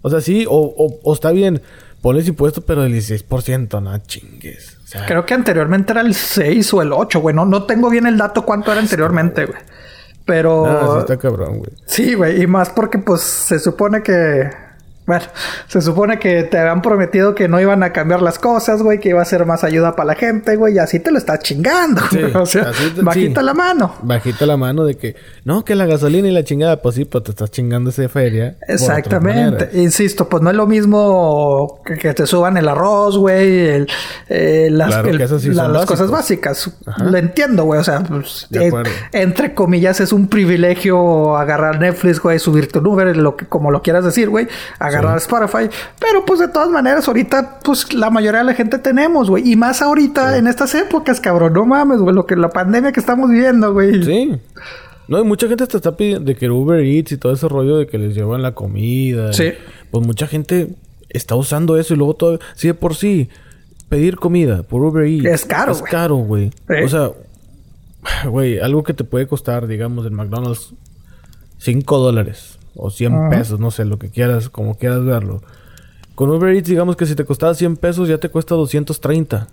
O 0.02 0.10
sea, 0.10 0.22
sí, 0.22 0.46
o, 0.48 0.56
o, 0.56 1.00
o 1.04 1.14
está 1.14 1.32
bien, 1.32 1.62
pones 2.02 2.28
impuesto, 2.28 2.62
pero 2.62 2.84
del 2.84 2.94
16%, 2.94 3.82
no 3.82 3.98
chingues. 4.00 4.78
O 4.84 4.88
sea, 4.88 5.06
Creo 5.06 5.26
que 5.26 5.34
anteriormente 5.34 5.94
era 5.94 6.02
el 6.02 6.16
6 6.16 6.74
o 6.74 6.82
el 6.82 6.92
8, 6.94 7.20
güey. 7.22 7.36
No, 7.36 7.46
no 7.46 7.64
tengo 7.64 7.90
bien 7.90 8.08
el 8.08 8.18
dato 8.18 8.44
cuánto 8.46 8.72
era 8.72 8.82
anteriormente, 8.82 9.46
güey. 9.46 9.60
Pero... 10.26 10.66
no, 10.66 10.94
sí 10.94 11.00
está 11.00 11.18
cabrón, 11.18 11.60
güey. 11.60 11.72
Sí, 11.86 12.14
güey, 12.14 12.42
y 12.42 12.48
más 12.48 12.70
porque 12.70 12.98
pues 12.98 13.22
se 13.22 13.60
supone 13.60 14.04
que... 14.04 14.50
Bueno, 15.12 15.26
se 15.68 15.82
supone 15.82 16.20
que 16.20 16.44
te 16.44 16.58
habían 16.58 16.82
prometido 16.82 17.36
que 17.36 17.50
no 17.50 17.60
iban 17.60 17.84
a 17.84 17.92
cambiar 17.92 18.22
las 18.22 18.40
cosas, 18.40 18.82
güey, 18.82 19.00
que 19.02 19.10
iba 19.10 19.22
a 19.22 19.26
ser 19.26 19.46
más 19.46 19.66
ayuda 19.66 19.94
para 19.96 20.08
la 20.08 20.16
gente, 20.16 20.56
güey, 20.56 20.76
y 20.76 20.80
así 20.80 21.00
te 21.02 21.12
lo 21.12 21.18
estás 21.18 21.40
chingando, 21.40 22.02
Sí, 22.10 22.20
güey. 22.22 22.34
O 22.36 22.46
sea, 22.46 22.70
así 22.70 22.92
te- 22.92 23.02
bajita 23.02 23.42
sí. 23.42 23.46
la 23.46 23.54
mano. 23.54 23.96
Bajita 24.04 24.46
la 24.46 24.56
mano 24.56 24.86
de 24.86 24.96
que, 24.96 25.16
no, 25.44 25.66
que 25.66 25.76
la 25.76 25.86
gasolina 25.86 26.30
y 26.30 26.32
la 26.32 26.46
chingada, 26.46 26.82
pues 26.82 26.96
sí, 26.96 27.04
pues 27.04 27.26
te 27.26 27.32
estás 27.32 27.52
chingando 27.52 27.90
esa 27.90 28.08
feria. 28.08 28.56
Exactamente. 28.68 29.70
Insisto, 29.74 30.30
pues 30.30 30.42
no 30.42 30.50
es 30.50 30.56
lo 30.56 30.66
mismo 30.68 31.82
que, 31.86 31.96
que 31.98 32.14
te 32.14 32.26
suban 32.26 32.56
el 32.58 32.68
arroz, 32.70 33.18
güey, 33.18 33.68
el, 33.68 33.88
eh, 34.30 34.70
las, 34.72 34.88
Claro 34.90 35.10
el- 35.10 35.40
sí 35.42 35.50
la- 35.50 35.68
las 35.68 35.86
cosas 35.86 36.10
básicas. 36.10 36.72
Ajá. 36.86 37.04
Lo 37.04 37.18
entiendo, 37.18 37.64
güey. 37.66 37.80
O 37.80 37.84
sea, 37.84 38.02
pues, 38.04 38.48
eh, 38.54 38.72
entre 39.12 39.54
comillas 39.54 40.00
es 40.00 40.14
un 40.14 40.28
privilegio 40.28 41.36
agarrar 41.38 41.80
Netflix, 41.80 42.20
güey, 42.20 42.40
subirte 42.40 42.80
un 42.80 42.88
Uber, 42.88 43.16
lo 43.18 43.36
que, 43.36 43.46
como 43.46 43.72
lo 43.72 43.82
quieras 43.82 44.06
decir, 44.06 44.30
güey, 44.30 44.48
agarrar 44.80 45.01
Spotify. 45.18 45.70
Pero 46.00 46.26
pues 46.26 46.40
de 46.40 46.48
todas 46.48 46.70
maneras, 46.70 47.08
ahorita, 47.08 47.60
pues 47.64 47.94
la 47.94 48.10
mayoría 48.10 48.40
de 48.40 48.46
la 48.46 48.54
gente 48.54 48.78
tenemos, 48.80 49.30
güey. 49.30 49.52
Y 49.52 49.56
más 49.56 49.82
ahorita 49.82 50.38
en 50.38 50.48
estas 50.48 50.74
épocas, 50.76 51.20
cabrón. 51.20 51.54
No 51.54 51.66
mames, 51.66 52.00
güey, 52.00 52.16
lo 52.16 52.26
que 52.26 52.36
la 52.36 52.50
pandemia 52.50 52.92
que 52.92 53.00
estamos 53.00 53.30
viviendo, 53.30 53.74
güey. 53.74 54.04
Sí. 54.04 54.32
No, 55.08 55.20
y 55.20 55.24
mucha 55.24 55.48
gente 55.48 55.68
te 55.68 55.78
está 55.78 55.98
pidiendo 55.98 56.26
de 56.26 56.36
que 56.36 56.50
Uber 56.50 56.80
Eats 56.80 57.12
y 57.12 57.18
todo 57.18 57.34
ese 57.34 57.48
rollo 57.50 57.78
de 57.78 57.88
que 57.88 57.98
les 57.98 58.16
llevan 58.16 58.42
la 58.42 58.54
comida. 58.54 59.34
Sí. 59.34 59.46
y- 59.46 59.54
pues 59.92 60.06
mucha 60.06 60.26
gente 60.28 60.70
está 61.10 61.36
usando 61.36 61.78
eso 61.78 61.94
y 61.94 61.98
luego 61.98 62.14
todo. 62.16 62.40
Sí, 62.56 62.68
de 62.68 62.74
por 62.74 62.96
sí, 62.96 63.30
pedir 63.90 64.16
comida 64.16 64.64
por 64.64 64.82
Uber 64.84 65.06
Eats. 65.06 65.26
Es 65.26 65.46
caro, 65.46 65.74
Es 65.74 65.82
caro, 65.82 66.16
güey. 66.16 66.52
O 66.84 66.88
sea, 66.88 67.12
güey, 68.30 68.60
algo 68.60 68.84
que 68.84 68.94
te 68.94 69.04
puede 69.04 69.28
costar, 69.28 69.68
digamos, 69.68 70.06
en 70.06 70.14
McDonald's 70.14 70.74
5 71.58 71.98
dólares 72.00 72.51
o 72.76 72.90
100 72.90 73.14
Ajá. 73.14 73.30
pesos, 73.30 73.60
no 73.60 73.72
sé, 73.72 73.86
lo 73.86 73.98
que 74.00 74.10
quieras, 74.10 74.50
como 74.50 74.76
quieras 74.76 75.04
verlo. 75.04 75.42
Con 76.16 76.30
Uber 76.30 76.54
Eats, 76.56 76.68
digamos 76.70 76.96
que 76.96 77.06
si 77.06 77.16
te 77.16 77.26
costaba 77.26 77.54
100 77.54 77.78
pesos, 77.78 78.08
ya 78.08 78.18
te 78.18 78.30
cuesta 78.30 78.56
230. 78.56 79.48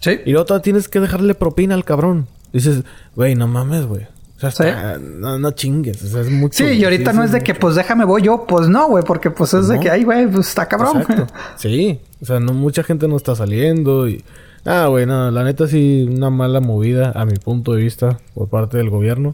Sí. 0.00 0.20
Y 0.24 0.32
luego 0.32 0.60
tienes 0.60 0.88
que 0.88 1.00
dejarle 1.00 1.34
propina 1.34 1.74
al 1.74 1.84
cabrón. 1.84 2.26
Dices, 2.52 2.82
güey, 3.16 3.34
no 3.34 3.46
mames, 3.48 3.86
güey. 3.86 4.02
O 4.36 4.40
sea, 4.40 4.50
Sí. 4.50 4.64
está- 4.64 4.98
no, 4.98 5.38
no 5.38 5.50
chingues. 5.52 6.02
O 6.02 6.08
sea, 6.08 6.20
es 6.22 6.30
mucho. 6.30 6.64
Sí, 6.64 6.72
y 6.72 6.84
ahorita 6.84 7.12
sí, 7.12 7.16
no 7.16 7.24
es 7.24 7.30
de 7.32 7.42
que 7.42 7.54
pues 7.54 7.76
déjame 7.76 8.04
voy 8.04 8.22
yo, 8.22 8.44
pues 8.46 8.68
no, 8.68 8.88
güey, 8.88 9.04
porque 9.04 9.30
pues 9.30 9.54
es 9.54 9.68
de 9.68 9.78
que 9.78 9.88
ay, 9.90 10.02
güey, 10.04 10.26
pues 10.26 10.48
está 10.48 10.66
cabrón. 10.66 11.02
Exacto. 11.02 11.26
Sí. 11.56 12.00
O 12.20 12.24
sea, 12.26 12.40
no, 12.40 12.52
mucha 12.52 12.82
gente 12.82 13.06
no 13.08 13.16
está 13.16 13.34
saliendo 13.36 14.08
y... 14.08 14.24
Ah, 14.64 14.86
güey, 14.86 15.06
no. 15.06 15.30
La 15.32 15.42
neta 15.44 15.66
sí, 15.66 16.08
una 16.08 16.30
mala 16.30 16.60
movida 16.60 17.12
a 17.16 17.24
mi 17.24 17.34
punto 17.36 17.72
de 17.72 17.82
vista 17.82 18.18
por 18.34 18.48
parte 18.48 18.76
del 18.76 18.90
gobierno. 18.90 19.32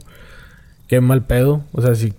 Qué 0.86 1.00
mal 1.02 1.22
pedo. 1.24 1.62
O 1.72 1.82
sea, 1.82 1.94
si 1.94 2.14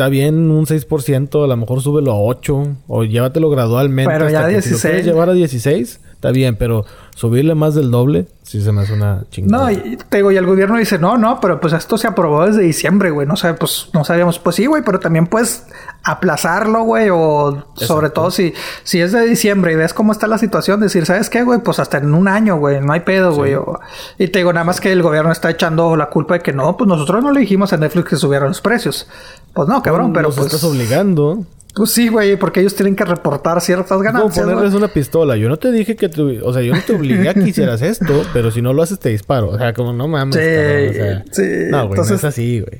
está 0.00 0.08
bien 0.08 0.50
un 0.50 0.64
6%, 0.64 1.44
a 1.44 1.46
lo 1.46 1.56
mejor 1.58 1.82
súbelo 1.82 2.12
a 2.12 2.18
8 2.18 2.68
o 2.88 3.04
llévatelo 3.04 3.50
gradualmente. 3.50 4.10
Pero 4.10 4.30
ya 4.30 4.46
hasta 4.46 4.50
que 4.50 4.62
Si 4.62 4.70
16. 4.70 4.82
lo 4.84 4.88
quieres 4.88 5.04
llevar 5.06 5.28
a 5.28 5.32
16, 5.34 6.00
está 6.12 6.30
bien, 6.30 6.56
pero 6.56 6.86
subirle 7.20 7.54
más 7.54 7.74
del 7.74 7.90
doble, 7.90 8.26
sí 8.44 8.62
se 8.62 8.72
me 8.72 8.80
hace 8.80 8.94
una 8.94 9.24
chingada. 9.30 9.64
No, 9.64 9.70
y 9.70 9.98
te 10.08 10.16
digo, 10.16 10.32
y 10.32 10.38
el 10.38 10.46
gobierno 10.46 10.78
dice, 10.78 10.98
no, 10.98 11.18
no, 11.18 11.38
pero 11.38 11.60
pues 11.60 11.74
esto 11.74 11.98
se 11.98 12.06
aprobó 12.06 12.46
desde 12.46 12.62
diciembre, 12.62 13.10
güey. 13.10 13.26
No 13.26 13.36
sé, 13.36 13.52
pues 13.52 13.90
no 13.92 14.04
sabíamos, 14.06 14.38
pues 14.38 14.56
sí, 14.56 14.64
güey, 14.64 14.82
pero 14.82 15.00
también 15.00 15.26
puedes 15.26 15.66
aplazarlo, 16.02 16.82
güey, 16.84 17.08
o 17.12 17.66
sobre 17.74 18.08
todo 18.08 18.30
si, 18.30 18.54
si 18.84 19.02
es 19.02 19.12
de 19.12 19.26
diciembre 19.26 19.72
y 19.72 19.76
ves 19.76 19.92
cómo 19.92 20.12
está 20.12 20.26
la 20.26 20.38
situación, 20.38 20.80
decir, 20.80 21.04
¿sabes 21.04 21.28
qué, 21.28 21.42
güey? 21.42 21.60
Pues 21.60 21.78
hasta 21.78 21.98
en 21.98 22.14
un 22.14 22.26
año, 22.26 22.56
güey, 22.56 22.80
no 22.80 22.94
hay 22.94 23.00
pedo, 23.00 23.34
güey. 23.34 23.54
o- 23.54 23.78
Y 24.18 24.28
te 24.28 24.38
digo, 24.38 24.54
nada 24.54 24.64
más 24.64 24.80
que 24.80 24.90
el 24.90 25.02
gobierno 25.02 25.30
está 25.30 25.50
echando 25.50 25.94
la 25.96 26.06
culpa 26.08 26.34
de 26.34 26.40
que 26.40 26.54
no, 26.54 26.74
pues 26.78 26.88
nosotros 26.88 27.22
no 27.22 27.32
le 27.32 27.40
dijimos 27.40 27.74
a 27.74 27.76
Netflix 27.76 28.08
que 28.08 28.16
subieran 28.16 28.48
los 28.48 28.62
precios. 28.62 29.06
Pues 29.52 29.68
no, 29.68 29.82
cabrón, 29.82 30.14
pero 30.14 30.28
Nos 30.28 30.36
pues. 30.36 30.46
estás 30.46 30.64
obligando. 30.64 31.44
Pues 31.74 31.90
sí, 31.92 32.08
güey, 32.08 32.36
porque 32.36 32.60
ellos 32.60 32.74
tienen 32.74 32.96
que 32.96 33.04
reportar 33.04 33.60
ciertas 33.60 33.88
Como 33.90 34.02
ganancias. 34.02 34.44
ponerles 34.44 34.72
güey. 34.72 34.82
una 34.84 34.92
pistola. 34.92 35.36
Yo 35.36 35.48
no 35.48 35.56
te 35.56 35.70
dije 35.70 35.94
que 35.96 36.08
te... 36.08 36.20
O 36.42 36.52
sea, 36.52 36.62
yo 36.62 36.74
no 36.74 36.80
te 36.82 36.92
obligué 36.94 37.28
a 37.28 37.34
que 37.34 37.48
hicieras 37.48 37.80
esto, 37.82 38.24
pero 38.32 38.50
si 38.50 38.60
no 38.60 38.72
lo 38.72 38.82
haces 38.82 38.98
te 38.98 39.10
disparo. 39.10 39.50
O 39.50 39.58
sea, 39.58 39.72
como 39.72 39.92
no 39.92 40.08
mames, 40.08 40.34
Sí, 40.34 40.40
cabrón, 40.42 40.88
o 40.88 40.92
sea, 40.92 41.24
sí, 41.30 41.42
No, 41.42 41.76
güey, 41.78 41.88
no 41.88 41.94
entonces- 41.94 42.18
es 42.18 42.24
así, 42.24 42.60
güey. 42.60 42.78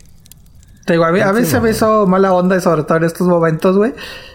Te 0.86 0.94
digo, 0.94 1.04
a, 1.04 1.12
mí- 1.12 1.20
a 1.20 1.28
Sí, 1.28 1.34
veces 1.34 1.52
mamá. 1.52 1.64
me 1.66 1.70
hizo 1.70 2.06
mala 2.08 2.32
onda 2.32 2.56
y 2.56 2.60
sobre 2.60 2.82
todo 2.82 2.98
en 2.98 3.04
estos 3.04 3.28
momentos, 3.28 3.76
güey. 3.76 3.92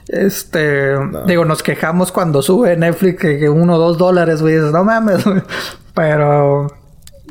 Este, 0.07 0.93
digo, 1.27 1.43
nos 1.43 1.61
quejamos 1.61 2.13
cuando 2.13 2.41
sube 2.41 2.77
Netflix 2.77 3.19
que, 3.19 3.39
que 3.39 3.49
uno 3.49 3.75
o 3.75 3.77
dos 3.77 3.97
dólares, 3.97 4.41
güey. 4.41 4.55
Dices, 4.55 4.71
no 4.71 4.83
mames, 4.85 5.23
güey. 5.25 5.41
Pero, 5.93 6.67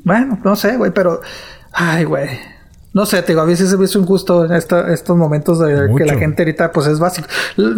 bueno, 0.02 0.38
no 0.44 0.56
sé, 0.56 0.76
güey, 0.76 0.90
pero, 0.90 1.20
ay, 1.72 2.04
güey. 2.04 2.28
No 2.94 3.04
sé, 3.06 3.20
te 3.22 3.32
digo, 3.32 3.40
a 3.42 3.44
veces 3.44 3.68
se 3.70 3.76
me 3.76 3.84
hizo 3.84 3.98
injusto 3.98 4.44
en 4.44 4.52
esta- 4.52 4.90
estos 4.92 5.16
momentos 5.16 5.58
de 5.58 5.88
Mucho. 5.88 5.96
que 5.96 6.04
la 6.06 6.14
gente 6.16 6.42
ahorita, 6.42 6.70
pues 6.72 6.86
es 6.86 6.98
básico. 7.00 7.28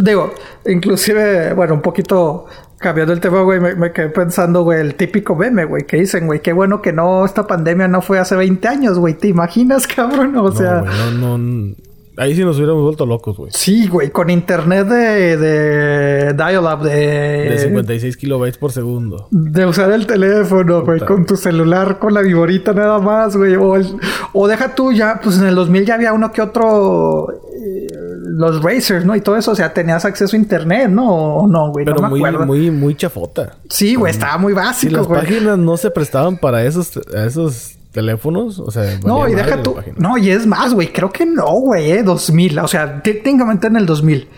Digo, 0.00 0.32
inclusive, 0.66 1.54
bueno, 1.54 1.74
un 1.74 1.80
poquito 1.82 2.46
cambiando 2.78 3.12
el 3.14 3.20
tema, 3.20 3.40
güey, 3.40 3.58
me, 3.58 3.74
me 3.74 3.92
quedé 3.92 4.10
pensando, 4.10 4.62
güey, 4.62 4.80
el 4.80 4.94
típico 4.94 5.34
meme, 5.34 5.64
güey, 5.64 5.84
que 5.86 5.96
dicen, 5.96 6.26
güey, 6.26 6.40
qué 6.40 6.52
bueno 6.52 6.82
que 6.82 6.92
no, 6.92 7.24
esta 7.24 7.46
pandemia 7.46 7.88
no 7.88 8.02
fue 8.02 8.18
hace 8.18 8.36
20 8.36 8.68
años, 8.68 8.98
güey. 8.98 9.14
¿Te 9.14 9.28
imaginas, 9.28 9.86
cabrón? 9.86 10.36
O 10.36 10.52
sea, 10.52 10.82
no, 10.82 10.84
güey, 10.84 11.14
no, 11.18 11.38
no... 11.38 11.74
Ahí 12.18 12.34
sí 12.34 12.42
nos 12.44 12.56
hubiéramos 12.56 12.82
vuelto 12.82 13.04
locos, 13.04 13.36
güey. 13.36 13.50
Sí, 13.54 13.88
güey, 13.88 14.10
con 14.10 14.30
internet 14.30 14.86
de, 14.88 15.36
de 15.36 16.32
dial-up, 16.34 16.82
de... 16.82 17.50
De 17.50 17.58
56 17.58 18.16
kilobytes 18.16 18.56
por 18.58 18.72
segundo. 18.72 19.28
De 19.30 19.66
usar 19.66 19.90
el 19.92 20.06
teléfono, 20.06 20.82
güey, 20.82 21.00
con 21.00 21.26
tu 21.26 21.36
celular, 21.36 21.98
con 21.98 22.14
la 22.14 22.22
viborita 22.22 22.72
nada 22.72 22.98
más, 22.98 23.36
güey. 23.36 23.54
O, 23.56 23.76
el- 23.76 23.96
o 24.32 24.48
deja 24.48 24.74
tú 24.74 24.92
ya, 24.92 25.20
pues 25.22 25.38
en 25.38 25.46
el 25.46 25.54
2000 25.54 25.84
ya 25.84 25.94
había 25.94 26.12
uno 26.12 26.32
que 26.32 26.40
otro... 26.42 27.28
eh, 27.32 27.86
los 28.28 28.62
racers, 28.62 29.04
¿no? 29.06 29.16
Y 29.16 29.20
todo 29.22 29.36
eso, 29.36 29.52
o 29.52 29.54
sea, 29.54 29.72
tenías 29.72 30.04
acceso 30.04 30.36
a 30.36 30.38
internet, 30.38 30.90
¿no? 30.90 31.08
O 31.08 31.48
no, 31.48 31.70
güey, 31.72 31.84
Pero 31.86 31.96
no 31.96 32.02
me 32.02 32.08
muy, 32.10 32.20
acuerdo. 32.20 32.46
muy, 32.46 32.70
muy 32.70 32.94
chafota. 32.94 33.56
Sí, 33.70 33.94
güey, 33.94 34.10
estaba 34.12 34.36
muy 34.36 34.52
Si 34.52 34.56
básico, 34.56 34.96
las 34.96 35.06
güey. 35.06 35.20
páginas 35.22 35.56
no 35.58 35.76
se 35.78 35.90
prestaban 35.90 36.36
para 36.36 36.64
esos, 36.64 36.90
esos 37.14 37.75
teléfonos, 37.96 38.60
o 38.60 38.70
sea, 38.70 38.98
No, 39.04 39.26
y 39.26 39.34
deja 39.34 39.62
tú. 39.62 39.74
No, 39.96 40.18
y 40.18 40.30
es 40.30 40.46
más, 40.46 40.74
güey. 40.74 40.92
Creo 40.92 41.10
que 41.10 41.24
no, 41.24 41.50
güey, 41.60 41.90
eh. 41.92 42.02
2000. 42.02 42.58
O 42.58 42.68
sea, 42.68 43.02
técnicamente 43.02 43.66
en 43.68 43.76
el 43.76 43.86
2000. 43.86 44.28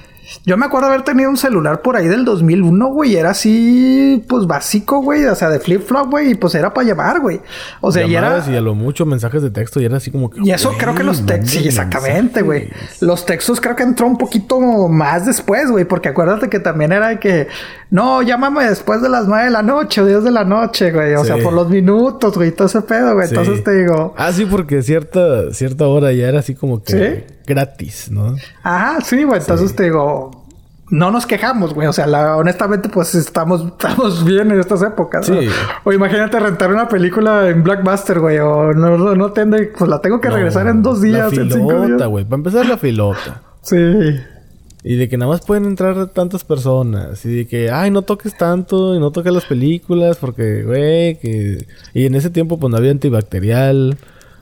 Yo 0.44 0.56
me 0.56 0.66
acuerdo 0.66 0.88
haber 0.88 1.02
tenido 1.02 1.30
un 1.30 1.36
celular 1.36 1.80
por 1.82 1.96
ahí 1.96 2.06
del 2.06 2.24
2001, 2.24 2.86
güey. 2.88 3.16
Era 3.16 3.30
así, 3.30 4.24
pues 4.28 4.46
básico, 4.46 5.00
güey. 5.02 5.24
O 5.24 5.34
sea, 5.34 5.48
de 5.50 5.58
flip-flop, 5.60 6.10
güey. 6.10 6.32
Y 6.32 6.34
pues 6.34 6.54
era 6.54 6.72
para 6.74 6.86
llamar, 6.86 7.20
güey. 7.20 7.40
O 7.80 7.90
sea, 7.90 8.06
y 8.06 8.14
era. 8.14 8.44
Y 8.48 8.56
a 8.56 8.60
lo 8.60 8.74
mucho 8.74 9.06
mensajes 9.06 9.42
de 9.42 9.50
texto 9.50 9.80
y 9.80 9.84
era 9.86 9.96
así 9.96 10.10
como 10.10 10.30
que. 10.30 10.40
Y 10.42 10.50
eso 10.50 10.68
güey, 10.68 10.80
creo 10.80 10.94
que 10.94 11.02
los 11.04 11.24
textos, 11.24 11.50
sí, 11.50 11.66
exactamente, 11.68 12.42
güey. 12.42 12.68
Los 13.00 13.24
textos 13.26 13.60
creo 13.60 13.74
que 13.76 13.82
entró 13.82 14.06
un 14.06 14.18
poquito 14.18 14.60
más 14.88 15.26
después, 15.26 15.70
güey, 15.70 15.84
porque 15.84 16.08
acuérdate 16.10 16.48
que 16.48 16.60
también 16.60 16.92
era 16.92 17.08
de 17.08 17.18
que, 17.18 17.48
no, 17.90 18.22
llámame 18.22 18.64
después 18.68 19.00
de 19.02 19.08
las 19.08 19.26
nueve 19.26 19.44
de 19.46 19.50
la 19.50 19.62
noche 19.62 20.00
o 20.02 20.06
10 20.06 20.24
de 20.24 20.30
la 20.30 20.44
noche, 20.44 20.92
güey. 20.92 21.14
O 21.14 21.20
Sí. 21.24 21.28
sea, 21.32 21.42
por 21.42 21.52
los 21.52 21.68
minutos, 21.70 22.34
güey, 22.36 22.52
todo 22.52 22.66
ese 22.66 22.82
pedo, 22.82 23.14
güey. 23.14 23.28
Sí. 23.28 23.34
Entonces 23.34 23.64
te 23.64 23.74
digo, 23.82 24.14
Ah, 24.16 24.32
sí, 24.32 24.44
porque 24.44 24.82
cierta, 24.82 25.52
cierta 25.52 25.86
hora 25.86 26.12
ya 26.12 26.28
era 26.28 26.40
así 26.40 26.54
como 26.54 26.82
que 26.82 26.92
¿Sí? 26.92 27.34
Gratis, 27.48 28.10
¿no? 28.10 28.36
Ajá, 28.62 29.00
sí, 29.00 29.24
güey. 29.24 29.40
Entonces 29.40 29.74
te 29.74 29.84
digo, 29.84 30.44
no 30.90 31.10
nos 31.10 31.26
quejamos, 31.26 31.74
güey. 31.74 31.88
O 31.88 31.92
sea, 31.92 32.06
la- 32.06 32.36
honestamente, 32.36 32.88
pues 32.88 33.14
estamos, 33.14 33.62
estamos 33.72 34.24
bien 34.24 34.50
en 34.52 34.60
estas 34.60 34.82
épocas. 34.82 35.28
¿no? 35.28 35.40
Sí. 35.40 35.48
O 35.84 35.92
imagínate 35.92 36.38
rentar 36.38 36.70
una 36.72 36.88
película 36.88 37.48
en 37.48 37.62
Blockbuster, 37.64 38.20
güey. 38.20 38.38
O 38.38 38.72
no, 38.74 38.96
no, 38.96 39.14
no 39.14 39.32
tende- 39.32 39.72
pues 39.76 39.90
la 39.90 40.00
tengo 40.00 40.20
que 40.20 40.30
regresar 40.30 40.64
No, 40.66 40.70
en 40.70 40.82
dos 40.82 41.00
días, 41.02 41.32
La 41.34 41.42
en 41.42 41.50
cinco 41.50 41.68
filota, 41.70 41.96
días. 41.96 42.08
güey. 42.08 42.24
Para 42.24 42.36
empezar, 42.36 42.66
la 42.66 42.76
filota. 42.78 43.42
Sí. 43.62 43.76
Y 44.84 44.96
de 44.96 45.08
que 45.08 45.18
nada 45.18 45.32
más 45.32 45.40
pueden 45.44 45.64
entrar 45.66 46.06
tantas 46.06 46.44
personas. 46.44 47.22
Y 47.26 47.36
de 47.38 47.46
que, 47.48 47.70
ay, 47.70 47.90
no 47.90 48.02
toques 48.02 48.34
tanto 48.38 48.94
y 48.94 49.00
no 49.00 49.10
toques 49.10 49.32
las 49.32 49.44
películas 49.44 50.16
porque, 50.18 50.62
güey, 50.62 51.18
que... 51.18 51.66
Y 51.92 52.06
en 52.06 52.14
ese 52.14 52.30
tiempo, 52.30 52.58
pues, 52.58 52.70
no 52.70 52.76
había 52.78 52.92
antibacterial. 52.92 53.98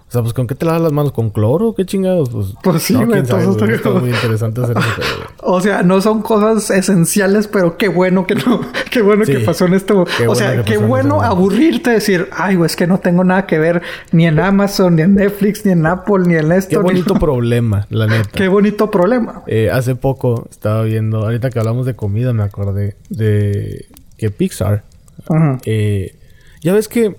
O 0.09 0.13
sea, 0.13 0.23
pues, 0.23 0.35
¿con 0.35 0.47
qué 0.47 0.55
te 0.55 0.65
lavas 0.65 0.81
las 0.83 0.93
manos? 0.93 1.11
¿Con 1.11 1.31
cloro? 1.31 1.75
¿Qué 1.75 1.85
chingados? 1.85 2.31
Pues, 2.31 2.55
Pues 2.63 2.81
sí, 2.85 2.95
sabe, 2.95 3.19
entonces 3.19 3.49
güey. 3.49 3.59
te 3.59 3.75
Está 3.75 3.89
digo- 3.89 4.01
muy 4.01 4.11
interesante 4.11 4.61
hacer 4.63 4.79
eso. 4.79 4.89
O 5.49 5.61
sea, 5.61 5.83
no 5.83 6.01
son 6.01 6.23
cosas 6.23 6.71
esenciales, 6.71 7.49
pero 7.49 7.77
qué 7.77 7.89
bueno 7.89 8.25
que 8.27 8.37
no, 8.37 8.61
qué 8.91 9.03
bueno 9.03 9.25
Sí. 9.25 9.33
que 9.33 9.39
pasó 9.41 9.67
en 9.67 9.75
esto. 9.75 10.05
Qué 10.17 10.29
o 10.29 10.35
sea, 10.37 10.63
qué 10.65 10.77
bueno 10.79 11.23
aburrirte 11.23 11.91
decir, 11.91 12.29
ay, 12.33 12.55
güey, 12.55 12.67
es 12.67 12.77
que 12.77 12.87
no 12.87 12.99
tengo 12.99 13.25
nada 13.25 13.47
que 13.47 13.59
ver 13.59 13.83
ni 14.13 14.27
en 14.27 14.39
Amazon, 14.39 14.95
ni 14.97 15.03
en 15.03 15.15
Netflix, 15.17 15.65
ni 15.67 15.73
en 15.73 15.85
Apple, 15.87 16.25
ni 16.27 16.35
en 16.37 16.53
esto. 16.53 16.71
Qué 16.71 16.77
ni- 16.77 16.83
bonito 16.83 17.15
problema, 17.19 17.87
la 17.91 18.07
neta. 18.07 18.31
qué 18.33 18.47
bonito 18.49 18.91
problema. 18.91 19.43
Eh, 19.49 19.71
hace 19.73 19.97
poco 19.97 20.47
estaba 20.51 20.83
viendo, 20.83 21.19
ahorita 21.25 21.51
que 21.51 21.59
hablamos 21.59 21.85
de 21.85 21.95
comida, 21.95 22.33
me 22.33 22.45
acordé 22.45 22.97
de 23.09 23.87
que 24.19 24.31
Pixar, 24.31 24.85
eh, 25.65 26.15
ya 26.63 26.73
ves 26.75 26.89
que 26.89 27.17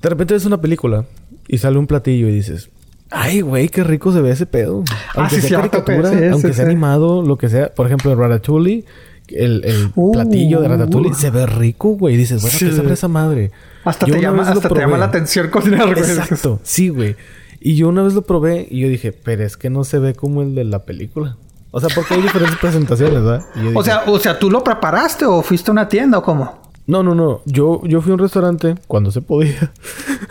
de 0.00 0.08
repente 0.08 0.34
ves 0.34 0.46
una 0.46 0.60
película 0.60 1.04
y 1.52 1.58
sale 1.58 1.76
un 1.76 1.86
platillo 1.86 2.28
y 2.28 2.32
dices, 2.32 2.70
ay, 3.10 3.42
güey, 3.42 3.68
qué 3.68 3.84
rico 3.84 4.10
se 4.10 4.22
ve 4.22 4.30
ese 4.30 4.46
pedo. 4.46 4.84
Aunque 5.14 5.36
Ah, 5.36 5.40
sí, 5.40 5.48
sea 5.48 5.58
caricatura, 5.58 6.10
sí, 6.10 6.16
sí, 6.18 6.24
aunque 6.24 6.52
sea 6.54 6.64
animado, 6.64 7.20
lo 7.20 7.36
que 7.36 7.50
sea. 7.50 7.68
Por 7.74 7.86
ejemplo, 7.86 8.10
en 8.10 8.18
Ratatouille, 8.18 8.86
el, 9.28 9.62
el 9.66 9.92
Uh, 9.94 10.12
platillo 10.12 10.62
de 10.62 10.68
Ratatouille 10.68 11.10
uh. 11.10 11.14
se 11.14 11.28
ve 11.28 11.44
rico, 11.44 11.90
güey. 11.90 12.16
Dices, 12.16 12.40
bueno. 12.40 12.56
¿qué 12.58 12.72
sabe 12.72 12.94
esa 12.94 13.08
madre? 13.08 13.50
Hasta, 13.84 14.06
te 14.06 14.18
llama, 14.18 14.48
hasta 14.48 14.66
te 14.66 14.78
llama 14.80 14.96
la 14.96 15.04
atención 15.04 15.48
cocinar, 15.50 15.94
güey. 15.94 15.98
Exacto, 15.98 16.58
sí, 16.62 16.88
güey. 16.88 17.16
Y 17.60 17.76
yo 17.76 17.90
una 17.90 18.02
vez 18.02 18.14
lo 18.14 18.22
probé 18.22 18.66
y 18.70 18.80
yo 18.80 18.88
dije, 18.88 19.12
pero 19.12 19.44
es 19.44 19.58
que 19.58 19.68
no 19.68 19.84
se 19.84 19.98
ve 19.98 20.14
como 20.14 20.40
el 20.40 20.54
de 20.54 20.64
la 20.64 20.86
película. 20.86 21.36
O 21.70 21.80
sea, 21.80 21.90
porque 21.94 22.14
hay 22.14 22.22
diferentes 22.22 22.56
presentaciones, 22.62 23.22
¿verdad? 23.22 23.44
Y 23.56 23.64
yo 23.64 23.78
O 23.78 23.84
sea, 23.84 24.04
o 24.06 24.18
sea, 24.18 24.38
¿tú 24.38 24.50
lo 24.50 24.64
preparaste 24.64 25.26
o 25.26 25.42
fuiste 25.42 25.70
a 25.70 25.72
una 25.72 25.86
tienda 25.86 26.16
o 26.16 26.22
cómo? 26.22 26.61
No, 26.86 27.02
no, 27.02 27.14
no. 27.14 27.42
Yo, 27.46 27.80
yo 27.84 28.00
fui 28.02 28.10
a 28.10 28.14
un 28.14 28.20
restaurante 28.20 28.74
cuando 28.88 29.10
se 29.10 29.22
podía. 29.22 29.72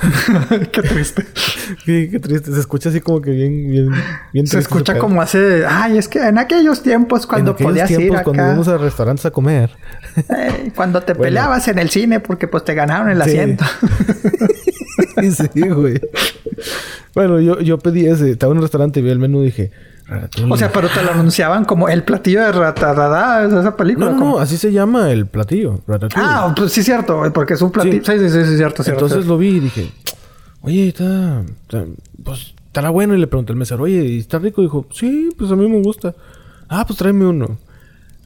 qué 0.71 0.81
triste. 0.81 1.25
Sí, 1.85 2.09
qué 2.11 2.19
triste. 2.19 2.51
Se 2.51 2.59
escucha 2.59 2.89
así 2.89 2.99
como 2.99 3.21
que 3.21 3.31
bien, 3.31 3.69
bien, 3.69 3.89
bien 4.33 4.47
Se 4.47 4.59
escucha 4.59 4.97
como 4.97 5.21
hace... 5.21 5.65
Ay, 5.65 5.97
es 5.97 6.07
que 6.07 6.19
en 6.19 6.37
aquellos 6.37 6.83
tiempos 6.83 7.25
cuando 7.25 7.51
en 7.51 7.55
aquellos 7.55 7.71
podías 7.71 7.87
tiempos, 7.87 8.17
ir 8.19 8.23
cuando 8.23 8.43
íbamos 8.43 8.67
a 8.67 8.77
restaurantes 8.77 9.25
a 9.25 9.31
comer. 9.31 9.69
eh, 10.17 10.71
cuando 10.75 11.01
te 11.01 11.13
Bueno. 11.21 11.23
peleabas 11.23 11.67
en 11.69 11.79
el 11.79 11.89
cine 11.89 12.19
porque 12.19 12.47
pues 12.47 12.65
te 12.65 12.73
ganaron 12.73 13.09
el 13.09 13.21
Sí. 13.23 13.29
asiento. 13.29 13.65
sí, 15.53 15.61
güey. 15.69 15.99
Bueno, 17.15 17.39
yo, 17.39 17.59
yo 17.61 17.77
pedí 17.79 18.05
ese. 18.07 18.31
Estaba 18.31 18.51
en 18.51 18.57
un 18.57 18.63
restaurante 18.63 18.99
y 18.99 19.03
vi 19.03 19.09
el 19.09 19.19
menú 19.19 19.41
y 19.41 19.45
dije... 19.45 19.71
Ratatouille. 20.11 20.53
o 20.53 20.57
sea, 20.57 20.71
pero 20.71 20.87
te 20.89 21.01
lo 21.03 21.11
anunciaban 21.11 21.65
como 21.65 21.89
el 21.89 22.03
platillo 22.03 22.41
de 22.41 22.51
Ratadada 22.51 23.47
de 23.47 23.59
esa 23.59 23.75
película. 23.75 24.11
No, 24.11 24.17
no. 24.19 24.39
Así 24.39 24.57
se 24.57 24.71
llama 24.71 25.11
el 25.11 25.25
platillo. 25.25 25.79
Ratatouille. 25.87 26.29
Ah, 26.31 26.53
pues 26.55 26.71
sí, 26.73 26.83
cierto, 26.83 27.21
porque 27.33 27.53
es 27.55 27.61
un 27.61 27.71
platillo. 27.71 28.03
Sí, 28.03 28.19
sí, 28.19 28.29
sí, 28.29 28.45
sí, 28.45 28.57
cierto, 28.57 28.83
cierto. 28.83 29.05
Entonces 29.05 29.25
lo 29.27 29.37
vi 29.37 29.47
y 29.49 29.59
dije, 29.61 29.91
oye, 30.61 30.87
está, 30.89 31.41
está- 31.63 31.85
pues 32.23 32.53
estará 32.67 32.89
bueno. 32.89 33.15
Y 33.15 33.19
le 33.19 33.27
pregunté 33.27 33.53
al 33.53 33.57
mesero, 33.57 33.83
oye, 33.83 34.03
¿y 34.03 34.19
está 34.19 34.37
rico? 34.39 34.61
Y 34.61 34.65
dijo, 34.65 34.85
sí, 34.91 35.29
pues 35.37 35.51
a 35.51 35.55
mí 35.55 35.67
me 35.67 35.81
gusta. 35.81 36.13
Ah, 36.69 36.85
pues 36.85 36.97
tráeme 36.99 37.25
uno. 37.25 37.57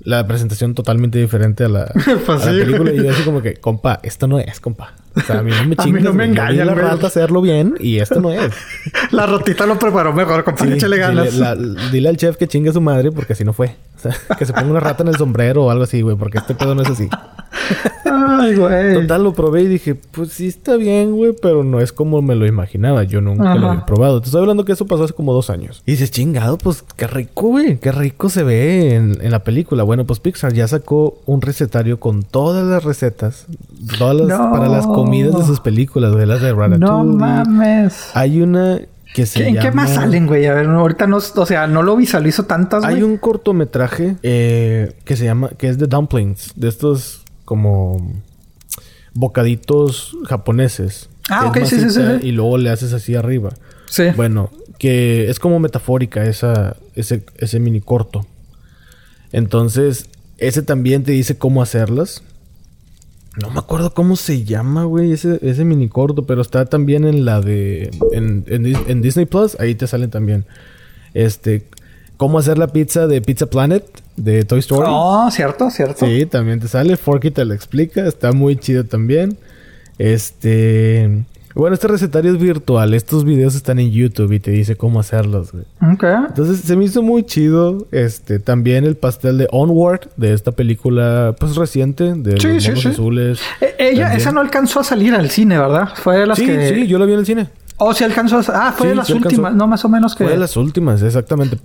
La 0.02 0.28
presentación 0.28 0.76
totalmente 0.76 1.18
diferente 1.18 1.64
a 1.64 1.70
la, 1.70 1.92
Pues 2.26 2.44
a 2.44 2.52
la 2.52 2.52
sí. 2.60 2.60
película. 2.66 2.92
Y 2.94 2.98
yo 3.04 3.10
así 3.12 3.24
como 3.24 3.42
que, 3.42 3.56
compa, 3.56 4.00
esto 4.04 4.28
no 4.28 4.40
es, 4.40 4.60
compa. 4.60 4.94
O 5.16 5.22
sea, 5.22 5.40
a 5.40 5.44
mí 5.44 5.52
no 5.52 5.58
me 5.58 5.62
A 5.64 5.66
mí 5.68 5.76
chingas. 5.78 6.04
no 6.04 6.14
me 6.14 6.26
engañan, 6.26 6.68
la 6.68 6.74
güey. 6.74 6.86
rata 6.86 7.08
hacerlo 7.08 7.42
bien 7.42 7.76
y 7.80 8.00
esto 8.00 8.20
no 8.22 8.32
es. 8.32 8.54
La 9.12 9.26
rotita 9.26 9.66
lo 9.66 9.78
preparó 9.80 10.12
mejor, 10.14 10.44
compadre. 10.44 10.72
Sí, 10.72 10.78
échale 10.78 10.98
ganas. 10.98 11.32
Dile, 11.34 11.40
la- 11.46 11.56
dile 11.92 12.10
al 12.10 12.18
chef 12.18 12.38
que 12.38 12.48
chingue 12.48 12.70
a 12.70 12.74
su 12.74 12.82
madre 12.82 13.12
porque 13.12 13.34
así 13.34 13.44
no 13.44 13.54
fue. 13.54 13.76
O 13.96 14.00
sea, 14.00 14.14
que 14.38 14.46
se 14.46 14.52
ponga 14.54 14.70
una 14.72 14.80
rata 14.82 15.04
en 15.04 15.10
el 15.10 15.16
sombrero 15.16 15.66
o 15.66 15.70
algo 15.72 15.84
así, 15.86 16.02
güey, 16.02 16.16
porque 16.18 16.38
este 16.40 16.54
pedo 16.56 16.76
no 16.76 16.82
es 16.82 16.90
así. 16.90 17.08
Ay, 18.06 18.56
güey. 18.56 18.94
Total, 18.94 19.24
lo 19.24 19.34
probé 19.34 19.64
y 19.64 19.68
dije, 19.68 19.96
pues 19.96 20.32
sí 20.32 20.48
está 20.48 20.76
bien, 20.78 21.14
güey, 21.16 21.34
pero 21.42 21.64
no 21.64 21.80
es 21.80 21.92
como 21.92 22.22
me 22.22 22.36
lo 22.36 22.46
imaginaba. 22.46 23.04
Yo 23.04 23.22
nunca 23.22 23.56
lo 23.56 23.70
había 23.70 23.86
probado. 23.86 24.20
Te 24.22 24.26
estoy 24.26 24.42
hablando 24.42 24.64
que 24.66 24.74
eso 24.74 24.86
pasó 24.86 25.04
hace 25.06 25.14
como 25.14 25.34
dos 25.34 25.50
años. 25.50 25.82
Y 25.86 25.92
dices, 25.92 26.12
chingado, 26.12 26.58
pues 26.58 26.84
qué 26.96 27.08
rico, 27.08 27.48
güey. 27.50 27.78
Qué 27.80 27.92
rico 27.92 28.30
se 28.30 28.44
ve 28.44 28.96
en, 28.96 29.18
en 29.22 29.32
la 29.32 29.40
película. 29.44 29.84
Bueno, 29.84 30.06
pues 30.06 30.20
Pixar 30.20 30.54
ya 30.54 30.68
sacó 30.68 31.18
un 31.26 31.42
recetario 31.42 32.00
con 32.00 32.24
todas 32.24 32.66
las 32.66 32.84
recetas. 32.84 33.48
Todas 33.98 34.16
las, 34.16 34.28
No. 34.40 34.52
para 34.52 34.68
las 34.68 34.86
comidas 34.86 35.05
de 35.12 35.46
sus 35.46 35.60
películas, 35.60 36.14
güey. 36.14 36.26
Las 36.26 36.42
de 36.42 36.54
Ratatouille. 36.54 36.80
No 36.80 37.04
mames. 37.04 38.12
Hay 38.14 38.42
una 38.42 38.80
que 39.14 39.26
se 39.26 39.40
¿Qué- 39.40 39.48
¿En 39.48 39.56
llama... 39.56 39.70
qué 39.70 39.76
más 39.76 39.90
salen, 39.96 40.28
güey? 40.28 40.46
A 40.46 40.54
ver, 40.54 40.66
ahorita 40.68 41.08
no, 41.08 41.18
o 41.18 41.46
sea, 41.46 41.68
no 41.68 41.84
lo 41.84 41.96
visualizo 41.96 42.44
tantas, 42.44 42.84
güey. 42.84 42.96
Hay 42.96 43.04
un 43.04 43.18
cortometraje 43.18 44.18
eh, 44.24 44.94
que 45.06 45.16
se 45.16 45.26
llama, 45.26 45.50
que 45.58 45.70
es 45.70 45.78
de 45.78 45.88
dumplings, 45.88 46.52
de 46.56 46.68
estos 46.68 47.24
como 47.46 47.98
bocaditos 49.14 50.16
japoneses. 50.28 51.10
Ah, 51.30 51.48
ok, 51.48 51.60
sí, 51.66 51.80
sí, 51.80 51.90
sí. 51.90 52.02
Y 52.22 52.32
luego 52.32 52.58
le 52.58 52.70
haces 52.70 52.94
así 52.94 53.16
arriba. 53.16 53.52
Sí. 53.90 54.04
Bueno, 54.16 54.50
que 54.78 55.30
es 55.30 55.40
como 55.40 55.60
metafórica 55.60 56.26
esa, 56.26 56.76
ese, 56.96 57.24
ese 57.38 57.60
mini 57.60 57.82
corto. 57.82 58.26
Entonces, 59.32 60.10
ese 60.38 60.62
también 60.62 61.04
te 61.04 61.12
dice 61.14 61.38
cómo 61.38 61.62
hacerlas. 61.62 62.24
No 63.42 63.50
me 63.50 63.60
acuerdo 63.60 63.94
cómo 63.94 64.16
se 64.16 64.44
llama, 64.46 64.86
güey, 64.86 65.12
ese, 65.12 65.40
ese 65.42 65.66
mini 65.66 65.90
corto, 65.90 66.26
pero 66.26 66.42
está 66.42 66.66
también 66.66 67.06
en 67.06 67.26
la 67.26 67.42
de. 67.42 67.92
En, 68.14 68.46
en 68.48 68.64
Dis- 68.64 68.84
en 68.88 69.02
Disney 69.02 69.26
Plus, 69.26 69.60
ahí 69.60 69.76
te 69.76 69.88
salen 69.88 70.10
también. 70.10 70.46
Este. 71.14 71.66
Cómo 72.18 72.40
hacer 72.40 72.58
la 72.58 72.68
pizza 72.68 73.08
de 73.08 73.22
Pizza 73.22 73.48
Planet 73.48 73.84
de 74.16 74.46
Toy 74.46 74.60
Story. 74.60 74.88
Oh, 74.90 75.30
cierto, 75.32 75.70
cierto. 75.70 76.06
Sí, 76.06 76.26
también 76.26 76.62
te 76.62 76.70
sale. 76.70 76.96
Forky 76.96 77.30
te 77.32 77.44
lo 77.44 77.54
explica. 77.54 78.08
Está 78.08 78.32
muy 78.32 78.56
chido 78.56 78.86
también. 78.86 79.38
Este. 79.98 81.26
Bueno, 81.56 81.74
este 81.74 81.88
recetario 81.88 82.34
es 82.34 82.38
virtual. 82.38 82.94
Estos 82.94 83.24
videos 83.24 83.56
están 83.56 83.80
en 83.80 83.90
YouTube 83.90 84.34
y 84.34 84.40
te 84.42 84.52
dice 84.52 84.76
cómo 84.76 85.00
hacerlos, 85.00 85.54
güey. 85.54 85.64
Entonces 86.28 86.60
se 86.60 86.76
me 86.76 86.84
hizo 86.84 87.02
muy 87.02 87.24
chido. 87.24 87.88
Este, 87.92 88.40
también 88.40 88.84
el 88.84 88.96
pastel 88.98 89.38
de 89.38 89.48
Onward, 89.52 90.10
de 90.18 90.34
esta 90.34 90.52
película, 90.52 91.34
pues 91.40 91.56
reciente, 91.56 92.14
de 92.14 92.38
Sí, 92.42 92.48
los 92.56 92.64
sí, 92.64 92.72
sí. 92.76 92.88
azules. 92.90 93.40
Eh, 93.62 93.74
ella, 93.80 94.02
También. 94.04 94.12
esa 94.22 94.32
no 94.34 94.42
alcanzó 94.42 94.82
a 94.82 94.84
salir 94.84 95.14
al 95.16 95.30
cine, 95.30 95.58
¿verdad? 95.58 95.90
Fue 95.96 96.18
de 96.18 96.28
las 96.28 96.38
Sí, 96.38 96.46
que. 96.46 96.76
sí, 96.76 96.88
yo 96.88 97.00
la 97.00 97.06
vi 97.06 97.14
en 97.14 97.20
el 97.20 97.26
cine. 97.26 97.48
Oh, 97.78 97.94
sí 97.94 98.04
alcanzó 98.04 98.38
a... 98.38 98.68
Ah, 98.68 98.72
fue 98.74 98.88
Sí, 98.88 98.90
de 98.90 98.96
las 98.96 99.08
sí 99.08 99.14
alcanzó. 99.14 99.28
últimas, 99.30 99.56
no 99.56 99.68
más 99.68 99.84
o 99.86 99.90
menos 99.90 100.14
que... 100.16 100.24
Fue 100.26 100.34
de 100.34 100.40
las 100.40 100.56
últimas, 100.58 101.02
exactamente. 101.04 101.58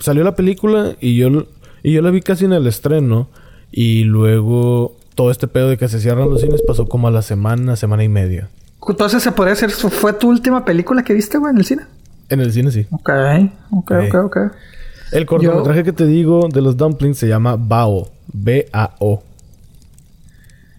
Salió 0.00 0.24
la 0.24 0.34
película 0.36 0.92
y 1.00 1.16
yo, 1.16 1.46
y 1.82 1.92
yo 1.92 2.00
la 2.02 2.10
vi 2.10 2.20
casi 2.22 2.46
en 2.46 2.54
el 2.54 2.66
estreno. 2.66 3.28
Y 3.70 4.04
luego 4.04 4.94
todo 5.14 5.30
este 5.30 5.48
pedo 5.48 5.68
de 5.68 5.76
que 5.76 5.88
se 5.88 6.00
cierran 6.00 6.30
los 6.30 6.40
cines 6.40 6.62
pasó 6.66 6.86
como 6.86 7.08
a 7.08 7.10
la 7.10 7.22
semana, 7.22 7.76
semana 7.76 8.04
y 8.04 8.08
media. 8.08 8.48
Entonces 8.88 9.22
se 9.22 9.32
podría 9.32 9.54
decir, 9.54 9.70
¿fue 9.70 10.12
tu 10.12 10.28
última 10.28 10.64
película 10.64 11.02
que 11.02 11.14
viste, 11.14 11.38
güey, 11.38 11.52
en 11.52 11.58
el 11.58 11.64
cine? 11.64 11.82
En 12.28 12.40
el 12.40 12.52
cine 12.52 12.70
sí. 12.70 12.86
Ok, 12.90 13.10
ok, 13.70 13.92
ok, 14.08 14.14
ok. 14.24 14.36
El 15.12 15.26
cortometraje 15.26 15.84
que 15.84 15.92
te 15.92 16.06
digo 16.06 16.48
de 16.52 16.60
los 16.60 16.76
dumplings 16.76 17.18
se 17.18 17.28
llama 17.28 17.56
Bao. 17.56 18.08
B-A-O. 18.32 19.22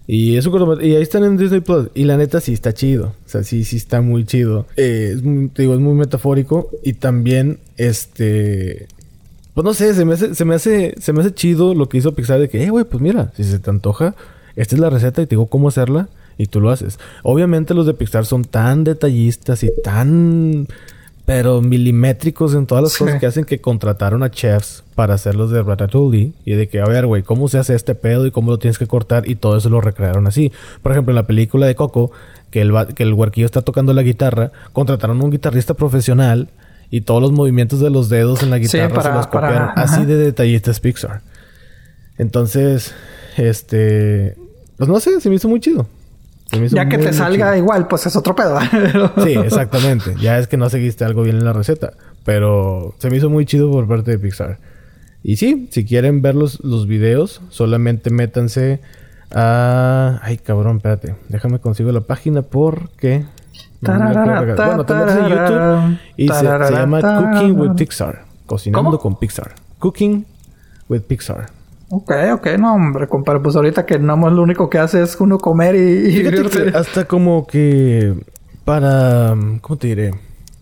Y 0.07 0.38
es 0.38 0.45
un 0.45 0.84
Y 0.84 0.95
ahí 0.95 1.02
están 1.02 1.23
en 1.23 1.38
Disney 1.38 1.61
Plus. 1.61 1.90
Y 1.95 2.03
la 2.03 2.18
neta 2.18 2.40
sí 2.41 2.53
está 2.53 2.73
chido. 2.73 3.14
O 3.26 3.30
sea, 3.30 3.44
sí, 3.44 3.64
sí 3.64 3.77
está 3.77 4.02
muy 4.02 4.26
chido. 4.26 4.68
Eh, 4.76 5.14
es 5.15 5.23
muy, 5.23 5.48
te 5.49 5.64
digo, 5.64 5.73
es 5.73 5.80
muy 5.80 5.94
metafórico. 5.94 6.69
Y 6.84 6.94
también, 6.94 7.60
este. 7.77 8.88
Pues 9.53 9.64
no 9.64 9.73
sé, 9.73 9.94
se 9.94 10.03
me 10.03 10.15
hace, 10.15 10.36
se 10.36 10.44
me 10.44 10.56
hace, 10.56 10.95
se 10.99 11.14
me 11.14 11.22
hace 11.22 11.34
chido 11.34 11.73
lo 11.73 11.88
que 11.88 11.98
hizo 11.98 12.14
Pixar 12.14 12.40
de 12.40 12.49
que, 12.49 12.61
eh, 12.61 12.69
güey, 12.69 12.84
pues 12.84 13.02
mira, 13.02 13.32
si 13.38 13.45
se 13.45 13.57
te 13.57 13.69
antoja, 13.69 14.14
esta 14.57 14.76
es 14.76 14.82
la 14.82 14.90
receta 14.90 15.22
y 15.22 15.27
te 15.27 15.32
digo 15.32 15.45
cómo 15.45 15.69
hacerla 15.69 16.10
y 16.38 16.48
tú 16.48 16.62
lo 16.62 16.70
haces. 16.72 16.99
Obviamente 17.24 17.74
los 17.74 17.86
de 17.86 17.94
Pixar 17.94 18.26
son 18.26 18.44
tan 18.44 18.84
detallistas 18.84 19.64
y 19.64 19.70
tan 19.84 20.68
pero 21.26 21.62
milimétricos 21.62 22.53
en 22.53 22.68
todas 22.68 22.84
las 22.84 22.98
cosas 22.98 23.20
que 23.20 23.26
hacen 23.26 23.45
que 23.45 23.60
contrataron 23.60 24.22
a 24.22 24.30
chefs 24.30 24.84
para 24.94 25.16
hacerlos 25.16 25.49
de 25.49 25.64
Ratatouille 25.64 26.34
y 26.45 26.53
de 26.53 26.68
que, 26.68 26.80
a 26.80 26.86
ver, 26.86 27.07
güey, 27.07 27.24
¿cómo 27.24 27.48
se 27.48 27.57
hace 27.57 27.74
este 27.74 27.95
pedo 27.95 28.28
y 28.28 28.32
cómo 28.32 28.52
lo 28.52 28.60
tienes 28.60 28.78
que 28.78 28.86
cortar? 28.86 29.28
Y 29.28 29.36
todo 29.36 29.57
eso 29.57 29.70
lo 29.70 29.82
recrearon 29.82 30.28
así. 30.28 30.52
Por 30.84 30.91
ejemplo, 30.91 31.12
en 31.12 31.16
la 31.16 31.26
película 31.26 31.66
de 31.66 31.74
Coco, 31.74 32.12
que 32.52 32.62
el, 32.62 32.72
que 32.94 33.02
el 33.02 33.14
huerquillo 33.14 33.48
está 33.48 33.64
tocando 33.64 33.91
la 33.94 34.03
guitarra, 34.03 34.52
contrataron 34.72 35.20
a 35.20 35.24
un 35.24 35.32
guitarrista 35.32 35.74
profesional 35.74 36.49
y 36.91 37.02
todos 37.02 37.24
los 37.24 37.32
movimientos 37.32 37.80
de 37.80 37.90
los 37.90 38.07
dedos 38.10 38.44
en 38.44 38.52
la 38.52 38.60
guitarra 38.60 39.02
se 39.02 39.12
los 39.12 39.28
copiaron. 39.28 39.70
así 39.76 40.06
de 40.06 40.18
detallistas 40.18 40.80
Pixar. 40.80 41.22
Entonces, 42.20 42.94
este... 43.36 44.36
Pues 44.78 44.90
no 44.90 44.99
sé, 44.99 45.20
se 45.22 45.30
me 45.30 45.36
hizo 45.36 45.48
muy 45.48 45.60
chido. 45.60 45.88
Ya 46.51 46.88
que 46.88 46.97
te 46.97 47.11
salga 47.11 47.57
igual, 47.57 47.88
pues 47.88 48.05
es 48.05 48.15
otro 48.15 48.35
pedo. 48.35 48.59
sí, 49.23 49.34
exactamente. 49.34 50.15
Ya 50.22 50.38
es 50.38 50.47
que 50.47 50.57
no 50.57 50.69
seguiste 50.69 51.03
algo 51.03 51.23
bien 51.23 51.38
en 51.38 51.45
la 51.45 51.53
receta. 51.53 51.93
Pero 52.23 52.95
se 52.99 53.09
me 53.09 53.17
hizo 53.17 53.30
muy 53.30 53.45
chido 53.45 53.72
por 53.72 53.88
parte 53.88 54.11
de 54.11 54.19
Pixar. 54.19 54.59
Y 55.23 55.38
sí, 55.38 55.69
si 55.72 55.85
quieren 55.85 56.22
ver 56.22 56.35
los, 56.35 56.63
los 56.63 56.88
videos, 56.88 57.41
solamente 57.49 58.11
métanse 58.11 58.80
a... 59.34 60.19
Ay, 60.22 60.38
cabrón, 60.38 60.77
espérate. 60.77 61.15
Déjame 61.30 61.59
consigo 61.59 61.91
la 61.91 62.01
página 62.01 62.43
porque... 62.43 63.26
bueno, 63.81 64.85
te 64.85 64.93
metes 64.93 65.15
en 65.17 65.30
YouTube 65.30 65.99
y 66.17 66.27
se, 66.30 66.43
llama 66.43 67.01
Cooking 67.01 67.59
with 67.59 67.72
Pixar. 67.76 68.26
Cocinando 68.45 68.99
con 68.99 69.17
Pixar. 69.17 69.55
Cooking 69.80 70.26
with 70.89 71.01
Pixar. 71.01 71.47
Ok, 71.97 72.11
ok, 72.34 72.47
no, 72.59 72.76
hombre, 72.76 73.07
compadre, 73.07 73.39
pues 73.39 73.55
ahorita 73.55 73.85
que 73.85 73.97
no 73.97 74.17
más 74.17 74.34
lo 74.34 74.41
único 74.41 74.69
que 74.69 74.80
hace 74.80 75.01
es 75.01 75.15
uno 75.22 75.38
comer 75.38 75.76
y, 75.76 76.19
y 76.19 76.27
hasta 76.76 77.05
como 77.05 77.47
que 77.47 78.13
para, 78.65 79.34
¿cómo 79.61 79.77
te 79.77 79.88
diré? 79.88 80.13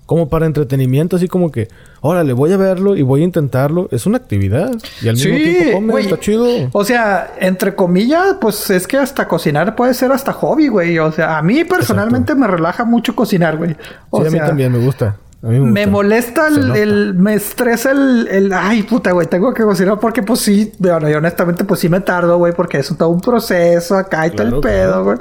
Como 0.05 0.29
para 0.29 0.45
entretenimiento, 0.45 1.15
así 1.15 1.27
como 1.27 1.51
que, 1.51 1.69
órale, 2.01 2.33
voy 2.33 2.51
a 2.51 2.57
verlo 2.57 2.95
y 2.95 3.01
voy 3.01 3.21
a 3.21 3.23
intentarlo. 3.23 3.87
Es 3.89 4.05
una 4.05 4.17
actividad. 4.17 4.69
Y 5.01 5.07
al 5.07 5.15
mismo 5.15 5.35
tiempo 5.37 5.71
come, 5.73 6.01
está 6.01 6.19
chido. 6.19 6.45
O 6.71 6.85
sea, 6.85 7.33
entre 7.39 7.73
comillas, 7.73 8.35
pues 8.39 8.69
es 8.69 8.85
que 8.85 8.97
hasta 8.97 9.27
cocinar 9.27 9.75
puede 9.75 9.95
ser 9.95 10.11
hasta 10.11 10.33
hobby, 10.33 10.67
güey. 10.67 10.99
O 10.99 11.11
sea, 11.11 11.39
a 11.39 11.41
mí 11.41 11.63
personalmente 11.63 12.35
me 12.35 12.45
relaja 12.45 12.85
mucho 12.85 13.15
cocinar, 13.15 13.57
güey. 13.57 13.71
sí, 13.71 14.27
a 14.27 14.29
mí 14.29 14.37
también 14.37 14.71
me 14.71 14.77
gusta 14.77 15.17
me, 15.43 15.87
molesta 15.87 16.47
el, 16.47 17.15
Me 17.15 17.33
estresa 17.33 17.91
el, 17.91 18.29
el. 18.31 18.53
Ay, 18.53 18.83
puta, 18.83 19.11
güey. 19.11 19.27
Tengo 19.27 19.53
que 19.53 19.63
cocinar 19.63 19.99
porque, 19.99 20.23
pues 20.23 20.39
sí. 20.39 20.71
Bueno, 20.79 21.09
yo 21.09 21.17
honestamente, 21.17 21.65
pues 21.65 21.81
sí 21.81 21.89
me 21.89 21.99
tardo, 21.99 22.37
güey. 22.37 22.53
Porque 22.53 22.77
es 22.77 22.95
todo 22.97 23.09
un 23.09 23.19
proceso 23.19 23.97
acá 23.97 24.27
y 24.27 24.31
todo 24.31 24.47
el 24.47 24.61
pedo, 24.61 25.03
güey. 25.03 25.17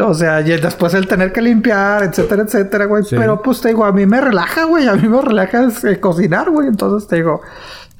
O 0.00 0.14
sea, 0.14 0.40
y 0.40 0.56
después 0.60 0.94
el 0.94 1.08
tener 1.08 1.32
que 1.32 1.42
limpiar, 1.42 2.04
etcétera, 2.04 2.44
etcétera, 2.44 2.84
güey. 2.84 3.02
Pero, 3.10 3.42
pues 3.42 3.60
te 3.60 3.68
digo, 3.68 3.84
a 3.84 3.92
mí 3.92 4.06
me 4.06 4.20
relaja, 4.20 4.64
güey. 4.64 4.86
A 4.86 4.94
mí 4.94 5.08
me 5.08 5.20
relaja 5.20 5.68
eh, 5.82 5.98
cocinar, 5.98 6.48
güey. 6.50 6.68
Entonces 6.68 7.08
te 7.08 7.16
digo 7.16 7.40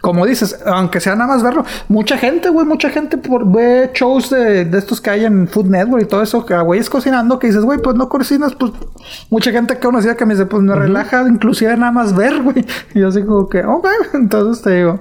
como 0.01 0.25
dices, 0.25 0.59
aunque 0.65 0.99
sea 0.99 1.15
nada 1.15 1.35
más 1.35 1.43
verlo, 1.43 1.65
mucha 1.89 2.17
gente, 2.17 2.49
güey, 2.49 2.67
mucha 2.67 2.89
gente 2.89 3.19
por, 3.19 3.51
ve 3.51 3.91
shows 3.93 4.31
de, 4.31 4.65
de, 4.65 4.79
estos 4.79 5.01
que 5.01 5.11
hay 5.11 5.25
en 5.27 5.47
Food 5.47 5.67
Network 5.67 6.05
y 6.05 6.07
todo 6.07 6.23
eso, 6.23 6.47
que 6.47 6.57
güey 6.59 6.81
es 6.81 6.89
cocinando, 6.89 7.39
que 7.39 7.49
dices, 7.49 7.65
güey, 7.65 7.79
pues 7.79 7.97
no 7.97 8.09
cocinas, 8.09 8.55
pues 8.55 8.73
mucha 9.29 9.53
gente 9.53 9.75
que 9.75 9.81
conocía 9.81 10.15
que 10.15 10.25
me 10.25 10.35
dice, 10.35 10.47
pues 10.47 10.63
me 10.63 10.75
relaja, 10.75 11.27
inclusive 11.29 11.77
nada 11.77 11.93
más 11.93 12.15
ver, 12.15 12.43
güey. 12.43 12.65
Y 12.95 13.01
yo 13.01 13.09
así 13.09 13.23
como 13.23 13.49
que, 13.49 13.63
ok, 13.63 13.87
entonces 14.15 14.63
te 14.63 14.71
digo, 14.77 15.01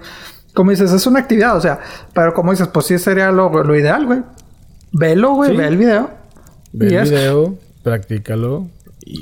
como 0.54 0.72
dices, 0.72 0.92
es 0.92 1.08
una 1.08 1.20
actividad, 1.20 1.56
o 1.56 1.62
sea, 1.62 1.80
pero 2.14 2.34
como 2.34 2.52
dices, 2.52 2.68
pues 2.68 2.86
sí 2.88 3.00
sería 3.00 3.32
lo, 3.32 3.64
lo 3.64 3.76
ideal, 3.76 4.06
güey. 4.06 4.24
Velo, 4.92 5.36
güey, 5.36 5.56
ve 5.56 5.68
el 5.68 5.78
video. 5.78 6.10
Ve 6.74 6.88
el 6.88 7.04
video, 7.04 7.56
practícalo, 7.84 8.68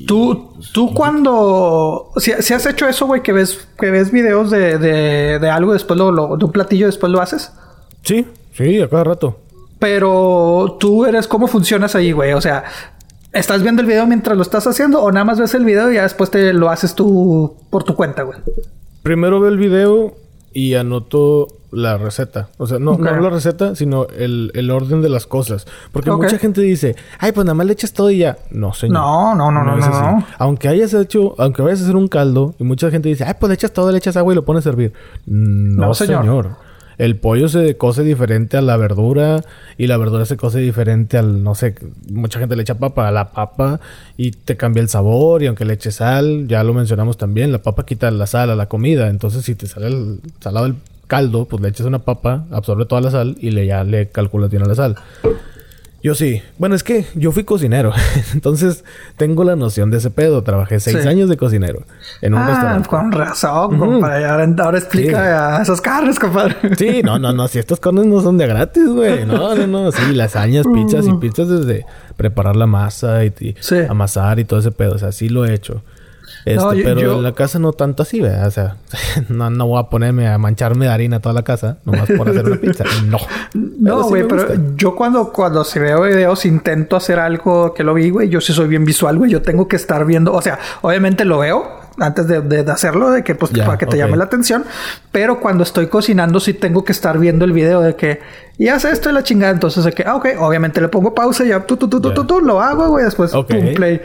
Tú, 0.06 0.54
tú 0.74 0.94
cuando... 0.94 2.12
Si, 2.18 2.32
has 2.32 2.66
hecho 2.66 2.88
eso, 2.88 3.06
güey, 3.06 3.22
que 3.22 3.32
ves, 3.32 3.68
que 3.80 3.92
ves 3.92 4.12
videos 4.12 4.50
de, 4.50 4.78
de, 4.78 5.40
de 5.40 5.50
algo, 5.50 5.74
después 5.74 5.98
lo, 5.98 6.36
de 6.36 6.46
un 6.46 6.52
platillo, 6.52 6.88
después 6.88 7.12
lo 7.12 7.22
haces. 7.22 7.52
Sí, 8.04 8.28
sí, 8.54 8.82
a 8.82 8.90
cada 8.90 9.04
rato. 9.04 9.40
Pero 9.80 10.78
tú 10.80 11.06
eres... 11.06 11.28
¿Cómo 11.28 11.48
funcionas 11.48 11.96
ahí, 11.96 12.12
güey? 12.12 12.34
O 12.34 12.42
sea, 12.42 12.66
¿estás 13.32 13.62
viendo 13.62 13.82
el 13.82 13.88
video 13.88 14.08
mientras 14.08 14.36
lo 14.36 14.44
estás 14.44 14.68
haciendo 14.68 15.02
o 15.02 15.12
nada 15.12 15.24
más 15.24 15.40
ves 15.40 15.54
el 15.54 15.64
video 15.64 15.92
y 15.92 15.96
ya 15.96 16.04
después 16.04 16.32
te 16.32 16.52
lo 16.54 16.70
haces 16.70 16.96
tú 16.96 17.56
por 17.70 17.84
tu 17.84 17.96
cuenta, 17.96 18.24
güey? 18.24 18.40
Primero 19.04 19.40
veo 19.40 19.52
el 19.52 19.58
video 19.58 20.16
y 20.54 20.76
anoto 20.76 21.48
la 21.72 21.98
receta. 21.98 22.50
O 22.58 22.68
sea, 22.68 22.80
no, 22.80 22.98
no 22.98 23.20
la 23.20 23.30
receta, 23.30 23.76
sino 23.76 24.08
el, 24.08 24.52
el, 24.56 24.72
orden 24.72 25.02
de 25.02 25.10
las 25.10 25.28
cosas. 25.28 25.68
Porque 25.92 26.12
mucha 26.12 26.38
gente 26.38 26.62
dice, 26.62 26.96
ay, 27.20 27.32
pues 27.32 27.46
nada 27.46 27.56
más 27.56 27.68
le 27.68 27.74
echas 27.74 27.94
todo 27.94 28.10
y 28.10 28.20
ya. 28.20 28.38
No, 28.52 28.74
señor. 28.74 28.94
No, 28.94 29.36
no, 29.36 29.52
no, 29.52 29.64
no, 29.64 29.76
no, 29.76 30.26
Aunque 30.38 30.68
hayas 30.68 30.94
hecho, 30.94 31.36
aunque 31.38 31.62
vayas 31.62 31.82
a 31.82 31.84
hacer 31.84 31.96
un 31.96 32.08
caldo 32.08 32.56
y 32.60 32.64
mucha 32.64 32.90
gente 32.90 33.10
dice, 33.10 33.26
ay, 33.26 33.34
pues 33.40 33.50
le 33.50 33.56
echas 33.56 33.72
todo, 33.72 33.92
le 33.92 33.98
echas 33.98 34.18
agua 34.18 34.34
y 34.34 34.36
lo 34.36 34.46
pones 34.46 34.66
a 34.66 34.70
servir. 34.70 34.94
No, 35.26 35.94
señor. 35.94 36.67
El 36.98 37.16
pollo 37.16 37.48
se 37.48 37.78
cose 37.78 38.04
diferente 38.04 38.58
a 38.58 38.62
la 38.62 38.76
verdura 38.78 39.44
y 39.78 39.88
la 39.88 39.98
verdura 39.98 40.26
se 40.26 40.36
cose 40.36 40.60
diferente 40.60 41.18
al, 41.18 41.44
no 41.44 41.54
sé, 41.54 41.76
mucha 42.10 42.40
gente 42.40 42.56
le 42.56 42.64
echa 42.64 42.76
papa 42.76 43.08
a 43.08 43.12
la 43.12 43.32
papa 43.32 43.80
y 44.18 44.32
te 44.32 44.58
cambia 44.58 44.82
el 44.82 44.90
sabor 44.90 45.44
y 45.44 45.48
aunque 45.48 45.66
le 45.66 45.74
eches 45.74 45.96
sal, 45.96 46.48
ya 46.48 46.64
lo 46.64 46.74
mencionamos 46.74 47.18
también, 47.18 47.52
la 47.52 47.60
papa 47.60 47.86
quita 47.86 48.10
la 48.10 48.26
sal 48.26 48.50
a 48.50 48.56
la 48.56 48.68
comida, 48.68 49.10
entonces 49.10 49.46
si 49.46 49.54
te 49.54 49.68
sale 49.68 49.88
el 49.88 50.20
salado 50.40 50.66
del 50.66 50.76
caldo, 51.08 51.46
pues 51.46 51.62
le 51.62 51.70
echas 51.70 51.86
una 51.86 52.00
papa, 52.00 52.46
absorbe 52.52 52.86
toda 52.86 53.02
la 53.02 53.12
sal 53.12 53.38
y 53.40 53.52
le 53.52 53.66
ya 53.66 53.84
le 53.84 54.10
calculas 54.10 54.50
tiene 54.50 54.66
la 54.66 54.76
sal. 54.76 54.96
Yo 56.04 56.14
sí. 56.14 56.42
Bueno, 56.58 56.76
es 56.76 56.84
que 56.84 57.06
yo 57.16 57.32
fui 57.32 57.44
cocinero. 57.44 57.92
Entonces 58.34 58.84
tengo 59.18 59.44
la 59.44 59.56
noción 59.56 59.90
de 59.90 59.98
ese 59.98 60.10
pedo. 60.12 60.44
Trabajé 60.44 60.80
seis 60.80 61.06
años 61.06 61.30
de 61.30 61.38
cocinero 61.38 61.84
en 62.22 62.34
un 62.34 62.42
ah, 62.42 62.48
restaurante. 62.48 62.90
Con 62.90 63.12
razón, 63.12 63.78
compadre. 63.78 64.26
Ahora, 64.26 64.78
explica 64.78 65.62
esas 65.62 65.82
carnes, 65.82 66.20
compadre. 66.20 66.56
Sí, 66.78 67.02
no, 67.04 67.18
no, 67.18 67.34
no. 67.34 67.48
Si 67.48 67.60
estas 67.60 67.80
carnes 67.80 68.06
no 68.06 68.22
son 68.22 68.38
de 68.38 68.48
gratis, 68.48 68.88
güey. 68.88 69.26
No, 69.26 69.56
no, 69.56 69.68
no. 69.68 69.92
Sí, 69.92 70.14
lasañas, 70.14 70.66
pizzas 70.74 71.06
y 71.08 71.14
mm. 71.14 71.20
pizzas 71.20 71.50
desde 71.50 71.86
preparar 72.16 72.56
la 72.56 72.68
masa 72.68 73.26
y, 73.26 73.56
amasar 73.90 74.40
y 74.40 74.46
todo 74.46 74.60
ese 74.60 74.72
pedo. 74.72 74.96
O 74.96 75.00
sea, 75.00 75.12
sí 75.12 75.30
lo 75.30 75.46
he 75.46 75.54
hecho. 75.54 75.84
Este, 76.46 76.84
pero 76.84 77.14
en 77.14 77.24
la 77.24 77.34
casa 77.34 77.60
no 77.60 77.74
tanto 77.74 78.04
así, 78.04 78.22
¿verdad? 78.22 78.48
O 78.48 78.52
sea, 78.52 78.78
no, 79.30 79.50
no 79.50 79.68
voy 79.68 79.80
a 79.80 79.84
ponerme 79.84 80.28
a 80.28 80.38
mancharme 80.38 80.86
de 80.86 80.92
harina 80.92 81.20
toda 81.20 81.34
la 81.34 81.44
casa, 81.44 81.78
nomás 81.86 82.10
por 82.18 82.30
hacer 82.30 82.46
una 82.46 82.56
pizza. 82.62 82.84
No. 83.06 83.18
No, 83.54 84.04
güey, 84.04 84.28
pero, 84.28 84.76
yo 84.76 84.96
cuando, 84.96 85.32
cuando 85.32 85.64
se 85.64 85.80
veo 85.80 86.04
videos 86.04 86.46
intento 86.46 86.96
hacer 86.96 87.20
algo 87.20 87.74
que 87.74 87.84
lo 87.84 87.94
vi, 87.94 88.10
güey. 88.10 88.30
Yo 88.30 88.42
sí 88.42 88.54
soy 88.54 88.68
bien 88.68 88.86
visual, 88.86 89.18
güey. 89.18 89.32
Yo 89.32 89.42
tengo 89.42 89.68
que 89.68 89.76
estar 89.76 90.06
viendo, 90.06 90.34
o 90.34 90.42
sea, 90.42 90.60
obviamente 90.82 91.26
lo 91.26 91.40
veo 91.40 91.88
antes 92.00 92.28
de, 92.28 92.42
de, 92.42 92.72
hacerlo, 92.72 93.10
de 93.10 93.24
que 93.24 93.34
pues 93.34 93.52
para 93.52 93.78
que 93.78 93.88
te 93.88 93.98
llame 93.98 94.18
la 94.18 94.26
atención. 94.26 94.66
Pero 95.12 95.40
cuando 95.40 95.64
estoy 95.64 95.88
cocinando, 95.88 96.40
sí 96.40 96.54
tengo 96.54 96.84
que 96.84 96.92
estar 96.92 97.18
viendo 97.18 97.46
el 97.46 97.52
video 97.52 97.82
de 97.82 97.96
que 97.96 98.20
y 98.60 98.70
hace 98.70 98.90
esto 98.92 99.10
y 99.10 99.14
la 99.14 99.24
chingada. 99.24 99.54
Entonces, 99.54 99.84
de 99.84 99.92
que, 99.92 100.04
ah, 100.04 100.16
ok, 100.16 100.30
obviamente 100.40 100.82
le 100.82 100.88
pongo 100.88 101.14
pausa 101.14 101.46
y 101.46 101.50
ya, 101.50 101.64
tú, 101.66 101.78
tú, 101.78 101.88
tú, 101.88 102.02
tú, 102.02 102.26
tú, 102.26 102.42
lo 102.42 102.60
hago, 102.60 102.90
güey. 102.90 103.06
Después, 103.06 103.32
pum, 103.32 103.46
play 103.76 104.02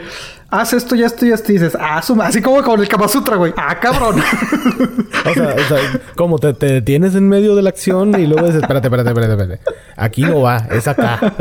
haz 0.53 0.73
esto 0.73 0.95
y 0.95 1.03
esto 1.03 1.25
y 1.25 1.31
esto. 1.31 1.51
Y 1.51 1.55
dices, 1.55 1.75
ah, 1.79 2.01
así 2.21 2.41
como 2.41 2.61
con 2.61 2.79
el 2.79 2.87
Kama 2.87 3.07
Sutra, 3.07 3.35
güey. 3.35 3.53
Ah, 3.57 3.79
cabrón. 3.79 4.19
o, 5.25 5.33
sea, 5.33 5.55
o 5.55 5.67
sea, 5.67 6.01
como 6.15 6.37
te, 6.37 6.53
te, 6.53 6.67
detienes 6.67 7.15
en 7.15 7.27
medio 7.27 7.55
de 7.55 7.63
la 7.63 7.69
acción 7.69 8.19
y 8.19 8.27
luego 8.27 8.45
dices, 8.45 8.61
espérate, 8.61 8.87
espérate, 8.87 9.09
espérate, 9.09 9.33
espérate. 9.33 9.71
Aquí 9.95 10.21
no 10.21 10.41
va, 10.41 10.57
es 10.71 10.87
acá. 10.87 11.19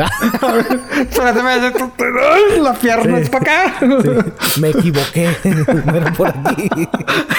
espérate, 1.10 1.40
espérate. 1.40 2.60
La 2.60 2.72
pierna 2.74 3.18
es 3.18 3.28
para 3.28 3.66
acá. 3.66 3.74
Sí. 3.80 4.60
Me 4.60 4.70
equivoqué. 4.70 5.36
no 5.84 5.96
era 5.96 6.12
por 6.12 6.28
aquí. 6.28 6.88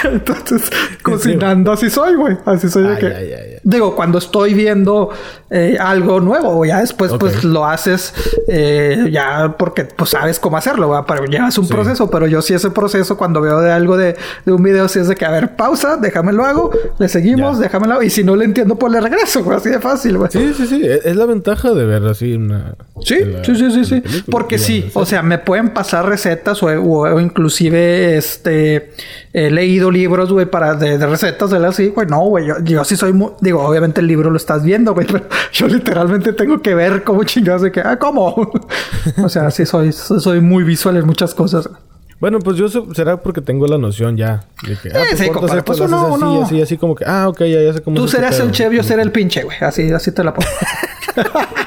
Entonces, 0.03 0.69
cocinando 1.01 1.71
así 1.71 1.89
soy, 1.89 2.15
güey. 2.15 2.37
Así 2.45 2.69
soy 2.69 2.83
de. 2.83 3.15
Ay. 3.15 3.59
Digo, 3.63 3.95
cuando 3.95 4.17
estoy 4.17 4.53
viendo 4.53 5.09
eh, 5.49 5.77
algo 5.79 6.19
nuevo, 6.19 6.65
ya 6.65 6.79
después 6.81 7.13
pues 7.17 7.43
lo 7.45 7.65
haces 7.65 8.13
eh, 8.47 9.07
ya 9.09 9.55
porque 9.57 9.85
pues 9.85 10.09
sabes 10.09 10.37
cómo 10.39 10.57
hacerlo, 10.57 10.89
¿va? 10.89 11.05
pero 11.05 11.25
llevas 11.25 11.57
un 11.63 11.75
proceso, 11.75 12.09
pero 12.09 12.27
yo 12.27 12.41
sí 12.41 12.53
ese 12.53 12.69
proceso 12.69 13.17
cuando 13.17 13.41
veo 13.41 13.61
de 13.61 13.71
algo 13.71 13.97
de, 13.97 14.15
de 14.45 14.51
un 14.51 14.61
video, 14.61 14.87
sí 14.87 14.99
es 14.99 15.07
de 15.07 15.15
que, 15.15 15.25
a 15.25 15.31
ver, 15.31 15.55
pausa, 15.55 15.97
déjame 15.97 16.33
lo 16.33 16.45
hago, 16.45 16.71
le 16.99 17.09
seguimos, 17.09 17.59
déjame 17.59 17.87
lo 17.87 17.93
hago, 17.93 18.03
y 18.03 18.09
si 18.09 18.23
no 18.23 18.35
le 18.35 18.45
entiendo, 18.45 18.75
pues 18.75 18.91
le 18.91 19.01
regreso, 19.01 19.43
güey, 19.43 19.57
así 19.57 19.69
de 19.69 19.79
fácil, 19.79 20.17
güey. 20.17 20.29
Sí, 20.31 20.53
sí, 20.55 20.67
sí, 20.67 20.81
e, 20.83 21.01
es 21.03 21.15
la 21.15 21.25
ventaja 21.25 21.73
de 21.73 21.85
ver 21.85 22.05
así 22.05 22.33
una... 22.33 22.75
Sí, 23.01 23.17
sí, 23.43 23.55
sí, 23.55 23.71
sí, 23.71 23.85
sí, 23.85 24.23
porque 24.29 24.57
sí, 24.57 24.89
o 24.93 25.05
sea, 25.05 25.23
me 25.23 25.37
pueden 25.37 25.69
pasar 25.69 26.07
recetas 26.07 26.61
o, 26.63 26.67
o, 26.67 27.19
inclusive, 27.19 28.17
este, 28.17 28.93
he 29.33 29.49
leído 29.49 29.91
libros, 29.91 30.31
güey, 30.31 30.45
para 30.45 30.75
de, 30.75 30.97
recetas, 31.05 31.49
de 31.49 31.65
así, 31.65 31.87
güey, 31.87 32.07
no, 32.07 32.21
güey, 32.27 32.47
yo, 32.47 32.55
yo 32.63 32.83
sí 32.83 32.95
soy 32.95 33.13
muy, 33.13 33.31
digo, 33.41 33.61
obviamente 33.61 34.01
el 34.01 34.07
libro 34.07 34.29
lo 34.29 34.37
estás 34.37 34.63
viendo, 34.63 34.93
güey, 34.93 35.07
pero 35.11 35.25
yo 35.51 35.67
literalmente 35.67 36.33
tengo 36.33 36.61
que 36.61 36.75
ver 36.75 37.03
cómo 37.03 37.23
chingados 37.23 37.63
de 37.63 37.71
que, 37.71 37.81
ah, 37.81 37.97
¿cómo? 37.97 38.51
o 39.23 39.29
sea, 39.29 39.51
sí 39.51 39.65
soy, 39.65 39.91
soy 39.91 40.41
muy 40.41 40.63
visual 40.63 40.97
en 40.97 41.05
muchas 41.05 41.33
cosas. 41.33 41.52
Bueno, 42.19 42.39
pues 42.39 42.57
yo 42.57 42.69
será 42.93 43.17
porque 43.17 43.41
tengo 43.41 43.67
la 43.67 43.77
noción 43.77 44.15
ya 44.15 44.45
de 44.65 44.77
que, 44.77 44.89
ah, 44.97 45.03
sí, 45.13 45.25
pues, 45.33 45.63
pues 45.65 45.79
uno, 45.81 46.15
así, 46.15 46.55
así, 46.55 46.61
así 46.61 46.77
como 46.77 46.95
que, 46.95 47.03
ah, 47.05 47.27
ok, 47.27 47.39
ya, 47.39 47.61
ya 47.61 47.73
sé 47.73 47.81
cómo 47.81 47.97
Tú 47.97 48.07
serás 48.07 48.39
el 48.39 48.51
chef, 48.51 48.71
yo 48.71 48.81
seré 48.81 49.01
el 49.01 49.11
pinche, 49.11 49.43
güey. 49.43 49.57
Así, 49.59 49.91
así 49.91 50.11
te 50.13 50.23
la 50.23 50.33
pongo. 50.33 50.47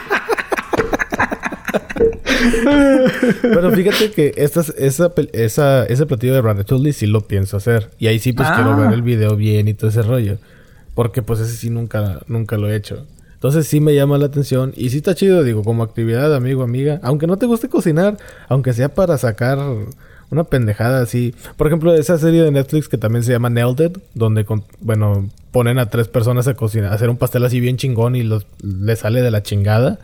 Pero 3.43 3.71
fíjate 3.73 4.11
que 4.13 4.33
esa, 4.37 4.65
esa, 4.79 5.85
ese 5.85 6.07
platillo 6.07 6.35
de 6.35 6.43
Ratatouille 6.43 6.93
sí 6.93 7.07
lo 7.07 7.23
pienso 7.23 7.57
hacer. 7.57 7.91
Y 7.99 8.07
ahí 8.07 8.19
sí 8.19 8.33
pues 8.33 8.49
quiero 8.51 8.77
ver 8.77 8.89
ah. 8.89 8.95
el 8.95 9.03
video 9.03 9.37
bien 9.37 9.69
y 9.69 9.75
todo 9.75 9.91
ese 9.91 10.03
rollo. 10.03 10.39
Porque 10.95 11.23
pues 11.23 11.41
ese 11.41 11.57
sí 11.57 11.71
nunca, 11.71 12.21
nunca 12.29 12.57
lo 12.57 12.71
he 12.71 12.77
hecho. 12.77 13.07
Entonces 13.37 13.69
sí 13.69 13.81
me 13.81 13.95
llama 13.95 14.17
la 14.17 14.27
atención 14.27 14.73
y 14.75 14.89
sí 14.89 14.97
está 14.97 15.15
chido, 15.15 15.45
digo, 15.45 15.63
como 15.63 15.83
actividad, 15.83 16.35
amigo, 16.35 16.63
amiga. 16.63 17.01
Aunque 17.03 17.27
no 17.27 17.37
te 17.37 17.45
guste 17.47 17.69
cocinar, 17.69 18.17
aunque 18.49 18.73
sea 18.73 18.89
para 18.89 19.19
sacar 19.19 19.59
una 20.31 20.45
pendejada 20.45 21.03
así. 21.03 21.35
Por 21.57 21.67
ejemplo, 21.67 21.95
esa 21.95 22.19
serie 22.19 22.43
de 22.43 22.51
Netflix 22.51 22.89
que 22.89 22.99
también 22.99 23.23
se 23.23 23.33
llama 23.33 23.51
Nailed 23.51 23.91
It, 23.91 23.99
donde, 24.15 24.47
bueno, 24.81 25.29
ponen 25.53 25.79
a 25.79 25.91
tres 25.91 26.09
personas 26.09 26.49
a 26.49 26.55
cocinar, 26.55 26.93
a 26.93 26.95
hacer 26.95 27.11
un 27.11 27.19
pastel 27.19 27.45
así 27.45 27.61
bien 27.61 27.77
chingón 27.77 28.17
y 28.17 28.23
los, 28.23 28.47
le 28.63 28.97
sale 28.97 29.23
de 29.23 29.31
la 29.31 29.43
chingada. 29.43 29.99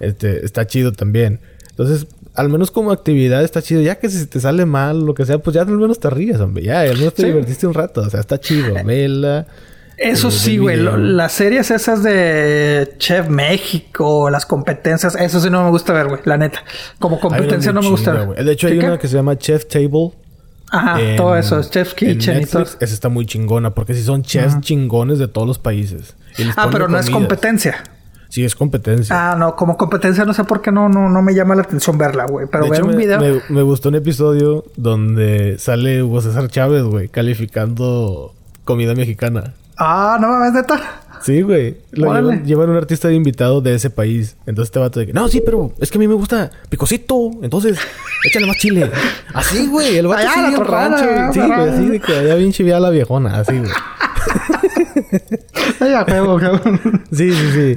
Este, 0.00 0.44
está 0.44 0.66
chido 0.66 0.92
también. 0.92 1.40
Entonces, 1.70 2.06
al 2.34 2.48
menos 2.48 2.70
como 2.70 2.90
actividad 2.90 3.44
está 3.44 3.62
chido. 3.62 3.82
Ya 3.82 4.00
que 4.00 4.08
si 4.08 4.26
te 4.26 4.40
sale 4.40 4.66
mal, 4.66 5.04
lo 5.04 5.14
que 5.14 5.24
sea, 5.24 5.38
pues 5.38 5.54
ya 5.54 5.62
al 5.62 5.68
menos 5.68 6.00
te 6.00 6.10
ríes, 6.10 6.40
hombre. 6.40 6.64
Ya, 6.64 6.80
al 6.80 6.98
menos 6.98 7.14
te 7.14 7.26
divertiste 7.26 7.66
un 7.66 7.74
rato. 7.74 8.00
O 8.00 8.10
sea, 8.10 8.20
está 8.20 8.38
chido. 8.40 8.74
Vela. 8.84 9.46
Eso 9.98 10.30
sí, 10.30 10.58
güey. 10.58 10.76
Las 10.76 11.32
series 11.32 11.70
esas 11.70 12.02
de 12.02 12.94
Chef 12.98 13.28
México, 13.28 14.30
las 14.30 14.46
competencias, 14.46 15.16
eso 15.16 15.40
sí 15.40 15.50
no 15.50 15.64
me 15.64 15.70
gusta 15.70 15.92
ver, 15.92 16.06
güey. 16.06 16.20
La 16.24 16.36
neta. 16.36 16.62
Como 16.98 17.18
competencia 17.18 17.72
no 17.72 17.82
me 17.82 17.90
gusta 17.90 18.12
ver. 18.12 18.44
De 18.44 18.52
hecho, 18.52 18.68
hay 18.68 18.78
una 18.78 18.98
que 18.98 19.08
se 19.08 19.16
llama 19.16 19.36
Chef 19.36 19.66
Table. 19.66 20.12
Ajá, 20.70 20.98
todo 21.16 21.34
eso, 21.34 21.62
Chef 21.62 21.94
Kitchen 21.94 22.42
y 22.42 22.46
todo. 22.46 22.62
Esa 22.62 22.78
está 22.80 23.08
muy 23.08 23.26
chingona, 23.26 23.74
porque 23.74 23.94
si 23.94 24.02
son 24.02 24.22
chefs 24.22 24.60
chingones 24.60 25.18
de 25.18 25.26
todos 25.26 25.46
los 25.46 25.58
países. 25.58 26.14
Ah, 26.56 26.68
pero 26.70 26.88
no 26.88 26.98
es 26.98 27.10
competencia. 27.10 27.82
Sí, 28.28 28.44
es 28.44 28.54
competencia. 28.54 29.32
Ah, 29.32 29.36
no, 29.36 29.56
como 29.56 29.78
competencia 29.78 30.26
no 30.26 30.34
sé 30.34 30.44
por 30.44 30.60
qué 30.60 30.70
no, 30.70 30.90
no, 30.90 31.08
no 31.08 31.22
me 31.22 31.34
llama 31.34 31.54
la 31.54 31.62
atención 31.62 31.96
verla, 31.96 32.26
güey. 32.26 32.46
Pero 32.52 32.68
ver 32.68 32.84
un 32.84 32.94
video. 32.94 33.18
Me, 33.18 33.40
me, 33.48 33.62
gustó 33.62 33.88
un 33.88 33.94
episodio 33.94 34.64
donde 34.76 35.56
sale 35.58 36.02
Hugo 36.02 36.20
César 36.20 36.48
Chávez, 36.48 36.82
güey, 36.82 37.08
calificando 37.08 38.34
comida 38.64 38.94
mexicana. 38.94 39.54
Ah, 39.78 40.18
no 40.20 40.28
mames, 40.28 40.52
neta. 40.52 40.80
Sí, 41.22 41.42
güey. 41.42 41.76
Lo 41.92 42.14
llevan, 42.14 42.44
llevan, 42.44 42.70
un 42.70 42.76
artista 42.76 43.08
de 43.08 43.14
invitado 43.14 43.60
de 43.60 43.74
ese 43.74 43.90
país. 43.90 44.36
Entonces 44.46 44.70
te 44.70 44.78
va 44.78 44.86
a 44.86 44.88
decir, 44.88 45.14
no, 45.14 45.28
sí, 45.28 45.42
pero 45.44 45.72
es 45.80 45.90
que 45.90 45.98
a 45.98 46.00
mí 46.00 46.08
me 46.08 46.14
gusta 46.14 46.50
picosito. 46.68 47.30
Entonces, 47.42 47.78
échale 48.24 48.46
más 48.46 48.56
chile. 48.56 48.90
Así, 49.34 49.66
güey. 49.66 49.98
El 49.98 50.06
vato 50.06 50.28
sí 50.32 50.54
en 50.54 50.64
rancho. 50.64 51.32
Sí, 51.32 51.40
güey. 51.40 51.68
Así 51.68 51.86
de 51.86 52.00
que 52.00 52.16
había 52.16 52.34
bien 52.36 52.52
chiviada 52.52 52.80
la 52.80 52.90
viejona. 52.90 53.40
Así, 53.40 53.58
güey. 53.58 53.70
Ay, 55.80 55.92
a 55.92 56.04
huevo, 56.04 56.38
cabrón. 56.38 56.80
Sí, 57.12 57.32
sí, 57.32 57.74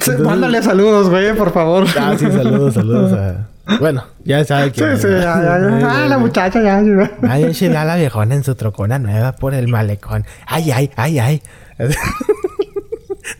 sí. 0.00 0.12
Mándale 0.22 0.62
saludos, 0.62 1.08
güey, 1.08 1.34
por 1.36 1.52
favor. 1.52 1.86
Ah, 1.98 2.14
sí, 2.18 2.26
saludos, 2.30 2.74
saludos 2.74 3.12
a... 3.12 3.48
Bueno, 3.78 4.04
ya 4.24 4.44
sabe 4.44 4.72
quién 4.72 4.96
Sí, 4.96 5.02
sí, 5.02 5.08
ya, 5.08 5.20
ya, 5.20 5.78
ya. 5.80 6.04
Ah, 6.04 6.06
la 6.08 6.18
muchacha 6.18 6.60
ya. 6.62 6.82
Ay, 7.22 7.44
a 7.44 7.84
la 7.84 7.96
viejona 7.96 8.34
en 8.34 8.44
su 8.44 8.54
trocona 8.54 8.98
nueva 8.98 9.32
por 9.32 9.54
el 9.54 9.68
malecón. 9.68 10.24
Ay, 10.46 10.70
ay, 10.72 10.90
ay, 10.96 11.18
ay. 11.18 11.42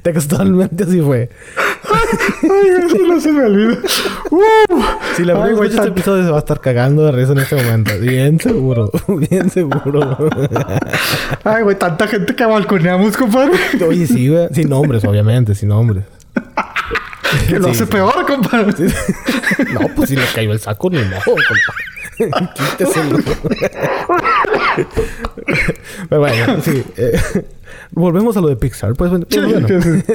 Textualmente 0.02 0.84
así 0.84 1.00
fue. 1.00 1.28
Ay, 1.58 2.86
eso 2.86 2.98
no 3.06 3.20
se 3.20 3.32
me 3.32 3.44
olvida. 3.44 3.78
Uh, 4.30 4.82
si 5.16 5.24
la 5.24 5.34
verdad 5.34 5.64
este 5.64 5.88
episodio 5.88 6.24
se 6.24 6.30
va 6.30 6.36
a 6.36 6.40
estar 6.40 6.60
cagando 6.60 7.04
de 7.04 7.12
risa 7.12 7.32
en 7.32 7.38
este 7.38 7.56
momento. 7.56 7.90
Bien 7.98 8.38
seguro. 8.38 8.90
Bien 9.30 9.50
seguro. 9.50 10.16
Ay, 11.44 11.62
güey, 11.64 11.76
tanta 11.76 12.06
gente 12.06 12.34
que 12.34 12.44
balconeamos, 12.44 13.16
compadre. 13.16 13.54
Oye, 13.86 14.06
sí, 14.06 14.28
güey. 14.28 14.48
Sin 14.52 14.68
nombres, 14.68 15.04
obviamente, 15.04 15.54
sin 15.54 15.68
nombres. 15.70 16.04
que 17.48 17.58
lo 17.58 17.70
hace 17.70 17.86
peor, 17.86 18.26
compadre. 18.26 18.72
no, 19.72 19.88
pues 19.94 20.10
si 20.10 20.16
le 20.16 20.24
cayó 20.34 20.52
el 20.52 20.60
saco, 20.60 20.90
ni 20.90 20.98
modo, 20.98 21.20
compadre. 21.24 21.92
Quíteselo. 22.54 23.18
Pero 26.08 26.20
bueno, 26.20 26.60
sí. 26.62 26.84
Eh, 26.96 27.20
volvemos 27.90 28.36
a 28.36 28.40
lo 28.40 28.48
de 28.48 28.56
Pixar. 28.56 28.94
Pues, 28.94 29.10
bueno, 29.10 29.26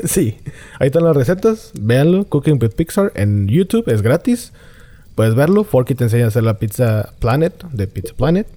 sí. 0.06 0.38
Ahí 0.80 0.88
están 0.88 1.04
las 1.04 1.16
recetas. 1.16 1.72
Véanlo. 1.80 2.26
Cooking 2.26 2.60
with 2.62 2.76
Pixar 2.76 3.12
en 3.16 3.48
YouTube. 3.48 3.90
Es 3.92 4.02
gratis. 4.02 4.54
Puedes 5.16 5.36
verlo. 5.36 5.64
Forky 5.64 5.96
te 5.96 6.06
enseña 6.06 6.26
a 6.26 6.28
hacer 6.28 6.44
la 6.44 6.60
pizza 6.60 7.14
Planet 7.20 7.64
de 7.72 7.88
Pizza 7.88 8.14
Planet. 8.16 8.48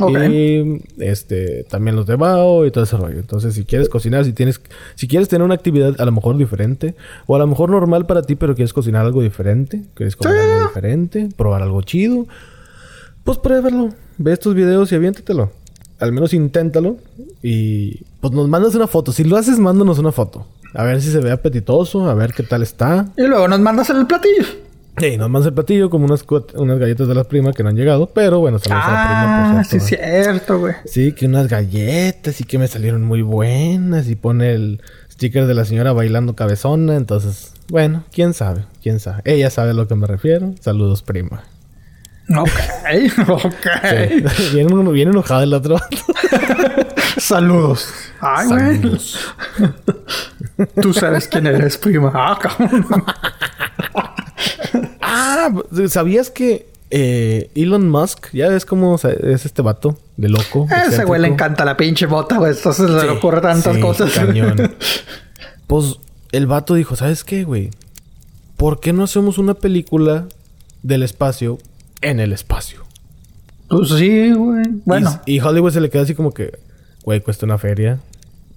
Y 0.00 0.82
este 0.98 1.64
también 1.64 1.96
los 1.96 2.06
de 2.06 2.16
Bao 2.16 2.66
y 2.66 2.70
todo 2.70 2.84
ese 2.84 2.96
rollo. 2.96 3.18
Entonces, 3.18 3.54
si 3.54 3.64
quieres 3.64 3.88
cocinar, 3.88 4.24
si 4.24 4.32
tienes, 4.32 4.60
si 4.94 5.06
quieres 5.06 5.28
tener 5.28 5.44
una 5.44 5.54
actividad 5.54 6.00
a 6.00 6.04
lo 6.04 6.12
mejor 6.12 6.36
diferente, 6.36 6.94
o 7.26 7.36
a 7.36 7.38
lo 7.38 7.46
mejor 7.46 7.70
normal 7.70 8.06
para 8.06 8.22
ti, 8.22 8.34
pero 8.34 8.54
quieres 8.54 8.72
cocinar 8.72 9.04
algo 9.04 9.22
diferente, 9.22 9.82
quieres 9.94 10.16
comer 10.16 10.38
algo 10.38 10.68
diferente, 10.68 11.28
probar 11.36 11.62
algo 11.62 11.82
chido, 11.82 12.26
pues 13.24 13.38
pruébalo. 13.38 13.90
Ve 14.18 14.32
estos 14.32 14.54
videos 14.54 14.90
y 14.92 14.94
aviéntatelo. 14.94 15.52
Al 15.98 16.12
menos 16.12 16.34
inténtalo. 16.34 16.96
Y 17.42 18.04
pues 18.20 18.32
nos 18.32 18.48
mandas 18.48 18.74
una 18.74 18.86
foto. 18.86 19.12
Si 19.12 19.24
lo 19.24 19.36
haces, 19.36 19.58
mándanos 19.58 19.98
una 19.98 20.12
foto. 20.12 20.46
A 20.74 20.84
ver 20.84 21.02
si 21.02 21.10
se 21.10 21.18
ve 21.18 21.30
apetitoso, 21.30 22.08
a 22.08 22.14
ver 22.14 22.32
qué 22.32 22.42
tal 22.42 22.62
está. 22.62 23.12
Y 23.16 23.22
luego 23.22 23.46
nos 23.46 23.60
mandas 23.60 23.90
el 23.90 24.06
platillo. 24.06 24.44
Sí, 24.98 25.16
nos 25.16 25.30
mandas 25.30 25.48
el 25.48 25.54
platillo 25.54 25.88
como 25.88 26.04
unas, 26.04 26.24
unas 26.54 26.78
galletas 26.78 27.08
de 27.08 27.14
la 27.14 27.24
prima 27.24 27.52
que 27.52 27.62
no 27.62 27.70
han 27.70 27.76
llegado, 27.76 28.06
pero 28.06 28.40
bueno, 28.40 28.58
saludos 28.58 28.84
a 28.86 28.90
la 28.92 29.04
prima. 29.06 29.54
Por 29.54 29.64
sí, 29.64 29.76
es 29.76 29.84
cierto, 29.84 30.58
güey. 30.58 30.74
Sí, 30.84 31.12
que 31.12 31.26
unas 31.26 31.48
galletas 31.48 32.40
y 32.40 32.44
que 32.44 32.58
me 32.58 32.68
salieron 32.68 33.02
muy 33.02 33.22
buenas 33.22 34.08
y 34.08 34.16
pone 34.16 34.52
el 34.52 34.82
sticker 35.10 35.46
de 35.46 35.54
la 35.54 35.64
señora 35.64 35.92
bailando 35.92 36.36
cabezona, 36.36 36.96
entonces, 36.96 37.54
bueno, 37.68 38.04
quién 38.12 38.34
sabe, 38.34 38.66
quién 38.82 39.00
sabe. 39.00 39.22
Ella 39.24 39.48
sabe 39.50 39.70
a 39.70 39.74
lo 39.74 39.88
que 39.88 39.94
me 39.94 40.06
refiero. 40.06 40.54
Saludos, 40.60 41.02
prima. 41.02 41.42
Ok, 42.36 43.28
ok. 43.28 43.66
Viene, 44.52 45.02
enojado 45.02 45.42
el 45.42 45.52
otro. 45.54 45.76
Saludos. 47.18 47.92
Ay, 48.20 48.46
güey. 48.46 48.80
Tú 50.80 50.94
sabes 50.94 51.26
quién 51.28 51.46
eres, 51.46 51.76
prima. 51.76 52.10
Ah, 52.14 52.38
Ah, 55.42 55.88
¿sabías 55.88 56.30
que 56.30 56.66
eh, 56.90 57.50
Elon 57.54 57.88
Musk, 57.88 58.32
ya 58.32 58.48
ves 58.48 58.66
cómo 58.66 58.96
es 58.96 59.46
este 59.46 59.62
vato 59.62 59.96
de 60.18 60.28
loco? 60.28 60.68
ese 60.86 61.04
güey 61.04 61.22
le 61.22 61.28
encanta 61.28 61.64
la 61.64 61.76
pinche 61.76 62.06
bota, 62.06 62.36
güey. 62.36 62.52
Entonces 62.52 62.90
le 62.90 63.08
ocurre 63.10 63.40
tantas 63.40 63.78
cosas. 63.78 64.12
pues 65.66 65.98
el 66.32 66.46
vato 66.46 66.74
dijo, 66.74 66.94
¿sabes 66.96 67.24
qué, 67.24 67.44
güey? 67.44 67.70
¿Por 68.56 68.78
qué 68.80 68.92
no 68.92 69.04
hacemos 69.04 69.38
una 69.38 69.54
película 69.54 70.26
del 70.82 71.02
espacio 71.02 71.58
en 72.02 72.20
el 72.20 72.32
espacio? 72.32 72.84
Pues 73.68 73.88
sí, 73.88 74.32
güey. 74.32 74.64
Bueno. 74.84 75.18
Y, 75.24 75.40
Hollywood 75.40 75.72
se 75.72 75.80
le 75.80 75.88
queda 75.88 76.02
así 76.02 76.14
como 76.14 76.32
que, 76.32 76.58
güey, 77.04 77.20
cuesta 77.20 77.46
una 77.46 77.56
feria. 77.56 78.00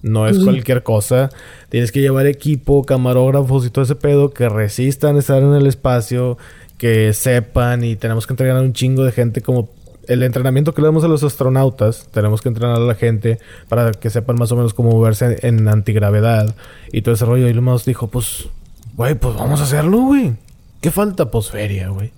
No 0.02 0.28
es 0.28 0.38
cualquier 0.38 0.84
cosa. 0.84 1.32
Tienes 1.70 1.92
que 1.92 2.02
llevar 2.02 2.28
equipo, 2.28 2.84
camarógrafos 2.84 3.66
y 3.66 3.70
todo 3.70 3.86
ese 3.86 3.96
pedo 3.96 4.32
que 4.32 4.50
resistan 4.50 5.18
estar 5.18 5.42
en 5.42 5.54
el 5.54 5.66
espacio, 5.66 6.38
que 6.78 7.14
sepan 7.14 7.84
y 7.84 7.96
tenemos 7.96 8.28
que 8.28 8.34
entrenar 8.34 8.58
a 8.58 8.62
un 8.62 8.74
chingo 8.74 9.04
de 9.04 9.12
gente 9.12 9.42
como 9.42 9.70
el 10.08 10.24
entrenamiento 10.24 10.74
que 10.74 10.82
le 10.82 10.88
damos 10.88 11.04
a 11.04 11.08
los 11.08 11.24
astronautas. 11.24 12.08
Tenemos 12.12 12.42
que 12.42 12.50
entrenar 12.50 12.78
a 12.78 12.80
la 12.80 12.96
gente 12.96 13.40
para 13.70 13.92
que 13.92 14.10
sepan 14.10 14.36
más 14.38 14.52
o 14.52 14.56
menos 14.56 14.74
cómo 14.74 14.92
moverse 14.92 15.40
en 15.48 15.68
antigravedad 15.68 16.56
y 16.92 17.02
todo 17.02 17.16
ese 17.16 17.26
rollo. 17.26 17.48
Y 17.48 17.54
lo 17.54 17.78
dijo, 17.80 18.08
pues, 18.08 18.48
güey, 18.96 19.16
pues 19.16 19.36
vamos 19.36 19.62
a 19.62 19.64
hacerlo, 19.64 20.00
güey. 20.02 20.36
¿Qué 20.82 20.92
falta? 20.92 21.32
Pues 21.32 21.50
feria, 21.50 21.90
güey. 21.90 22.12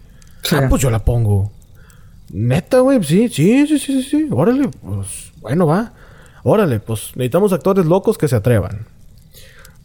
Ah, 0.52 0.66
pues 0.70 0.82
yo 0.82 0.90
la 0.90 1.04
pongo. 1.04 1.52
Neta, 2.32 2.80
güey, 2.80 3.04
sí, 3.04 3.30
sí, 3.30 3.68
sí, 3.68 3.80
sí, 3.80 4.04
sí. 4.04 4.28
Órale, 4.32 4.70
pues 4.82 5.32
bueno, 5.42 5.68
va. 5.68 5.94
Órale, 6.44 6.80
pues 6.80 7.12
necesitamos 7.16 7.54
actores 7.54 7.86
locos 7.86 8.18
que 8.18 8.28
se 8.28 8.36
atrevan. 8.36 8.86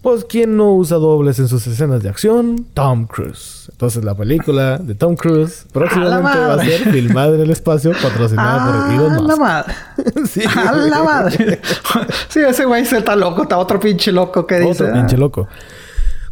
Pues, 0.03 0.25
¿quién 0.25 0.57
no 0.57 0.73
usa 0.75 0.97
dobles 0.97 1.39
en 1.39 1.47
sus 1.47 1.65
escenas 1.65 2.03
de 2.03 2.09
acción? 2.09 2.67
Tom 2.75 3.07
Cruise. 3.07 3.69
Entonces, 3.71 4.03
la 4.05 4.17
película 4.17 4.79
de 4.79 4.97
Tom 4.97 5.15
Cruise 5.15 5.65
próximamente 5.73 6.41
va 6.41 6.55
a 6.55 6.65
ser 6.65 6.91
filmada 6.91 7.37
en 7.37 7.43
el 7.43 7.51
espacio, 7.53 7.93
patrocinada 8.03 8.85
por 8.85 8.93
Elon 8.93 9.13
Musk. 9.15 9.29
la 9.29 9.37
madre! 9.37 9.75
sí, 10.29 10.43
¡A 10.45 10.73
la 10.73 11.05
madre! 11.05 11.61
sí, 12.29 12.41
ese 12.41 12.65
güey 12.65 12.85
se 12.85 12.99
está 12.99 13.15
loco. 13.15 13.43
Está 13.45 13.59
otro 13.59 13.79
pinche 13.79 14.11
loco 14.11 14.45
que 14.45 14.59
dice... 14.59 14.83
Otro 14.83 14.93
pinche 14.93 15.17
loco. 15.17 15.47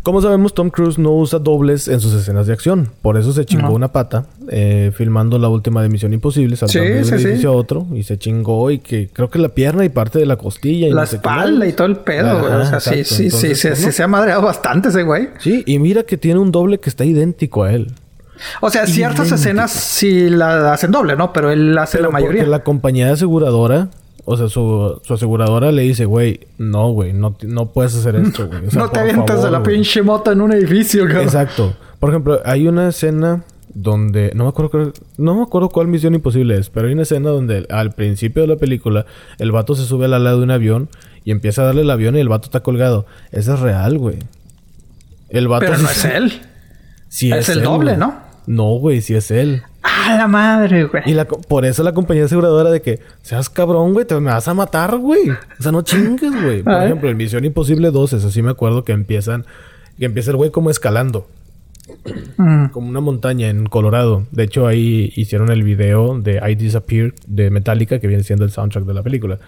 Como 0.03 0.23
sabemos, 0.23 0.55
Tom 0.55 0.71
Cruise 0.71 0.99
no 0.99 1.11
usa 1.13 1.39
dobles 1.39 1.87
en 1.87 2.01
sus 2.01 2.15
escenas 2.15 2.47
de 2.47 2.55
acción. 2.55 2.89
Por 3.03 3.19
eso 3.19 3.35
se 3.35 3.45
chingó 3.45 3.69
No. 3.69 3.73
una 3.75 3.89
pata 3.93 4.25
eh, 4.49 4.93
filmando 4.95 5.39
la 5.39 5.49
última 5.51 5.83
de 5.83 5.91
Misión 5.91 6.15
Imposible, 6.15 6.57
saltando 6.57 6.87
Sí, 6.87 6.93
de 6.93 6.99
un 7.01 7.05
sí, 7.05 7.19
sí. 7.19 7.25
edificio 7.27 7.51
a 7.51 7.53
otro. 7.53 7.87
Y 7.95 8.03
se 8.05 8.19
chingó 8.19 8.71
y 8.71 8.79
que 8.79 9.11
creo 9.13 9.29
que 9.29 9.39
la 9.39 9.51
pierna 9.51 9.85
y 9.85 9.91
parte 9.91 10.19
de 10.19 10.25
la 10.25 10.37
costilla. 10.37 10.87
Y 10.89 10.91
La 10.93 11.03
no 11.03 11.07
sé 11.07 11.17
espalda 11.17 11.67
y 11.67 11.73
todo 11.75 11.87
el 11.87 11.97
pedo, 11.97 12.41
güey. 12.41 12.51
O 12.53 12.65
sea, 12.65 12.81
sí, 12.81 12.91
exacto. 12.95 13.05
sí, 13.05 13.15
sí, 13.15 13.25
Entonces, 13.27 13.61
sí, 13.61 13.69
pues, 13.69 13.79
sí 13.79 13.93
se 13.93 14.03
ha 14.03 14.09
madreado 14.09 14.41
bastante 14.41 14.89
ese 14.89 15.03
güey. 15.03 15.29
Sí, 15.39 15.63
y 15.67 15.79
mira 15.79 16.03
que 16.05 16.17
tiene 16.17 16.41
un 16.41 16.51
doble 16.51 16.81
que 16.81 16.89
está 16.89 17.05
idéntico 17.05 17.65
a 17.65 17.73
él. 17.75 17.93
O 18.63 18.71
sea, 18.71 18.87
ciertas 18.87 19.27
Idéntico. 19.29 19.35
escenas 19.35 19.71
sí 19.71 20.31
la 20.31 20.73
hacen 20.73 20.91
doble, 20.93 21.15
¿no? 21.15 21.31
Pero 21.35 21.51
él 21.51 21.77
hace 21.77 21.99
Pero 21.99 22.09
la 22.09 22.13
mayoría. 22.15 22.39
porque 22.41 22.51
la 22.51 22.65
compañía 22.65 23.05
de 23.05 23.13
aseguradora, 23.13 23.89
o 24.25 24.37
sea, 24.37 24.49
su, 24.49 25.01
su 25.05 25.15
aseguradora 25.15 25.73
le 25.73 25.83
dice, 25.83 26.05
güey, 26.05 26.41
no, 26.59 26.91
güey, 26.93 27.13
no, 27.13 27.37
no 27.43 27.73
puedes 27.73 27.95
hacer 27.97 28.17
esto, 28.25 28.47
güey. 28.49 28.67
O 28.67 28.71
sea, 28.71 28.83
no 28.83 28.89
te 28.91 29.01
avientas 29.01 29.43
de 29.43 29.51
la 29.51 29.59
güey". 29.61 29.75
pinche 29.75 30.03
moto 30.03 30.33
en 30.33 30.41
un 30.41 30.53
edificio, 30.53 31.05
cabrón. 31.07 31.25
Exacto. 31.25 31.75
Por 31.99 32.11
ejemplo, 32.11 32.41
hay 32.45 32.67
una 32.69 32.89
escena 32.89 33.45
donde 33.73 34.33
no 34.35 34.45
me 34.45 34.51
acuerdo 34.51 34.71
cuál- 34.71 34.93
no 35.17 35.35
me 35.37 35.43
acuerdo 35.43 35.69
cuál 35.69 35.87
misión 35.87 36.15
imposible 36.15 36.57
es, 36.59 36.71
pero 36.71 36.89
hay 36.89 36.93
una 36.95 37.03
escena 37.03 37.31
donde 37.31 37.67
al 37.71 37.93
principio 37.93 38.43
de 38.43 38.49
la 38.49 38.57
película 38.57 39.07
el 39.39 39.53
vato 39.53 39.75
se 39.77 39.85
sube 39.85 40.07
al 40.07 40.15
ala 40.15 40.31
de 40.33 40.43
un 40.43 40.51
avión 40.51 40.89
y 41.25 41.31
empieza 41.31 41.63
a 41.63 41.67
darle 41.67 41.83
el 41.83 41.91
avión 41.91 42.17
y 42.17 42.21
el 42.21 42.29
vato 42.29 42.47
está 42.47 42.61
colgado. 42.65 43.07
Eso 43.31 43.55
es 43.55 43.61
real, 43.61 43.97
güey. 43.99 44.17
El 45.29 45.47
vato 45.47 45.67
Pero 45.67 45.79
no 45.79 45.89
es 45.89 46.05
él. 46.05 46.33
sí 47.09 47.31
es 47.31 47.49
el 47.49 47.63
doble, 47.63 47.93
güey. 47.97 47.99
¿no? 48.01 48.15
No, 48.47 48.65
güey, 48.79 49.01
sí 49.03 49.15
es 49.15 49.31
él. 49.31 49.63
¡A 50.07 50.17
la 50.17 50.27
madre, 50.29 50.85
güey! 50.85 51.03
Y 51.07 51.15
la, 51.15 51.25
por 51.27 51.65
eso 51.65 51.83
la 51.83 51.93
compañía 51.93 52.25
aseguradora 52.25 52.71
de 52.71 52.83
que 52.83 53.01
seas 53.23 53.49
cabrón, 53.51 53.93
güey, 53.93 54.07
te 54.07 54.15
me 54.21 54.31
vas 54.31 54.49
a 54.49 54.55
matar, 54.55 54.97
güey. 54.97 55.31
O 55.31 55.63
sea, 55.63 55.73
no 55.73 55.83
chingues, 55.83 56.31
güey. 56.43 56.63
Por 56.65 56.83
ejemplo, 56.83 57.11
en 57.11 57.17
Misión 57.17 57.45
Imposible 57.45 57.91
2, 57.91 58.13
eso 58.15 58.31
sí 58.31 58.43
me 58.43 58.51
acuerdo 58.51 58.85
que 58.85 58.93
empiezan, 58.93 59.45
que 59.99 60.05
empieza 60.07 60.31
el 60.31 60.37
güey 60.37 60.51
como 60.51 60.71
escalando, 60.71 61.27
Mm. 62.37 62.67
como 62.67 62.89
una 62.89 63.01
montaña 63.01 63.49
en 63.49 63.67
Colorado. 63.67 64.25
De 64.31 64.45
hecho, 64.45 64.67
ahí 64.69 65.13
hicieron 65.17 65.51
el 65.51 65.65
video 65.65 66.19
de 66.21 66.41
I 66.49 66.55
Disappear 66.55 67.15
de 67.27 67.51
Metallica, 67.51 67.99
que 67.99 68.07
viene 68.07 68.23
siendo 68.23 68.45
el 68.45 68.53
soundtrack 68.53 68.85
de 68.85 68.95
la 68.95 69.03
película. 69.03 69.39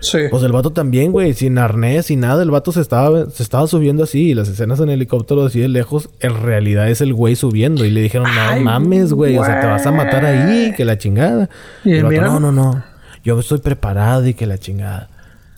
Sí. 0.00 0.18
Pues 0.30 0.42
el 0.42 0.52
vato 0.52 0.70
también, 0.70 1.10
güey, 1.10 1.32
sin 1.34 1.58
arnés, 1.58 2.06
sin 2.06 2.20
nada, 2.20 2.42
el 2.42 2.50
vato 2.50 2.70
se 2.72 2.80
estaba, 2.80 3.28
se 3.30 3.42
estaba 3.42 3.66
subiendo 3.66 4.04
así 4.04 4.30
y 4.30 4.34
las 4.34 4.48
escenas 4.48 4.78
en 4.80 4.90
helicóptero 4.90 5.44
así 5.44 5.60
de 5.60 5.68
lejos, 5.68 6.10
en 6.20 6.40
realidad 6.42 6.88
es 6.90 7.00
el 7.00 7.14
güey 7.14 7.34
subiendo 7.34 7.84
y 7.84 7.90
le 7.90 8.02
dijeron, 8.02 8.28
no 8.34 8.60
mames, 8.60 9.12
güey, 9.12 9.36
o 9.38 9.44
sea, 9.44 9.60
te 9.60 9.66
vas 9.66 9.86
a 9.86 9.92
matar 9.92 10.24
ahí, 10.24 10.72
que 10.76 10.84
la 10.84 10.98
chingada. 10.98 11.48
Y 11.84 11.94
el 11.94 12.02
vato, 12.02 12.12
mira. 12.12 12.26
no, 12.26 12.40
no, 12.40 12.52
no, 12.52 12.84
yo 13.24 13.38
estoy 13.40 13.58
preparado 13.58 14.26
y 14.26 14.34
que 14.34 14.46
la 14.46 14.58
chingada. 14.58 15.08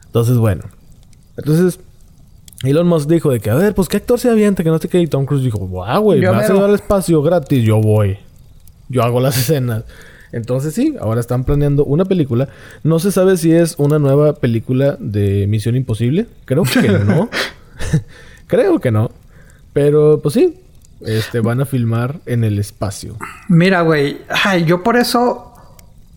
Entonces, 0.07 0.37
bueno, 0.37 0.65
entonces 1.37 1.81
Elon 2.65 2.89
Musk 2.89 3.09
dijo 3.09 3.31
de 3.31 3.41
que, 3.41 3.51
a 3.51 3.55
ver, 3.55 3.75
pues 3.75 3.89
qué 3.89 3.99
actor 3.99 4.19
se 4.19 4.31
avienta, 4.31 4.65
que 4.65 4.71
no 4.71 4.79
sé 4.79 4.89
qué, 4.89 5.01
y 5.01 5.07
Tom 5.07 5.27
Cruise 5.27 5.45
dijo, 5.45 5.59
guau, 5.59 6.03
güey, 6.03 6.21
me 6.21 6.29
vas 6.29 6.49
a 6.49 6.53
llevar 6.55 6.71
al 6.71 6.75
espacio 6.75 7.23
gratis, 7.23 7.63
yo 7.63 7.81
voy. 7.81 8.19
Yo 8.89 9.03
hago 9.03 9.21
las 9.21 9.37
escenas. 9.37 9.85
Entonces 10.33 10.75
sí, 10.75 10.95
ahora 11.01 11.21
están 11.21 11.45
planeando 11.45 11.85
una 11.85 12.05
película. 12.05 12.49
No 12.83 12.99
se 12.99 13.13
sabe 13.13 13.37
si 13.37 13.53
es 13.53 13.77
una 13.79 13.99
nueva 13.99 14.35
película 14.35 14.97
de 14.99 15.47
Misión 15.47 15.77
Imposible. 15.77 16.27
Creo 16.45 16.65
que 16.65 16.89
no. 17.05 17.31
Creo 18.47 18.79
que 18.81 18.91
no. 18.91 19.11
Pero 19.73 20.21
pues 20.23 20.35
sí. 20.35 20.59
Este 21.01 21.41
van 21.41 21.61
a 21.61 21.65
filmar 21.65 22.17
en 22.27 22.43
el 22.43 22.59
espacio. 22.59 23.17
Mira, 23.49 23.83
güey. 23.83 24.19
Ay, 24.29 24.65
yo 24.65 24.83
por 24.83 24.97
eso... 24.97 25.45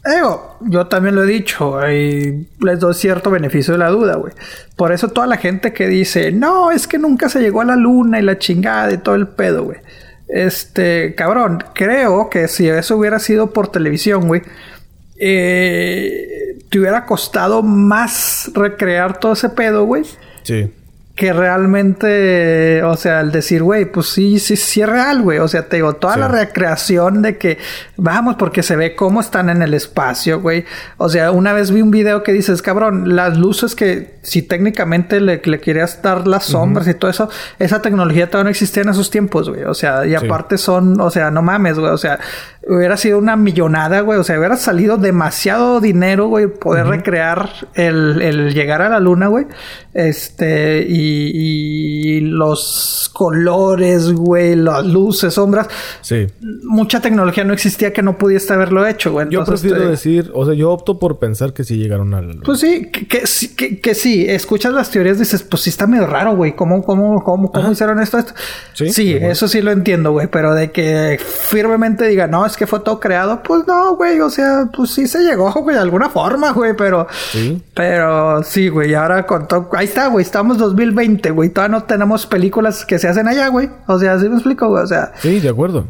Digo, 0.04 0.58
yo 0.62 0.88
también 0.88 1.14
lo 1.14 1.24
he 1.24 1.28
dicho. 1.28 1.80
y 1.88 2.48
les 2.60 2.80
doy 2.80 2.96
cierto 2.96 3.30
beneficio 3.30 3.74
de 3.74 3.78
la 3.78 3.90
duda, 3.90 4.16
güey. 4.16 4.34
Por 4.76 4.92
eso 4.92 5.10
toda 5.10 5.28
la 5.28 5.38
gente 5.38 5.72
que 5.74 5.88
dice... 5.88 6.32
No, 6.32 6.72
es 6.72 6.88
que 6.88 6.98
nunca 6.98 7.30
se 7.30 7.40
llegó 7.40 7.62
a 7.62 7.66
la 7.66 7.76
luna 7.76 8.20
y 8.20 8.24
la 8.24 8.40
chingada 8.40 8.92
y 8.92 8.98
todo 8.98 9.14
el 9.14 9.28
pedo, 9.28 9.66
güey. 9.66 9.78
Este... 10.32 11.16
Cabrón. 11.16 11.64
Creo 11.74 12.30
que 12.30 12.48
si 12.48 12.68
eso 12.70 12.98
hubiera 12.98 13.20
sido 13.20 13.52
por 13.52 13.68
televisión, 13.68 14.28
güey... 14.28 14.42
Eh, 15.24 16.58
te 16.70 16.80
hubiera 16.80 17.06
costado 17.06 17.62
más 17.62 18.50
recrear 18.56 19.20
todo 19.20 19.34
ese 19.34 19.50
pedo, 19.50 19.86
güey. 19.86 20.04
Sí. 20.44 20.72
Que 21.16 21.34
realmente, 21.34 22.82
o 22.84 22.96
sea, 22.96 23.20
el 23.20 23.32
decir, 23.32 23.62
güey, 23.64 23.86
pues 23.86 24.08
sí, 24.08 24.40
sí, 24.40 24.56
sí 24.56 24.82
es 24.82 24.90
real, 24.90 25.22
güey. 25.22 25.40
O 25.40 25.48
sea, 25.48 25.68
te 25.68 25.76
digo, 25.76 25.94
toda 25.94 26.14
Sí. 26.16 26.20
la 26.22 26.28
recreación 26.30 27.22
de 27.22 27.38
que 27.38 27.58
vamos, 27.98 28.36
porque 28.40 28.64
se 28.64 28.76
ve 28.76 28.96
cómo 28.96 29.20
están 29.22 29.50
en 29.50 29.62
el 29.62 29.74
espacio, 29.74 30.40
güey. 30.42 30.66
O 30.98 31.10
sea, 31.10 31.32
una 31.32 31.54
vez 31.54 31.72
vi 31.72 31.82
un 31.82 31.92
video 31.92 32.24
que 32.24 32.32
dices, 32.32 32.62
cabrón, 32.62 33.16
las 33.16 33.38
luces 33.38 33.76
que 33.76 34.20
si 34.24 34.42
técnicamente 34.42 35.20
le, 35.20 35.42
le 35.44 35.60
querías 35.60 36.02
dar 36.02 36.28
las 36.28 36.46
sombras 36.46 36.88
y 36.88 36.94
todo 36.94 37.12
eso, 37.12 37.30
esa 37.60 37.82
tecnología 37.82 38.28
todavía 38.30 38.46
no 38.46 38.50
existía 38.52 38.84
en 38.84 38.90
esos 38.90 39.10
tiempos, 39.10 39.50
güey. 39.50 39.64
O 39.64 39.74
sea, 39.74 40.06
y 40.06 40.10
Sí. 40.12 40.16
aparte 40.26 40.58
son, 40.58 41.00
o 41.02 41.10
sea, 41.10 41.30
no 41.32 41.42
mames, 41.42 41.78
güey. 41.78 41.92
O 41.92 41.98
sea, 41.98 42.20
hubiera 42.68 42.96
sido 42.98 43.18
una 43.18 43.36
millonada, 43.36 44.00
güey. 44.02 44.18
O 44.20 44.24
sea, 44.24 44.38
hubiera 44.40 44.56
salido 44.56 44.98
demasiado 44.98 45.80
dinero, 45.82 46.28
güey, 46.28 46.48
poder 46.48 46.88
recrear 46.88 47.50
el, 47.74 48.22
el 48.22 48.54
llegar 48.54 48.82
a 48.82 48.90
la 48.90 49.00
luna, 49.00 49.28
güey. 49.28 49.46
Este, 49.94 50.86
y, 50.88 51.01
y 51.02 52.20
los 52.22 53.10
colores, 53.14 54.12
güey, 54.12 54.56
las 54.56 54.86
luces, 54.86 55.34
sombras. 55.34 55.68
Sí. 56.02 56.28
Mucha 56.64 57.02
tecnología 57.02 57.44
no 57.44 57.54
existía 57.54 57.94
que 57.94 58.02
no 58.02 58.18
pudiese 58.18 58.54
haberlo 58.54 58.86
hecho, 58.86 59.12
güey. 59.12 59.28
Yo 59.30 59.44
prefiero 59.46 59.78
te- 59.78 59.88
decir, 59.88 60.32
o 60.34 60.46
sea, 60.46 60.54
yo 60.54 60.72
opto 60.72 60.98
por 61.00 61.20
pensar 61.20 61.54
que 61.54 61.64
sí 61.64 61.78
llegaron 61.78 62.14
a 62.14 62.22
la 62.22 62.28
luna. 62.28 62.42
Pues 62.46 62.60
sí, 62.60 62.90
que, 62.92 63.08
que, 63.08 63.28
sí- 63.28 63.56
que, 63.56 63.80
que 63.80 63.94
sí, 63.96 64.26
escuchas 64.28 64.74
las 64.74 64.90
teorías 64.92 65.20
dices, 65.20 65.44
pues 65.44 65.64
sí 65.64 65.70
está 65.70 65.88
medio 65.88 66.08
raro, 66.08 66.36
güey. 66.36 66.56
¿Cómo, 66.56 66.84
cómo, 66.84 67.24
cómo, 67.24 67.52
cómo 67.52 67.72
hicieron 67.72 68.00
esto? 68.02 68.18
esto? 68.18 68.34
Sí, 68.74 68.90
Sí, 68.92 69.14
eso 69.14 69.48
sí 69.48 69.62
lo 69.62 69.72
entiendo, 69.72 70.12
güey. 70.12 70.28
Pero 70.28 70.54
de 70.54 70.72
que 70.72 71.20
firmemente 71.50 72.08
diga, 72.08 72.28
no, 72.28 72.46
es 72.46 72.56
que 72.58 72.68
fue 72.68 72.80
todo 72.80 73.00
creado, 73.00 73.42
pues 73.44 73.64
no, 73.68 73.96
güey. 73.96 74.20
O 74.22 74.30
sea, 74.30 74.70
pues 74.76 74.92
sí 74.92 75.08
se 75.08 75.20
llegó, 75.24 75.52
güey, 75.52 75.76
de 75.76 75.82
alguna 75.82 76.10
forma, 76.10 76.52
güey. 76.52 76.74
Pero, 76.76 77.08
Sí. 77.32 77.62
pero 77.74 78.44
sí, 78.44 78.70
güey. 78.70 78.92
Y 78.92 78.94
ahora 78.94 79.26
con 79.26 79.48
todo, 79.48 79.70
ahí 79.74 79.86
está, 79.86 80.08
güey. 80.08 80.24
Estamos 80.24 80.58
2020, 80.94 81.32
güey. 81.32 81.50
Todavía 81.50 81.78
no 81.80 81.84
tenemos 81.84 82.26
películas 82.28 82.86
que 82.86 83.00
se 83.00 83.08
hacen 83.08 83.28
allá, 83.28 83.48
güey. 83.50 83.70
O 83.88 84.00
sea, 84.00 84.14
así 84.14 84.28
me 84.30 84.36
explico, 84.36 84.68
güey. 84.70 84.84
O 84.84 84.88
sea, 84.88 85.12
Sí, 85.20 85.40
de 85.40 85.50
acuerdo. 85.50 85.86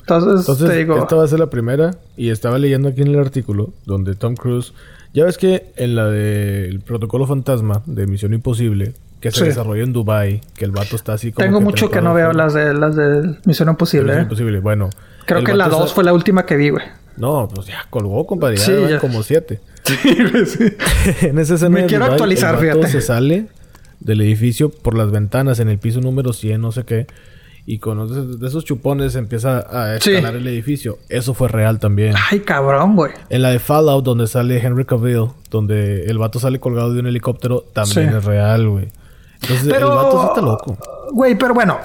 entonces, 0.00 0.40
Entonces, 0.40 0.68
te 0.68 0.76
digo. 0.76 0.98
esta 0.98 1.16
va 1.16 1.24
a 1.24 1.28
ser 1.28 1.38
la 1.40 1.50
primera. 1.50 1.92
Y 2.16 2.30
estaba 2.30 2.58
leyendo 2.58 2.88
aquí 2.88 3.02
en 3.02 3.08
el 3.08 3.18
artículo 3.18 3.70
donde 3.84 4.14
Tom 4.14 4.34
Cruise. 4.34 4.72
Ya 5.12 5.24
ves 5.24 5.38
que 5.38 5.72
en 5.76 5.96
la 5.96 6.06
del 6.08 6.80
protocolo 6.80 7.26
fantasma 7.26 7.82
de 7.86 8.06
Misión 8.06 8.34
Imposible, 8.34 8.92
que 9.20 9.30
se 9.30 9.40
Sí. 9.40 9.44
desarrolló 9.46 9.82
en 9.82 9.92
Dubai, 9.92 10.42
que 10.54 10.64
el 10.66 10.72
vato 10.72 10.94
está 10.96 11.14
así 11.14 11.32
como. 11.32 11.44
Tengo 11.44 11.60
mucho 11.60 11.90
que 11.90 12.00
no 12.02 12.12
veo 12.14 12.32
las 12.32 12.52
de 12.54 12.74
las 12.74 12.94
de 12.96 13.36
Misión 13.46 13.66
de 13.66 13.72
Imposible, 13.72 14.04
Misión 14.04 14.18
eh. 14.20 14.22
Imposible. 14.24 14.60
Bueno. 14.60 14.90
Creo 15.24 15.42
que 15.42 15.54
la 15.54 15.64
vato 15.66 15.78
2 15.80 15.88
sa- 15.90 15.94
fue 15.94 16.04
la 16.04 16.12
última 16.12 16.44
que 16.46 16.56
vi, 16.56 16.68
güey. 16.70 16.84
No, 17.16 17.48
pues 17.52 17.66
ya 17.66 17.86
colgó, 17.88 18.26
compadre. 18.26 18.58
Ya 18.58 18.64
Sí, 18.64 18.72
ya. 18.90 18.98
como 18.98 19.22
siete. 19.22 19.60
Sí. 19.86 19.94
en 21.26 21.38
esa 21.38 21.54
escena 21.54 21.70
Me 21.70 21.82
de 21.82 21.86
quiero 21.86 22.04
actualizar, 22.04 22.54
el 22.56 22.66
vato 22.66 22.78
fíjate. 22.80 22.92
se 22.92 23.00
sale 23.00 23.46
del 24.00 24.20
edificio 24.20 24.68
por 24.70 24.96
las 24.96 25.10
ventanas 25.10 25.58
en 25.60 25.68
el 25.68 25.78
piso 25.78 26.00
número 26.00 26.32
100, 26.32 26.60
no 26.60 26.72
sé 26.72 26.84
qué. 26.84 27.06
Y 27.68 27.78
con 27.80 28.38
de 28.38 28.46
esos 28.46 28.64
chupones 28.64 29.16
empieza 29.16 29.58
a 29.58 29.98
Sí. 30.00 30.10
escalar 30.12 30.36
el 30.36 30.46
edificio. 30.46 30.98
Eso 31.08 31.34
fue 31.34 31.48
real 31.48 31.80
también. 31.80 32.14
Ay, 32.30 32.40
cabrón, 32.40 32.94
güey. 32.94 33.10
En 33.28 33.42
la 33.42 33.50
de 33.50 33.58
Fallout, 33.58 34.04
donde 34.04 34.28
sale 34.28 34.58
Henry 34.64 34.84
Cavill, 34.84 35.30
donde 35.50 36.04
el 36.06 36.16
vato 36.18 36.38
sale 36.38 36.60
colgado 36.60 36.92
de 36.94 37.00
un 37.00 37.08
helicóptero, 37.08 37.64
también 37.72 38.10
Sí. 38.10 38.16
es 38.18 38.24
real, 38.24 38.68
güey. 38.68 38.88
Entonces, 39.42 39.66
Pero- 39.68 39.90
el 39.90 39.96
vato 39.96 40.20
sí 40.22 40.26
está 40.28 40.40
loco. 40.42 40.78
Güey, 41.12 41.36
pero 41.36 41.54
bueno. 41.54 41.76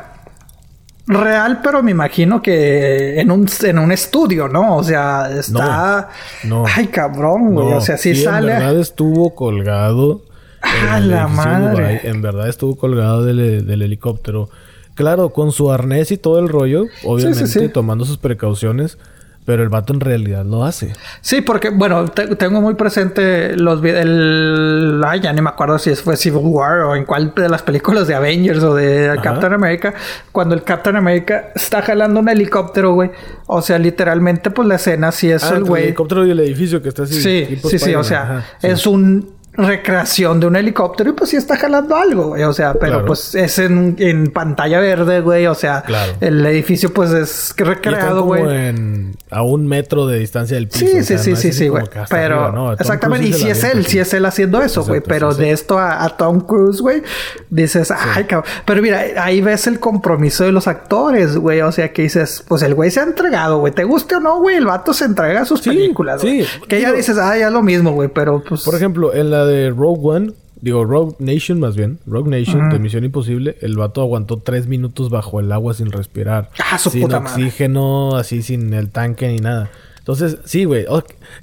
Real, 1.08 1.60
pero 1.64 1.82
me 1.82 1.92
imagino 1.92 2.42
que 2.42 3.20
en 3.20 3.32
un, 3.32 3.50
en 3.64 3.80
un 3.80 3.92
estudio, 3.92 4.48
¿no? 4.48 4.78
O 4.78 4.84
sea, 4.84 5.30
está. 5.32 6.10
No, 6.44 6.62
no. 6.64 6.66
Ay, 6.74 6.88
cabrón, 6.88 7.54
güey. 7.56 7.70
No, 7.72 7.78
o 7.78 7.82
sea, 7.82 7.98
sí, 7.98 8.16
sí, 8.16 8.24
sale. 8.24 8.54
En 8.54 8.60
verdad 8.60 8.80
estuvo 8.80 9.34
colgado. 9.36 10.22
En 10.64 10.88
¡A 10.90 10.98
el 10.98 11.10
la 11.10 11.28
madre! 11.28 12.02
En 12.04 12.22
verdad 12.22 12.48
estuvo 12.50 12.76
colgado 12.76 13.24
del, 13.26 13.66
del 13.66 13.82
helicóptero. 13.82 14.50
Claro, 14.96 15.30
con 15.30 15.52
su 15.52 15.72
arnés 15.72 16.12
y 16.12 16.18
todo 16.18 16.40
el 16.40 16.50
rollo, 16.50 16.86
obviamente 17.06 17.48
sí. 17.48 17.70
tomando 17.70 18.06
sus 18.06 18.18
precauciones. 18.18 18.98
Pero 19.44 19.64
el 19.64 19.70
vato 19.70 19.92
en 19.92 20.02
realidad 20.02 20.46
lo 20.46 20.64
hace. 20.64 20.94
Sí, 21.22 21.42
porque, 21.42 21.72
bueno, 21.72 22.08
te- 22.10 22.36
tengo 22.36 22.62
muy 22.62 22.76
presente 22.76 23.56
los 23.56 23.84
el 23.84 25.02
Ay, 25.04 25.20
ya 25.22 25.34
ni 25.34 25.42
me 25.42 25.50
acuerdo 25.50 25.80
si 25.80 25.96
fue 25.96 26.16
Civil 26.16 26.42
War 26.44 26.82
o 26.82 26.96
en 26.96 27.06
cuál 27.06 27.34
de 27.36 27.50
las 27.50 27.64
películas 27.64 28.08
de 28.08 28.14
Avengers 28.14 28.62
o 28.62 28.76
de 28.76 29.10
Ajá. 29.10 29.22
Captain 29.22 29.52
America. 29.54 29.96
Cuando 30.32 30.54
el 30.54 30.62
Captain 30.64 30.96
America 30.96 31.50
está 31.56 31.82
jalando 31.82 32.20
un 32.20 32.30
helicóptero, 32.30 32.94
güey. 32.94 33.10
O 33.48 33.64
sea, 33.64 33.80
literalmente, 33.80 34.52
pues 34.52 34.68
la 34.68 34.76
escena 34.76 35.12
sí 35.12 35.32
es 35.32 35.44
Ah, 35.44 35.56
el 35.56 35.64
güey. 35.64 35.82
el 35.82 35.88
helicóptero 35.90 36.26
y 36.28 36.32
el 36.32 36.40
edificio 36.40 36.80
que 36.84 36.90
está 36.90 37.04
así. 37.04 37.20
Sí, 37.20 37.60
sí, 37.68 37.80
sí, 37.80 37.96
o 37.96 38.04
sea, 38.04 38.22
Ajá, 38.22 38.46
sí. 38.60 38.68
es 38.68 38.86
un 38.86 39.41
recreación 39.54 40.40
de 40.40 40.48
un 40.48 40.56
helicóptero 40.56 41.10
y 41.10 41.14
pues 41.14 41.30
sí 41.32 41.36
está 41.38 41.58
jalando 41.58 41.96
algo, 41.96 42.28
güey. 42.30 42.44
O 42.44 42.54
sea, 42.54 42.74
pero 42.74 42.94
Claro. 42.94 43.06
pues 43.06 43.36
es 43.36 43.60
en, 43.60 43.96
en 44.00 44.28
pantalla 44.32 44.80
verde, 44.80 45.22
güey. 45.22 45.48
O 45.48 45.56
sea, 45.56 45.82
Claro. 45.84 46.14
el 46.22 46.46
edificio 46.46 46.94
pues 46.94 47.12
es 47.12 47.54
recreado, 47.58 48.24
güey. 48.24 48.42
en- 48.44 49.16
a 49.30 49.44
un 49.44 49.66
metro 49.66 50.08
de 50.08 50.20
distancia 50.20 50.56
del 50.56 50.68
piso. 50.68 50.80
Sí, 50.86 50.92
o 50.92 50.96
sí, 51.00 51.04
sea, 51.04 51.18
sí, 51.18 51.30
no 51.32 51.36
sí, 51.38 51.54
sí, 51.54 51.68
güey. 51.70 51.84
Pero, 52.10 52.36
arriba, 52.36 52.52
no, 52.52 52.66
Tom 52.72 52.78
exactamente, 52.80 53.28
y 53.28 53.34
si 53.34 53.50
es 53.50 53.64
él, 53.64 53.86
si 53.86 54.00
es 54.00 54.14
él 54.14 54.26
haciendo 54.26 54.62
eso, 54.62 54.84
güey. 54.84 55.00
Pero 55.02 55.32
sí, 55.32 55.42
de 55.42 55.52
esto 55.52 55.78
a, 55.80 56.04
a 56.04 56.18
Tom 56.18 56.42
Cruise, 56.42 56.82
güey, 56.82 57.02
dices, 57.50 57.92
ay, 57.92 58.26
cabrón. 58.26 58.50
Pero 58.66 58.82
mira, 58.82 59.02
ahí 59.18 59.40
ves 59.42 59.68
el 59.68 59.80
compromiso 59.80 60.44
de 60.44 60.52
los 60.52 60.68
actores, 60.68 61.38
güey. 61.38 61.62
O 61.62 61.72
sea, 61.72 61.94
que 61.94 62.02
dices, 62.04 62.44
pues 62.48 62.62
el 62.64 62.74
güey 62.76 62.92
se 62.92 63.00
ha 63.00 63.04
entregado, 63.04 63.60
güey. 63.60 63.72
Te 63.74 63.86
guste 63.86 64.16
o 64.16 64.20
no, 64.20 64.40
güey, 64.42 64.58
el 64.58 64.66
vato 64.66 64.94
se 64.94 65.06
entrega 65.06 65.42
a 65.42 65.46
sus 65.46 65.62
películas, 65.62 66.22
güey. 66.22 66.46
Que 66.68 66.82
ya 66.82 66.92
dices, 66.92 67.18
ah, 67.18 67.38
ya 67.38 67.48
es 67.48 67.54
lo 67.54 67.62
mismo, 67.64 67.92
güey. 67.94 68.10
Pero 68.10 68.44
pues. 68.48 68.64
Por 68.64 68.76
ejemplo, 68.76 69.14
en 69.14 69.32
la 69.32 69.41
de 69.46 69.70
Rogue 69.70 70.00
One, 70.04 70.34
digo 70.62 70.86
Rogue 70.86 71.16
Nation 71.20 71.60
más 71.60 71.76
bien, 71.76 72.00
Rogue 72.06 72.30
Nation 72.30 72.70
de 72.70 72.80
Misión 72.80 73.04
Imposible, 73.04 73.58
el 73.62 73.78
vato 73.78 74.02
aguantó 74.02 74.38
tres 74.38 74.68
minutos 74.68 75.10
bajo 75.10 75.40
el 75.40 75.52
agua 75.52 75.74
sin 75.74 75.92
respirar. 75.92 76.50
Ah, 76.72 76.78
su 76.78 76.90
sin 76.90 77.02
puta 77.04 77.20
madre. 77.20 77.44
oxígeno, 77.44 78.16
así 78.16 78.42
sin 78.42 78.74
el 78.74 78.90
tanque 78.90 79.28
ni 79.28 79.38
nada. 79.40 79.70
Entonces, 80.00 80.38
sí, 80.46 80.66
güey. 80.66 80.86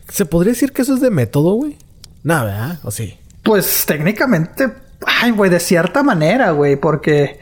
¿Se 0.08 0.24
podría 0.24 0.52
decir 0.52 0.72
que 0.72 0.82
eso 0.82 0.94
es 0.94 1.00
de 1.00 1.10
método, 1.10 1.52
güey? 1.54 1.76
Nada, 2.24 2.44
¿verdad? 2.44 2.78
¿O 2.82 2.90
sí? 2.90 3.16
Pues 3.42 3.84
técnicamente, 3.86 4.68
ay, 5.06 5.30
güey, 5.30 5.50
de 5.50 5.60
cierta 5.60 6.02
manera, 6.02 6.50
güey, 6.50 6.76
porque. 6.76 7.38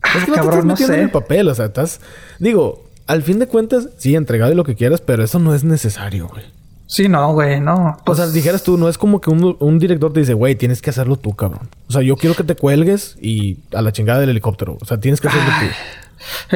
Ah, 0.00 0.12
Es 0.16 0.24
que 0.24 0.30
no 0.30 0.34
te 0.36 0.40
cabrón, 0.40 0.52
estás 0.52 0.64
no 0.64 0.72
metiendo 0.72 0.94
en 0.94 1.00
el 1.00 1.10
papel, 1.10 1.48
o 1.48 1.54
sea, 1.54 1.66
estás... 1.66 2.00
Digo, 2.38 2.88
al 3.08 3.22
fin 3.22 3.38
de 3.40 3.48
cuentas, 3.48 3.88
sí, 3.98 4.14
entregado 4.14 4.52
y 4.52 4.54
lo 4.54 4.64
que 4.64 4.76
quieras, 4.76 5.00
pero 5.00 5.24
eso 5.24 5.38
no 5.40 5.54
es 5.54 5.64
necesario, 5.64 6.28
güey. 6.28 6.44
Sí, 6.90 7.06
no, 7.06 7.34
güey, 7.34 7.60
no. 7.60 7.98
O 8.06 8.14
sea, 8.14 8.26
dijeras 8.28 8.62
tú, 8.62 8.78
no 8.78 8.88
es 8.88 8.96
como 8.96 9.20
que 9.20 9.28
un, 9.28 9.56
un 9.60 9.78
director 9.78 10.10
te 10.10 10.20
dice, 10.20 10.32
güey, 10.32 10.54
tienes 10.54 10.80
que 10.80 10.88
hacerlo 10.88 11.16
tú, 11.16 11.34
cabrón. 11.34 11.68
O 11.86 11.92
sea, 11.92 12.00
yo 12.00 12.16
quiero 12.16 12.34
que 12.34 12.44
te 12.44 12.56
cuelgues 12.56 13.16
y 13.20 13.58
a 13.74 13.82
la 13.82 13.92
chingada 13.92 14.20
del 14.20 14.30
helicóptero. 14.30 14.78
O 14.80 14.84
sea, 14.86 14.98
tienes 14.98 15.20
que 15.20 15.28
hacerlo 15.28 15.50
tú. 15.60 15.66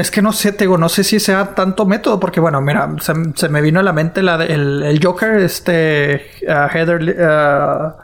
Es 0.01 0.11
que 0.11 0.23
no 0.23 0.33
sé, 0.33 0.53
te 0.53 0.65
digo, 0.65 0.79
no 0.79 0.89
sé 0.89 1.05
si 1.05 1.21
sea 1.21 1.55
tanto 1.55 1.85
método, 1.87 2.19
porque 2.19 2.41
bueno, 2.41 2.61
mira, 2.63 2.95
se, 3.01 3.13
se 3.37 3.49
me 3.51 3.61
vino 3.61 3.79
a 3.79 3.83
la 3.83 3.93
mente 3.93 4.23
la 4.23 4.37
de- 4.39 4.47
el, 4.53 4.83
el 4.83 5.05
Joker, 5.05 5.37
este, 5.37 6.23
ah, 6.49 6.69
Heather, 6.73 7.17
ah, 7.23 7.97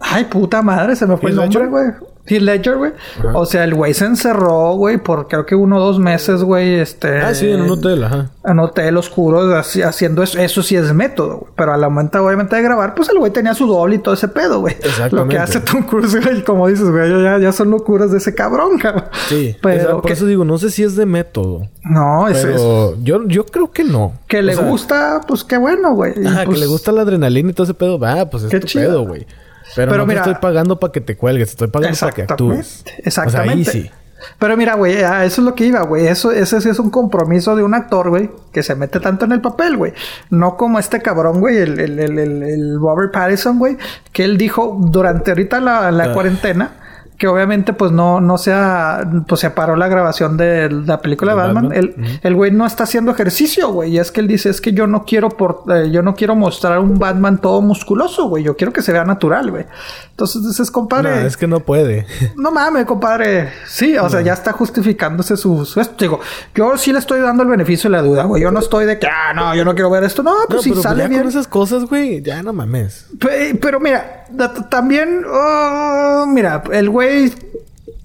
ay, 0.00 0.24
puta 0.24 0.62
madre, 0.62 0.96
se 0.96 1.06
me 1.06 1.16
fue 1.16 1.30
el 1.30 1.36
nombre, 1.36 1.66
güey. 1.66 1.86
Heath 2.28 2.42
Ledger, 2.42 2.76
güey. 2.76 2.90
O 3.34 3.46
sea, 3.46 3.62
el 3.62 3.72
güey 3.76 3.94
se 3.94 4.04
encerró, 4.04 4.72
güey, 4.74 4.98
por 4.98 5.28
creo 5.28 5.46
que 5.46 5.54
uno 5.54 5.76
o 5.76 5.80
dos 5.80 6.00
meses, 6.00 6.42
güey, 6.42 6.74
este. 6.80 7.18
Ah, 7.20 7.32
sí, 7.32 7.48
en 7.48 7.60
un 7.62 7.70
hotel, 7.70 8.02
ajá. 8.02 8.30
En 8.44 8.58
hotel 8.58 8.96
oscuro, 8.96 9.54
así- 9.54 9.82
haciendo 9.82 10.24
eso. 10.24 10.36
Eso 10.40 10.60
sí 10.64 10.74
es 10.74 10.92
método, 10.92 11.36
güey. 11.38 11.52
Pero 11.56 11.72
a 11.72 11.76
la 11.76 11.88
momento, 11.88 12.20
obviamente, 12.24 12.56
de 12.56 12.62
grabar, 12.62 12.96
pues 12.96 13.10
el 13.10 13.18
güey 13.20 13.30
tenía 13.30 13.54
su 13.54 13.68
doble 13.68 13.94
y 13.94 13.98
todo 14.00 14.14
ese 14.14 14.26
pedo, 14.26 14.58
güey. 14.58 14.74
Lo 14.74 14.80
que 14.80 14.88
Exactamente. 14.88 15.38
hace 15.38 15.60
Tom 15.60 15.84
Cruise, 15.84 16.20
güey, 16.20 16.42
como 16.42 16.66
dices, 16.66 16.90
güey, 16.90 17.08
ya, 17.22 17.38
ya 17.38 17.52
son 17.52 17.70
locuras 17.70 18.10
de 18.10 18.18
ese 18.18 18.34
cabrón, 18.34 18.76
cabrón. 18.82 19.04
Sí, 19.28 19.54
Pero 19.62 19.76
o 19.78 19.82
sea, 19.84 19.92
por 19.92 20.02
que- 20.06 20.12
eso 20.14 20.26
digo, 20.26 20.44
no 20.44 20.58
sé 20.58 20.70
si 20.70 20.82
es 20.82 20.96
de 20.96 21.06
método. 21.06 21.68
No, 21.84 22.26
es, 22.26 22.38
es- 22.38 22.44
Pero 22.46 22.96
yo, 23.04 23.24
yo 23.28 23.46
creo 23.46 23.70
que 23.70 23.84
no. 23.84 24.14
que 24.26 24.40
O 24.40 24.42
le 24.42 24.56
sea, 24.56 24.64
gusta, 24.68 25.20
pues 25.28 25.44
qué 25.44 25.58
bueno, 25.58 25.94
güey. 25.94 26.12
Ajá, 26.26 26.42
pues, 26.44 26.56
que 26.58 26.64
le 26.64 26.66
gusta 26.66 26.90
la 26.90 27.02
adrenalina 27.02 27.50
y 27.50 27.52
todo 27.52 27.62
ese 27.66 27.74
pedo. 27.74 28.00
Va, 28.00 28.28
pues 28.28 28.42
es 28.42 28.50
Qué 28.50 28.58
tu 28.58 28.66
chido. 28.66 28.88
pedo, 28.88 29.06
güey. 29.06 29.26
Pero, 29.76 29.92
Pero 29.92 30.02
no 30.02 30.06
mira- 30.06 30.22
te 30.24 30.30
estoy 30.30 30.40
pagando 30.42 30.80
para 30.80 30.92
que 30.92 31.00
te 31.00 31.16
cuelgues. 31.16 31.48
Te 31.48 31.52
estoy 31.52 31.68
pagando 31.68 31.96
para 31.98 32.12
que 32.12 32.22
actúes. 32.22 32.84
Exactamente. 33.04 33.70
O 33.70 33.72
sea, 33.72 33.80
ahí 33.82 33.84
sí. 33.84 33.90
Pero 34.38 34.56
mira, 34.56 34.74
güey, 34.74 35.02
a 35.04 35.24
eso 35.24 35.40
es 35.42 35.44
lo 35.44 35.54
que 35.54 35.66
iba, 35.66 35.82
güey. 35.82 36.06
Eso, 36.06 36.32
ese 36.32 36.60
sí 36.60 36.68
es 36.70 36.78
un 36.80 36.90
compromiso 36.90 37.54
de 37.54 37.62
un 37.62 37.74
actor, 37.74 38.08
güey, 38.08 38.30
que 38.50 38.62
se 38.62 38.74
mete 38.74 38.98
tanto 38.98 39.24
en 39.26 39.32
el 39.32 39.40
papel, 39.40 39.76
güey. 39.76 39.92
No 40.30 40.56
como 40.56 40.78
este 40.78 41.00
cabrón, 41.02 41.38
güey, 41.40 41.58
el, 41.58 41.78
el, 41.78 41.98
el, 42.00 42.18
el, 42.18 42.42
el 42.42 42.80
Robert 42.80 43.12
Pattinson, 43.12 43.58
güey, 43.58 43.76
que 44.12 44.24
él 44.24 44.36
dijo 44.38 44.78
durante 44.80 45.30
ahorita 45.32 45.60
la, 45.60 45.92
la 45.92 46.04
Ah. 46.04 46.12
cuarentena 46.14 46.70
que 47.18 47.26
obviamente 47.28 47.72
pues 47.72 47.92
no, 47.92 48.20
no 48.20 48.36
se 48.38 48.52
ha, 48.52 49.08
pues 49.26 49.40
se 49.40 49.50
paró 49.50 49.74
la 49.76 49.88
grabación 49.88 50.36
de 50.36 50.70
la 50.70 51.00
película 51.00 51.32
de 51.32 51.36
Batman. 51.38 51.68
Batman. 51.68 51.78
El, 51.96 52.20
el 52.22 52.34
güey 52.34 52.50
no 52.50 52.66
está 52.66 52.84
haciendo 52.84 53.10
ejercicio, 53.12 53.68
güey. 53.70 53.92
Y 53.94 53.98
es 53.98 54.10
que 54.12 54.20
él 54.20 54.28
dice, 54.28 54.50
es 54.50 54.60
que 54.60 54.72
yo 54.72 54.86
no 54.86 55.04
quiero 55.04 55.30
por, 55.30 55.64
eh, 55.74 55.90
yo 55.90 56.02
no 56.02 56.14
quiero 56.14 56.34
mostrar 56.36 56.78
un 56.78 56.98
Batman 56.98 57.38
todo 57.38 57.62
musculoso, 57.62 58.28
güey. 58.28 58.44
Yo 58.44 58.56
quiero 58.56 58.72
que 58.72 58.82
se 58.82 58.92
vea 58.92 59.04
natural, 59.04 59.50
güey. 59.50 59.64
Entonces 60.10 60.46
dices, 60.46 60.70
compadre. 60.70 61.10
No, 61.22 61.26
es 61.26 61.36
que 61.36 61.46
no 61.46 61.60
puede. 61.60 62.06
No 62.36 62.50
mames, 62.50 62.84
compadre. 62.84 63.50
Sí, 63.66 63.96
o 63.96 64.08
sea, 64.10 64.20
ya 64.20 64.32
está 64.34 64.52
justificándose 64.52 65.36
su, 65.36 65.64
su 65.64 65.80
esto. 65.80 65.94
Digo, 65.98 66.20
yo 66.54 66.76
sí 66.76 66.92
le 66.92 66.98
estoy 66.98 67.20
dando 67.20 67.42
el 67.42 67.48
beneficio 67.48 67.88
de 67.90 67.96
la 67.96 68.02
duda, 68.02 68.24
güey. 68.24 68.42
Yo 68.42 68.50
no 68.50 68.60
estoy 68.60 68.84
de 68.86 68.98
que, 68.98 69.06
ah, 69.06 69.32
no, 69.34 69.54
yo 69.54 69.64
no 69.64 69.74
quiero 69.74 69.90
ver 69.90 70.04
esto. 70.04 70.22
No, 70.22 70.32
pues 70.46 70.56
No, 70.58 70.62
si 70.62 70.70
pero 70.70 70.82
sale 70.82 71.02
ya 71.02 71.08
bien. 71.08 71.20
con 71.22 71.28
esas 71.30 71.48
cosas, 71.48 71.84
güey, 71.84 72.22
ya 72.22 72.42
no 72.42 72.52
mames. 72.52 73.06
Pe- 73.18 73.54
Pero 73.60 73.80
mira, 73.80 74.24
también, 74.70 75.24
oh, 75.28 76.24
mira, 76.28 76.62
el 76.72 76.90
güey, 76.90 77.05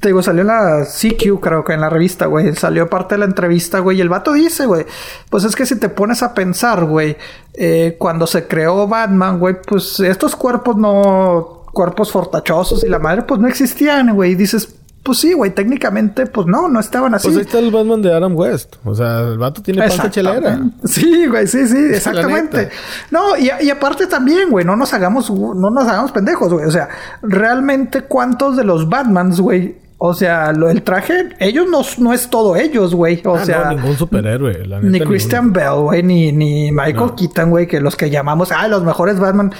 te 0.02 0.10
digo, 0.10 0.23
salió 0.23 0.41
en 0.41 0.48
la 0.48 0.84
CQ, 0.84 1.40
creo 1.40 1.64
que 1.64 1.73
en 1.73 1.82
la 1.82 1.90
revista, 1.90 2.26
güey. 2.26 2.56
Salió 2.56 2.90
parte 2.90 3.15
de 3.15 3.19
la 3.19 3.26
entrevista, 3.26 3.80
güey. 3.80 3.98
Y 3.98 4.02
el 4.02 4.10
vato 4.10 4.34
dice, 4.34 4.65
güey, 4.65 4.86
pues 5.30 5.44
es 5.44 5.56
que 5.56 5.65
si 5.65 5.78
te 5.78 5.90
pones 5.90 6.23
a 6.23 6.34
pensar, 6.34 6.86
güey, 6.86 7.18
eh, 7.53 7.98
cuando 7.99 8.26
se 8.26 8.48
creó 8.48 8.88
Batman, 8.88 9.40
güey, 9.40 9.61
pues 9.61 9.99
estos 9.99 10.36
cuerpos 10.36 10.76
no, 10.76 11.65
cuerpos 11.72 12.11
fortachosos 12.11 12.84
y 12.84 12.90
la 12.90 12.98
madre, 12.98 13.22
pues 13.22 13.40
no 13.40 13.48
existían, 13.48 14.15
güey. 14.15 14.32
Y 14.32 14.36
dices, 14.36 14.76
pues 15.03 15.18
sí, 15.18 15.34
güey, 15.34 15.52
técnicamente, 15.52 16.26
pues 16.28 16.45
no, 16.48 16.68
no 16.69 16.80
estaban 16.80 17.14
así. 17.15 17.28
Pues 17.28 17.38
ahí 17.38 17.44
está 17.44 17.60
el 17.60 17.72
Batman 17.72 18.02
de 18.02 18.14
Adam 18.14 18.36
West. 18.36 18.76
O 18.86 18.94
sea, 18.94 19.19
el 19.22 19.38
vato 19.38 19.61
tiene 19.61 19.82
panza 19.82 20.10
chelera. 20.11 20.60
Sí, 20.86 21.26
güey, 21.28 21.48
sí, 21.48 21.68
sí, 21.68 21.78
exactamente. 21.94 22.69
No, 23.10 23.36
y, 23.38 23.49
y 23.61 23.69
aparte 23.69 24.07
también, 24.07 24.49
güey, 24.49 24.64
no 24.65 24.76
nos 24.76 24.94
hagamos, 24.94 25.30
no 25.32 25.69
nos 25.72 25.88
hagamos 25.88 26.11
pendejos, 26.11 26.53
güey. 26.53 26.65
O 26.65 26.72
sea, 26.72 26.90
realmente 27.23 28.02
cuántos 28.03 28.57
de 28.57 28.64
los 28.64 28.88
Batmans, 28.90 29.40
güey, 29.40 29.76
o 30.03 30.14
sea, 30.15 30.52
lo 30.52 30.68
del 30.68 30.82
traje, 30.82 31.30
ellos 31.40 31.68
no, 31.69 31.82
no 31.99 32.11
es 32.14 32.30
todo 32.30 32.56
ellos, 32.56 32.95
güey. 32.95 33.22
O 33.26 33.36
Ah, 33.36 33.45
sea, 33.45 33.65
no, 33.65 33.76
ningún 33.76 33.95
superhéroe. 33.95 34.65
La 34.65 34.80
ni 34.80 34.90
neta, 34.90 35.06
Christian 35.06 35.53
Bell, 35.53 35.76
güey, 35.82 36.02
ni, 36.03 36.32
ni 36.32 36.72
Michael 36.72 36.95
No. 36.95 37.15
Keaton, 37.15 37.49
güey, 37.52 37.68
que 37.68 37.80
los 37.80 37.95
que 37.95 38.10
llamamos, 38.10 38.52
ah, 38.52 38.68
los 38.68 38.84
mejores 38.84 39.19
Batman. 39.19 39.53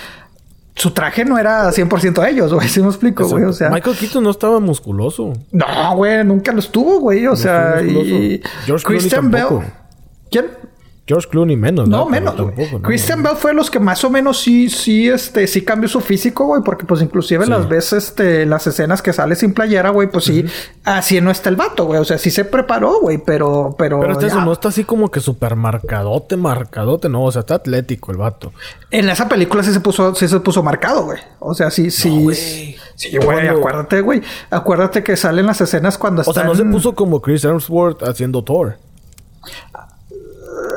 Su 0.76 0.92
traje 0.92 1.26
no 1.26 1.38
era 1.38 1.70
100% 1.70 2.28
ellos, 2.30 2.54
güey, 2.54 2.68
¿sí 2.70 2.82
me 2.82 2.88
explico, 2.88 3.28
güey? 3.28 3.44
O 3.44 3.54
sea, 3.54 3.70
Michael 3.70 3.98
Keaton 3.98 4.24
no 4.24 4.30
estaba 4.32 4.60
musculoso. 4.60 5.34
no, 5.52 5.96
güey, 5.96 6.24
nunca 6.24 6.52
lo 6.52 6.60
estuvo, 6.60 7.00
güey. 7.00 7.28
O 7.28 7.36
sea, 7.36 7.82
y 7.82 8.42
George 8.66 8.86
Christian 8.86 9.30
Bell. 9.32 9.60
¿Quién? 10.30 10.46
George 11.08 11.28
Clooney 11.30 11.58
menos. 11.58 11.90
No, 11.90 12.06
Pero 12.06 12.10
menos. 12.10 12.36
güey. 12.38 12.48
tampoco, 12.56 12.80
no. 12.80 12.88
Christian 12.88 13.24
Bell 13.24 13.36
fue 13.36 13.54
los 13.54 13.70
que 13.72 13.80
más 13.80 14.04
o 14.06 14.10
menos 14.10 14.40
sí, 14.40 14.70
sí, 14.70 15.10
este, 15.10 15.48
sí 15.48 15.64
cambió 15.64 15.90
su 15.90 16.00
físico, 16.00 16.46
güey, 16.46 16.62
porque 16.64 16.86
pues 16.86 17.02
inclusive 17.02 17.44
Sí. 17.44 17.50
las 17.50 17.68
veces, 17.68 18.06
este, 18.06 18.46
las 18.46 18.66
escenas 18.68 19.02
que 19.02 19.12
sale 19.12 19.36
sin 19.36 19.54
playera, 19.54 19.90
güey, 19.90 20.10
pues 20.10 20.26
sí, 20.26 20.46
así 20.86 21.20
no 21.20 21.32
está 21.32 21.50
el 21.50 21.56
vato, 21.56 21.86
güey, 21.86 22.00
o 22.00 22.06
sea, 22.06 22.18
sí 22.20 22.30
se 22.30 22.46
preparó, 22.46 23.02
güey, 23.02 23.18
pero, 23.18 23.76
pero, 23.78 24.00
Pero 24.00 24.14
este 24.14 24.28
no 24.36 24.54
está 24.54 24.70
así 24.70 24.84
como 24.84 25.10
que 25.12 25.20
súper 25.20 25.56
marcadote, 25.56 26.38
marcadote. 26.38 27.10
No, 27.10 27.24
o 27.24 27.32
sea, 27.32 27.42
está 27.42 27.56
atlético 27.56 28.12
el 28.12 28.18
vato. 28.18 28.54
en 28.92 29.10
esa 29.10 29.28
película 29.28 29.64
sí 29.64 29.74
se 29.74 29.80
puso, 29.82 30.14
sí 30.16 30.28
se 30.28 30.40
puso 30.40 30.62
marcado, 30.64 31.06
güey, 31.06 31.20
o 31.40 31.54
sea, 31.56 31.72
sí, 31.72 31.90
sí, 31.92 32.10
güey. 32.10 32.78
sí, 32.96 33.18
güey, 33.18 33.48
acuérdate, 33.48 34.02
güey, 34.02 34.22
acuérdate 34.52 35.04
que 35.04 35.18
salen 35.18 35.48
las 35.48 35.60
escenas 35.62 35.98
cuando 35.98 36.22
O 36.26 36.32
sea, 36.34 36.44
no 36.44 36.56
se 36.56 36.64
puso 36.64 36.94
como 36.94 37.22
Chris 37.22 37.44
Hemsworth 37.44 38.04
haciendo 38.04 38.44
Thor. 38.44 38.78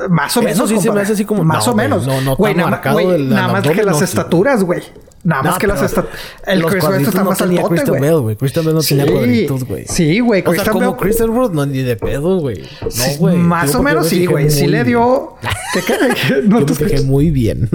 Más 0.09 0.37
o 0.37 0.41
Eso 0.41 0.49
menos. 0.65 0.69
sí 0.71 0.81
se 0.81 0.91
me 0.93 1.01
hace 1.01 1.13
así 1.15 1.25
como- 1.25 1.45
Más 1.45 1.67
no, 1.67 1.73
o 1.73 1.77
menos. 1.77 2.07
no, 2.07 2.21
no 2.21 2.37
Güey, 2.37 2.55
nada, 2.55 2.71
marcado 2.71 3.01
el- 3.01 3.29
nada 3.29 3.47
el 3.47 3.53
más 3.53 3.63
que 3.69 3.83
las 3.83 3.99
sí. 3.99 4.05
estaturas, 4.05 4.63
güey. 4.65 4.83
Nada 5.23 5.43
más 5.43 5.59
que 5.59 5.67
las 5.67 5.81
estaturas. 5.81 6.19
El 6.47 6.59
los 6.61 6.71
Chris 6.71 6.85
cuadritos 6.85 7.09
está 7.15 7.25
no 7.25 7.31
más 7.31 7.39
tenía 7.39 7.61
altote, 7.63 7.75
Christian 7.83 8.21
güey. 8.23 8.37
Christian 8.37 8.65
Bale 8.67 8.75
no 8.77 8.83
tenía 8.83 9.05
Sí. 9.07 9.11
cuadritos, 9.11 9.65
güey. 9.65 9.85
Sí, 9.89 10.21
güey. 10.21 10.41
O 10.41 10.45
sea, 10.45 10.51
Christian 10.53 10.73
como 10.75 10.87
Bale- 10.93 10.97
Chris 11.03 11.21
Hemsworth, 11.21 11.53
no, 11.53 11.65
ni 11.67 11.79
de 11.83 11.97
pedo, 11.97 12.41
güey. 12.41 12.61
No, 12.83 13.17
güey. 13.19 13.37
Más 13.37 13.73
Yo 13.73 13.79
o 13.79 13.83
menos 13.83 14.05
me 14.05 14.11
sí, 14.11 14.27
güey. 14.27 14.51
Sí 14.51 14.67
le 14.67 14.85
dio. 14.85 15.37
¿Qué, 15.73 15.81
qué, 15.81 15.95
qué? 16.29 16.43
No 16.47 16.65
te 16.67 17.01
muy 17.03 17.31
bien. 17.31 17.71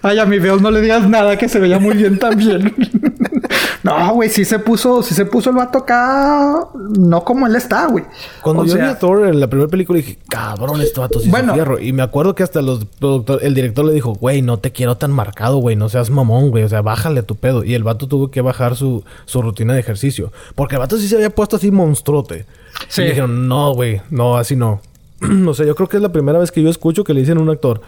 Ay, 0.00 0.18
a 0.18 0.24
mi 0.24 0.38
Bale 0.38 0.62
no 0.62 0.70
le 0.70 0.80
digas 0.80 1.06
nada 1.08 1.36
que 1.36 1.48
se 1.48 1.58
veía 1.60 1.78
muy 1.78 1.94
bien 1.94 2.18
también. 2.18 2.74
no, 3.84 4.14
güey, 4.14 4.28
sí 4.28 4.44
se 4.44 4.58
puso, 4.58 5.02
sí 5.02 5.14
se 5.14 5.24
puso 5.24 5.50
el 5.50 5.56
vato 5.56 5.78
acá. 5.78 6.68
No 6.98 7.24
como 7.24 7.46
él 7.46 7.56
está, 7.56 7.86
güey. 7.86 8.04
Cuando 8.40 8.62
O 8.62 8.64
yo 8.66 8.74
sea, 8.74 8.84
vi 8.84 8.90
a 8.90 8.98
Thor 8.98 9.26
en 9.26 9.40
la 9.40 9.48
primera 9.48 9.68
película 9.68 9.96
dije, 9.96 10.18
cabrón, 10.28 10.80
este 10.80 11.00
vato 11.00 11.18
sí 11.20 11.28
Bueno. 11.28 11.52
fierro. 11.54 11.78
Y 11.80 11.92
me 11.92 12.02
acuerdo 12.02 12.34
que 12.34 12.42
hasta 12.42 12.62
los 12.62 12.84
productor, 12.84 13.40
el 13.42 13.54
director 13.54 13.84
le 13.84 13.92
dijo, 13.92 14.12
güey, 14.14 14.40
no 14.42 14.58
te 14.58 14.70
quiero 14.72 14.96
tan 14.96 15.10
marcado, 15.12 15.56
güey, 15.58 15.74
no 15.76 15.88
seas 15.88 16.10
mamón, 16.10 16.50
güey. 16.50 16.64
O 16.64 16.68
sea, 16.68 16.80
bájale 16.82 17.20
a 17.20 17.22
tu 17.24 17.34
pedo. 17.36 17.64
Y 17.64 17.74
el 17.74 17.82
vato 17.82 18.06
tuvo 18.06 18.30
que 18.30 18.40
bajar 18.40 18.76
su, 18.76 19.02
su 19.24 19.42
rutina 19.42 19.74
de 19.74 19.80
ejercicio. 19.80 20.32
Porque 20.54 20.76
el 20.76 20.80
vato 20.80 20.96
sí 20.98 21.08
se 21.08 21.16
había 21.16 21.30
puesto 21.30 21.56
así 21.56 21.70
monstruote. 21.70 22.46
Sí. 22.88 23.00
Y 23.00 23.04
le 23.04 23.10
dijeron, 23.10 23.48
no, 23.48 23.74
güey, 23.74 24.00
no, 24.10 24.36
así 24.36 24.54
no. 24.56 24.80
o 25.48 25.54
sea, 25.54 25.66
yo 25.66 25.74
creo 25.74 25.88
que 25.88 25.96
es 25.96 26.02
la 26.02 26.12
primera 26.12 26.38
vez 26.38 26.52
que 26.52 26.62
yo 26.62 26.70
escucho 26.70 27.04
que 27.04 27.14
le 27.14 27.20
dicen 27.20 27.38
a 27.38 27.40
un 27.40 27.50
actor, 27.50 27.80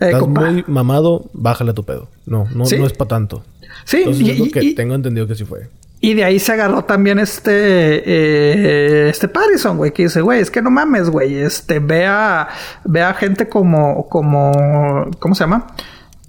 Eh, 0.00 0.06
estás 0.06 0.20
compa. 0.20 0.42
muy 0.50 0.64
mamado, 0.66 1.24
bájale 1.32 1.72
a 1.72 1.74
tu 1.74 1.82
pedo. 1.84 2.08
No, 2.26 2.46
no, 2.54 2.64
Sí. 2.66 2.76
no 2.78 2.86
es 2.86 2.92
para 2.92 3.08
tanto. 3.08 3.42
Sí, 3.84 3.98
Entonces 3.98 4.22
y- 4.26 4.30
es 4.30 4.38
lo 4.38 4.46
y- 4.46 4.50
que 4.50 4.64
y- 4.64 4.74
tengo 4.74 4.94
entendido 4.94 5.26
que 5.26 5.34
sí 5.34 5.44
fue. 5.44 5.68
Y 6.02 6.14
de 6.14 6.24
ahí 6.24 6.38
se 6.38 6.52
agarró 6.52 6.82
también 6.84 7.18
este, 7.18 7.50
eh, 7.52 9.08
este 9.10 9.28
Pattinson, 9.28 9.76
güey, 9.76 9.92
que 9.92 10.04
dice, 10.04 10.22
güey, 10.22 10.40
es 10.40 10.50
que 10.50 10.62
no 10.62 10.70
mames, 10.70 11.10
güey, 11.10 11.34
este, 11.34 11.78
ve 11.78 12.06
a, 12.06 12.48
ve 12.84 13.02
a 13.02 13.12
gente 13.12 13.48
como, 13.48 14.08
como, 14.08 15.10
¿cómo 15.18 15.34
se 15.34 15.44
llama? 15.44 15.66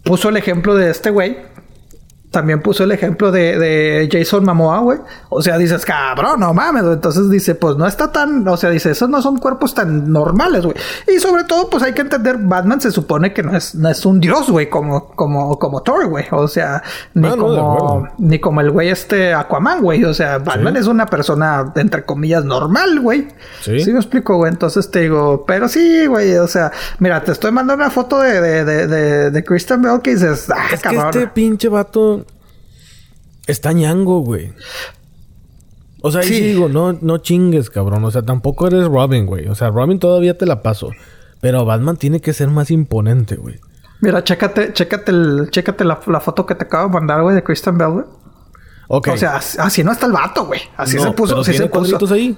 Puso 0.04 0.28
el 0.28 0.36
ejemplo 0.38 0.76
de 0.76 0.92
este 0.92 1.10
güey, 1.10 1.38
también 2.32 2.62
puso 2.62 2.86
el 2.86 2.92
ejemplo 2.94 3.30
de, 3.32 3.60
de 3.60 4.10
Jason 4.10 4.46
Momoa, 4.46 4.80
güey. 4.80 5.00
O 5.30 5.42
sea, 5.42 5.58
dices, 5.58 5.86
cabrón, 5.86 6.40
no 6.40 6.54
mames. 6.54 6.84
Entonces 6.86 7.30
dice, 7.30 7.56
pues 7.56 7.76
no 7.76 7.86
está 7.86 8.12
tan, 8.12 8.48
o 8.48 8.56
sea, 8.56 8.70
dice, 8.70 8.92
esos 8.92 9.10
no 9.10 9.22
son 9.22 9.38
cuerpos 9.38 9.74
tan 9.74 10.10
normales, 10.12 10.64
güey. 10.64 10.76
Y 11.14 11.20
sobre 11.20 11.44
todo, 11.44 11.70
pues 11.70 11.84
hay 11.84 11.94
que 11.94 12.02
entender, 12.02 12.38
Batman 12.40 12.80
se 12.80 12.92
supone 12.92 13.34
que 13.34 13.44
no 13.44 13.56
es, 13.56 13.76
no 13.76 13.90
es 13.90 14.06
un 14.06 14.22
dios, 14.22 14.50
güey, 14.50 14.70
como, 14.70 15.10
como, 15.10 15.60
como 15.60 15.82
Thor, 15.84 16.08
güey. 16.08 16.26
O 16.32 16.48
sea, 16.48 16.82
ni 17.14 17.28
Ah, 17.28 17.36
no, 17.36 17.42
como, 17.48 18.08
ni 18.18 18.40
como 18.40 18.62
el 18.62 18.72
güey 18.72 18.90
este 18.90 19.34
Aquaman, 19.34 19.82
güey. 19.82 20.06
O 20.06 20.14
sea, 20.14 20.38
Batman 20.38 20.78
es 20.78 20.88
una 20.88 21.06
persona, 21.08 21.74
entre 21.76 22.06
comillas, 22.06 22.46
normal, 22.46 23.00
güey. 23.02 23.28
Sí. 23.60 23.82
Sí 23.82 23.92
me 23.92 24.00
explico, 24.00 24.38
güey. 24.38 24.52
Entonces 24.54 24.90
te 24.90 25.02
digo, 25.02 25.44
pero 25.46 25.68
sí, 25.68 26.06
güey. 26.06 26.36
O 26.38 26.48
sea, 26.48 26.72
mira, 27.00 27.22
te 27.26 27.34
estoy 27.34 27.52
mandando 27.52 27.84
una 27.84 27.92
foto 27.92 28.20
de, 28.22 28.40
de, 28.40 28.64
de, 28.64 28.88
de, 28.88 29.32
de 29.32 29.44
Christian 29.44 29.82
Bale 29.82 30.02
que 30.02 30.12
dices, 30.12 30.50
ah, 30.50 30.68
Es 30.72 30.82
que 30.82 30.96
cabrón. 30.96 31.08
este 31.14 31.28
pinche 31.28 31.68
vato 31.68 32.21
está 33.48 33.72
ñango, 33.74 34.20
güey. 34.22 34.54
O 36.02 36.12
sea, 36.12 36.22
ahí 36.22 36.28
Sí. 36.28 36.34
sí 36.36 36.42
digo, 36.44 36.68
no, 36.70 36.94
no 36.94 37.18
chingues, 37.20 37.70
cabrón. 37.70 38.04
O 38.06 38.12
sea, 38.12 38.24
tampoco 38.24 38.68
eres 38.68 38.86
Robin, 38.86 39.26
güey. 39.26 39.48
O 39.48 39.56
sea, 39.56 39.70
Robin 39.70 40.00
todavía 40.00 40.38
te 40.38 40.46
la 40.46 40.62
paso. 40.64 40.90
Pero 41.42 41.66
Batman 41.66 41.98
tiene 41.98 42.22
que 42.22 42.34
ser 42.34 42.50
más 42.50 42.72
imponente, 42.72 43.36
güey. 43.36 43.60
Mira, 44.00 44.24
chécate, 44.24 44.74
chécate, 44.74 45.12
el, 45.12 45.48
chécate 45.52 45.84
la, 45.84 46.00
la 46.08 46.20
foto 46.20 46.46
que 46.46 46.56
te 46.56 46.66
acabo 46.66 46.88
de 46.88 46.94
mandar, 46.94 47.22
güey, 47.22 47.36
de 47.36 47.44
Christian 47.44 47.78
Bale, 47.78 47.94
güey. 47.94 48.06
Ok. 48.88 49.08
O 49.14 49.18
sea, 49.18 49.36
así, 49.38 49.58
así 49.60 49.84
no 49.84 49.92
está 49.92 50.08
el 50.08 50.12
vato, 50.12 50.46
güey. 50.46 50.60
Así 50.76 50.98
No, 50.98 51.04
se 51.04 51.12
puso, 51.12 51.30
pero 51.34 51.42
así 51.42 51.52
tiene 51.52 51.66
se 51.66 51.70
puso. 51.70 51.80
cuadritos 51.82 52.12
ahí. 52.12 52.36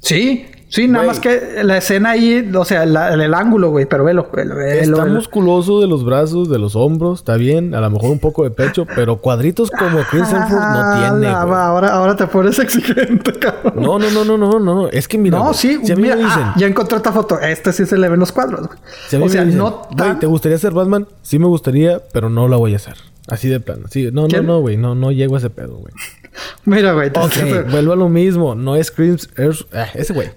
Sí, 0.00 0.46
sí, 0.72 0.88
nada 0.88 1.04
Güey. 1.04 1.08
más 1.08 1.20
que 1.20 1.62
la 1.62 1.76
escena 1.76 2.10
ahí, 2.10 2.50
o 2.54 2.64
sea, 2.64 2.84
la- 2.86 3.12
el, 3.14 3.20
el 3.20 3.34
ángulo, 3.34 3.70
güey, 3.70 3.86
pero 3.86 4.02
velo, 4.04 4.28
velo, 4.34 4.56
velo, 4.56 4.70
Está 4.70 5.04
velo. 5.04 5.14
musculoso 5.16 5.80
de 5.80 5.86
los 5.86 6.04
brazos, 6.04 6.48
de 6.48 6.58
los 6.58 6.74
hombros, 6.74 7.20
está 7.20 7.36
bien. 7.36 7.74
A 7.74 7.80
lo 7.80 7.90
mejor 7.90 8.10
un 8.10 8.18
poco 8.18 8.42
de 8.44 8.50
pecho, 8.50 8.86
pero 8.96 9.18
cuadritos 9.18 9.70
como 9.70 9.98
Chris 10.10 10.22
Hemsworth 10.22 10.50
no 10.50 10.58
Ah, 10.60 10.94
tiene, 11.10 11.26
la- 11.32 11.44
güey. 11.44 11.58
ahora, 11.58 11.88
ahora 11.94 12.16
te 12.16 12.26
pones 12.26 12.58
exigente, 12.58 13.32
cabrón. 13.38 13.74
No, 13.76 13.98
no, 13.98 14.10
no, 14.10 14.24
no, 14.24 14.36
no, 14.38 14.58
no. 14.58 14.88
Es 14.88 15.06
que 15.06 15.18
mira, 15.18 15.38
no, 15.38 15.44
güey, 15.44 15.54
sí, 15.54 15.78
si 15.84 15.92
a 15.92 15.96
mí 15.96 16.02
mira, 16.02 16.16
me 16.16 16.24
dicen, 16.24 16.42
ah, 16.42 16.54
ya 16.56 16.66
encontré 16.66 16.96
esta 16.96 17.12
foto. 17.12 17.38
Este 17.38 17.72
sí 17.72 17.86
se 17.86 17.98
le 17.98 18.08
ven 18.08 18.18
los 18.18 18.32
cuadros, 18.32 18.66
güey. 18.66 18.78
si 19.08 19.16
O 19.16 19.28
sea, 19.28 19.44
dicen, 19.44 19.58
no 19.58 19.82
"Güey, 19.90 19.96
tan... 19.96 20.18
¿te 20.18 20.26
gustaría 20.26 20.56
ser 20.58 20.72
Batman? 20.72 21.06
Sí 21.22 21.38
me 21.38 21.46
gustaría, 21.46 22.00
pero 22.12 22.30
no 22.30 22.48
la 22.48 22.56
voy 22.56 22.72
a 22.72 22.76
hacer. 22.76 22.94
Así 23.28 23.48
de 23.48 23.60
plano. 23.60 23.86
Sí, 23.88 24.08
no, 24.12 24.22
no, 24.22 24.28
¿Quién? 24.28 24.46
no, 24.46 24.60
güey. 24.60 24.76
No, 24.76 24.96
no 24.96 25.12
llego 25.12 25.36
a 25.36 25.38
ese 25.38 25.48
pedo, 25.48 25.76
güey. 25.76 25.92
Mira, 26.64 26.92
güey. 26.92 27.08
Ok, 27.10 27.70
vuelvo 27.70 27.92
a 27.92 27.96
lo 27.96 28.08
mismo. 28.08 28.54
No 28.56 28.74
es 28.74 28.90
Chris 28.90 29.28
Hemsworth. 29.36 29.74
Ah, 29.74 29.86
ese 29.94 30.12
güey. 30.12 30.30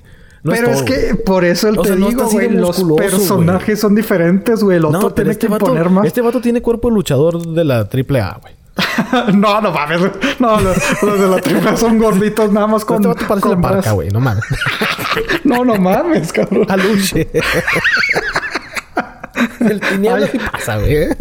No 0.45 0.51
pero 0.51 0.69
es, 0.69 0.83
que 0.83 1.11
güey. 1.11 1.23
por 1.23 1.43
eso 1.43 1.67
el 1.69 1.79
O 1.79 1.81
te 1.81 1.87
sea, 1.89 1.97
digo, 1.97 2.29
güey, 2.29 2.49
los 2.51 2.83
personajes 2.95 3.79
son 3.79 3.95
diferentes, 3.95 4.61
güey. 4.63 4.77
El 4.77 4.85
otro 4.85 5.01
No, 5.01 5.09
tiene 5.11 5.31
este 5.31 5.47
que 5.47 5.51
vato, 5.53 5.65
imponer 5.65 5.89
más. 5.89 6.05
este 6.05 6.21
vato 6.21 6.39
tiene 6.39 6.61
cuerpo 6.61 6.89
de 6.89 6.93
luchador 6.93 7.41
de 7.47 7.63
la 7.65 7.79
AAA, 7.79 8.39
güey. 8.41 8.53
no, 9.35 9.59
no 9.61 9.71
mames. 9.71 10.01
No, 10.39 10.59
los, 10.61 10.77
los 11.01 11.19
de 11.19 11.27
la 11.27 11.41
triple 11.41 11.75
son 11.77 11.97
gorditos 11.97 12.51
nada 12.51 12.67
más 12.67 12.85
con. 12.85 12.97
este 12.97 13.07
vato 13.07 13.25
parece 13.27 13.47
la 13.47 13.53
con 13.55 13.61
marca, 13.61 13.75
brazos. 13.77 13.93
güey. 13.95 14.09
No 14.11 14.19
mames. 14.19 14.43
No, 15.45 15.63
no 15.65 15.75
mames, 15.75 16.31
cabrón. 16.33 16.65
Aluche. 16.69 17.27
El 19.61 19.79
tiniebla 19.79 20.27
sí 20.27 20.37
pasa, 20.51 20.77
güey. 20.77 20.93
¿eh? 20.93 21.17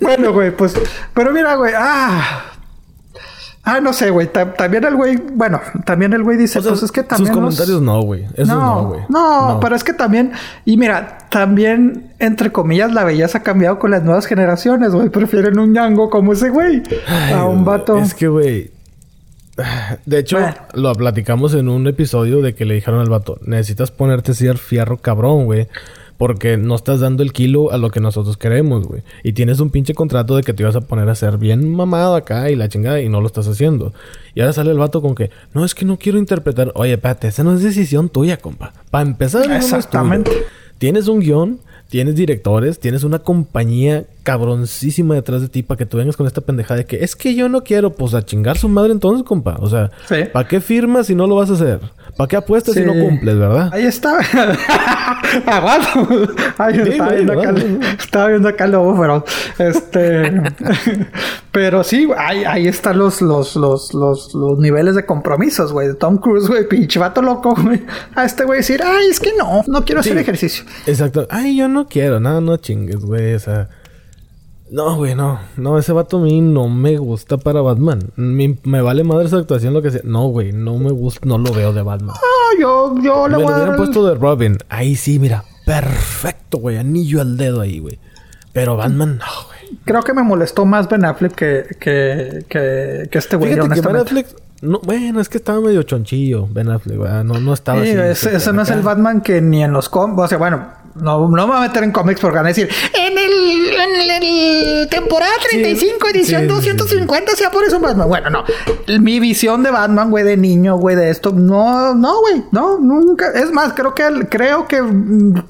Bueno, 0.00 0.32
güey, 0.32 0.50
pues. 0.56 0.74
Pero 1.14 1.32
mira, 1.32 1.56
güey. 1.56 1.72
Ah. 1.76 2.44
Ah, 3.68 3.80
no 3.80 3.92
sé, 3.92 4.10
güey. 4.10 4.28
ta- 4.28 4.54
También 4.54 4.84
el 4.84 4.94
güey. 4.94 5.16
Bueno, 5.34 5.60
también 5.84 6.12
el 6.12 6.22
güey 6.22 6.38
dice: 6.38 6.60
o 6.60 6.62
sea, 6.62 6.70
Pues 6.70 6.84
es 6.84 6.92
que 6.92 7.02
también. 7.02 7.26
sus 7.34 7.36
los- 7.42 7.44
comentarios 7.56 7.82
no, 7.82 8.00
güey. 8.02 8.24
Eso 8.36 8.54
no, 8.54 8.86
güey. 8.90 9.00
No, 9.08 9.58
pero 9.60 9.74
es 9.74 9.82
que 9.82 9.92
también. 9.92 10.30
Y 10.64 10.76
mira, 10.76 11.18
también, 11.30 12.12
entre 12.20 12.52
comillas, 12.52 12.92
la 12.94 13.02
belleza 13.02 13.38
ha 13.38 13.42
cambiado 13.42 13.78
con 13.80 13.90
las 13.90 14.04
nuevas 14.04 14.26
generaciones, 14.26 14.92
güey. 14.92 15.08
Prefieren 15.08 15.58
un 15.58 15.72
ñango 15.72 16.08
como 16.10 16.32
ese 16.32 16.48
güey 16.50 16.82
a 17.34 17.44
un 17.44 17.64
vato. 17.64 17.98
Es 17.98 18.14
que, 18.14 18.28
güey. 18.28 18.70
De 20.06 20.18
hecho, 20.18 20.38
Bueno. 20.38 20.54
lo 20.74 20.92
platicamos 20.94 21.54
en 21.54 21.68
un 21.68 21.86
episodio 21.88 22.42
de 22.42 22.54
que 22.54 22.64
le 22.66 22.74
dijeron 22.74 23.00
al 23.00 23.08
vato: 23.10 23.38
Necesitas 23.42 23.90
ponerte 23.90 24.32
ser 24.34 24.58
fierro 24.58 24.98
cabrón, 24.98 25.46
güey. 25.46 25.66
Porque 26.18 26.56
no 26.56 26.74
estás 26.74 27.00
dando 27.00 27.22
el 27.22 27.32
kilo 27.32 27.72
a 27.72 27.78
lo 27.78 27.90
que 27.90 28.00
nosotros 28.00 28.36
queremos, 28.36 28.86
güey. 28.86 29.02
Y 29.22 29.32
tienes 29.32 29.60
un 29.60 29.70
pinche 29.70 29.94
contrato 29.94 30.36
de 30.36 30.42
que 30.42 30.54
te 30.54 30.62
ibas 30.62 30.76
a 30.76 30.80
poner 30.80 31.08
a 31.08 31.14
ser 31.14 31.36
bien 31.36 31.74
mamado 31.74 32.14
acá 32.14 32.50
y 32.50 32.56
la 32.56 32.68
chingada 32.68 33.00
y 33.00 33.08
no 33.08 33.20
lo 33.20 33.26
estás 33.26 33.46
haciendo. 33.48 33.92
Y 34.34 34.40
ahora 34.40 34.52
sale 34.52 34.70
el 34.70 34.78
vato 34.78 35.02
con 35.02 35.14
que, 35.14 35.30
no, 35.52 35.64
es 35.64 35.74
que 35.74 35.84
no 35.84 35.98
quiero 35.98 36.18
interpretar. 36.18 36.72
Oye, 36.74 36.94
espérate, 36.94 37.28
esa 37.28 37.44
no 37.44 37.54
es 37.54 37.62
decisión 37.62 38.08
tuya, 38.08 38.38
compa. 38.38 38.72
Para 38.90 39.08
empezar, 39.08 39.46
no 39.46 39.54
es. 39.54 39.64
Exactamente. 39.64 40.30
Tienes 40.78 41.08
un 41.08 41.20
guion, 41.20 41.60
tienes 41.88 42.16
directores, 42.16 42.78
tienes 42.80 43.04
una 43.04 43.18
compañía 43.18 44.04
cabroncísima 44.26 45.14
detrás 45.14 45.40
de 45.40 45.48
ti 45.48 45.62
para 45.62 45.78
que 45.78 45.86
tú 45.86 45.98
vengas 45.98 46.16
con 46.16 46.26
esta 46.26 46.40
pendejada 46.40 46.78
de 46.78 46.84
que 46.84 47.04
es 47.04 47.14
que 47.14 47.36
yo 47.36 47.48
no 47.48 47.62
quiero, 47.62 47.92
pues 47.92 48.12
a 48.12 48.24
chingar 48.24 48.58
su 48.58 48.68
madre 48.68 48.90
entonces, 48.90 49.24
compa. 49.24 49.56
O 49.60 49.68
sea, 49.70 49.92
Sí. 50.08 50.16
¿para 50.32 50.48
qué 50.48 50.60
firmas 50.60 51.06
si 51.06 51.14
no 51.14 51.28
lo 51.28 51.36
vas 51.36 51.48
a 51.50 51.52
hacer? 51.52 51.78
¿Para 52.16 52.26
qué 52.26 52.36
apuestas 52.36 52.74
si 52.74 52.80
no 52.80 52.92
cumples, 52.92 53.38
verdad? 53.38 53.70
Ahí 53.72 53.84
está. 53.84 54.18
Aguado. 55.46 56.28
Ahí 56.58 56.74
Sí, 56.74 56.80
estaba, 56.90 57.10
güey, 57.12 57.24
viendo 57.24 57.32
acá, 57.40 57.54
estaba 58.02 58.28
viendo 58.28 58.48
acá 58.48 58.64
el 58.64 58.72
lobo, 58.72 59.00
pero 59.00 59.24
este. 59.58 60.32
pero 61.52 61.84
sí, 61.84 62.08
ahí, 62.16 62.44
ahí 62.44 62.66
están 62.66 62.98
los, 62.98 63.20
los, 63.22 63.54
los, 63.54 63.94
los, 63.94 64.34
los 64.34 64.58
niveles 64.58 64.94
de 64.96 65.04
compromisos, 65.06 65.72
güey. 65.72 65.88
De 65.88 65.94
Tom 65.94 66.18
Cruise, 66.18 66.48
güey, 66.48 66.66
pinche 66.68 66.98
vato 66.98 67.22
loco, 67.22 67.54
güey. 67.62 67.82
A 68.14 68.24
este 68.24 68.44
güey 68.44 68.58
decir, 68.58 68.80
ay, 68.84 69.06
es 69.10 69.20
que 69.20 69.32
no, 69.38 69.62
no 69.66 69.84
quiero 69.84 70.00
hacer 70.00 70.18
ejercicio. 70.18 70.64
Exacto. 70.86 71.26
Ay, 71.30 71.56
yo 71.56 71.68
no 71.68 71.86
quiero, 71.86 72.18
nada, 72.18 72.40
no 72.40 72.56
chingues, 72.56 73.00
güey. 73.04 73.34
O 73.34 73.38
sea. 73.38 73.68
No, 74.70 74.96
güey, 74.96 75.14
no. 75.14 75.38
No, 75.56 75.78
ese 75.78 75.92
vato 75.92 76.16
a 76.16 76.20
mí 76.20 76.40
no 76.40 76.68
me 76.68 76.96
gusta 76.98 77.36
para 77.38 77.60
Batman. 77.60 78.00
Mi- 78.16 78.58
me 78.64 78.80
vale 78.80 79.04
madre 79.04 79.26
esa 79.26 79.36
actuación, 79.38 79.72
lo 79.74 79.82
que 79.82 79.90
sea. 79.92 80.00
No, 80.04 80.26
güey, 80.28 80.52
no 80.52 80.76
me 80.78 80.90
gusta, 80.90 81.20
no 81.24 81.38
lo 81.38 81.52
veo 81.52 81.72
de 81.72 81.82
Batman. 81.82 82.16
Ah, 82.16 82.60
yo, 82.60 82.94
yo 83.02 83.28
le 83.28 83.36
voy 83.36 83.52
a 83.52 83.58
dar. 83.58 83.76
puesto 83.76 84.04
de 84.06 84.14
Robin. 84.16 84.58
Ahí 84.68 84.96
sí, 84.96 85.18
mira. 85.18 85.44
Perfecto, 85.64 86.58
güey. 86.58 86.78
Anillo 86.78 87.20
al 87.20 87.36
dedo 87.36 87.60
ahí, 87.60 87.78
güey. 87.78 87.98
Pero 88.52 88.76
Batman, 88.76 89.18
no, 89.18 89.24
güey. 89.46 89.78
Creo 89.84 90.02
que 90.02 90.12
me 90.14 90.22
molestó 90.22 90.64
más 90.64 90.88
Ben 90.88 91.04
Affleck 91.04 91.34
que, 91.34 91.64
que, 91.78 92.44
que, 92.48 93.08
que 93.10 93.18
este 93.18 93.36
güey, 93.36 93.54
Fíjate 93.54 93.74
que 93.74 93.80
Ben. 93.86 93.96
Affleck... 93.96 94.26
No, 94.62 94.80
bueno, 94.82 95.20
es 95.20 95.28
que 95.28 95.36
estaba 95.36 95.60
medio 95.60 95.82
chonchillo 95.82 96.48
Ben 96.50 96.70
Affleck, 96.70 96.98
¿verdad? 96.98 97.24
No, 97.24 97.38
no 97.38 97.52
estaba 97.52 97.84
Sí, 97.84 97.90
así. 97.90 98.26
ese, 98.28 98.36
ese 98.36 98.52
no 98.54 98.62
es 98.62 98.70
el. 98.70 98.80
Batman 98.80 99.20
que 99.20 99.40
ni 99.42 99.62
en 99.62 99.72
los 99.72 99.88
cómics. 99.90 100.22
O 100.22 100.28
sea, 100.28 100.38
bueno, 100.38 100.66
no, 101.00 101.28
no 101.28 101.46
me 101.46 101.52
voy 101.52 101.56
a 101.56 101.68
meter 101.68 101.84
en 101.84 101.92
cómics 101.92 102.20
porque 102.20 102.36
van 102.36 102.46
a 102.46 102.48
decir. 102.48 102.68
En 102.94 103.18
el, 103.18 103.32
en 103.74 104.10
el 104.10 104.88
temporada 104.88 105.32
35, 105.50 106.06
Sí, 106.06 106.16
edición 106.18 106.42
sí, 106.42 106.48
sí, 106.48 106.70
250, 106.70 107.32
sea 107.32 107.50
por 107.50 107.64
eso 107.64 107.78
Batman. 107.80 108.08
Bueno, 108.08 108.30
no. 108.30 108.44
Mi 109.00 109.20
visión 109.20 109.62
de 109.62 109.70
Batman, 109.70 110.10
güey, 110.10 110.24
de 110.24 110.36
niño, 110.36 110.76
güey, 110.76 110.96
de 110.96 111.10
esto. 111.10 111.32
No, 111.32 111.94
no, 111.94 112.20
güey. 112.20 112.44
No, 112.52 112.78
nunca. 112.78 113.30
Es 113.34 113.50
más, 113.52 113.72
creo 113.74 113.94
que 113.94 114.26
creo 114.30 114.66
que. 114.66 114.82
mm, 114.82 115.42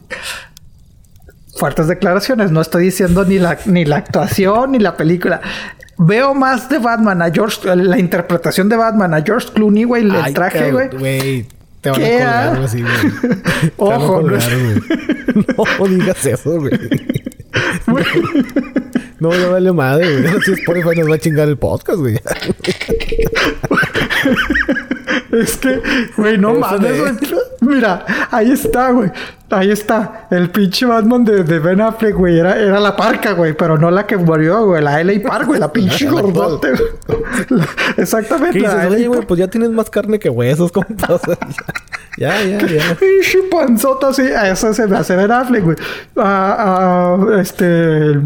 Fuertes 1.56 1.88
declaraciones. 1.88 2.50
No 2.50 2.60
estoy 2.60 2.84
diciendo 2.84 3.24
ni 3.24 3.38
la, 3.38 3.58
ni 3.64 3.84
la 3.84 3.96
actuación 3.96 4.72
ni 4.72 4.78
la 4.78 4.96
película. 4.96 5.40
Veo 5.98 6.34
más 6.34 6.68
de 6.68 6.78
Batman 6.78 7.22
a 7.22 7.30
George, 7.32 7.74
la 7.74 7.98
interpretación 7.98 8.68
de 8.68 8.76
Batman 8.76 9.14
a 9.14 9.22
George 9.22 9.48
Clooney, 9.54 9.84
güey, 9.84 10.02
el 10.02 10.10
Ay, 10.14 10.34
traje, 10.34 10.70
güey. 10.70 11.46
Te 11.86 11.90
van 11.90 12.00
a 12.00 12.04
¿Qué, 12.04 12.10
colgar, 12.10 12.46
ah? 12.46 12.50
güey, 12.50 12.64
así, 12.64 12.82
güey. 12.82 12.94
Te 13.76 13.84
van 13.84 13.92
a 13.92 13.96
Ojo, 13.96 14.22
no 14.22 14.28
güey. 14.28 14.38
No 15.78 15.86
digas 15.86 16.26
eso, 16.26 16.60
güey. 16.60 16.72
No, 19.18 19.32
ya 19.32 19.48
vale 19.48 19.72
madre, 19.72 20.20
güey. 20.20 20.42
Si 20.44 20.52
Spotify 20.52 21.00
nos 21.00 21.10
va 21.10 21.14
a 21.14 21.18
chingar 21.18 21.48
el 21.48 21.56
podcast, 21.56 22.00
güey. 22.00 22.18
Es 25.40 25.56
que, 25.56 25.82
güey, 26.16 26.38
no 26.38 26.54
mames, 26.54 27.00
güey. 27.00 27.12
Mira, 27.60 28.04
ahí 28.30 28.52
está, 28.52 28.90
güey. 28.90 29.10
Ahí 29.50 29.70
está. 29.70 30.26
El 30.30 30.50
pinche 30.50 30.86
Batman 30.86 31.24
de, 31.24 31.44
de 31.44 31.58
Ben 31.58 31.80
Affleck, 31.80 32.14
güey. 32.14 32.38
Era, 32.38 32.58
era 32.58 32.80
la 32.80 32.96
parca, 32.96 33.32
güey. 33.32 33.54
Pero 33.56 33.78
no 33.78 33.90
la 33.90 34.06
que 34.06 34.16
murió, 34.16 34.66
güey. 34.66 34.82
La 34.82 35.02
LA 35.02 35.20
Park, 35.26 35.46
güey. 35.46 35.60
La 35.60 35.72
pinche 35.72 36.08
gordote, 36.08 36.72
güey. 36.72 37.62
Exactamente. 37.96 38.58
¿Qué 38.58 38.66
dices? 38.66 38.90
Oye, 38.90 39.08
güey, 39.08 39.22
pues 39.22 39.38
ya 39.38 39.48
tienes 39.48 39.70
más 39.70 39.88
carne 39.90 40.18
que 40.18 40.28
huesos, 40.28 40.72
compa. 40.72 41.14
O 41.14 41.18
sea, 41.18 41.38
ya, 42.18 42.42
ya, 42.42 42.58
ya. 42.66 42.94
Pinche 42.94 43.42
panzota, 43.50 44.12
sí. 44.12 44.22
A 44.22 44.50
Eso 44.50 44.74
se 44.74 44.86
me 44.86 44.96
hace 44.96 45.16
Ben 45.16 45.30
Affleck, 45.30 45.64
güey. 45.64 45.76
Ah, 46.16 47.16
ah, 47.18 47.40
este... 47.40 48.20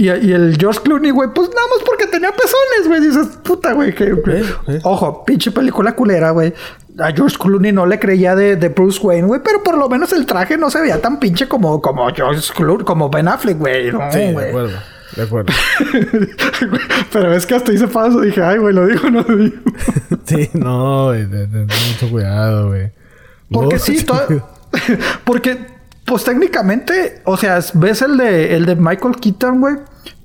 Y, 0.00 0.08
y 0.08 0.32
el 0.32 0.56
George 0.58 0.80
Clooney, 0.82 1.10
güey, 1.10 1.28
pues 1.34 1.48
nada 1.48 1.66
más 1.68 1.82
porque 1.84 2.06
tenía 2.06 2.30
pezones, 2.32 2.86
güey. 2.88 3.00
Dices, 3.00 3.26
puta, 3.42 3.72
güey, 3.74 3.94
que... 3.94 4.04
Eh, 4.04 4.44
eh. 4.68 4.80
Ojo, 4.84 5.24
pinche 5.24 5.50
película 5.50 5.92
culera, 5.94 6.30
güey. 6.30 6.54
A 6.98 7.12
George 7.12 7.36
Clooney 7.38 7.72
no 7.72 7.84
le 7.86 7.98
creía 7.98 8.34
de, 8.34 8.56
de 8.56 8.68
Bruce 8.70 8.98
Wayne, 9.02 9.26
güey. 9.26 9.40
Pero 9.44 9.62
por 9.62 9.76
lo 9.76 9.88
menos 9.88 10.12
el 10.12 10.24
traje 10.26 10.56
no 10.56 10.70
se 10.70 10.80
veía 10.80 11.00
tan 11.02 11.18
pinche 11.20 11.48
como, 11.48 11.80
como 11.82 12.08
George 12.14 12.52
Clooney, 12.54 12.84
como 12.84 13.10
Ben 13.10 13.28
Affleck, 13.28 13.58
güey. 13.58 13.92
No, 13.92 14.10
Sí, 14.10 14.18
de 14.20 14.32
güey. 14.32 14.48
acuerdo. 14.48 14.78
De 15.16 15.22
acuerdo. 15.22 15.52
pero 17.12 17.34
es 17.34 17.46
que 17.46 17.54
hasta 17.54 17.72
hice 17.72 17.88
paso. 17.88 18.20
Dije, 18.20 18.42
ay, 18.42 18.58
güey, 18.58 18.74
lo 18.74 18.86
digo 18.86 19.10
no 19.10 19.22
lo 19.22 19.36
digo. 19.36 19.56
Sí, 20.24 20.48
no, 20.54 21.06
güey. 21.06 21.26
de- 21.26 21.46
de- 21.46 21.66
de 21.66 21.74
mucho 21.92 22.10
cuidado, 22.10 22.68
güey. 22.68 22.90
Porque 23.50 23.74
No, 23.76 23.80
sí, 23.80 24.06
porque, 25.24 25.58
pues 26.10 26.24
técnicamente, 26.24 27.22
o 27.24 27.36
sea, 27.36 27.60
ves 27.74 28.02
el 28.02 28.16
de, 28.16 28.56
el 28.56 28.66
de 28.66 28.74
Michael 28.74 29.14
Keaton, 29.20 29.60
güey. 29.60 29.76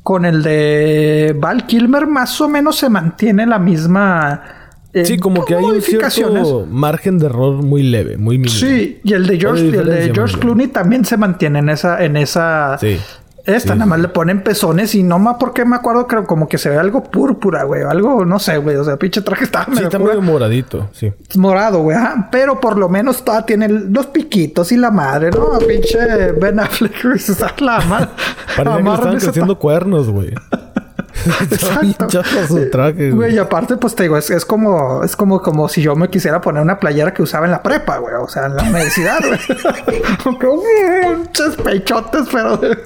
con 0.01 0.25
el 0.25 0.41
de 0.41 1.35
Val 1.39 1.67
Kilmer 1.67 2.07
más 2.07 2.41
o 2.41 2.49
menos 2.49 2.75
se 2.77 2.89
mantiene 2.89 3.45
la 3.45 3.59
misma. 3.59 4.41
eh, 4.93 5.05
sí, 5.05 5.19
como 5.19 5.45
que 5.45 5.53
hay 5.53 5.63
un 5.63 5.81
cierto 5.83 6.65
margen 6.67 7.19
de 7.19 7.27
error 7.27 7.61
muy 7.61 7.83
leve, 7.83 8.17
muy 8.17 8.39
mínimo. 8.39 8.57
Sí, 8.57 8.99
y 9.03 9.13
el 9.13 9.27
de 9.27 9.39
George, 9.39 9.67
el 9.67 9.85
de 9.85 10.11
George 10.11 10.39
Clooney 10.39 10.69
también 10.69 11.05
se 11.05 11.17
mantiene 11.17 11.59
en 11.59 11.69
esa, 11.69 12.03
en 12.03 12.17
esa. 12.17 12.79
Sí. 12.79 12.97
Esta, 13.45 13.75
nada 13.75 13.85
más 13.85 13.99
le 13.99 14.07
ponen 14.07 14.41
pezones 14.41 14.95
y 14.95 15.03
no 15.03 15.19
más 15.19 15.35
porque 15.39 15.65
me 15.65 15.75
acuerdo, 15.75 16.07
creo 16.07 16.25
como 16.25 16.47
que 16.47 16.57
se 16.57 16.69
ve 16.69 16.77
algo 16.77 17.03
púrpura, 17.03 17.63
güey. 17.63 17.83
Algo, 17.83 18.25
no 18.25 18.39
sé, 18.39 18.57
güey. 18.57 18.75
O 18.75 18.83
sea, 18.83 18.97
pinche 18.97 19.21
traje 19.21 19.43
está 19.43 19.65
Sí, 19.71 19.83
está 19.83 19.99
medio 19.99 20.21
moradito, 20.21 20.89
sí. 20.93 21.13
Morado, 21.35 21.79
güey. 21.79 21.97
Pero 22.31 22.59
por 22.59 22.77
lo 22.77 22.89
menos 22.89 23.23
todavía 23.23 23.45
tiene 23.45 23.69
los 23.69 24.07
piquitos 24.07 24.71
y 24.71 24.77
la 24.77 24.89
madre, 24.89 25.29
¿no? 25.31 25.59
Pinche 25.59 26.31
Ben 26.31 26.59
Affleck, 26.59 27.03
la 27.59 27.81
madre. 27.81 28.09
Parece 28.55 28.77
que 28.77 28.83
le 28.83 28.93
están 28.93 29.17
creciendo 29.17 29.59
cuernos, 29.59 30.09
güey. 30.09 30.33
Exacto. 31.51 32.23
su 32.47 32.69
traje, 32.69 33.11
güey. 33.11 33.35
y 33.35 33.37
aparte, 33.37 33.77
pues 33.77 33.95
te 33.95 34.03
digo, 34.03 34.17
es, 34.17 34.29
es, 34.29 34.45
como, 34.45 35.03
es 35.03 35.15
como, 35.15 35.41
como 35.41 35.67
si 35.69 35.81
yo 35.81 35.95
me 35.95 36.09
quisiera 36.09 36.41
poner 36.41 36.61
una 36.61 36.79
playera 36.79 37.13
que 37.13 37.21
usaba 37.21 37.45
en 37.45 37.51
la 37.51 37.63
prepa, 37.63 37.97
güey. 37.97 38.15
O 38.15 38.27
sea, 38.27 38.45
en 38.45 38.55
la 38.55 38.63
universidad, 38.63 39.19
güey. 39.25 39.39
Muchos 41.17 41.55
pechotes, 41.57 42.27
pero 42.31 42.57
de, 42.57 42.77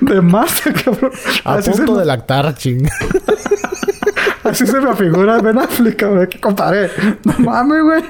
de, 0.00 0.20
masa, 0.20 0.72
cabrón. 0.72 1.12
A 1.44 1.54
Así 1.54 1.70
punto 1.70 1.96
de 1.96 2.04
lactar, 2.04 2.54
ching. 2.54 2.88
Así 4.44 4.66
se 4.66 4.80
me 4.80 4.94
figura 4.94 5.40
Ben 5.40 5.58
Affleck, 5.58 6.06
güey. 6.06 6.28
Que 6.28 6.40
compadre. 6.40 6.90
No 7.24 7.34
mames, 7.38 7.82
güey. 7.82 8.04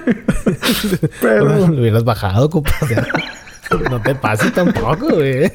Pero... 1.20 1.44
Lo 1.68 1.80
hubieras 1.80 2.04
bajado, 2.04 2.50
compadre. 2.50 3.06
No 3.90 4.00
te 4.00 4.14
pases 4.14 4.52
tampoco, 4.52 5.08
güey. 5.14 5.50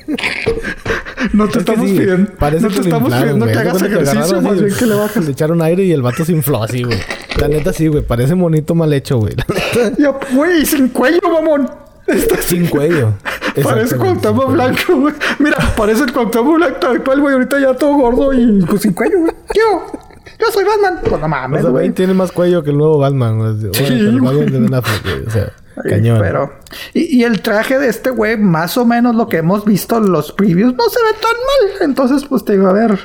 No 1.34 1.48
te 1.48 1.60
estamos 1.60 1.90
pidiendo. 1.90 2.32
Parece 2.38 2.64
no 2.64 2.74
te 2.74 2.82
estamos 2.82 3.14
pidiendo 3.14 3.46
que 3.46 3.54
hagas 3.54 3.82
ejercicio, 3.82 4.42
más 4.42 4.62
bien 4.62 4.76
que 4.76 4.86
le 4.86 4.96
bajes. 4.96 5.26
Le 5.26 5.32
echaron 5.32 5.62
aire 5.62 5.84
y 5.84 5.92
el 5.92 6.02
vato 6.02 6.26
se 6.26 6.32
infló 6.32 6.64
así, 6.64 6.84
güey. 6.84 7.00
La 7.40 7.48
neta 7.48 7.74
sí, 7.74 7.88
güey. 7.88 8.04
Parece 8.04 8.36
monito 8.36 8.76
mal 8.76 8.92
hecho, 8.94 9.18
güey. 9.18 9.36
Ya, 9.98 10.14
güey, 10.34 10.66
sin 10.66 10.90
cuello, 10.90 11.20
mamón. 11.24 11.70
Está 12.08 12.42
sin 12.42 12.68
cuello. 12.68 13.14
Parece 13.64 13.98
Cuauhtémoc 13.98 14.52
Blanco, 14.52 14.96
güey. 14.96 15.14
Mira, 15.40 15.58
parece 15.76 16.04
el 16.04 16.14
Cuauhtémoc 16.14 16.56
Blanco 16.56 16.78
tal 16.80 17.04
cual, 17.04 17.22
güey. 17.22 17.34
Ahorita 17.34 17.60
ya 17.60 17.74
todo 17.74 17.94
gordo 17.94 18.34
y 18.34 18.62
pues, 18.66 18.82
sin 18.82 18.94
cuello, 18.94 19.20
güey. 19.20 19.34
Yo, 19.56 19.92
yo 20.40 20.46
soy 20.52 20.64
Batman. 20.64 21.00
Pues 21.08 21.22
no 21.22 21.28
mames, 21.28 21.66
güey. 21.66 21.84
O 21.84 21.88
sea, 21.88 21.96
tiene 21.96 22.14
más 22.14 22.32
cuello 22.32 22.64
que 22.64 22.72
el 22.72 22.78
nuevo 22.78 22.98
Batman. 22.98 23.60
Sí, 23.74 23.84
el 23.86 24.22
Batman 24.22 24.46
de 24.46 24.60
Ben 24.60 24.74
Affleck, 24.74 25.04
güey. 25.04 25.28
O 25.28 25.32
sea... 25.32 25.52
Cañón. 25.88 26.20
Pero, 26.20 26.54
y, 26.94 27.20
y, 27.20 27.24
el 27.24 27.42
traje 27.42 27.80
de 27.80 27.88
este 27.88 28.10
güey, 28.10 28.38
más 28.38 28.78
o 28.78 28.86
menos 28.86 29.16
lo 29.16 29.28
que 29.28 29.38
hemos 29.38 29.66
visto 29.66 29.98
en 29.98 30.12
los 30.12 30.32
previews, 30.32 30.74
no 30.76 30.84
se 30.90 31.00
ve 31.00 31.20
tan 31.22 31.32
mal. 31.32 31.90
Entonces, 31.90 32.26
pues 32.28 32.44
te 32.44 32.54
digo, 32.54 32.68
a 32.68 32.74
ver. 32.74 33.00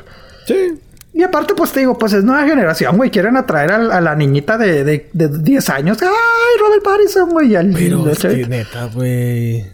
Sí. 0.46 0.80
Y 1.14 1.22
aparte, 1.22 1.54
pues 1.54 1.70
te 1.70 1.80
digo, 1.80 1.96
pues 1.96 2.12
es 2.12 2.24
nueva 2.24 2.44
generación, 2.44 2.96
güey. 2.96 3.08
Quieren 3.10 3.36
atraer 3.36 3.70
a, 3.70 3.76
a 3.76 4.00
la 4.00 4.16
niñita 4.16 4.58
de, 4.58 4.82
de, 4.82 5.08
de, 5.12 5.28
10 5.28 5.70
años. 5.70 5.98
¡Ay, 6.02 6.08
Robert 6.60 6.82
Pattinson, 6.82 7.30
güey! 7.30 7.50
Pero 7.72 8.10
es 8.10 8.18
que 8.18 8.46
neta, 8.48 8.90
güey. 8.92 9.64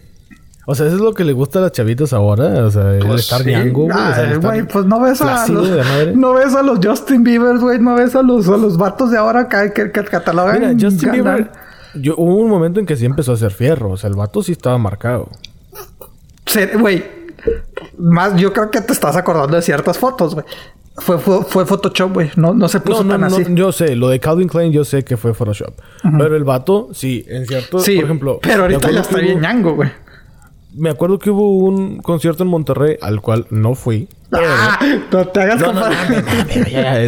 O 0.67 0.75
sea, 0.75 0.87
eso 0.87 0.97
es 0.97 1.01
lo 1.01 1.15
que 1.15 1.25
le 1.25 1.33
gusta 1.33 1.59
a 1.59 1.63
las 1.63 1.73
chavitas 1.73 2.13
ahora. 2.13 2.67
O 2.67 2.71
sea, 2.71 2.93
el 2.93 3.07
pues 3.07 3.23
estar 3.23 3.43
sí. 3.43 3.51
ñango, 3.51 3.85
güey. 3.85 3.97
O 3.97 4.15
sea, 4.15 4.37
güey, 4.37 4.63
pues 4.65 4.85
no 4.85 5.01
ves 5.01 5.23
a 5.23 5.49
los, 5.49 6.15
no 6.15 6.35
ves 6.35 6.55
a 6.55 6.63
los 6.63 6.79
Justin 6.85 7.25
Bieber, 7.25 7.57
güey. 7.57 7.79
No 7.79 7.95
ves 7.95 8.15
a 8.15 8.23
los, 8.23 8.47
a 8.47 8.59
los 8.59 8.77
vatos 8.77 9.11
de 9.11 9.17
ahora 9.17 9.49
que, 9.49 9.73
que, 9.73 9.91
que 9.91 10.05
catalogan. 10.05 10.61
Mira, 10.61 10.73
Justin 10.79 11.11
Bieber... 11.11 11.51
Yo, 11.95 12.15
hubo 12.17 12.37
un 12.37 12.51
momento 12.51 12.81
en 12.81 12.87
que 12.87 12.97
sí 12.97 13.05
empezó 13.05 13.33
a 13.33 13.35
hacer 13.35 13.53
fierro. 13.53 13.91
O 13.91 13.97
sea, 13.97 14.09
el 14.09 14.17
vato 14.17 14.43
sí 14.43 14.53
estaba 14.53 14.79
marcado. 14.79 15.29
Güey, 16.79 17.05
más 17.99 18.37
yo 18.37 18.53
creo 18.53 18.71
que 18.71 18.81
te 18.81 18.93
estás 18.93 19.17
acordando 19.17 19.57
de 19.57 19.63
ciertas 19.63 19.99
fotos, 19.99 20.35
güey. 20.35 20.47
Fue, 20.97 21.19
fue, 21.19 21.45
fue, 21.45 21.65
Photoshop, 21.65 22.13
güey. 22.13 22.31
No, 22.37 22.53
no 22.53 22.69
se 22.69 22.81
puso 22.81 23.05
no, 23.05 23.05
no, 23.05 23.11
tan 23.13 23.21
no, 23.21 23.27
así. 23.27 23.55
Yo 23.55 23.73
sé, 23.73 23.97
lo 23.97 24.09
de 24.09 24.21
Calvin 24.21 24.49
Klein 24.49 24.73
yo 24.73 24.85
sé 24.85 25.05
que 25.05 25.17
fue 25.17 25.33
Photoshop. 25.33 25.75
Uh 26.05 26.09
-huh. 26.09 26.19
Pero 26.19 26.37
el 26.37 26.45
vato, 26.45 26.89
sí, 26.93 27.25
en 27.29 27.47
cierto... 27.47 27.79
Sí, 27.79 27.97
por 27.97 28.05
ejemplo... 28.05 28.39
Pero 28.43 28.63
ahorita 28.63 28.91
ya 28.91 29.01
está 29.01 29.19
bien 29.19 29.41
ñango, 29.41 29.75
güey. 29.75 29.91
Me 30.75 30.91
acuerdo 30.91 31.19
que 31.19 31.31
hubo 31.31 31.59
un 31.59 31.99
concierto 31.99 32.45
en 32.45 32.49
Monterrey 32.49 32.97
al 33.01 33.21
cual 33.21 33.47
no 33.51 33.75
fui. 33.75 34.09
Pero, 34.31 34.47
ah, 34.49 34.79
no 35.11 35.27
te 35.27 35.41
hagas 35.41 35.61
no, 35.61 35.73
no, 35.73 35.89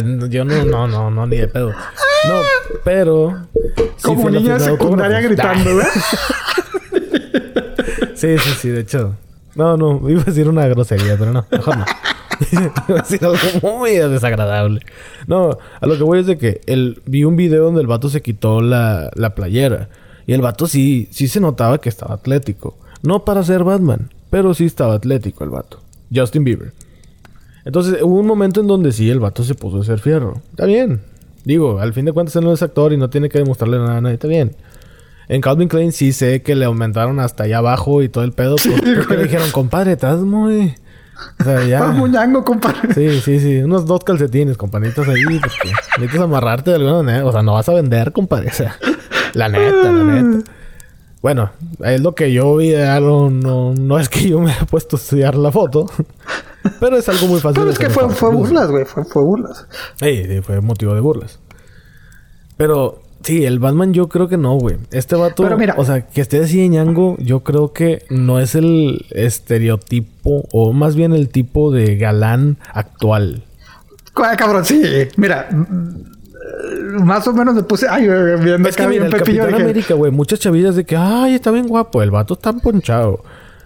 no, 0.03 0.27
Yo 0.27 0.43
no, 0.43 0.65
no, 0.65 0.87
no, 0.87 1.09
no, 1.09 1.27
ni 1.27 1.37
de 1.37 1.47
pedo. 1.47 1.69
No, 1.69 2.41
pero... 2.83 3.47
Sí 3.95 4.03
Como 4.03 4.29
niña 4.29 4.55
de 4.55 4.59
secundaria 4.59 5.21
gritando, 5.21 5.75
güey. 5.75 5.85
sí, 8.15 8.37
sí, 8.37 8.49
sí, 8.59 8.69
de 8.69 8.81
hecho. 8.81 9.15
No, 9.55 9.77
no, 9.77 10.09
iba 10.09 10.21
a 10.21 10.25
decir 10.25 10.49
una 10.49 10.67
grosería, 10.67 11.15
pero 11.17 11.31
no, 11.31 11.45
mejor 11.49 11.77
no. 11.77 11.85
iba 12.51 12.99
a 12.99 13.01
decir 13.01 13.23
algo 13.23 13.37
muy 13.61 13.91
desagradable. 13.91 14.81
No, 15.27 15.57
a 15.79 15.87
lo 15.87 15.97
que 15.97 16.03
voy 16.03 16.19
es 16.19 16.25
de 16.25 16.37
que 16.37 16.59
el, 16.65 17.01
vi 17.05 17.23
un 17.23 17.37
video 17.37 17.65
donde 17.65 17.81
el 17.81 17.87
vato 17.87 18.09
se 18.09 18.21
quitó 18.21 18.61
la, 18.61 19.09
la 19.15 19.35
playera. 19.35 19.89
Y 20.25 20.33
el 20.33 20.41
vato 20.41 20.67
sí, 20.67 21.07
sí 21.11 21.27
se 21.27 21.39
notaba 21.39 21.79
que 21.79 21.89
estaba 21.89 22.15
atlético. 22.15 22.77
No 23.03 23.25
para 23.25 23.43
ser 23.43 23.63
Batman, 23.63 24.09
pero 24.29 24.53
sí 24.53 24.65
estaba 24.65 24.95
atlético 24.95 25.43
el 25.43 25.49
vato. 25.49 25.79
Justin 26.13 26.43
Bieber. 26.43 26.73
Entonces 27.65 28.01
hubo 28.01 28.15
un 28.15 28.27
momento 28.27 28.61
en 28.61 28.67
donde 28.67 28.91
sí 28.91 29.09
el 29.09 29.19
vato 29.19 29.43
se 29.43 29.55
puso 29.55 29.81
a 29.81 29.83
ser 29.85 29.99
fierro. 29.99 30.41
Está 30.51 30.65
bien. 30.65 31.01
Digo, 31.43 31.79
al 31.79 31.93
fin 31.93 32.05
de 32.05 32.13
cuentas 32.13 32.35
él 32.37 32.45
no 32.45 32.53
es 32.53 32.63
actor 32.63 32.93
y 32.93 32.97
no 32.97 33.09
tiene 33.09 33.29
que 33.29 33.37
demostrarle 33.39 33.77
nada 33.77 33.97
a 33.97 34.01
nadie. 34.01 34.15
Está 34.15 34.27
bien. 34.27 34.55
En 35.27 35.41
Calvin 35.41 35.67
Klein 35.67 35.91
sí 35.91 36.13
sé 36.13 36.41
que 36.41 36.55
le 36.55 36.65
aumentaron 36.65 37.19
hasta 37.19 37.43
allá 37.43 37.59
abajo 37.59 38.01
y 38.01 38.09
todo 38.09 38.23
el 38.23 38.31
pedo. 38.31 38.55
Pues, 38.55 38.81
porque 38.97 39.17
le 39.17 39.23
dijeron, 39.23 39.51
compadre, 39.51 39.93
estás 39.93 40.19
muy... 40.19 40.75
O 41.39 41.43
sea, 41.43 41.65
ya... 41.65 41.77
Estás 41.79 41.95
muñango, 41.95 42.43
compadre. 42.43 42.93
Sí, 42.93 43.21
sí, 43.21 43.39
sí. 43.39 43.57
Unos 43.57 43.85
dos 43.85 44.03
calcetines, 44.03 44.57
companitas 44.57 45.07
ahí. 45.07 45.23
Porque 45.23 45.71
necesitas 45.97 46.21
amarrarte 46.21 46.71
de 46.71 46.77
alguna 46.77 47.03
manera. 47.03 47.25
O 47.25 47.31
sea, 47.31 47.43
no 47.43 47.53
vas 47.53 47.67
a 47.67 47.73
vender, 47.73 48.11
compadre. 48.13 48.49
O 48.49 48.53
sea, 48.53 48.77
la 49.33 49.49
neta, 49.49 49.91
la 49.91 50.03
neta. 50.03 50.51
Bueno, 51.23 51.51
es 51.85 52.01
lo 52.01 52.13
que 52.15 52.33
yo 52.33 52.57
vi. 52.57 52.73
No, 52.73 53.29
no, 53.29 53.73
no 53.73 53.97
es 53.97 54.09
que 54.09 54.27
yo 54.27 54.41
me 54.41 54.51
haya 54.51 54.65
puesto 54.65 54.97
a 54.97 54.99
estudiar 54.99 55.35
la 55.35 55.53
foto. 55.53 55.89
Pero 56.81 56.97
es 56.97 57.07
algo 57.07 57.27
muy 57.27 57.39
fácil. 57.39 57.61
Pero 57.61 57.71
es 57.71 57.79
que 57.79 57.89
fue, 57.89 58.09
fue 58.09 58.29
burlas, 58.29 58.69
güey. 58.69 58.83
Fue, 58.83 59.05
fue 59.05 59.23
burlas. 59.23 59.65
Sí, 59.95 60.25
sí, 60.27 60.41
fue 60.41 60.59
motivo 60.59 60.93
de 60.93 60.99
burlas. 60.99 61.39
Pero 62.57 63.01
sí, 63.23 63.45
el 63.45 63.59
Batman 63.59 63.93
yo 63.93 64.09
creo 64.09 64.27
que 64.27 64.35
no, 64.35 64.55
güey. 64.55 64.75
Este 64.91 65.15
vato, 65.15 65.43
Pero 65.43 65.57
mira, 65.57 65.75
o 65.77 65.85
sea, 65.85 66.05
que 66.05 66.19
esté 66.19 66.43
así 66.43 66.59
de 66.59 66.67
ñango, 66.67 67.15
yo 67.19 67.39
creo 67.39 67.71
que 67.71 68.05
no 68.09 68.41
es 68.41 68.55
el 68.55 69.05
estereotipo, 69.11 70.43
o 70.51 70.73
más 70.73 70.97
bien 70.97 71.13
el 71.13 71.29
tipo 71.29 71.71
de 71.71 71.95
galán 71.95 72.57
actual. 72.73 73.43
Cabrón, 74.13 74.65
sí. 74.65 74.83
Mira, 75.15 75.47
más 77.03 77.27
o 77.27 77.33
menos 77.33 77.55
me 77.55 77.63
puse, 77.63 77.87
ay, 77.89 78.07
viendo 78.39 78.69
es 78.69 78.75
que 78.75 78.87
mira, 78.87 79.05
el 79.05 79.15
Capitán 79.15 79.49
que... 79.49 79.55
América, 79.55 79.93
güey, 79.93 80.11
muchas 80.11 80.39
chavillas 80.39 80.75
de 80.75 80.85
que, 80.85 80.95
ay, 80.95 81.35
está 81.35 81.51
bien 81.51 81.67
guapo, 81.67 82.01
el 82.01 82.11
vato 82.11 82.33
está 82.35 82.53
ponchado. 82.53 83.23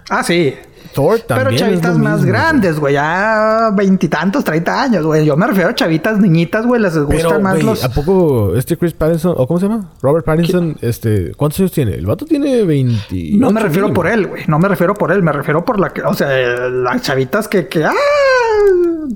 Ah, 0.10 0.24
sí. 0.24 0.56
Thor 0.88 1.20
también. 1.20 1.48
Pero 1.48 1.58
chavitas 1.58 1.92
es 1.92 1.98
lo 1.98 2.04
más 2.04 2.18
mismo, 2.18 2.32
grandes, 2.32 2.80
güey. 2.80 2.94
Ya 2.94 3.72
veintitantos, 3.74 4.44
treinta 4.44 4.82
años, 4.82 5.06
güey. 5.06 5.26
Yo 5.26 5.36
me 5.38 5.48
refiero 5.48 5.70
a 5.70 5.76
chavitas 5.76 6.20
niñitas, 6.20 6.66
güey. 6.66 6.82
Les 6.82 6.98
gustan 6.98 7.18
Pero, 7.18 7.40
más 7.40 7.64
los. 7.64 7.84
¿a 7.84 7.90
poco 7.90 8.56
este 8.56 8.78
Chris 8.78 8.94
Pattinson, 8.94 9.36
o 9.38 9.48
cómo 9.48 9.60
se 9.60 9.68
llama? 9.68 9.92
Robert 10.02 10.26
Pattinson, 10.26 10.76
este, 10.82 11.34
¿cuántos 11.36 11.60
años 11.60 11.72
tiene? 11.72 11.96
El 11.96 12.06
vato 12.06 12.26
tiene 12.26 12.64
20. 12.64 13.32
No 13.34 13.52
me 13.52 13.62
refiero 13.62 13.94
por 13.94 14.08
él, 14.08 14.28
güey. 14.28 14.44
No 14.48 14.60
me 14.60 14.68
refiero 14.68 14.94
por 14.94 15.12
él. 15.12 15.24
Me 15.24 15.32
refiero 15.32 15.64
por 15.64 15.80
la 15.80 15.90
que, 15.90 16.02
o 16.02 16.14
sea, 16.14 16.30
las 16.70 17.02
chavitas 17.02 17.48
que, 17.48 17.68
que, 17.68 17.86
ah. 17.86 17.92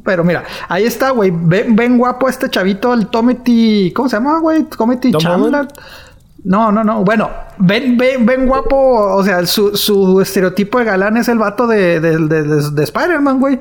Pero 0.03 0.23
mira, 0.23 0.43
ahí 0.69 0.85
está, 0.85 1.11
güey. 1.11 1.31
Ven, 1.34 1.76
ven 1.76 1.98
guapo 1.98 2.30
este 2.30 2.49
chavito, 2.49 2.93
el 2.93 3.07
Tomety. 3.07 3.91
¿Cómo 3.95 4.10
se 4.10 4.18
llama, 4.18 4.39
güey? 4.39 4.64
Tomety 4.64 5.11
Tom 5.11 5.22
Chandler. 5.22 5.68
No, 6.43 6.72
no, 6.72 6.84
no. 6.84 7.03
Bueno, 7.03 7.30
ven, 7.57 7.97
ven, 7.97 8.26
ven 8.26 8.47
guapo. 8.47 9.15
O 9.15 9.23
sea, 9.23 9.45
su, 9.45 9.76
su 9.77 10.19
estereotipo 10.22 10.80
de 10.80 10.85
galán 10.85 11.18
es 11.18 11.27
el 11.27 11.38
vato 11.38 11.68
de, 11.68 11.99
de, 11.99 12.18
de, 12.18 12.43
de, 12.43 12.72
de 12.72 12.84
Spider-Man, 12.84 13.39
güey. 13.39 13.59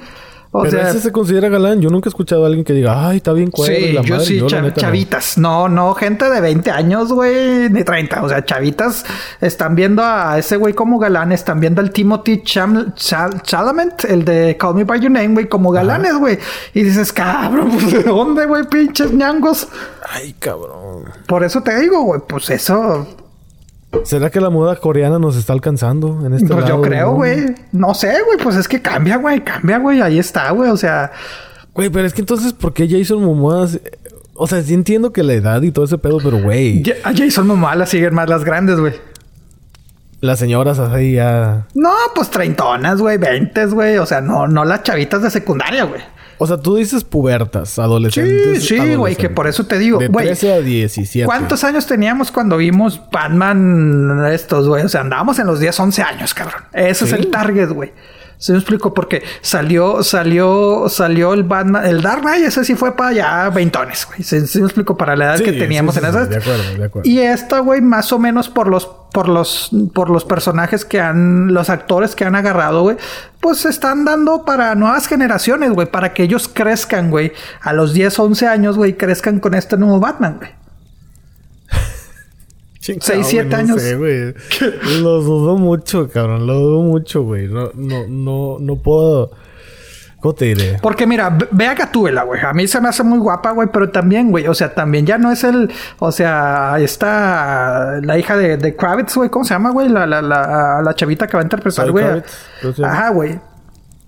O 0.52 0.62
Pero 0.62 0.78
sea, 0.78 0.90
ese 0.90 1.01
se 1.01 1.12
considera 1.12 1.48
galán. 1.48 1.81
Yo 1.81 1.90
nunca 1.90 2.09
he 2.09 2.10
escuchado 2.10 2.43
a 2.43 2.47
alguien 2.48 2.64
que 2.64 2.72
diga, 2.72 3.09
ay, 3.09 3.18
está 3.18 3.32
bien 3.32 3.52
cuero 3.52 3.72
y 3.72 3.77
Sí, 3.85 3.93
la 3.93 4.02
yo 4.02 4.14
madre. 4.14 4.27
sí, 4.27 4.36
Yo, 4.39 4.44
la 4.47 4.48
cha- 4.51 4.62
neta, 4.62 4.74
no. 4.74 4.81
chavitas. 4.81 5.39
No. 5.39 5.68
no, 5.68 5.94
gente 5.94 6.28
de 6.28 6.40
20 6.40 6.70
años, 6.72 7.12
güey, 7.12 7.70
ni 7.70 7.85
30. 7.85 8.24
O 8.24 8.28
sea, 8.28 8.44
chavitas 8.44 9.05
están 9.40 9.77
viendo 9.77 10.02
a 10.02 10.39
ese 10.39 10.56
güey 10.56 10.74
como 10.74 10.98
galán, 10.98 11.31
están 11.31 11.60
viendo 11.60 11.81
al 11.81 11.93
Timothy 11.93 12.43
Cham 12.43 12.94
Chal- 12.97 13.43
Chalamet, 13.43 14.05
el 14.06 14.24
de 14.24 14.56
Call 14.59 14.74
Me 14.74 14.82
By 14.82 14.98
Your 15.01 15.12
Name, 15.12 15.28
güey, 15.35 15.48
como 15.48 15.70
galanes, 15.70 16.16
güey. 16.16 16.36
Y 16.74 16.82
dices, 16.82 17.12
cabrón, 17.12 17.70
pues, 17.70 17.93
¿de 17.93 18.02
dónde, 18.02 18.47
güey, 18.47 18.64
pinches 18.64 19.12
ñangos? 19.12 19.68
Ay, 20.12 20.35
cabrón. 20.40 21.05
Por 21.28 21.44
eso 21.44 21.62
te 21.62 21.78
digo, 21.78 22.02
güey, 22.02 22.22
pues 22.28 22.51
eso, 22.51 23.06
¿Será 24.04 24.30
que 24.30 24.40
la 24.40 24.50
moda 24.50 24.76
coreana 24.76 25.18
nos 25.18 25.36
está 25.36 25.52
alcanzando 25.52 26.24
en 26.24 26.34
este 26.34 26.46
pues 26.46 26.64
yo 26.64 26.74
lado 26.74 26.82
creo, 26.82 27.12
güey. 27.12 27.54
No 27.72 27.94
sé, 27.94 28.22
güey, 28.24 28.38
pues 28.38 28.56
es 28.56 28.68
que 28.68 28.80
cambia, 28.80 29.16
güey, 29.16 29.42
cambia, 29.42 29.78
güey, 29.78 30.00
ahí 30.00 30.18
está, 30.18 30.50
güey, 30.52 30.70
o 30.70 30.76
sea... 30.76 31.10
Güey, 31.74 31.90
pero 31.90 32.06
es 32.06 32.14
que 32.14 32.20
entonces, 32.20 32.52
¿por 32.52 32.72
qué 32.72 32.88
Jason 32.88 33.24
Momoa? 33.24 33.68
O 34.34 34.46
sea, 34.46 34.62
sí 34.62 34.74
entiendo 34.74 35.12
que 35.12 35.22
la 35.22 35.34
edad 35.34 35.62
y 35.62 35.70
todo 35.70 35.84
ese 35.84 35.98
pedo, 35.98 36.18
pero 36.22 36.40
güey. 36.40 36.82
A 37.04 37.12
Jason 37.14 37.46
Momoa 37.46 37.74
la 37.74 37.86
siguen 37.86 38.14
más 38.14 38.28
las 38.28 38.44
grandes, 38.44 38.78
güey. 38.78 38.94
Las 40.20 40.38
señoras 40.38 40.78
así 40.78 41.12
ya. 41.12 41.66
No, 41.74 41.92
pues 42.14 42.30
treintonas, 42.30 43.00
güey, 43.00 43.18
veintes, 43.18 43.72
güey. 43.72 43.98
O 43.98 44.06
sea, 44.06 44.20
no, 44.20 44.46
no 44.46 44.64
las 44.64 44.82
chavitas 44.82 45.22
de 45.22 45.30
secundaria, 45.30 45.84
güey. 45.84 46.02
O 46.42 46.46
sea, 46.46 46.56
tú 46.56 46.76
dices 46.76 47.04
pubertas, 47.04 47.78
adolescentes. 47.78 48.64
Sí, 48.66 48.78
sí, 48.80 48.94
güey, 48.94 49.14
que 49.14 49.28
por 49.28 49.46
eso 49.46 49.66
te 49.66 49.78
digo, 49.78 49.98
De 49.98 50.08
güey. 50.08 50.24
13 50.26 50.52
a 50.54 50.60
17. 50.60 51.26
¿Cuántos 51.26 51.62
años 51.64 51.86
teníamos 51.86 52.32
cuando 52.32 52.56
vimos 52.56 53.00
Batman 53.12 54.24
estos, 54.32 54.66
güey? 54.66 54.82
O 54.84 54.88
sea, 54.88 55.02
andábamos 55.02 55.38
en 55.38 55.46
los 55.46 55.60
10, 55.60 55.78
11 55.78 56.02
años, 56.02 56.32
cabrón. 56.32 56.62
Ese 56.72 57.04
es 57.04 57.10
Sí. 57.10 57.16
el 57.16 57.30
target, 57.30 57.68
güey. 57.68 57.92
Se 58.40 58.52
me 58.52 58.58
explico 58.58 58.94
porque 58.94 59.22
salió, 59.42 60.02
salió, 60.02 60.88
salió 60.88 61.34
el 61.34 61.42
Batman, 61.42 61.84
el 61.84 62.00
Dark 62.00 62.22
Knight, 62.22 62.42
ese 62.46 62.64
sí 62.64 62.74
fue 62.74 62.96
para 62.96 63.10
allá 63.10 63.50
veintones, 63.50 64.06
güey. 64.06 64.22
Se, 64.22 64.46
se 64.46 64.60
me 64.60 64.64
explico 64.64 64.96
para 64.96 65.14
la 65.14 65.26
edad 65.26 65.36
Sí, 65.36 65.44
que 65.44 65.52
teníamos 65.52 65.94
sí, 65.94 66.00
sí, 66.00 66.06
en 66.06 66.10
esas. 66.10 66.30
de 66.30 66.36
acuerdo, 66.38 66.62
de 66.78 66.84
acuerdo. 66.86 67.10
Y 67.10 67.18
esta, 67.18 67.58
güey, 67.58 67.82
más 67.82 68.14
o 68.14 68.18
menos 68.18 68.48
por 68.48 68.66
los, 68.66 68.86
por 69.12 69.28
los, 69.28 69.68
por 69.92 70.08
los 70.08 70.24
personajes 70.24 70.86
que 70.86 71.02
han, 71.02 71.52
los 71.52 71.68
actores 71.68 72.14
que 72.16 72.24
han 72.24 72.34
agarrado, 72.34 72.80
güey, 72.80 72.96
pues 73.40 73.58
se 73.58 73.68
están 73.68 74.06
dando 74.06 74.46
para 74.46 74.74
nuevas 74.74 75.06
generaciones, 75.06 75.72
güey, 75.72 75.90
para 75.90 76.14
que 76.14 76.22
ellos 76.22 76.48
crezcan, 76.48 77.10
güey, 77.10 77.32
a 77.60 77.74
los 77.74 77.92
10, 77.92 78.18
11 78.18 78.46
años, 78.46 78.78
güey, 78.78 78.96
crezcan 78.96 79.38
con 79.40 79.52
este 79.52 79.76
nuevo 79.76 80.00
Batman, 80.00 80.38
güey. 80.38 80.60
Chingado, 82.81 83.07
seis, 83.07 83.19
güey, 83.20 83.31
siete 83.31 83.48
no 83.51 83.57
años. 83.57 83.82
sé, 83.82 83.97
güey. 83.97 84.35
Lo 85.02 85.20
dudo 85.23 85.57
mucho, 85.59 86.09
cabrón. 86.09 86.47
Lo 86.47 86.55
dudo 86.55 86.82
mucho, 86.82 87.23
güey. 87.23 87.47
No, 87.47 87.70
no, 87.74 88.07
no, 88.09 88.57
no 88.59 88.77
puedo. 88.77 89.31
¿Cómo 90.20 90.35
te 90.35 90.47
diré? 90.47 90.77
Porque 90.82 91.07
mira, 91.07 91.35
ve- 91.51 91.66
a 91.66 91.74
Gatúbela, 91.74 92.24
güey. 92.24 92.40
A 92.43 92.52
mí 92.52 92.66
se 92.69 92.78
me 92.81 92.89
hace 92.90 93.02
muy 93.02 93.19
guapa, 93.19 93.52
güey, 93.52 93.69
pero 93.73 93.89
también, 93.90 94.31
güey, 94.31 94.47
o 94.48 94.55
sea, 94.55 94.74
también 94.74 95.07
ya 95.07 95.16
no 95.16 95.32
es 95.32 95.44
el, 95.44 95.70
o 95.98 96.12
sea, 96.12 96.77
está 96.78 98.01
la 98.02 98.19
hija 98.19 98.36
de, 98.36 98.59
de 98.59 98.77
Kravitz, 98.77 99.15
güey, 99.16 99.31
¿cómo 99.31 99.47
se 99.47 99.55
llama, 99.55 99.70
güey? 99.70 99.89
La, 99.89 100.07
la, 100.07 100.20
la, 100.20 100.82
la 100.85 100.94
chavita 100.94 101.27
que 101.27 101.39
va 101.39 101.40
a 101.40 101.44
interpretar, 101.44 101.90
güey. 101.90 102.05
Ajá, 102.85 103.09
güey. 103.11 103.40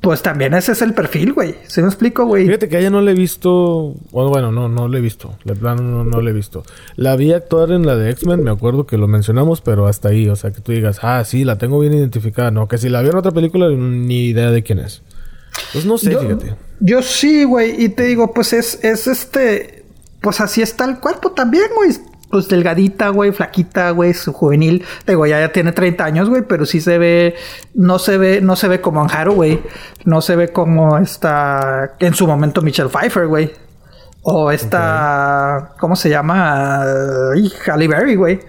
Pues 0.03 0.21
también 0.21 0.53
ese 0.53 0.73
es 0.73 0.83
el 0.83 0.95
perfil, 0.95 1.33
güey. 1.33 1.55
¿Sí 1.69 1.81
me 1.81 1.87
explico, 1.87 2.27
güey? 2.27 2.45
Fíjate 2.47 2.69
que 2.69 2.77
a 2.77 2.81
ella 2.81 2.91
no 2.91 3.01
le 3.01 3.13
he 3.13 3.15
visto. 3.15 3.95
Bueno, 4.11 4.31
bueno, 4.31 4.51
no, 4.51 4.69
no 4.69 4.89
le 4.89 4.99
he 4.99 5.01
visto. 5.01 5.39
De 5.45 5.55
plano 5.55 5.81
no, 5.83 6.05
no 6.05 6.21
le 6.21 6.31
he 6.33 6.35
visto. 6.35 6.65
La 6.97 7.15
vi 7.15 7.33
actuar 7.33 7.71
en 7.71 7.87
la 7.87 7.95
de 7.95 8.11
X-Men, 8.11 8.43
me 8.43 8.51
acuerdo 8.51 8.85
que 8.85 8.99
lo 8.99 9.07
mencionamos, 9.07 9.61
pero 9.61 9.87
hasta 9.87 10.09
ahí. 10.09 10.29
O 10.29 10.35
sea, 10.35 10.51
que 10.51 10.61
tú 10.61 10.73
digas, 10.73 10.99
ah, 11.03 11.25
sí, 11.25 11.45
la 11.45 11.57
tengo 11.57 11.79
bien 11.79 11.95
identificada. 11.95 12.51
No, 12.51 12.67
que 12.67 12.79
si 12.79 12.89
la 12.89 13.01
vi 13.01 13.11
en 13.11 13.17
otra 13.17 13.31
película, 13.31 13.69
ni 13.69 14.27
idea 14.27 14.51
de 14.51 14.65
quién 14.65 14.81
es. 14.81 15.03
Pues 15.73 15.87
no 15.87 15.97
sé, 15.99 16.11
Yo, 16.13 16.21
fíjate. 16.21 16.57
yo 16.81 17.01
sí, 17.03 17.45
güey. 17.45 17.85
Y 17.85 17.89
te 17.91 18.03
digo, 18.03 18.35
pues 18.35 18.53
es, 18.53 18.83
es 18.83 19.07
este. 19.07 19.85
Pues 20.21 20.41
así 20.41 20.63
está 20.63 20.85
el 20.85 20.99
cuerpo 20.99 21.31
también, 21.31 21.67
güey. 21.77 21.91
Pues 22.33 22.49
delgadita, 22.49 23.11
güey, 23.11 23.31
flaquita, 23.31 23.91
güey, 23.91 24.15
su 24.15 24.33
juvenil. 24.33 24.83
Digo, 25.07 25.27
ya, 25.27 25.39
ya 25.39 25.53
tiene 25.53 25.73
30 25.73 26.03
años, 26.03 26.31
güey, 26.31 26.41
pero 26.41 26.65
sí 26.65 26.81
se 26.81 26.97
ve. 26.97 27.35
No 27.75 27.99
se 27.99 28.17
ve, 28.17 28.41
no 28.41 28.57
se 28.57 28.69
ve 28.69 28.81
como 28.81 29.03
Anjaro, 29.03 29.35
güey. 29.35 29.61
No 30.07 30.23
se 30.23 30.35
ve 30.35 30.49
como 30.49 30.97
esta. 30.97 31.93
En 31.99 32.15
su 32.15 32.27
momento 32.27 32.63
Michelle 32.63 32.89
Pfeiffer, 32.89 33.27
güey. 33.27 33.53
O 34.23 34.51
esta. 34.51 35.75
¿Cómo 35.79 35.95
se 35.95 36.09
llama? 36.09 36.83
Halle 37.67 37.89
Berry, 37.89 38.15
güey. 38.15 38.41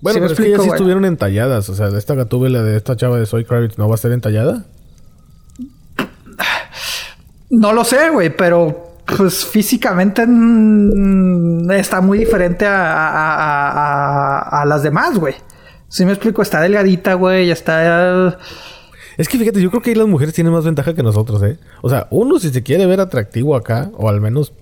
Bueno, 0.00 0.14
¿Sí 0.14 0.20
me 0.20 0.26
pero 0.28 0.32
es 0.32 0.38
que 0.38 0.46
ellas 0.46 0.62
sí 0.62 0.68
estuvieron 0.68 1.04
entalladas. 1.04 1.68
O 1.68 1.74
sea, 1.74 1.90
de 1.90 1.98
esta 1.98 2.14
gatúbela 2.14 2.62
de 2.62 2.76
esta 2.76 2.94
chava 2.94 3.18
de 3.18 3.26
Soy 3.26 3.44
Kravitz 3.44 3.78
no 3.78 3.88
va 3.88 3.96
a 3.96 3.98
ser 3.98 4.12
entallada. 4.12 4.64
No 7.50 7.72
lo 7.72 7.82
sé, 7.82 8.10
güey, 8.10 8.30
pero 8.30 8.83
pues 9.06 9.44
físicamente 9.44 10.22
está 11.78 12.00
muy 12.00 12.18
diferente 12.18 12.66
a, 12.66 13.08
a- 13.08 14.60
a- 14.62 14.64
las 14.64 14.82
demás, 14.82 15.18
güey. 15.18 15.34
Si 15.88 16.04
me 16.04 16.12
explico, 16.12 16.42
está 16.42 16.60
delgadita, 16.60 17.14
güey, 17.14 17.50
está... 17.50 18.38
Es 19.16 19.28
que 19.28 19.38
fíjate, 19.38 19.60
yo 19.62 19.70
creo 19.70 19.80
que 19.82 19.90
ahí 19.90 19.96
las 19.96 20.08
mujeres 20.08 20.34
tienen 20.34 20.52
más 20.52 20.64
ventaja 20.64 20.92
que 20.94 21.02
nosotros, 21.04 21.40
¿eh? 21.44 21.58
O 21.82 21.88
sea, 21.90 22.08
uno 22.10 22.38
si 22.40 22.50
se 22.50 22.62
quiere 22.64 22.86
ver 22.86 23.00
atractivo 23.00 23.54
acá, 23.54 23.90
o 23.96 24.08
al 24.08 24.20
menos 24.20 24.52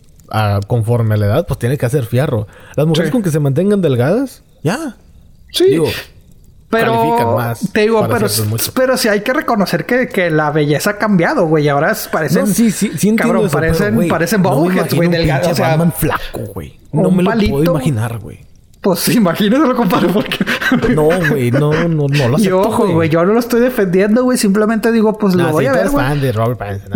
conforme 0.66 1.14
a 1.14 1.16
la 1.18 1.26
edad, 1.26 1.46
pues 1.46 1.58
tiene 1.58 1.78
que 1.78 1.86
hacer 1.86 2.04
fierro. 2.04 2.46
Las 2.76 2.86
mujeres 2.86 3.08
Sí. 3.08 3.12
con 3.12 3.22
que 3.22 3.30
se 3.30 3.38
mantengan 3.40 3.80
delgadas, 3.80 4.42
ya. 4.62 4.96
Sí, 5.50 5.64
Digo, 5.70 5.86
pero... 6.72 7.36
más 7.36 7.70
Te 7.70 7.82
digo, 7.82 8.08
pero, 8.08 8.26
pero 8.74 8.96
sí 8.96 9.06
hay 9.08 9.20
que 9.20 9.32
reconocer 9.34 9.84
que, 9.84 10.08
que 10.08 10.30
la 10.30 10.50
belleza 10.50 10.90
ha 10.90 10.98
cambiado, 10.98 11.46
güey. 11.46 11.68
Ahora 11.68 11.94
parecen... 12.10 12.40
No, 12.40 12.46
sí, 12.46 12.70
sí, 12.70 12.92
sí 12.96 13.14
Cabrón, 13.14 13.44
eso, 13.44 13.52
parecen, 13.52 13.84
pero, 13.86 13.96
güey, 13.96 14.08
parecen 14.08 14.42
no 14.42 14.48
imagino 14.64 14.96
güey, 14.96 15.08
delgados. 15.10 15.46
pinche 15.48 15.52
O 15.52 15.64
sea, 15.64 15.68
Batman 15.68 15.92
flaco, 15.92 16.40
güey. 16.54 16.80
No 16.92 17.10
me 17.10 17.22
lo 17.22 17.30
palito. 17.30 17.52
puedo 17.52 17.70
imaginar, 17.72 18.18
güey. 18.18 18.38
pues 18.80 19.08
imagínate 19.08 19.74
compadre, 19.74 20.08
porque... 20.08 20.38
No, 20.94 21.08
güey, 21.28 21.50
no, 21.50 21.72
no, 21.88 22.06
no 22.08 22.28
lo 22.28 22.38
Y 22.38 22.42
acepto, 22.46 22.60
ojo, 22.60 22.88
güey, 22.88 23.10
yo 23.10 23.22
no 23.24 23.34
lo 23.34 23.38
estoy 23.40 23.60
defendiendo, 23.60 24.24
güey. 24.24 24.38
Simplemente 24.38 24.90
digo, 24.90 25.18
pues 25.18 25.34
lo 25.34 25.44
Nah, 25.44 25.50
voy 25.52 25.64
sí, 25.64 25.68
a 25.68 25.72
ver, 25.74 25.90
güey. 25.90 26.06
fan 26.06 26.20
de 26.22 26.32
Robert 26.32 26.58
Pattinson. 26.58 26.92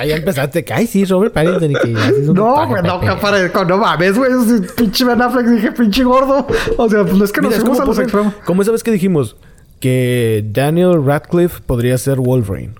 ¿No? 0.00 0.04
ya, 0.04 0.10
ya 0.10 0.16
empezaste. 0.16 0.64
que, 0.64 0.72
Ay, 0.72 0.86
sí, 0.86 1.04
Robert 1.04 1.32
Pattinson. 1.32 1.70
Y 1.70 1.74
que 1.74 1.88
No, 2.32 2.66
güey, 2.66 2.82
no, 2.82 3.00
compadre, 3.00 3.50
no 3.66 3.78
mames, 3.78 4.16
güey. 4.16 4.30
Pinche 4.76 5.04
Ben 5.04 5.20
Affleck, 5.22 5.46
dije, 5.46 5.72
pinche 5.72 6.04
gordo. 6.04 6.46
O 6.76 6.88
sea, 6.88 7.04
pues 7.04 7.20
es 7.20 7.32
que 7.32 7.40
nos 7.40 7.50
Mira, 7.50 7.56
es 7.56 7.62
fuimos 7.62 7.80
a 7.80 7.84
los 7.84 7.98
extremos. 7.98 8.34
como 8.44 8.62
esa 8.62 8.72
vez 8.72 8.82
que 8.82 8.90
dijimos 8.90 9.36
que 9.80 10.44
Daniel 10.52 11.04
Radcliffe 11.04 11.60
podría 11.64 11.96
ser 11.98 12.18
Wolverine. 12.20 12.74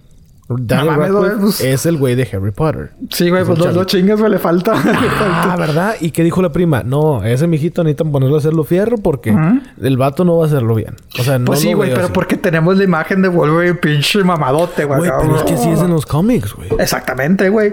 Daniel 0.59 0.97
Radcliffe 0.97 1.36
pues- 1.40 1.60
es 1.60 1.86
el 1.86 1.97
güey 1.97 2.14
de 2.14 2.28
Harry 2.32 2.51
Potter. 2.51 2.90
Sí, 3.10 3.28
güey, 3.31 3.43
Es 3.43 3.48
pues 3.48 3.59
los 3.59 3.74
dos 3.74 3.86
chingas, 3.86 4.18
güey, 4.18 4.32
le 4.32 4.39
falta. 4.39 4.72
Ah. 5.22 5.56
¿verdad? 5.59 5.94
¿Y 6.01 6.10
qué 6.10 6.22
dijo 6.24 6.43
la 6.43 6.51
prima? 6.52 6.82
No, 6.82 7.22
ese 7.24 7.47
mijito 7.47 7.82
necesitan 7.85 8.10
ponerlo 8.12 8.36
a 8.36 8.39
hacerlo 8.39 8.64
fierro 8.64 8.98
porque 8.98 9.35
el 9.81 9.97
vato 9.97 10.24
no 10.24 10.36
va 10.39 10.44
a 10.44 10.47
hacerlo 10.47 10.74
bien. 10.74 10.94
O 11.18 11.22
sea, 11.22 11.39
no 11.39 11.47
Pues 11.47 11.60
sí, 11.60 11.72
güey, 11.72 11.90
pero 11.90 12.05
así. 12.05 12.12
porque 12.12 12.36
tenemos 12.36 12.77
la 12.77 12.85
imagen 12.85 13.22
de 13.22 13.28
Wolverine 13.28 13.74
pinche 13.74 14.22
mamadote, 14.24 14.85
güey. 14.85 14.98
Güey, 15.01 15.10
pero 15.20 15.36
es 15.36 15.43
que 15.44 15.52
así 15.55 15.68
es 15.70 15.81
en 15.81 15.90
los 15.90 16.06
cómics, 16.06 16.55
güey. 16.55 16.68
Exactamente, 16.78 17.48
güey. 17.48 17.72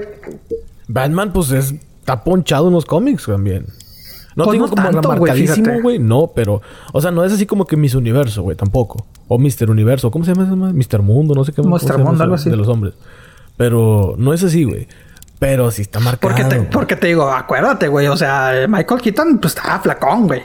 Batman, 0.87 1.33
pues 1.33 1.51
es, 1.51 1.73
está 1.99 2.23
ponchado 2.23 2.67
en 2.67 2.73
los 2.73 2.85
cómics 2.85 3.25
también. 3.25 3.65
No 4.37 4.43
Pues 4.43 4.49
te 4.49 4.53
digo 4.53 4.67
no 4.67 4.75
como 4.75 4.91
tanto, 4.91 5.09
marcadísimo, 5.09 5.81
güey. 5.81 5.97
No, 5.97 6.31
pero... 6.35 6.61
O 6.93 7.01
sea, 7.01 7.09
no 7.09 7.25
es 7.25 7.33
así 7.33 7.47
como 7.47 7.65
que 7.65 7.75
Miss 7.75 7.95
Universo, 7.95 8.43
güey. 8.43 8.55
Tampoco. 8.55 9.03
O 9.27 9.39
Mister 9.39 9.69
Universo. 9.71 10.11
¿Cómo 10.11 10.23
se 10.25 10.33
llama 10.33 10.45
ese 10.45 10.55
más? 10.55 10.73
Mister 10.75 11.01
Mundo. 11.01 11.33
No 11.33 11.43
sé 11.43 11.53
qué. 11.53 11.63
llama 11.63 11.79
Mundo, 11.97 12.23
algo 12.23 12.35
así. 12.35 12.47
De 12.49 12.55
los 12.55 12.67
hombres. 12.67 12.93
Pero 13.57 14.13
no 14.19 14.33
es 14.33 14.43
así, 14.43 14.63
güey. 14.63 14.87
Pero 15.39 15.71
sí 15.71 15.81
está 15.81 15.99
marcado. 15.99 16.31
Porque 16.35 16.43
te, 16.43 16.61
porque 16.61 16.95
te 16.95 17.07
digo, 17.07 17.27
acuérdate, 17.31 17.87
güey. 17.87 18.05
O 18.07 18.15
sea, 18.15 18.53
Michael 18.69 19.01
Keaton, 19.01 19.39
pues 19.39 19.55
estaba 19.55 19.79
flacón, 19.79 20.27
güey. 20.27 20.41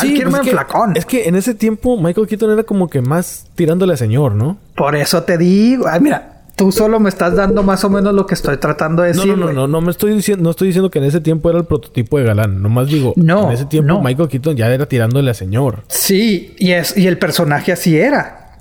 Sí, 0.00 0.20
pues 0.22 0.34
es 0.34 0.40
que- 0.42 0.50
flacón. 0.50 0.92
Es 0.94 1.06
que 1.06 1.28
en 1.28 1.34
ese 1.34 1.54
tiempo 1.54 1.96
Michael 1.96 2.26
Keaton 2.26 2.50
era 2.50 2.62
como 2.64 2.88
que 2.90 3.00
más 3.00 3.46
tirándole 3.54 3.94
a 3.94 3.96
señor, 3.96 4.34
¿no? 4.34 4.58
Por 4.76 4.94
eso 4.96 5.22
te 5.22 5.38
digo. 5.38 5.86
Ay, 5.88 6.00
mira, 6.00 6.37
tú 6.58 6.72
solo 6.72 7.00
me 7.00 7.08
estás 7.08 7.34
dando 7.34 7.62
más 7.62 7.84
o 7.84 7.88
menos 7.90 8.12
lo 8.12 8.26
que 8.26 8.34
estoy 8.34 8.58
tratando 8.58 9.02
de 9.02 9.12
decir. 9.12 9.26
no, 9.26 9.36
no, 9.36 9.52
no, 9.52 9.68
no 9.68 9.80
me 9.80 9.90
estoy 9.90 10.12
diciendo, 10.12 10.42
no 10.42 10.50
estoy 10.50 10.66
diciendo 10.68 10.90
que 10.90 10.98
en 10.98 11.04
ese 11.06 11.20
tiempo 11.20 11.48
era 11.48 11.60
el 11.60 11.64
prototipo 11.64 12.18
de 12.18 12.24
galán. 12.24 12.60
Nomás 12.60 12.88
digo, 12.88 13.14
No, 13.16 13.46
en 13.48 13.52
ese 13.52 13.64
tiempo 13.64 13.94
no. 13.94 14.02
Michael 14.02 14.28
Keaton 14.28 14.56
ya 14.56 14.68
era 14.68 14.86
tirándole 14.86 15.30
a 15.30 15.34
señor. 15.34 15.84
Sí, 15.86 16.54
y 16.58 16.72
es, 16.72 16.96
y 16.98 17.06
el 17.06 17.16
personaje 17.16 17.72
así 17.72 17.96
era. 17.98 18.56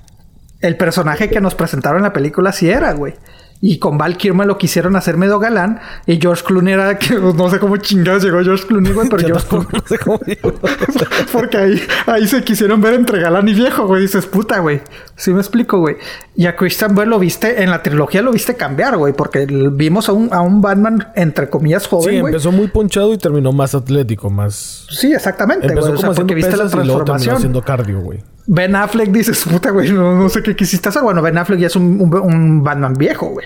El 0.61 0.77
personaje 0.77 1.29
que 1.29 1.41
nos 1.41 1.55
presentaron 1.55 1.97
en 1.97 2.03
la 2.03 2.13
película 2.13 2.51
así 2.51 2.69
era, 2.69 2.93
güey. 2.93 3.15
Y 3.59 3.79
con 3.79 3.97
Val 3.97 4.17
Kilmer 4.17 4.45
lo 4.45 4.57
quisieron 4.57 4.95
hacer 4.95 5.17
medio 5.17 5.39
galán. 5.39 5.79
Y 6.05 6.19
George 6.21 6.43
Clooney 6.45 6.73
era 6.73 6.97
que 6.99 7.15
pues, 7.15 7.34
no 7.34 7.49
sé 7.49 7.57
cómo 7.59 7.77
chingados 7.77 8.23
llegó 8.23 8.43
George 8.43 8.67
Clooney, 8.67 8.93
güey, 8.93 9.09
pero 9.09 9.27
George 9.27 9.47
Clooney. 9.47 9.67
no 9.73 9.81
sé 9.88 9.97
cómo 9.97 10.19
digo. 10.25 10.53
Porque 11.31 11.57
ahí, 11.57 11.81
ahí 12.05 12.27
se 12.27 12.43
quisieron 12.43 12.81
ver 12.81 12.93
entre 12.93 13.19
galán 13.19 13.47
y 13.47 13.53
viejo, 13.53 13.88
güey. 13.88 14.03
Dices, 14.03 14.25
puta, 14.27 14.59
güey. 14.59 14.81
Sí 15.15 15.31
me 15.31 15.39
explico, 15.39 15.79
güey. 15.79 15.97
Y 16.35 16.45
a 16.45 16.55
Christian 16.55 16.93
Bale 16.93 17.09
lo 17.09 17.17
viste, 17.17 17.63
en 17.63 17.71
la 17.71 17.81
trilogía 17.81 18.21
lo 18.21 18.31
viste 18.31 18.55
cambiar, 18.55 18.95
güey. 18.97 19.13
Porque 19.13 19.47
vimos 19.47 20.07
a 20.07 20.11
un, 20.11 20.31
a 20.31 20.41
un 20.41 20.61
Batman, 20.61 21.07
entre 21.15 21.49
comillas, 21.49 21.84
Sí, 21.84 21.89
joven, 21.89 22.19
güey. 22.21 22.34
empezó 22.34 22.51
muy 22.51 22.67
ponchado 22.67 23.11
y 23.13 23.17
terminó 23.17 23.51
más 23.53 23.73
atlético, 23.73 24.29
más... 24.29 24.85
Sí, 24.91 25.11
exactamente, 25.13 25.67
Empezó 25.67 25.88
güey. 25.88 25.97
O 25.97 26.01
sea, 26.01 26.11
porque 26.11 26.35
viste 26.35 26.55
la 26.55 26.67
transformación. 26.69 27.35
haciendo 27.38 27.61
cardio, 27.63 28.01
güey. 28.01 28.19
Ben 28.47 28.75
Affleck 28.75 29.09
dices, 29.11 29.43
puta, 29.49 29.71
güey, 29.71 29.91
no, 29.91 30.15
no 30.15 30.29
sé 30.29 30.41
qué 30.41 30.55
quisiste 30.55 30.89
hacer. 30.89 31.01
Bueno, 31.03 31.21
Ben 31.21 31.37
Affleck 31.37 31.59
ya 31.59 31.67
es 31.67 31.75
un, 31.75 31.99
un, 32.01 32.13
un 32.15 32.63
Batman 32.63 32.93
viejo, 32.93 33.27
güey. 33.27 33.45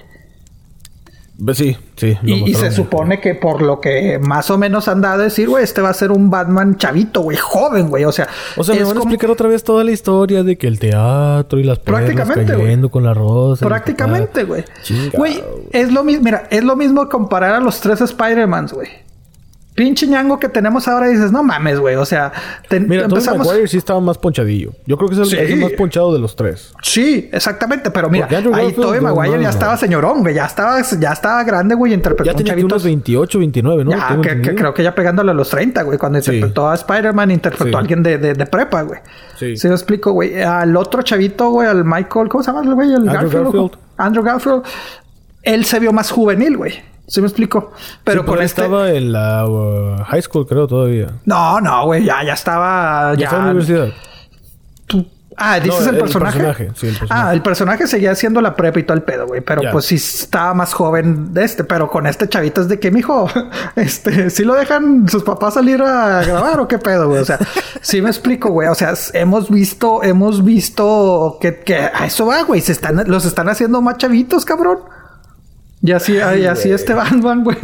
Ve- 1.44 1.56
Sí, 1.56 1.76
sí. 1.96 2.16
Y, 2.22 2.52
y 2.52 2.54
se 2.54 2.70
supone 2.72 3.20
que 3.20 3.34
por 3.34 3.64
lo 3.64 3.82
que 3.82 4.20
más 4.20 4.52
o 4.52 4.60
menos 4.60 4.88
han 4.88 5.02
dado 5.02 5.22
a 5.22 5.24
decir, 5.24 5.50
güey, 5.50 5.64
este 5.64 5.82
va 5.82 5.90
a 5.90 5.94
ser 5.96 6.12
un 6.12 6.30
Batman 6.30 6.78
chavito, 6.78 7.22
güey, 7.22 7.36
joven, 7.36 7.90
güey. 7.90 8.06
O 8.06 8.12
sea, 8.12 8.28
O 8.58 8.64
sea, 8.64 8.76
me 8.76 8.84
van 8.84 8.96
a 8.98 9.00
explicar 9.00 9.32
otra 9.32 9.48
vez 9.48 9.64
toda 9.64 9.84
la 9.84 9.90
historia 9.90 10.44
de 10.44 10.56
que 10.56 10.68
el 10.68 10.78
teatro 10.78 11.58
y 11.58 11.64
las 11.64 11.80
Prácticamente, 11.80 12.46
cayendo 12.54 12.92
con 12.92 13.04
la 13.04 13.16
rosa. 13.16 13.66
prácticamente, 13.66 14.44
güey. 14.44 14.64
Güey, 15.18 15.44
es 15.72 15.92
lo 15.92 16.04
mismo, 16.04 16.24
mira, 16.24 16.44
es 16.52 16.64
lo 16.64 16.76
mismo 16.76 17.10
comparar 17.10 17.56
a 17.56 17.60
los 17.60 17.80
tres 17.82 18.02
Spider-Mans, 18.02 18.74
güey. 18.74 18.90
Pinche 19.74 20.06
ñango 20.06 20.38
que 20.38 20.50
tenemos 20.50 20.88
ahora 20.88 21.08
dices, 21.08 21.32
no 21.32 21.44
mames, 21.44 21.80
güey. 21.80 21.96
O 21.96 22.06
sea, 22.06 22.32
te, 22.68 22.80
Mira, 22.80 23.06
empezamos. 23.06 23.48
Maguire 23.48 23.68
sí 23.68 23.78
estaba 23.78 24.00
más 24.02 24.18
ponchadillo. 24.18 24.72
Yo 24.86 24.98
creo 24.98 25.08
que 25.10 25.16
es 25.16 25.20
el, 25.22 25.26
Sí. 25.28 25.38
es 25.38 25.50
el 25.52 25.60
más 25.60 25.72
ponchado 25.72 26.14
de 26.14 26.20
los 26.20 26.36
tres. 26.36 26.74
Sí, 26.84 27.30
exactamente, 27.32 27.90
pero 27.92 28.10
mira, 28.10 28.28
ahí 28.30 28.44
no, 28.44 28.52
Maguire 29.02 29.38
no, 29.38 29.42
ya 29.44 29.50
estaba 29.50 29.78
señorón, 29.78 30.22
güey. 30.22 30.36
Ya 30.36 30.46
estaba, 30.46 30.82
ya 30.82 31.12
estaba 31.14 31.44
grande, 31.44 31.76
güey. 31.76 31.94
Interpretó 31.94 32.26
Ya 32.26 32.38
un 32.38 32.44
tenía 32.44 32.66
unos 32.66 32.84
28, 32.84 33.40
29, 33.40 33.86
¿no? 33.86 33.92
Ya, 33.92 34.20
que, 34.22 34.42
que 34.42 34.56
creo 34.56 34.74
que 34.74 34.84
ya 34.84 34.94
pegándole 34.94 35.32
a 35.32 35.34
los 35.34 35.50
30, 35.50 35.84
güey. 35.84 35.98
Cuando 35.98 36.22
Sí. 36.22 36.32
interpretó 36.32 36.70
a 36.70 36.76
Spider-Man, 36.76 37.32
interpretó 37.32 37.66
Sí. 37.70 37.76
a 37.76 37.80
alguien 37.80 38.04
de, 38.04 38.18
de, 38.18 38.34
de 38.34 38.46
prepa, 38.46 38.82
güey. 38.84 39.00
Sí. 39.40 39.56
Sí, 39.58 39.68
lo 39.68 39.74
explico, 39.74 40.12
güey. 40.12 40.42
Al 40.42 40.76
otro 40.76 41.02
chavito, 41.02 41.50
güey, 41.50 41.68
al 41.68 41.86
Michael, 41.86 42.28
¿cómo 42.30 42.44
se 42.44 42.52
llama 42.52 42.64
el 42.68 42.74
güey? 42.76 42.90
El 42.90 42.96
Andrew 43.10 43.14
Garfield. 43.14 43.44
Garfield. 43.46 43.72
Andrew 43.98 44.24
Garfield. 44.24 44.64
Él 45.44 45.66
se 45.66 45.80
vio 45.80 45.92
más 45.94 46.12
juvenil, 46.12 46.58
güey. 46.58 46.91
¿Sí 47.12 47.20
me 47.20 47.28
explico? 47.28 47.74
Pero 48.06 48.22
Sí, 48.22 48.28
con 48.28 48.42
este... 48.42 48.62
estaba 48.62 48.90
en 48.92 49.12
la 49.12 49.46
uh, 49.46 50.02
high 50.06 50.22
school, 50.22 50.48
creo, 50.48 50.66
todavía. 50.66 51.10
No, 51.26 51.60
no, 51.60 51.86
güey. 51.86 52.06
Ya, 52.06 52.24
ya 52.24 52.34
estaba... 52.34 53.12
Ya 53.16 53.20
Ya... 53.20 53.26
estaba 53.26 53.42
en 53.42 53.46
la 53.48 53.52
universidad. 53.52 53.90
tú- 54.88 55.06
Ah, 55.38 55.60
¿dices 55.60 55.82
No, 55.82 55.90
el 55.90 55.96
el 55.96 56.02
personaje? 56.02 56.38
personaje, 56.40 56.72
sí, 56.76 56.88
el 56.88 56.98
personaje. 56.98 57.28
Ah, 57.30 57.34
el 57.34 57.42
personaje 57.42 57.88
seguía 57.88 58.12
haciendo 58.12 58.42
la 58.42 58.56
prepa 58.56 58.80
y 58.80 58.84
todo 58.84 58.96
el 58.96 59.02
pedo, 59.04 59.26
güey. 59.28 59.42
Pero 59.42 59.62
pues 59.72 59.86
sí 59.86 59.96
estaba 59.96 60.54
más 60.54 60.74
joven 60.74 61.34
de 61.34 61.44
este. 61.46 61.64
Pero 61.64 61.90
con 61.90 62.06
este 62.06 62.30
chavito 62.30 62.62
es 62.62 62.68
de 62.68 62.80
que, 62.80 62.92
mijo, 62.92 63.28
este, 63.76 64.30
¿sí 64.30 64.44
lo 64.44 64.54
dejan 64.56 65.08
sus 65.10 65.24
papás 65.24 65.56
salir 65.56 65.82
a 65.82 66.22
grabar 66.24 66.60
o 66.60 66.68
qué 66.68 66.78
pedo, 66.78 67.08
güey? 67.08 67.22
O 67.22 67.26
sea, 67.26 67.40
sí 67.82 68.02
me 68.02 68.10
explico, 68.10 68.52
güey. 68.52 68.68
O 68.68 68.76
sea, 68.76 68.94
hemos 69.14 69.50
visto, 69.50 70.04
hemos 70.04 70.44
visto 70.44 71.38
que, 71.42 71.60
que 71.62 71.76
a 71.76 72.06
eso 72.06 72.26
va, 72.28 72.44
güey. 72.44 72.62
Se 72.62 72.74
están, 72.74 73.02
los 73.08 73.26
están 73.26 73.50
haciendo 73.50 73.82
más 73.82 73.98
chavitos, 73.98 74.46
cabrón. 74.46 74.80
Y 75.84 75.92
así, 75.92 76.14
y 76.14 76.46
así 76.46 76.72
este 76.72 76.94
Batman, 76.96 77.44
güey. 77.44 77.58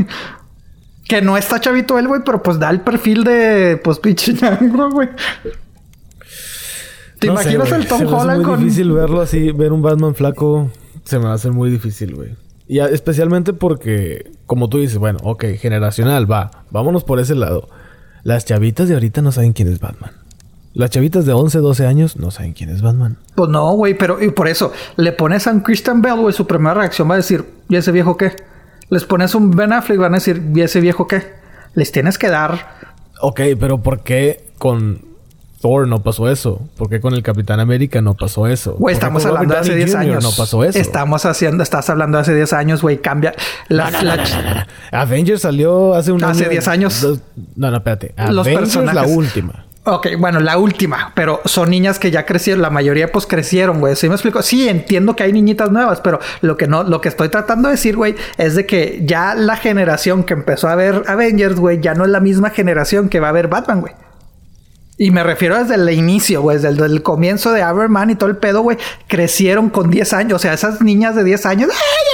Que 1.08 1.22
no 1.22 1.38
está 1.38 1.60
chavito 1.62 1.98
él, 2.00 2.08
güey, 2.08 2.22
pero 2.26 2.42
pues 2.44 2.60
da 2.60 2.70
el 2.70 2.82
perfil 2.82 3.24
de, 3.24 3.80
pues, 3.84 4.00
pinche 4.00 4.34
güey. 4.92 5.10
¿Te 7.20 7.28
No 7.28 7.34
imaginas 7.34 7.72
el 7.72 7.88
Tom 7.88 8.00
Se 8.00 8.06
me 8.06 8.10
hace 8.12 8.22
Holland 8.22 8.38
muy 8.42 8.46
con... 8.46 8.60
difícil 8.60 8.92
verlo 8.92 9.22
así, 9.22 9.52
ver 9.52 9.72
un 9.72 9.82
Batman 9.82 10.16
flaco. 10.16 10.70
Se 11.04 11.18
me 11.18 11.26
va 11.26 11.32
a 11.32 11.36
hacer 11.36 11.52
muy 11.52 11.70
difícil, 11.72 12.14
güey. 12.16 12.36
Y 12.68 12.80
a- 12.80 12.88
especialmente 12.90 13.54
porque, 13.54 14.32
como 14.46 14.68
tú 14.70 14.80
dices, 14.80 14.98
bueno, 14.98 15.20
ok, 15.24 15.46
generacional, 15.58 16.30
va. 16.30 16.52
Vámonos 16.70 17.04
por 17.04 17.20
ese 17.20 17.34
lado. 17.36 17.70
Las 18.24 18.46
chavitas 18.46 18.88
de 18.90 18.96
ahorita 18.96 19.22
no 19.22 19.32
saben 19.32 19.54
quién 19.54 19.70
es 19.72 19.80
Batman. 19.80 20.12
Las 20.78 20.92
chavitas 20.92 21.26
de 21.26 21.34
11, 21.34 21.58
12 21.60 21.86
años 21.88 22.18
no 22.18 22.30
saben 22.32 22.54
quién 22.54 22.70
es 22.70 22.82
Batman. 22.82 23.18
Pues 23.36 23.50
no, 23.50 23.72
güey, 23.72 23.96
pero 23.96 24.22
y 24.24 24.30
por 24.30 24.48
eso 24.48 24.72
le 24.96 25.12
pones 25.12 25.48
a 25.48 25.52
un 25.52 25.62
Christian 25.62 26.02
Bell, 26.02 26.16
güey, 26.20 26.34
su 26.34 26.46
primera 26.46 26.76
reacción 26.76 27.10
va 27.10 27.16
a 27.16 27.18
decir, 27.18 27.46
¿y 27.68 27.76
ese 27.78 27.92
viejo 27.92 28.16
qué? 28.16 28.36
Les 28.90 29.04
pones 29.04 29.34
un 29.36 29.52
Ben 29.52 29.74
Affleck, 29.74 29.98
van 30.00 30.14
a 30.14 30.18
decir, 30.18 30.52
¿y 30.54 30.62
ese 30.62 30.80
viejo 30.80 31.08
qué? 31.08 31.34
Les 31.74 31.92
tienes 31.92 32.18
que 32.18 32.30
dar. 32.30 32.78
Ok, 33.22 33.42
pero 33.60 33.80
¿por 33.82 34.02
qué 34.04 34.52
con 34.60 35.02
Thor 35.62 35.88
no 35.88 36.04
pasó 36.04 36.30
eso? 36.30 36.62
¿Por 36.78 36.88
qué 36.90 37.02
con 37.02 37.16
el 37.16 37.24
Capitán 37.24 37.60
América 37.60 38.00
no 38.02 38.14
pasó 38.14 38.46
eso? 38.46 38.74
Güey, 38.76 38.80
¿Por 38.80 38.90
qué 38.90 38.94
estamos 38.94 39.26
hablando 39.26 39.54
de 39.56 39.60
hace 39.60 39.70
Downey 39.72 39.86
10 39.86 39.96
Jr. 39.98 40.10
años. 40.12 40.24
No 40.24 40.32
pasó 40.38 40.64
eso. 40.64 40.78
Estamos 40.78 41.26
haciendo, 41.26 41.64
estás 41.64 41.90
hablando 41.90 42.20
de 42.20 42.22
hace 42.22 42.36
10 42.36 42.54
años, 42.54 42.82
güey, 42.84 43.02
cambia. 43.02 43.34
La, 43.68 43.90
la- 43.90 44.68
Avengers 44.92 45.42
salió 45.42 45.96
hace 45.96 46.12
un 46.12 46.24
Hace 46.24 46.44
año- 46.44 46.52
10 46.52 46.68
años. 46.68 47.02
dos- 47.02 47.20
no, 47.56 47.72
no, 47.72 47.78
espérate. 47.78 48.14
Los 48.30 48.46
Avengers 48.46 48.76
la 48.76 48.84
personajes. 48.84 49.16
última. 49.18 49.66
Ok, 49.90 50.08
bueno, 50.20 50.42
la 50.42 50.58
última, 50.58 51.14
pero 51.16 51.40
son 51.46 51.70
niñas 51.70 51.98
que 51.98 52.12
ya 52.12 52.26
crecieron, 52.26 52.62
la 52.62 52.70
mayoría 52.70 53.10
pues 53.10 53.26
crecieron, 53.26 53.80
güey. 53.80 53.96
¿Sí 53.96 54.10
me 54.10 54.16
explico? 54.16 54.42
Sí, 54.42 54.68
entiendo 54.68 55.16
que 55.16 55.24
hay 55.24 55.32
niñitas 55.32 55.72
nuevas, 55.72 56.02
pero 56.02 56.20
lo 56.42 56.58
que 56.58 56.68
no, 56.68 56.84
lo 56.84 57.00
que 57.00 57.08
estoy 57.08 57.30
tratando 57.30 57.70
de 57.70 57.76
decir, 57.76 57.96
güey, 57.96 58.14
es 58.38 58.56
de 58.56 58.66
que 58.66 59.00
ya 59.06 59.34
la 59.34 59.56
generación 59.56 60.26
que 60.26 60.34
empezó 60.34 60.68
a 60.68 60.76
ver 60.76 61.04
Avengers, 61.08 61.56
güey, 61.56 61.80
ya 61.80 61.94
no 61.94 62.04
es 62.04 62.10
la 62.10 62.20
misma 62.20 62.50
generación 62.50 63.08
que 63.08 63.22
va 63.22 63.30
a 63.30 63.32
ver 63.32 63.48
Batman, 63.48 63.80
güey. 63.80 63.94
Y 64.98 65.12
me 65.12 65.24
refiero 65.24 65.58
desde 65.58 65.76
el 65.76 65.90
inicio, 65.92 66.42
güey, 66.42 66.58
desde 66.58 66.86
el, 66.86 67.02
comienzo 67.02 67.54
de 67.54 67.62
Iron 67.62 67.90
Man 67.90 68.10
y 68.10 68.16
todo 68.16 68.30
el 68.30 68.36
pedo, 68.36 68.64
güey, 68.64 68.78
crecieron 69.08 69.70
con 69.70 69.90
10 69.90 70.12
años. 70.12 70.36
O 70.36 70.40
sea, 70.40 70.54
esas 70.54 70.82
niñas 70.82 71.16
de 71.16 71.24
10 71.24 71.46
años, 71.46 71.70
¡ay, 71.72 72.07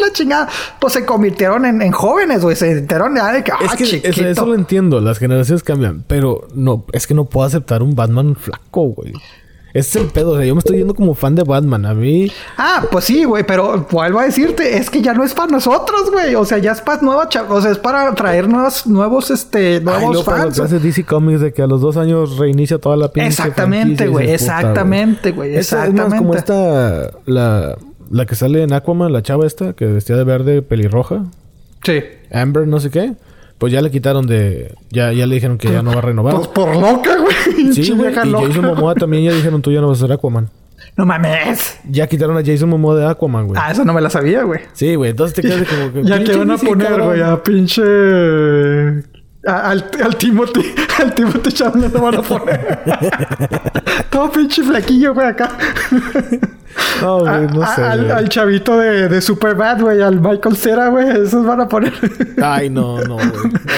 la 0.00 0.12
chingada, 0.12 0.48
pues 0.80 0.92
se 0.94 1.04
convirtieron 1.04 1.64
en, 1.64 1.82
en 1.82 1.92
jóvenes, 1.92 2.42
güey, 2.42 2.56
se 2.56 2.70
enteraron 2.70 3.14
de, 3.14 3.20
de 3.22 3.44
que, 3.44 3.52
Es 3.52 3.70
¡ah, 3.70 3.76
que 3.76 3.84
eso, 3.84 3.96
chiquito! 3.96 4.26
eso 4.26 4.46
lo 4.46 4.54
entiendo, 4.54 5.00
las 5.00 5.18
generaciones 5.18 5.62
cambian, 5.62 6.04
pero 6.06 6.46
no, 6.54 6.84
es 6.92 7.06
que 7.06 7.14
no 7.14 7.24
puedo 7.26 7.46
aceptar 7.46 7.82
un 7.82 7.94
Batman 7.94 8.36
flaco, 8.36 8.82
güey. 8.88 9.12
Ese 9.72 10.00
es 10.00 10.04
el 10.04 10.10
pedo, 10.10 10.32
o 10.32 10.36
sea, 10.36 10.44
yo 10.44 10.54
me 10.56 10.58
estoy 10.58 10.78
yendo 10.78 10.96
como 10.96 11.14
fan 11.14 11.36
de 11.36 11.44
Batman. 11.44 11.86
A 11.86 11.94
mí, 11.94 12.28
Ah, 12.56 12.82
pues 12.90 13.04
sí, 13.04 13.22
güey, 13.22 13.44
pero 13.46 13.86
vuelvo 13.88 14.18
a 14.18 14.24
decirte, 14.24 14.76
es 14.76 14.90
que 14.90 15.00
ya 15.00 15.14
no 15.14 15.22
es 15.22 15.32
para 15.32 15.52
nosotros, 15.52 16.10
güey. 16.10 16.34
O 16.34 16.44
sea, 16.44 16.58
ya 16.58 16.72
es 16.72 16.80
para 16.80 17.00
nueva 17.02 17.28
o 17.48 17.60
sea, 17.60 17.70
es 17.70 17.78
para 17.78 18.12
traer 18.16 18.48
nuevos, 18.48 18.88
nuevos, 18.88 19.30
este, 19.30 19.76
ay, 19.76 19.80
nuevos 19.80 20.14
lo 20.16 20.22
fans. 20.24 20.56
que 20.56 20.64
hace 20.64 20.80
DC 20.80 21.04
Comics 21.04 21.40
de 21.40 21.52
que 21.52 21.62
a 21.62 21.68
los 21.68 21.80
dos 21.80 21.96
años 21.96 22.36
reinicia 22.36 22.78
toda 22.78 22.96
la 22.96 23.12
pinche 23.12 23.28
Exactamente, 23.28 24.08
güey, 24.08 24.30
exactamente, 24.32 25.30
güey, 25.30 25.54
Es 25.54 25.72
más 25.72 25.86
como 26.14 26.34
exactamente. 26.34 26.38
esta, 26.38 27.10
la, 27.26 27.76
la 28.10 28.26
que 28.26 28.34
sale 28.34 28.62
en 28.62 28.72
Aquaman, 28.72 29.12
la 29.12 29.22
chava 29.22 29.46
esta, 29.46 29.72
que 29.72 29.86
vestía 29.86 30.16
de 30.16 30.24
verde 30.24 30.62
pelirroja. 30.62 31.24
Sí. 31.84 32.02
Amber, 32.32 32.66
no 32.66 32.80
sé 32.80 32.90
qué. 32.90 33.14
Pues 33.58 33.72
ya 33.72 33.82
le 33.82 33.90
quitaron 33.90 34.26
de... 34.26 34.74
Ya, 34.90 35.12
ya 35.12 35.26
le 35.26 35.34
dijeron 35.34 35.58
que 35.58 35.70
ya 35.70 35.82
no 35.82 35.92
va 35.92 35.98
a 35.98 36.02
renovar. 36.02 36.34
Pues 36.34 36.48
por 36.48 36.74
loca, 36.74 37.16
güey. 37.18 37.72
Sí, 37.72 37.90
güey. 37.96 38.10
Y. 38.10 38.14
Jason 38.14 38.64
Momoa 38.64 38.94
también 38.94 39.24
ya 39.24 39.32
dijeron, 39.32 39.62
tú 39.62 39.70
ya 39.70 39.80
no 39.80 39.88
vas 39.88 39.98
a 39.98 40.06
ser 40.06 40.12
Aquaman. 40.12 40.48
No 40.96 41.06
mames. 41.06 41.78
Ya 41.88 42.06
quitaron 42.06 42.36
a 42.36 42.42
Jason 42.44 42.68
Momoa 42.68 42.96
de 42.96 43.06
Aquaman, 43.06 43.46
güey. 43.48 43.60
Ah, 43.62 43.70
eso 43.70 43.84
no 43.84 43.92
me 43.92 44.00
la 44.00 44.10
sabía, 44.10 44.44
güey. 44.44 44.60
Sí, 44.72 44.94
güey. 44.94 45.10
Entonces 45.10 45.34
te 45.34 45.42
quedas 45.42 45.68
como 45.68 45.92
que... 45.92 46.04
Ya 46.04 46.24
que 46.24 46.36
van 46.36 46.50
a 46.50 46.56
poner, 46.56 47.02
güey, 47.02 47.20
a 47.20 47.42
pinche. 47.42 47.82
A- 49.46 49.70
al, 49.70 49.90
al 50.02 50.16
Timothy, 50.16 50.74
al 51.00 51.14
Timothy 51.14 51.52
Chalamet 51.52 51.92
lo 51.92 52.00
van 52.02 52.14
a 52.16 52.22
poner. 52.22 52.78
Todo 54.10 54.30
pinche 54.32 54.62
flaquillo, 54.62 55.14
güey, 55.14 55.26
acá. 55.28 55.48
No, 57.02 57.20
güey, 57.20 57.46
no 57.48 57.62
A- 57.62 57.74
sé. 57.74 57.82
al, 57.82 58.00
güey. 58.00 58.10
al 58.12 58.28
chavito 58.28 58.78
de, 58.78 59.08
de 59.08 59.20
Superbad, 59.20 59.80
güey, 59.80 60.00
al 60.02 60.20
Michael 60.20 60.56
Cera, 60.56 60.88
güey, 60.88 61.08
esos 61.22 61.44
van 61.44 61.60
a 61.60 61.68
poner. 61.68 61.92
Ay, 62.42 62.70
no, 62.70 63.00
no, 63.02 63.16
güey. 63.16 63.30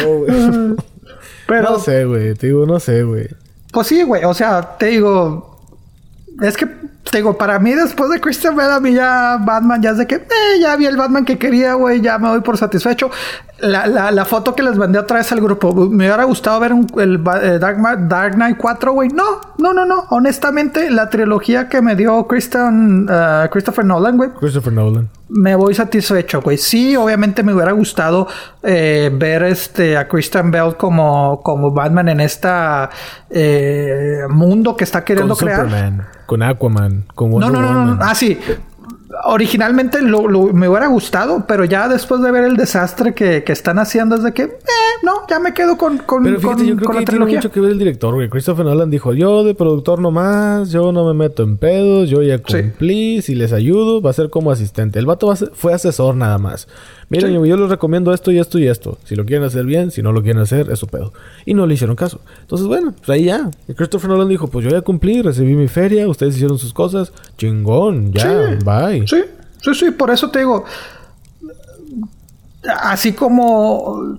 No, 0.02 0.08
güey. 0.18 0.76
Pero, 1.46 1.70
No 1.70 1.78
sé, 1.78 2.04
güey. 2.04 2.34
Te 2.34 2.46
digo, 2.48 2.64
no 2.66 2.78
sé, 2.80 3.02
güey. 3.02 3.28
pues 3.72 3.86
sí, 3.86 4.02
güey, 4.02 4.24
o 4.24 4.34
sea, 4.34 4.76
te 4.78 4.86
digo. 4.86 5.50
Es 6.40 6.56
que, 6.56 6.66
te 6.66 7.18
digo, 7.18 7.36
para 7.36 7.58
mí 7.58 7.72
después 7.74 8.08
de 8.10 8.20
Christian 8.20 8.56
Bale, 8.56 8.72
a 8.72 8.80
mí 8.80 8.94
ya 8.94 9.36
Batman, 9.40 9.82
ya 9.82 9.90
es 9.90 9.98
de 9.98 10.06
que, 10.06 10.14
eh, 10.14 10.60
ya 10.60 10.76
vi 10.76 10.86
el 10.86 10.96
Batman 10.96 11.24
que 11.26 11.38
quería, 11.38 11.74
güey, 11.74 12.00
ya 12.00 12.18
me 12.18 12.28
doy 12.28 12.40
por 12.40 12.56
satisfecho. 12.56 13.10
La, 13.62 13.86
la, 13.86 14.10
la 14.10 14.24
foto 14.24 14.54
que 14.56 14.62
les 14.64 14.76
mandé 14.76 14.98
otra 14.98 15.18
vez 15.18 15.30
al 15.30 15.40
grupo, 15.40 15.72
me 15.72 16.06
hubiera 16.06 16.24
gustado 16.24 16.58
ver 16.58 16.72
un- 16.72 16.86
el 16.98 17.22
eh, 17.42 17.58
Dark, 17.60 17.78
Dark 18.08 18.34
Knight 18.34 18.56
4, 18.58 18.92
güey. 18.92 19.08
No, 19.10 19.40
no, 19.58 19.72
no, 19.72 19.86
no. 19.86 20.04
Honestamente, 20.10 20.90
la 20.90 21.08
trilogía 21.08 21.68
que 21.68 21.80
me 21.80 21.94
dio 21.94 22.26
Christian, 22.26 23.06
eh, 23.08 23.48
Christopher 23.52 23.84
Nolan, 23.84 24.16
güey, 24.16 24.30
Christopher 24.38 24.72
Nolan. 24.72 25.08
me 25.28 25.54
voy 25.54 25.74
satisfecho, 25.74 26.42
güey. 26.42 26.58
Sí, 26.58 26.96
obviamente 26.96 27.44
me 27.44 27.54
hubiera 27.54 27.70
gustado 27.70 28.26
eh, 28.64 29.10
ver 29.14 29.44
este 29.44 29.96
a 29.96 30.08
Christian 30.08 30.50
Bell 30.50 30.74
como, 30.76 31.40
como 31.42 31.70
Batman 31.72 32.08
en 32.08 32.20
esta 32.20 32.90
eh, 33.30 34.18
mundo 34.28 34.76
que 34.76 34.84
está 34.84 35.04
queriendo 35.04 35.36
Con 35.36 35.46
crear. 35.46 35.64
Superman. 35.66 36.06
Con 36.26 36.42
Aquaman. 36.42 37.04
Con 37.14 37.30
Wonder 37.30 37.50
no, 37.52 37.60
no, 37.60 37.72
no, 37.72 37.78
Woman. 37.80 37.98
no. 37.98 38.04
Ah, 38.04 38.14
sí. 38.14 38.38
Originalmente 39.24 40.00
lo, 40.00 40.26
lo- 40.28 40.52
me 40.52 40.68
hubiera 40.68 40.86
gustado, 40.86 41.44
pero 41.46 41.64
ya 41.64 41.88
después 41.88 42.22
de 42.22 42.30
ver 42.30 42.44
el 42.44 42.56
desastre 42.56 43.14
que, 43.14 43.44
que 43.44 43.52
están 43.52 43.78
haciendo 43.78 44.16
es 44.16 44.22
de 44.22 44.32
que, 44.32 44.42
eh, 44.44 44.58
no, 45.02 45.26
ya 45.28 45.38
me 45.38 45.52
quedo 45.52 45.76
con, 45.76 45.98
con, 45.98 46.22
Pero 46.24 46.40
fíjate, 46.40 46.56
con- 46.58 46.66
yo 46.66 46.76
creo 46.76 46.86
con 46.86 46.94
que 46.96 47.00
la 47.00 47.04
tiene 47.04 47.04
trilogía. 47.18 47.38
mucho 47.38 47.50
que 47.52 47.60
ver 47.60 47.70
el 47.72 47.78
director, 47.78 48.14
güey. 48.14 48.28
Christopher 48.30 48.64
Nolan 48.64 48.90
dijo, 48.90 49.12
yo 49.12 49.44
de 49.44 49.54
productor 49.54 50.00
nomás, 50.00 50.70
yo 50.70 50.92
no 50.92 51.06
me 51.06 51.14
meto 51.14 51.42
en 51.42 51.56
pedos, 51.58 52.08
yo 52.08 52.22
ya 52.22 52.38
Sí. 52.38 52.42
cumplí, 52.62 53.20
si 53.22 53.34
les 53.34 53.52
ayudo, 53.52 54.00
va 54.00 54.10
a 54.10 54.14
ser 54.14 54.30
como 54.30 54.50
asistente. 54.50 54.98
El 54.98 55.06
vato 55.06 55.26
va 55.26 55.34
a 55.34 55.36
ser- 55.36 55.50
fue 55.52 55.74
asesor 55.74 56.14
nada 56.16 56.38
más. 56.38 56.66
Miren, 57.12 57.28
Sí. 57.28 57.34
yo, 57.34 57.44
yo 57.46 57.56
les 57.56 57.68
recomiendo 57.70 58.12
esto 58.12 58.32
y 58.32 58.38
esto 58.38 58.58
y 58.58 58.66
esto. 58.66 58.98
Si 59.04 59.14
lo 59.14 59.24
quieren 59.24 59.44
hacer 59.46 59.64
bien, 59.64 59.90
si 59.90 60.02
no 60.02 60.10
lo 60.12 60.22
quieren 60.22 60.42
hacer, 60.42 60.70
es 60.70 60.78
su 60.78 60.86
pedo. 60.88 61.12
Y 61.46 61.54
no 61.54 61.66
le 61.66 61.74
hicieron 61.74 61.94
caso. 61.94 62.20
Entonces, 62.40 62.66
bueno, 62.66 62.92
pues 62.96 63.08
ahí 63.10 63.24
ya. 63.26 63.50
Y 63.68 63.74
Christopher 63.74 64.10
Nolan 64.10 64.28
dijo, 64.28 64.48
pues 64.48 64.64
yo 64.64 64.70
ya 64.70 64.80
cumplí, 64.80 65.22
recibí 65.22 65.54
mi 65.54 65.68
feria, 65.68 66.08
ustedes 66.08 66.34
hicieron 66.36 66.58
sus 66.58 66.72
cosas, 66.72 67.12
chingón, 67.38 68.12
ya, 68.12 68.22
Sí. 68.58 68.64
bye. 68.64 69.06
Sí, 69.06 69.22
sí, 69.62 69.74
sí, 69.74 69.90
por 69.92 70.10
eso 70.10 70.30
te 70.30 70.40
digo. 70.40 70.64
Así 72.80 73.12
como 73.12 74.16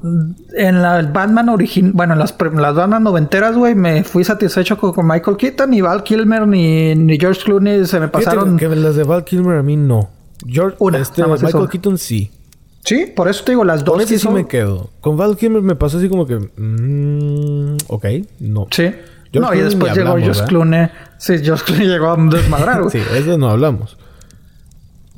en 0.53 0.81
la 0.81 1.01
Batman 1.03 1.47
original, 1.47 1.93
bueno, 1.95 2.11
en 2.13 2.19
las, 2.19 2.35
las 2.55 2.75
Batman 2.75 3.01
noventeras, 3.01 3.55
güey, 3.55 3.73
me 3.73 4.03
fui 4.03 4.25
satisfecho 4.25 4.77
con, 4.77 4.91
con 4.91 5.07
Michael 5.07 5.37
Keaton, 5.37 5.69
ni 5.69 5.79
Val 5.79 6.03
Kilmer 6.03 6.45
ni, 6.45 6.93
ni 6.93 7.17
George 7.17 7.41
Clooney 7.41 7.85
se 7.85 8.01
me 8.01 8.09
pasaron. 8.09 8.57
que 8.57 8.67
las 8.67 8.97
de 8.97 9.03
Val 9.03 9.23
Kilmer 9.23 9.59
a 9.59 9.63
mí 9.63 9.77
no. 9.77 10.09
George, 10.45 10.75
Una, 10.79 10.97
este, 10.97 11.25
Michael. 11.25 11.69
Keaton 11.69 11.97
sí. 11.97 12.29
Sí, 12.85 13.05
por 13.15 13.27
eso 13.29 13.43
te 13.45 13.53
digo, 13.53 13.63
las 13.63 13.83
Con 13.83 13.93
dos 13.93 14.01
ese 14.03 14.13
sí 14.15 14.17
sí 14.19 14.23
son- 14.23 14.33
me 14.33 14.45
quedo. 14.47 14.89
Con 15.01 15.15
Val 15.17 15.37
Kilmer 15.37 15.61
me 15.61 15.75
pasó 15.75 15.97
así 15.97 16.09
como 16.09 16.25
que... 16.27 16.35
mm, 16.37 17.77
ok, 17.87 18.05
no. 18.39 18.67
Sí. 18.71 18.93
George 19.31 19.39
no, 19.39 19.47
y 19.47 19.57
Clooney 19.57 19.63
después 19.63 19.91
ni 19.93 19.97
llegó 19.99 20.13
¿verdad? 20.15 20.47
Clooney. 20.47 20.89
Sí, 21.17 21.39
George 21.43 21.63
Clooney 21.65 21.87
llegó 21.87 22.09
a 22.11 22.17
desmadrar. 22.17 22.81
Sí, 22.91 22.99
ese 23.15 23.37
no 23.37 23.49
hablamos. 23.49 23.97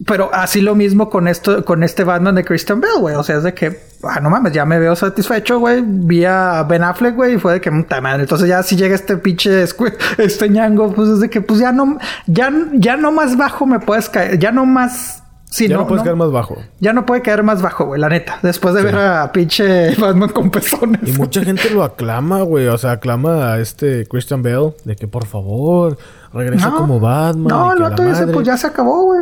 Pero 0.06 0.30
así 0.34 0.60
lo 0.62 0.76
mismo 0.76 1.10
con 1.10 1.28
esto, 1.28 1.64
con 1.64 1.82
este 1.82 2.04
Batman 2.04 2.36
de 2.36 2.44
Christian 2.44 2.82
Bale, 2.82 3.00
güey. 3.00 3.16
O 3.16 3.24
sea, 3.24 3.38
es 3.38 3.44
de 3.44 3.54
que, 3.54 3.80
ah, 4.04 4.20
no 4.20 4.30
mames, 4.30 4.52
ya 4.52 4.66
me 4.66 4.78
veo 4.78 4.94
satisfecho, 4.96 5.60
güey. 5.60 5.82
Vi 5.86 6.26
a 6.26 6.64
Ben 6.64 6.84
Affleck, 6.84 7.16
güey, 7.16 7.36
y 7.36 7.38
fue 7.40 7.54
de 7.54 7.62
que, 7.62 7.72
puta 7.72 8.02
madre. 8.02 8.24
Entonces 8.24 8.48
ya 8.50 8.62
si 8.62 8.76
llega 8.76 8.94
este 8.94 9.16
pinche 9.18 9.64
este 10.18 10.50
ñango, 10.50 10.94
pues 10.94 11.10
es 11.10 11.20
de 11.22 11.30
que, 11.30 11.40
pues 11.42 11.60
ya 11.62 11.72
no, 11.72 11.98
ya, 12.28 12.52
ya 12.74 12.98
no 12.98 13.12
más 13.14 13.38
bajo 13.38 13.66
me 13.66 13.80
puedes 13.80 14.10
caer, 14.10 14.38
ya 14.38 14.52
no 14.52 14.66
más 14.66 15.24
Sí, 15.56 15.70
ya 15.70 15.78
no, 15.78 15.88
puedes 15.88 16.04
caer 16.04 16.18
más 16.18 16.32
bajo. 16.32 16.58
Ya 16.82 16.92
no 16.92 17.06
puede 17.06 17.22
caer 17.22 17.42
más 17.42 17.62
bajo, 17.62 17.86
güey, 17.86 18.02
la 18.02 18.10
neta. 18.10 18.40
Después 18.44 18.76
de 18.76 18.82
ver 18.82 18.98
a 18.98 19.32
pinche 19.32 19.96
Batman 20.02 20.28
con 20.28 20.52
pezones. 20.52 21.00
Y 21.08 21.14
mucha 21.14 21.46
gente 21.46 21.70
lo 21.70 21.82
aclama, 21.82 22.42
güey. 22.42 22.68
O 22.68 22.78
sea, 22.78 22.92
aclama 22.92 23.54
a 23.54 23.60
este 23.62 24.06
Christian 24.06 24.44
Bale 24.44 24.74
de 24.84 24.98
que 24.98 25.08
por 25.08 25.26
favor 25.26 25.98
regresa 26.34 26.72
como 26.72 27.00
Batman. 27.00 27.48
No, 27.48 27.72
el 27.72 27.80
vato 27.80 28.04
dice, 28.04 28.28
pues 28.28 28.46
ya 28.46 28.58
se 28.58 28.68
acabó, 28.68 29.06
güey. 29.06 29.22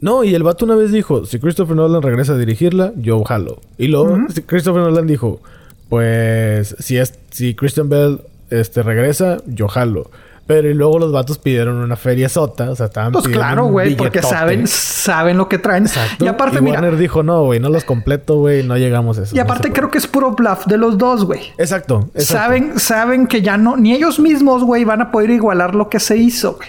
No, 0.00 0.22
y 0.22 0.34
el 0.34 0.42
vato 0.42 0.66
una 0.66 0.74
vez 0.74 0.92
dijo, 0.92 1.24
si 1.24 1.38
Christopher 1.38 1.74
Nolan 1.74 2.02
regresa 2.02 2.34
a 2.34 2.36
dirigirla, 2.36 2.92
yo 2.96 3.24
jalo. 3.24 3.62
Y 3.78 3.88
luego 3.88 4.18
Christopher 4.44 4.82
Nolan 4.82 5.06
dijo, 5.06 5.40
pues 5.88 6.76
si 6.78 6.98
es, 6.98 7.18
si 7.30 7.54
Christian 7.54 7.88
Bale 7.88 8.18
este 8.50 8.82
regresa, 8.82 9.38
yo 9.46 9.66
jalo. 9.68 10.10
Pero 10.50 10.68
y 10.68 10.74
luego 10.74 10.98
los 10.98 11.12
vatos 11.12 11.38
pidieron 11.38 11.76
una 11.76 11.94
feria 11.94 12.28
sota, 12.28 12.70
o 12.70 12.74
sea, 12.74 12.86
estaban 12.86 13.12
Pues 13.12 13.28
claro, 13.28 13.66
güey, 13.66 13.94
porque 13.94 14.20
saben, 14.20 14.66
saben 14.66 15.38
lo 15.38 15.48
que 15.48 15.58
traen. 15.58 15.86
Exacto. 15.86 16.24
Y 16.24 16.26
aparte, 16.26 16.58
y 16.58 16.60
Warner 16.60 16.96
dijo, 16.96 17.22
no, 17.22 17.44
güey, 17.44 17.60
no 17.60 17.68
los 17.68 17.84
completo, 17.84 18.34
güey, 18.34 18.64
no 18.64 18.76
llegamos 18.76 19.16
a 19.20 19.22
eso. 19.22 19.36
Y 19.36 19.38
aparte 19.38 19.70
creo 19.70 19.92
que 19.92 19.98
es 19.98 20.08
puro 20.08 20.32
bluff 20.32 20.66
de 20.66 20.76
los 20.76 20.98
dos, 20.98 21.24
güey. 21.24 21.40
Exacto, 21.56 22.10
exacto, 22.14 22.24
Saben, 22.24 22.80
saben 22.80 23.26
que 23.28 23.42
ya 23.42 23.56
no, 23.56 23.76
ni 23.76 23.94
ellos 23.94 24.18
mismos, 24.18 24.64
güey, 24.64 24.82
van 24.82 25.02
a 25.02 25.12
poder 25.12 25.30
igualar 25.30 25.76
lo 25.76 25.88
que 25.88 26.00
se 26.00 26.16
hizo, 26.16 26.56
güey. 26.56 26.68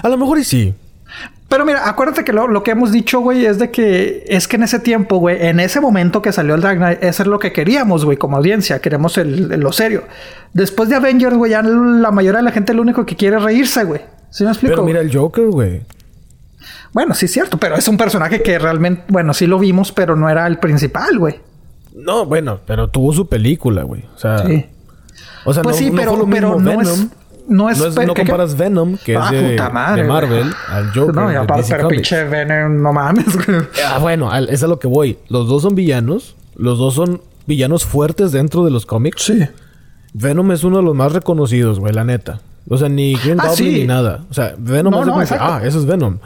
A 0.00 0.08
lo 0.08 0.16
mejor 0.16 0.38
y 0.38 0.44
sí. 0.44 0.72
Pero 1.52 1.66
mira, 1.66 1.86
acuérdate 1.86 2.24
que 2.24 2.32
lo, 2.32 2.62
que 2.62 2.70
hemos 2.70 2.92
dicho, 2.92 3.20
güey, 3.20 3.44
es 3.44 3.58
de 3.58 3.70
que 3.70 4.24
es 4.26 4.48
que 4.48 4.56
en 4.56 4.62
ese 4.62 4.78
tiempo, 4.78 5.18
güey, 5.18 5.48
en 5.48 5.60
ese 5.60 5.82
momento 5.82 6.22
que 6.22 6.32
salió 6.32 6.54
el 6.54 6.62
Dark 6.62 6.78
Knight, 6.78 7.02
eso 7.02 7.24
es 7.24 7.26
lo 7.26 7.38
que 7.38 7.52
queríamos, 7.52 8.06
güey, 8.06 8.16
como 8.16 8.38
audiencia, 8.38 8.80
queremos 8.80 9.18
el, 9.18 9.48
lo 9.60 9.70
serio. 9.70 10.04
Después 10.54 10.88
de 10.88 10.94
Avengers, 10.96 11.36
güey, 11.36 11.50
ya 11.50 11.60
la 11.60 12.10
mayoría 12.10 12.38
de 12.38 12.44
la 12.44 12.52
gente 12.52 12.72
lo 12.72 12.80
único 12.80 13.04
que 13.04 13.16
quiere 13.16 13.36
es 13.36 13.42
reírse, 13.42 13.84
güey. 13.84 14.00
¿Sí 14.30 14.44
me 14.44 14.50
explico? 14.50 14.76
Pero 14.76 14.86
mira 14.86 15.00
el 15.02 15.14
Joker, 15.14 15.44
güey. 15.48 15.82
Bueno, 16.94 17.12
sí 17.12 17.26
es 17.26 17.32
cierto, 17.32 17.58
pero 17.58 17.76
es 17.76 17.86
un 17.86 17.98
personaje 17.98 18.40
que 18.40 18.58
realmente, 18.58 19.04
bueno, 19.08 19.34
sí 19.34 19.46
lo 19.46 19.58
vimos, 19.58 19.92
pero 19.92 20.16
no 20.16 20.30
era 20.30 20.46
el 20.46 20.56
principal, 20.58 21.18
güey. 21.18 21.38
No, 21.94 22.24
bueno, 22.24 22.60
pero 22.66 22.88
tuvo 22.88 23.12
su 23.12 23.28
película, 23.28 23.82
güey. 23.82 24.06
O 24.14 24.18
sea, 24.18 24.46
sí. 24.46 24.64
O 25.44 25.52
sea, 25.52 25.62
pues 25.62 25.76
sí, 25.76 25.92
pero, 25.94 26.26
pero 26.30 26.58
no 26.58 26.80
es 26.80 27.08
no 27.48 27.70
es... 27.70 27.78
No, 27.78 28.14
comparas 28.14 28.56
Venom, 28.56 28.96
que 29.04 29.14
es 29.14 29.18
ah, 29.20 29.32
de, 29.32 30.04
Marvel, 30.04 30.52
al 30.68 30.92
Joker. 30.92 31.14
No, 31.14 31.32
y 31.32 31.34
aparte, 31.34 31.66
pero 31.68 31.88
pinche 31.88 32.24
Venom, 32.24 32.82
no 32.82 32.92
mames. 32.92 33.26
ah, 33.86 33.98
bueno, 33.98 34.34
es 34.34 34.62
a 34.62 34.66
lo 34.66 34.78
que 34.78 34.86
voy. 34.86 35.18
Los 35.28 35.48
dos 35.48 35.62
son 35.62 35.74
villanos. 35.74 36.36
Los 36.56 36.78
dos 36.78 36.94
son 36.94 37.20
villanos 37.46 37.84
fuertes 37.84 38.32
dentro 38.32 38.64
de 38.64 38.70
los 38.70 38.86
cómics. 38.86 39.22
Sí. 39.22 39.42
Venom 40.14 40.52
es 40.52 40.64
uno 40.64 40.78
de 40.78 40.82
los 40.82 40.94
más 40.94 41.12
reconocidos, 41.12 41.80
güey, 41.80 41.92
la 41.92 42.04
neta. 42.04 42.40
O 42.68 42.78
sea, 42.78 42.88
ni 42.88 43.14
Green 43.14 43.40
ah, 43.40 43.48
Goblin 43.48 43.72
ni 43.72 43.84
nada. 43.84 44.24
O 44.30 44.34
sea, 44.34 44.54
Venom 44.58 44.94
es 44.94 45.28
como 45.30 45.40
ah, 45.40 45.60
eso 45.64 45.78
es 45.78 45.86
Venom. 45.86 46.18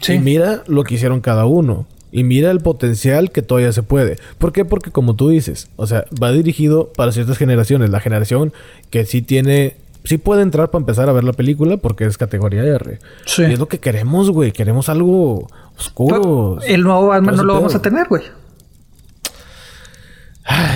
Sí. 0.00 0.14
Y 0.14 0.18
mira 0.18 0.62
lo 0.66 0.84
que 0.84 0.94
hicieron 0.94 1.20
cada 1.20 1.46
uno. 1.46 1.86
Y 2.12 2.22
mira 2.22 2.52
el 2.52 2.60
potencial 2.60 3.32
que 3.32 3.42
todavía 3.42 3.72
se 3.72 3.82
puede. 3.82 4.18
¿Por 4.38 4.52
qué? 4.52 4.64
Porque 4.64 4.92
como 4.92 5.16
tú 5.16 5.30
dices, 5.30 5.68
o 5.74 5.88
sea, 5.88 6.04
va 6.22 6.30
dirigido 6.30 6.92
para 6.96 7.10
ciertas 7.10 7.38
generaciones. 7.38 7.90
La 7.90 7.98
generación 7.98 8.52
que 8.90 9.04
sí 9.04 9.20
tiene 9.20 9.74
sí 10.04 10.18
puede 10.18 10.42
entrar 10.42 10.70
para 10.70 10.82
empezar 10.82 11.08
a 11.08 11.12
ver 11.12 11.24
la 11.24 11.32
película 11.32 11.76
porque 11.76 12.04
es 12.04 12.16
categoría 12.18 12.62
R. 12.62 12.98
Sí. 13.24 13.42
Y 13.42 13.52
es 13.52 13.58
lo 13.58 13.66
que 13.68 13.80
queremos, 13.80 14.30
güey. 14.30 14.52
Queremos 14.52 14.88
algo 14.88 15.48
oscuro. 15.78 16.58
el 16.62 16.82
nuevo 16.82 17.08
Batman 17.08 17.36
no 17.36 17.44
lo 17.44 17.54
vamos 17.54 17.74
a 17.74 17.82
tener, 17.82 18.06
güey. 18.08 18.22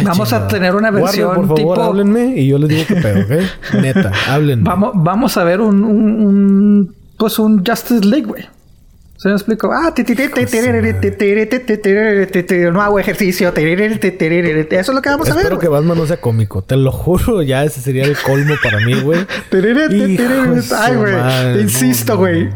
vamos 0.03 0.33
a 0.33 0.49
tener 0.49 0.75
una 0.75 0.91
versión 0.91 1.35
por 1.35 1.47
favor, 1.59 1.81
háblenme 1.81 2.41
y 2.41 2.49
yo 2.49 2.59
les 2.59 2.71
digo 2.71 2.85
qué 2.89 2.95
pedo, 2.97 3.21
¿ok? 3.21 3.75
Neta, 3.83 4.13
háblenme. 4.29 4.65
Vamos, 4.65 4.93
vamos 4.95 5.37
a 5.37 5.45
ver 5.45 5.61
un, 5.61 5.85
un, 5.85 6.27
un 6.27 6.95
pues 7.19 7.39
un 7.39 7.65
Justice 7.65 8.05
League, 8.05 8.27
güey. 8.27 8.45
¿Se 9.19 9.28
me 9.28 9.35
explico? 9.35 9.73
Ah, 9.73 9.93
no 12.70 12.81
hago 12.81 13.01
ejercicio. 13.01 13.49
Eso 13.49 13.62
es 14.70 14.89
lo 14.89 15.03
que 15.03 15.09
vamos 15.09 15.28
a 15.28 15.35
ver. 15.35 15.43
Espero 15.43 15.59
que 15.59 15.66
Batman 15.66 15.99
no 15.99 16.07
sea 16.07 16.20
cómico. 16.20 16.62
Te 16.62 16.77
lo 16.77 16.93
juro, 16.93 17.43
ya 17.43 17.65
ese 17.65 17.81
sería 17.81 18.05
el 18.05 18.16
colmo 18.16 18.55
para 18.62 18.78
mí, 18.78 19.01
güey. 19.01 19.27
Ay, 20.78 20.95
güey. 20.95 21.61
Insisto, 21.61 22.16
güey. 22.16 22.49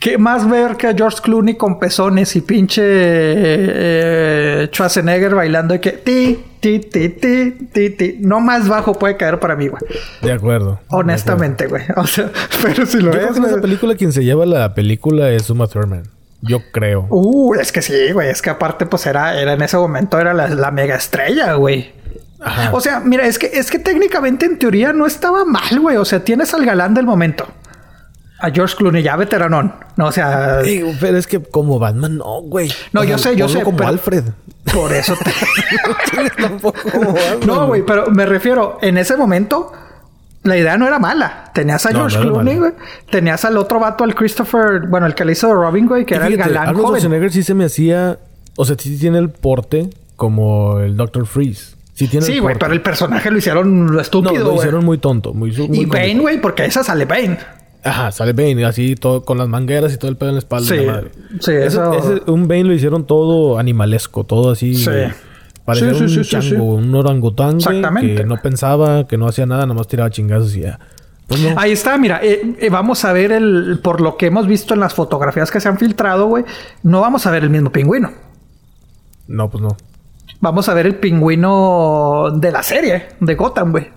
¿Qué 0.00 0.16
más 0.16 0.48
ver 0.48 0.76
que 0.76 0.86
a 0.86 0.94
George 0.94 1.18
Clooney 1.22 1.56
con 1.56 1.78
pezones 1.78 2.34
y 2.34 2.40
pinche 2.40 2.82
eh, 2.82 4.68
Schwarzenegger 4.72 5.34
bailando 5.34 5.74
y 5.74 5.80
que 5.80 5.90
ti, 5.92 6.44
ti, 6.60 6.80
ti, 6.80 7.08
ti, 7.08 7.50
ti, 7.72 7.90
ti. 7.90 8.16
No 8.20 8.40
más 8.40 8.68
bajo 8.68 8.94
puede 8.94 9.16
caer 9.16 9.38
para 9.38 9.56
mí, 9.56 9.68
güey. 9.68 9.82
De 10.22 10.32
acuerdo. 10.32 10.80
Honestamente, 10.88 11.66
güey. 11.66 11.84
O 11.96 12.06
sea, 12.06 12.30
pero 12.62 12.86
si 12.86 12.98
lo 12.98 13.12
Yo 13.12 13.18
Creo 13.18 13.32
que 13.32 13.38
en 13.38 13.44
esa 13.44 13.60
película 13.60 13.94
quien 13.94 14.12
se 14.12 14.24
lleva 14.24 14.46
la 14.46 14.74
película 14.74 15.30
es 15.30 15.48
Uma 15.50 15.66
Thurman. 15.66 16.04
Yo 16.40 16.60
creo. 16.72 17.06
Uh, 17.10 17.54
es 17.54 17.72
que 17.72 17.82
sí, 17.82 18.12
güey. 18.12 18.28
Es 18.28 18.42
que 18.42 18.50
aparte, 18.50 18.86
pues 18.86 19.06
era, 19.06 19.40
era 19.40 19.54
en 19.54 19.62
ese 19.62 19.76
momento 19.76 20.18
era 20.18 20.34
la, 20.34 20.48
la 20.48 20.70
mega 20.70 20.94
estrella, 20.94 21.54
güey. 21.54 21.92
Ajá. 22.40 22.70
O 22.72 22.80
sea, 22.80 23.00
mira, 23.00 23.26
es 23.26 23.38
que, 23.38 23.46
es 23.46 23.70
que 23.70 23.80
técnicamente 23.80 24.46
en 24.46 24.58
teoría 24.58 24.92
no 24.92 25.06
estaba 25.06 25.44
mal, 25.44 25.80
güey. 25.80 25.96
O 25.96 26.04
sea, 26.04 26.22
tienes 26.22 26.54
al 26.54 26.64
galán 26.64 26.94
del 26.94 27.06
momento 27.06 27.46
a 28.40 28.50
George 28.50 28.76
Clooney, 28.76 29.02
ya 29.02 29.16
veteranón. 29.16 29.74
No, 29.96 30.06
o 30.06 30.12
sea. 30.12 30.60
Pero 31.00 31.16
es 31.16 31.26
que 31.26 31.42
como 31.42 31.78
Batman, 31.78 32.18
no, 32.18 32.40
güey. 32.42 32.70
No, 32.92 33.04
yo 33.04 33.18
sé, 33.18 33.36
yo 33.36 33.48
sé. 33.48 33.62
Como 33.62 33.86
Alfred. 33.86 34.24
Por 34.72 34.92
eso 34.92 35.14
te. 35.24 35.32
no, 37.46 37.66
güey, 37.66 37.84
pero 37.84 38.10
me 38.10 38.26
refiero, 38.26 38.78
en 38.82 38.98
ese 38.98 39.16
momento, 39.16 39.72
la 40.44 40.56
idea 40.56 40.76
no 40.76 40.86
era 40.86 40.98
mala. 40.98 41.50
Tenías 41.52 41.84
a 41.86 41.90
George 41.90 42.18
Clooney, 42.18 42.58
güey. 42.58 42.72
Tenías 43.10 43.44
al 43.44 43.56
otro 43.56 43.80
vato, 43.80 44.04
al 44.04 44.14
Christopher, 44.14 44.82
bueno, 44.88 45.06
el 45.06 45.14
que 45.14 45.24
le 45.24 45.32
hizo 45.32 45.52
Robin, 45.52 45.86
güey, 45.86 46.04
que 46.04 46.14
era 46.14 46.26
el 46.26 46.36
galán. 46.36 46.68
Arnold 46.68 46.86
Schwarzenegger 46.86 47.32
sí 47.32 47.42
se 47.42 47.54
me 47.54 47.64
hacía. 47.64 48.18
O 48.56 48.64
sea, 48.64 48.76
sí 48.78 48.96
tiene 48.98 49.18
el 49.18 49.30
porte 49.30 49.90
como 50.16 50.80
el 50.80 50.96
Doctor 50.96 51.26
Freeze. 51.26 51.76
Sí, 51.94 52.06
tiene 52.06 52.24
sí 52.24 52.38
güey, 52.38 52.56
pero 52.56 52.72
el 52.72 52.80
personaje 52.80 53.28
lo 53.30 53.38
hicieron 53.38 53.98
estúpido. 53.98 54.44
No, 54.44 54.50
lo 54.50 54.54
hicieron 54.54 54.84
muy 54.84 54.98
tonto. 54.98 55.34
Muy, 55.34 55.50
y 55.50 55.84
Bane, 55.84 56.20
güey, 56.20 56.40
porque 56.40 56.64
esa 56.64 56.84
sale 56.84 57.06
Bane. 57.06 57.38
Ajá, 57.84 58.10
sale 58.12 58.32
Bane, 58.32 58.64
así 58.64 58.96
todo 58.96 59.24
con 59.24 59.38
las 59.38 59.48
mangueras 59.48 59.94
y 59.94 59.98
todo 59.98 60.10
el 60.10 60.16
pedo 60.16 60.30
en 60.30 60.34
la 60.34 60.40
espalda. 60.40 60.68
Sí, 60.68 60.84
madre. 60.84 61.10
sí 61.40 61.52
eso... 61.52 61.92
un 62.26 62.48
Bane 62.48 62.64
lo 62.64 62.74
hicieron 62.74 63.06
todo 63.06 63.58
animalesco, 63.58 64.24
todo 64.24 64.50
así. 64.50 64.74
Sí. 64.74 64.90
Parecía 65.64 65.88
un 65.90 66.22
chango, 66.24 66.64
un 66.74 66.94
orangután 66.94 67.58
que 67.58 68.24
no 68.24 68.36
pensaba, 68.40 69.06
que 69.06 69.18
no 69.18 69.28
hacía 69.28 69.44
nada, 69.44 69.66
nomás 69.66 69.86
tiraba 69.86 70.10
chingazos 70.10 70.56
y 70.56 70.60
ya. 70.62 70.78
Pues 71.26 71.46
Ahí 71.58 71.72
está, 71.72 71.98
mira, 71.98 72.20
eh, 72.22 72.56
eh, 72.58 72.70
vamos 72.70 73.04
a 73.04 73.12
ver 73.12 73.32
el, 73.32 73.80
por 73.82 74.00
lo 74.00 74.16
que 74.16 74.26
hemos 74.26 74.46
visto 74.46 74.72
en 74.72 74.80
las 74.80 74.94
fotografías 74.94 75.50
que 75.50 75.60
se 75.60 75.68
han 75.68 75.76
filtrado, 75.76 76.26
güey, 76.26 76.44
no 76.82 77.02
vamos 77.02 77.26
a 77.26 77.30
ver 77.30 77.44
el 77.44 77.50
mismo 77.50 77.70
pingüino. 77.70 78.10
No, 79.26 79.50
pues 79.50 79.62
no. 79.62 79.76
Vamos 80.40 80.70
a 80.70 80.74
ver 80.74 80.86
el 80.86 80.94
pingüino 80.94 82.30
de 82.34 82.50
la 82.50 82.62
serie, 82.62 83.08
de 83.20 83.34
Gotham, 83.34 83.72
güey. 83.72 83.88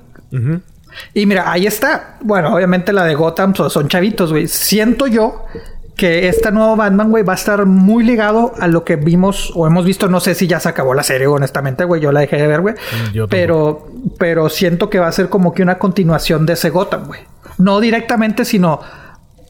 Y 1.13 1.25
mira, 1.25 1.51
ahí 1.51 1.67
está. 1.67 2.17
Bueno, 2.21 2.53
obviamente 2.53 2.93
la 2.93 3.05
de 3.05 3.15
Gotham 3.15 3.53
son 3.55 3.87
chavitos, 3.87 4.31
güey. 4.31 4.47
Siento 4.47 5.07
yo 5.07 5.45
que 5.95 6.27
este 6.27 6.51
nuevo 6.51 6.75
Batman, 6.75 7.11
güey, 7.11 7.23
va 7.23 7.33
a 7.33 7.35
estar 7.35 7.65
muy 7.65 8.03
ligado 8.03 8.53
a 8.59 8.67
lo 8.67 8.83
que 8.83 8.95
vimos 8.95 9.51
o 9.55 9.67
hemos 9.67 9.85
visto. 9.85 10.07
No 10.07 10.19
sé 10.19 10.35
si 10.35 10.47
ya 10.47 10.59
se 10.59 10.69
acabó 10.69 10.93
la 10.93 11.03
serie, 11.03 11.27
honestamente, 11.27 11.83
güey. 11.83 12.01
Yo 12.01 12.11
la 12.11 12.21
dejé 12.21 12.37
de 12.37 12.47
ver, 12.47 12.61
güey. 12.61 12.75
Mm, 13.13 13.25
pero, 13.29 13.87
pero 14.17 14.49
siento 14.49 14.89
que 14.89 14.99
va 14.99 15.07
a 15.07 15.11
ser 15.11 15.29
como 15.29 15.53
que 15.53 15.63
una 15.63 15.77
continuación 15.77 16.45
de 16.45 16.53
ese 16.53 16.69
Gotham, 16.69 17.07
güey. 17.07 17.21
No 17.57 17.79
directamente, 17.79 18.45
sino 18.45 18.81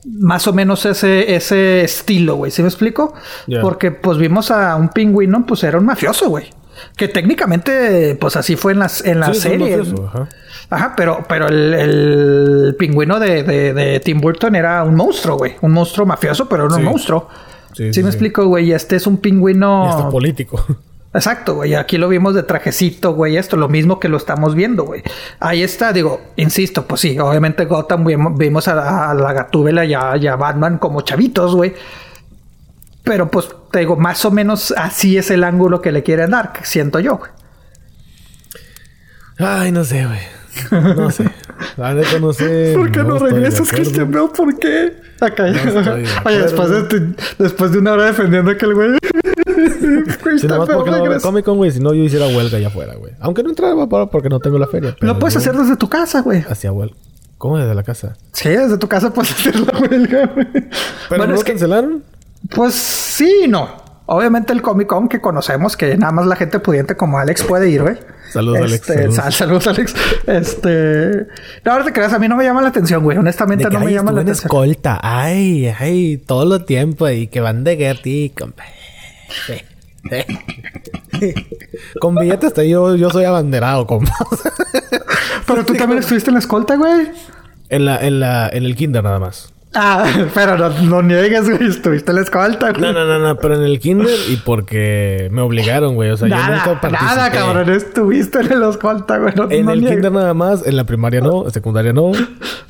más 0.06 0.48
o 0.48 0.54
menos 0.54 0.86
ese, 0.86 1.36
ese 1.36 1.84
estilo, 1.84 2.36
güey. 2.36 2.52
¿Sí 2.52 2.62
me 2.62 2.68
explico? 2.68 3.14
Porque 3.62 3.92
pues 3.92 4.18
vimos 4.18 4.52
a 4.52 4.76
un 4.76 4.90
pingüino, 4.90 5.46
pues 5.46 5.64
era 5.64 5.78
un 5.78 5.86
mafioso, 5.86 6.30
güey. 6.30 6.50
Que 6.96 7.08
técnicamente, 7.08 8.16
pues 8.16 8.36
así 8.36 8.56
fue 8.56 8.74
en, 8.74 8.80
las, 8.80 9.06
en 9.06 9.20
la 9.20 9.34
serie. 9.34 9.82
ajá. 10.70 10.94
pero, 10.96 11.24
pero 11.28 11.48
el, 11.48 12.76
pingüino 12.78 13.20
de, 13.20 14.02
Tim 14.04 14.22
Burton 14.22 14.56
era 14.56 14.84
un 14.84 14.96
monstruo, 14.96 15.38
güey. 15.38 15.56
Un 15.62 15.72
monstruo 15.72 16.06
mafioso, 16.06 16.48
pero 16.48 16.68
no 16.68 16.78
un 16.78 16.84
monstruo. 16.84 17.30
Sí, 17.74 18.04
me 18.04 18.10
explico, 18.10 18.46
güey. 18.46 18.72
Este 18.72 18.96
es 18.96 19.08
un 19.08 19.18
pingüino. 19.18 20.08
Y 20.08 20.12
político. 20.12 20.64
Exacto, 21.14 21.56
güey. 21.56 21.76
Aquí 21.76 21.98
lo 21.98 22.08
vimos 22.08 22.36
de 22.36 22.44
trajecito, 22.44 23.14
güey. 23.14 23.38
Esto, 23.38 23.58
lo 23.58 23.68
mismo 23.68 24.00
que 24.00 24.08
lo 24.08 24.18
estamos 24.18 24.56
viendo, 24.56 24.86
güey. 24.86 25.04
Ahí 25.40 25.62
está, 25.62 25.92
digo, 25.92 26.22
insisto, 26.38 26.86
pues 26.88 27.02
sí, 27.02 27.20
obviamente 27.20 27.66
Gotham 27.66 28.06
vimos 28.38 28.68
a, 28.70 29.14
la 29.14 29.34
Gatúbela 29.34 29.84
y 29.84 29.94
a 29.94 30.36
Batman 30.36 30.78
como 30.78 31.02
chavitos, 31.02 31.56
güey. 31.56 31.74
Pero 33.04 33.32
pues 33.32 33.50
te 33.72 33.80
digo, 33.80 33.96
más 33.96 34.24
o 34.26 34.32
menos 34.32 34.74
así 34.78 35.18
es 35.18 35.32
el 35.32 35.44
ángulo 35.44 35.82
que 35.82 35.92
le 35.92 36.04
quieren 36.04 36.32
dar, 36.32 36.54
que 36.54 36.66
siento 36.66 37.00
yo, 37.00 37.18
güey. 37.18 37.32
Ay, 39.38 39.72
no 39.72 39.84
sé, 39.84 40.06
güey. 40.06 40.20
No 40.96 41.10
sé. 41.10 41.30
La 41.78 41.94
neta 41.94 42.20
no 42.20 42.34
sé. 42.34 42.74
¿Por 42.78 42.92
qué 42.92 43.04
no, 43.04 43.18
regresas, 43.18 43.62
acuerdo. 43.62 43.76
Cristian 43.76 44.12
Bell? 44.12 44.30
¿Por 44.36 44.60
qué? 44.60 44.94
Acá 45.20 45.48
No 45.48 45.82
de 45.82 46.08
Oye, 46.26 46.40
después 46.40 46.70
de, 46.70 47.14
después 47.38 47.72
de 47.72 47.80
una 47.80 47.94
hora 47.94 48.06
defendiendo 48.06 48.52
a 48.52 48.54
aquel 48.54 48.74
güey. 48.74 48.90
Si 50.40 50.48
Bell 50.48 50.60
porque 50.74 50.92
no. 50.92 51.20
Comic 51.22 51.46
Con, 51.46 51.58
güey. 51.58 51.72
Si 51.72 51.80
no, 51.80 51.94
yo 51.94 52.04
hiciera 52.04 52.28
huelga 52.28 52.58
allá 52.58 52.68
afuera, 52.68 52.96
güey. 52.96 53.14
Aunque 53.20 53.44
no 53.44 53.50
entraba 53.50 53.88
porque 54.08 54.30
no 54.30 54.40
tengo 54.40 54.58
la 54.58 54.68
feria. 54.68 54.96
pero 55.00 55.14
Lo 55.14 55.20
puedes 55.20 55.36
hacer 55.38 55.56
desde 55.56 55.76
tu 55.76 55.90
casa, 55.90 56.22
güey. 56.22 56.44
Hacía 56.50 56.72
huelga. 56.72 56.96
¿Cómo 57.38 57.58
desde 57.58 57.74
la 57.74 57.84
casa? 57.84 58.18
Sí, 58.34 58.50
desde 58.50 58.78
tu 58.78 58.88
casa 58.88 59.12
puedes 59.14 59.32
hacer 59.32 59.60
la 59.60 59.80
huelga, 59.80 60.28
güey. 60.28 60.48
¿Pero 60.52 60.70
Bueno, 61.10 61.28
no 61.28 61.34
es 61.34 61.40
lo 61.40 61.46
que, 61.46 61.52
cancelaron? 61.54 62.04
Pues 62.50 62.74
sí 62.74 63.44
y 63.46 63.48
no. 63.48 63.80
Obviamente 64.08 64.52
el 64.52 64.62
Comic 64.62 64.88
Con 64.88 65.08
que 65.08 65.22
conocemos, 65.22 65.78
que 65.78 65.96
nada 65.96 66.12
más 66.12 66.26
la 66.26 66.36
gente 66.36 66.60
pudiente 66.60 66.98
como 66.98 67.18
Alex 67.18 67.44
puede 67.44 67.70
ir, 67.70 67.82
güey. 67.82 67.98
Saludos, 68.34 68.60
Alex, 68.60 68.74
Este, 68.74 68.94
saludos. 68.94 69.16
sal- 69.16 69.34
saludos, 69.34 69.68
Alex. 69.68 69.96
Este... 70.28 71.28
No, 71.64 71.72
ahora 71.72 71.86
te 71.86 71.94
creas, 71.94 72.12
a 72.12 72.20
mí 72.20 72.28
no 72.28 72.36
me 72.36 72.44
llama 72.44 72.62
la 72.62 72.70
atención, 72.70 73.04
güey. 73.04 73.18
Honestamente 73.18 73.70
no 73.70 73.80
me 73.80 73.92
llama 73.94 74.12
la 74.12 74.22
atención. 74.22 74.48
escolta. 74.48 75.00
Ay, 75.02 75.68
ay, 75.80 76.18
todo 76.18 76.44
lo 76.46 76.66
tiempo 76.66 77.06
ahí 77.06 77.28
que 77.28 77.40
van 77.40 77.64
de 77.64 77.78
Gertie, 77.78 78.34
compa. 78.38 78.64
Sí, 79.48 79.54
sí. 80.10 81.34
Con 82.00 82.16
billetes 82.20 82.54
yo, 82.68 82.96
yo 82.96 83.10
soy 83.12 83.24
abanderado, 83.26 83.88
compa. 83.88 84.14
Pero 85.48 85.66
tú 85.66 85.74
también 85.74 86.00
estuviste 86.00 86.30
en 86.30 86.34
la 86.36 86.40
escolta, 86.40 86.76
güey. 86.76 87.10
en 87.70 87.86
la, 87.86 87.98
en 88.06 88.20
la, 88.20 88.50
en 88.50 88.64
el 88.66 88.76
kinder 88.76 89.04
nada 89.04 89.20
más. 89.20 89.54
Ah, 89.74 90.06
pero 90.34 90.58
no, 90.58 90.70
no 90.70 91.02
niegues, 91.02 91.50
güey. 91.50 91.70
Estuviste 91.70 92.12
en 92.12 92.16
la 92.18 92.22
escolta, 92.24 92.72
güey. 92.72 92.82
No, 92.82 92.92
no, 92.92 93.06
no, 93.06 93.20
no, 93.20 93.38
pero 93.38 93.56
en 93.56 93.64
el 93.64 93.80
kinder 93.80 94.10
y 94.30 94.36
porque 94.38 95.30
me 95.32 95.42
obligaron, 95.42 95.96
güey. 95.96 96.10
O 96.12 96.18
sea, 96.18 96.28
yo 96.28 96.36
Nada, 96.36 96.58
nunca 96.58 96.82
participé. 96.82 97.06
nada, 97.16 97.32
cabrón. 97.32 97.70
Estuviste 97.70 98.40
en 98.40 98.60
la 98.60 98.70
escolta, 98.70 99.18
güey. 99.18 99.34
No, 99.36 99.50
En 99.50 99.66
no 99.66 99.72
el 99.72 99.80
niegues. 99.80 99.96
kinder 99.96 100.12
nada 100.12 100.34
más, 100.34 100.66
en 100.68 100.76
la 100.76 100.84
primaria 100.84 101.22
no, 101.22 101.46
en 101.46 101.52
secundaria 101.52 101.94
no. 101.94 102.12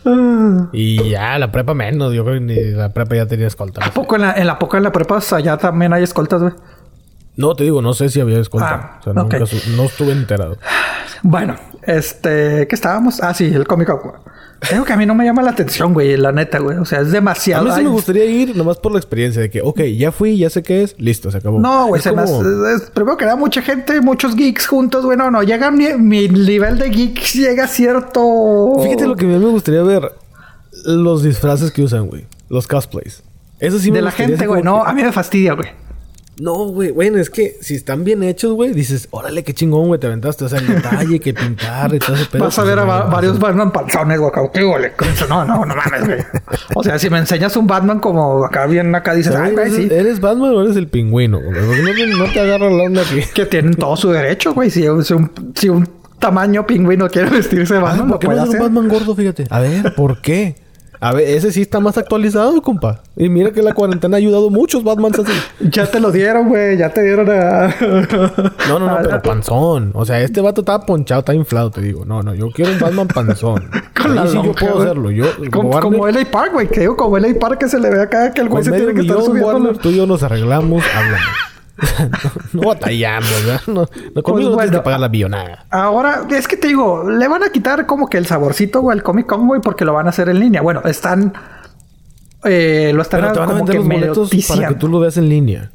Ah. 0.06 0.68
Y 0.73 1.10
ya, 1.10 1.40
la 1.40 1.52
prepa 1.52 1.73
menos. 1.73 2.14
Yo 2.14 2.23
creo 2.23 2.36
que 2.36 2.41
ni 2.41 2.56
la 2.72 2.90
prepa 2.94 3.15
ya 3.15 3.26
tenía 3.26 3.48
escolta. 3.48 3.84
¿A 3.84 3.91
poco 3.91 4.15
en 4.15 4.22
la, 4.22 4.34
en 4.34 4.45
la 4.45 4.60
poco 4.60 4.78
en 4.78 4.84
la 4.84 4.91
prepa 4.91 5.19
allá 5.32 5.57
también 5.57 5.94
hay 5.94 6.03
escoltas, 6.03 6.41
güey? 6.41 6.53
No, 7.36 7.56
te 7.56 7.64
digo, 7.64 7.82
no 7.82 7.94
sé 7.94 8.10
si 8.10 8.19
había 8.22 8.40
escolta. 8.40 8.73
Ah, 8.73 8.98
o 8.99 9.03
sea, 9.03 9.14
nunca 9.14 9.40
no 9.40 9.84
estuve 9.86 10.11
enterado. 10.11 10.57
Bueno, 11.23 11.56
este... 11.84 12.68
¿Qué 12.68 12.76
estábamos? 12.76 13.22
Ah, 13.23 13.34
sí, 13.34 13.45
el 13.45 13.65
cómico, 13.65 14.22
Digo 14.70 14.86
que 14.86 14.94
a 14.94 14.96
mí 14.98 15.06
no 15.08 15.16
me 15.16 15.26
llama 15.26 15.42
la 15.42 15.52
atención, 15.52 15.94
güey. 15.94 16.16
La 16.18 16.32
neta, 16.32 16.60
güey. 16.60 16.78
O 16.78 16.86
sea, 16.86 17.00
es 17.02 17.08
A 17.08 17.12
demasiado... 17.12 17.66
mí 17.66 17.72
sí 17.76 17.82
me 17.82 17.90
gustaría 17.90 18.26
ir 18.26 18.56
nomás 18.56 18.78
por 18.78 18.92
la 18.92 19.00
experiencia 19.00 19.42
de 19.42 19.50
que, 19.50 19.62
ok, 19.62 19.82
ya 19.98 20.12
fui, 20.12 20.38
ya 20.38 20.50
sé 20.52 20.62
qué 20.62 20.84
es, 20.84 20.96
listo, 21.00 21.32
se 21.32 21.38
acabó. 21.40 21.60
No, 21.60 21.88
güey, 21.88 22.02
se 22.02 22.12
me 22.12 22.24
como- 22.24 22.68
es- 22.68 22.84
primero 22.92 23.18
que 23.18 23.26
nada, 23.26 23.38
mucha 23.38 23.62
gente, 23.64 24.00
muchos 24.02 24.36
geeks 24.36 24.68
juntos, 24.68 25.04
güey. 25.04 25.18
No, 25.18 25.32
no, 25.32 25.42
llega 25.42 25.72
mi, 25.72 25.88
mi 25.98 26.28
nivel 26.28 26.78
de 26.78 26.90
geeks, 26.90 27.34
llega 27.36 27.64
a 27.64 27.68
cierto. 27.68 28.76
Fíjate 28.84 29.08
lo 29.08 29.16
que 29.16 29.26
a 29.26 29.30
mí 29.30 29.38
me 29.38 29.50
gustaría 29.50 29.82
ver. 29.84 30.12
Los 30.86 31.24
disfraces 31.24 31.72
que 31.72 31.82
usan, 31.84 32.08
güey. 32.08 32.26
Los 32.50 32.68
cosplays. 32.68 33.24
Eso 33.60 33.80
sí 33.80 33.92
me 33.92 33.98
de 33.98 34.02
la 34.04 34.12
gente, 34.12 34.46
güey. 34.48 34.62
No, 34.64 34.84
a 34.84 34.94
mí 34.94 35.02
me 35.04 35.12
fastidia, 35.12 35.54
güey. 35.54 35.70
No, 36.40 36.56
güey. 36.70 36.91
Bueno, 36.91 37.18
es 37.20 37.30
que 37.30 37.58
si 37.62 37.76
están 37.76 38.03
bien 38.03 38.24
hechos, 38.24 38.53
güey, 38.53 38.72
dices, 38.74 39.08
órale, 39.12 39.44
qué 39.44 39.53
chingón, 39.53 39.88
güey, 39.88 39.99
te 39.99 40.08
aventaste. 40.08 40.45
O 40.45 40.49
sea, 40.49 40.60
el 40.60 40.68
detalle, 40.68 41.20
que 41.20 41.34
pintar 41.34 41.94
y 41.94 41.99
todo 41.99 42.16
ese 42.16 42.26
pedo. 42.26 42.44
Vas 42.45 42.58
a 42.58 42.62
pues, 42.64 42.70
ver 42.76 42.80
a 42.80 42.86
va- 42.86 43.03
varios. 43.06 43.38
Batman 43.38 43.72
panzones, 43.72 44.18
güey. 44.18 44.30
acá, 44.32 44.49
¿Qué 44.52 44.64
güey? 44.64 44.86
No, 45.30 45.45
no, 45.45 45.66
no 45.66 45.76
mames, 45.76 46.06
güey. 46.06 46.20
O 46.74 46.84
sea, 46.84 46.98
si 46.98 47.10
me 47.10 47.20
enseñas 47.20 47.56
un 47.58 47.68
Batman 47.68 47.99
como 47.99 48.44
acá 48.45 48.66
bien 48.66 48.95
acá 48.95 49.14
dices, 49.14 49.36
ay, 49.36 49.52
güey, 49.52 49.66
¿Eres, 49.68 49.76
sí. 49.76 49.90
¿Eres 49.91 50.20
Batman 50.20 50.52
o 50.56 50.62
eres 50.64 50.78
el 50.78 50.88
pingüino? 50.88 51.40
Porque 51.44 51.60
no, 51.62 51.91
te- 51.94 52.08
no 52.08 52.26
te 52.34 52.40
agarra 52.40 52.70
la 52.72 52.84
onda 52.84 53.02
aquí. 53.02 53.22
Que 53.36 53.45
tienen 53.45 53.74
todo 53.76 53.95
su 53.98 54.10
derecho, 54.12 54.53
güey. 54.53 54.70
Si, 54.72 54.82
si 54.82 54.88
un, 55.14 55.32
si 55.53 55.70
un 55.70 55.88
tamaño 56.18 56.66
pingüino 56.66 57.08
quiere 57.10 57.30
vestirse 57.30 57.74
de 57.76 57.80
Batman, 57.82 58.08
¿Por 58.10 58.20
qué 58.20 58.28
no 58.30 58.44
es 58.44 58.49
un. 58.49 58.60
Batman 58.60 58.88
gordo? 58.88 59.16
Fíjate. 59.16 59.45
A 59.49 59.60
ver, 59.60 59.94
¿por 59.95 60.22
qué? 60.22 60.56
A 61.03 61.14
ver, 61.14 61.28
ese 61.28 61.52
sí 61.52 61.64
está 61.64 61.80
más 61.80 61.98
actualizado, 61.98 62.61
compa. 62.61 63.02
Y 63.18 63.28
mira 63.28 63.49
que 63.52 63.64
la 63.64 63.73
cuarentena 63.73 64.18
ha 64.18 64.19
ayudado 64.19 64.52
muchos 64.52 64.84
Batmans 64.84 65.18
así. 65.18 65.32
Ya 65.60 65.88
te 65.90 65.99
lo 65.99 66.11
dieron, 66.11 66.48
güey. 66.48 66.78
Ya 66.78 66.94
te 66.94 67.02
dieron 67.02 67.28
a. 67.28 67.76
No, 68.69 68.78
no, 68.78 68.86
no, 68.86 68.98
pero 69.02 69.19
panzón. 69.23 69.90
O 69.95 70.06
sea, 70.06 70.22
este 70.22 70.41
vato 70.41 70.61
está 70.61 70.80
ponchado, 70.86 71.22
está 71.22 71.34
inflado, 71.34 71.72
te 71.72 71.82
digo. 71.82 72.06
No, 72.06 72.22
no, 72.22 72.36
yo 72.36 72.52
quiero 72.52 72.73
un 72.73 72.80
Batman 72.80 73.07
panzón. 73.07 73.68
Con 73.99 74.15
la 74.15 74.28
sí 74.28 74.40
yo 74.44 74.53
puedo 74.53 74.80
hacerlo. 74.80 75.10
Yo, 75.10 75.26
Como, 75.52 75.69
Warner, 75.69 75.91
como 75.91 76.07
LA 76.07 76.26
Park, 76.30 76.53
güey. 76.53 76.68
Que 76.68 76.82
digo, 76.82 76.95
como 76.95 77.18
LA 77.18 77.30
Park 77.40 77.57
que 77.57 77.68
se 77.68 77.80
le 77.80 77.90
ve 77.90 77.99
acá 77.99 78.32
que 78.32 78.41
el 78.41 78.49
güey 78.49 78.64
se 78.64 78.72
tiene 78.72 78.94
que 78.94 79.02
estar 79.02 79.23
subiendo. 79.23 79.48
Warner, 79.48 79.78
tú 79.80 79.90
y 79.90 79.98
yo 79.98 80.06
nos 80.06 80.22
arreglamos, 80.22 80.84
háblame. 80.95 81.26
No, 81.82 82.32
no 82.62 82.68
batallamos, 82.68 83.30
¿verdad? 83.45 83.62
No, 83.68 83.88
no, 84.16 84.24
conmigo 84.24 84.52
no 84.52 84.56
tienes 84.58 84.72
Pues 84.72 84.72
que 84.72 84.84
pagar 84.84 84.99
la 84.99 85.08
billonada. 85.08 85.66
Ahora, 85.70 86.24
es 86.30 86.48
que 86.48 86.58
te 86.58 86.68
digo, 86.68 87.10
le 87.10 87.28
van 87.28 87.44
a 87.44 87.49
quitar 87.49 87.86
como 87.86 88.08
que 88.08 88.18
el 88.18 88.26
saborcito, 88.26 88.82
güey, 88.82 88.98
al 88.98 89.03
Comic 89.03 89.26
Con, 89.26 89.48
güey, 89.48 89.62
porque 89.62 89.86
lo 89.86 89.94
van 89.94 90.08
a 90.08 90.10
hacer 90.10 90.30
en 90.30 90.40
línea. 90.40 90.62
Bueno, 90.62 90.82
están. 90.86 91.34
Eh, 92.44 92.91
lo 92.94 93.02
están 93.02 93.22
Pero 93.22 93.34
te 93.34 93.40
van 93.40 93.49
a 93.49 93.53
como 93.53 93.66
vender 93.66 93.74
que 93.74 93.80
los 93.80 93.88
medio 93.88 94.14
boletos 94.16 94.48
para 94.48 94.68
que 94.70 94.76
tú 94.76 94.88
lo 94.88 94.99
veas 94.99 95.18
en 95.18 95.30
línea. 95.30 95.72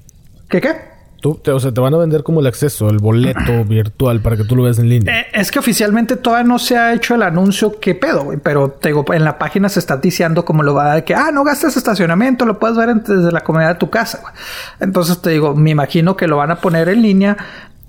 ¿Qué 0.49 0.61
qué? 0.61 0.95
Tú, 1.27 1.35
te- 1.43 1.51
o 1.51 1.59
sea, 1.59 1.73
te 1.73 1.81
van 1.81 1.93
a 1.93 1.97
vender 1.97 2.23
como 2.23 2.39
el 2.39 2.47
acceso, 2.47 2.89
el 2.89 2.98
boleto 2.98 3.65
virtual 3.69 4.20
para 4.20 4.36
que 4.36 4.44
tú 4.44 4.55
lo 4.55 4.62
veas 4.62 4.78
en 4.78 4.89
línea. 4.89 5.23
Eh, 5.23 5.27
es 5.32 5.51
que 5.51 5.59
oficialmente 5.59 6.15
todavía 6.15 6.44
no 6.47 6.61
se 6.61 6.77
ha 6.78 6.94
hecho 6.94 7.16
el 7.16 7.23
anuncio 7.24 7.81
qué 7.81 7.97
pedo, 7.97 8.23
güey. 8.23 8.39
Pero 8.40 8.70
te 8.70 8.90
digo, 8.90 9.05
en 9.12 9.24
la 9.24 9.36
página 9.39 9.69
se 9.69 9.81
está 9.81 9.97
diciendo 9.97 10.44
como 10.44 10.62
lo 10.62 10.73
va 10.74 10.93
a 10.93 11.01
que, 11.01 11.16
ah, 11.16 11.31
no 11.32 11.43
gastes 11.43 11.77
estacionamiento, 11.77 12.47
lo 12.47 12.61
puedes 12.61 12.77
ver 12.77 12.90
en- 12.90 13.03
desde 13.03 13.32
la 13.32 13.40
comunidad 13.40 13.70
de 13.70 13.78
tu 13.81 13.90
casa, 13.90 14.19
güey. 14.23 14.32
Entonces 14.78 15.20
te 15.20 15.31
digo, 15.31 15.55
me 15.57 15.70
imagino 15.70 16.16
que 16.16 16.28
lo 16.28 16.36
van 16.36 16.53
a 16.53 16.61
poner 16.61 16.89
en 16.89 17.03
línea. 17.03 17.36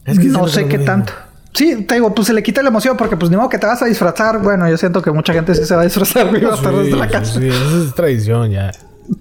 Es 0.04 0.18
que 0.18 0.26
no 0.26 0.48
sé 0.48 0.68
qué 0.68 0.80
tanto. 0.80 1.14
Sí, 1.54 1.84
te 1.86 1.96
digo, 1.96 2.14
pues 2.16 2.26
se 2.28 2.34
le 2.34 2.42
quita 2.44 2.62
la 2.64 2.70
emoción 2.70 2.98
porque 2.98 3.18
pues 3.18 3.30
ni 3.32 3.38
modo 3.38 3.50
que 3.50 3.58
te 3.58 3.66
vas 3.68 3.82
a 3.82 3.86
disfrazar. 3.86 4.40
Bueno, 4.42 4.70
yo 4.70 4.78
siento 4.78 5.02
que 5.02 5.12
mucha 5.12 5.34
gente 5.34 5.54
sí 5.54 5.66
se 5.66 5.76
va 5.76 5.82
a 5.82 5.84
disfrazar, 5.86 6.28
güey, 6.30 6.42
Sí, 6.42 6.66
desde 6.66 6.96
la 6.96 7.08
casa. 7.08 7.40
sí, 7.40 7.48
esa 7.48 7.84
es 7.88 7.94
tradición 7.96 8.50
ya. 8.52 8.72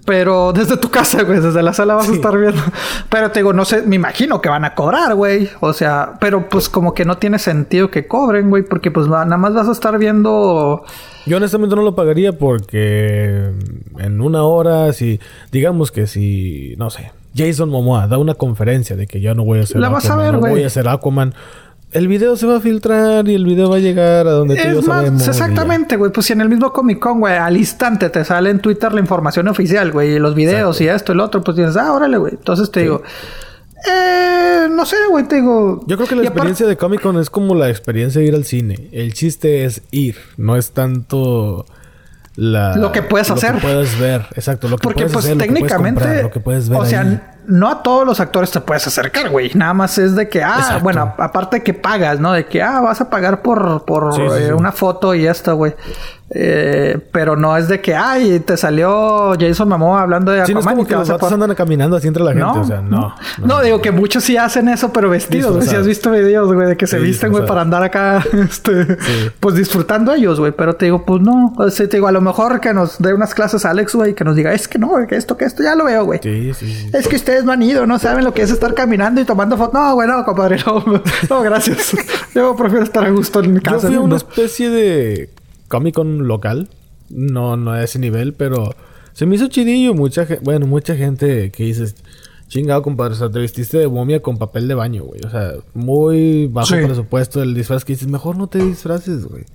Pero 0.05 0.51
desde 0.53 0.77
tu 0.77 0.89
casa, 0.89 1.23
güey, 1.23 1.39
desde 1.39 1.63
la 1.63 1.73
sala 1.73 1.95
vas 1.95 2.09
a 2.09 2.13
estar 2.13 2.37
viendo. 2.37 2.61
Pero 3.09 3.31
te 3.31 3.39
digo, 3.39 3.53
no 3.53 3.63
sé, 3.65 3.83
me 3.83 3.95
imagino 3.95 4.41
que 4.41 4.49
van 4.49 4.65
a 4.65 4.75
cobrar, 4.75 5.15
güey. 5.15 5.49
O 5.61 5.73
sea, 5.73 6.13
pero 6.19 6.49
pues 6.49 6.67
como 6.69 6.93
que 6.93 7.05
no 7.05 7.17
tiene 7.17 7.39
sentido 7.39 7.89
que 7.89 8.07
cobren, 8.07 8.49
güey, 8.49 8.63
porque 8.63 8.91
pues 8.91 9.07
nada 9.07 9.37
más 9.37 9.53
vas 9.53 9.67
a 9.69 9.71
estar 9.71 9.97
viendo. 9.97 10.83
Yo 11.25 11.37
honestamente 11.37 11.75
no 11.75 11.81
lo 11.81 11.95
pagaría 11.95 12.33
porque 12.33 13.51
en 13.99 14.21
una 14.21 14.43
hora, 14.43 14.91
si 14.93 15.19
digamos 15.51 15.91
que 15.91 16.07
si, 16.07 16.75
no 16.77 16.89
sé, 16.89 17.11
Jason 17.35 17.69
Momoa 17.69 18.07
da 18.07 18.17
una 18.17 18.33
conferencia 18.33 18.95
de 18.95 19.07
que 19.07 19.21
ya 19.21 19.33
no 19.33 19.43
voy 19.45 19.59
a 19.59 19.65
ser 19.65 19.79
La 19.79 19.89
vas 19.89 20.09
a 20.09 20.15
ver, 20.15 20.33
no 20.33 20.39
güey. 20.39 20.51
voy 20.53 20.63
a 20.63 20.69
ser 20.69 20.87
Aquaman, 20.87 21.33
el 21.91 22.07
video 22.07 22.35
se 22.35 22.45
va 22.45 22.57
a 22.57 22.59
filtrar 22.59 23.27
y 23.27 23.35
el 23.35 23.45
video 23.45 23.69
va 23.69 23.77
a 23.77 23.79
llegar 23.79 24.27
a 24.27 24.31
donde 24.31 24.55
tú 24.55 24.61
y 24.61 24.71
yo 24.73 24.79
Es 24.79 24.87
más, 24.87 24.97
sabemos. 24.97 25.27
exactamente, 25.27 25.95
güey. 25.95 26.11
Pues 26.11 26.25
si 26.25 26.33
en 26.33 26.41
el 26.41 26.49
mismo 26.49 26.71
Comic 26.73 26.99
Con, 26.99 27.19
güey, 27.19 27.35
al 27.35 27.55
instante 27.55 28.09
te 28.09 28.25
sale 28.25 28.49
en 28.49 28.59
Twitter 28.59 28.91
la 28.91 28.99
información 28.99 29.47
oficial, 29.47 29.91
güey, 29.91 30.15
y 30.15 30.19
los 30.19 30.35
videos 30.35 30.81
y 30.81 30.87
esto 30.87 31.13
y 31.13 31.15
lo 31.15 31.23
otro, 31.25 31.41
pues 31.41 31.57
dices, 31.57 31.77
ah, 31.77 31.93
órale, 31.93 32.17
güey. 32.17 32.33
Entonces 32.33 32.69
te 32.71 32.81
digo, 32.81 33.03
eh, 33.89 34.67
no 34.69 34.85
sé, 34.85 34.97
güey, 35.09 35.27
te 35.27 35.35
digo. 35.35 35.83
Yo 35.87 35.95
creo 35.95 36.07
que 36.09 36.15
la 36.15 36.23
experiencia 36.23 36.67
de 36.67 36.75
Comic 36.75 37.01
Con 37.01 37.17
es 37.19 37.29
como 37.29 37.55
la 37.55 37.69
experiencia 37.69 38.19
de 38.21 38.27
ir 38.27 38.35
al 38.35 38.43
cine. 38.43 38.89
El 38.91 39.13
chiste 39.13 39.65
es 39.65 39.81
ir, 39.91 40.17
no 40.35 40.57
es 40.57 40.71
tanto 40.71 41.65
la 42.35 42.75
Lo 42.75 42.91
que 42.91 43.01
puedes 43.01 43.31
hacer. 43.31 43.55
Lo 43.55 43.61
que 43.61 43.67
puedes 43.67 43.99
ver, 43.99 44.25
exacto, 44.35 44.67
lo 44.67 44.77
que 44.77 44.83
Porque 44.83 45.01
puedes 45.03 45.13
pues 45.13 45.25
hacer, 45.25 45.37
lo 45.37 45.43
que 45.43 45.49
puedes 45.49 45.59
técnicamente, 45.63 46.01
comprar, 46.01 46.23
lo 46.23 46.31
que 46.31 46.39
puedes 46.39 46.69
ver 46.69 46.79
o 46.79 46.85
sea, 46.85 47.01
ahí. 47.01 47.21
No 47.47 47.69
a 47.69 47.81
todos 47.83 48.05
los 48.05 48.19
actores 48.19 48.51
te 48.51 48.59
puedes 48.61 48.85
acercar, 48.87 49.29
güey. 49.29 49.51
Nada 49.55 49.73
más 49.73 49.97
es 49.97 50.15
de 50.15 50.29
que, 50.29 50.43
ah, 50.43 50.55
Exacto. 50.59 50.83
bueno, 50.83 51.13
a- 51.17 51.23
aparte 51.23 51.63
que 51.63 51.73
pagas, 51.73 52.19
¿no? 52.19 52.33
De 52.33 52.45
que, 52.45 52.61
ah, 52.61 52.81
vas 52.81 53.01
a 53.01 53.09
pagar 53.09 53.41
por, 53.41 53.85
por 53.85 54.13
Sí, 54.13 54.21
sí, 54.21 54.35
eh, 54.35 54.45
sí. 54.47 54.51
una 54.53 54.71
foto 54.71 55.15
y 55.15 55.25
esto, 55.27 55.55
güey. 55.55 55.73
Eh, 56.29 56.99
pero 57.13 57.37
no 57.37 57.55
es 57.55 57.69
de 57.69 57.79
que, 57.79 57.95
ay, 57.95 58.41
te 58.41 58.57
salió 58.57 59.33
Jason 59.39 59.69
Momoa 59.69 60.01
hablando 60.01 60.33
de 60.33 60.45
Sí, 60.45 60.53
no 60.53 60.59
es 60.59 60.65
Aquaman 60.65 60.75
como 60.75 60.85
y 60.85 60.89
que 60.89 60.95
los 60.95 61.09
a 61.09 61.13
vatos 61.13 61.29
por- 61.29 61.33
andan 61.41 61.55
caminando 61.55 61.95
así 61.95 62.07
entre 62.09 62.21
la 62.21 62.31
gente, 62.33 62.43
No, 62.45 62.61
o 62.61 62.65
sea, 62.65 62.81
no. 62.81 63.15
no. 63.37 63.61
digo 63.61 63.81
que 63.81 63.91
muchos 63.91 64.25
sí 64.25 64.35
hacen 64.35 64.67
eso, 64.67 64.91
pero 64.91 65.09
vestidos. 65.09 65.55
güey. 65.55 65.65
Si 65.65 65.73
has 65.73 65.87
visto 65.87 66.11
videos, 66.11 66.53
güey, 66.53 66.67
de 66.67 66.75
que 66.75 66.85
se 66.85 66.99
visten, 66.99 67.31
güey, 67.31 67.45
para 67.45 67.61
andar 67.61 67.81
acá, 67.81 68.21
este, 68.33 68.97
pues 69.39 69.55
disfrutando 69.55 70.13
ellos, 70.13 70.37
güey. 70.37 70.51
Pero 70.51 70.75
te 70.75 70.85
digo, 70.85 71.05
pues 71.05 71.21
no. 71.21 71.53
O 71.57 71.69
sea, 71.69 71.87
te 71.87 71.95
digo, 71.95 72.07
a 72.09 72.11
lo 72.11 72.19
mejor 72.19 72.59
que 72.59 72.73
nos 72.73 72.99
dé 72.99 73.13
unas 73.13 73.33
clases 73.33 73.63
Alex, 73.63 73.95
güey, 73.95 74.13
que 74.13 74.25
nos 74.25 74.35
diga, 74.35 74.51
es 74.51 74.67
que 74.67 74.77
no, 74.79 74.91
que 75.07 75.15
esto, 75.15 75.37
que 75.37 75.45
esto, 75.45 75.63
ya 75.63 75.75
lo 75.75 75.85
veo, 75.85 76.03
güey. 76.03 76.19
Sí, 76.21 76.53
sí, 76.53 76.67
sí. 76.73 76.89
Es 76.91 77.07
que 77.07 77.15
ustedes 77.37 77.45
no 77.45 77.51
han 77.51 77.61
ido, 77.61 77.85
no 77.85 77.99
saben 77.99 78.23
lo 78.23 78.33
que 78.33 78.41
es 78.41 78.51
estar 78.51 78.73
caminando 78.73 79.21
y 79.21 79.25
tomando 79.25 79.57
fotos. 79.57 79.73
No, 79.73 79.93
güey, 79.95 80.07
no, 80.07 80.23
compadre, 80.25 80.57
no, 80.65 80.83
no, 81.29 81.41
gracias. 81.41 81.95
Yo 82.33 82.55
prefiero 82.55 82.83
estar 82.83 83.05
a 83.05 83.09
gusto 83.09 83.39
en 83.41 83.53
mi 83.53 83.59
Yo 83.59 83.63
casa. 83.63 83.87
fui 83.87 83.95
a 83.95 83.99
una 83.99 84.15
especie 84.17 84.69
de 84.69 85.29
Comic 85.67 85.95
Con 85.95 86.27
local. 86.27 86.69
No, 87.09 87.55
no 87.57 87.71
a 87.71 87.83
ese 87.83 87.99
nivel, 87.99 88.33
pero 88.33 88.75
se 89.13 89.25
me 89.25 89.35
hizo 89.35 89.47
chidillo. 89.47 89.93
Mucha 89.93 90.25
gente, 90.25 90.43
bueno, 90.43 90.67
mucha 90.67 90.95
gente 90.95 91.51
que 91.51 91.63
dices, 91.63 91.95
chingado, 92.47 92.81
compadre, 92.81 93.13
o 93.13 93.17
sea, 93.17 93.29
te 93.29 93.39
vestiste 93.39 93.77
de 93.77 93.87
momia 93.87 94.21
con 94.21 94.37
papel 94.37 94.67
de 94.67 94.73
baño, 94.73 95.03
güey. 95.03 95.21
O 95.25 95.29
sea, 95.29 95.53
muy 95.73 96.47
bajo 96.47 96.67
Sí. 96.67 96.75
presupuesto 96.83 97.41
el 97.41 97.53
disfraz 97.53 97.85
que 97.85 97.93
dices, 97.93 98.07
mejor 98.09 98.37
no 98.37 98.47
te 98.47 98.59
disfraces, 98.59 99.25
güey. 99.25 99.45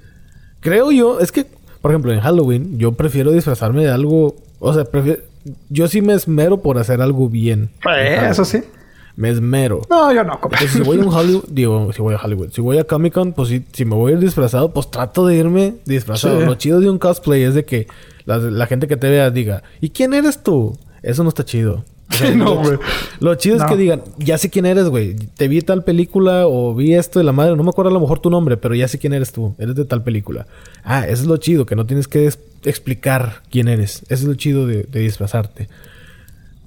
Creo 0.60 0.92
yo, 0.92 1.20
es 1.20 1.32
que, 1.32 1.46
por 1.80 1.90
ejemplo, 1.90 2.12
en 2.12 2.20
Halloween, 2.20 2.78
yo 2.78 2.92
prefiero 2.92 3.32
disfrazarme 3.32 3.82
de 3.82 3.90
algo, 3.90 4.36
o 4.60 4.72
sea, 4.72 4.84
prefiero, 4.84 5.22
yo 5.68 5.88
sí 5.88 6.02
me 6.02 6.14
esmero 6.14 6.60
por 6.62 6.78
hacer 6.78 7.00
algo 7.00 7.28
bien. 7.28 7.70
Eh, 7.96 8.26
eso 8.30 8.44
sí. 8.44 8.62
Me 9.14 9.28
esmero. 9.28 9.82
No, 9.90 10.12
yo 10.12 10.24
no. 10.24 10.38
Entonces, 10.42 10.70
si 10.70 10.80
voy 10.80 10.98
a 10.98 11.02
un 11.02 11.08
Hollywood, 11.12 11.44
digo, 11.48 11.92
si 11.92 12.00
voy 12.00 12.14
a 12.14 12.18
Hollywood, 12.22 12.50
si 12.50 12.60
voy 12.62 12.78
a 12.78 12.84
Comic 12.84 13.12
Con, 13.12 13.32
pues 13.34 13.48
si, 13.50 13.64
si 13.72 13.84
me 13.84 13.94
voy 13.94 14.12
a 14.12 14.14
ir 14.14 14.20
disfrazado, 14.20 14.72
pues 14.72 14.90
trato 14.90 15.26
de 15.26 15.36
irme 15.36 15.74
disfrazado. 15.84 16.40
Sí. 16.40 16.46
Lo 16.46 16.54
chido 16.54 16.80
de 16.80 16.88
un 16.88 16.98
cosplay 16.98 17.42
es 17.42 17.54
de 17.54 17.64
que 17.64 17.86
la, 18.24 18.38
la 18.38 18.66
gente 18.66 18.86
que 18.88 18.96
te 18.96 19.10
vea 19.10 19.30
diga, 19.30 19.62
¿y 19.80 19.90
quién 19.90 20.14
eres 20.14 20.42
tú? 20.42 20.78
Eso 21.02 21.22
no 21.24 21.28
está 21.28 21.44
chido. 21.44 21.84
O 22.10 22.14
sea, 22.14 22.30
No, 22.34 22.56
güey. 22.56 22.78
lo 23.20 23.34
chido 23.34 23.56
es 23.56 23.64
que 23.64 23.76
digan, 23.76 24.02
ya 24.18 24.38
sé 24.38 24.48
quién 24.48 24.64
eres, 24.64 24.88
güey. 24.88 25.14
Te 25.14 25.46
vi 25.48 25.60
tal 25.60 25.84
película 25.84 26.46
o 26.46 26.74
vi 26.74 26.94
esto 26.94 27.18
de 27.18 27.24
la 27.26 27.32
madre. 27.32 27.54
No 27.56 27.64
me 27.64 27.70
acuerdo 27.70 27.90
a 27.90 27.94
lo 27.94 28.00
mejor 28.00 28.20
tu 28.20 28.30
nombre, 28.30 28.56
pero 28.56 28.74
ya 28.74 28.88
sé 28.88 28.98
quién 28.98 29.12
eres 29.12 29.32
tú. 29.32 29.54
Eres 29.58 29.74
de 29.74 29.84
tal 29.84 30.02
película. 30.02 30.46
Ah, 30.84 31.06
eso 31.06 31.22
es 31.22 31.26
lo 31.28 31.36
chido, 31.36 31.66
que 31.66 31.76
no 31.76 31.84
tienes 31.84 32.08
que 32.08 32.30
explicar 32.64 33.42
quién 33.50 33.68
eres. 33.68 34.02
Eso 34.04 34.14
es 34.14 34.24
lo 34.24 34.34
chido 34.34 34.66
de, 34.66 34.84
de 34.84 35.00
disfrazarte. 35.00 35.68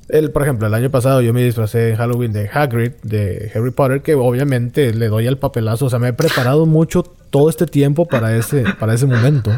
El, 0.08 0.30
por 0.30 0.44
ejemplo, 0.44 0.68
el 0.68 0.74
año 0.76 0.92
pasado 0.92 1.20
yo 1.22 1.34
me 1.34 1.44
disfracé 1.44 1.90
en 1.90 1.96
Halloween 1.96 2.32
de 2.32 2.48
Hagrid, 2.48 2.92
de 3.02 3.52
Harry 3.56 3.72
Potter, 3.72 4.02
que 4.04 4.14
obviamente 4.14 4.94
le 4.94 5.08
doy 5.08 5.26
al 5.26 5.40
papelazo. 5.40 5.88
O 5.88 5.90
sea, 5.90 5.98
me 5.98 6.10
he 6.10 6.14
preparado 6.14 6.68
mucho 6.68 7.02
todo 7.32 7.50
este 7.50 7.66
tiempo 7.66 8.06
para 8.06 8.38
ese, 8.38 8.66
para 8.80 8.94
ese 8.94 9.08
momento. 9.08 9.52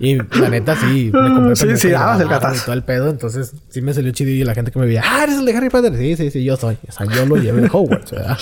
Y 0.00 0.16
la 0.16 0.50
neta 0.50 0.74
sí, 0.74 1.12
me 1.14 1.32
compré 1.32 1.54
Sí, 1.76 1.76
sí, 1.76 1.88
dabas 1.90 2.20
el 2.20 2.26
barba 2.26 2.40
gatazo. 2.40 2.62
y 2.62 2.64
todo 2.64 2.72
el 2.74 2.82
pedo. 2.82 3.10
Entonces 3.10 3.52
sí 3.68 3.80
me 3.80 3.94
salió 3.94 4.10
chido 4.10 4.32
y 4.32 4.42
la 4.42 4.54
gente 4.54 4.72
que 4.72 4.78
me 4.80 4.86
veía, 4.86 5.04
ah, 5.06 5.22
eres 5.22 5.38
el 5.38 5.44
de 5.44 5.56
Harry 5.56 5.70
Potter. 5.70 5.96
Sí, 5.96 6.16
sí, 6.16 6.32
sí, 6.32 6.42
yo 6.42 6.56
soy. 6.56 6.76
O 6.88 6.92
sea, 6.92 7.06
yo 7.06 7.24
lo 7.26 7.36
llevé 7.36 7.60
de 7.62 7.68
Hogwarts, 7.72 8.10
¿verdad? 8.10 8.38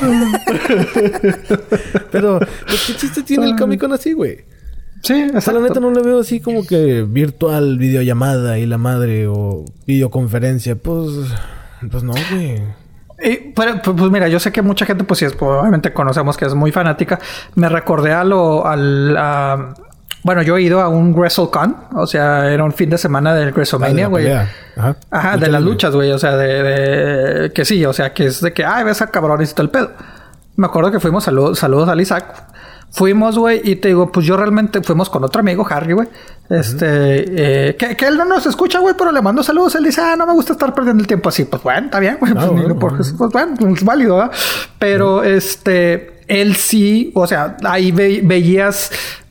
Pero, 2.12 2.38
pues, 2.38 2.84
¿qué 2.86 2.94
chiste 2.94 3.22
tiene 3.24 3.46
el 3.46 3.56
Comic 3.56 3.80
Con 3.80 3.92
así, 3.92 4.12
güey? 4.12 4.44
Sí, 5.02 5.14
O 5.34 5.40
sea, 5.40 5.52
la 5.52 5.60
exacto. 5.60 5.60
neta 5.60 5.80
no 5.80 5.90
le 5.92 6.02
veo 6.02 6.20
así 6.20 6.40
como 6.40 6.66
que 6.66 7.02
virtual, 7.08 7.78
videollamada 7.78 8.58
y 8.58 8.66
la 8.66 8.78
madre 8.78 9.26
o 9.28 9.64
videoconferencia. 9.86 10.76
Pues, 10.76 11.10
pues 11.90 12.02
no, 12.02 12.12
güey. 12.32 12.62
Y, 13.22 13.52
pero, 13.54 13.80
pues 13.82 13.96
pues, 13.96 14.10
mira, 14.10 14.28
yo 14.28 14.38
sé 14.38 14.52
que 14.52 14.62
mucha 14.62 14.86
gente, 14.86 15.04
pues 15.04 15.18
sí, 15.18 15.24
es, 15.24 15.36
obviamente 15.40 15.92
conocemos 15.92 16.36
que 16.36 16.44
es 16.46 16.54
muy 16.54 16.72
fanática. 16.72 17.18
Me 17.54 17.68
recordé 17.68 18.12
a 18.12 18.22
lo, 18.24 18.66
al, 18.66 19.16
a- 19.16 19.74
bueno, 20.24 20.42
yo 20.42 20.56
he 20.56 20.62
ido 20.62 20.80
a 20.80 20.88
un 20.88 21.12
WrestleCon, 21.14 21.76
o 21.94 22.06
sea, 22.06 22.50
era 22.52 22.62
un 22.64 22.72
fin 22.72 22.90
de 22.90 22.98
semana 22.98 23.34
del 23.34 23.48
Ah, 23.48 23.52
WrestleMania, 23.54 24.06
güey. 24.08 24.24
pelea. 24.24 24.50
Ajá. 24.76 24.96
Ajá, 25.10 25.36
de 25.36 25.48
las 25.48 25.62
luchas, 25.62 25.94
güey, 25.94 26.10
o 26.12 26.18
sea, 26.18 26.36
de, 26.36 26.62
de- 26.62 27.52
que 27.52 27.64
sí, 27.64 27.84
o 27.84 27.92
sea, 27.92 28.12
que 28.12 28.26
es 28.26 28.40
de 28.40 28.52
que, 28.52 28.64
ay, 28.64 28.84
ves 28.84 29.00
a 29.02 29.06
cabrones 29.08 29.50
y 29.50 29.54
todo 29.54 29.64
el 29.64 29.70
pedo. 29.70 29.92
Me 30.56 30.66
acuerdo 30.66 30.90
que 30.90 30.98
fuimos, 31.00 31.22
saludos, 31.24 31.58
saludos 31.58 31.88
al 31.88 32.00
Isaac. 32.00 32.47
Fuimos, 32.90 33.38
güey, 33.38 33.60
y 33.64 33.76
te 33.76 33.88
digo, 33.88 34.10
pues 34.10 34.24
yo 34.26 34.36
realmente 34.36 34.82
fuimos 34.82 35.10
con 35.10 35.22
otro 35.22 35.40
amigo, 35.40 35.66
Harry, 35.70 35.92
güey. 35.92 36.08
Este, 36.48 37.68
eh, 37.68 37.76
que, 37.76 37.94
que 37.96 38.06
él 38.06 38.16
no 38.16 38.24
nos 38.24 38.46
escucha, 38.46 38.78
güey, 38.78 38.94
pero 38.98 39.12
le 39.12 39.20
mando 39.20 39.42
saludos. 39.42 39.74
Él 39.74 39.84
dice, 39.84 40.00
ah, 40.00 40.16
no 40.16 40.26
me 40.26 40.32
gusta 40.32 40.54
estar 40.54 40.74
perdiendo 40.74 41.02
el 41.02 41.06
tiempo 41.06 41.28
así. 41.28 41.44
Pues 41.44 41.62
bueno, 41.62 41.86
está 41.86 42.00
bien, 42.00 42.16
güey. 42.18 42.32
Ah, 42.32 42.36
pues, 42.36 42.50
bueno, 42.50 42.68
ni- 42.68 42.74
por- 42.80 42.96
bueno. 42.96 43.04
pues 43.18 43.30
bueno, 43.32 43.74
es 43.76 43.84
válido, 43.84 44.16
¿verdad? 44.16 44.32
Pero 44.78 45.22
este, 45.22 46.20
él 46.28 46.56
sí, 46.56 47.12
o 47.14 47.26
sea, 47.26 47.56
ahí 47.64 47.90
ve- 47.92 48.22
veías 48.24 48.90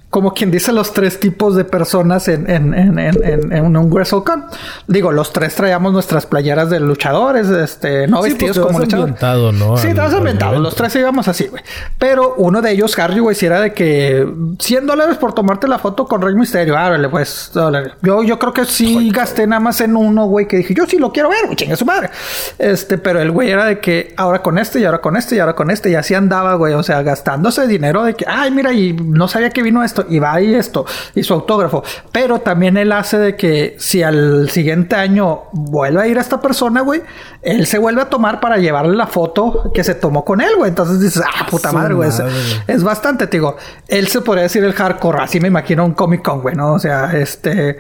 como 0.10 0.34
quien 0.34 0.52
dice 0.52 0.72
los 0.72 0.94
tres 0.94 1.20
tipos 1.20 1.56
de 1.56 1.66
personas 1.66 2.30
en, 2.30 2.50
en, 2.50 2.74
en, 2.74 2.98
en, 2.98 3.78
un 3.78 3.92
WrestleCon. 3.92 4.46
Digo, 4.88 5.12
los 5.12 5.34
tres 5.34 5.54
traíamos 5.56 5.92
nuestras 5.92 6.26
playeras 6.26 6.70
de 6.70 6.80
luchadores, 6.80 7.50
este, 7.50 8.08
no 8.08 8.24
Sí, 8.24 8.30
vestidos 8.30 8.58
pues, 8.58 8.68
te 8.68 8.96
como 8.96 9.06
luchadores. 9.06 9.60
¿no? 9.60 9.78
Sí, 9.78 9.90
ambientado. 9.90 10.18
evento. 10.18 10.60
Los 10.60 10.76
tres 10.76 10.96
íbamos 10.96 11.28
así, 11.28 11.48
güey. 11.48 11.62
Pero 12.00 12.36
uno 12.38 12.62
de 12.62 12.72
ellos, 12.72 12.98
Harry, 13.00 13.20
güey, 13.20 13.36
si 13.36 13.48
era 13.48 13.60
de 13.60 13.74
que 13.74 14.26
100 14.60 14.88
dólares 14.88 15.18
por 15.18 15.34
tomarte 15.34 15.68
la 15.68 15.78
foto 15.78 16.06
con 16.06 16.22
Rey 16.22 16.36
Misterio. 16.36 16.78
Árale, 16.78 17.10
pues, 17.10 17.52
dólares. 17.54 17.94
Yo, 18.02 18.24
yo 18.24 18.40
creo 18.40 18.54
que 18.54 18.64
sí 18.64 19.10
gasté 19.12 19.46
nada 19.46 19.60
más 19.60 19.82
en 19.82 19.98
uno, 19.98 20.28
güey, 20.28 20.48
que 20.48 20.58
dije, 20.58 20.74
yo 20.74 20.86
sí 20.86 20.98
lo 21.00 21.12
quiero 21.12 21.30
ver, 21.30 21.46
güey, 21.46 21.58
chingue 21.58 21.76
su 21.76 21.86
madre. 21.86 22.12
Este, 22.58 22.98
pero 22.98 23.20
el 23.20 23.32
güey 23.32 23.50
era 23.50 23.66
de 23.66 23.82
que 23.82 24.14
ahora 24.16 24.42
con 24.42 24.58
este 24.58 24.80
y 24.80 24.86
ahora 24.86 25.02
con 25.02 25.18
este 25.18 25.36
y 25.36 25.40
ahora 25.40 25.56
con 25.56 25.70
este 25.70 25.90
y 25.90 25.96
así 25.96 26.14
andaba, 26.14 26.54
güey. 26.56 26.74
O 26.76 26.84
sea, 26.84 27.02
gastándose 27.02 27.68
dinero 27.68 28.04
de 28.04 28.14
que, 28.14 28.24
ay, 28.26 28.52
mira, 28.52 28.72
y 28.72 28.94
no 28.94 29.28
sabía 29.28 29.50
que 29.50 29.62
vino 29.62 29.84
esto 30.02 30.06
y 30.14 30.20
va 30.20 30.42
y 30.42 30.56
esto 30.56 30.86
y 31.16 31.24
su 31.24 31.34
autógrafo. 31.34 31.84
Pero 32.12 32.40
también 32.40 32.78
él 32.78 32.92
hace 32.92 33.18
de 33.18 33.36
que 33.36 33.76
si 33.80 34.04
al 34.04 34.50
siguiente 34.50 34.96
año 34.96 35.44
vuelve 35.52 36.02
a 36.02 36.08
ir 36.08 36.18
a 36.18 36.22
esta 36.22 36.40
persona, 36.40 36.82
güey, 36.82 37.02
él 37.42 37.66
se 37.66 37.78
vuelve 37.78 38.02
a 38.02 38.10
tomar 38.10 38.40
para 38.40 38.58
llevarle 38.58 38.96
la 38.96 39.08
foto 39.08 39.72
que 39.74 39.84
se 39.84 39.96
tomó 39.96 40.24
con 40.24 40.42
él, 40.42 40.52
güey. 40.58 40.70
Entonces 40.70 41.00
dices, 41.00 41.24
ah, 41.26 41.46
puta 41.50 41.72
madre, 41.72 41.94
güey. 41.94 42.10
Es, 42.10 42.22
es 42.68 42.84
bastante, 42.84 43.28
te 43.28 43.38
digo. 43.38 43.58
Él 43.88 44.08
se 44.08 44.22
podría 44.22 44.44
decir 44.44 44.64
el 44.64 44.74
hardcore. 44.74 45.22
Así 45.22 45.40
me 45.40 45.48
imagino 45.48 45.86
un 45.86 45.94
Comic 45.94 46.22
Con, 46.22 46.42
güey, 46.42 46.56
¿no? 46.56 46.74
O 46.74 46.80
sea, 46.80 47.12
este. 47.18 47.78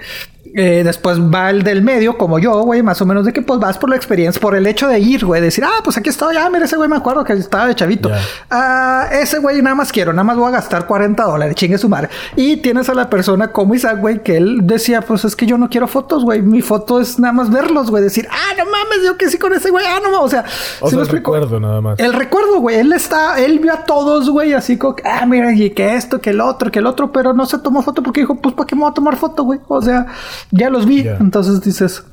Eh, 0.57 0.81
después 0.84 1.19
va 1.19 1.49
el 1.51 1.61
del 1.63 1.84
medio, 1.84 2.17
como 2.17 2.39
yo, 2.39 2.61
güey, 2.63 2.81
más 2.81 2.99
o 3.01 3.05
menos 3.05 3.25
de 3.25 3.31
que 3.31 3.41
pues 3.41 3.59
vas 3.59 3.77
por 3.77 3.89
la 3.91 3.95
experiencia, 3.95 4.41
por 4.41 4.55
el 4.55 4.65
hecho 4.65 4.88
de 4.88 4.99
ir, 4.99 5.23
güey, 5.23 5.39
decir, 5.39 5.63
ah, 5.63 5.81
pues 5.84 5.97
aquí 5.97 6.09
estoy, 6.09 6.35
ah, 6.35 6.49
mira, 6.51 6.65
ese 6.65 6.75
güey 6.75 6.89
me 6.89 6.95
acuerdo 6.95 7.23
que 7.23 7.34
estaba 7.34 7.67
de 7.67 7.75
chavito. 7.75 8.09
Ah, 8.49 9.07
ese 9.11 9.39
güey 9.39 9.61
nada 9.61 9.75
más 9.75 9.91
quiero, 9.91 10.13
nada 10.13 10.23
más 10.23 10.35
voy 10.38 10.47
a 10.47 10.51
gastar 10.51 10.88
40 10.88 11.23
dólares, 11.23 11.55
chingue 11.55 11.77
su 11.77 11.88
madre. 11.89 12.09
Y 12.35 12.57
tienes 12.57 12.89
a 12.89 12.93
la 12.93 13.09
persona 13.09 13.49
como 13.51 13.75
Isaac, 13.75 13.99
güey, 13.99 14.23
que 14.23 14.38
él 14.38 14.61
decía, 14.63 15.01
pues 15.01 15.25
es 15.25 15.35
que 15.35 15.45
yo 15.45 15.57
no 15.57 15.69
quiero 15.69 15.88
fotos, 15.88 16.23
güey, 16.23 16.41
mi 16.41 16.61
foto 16.61 16.99
es 16.99 17.19
nada 17.19 17.34
más 17.34 17.49
verlos, 17.51 17.91
güey, 17.91 18.01
decir, 18.03 18.27
ah, 18.31 18.53
no 18.57 18.65
mames, 18.65 19.05
yo 19.05 19.15
que 19.17 19.29
sí 19.29 19.38
con 19.38 19.53
ese 19.53 19.69
güey, 19.69 19.85
ah, 19.85 19.99
no 20.03 20.09
mames, 20.11 20.25
o 20.25 20.29
sea, 20.29 20.43
O 20.81 20.88
¿sí 20.88 20.91
sea, 20.95 20.99
el 20.99 21.03
explico? 21.05 21.34
recuerdo 21.35 21.59
nada 21.59 21.81
más. 21.81 21.99
El 21.99 22.13
recuerdo, 22.13 22.59
güey. 22.59 22.77
Él 22.77 22.93
está, 22.93 23.39
él 23.39 23.59
vio 23.59 23.73
a 23.73 23.84
todos, 23.84 24.29
güey, 24.29 24.53
así 24.53 24.77
como, 24.77 24.95
ah, 25.03 25.25
mira, 25.25 25.53
y 25.53 25.69
que 25.69 25.95
esto, 25.95 26.19
que 26.19 26.31
el 26.31 26.41
otro, 26.41 26.71
que 26.71 26.79
el 26.79 26.88
otro, 26.88 27.11
pero 27.11 27.34
no 27.34 27.45
se 27.45 27.59
tomó 27.59 27.81
foto 27.81 28.01
porque 28.01 28.21
dijo, 28.21 28.35
pues, 28.35 28.55
¿para 28.55 28.65
qué 28.65 28.75
me 28.75 28.81
voy 28.81 28.91
a 28.91 28.93
tomar 28.93 29.15
foto, 29.17 29.43
güey? 29.43 29.59
O 29.67 29.81
sea, 29.81 30.07
ya 30.51 30.69
los 30.69 30.85
vi. 30.85 31.05
Entonces 31.07 31.61
dices, 31.61 32.03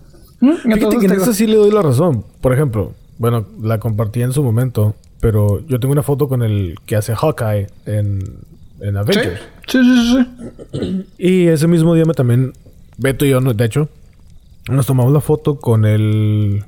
¿mm? 0.40 0.50
Fíjate 0.52 0.72
Entonces 0.74 1.00
que 1.00 1.06
en 1.06 1.12
eso 1.20 1.32
sí 1.32 1.46
le 1.46 1.56
doy 1.56 1.70
la 1.70 1.82
razón. 1.82 2.24
Por 2.40 2.52
ejemplo, 2.52 2.92
bueno, 3.18 3.46
la 3.62 3.78
compartí 3.78 4.22
en 4.22 4.32
su 4.32 4.42
momento, 4.42 4.94
pero 5.20 5.64
yo 5.66 5.78
tengo 5.80 5.92
una 5.92 6.02
foto 6.02 6.28
con 6.28 6.42
el 6.42 6.76
que 6.86 6.96
hace 6.96 7.14
Hawkeye 7.14 7.66
en, 7.86 8.22
en 8.80 8.92
Sí, 8.92 8.96
Avengers. 8.98 9.40
sí, 9.66 9.78
sí, 9.82 10.26
sí. 10.72 11.06
Y 11.18 11.46
ese 11.46 11.66
mismo 11.66 11.94
día 11.94 12.04
me 12.04 12.14
también, 12.14 12.52
Beto 12.98 13.24
y 13.24 13.30
yo, 13.30 13.40
de 13.40 13.64
hecho, 13.64 13.88
nos 14.68 14.86
tomamos 14.86 15.12
la 15.12 15.20
foto 15.20 15.58
con 15.58 15.84
el... 15.84 16.64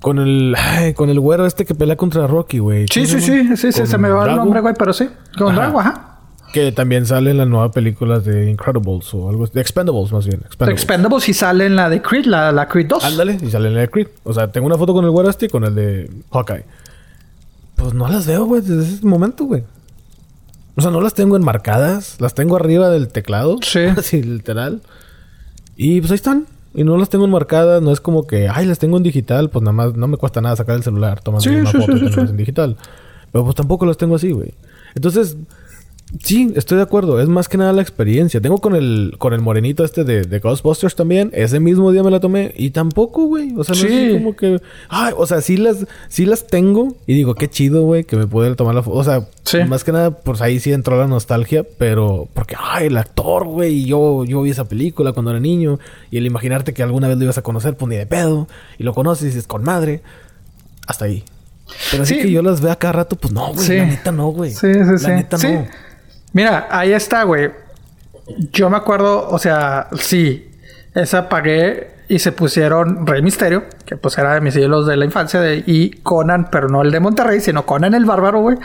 Con 0.00 0.18
el... 0.18 0.54
ay, 0.58 0.92
con 0.94 1.08
el 1.08 1.18
güero 1.18 1.46
este 1.46 1.64
que 1.64 1.74
pelea 1.74 1.96
contra 1.96 2.26
Rocky, 2.26 2.58
güey. 2.58 2.86
Sí, 2.90 3.04
¿Cómo 3.06 3.20
sí, 3.20 3.20
sí, 3.20 3.56
sí, 3.56 3.72
sí, 3.72 3.86
se 3.86 3.98
me 3.98 4.10
va 4.10 4.28
el 4.28 4.36
nombre, 4.36 4.60
güey, 4.60 4.74
pero 4.78 4.92
sí. 4.92 5.08
Con. 5.38 5.54
Drago, 5.54 5.80
ajá. 5.80 6.13
Que 6.54 6.70
también 6.70 7.04
sale 7.04 7.32
en 7.32 7.38
la 7.38 7.46
nueva 7.46 7.72
película 7.72 8.20
de 8.20 8.48
Incredibles 8.48 9.12
o 9.12 9.28
algo 9.28 9.42
así. 9.42 9.54
De 9.54 9.60
Expendables, 9.60 10.12
más 10.12 10.24
bien. 10.24 10.38
Expendables. 10.46 10.80
Expendables 10.80 11.28
y 11.28 11.34
sale 11.34 11.66
en 11.66 11.74
la 11.74 11.90
de 11.90 12.00
Creed, 12.00 12.26
la, 12.26 12.52
la 12.52 12.68
Creed 12.68 12.86
2. 12.86 13.04
Ándale, 13.04 13.38
y 13.42 13.50
sale 13.50 13.66
en 13.70 13.74
la 13.74 13.80
de 13.80 13.90
Creed. 13.90 14.06
O 14.22 14.32
sea, 14.32 14.52
tengo 14.52 14.68
una 14.68 14.78
foto 14.78 14.92
con 14.94 15.04
el 15.04 15.10
güero 15.10 15.28
este 15.28 15.46
y 15.46 15.48
con 15.48 15.64
el 15.64 15.74
de 15.74 16.08
Hawkeye. 16.30 16.64
Pues 17.74 17.92
no 17.92 18.06
las 18.06 18.28
veo, 18.28 18.44
güey, 18.44 18.60
desde 18.60 18.82
ese 18.84 19.04
momento, 19.04 19.46
güey. 19.46 19.64
O 20.76 20.80
sea, 20.80 20.92
no 20.92 21.00
las 21.00 21.14
tengo 21.14 21.36
enmarcadas. 21.36 22.20
Las 22.20 22.34
tengo 22.34 22.54
arriba 22.54 22.88
del 22.88 23.08
teclado. 23.08 23.56
Sí. 23.60 23.80
Así, 23.96 24.22
literal. 24.22 24.80
Y 25.76 26.00
pues 26.02 26.12
ahí 26.12 26.16
están. 26.16 26.46
Y 26.72 26.84
no 26.84 26.96
las 26.98 27.08
tengo 27.08 27.24
enmarcadas. 27.24 27.82
No 27.82 27.90
es 27.90 28.00
como 28.00 28.28
que, 28.28 28.48
ay, 28.48 28.64
las 28.66 28.78
tengo 28.78 28.96
en 28.96 29.02
digital. 29.02 29.50
Pues 29.50 29.64
nada 29.64 29.72
más, 29.72 29.94
no 29.96 30.06
me 30.06 30.18
cuesta 30.18 30.40
nada 30.40 30.54
sacar 30.54 30.76
el 30.76 30.84
celular, 30.84 31.20
tomando 31.20 31.42
Sí, 31.42 31.50
una 31.50 31.68
sí, 31.72 31.78
foto 31.78 31.96
sí. 31.98 32.20
en 32.20 32.36
digital. 32.36 32.76
Pero 33.32 33.42
pues 33.42 33.56
tampoco 33.56 33.86
las 33.86 33.96
tengo 33.96 34.14
así, 34.14 34.30
güey. 34.30 34.54
Entonces, 34.94 35.36
Sí, 36.22 36.52
estoy 36.54 36.76
de 36.76 36.82
acuerdo. 36.84 37.20
Es 37.20 37.28
más 37.28 37.48
que 37.48 37.56
nada 37.58 37.72
la 37.72 37.82
experiencia. 37.82 38.40
Tengo 38.40 38.58
con 38.58 38.76
el, 38.76 39.14
con 39.18 39.32
el 39.32 39.40
morenito 39.40 39.84
este 39.84 40.04
de, 40.04 40.22
de 40.22 40.38
Ghostbusters 40.38 40.94
también. 40.94 41.30
Ese 41.34 41.58
mismo 41.60 41.90
día 41.92 42.02
me 42.02 42.10
la 42.10 42.20
tomé. 42.20 42.52
Y 42.56 42.70
tampoco, 42.70 43.24
güey. 43.26 43.52
O 43.56 43.64
sea, 43.64 43.74
no 43.74 43.80
Sí. 43.80 43.88
es 43.88 44.12
como 44.14 44.36
que. 44.36 44.60
Ay, 44.88 45.12
o 45.16 45.26
sea, 45.26 45.40
sí 45.40 45.56
las, 45.56 45.86
sí 46.08 46.24
las 46.24 46.46
tengo. 46.46 46.94
Y 47.06 47.14
digo, 47.14 47.34
qué 47.34 47.48
chido, 47.50 47.82
güey, 47.82 48.04
que 48.04 48.16
me 48.16 48.26
pude 48.26 48.54
tomar 48.54 48.74
la 48.74 48.82
foto. 48.82 48.96
O 48.96 49.04
sea, 49.04 49.26
Sí. 49.44 49.58
más 49.68 49.82
que 49.82 49.92
nada, 49.92 50.12
pues 50.12 50.40
ahí 50.40 50.60
sí 50.60 50.72
entró 50.72 50.96
la 50.98 51.06
nostalgia. 51.08 51.64
Pero, 51.78 52.28
porque, 52.32 52.54
ay, 52.58 52.86
el 52.86 52.96
actor, 52.96 53.44
güey. 53.46 53.72
y 53.80 53.84
Yo, 53.86 54.24
yo 54.24 54.40
vi 54.42 54.50
esa 54.50 54.68
película 54.68 55.12
cuando 55.12 55.30
era 55.32 55.40
niño. 55.40 55.80
Y 56.10 56.18
el 56.18 56.26
imaginarte 56.26 56.72
que 56.74 56.82
alguna 56.82 57.08
vez 57.08 57.16
lo 57.18 57.24
ibas 57.24 57.38
a 57.38 57.42
conocer, 57.42 57.76
pues 57.76 57.88
ni 57.88 57.96
de 57.96 58.06
pedo. 58.06 58.46
Y 58.78 58.84
lo 58.84 58.94
conoces 58.94 59.24
y 59.24 59.26
dices, 59.26 59.46
con 59.46 59.64
madre. 59.64 60.00
Hasta 60.86 61.06
ahí. 61.06 61.24
Pero 61.90 62.02
así 62.04 62.14
Sí. 62.14 62.22
que 62.22 62.30
yo 62.30 62.42
las 62.42 62.60
vea 62.60 62.76
cada 62.76 62.92
rato, 62.92 63.16
pues 63.16 63.32
no, 63.32 63.52
güey. 63.52 63.78
La 63.78 63.86
neta 63.86 64.12
no, 64.12 64.28
güey. 64.28 64.50
Sí, 64.52 64.72
sí, 64.72 64.78
la 64.78 64.98
sí. 64.98 65.06
neta 65.08 65.38
no. 65.38 65.66
Mira, 66.34 66.68
ahí 66.70 66.92
está, 66.92 67.22
güey. 67.22 67.50
Yo 68.52 68.68
me 68.68 68.76
acuerdo, 68.76 69.28
o 69.28 69.38
sea, 69.38 69.88
sí, 69.98 70.50
esa 70.94 71.28
pagué 71.28 71.94
y 72.08 72.18
se 72.18 72.32
pusieron 72.32 73.06
Rey 73.06 73.22
Misterio, 73.22 73.64
que 73.86 73.96
pues 73.96 74.18
era 74.18 74.34
de 74.34 74.40
mis 74.40 74.54
ídolos 74.56 74.86
de 74.86 74.96
la 74.96 75.04
infancia, 75.04 75.40
de, 75.40 75.62
y 75.66 75.90
Conan, 76.02 76.48
pero 76.50 76.68
no 76.68 76.82
el 76.82 76.90
de 76.90 77.00
Monterrey, 77.00 77.40
sino 77.40 77.64
Conan 77.64 77.94
el 77.94 78.04
Bárbaro, 78.04 78.40
güey. 78.40 78.58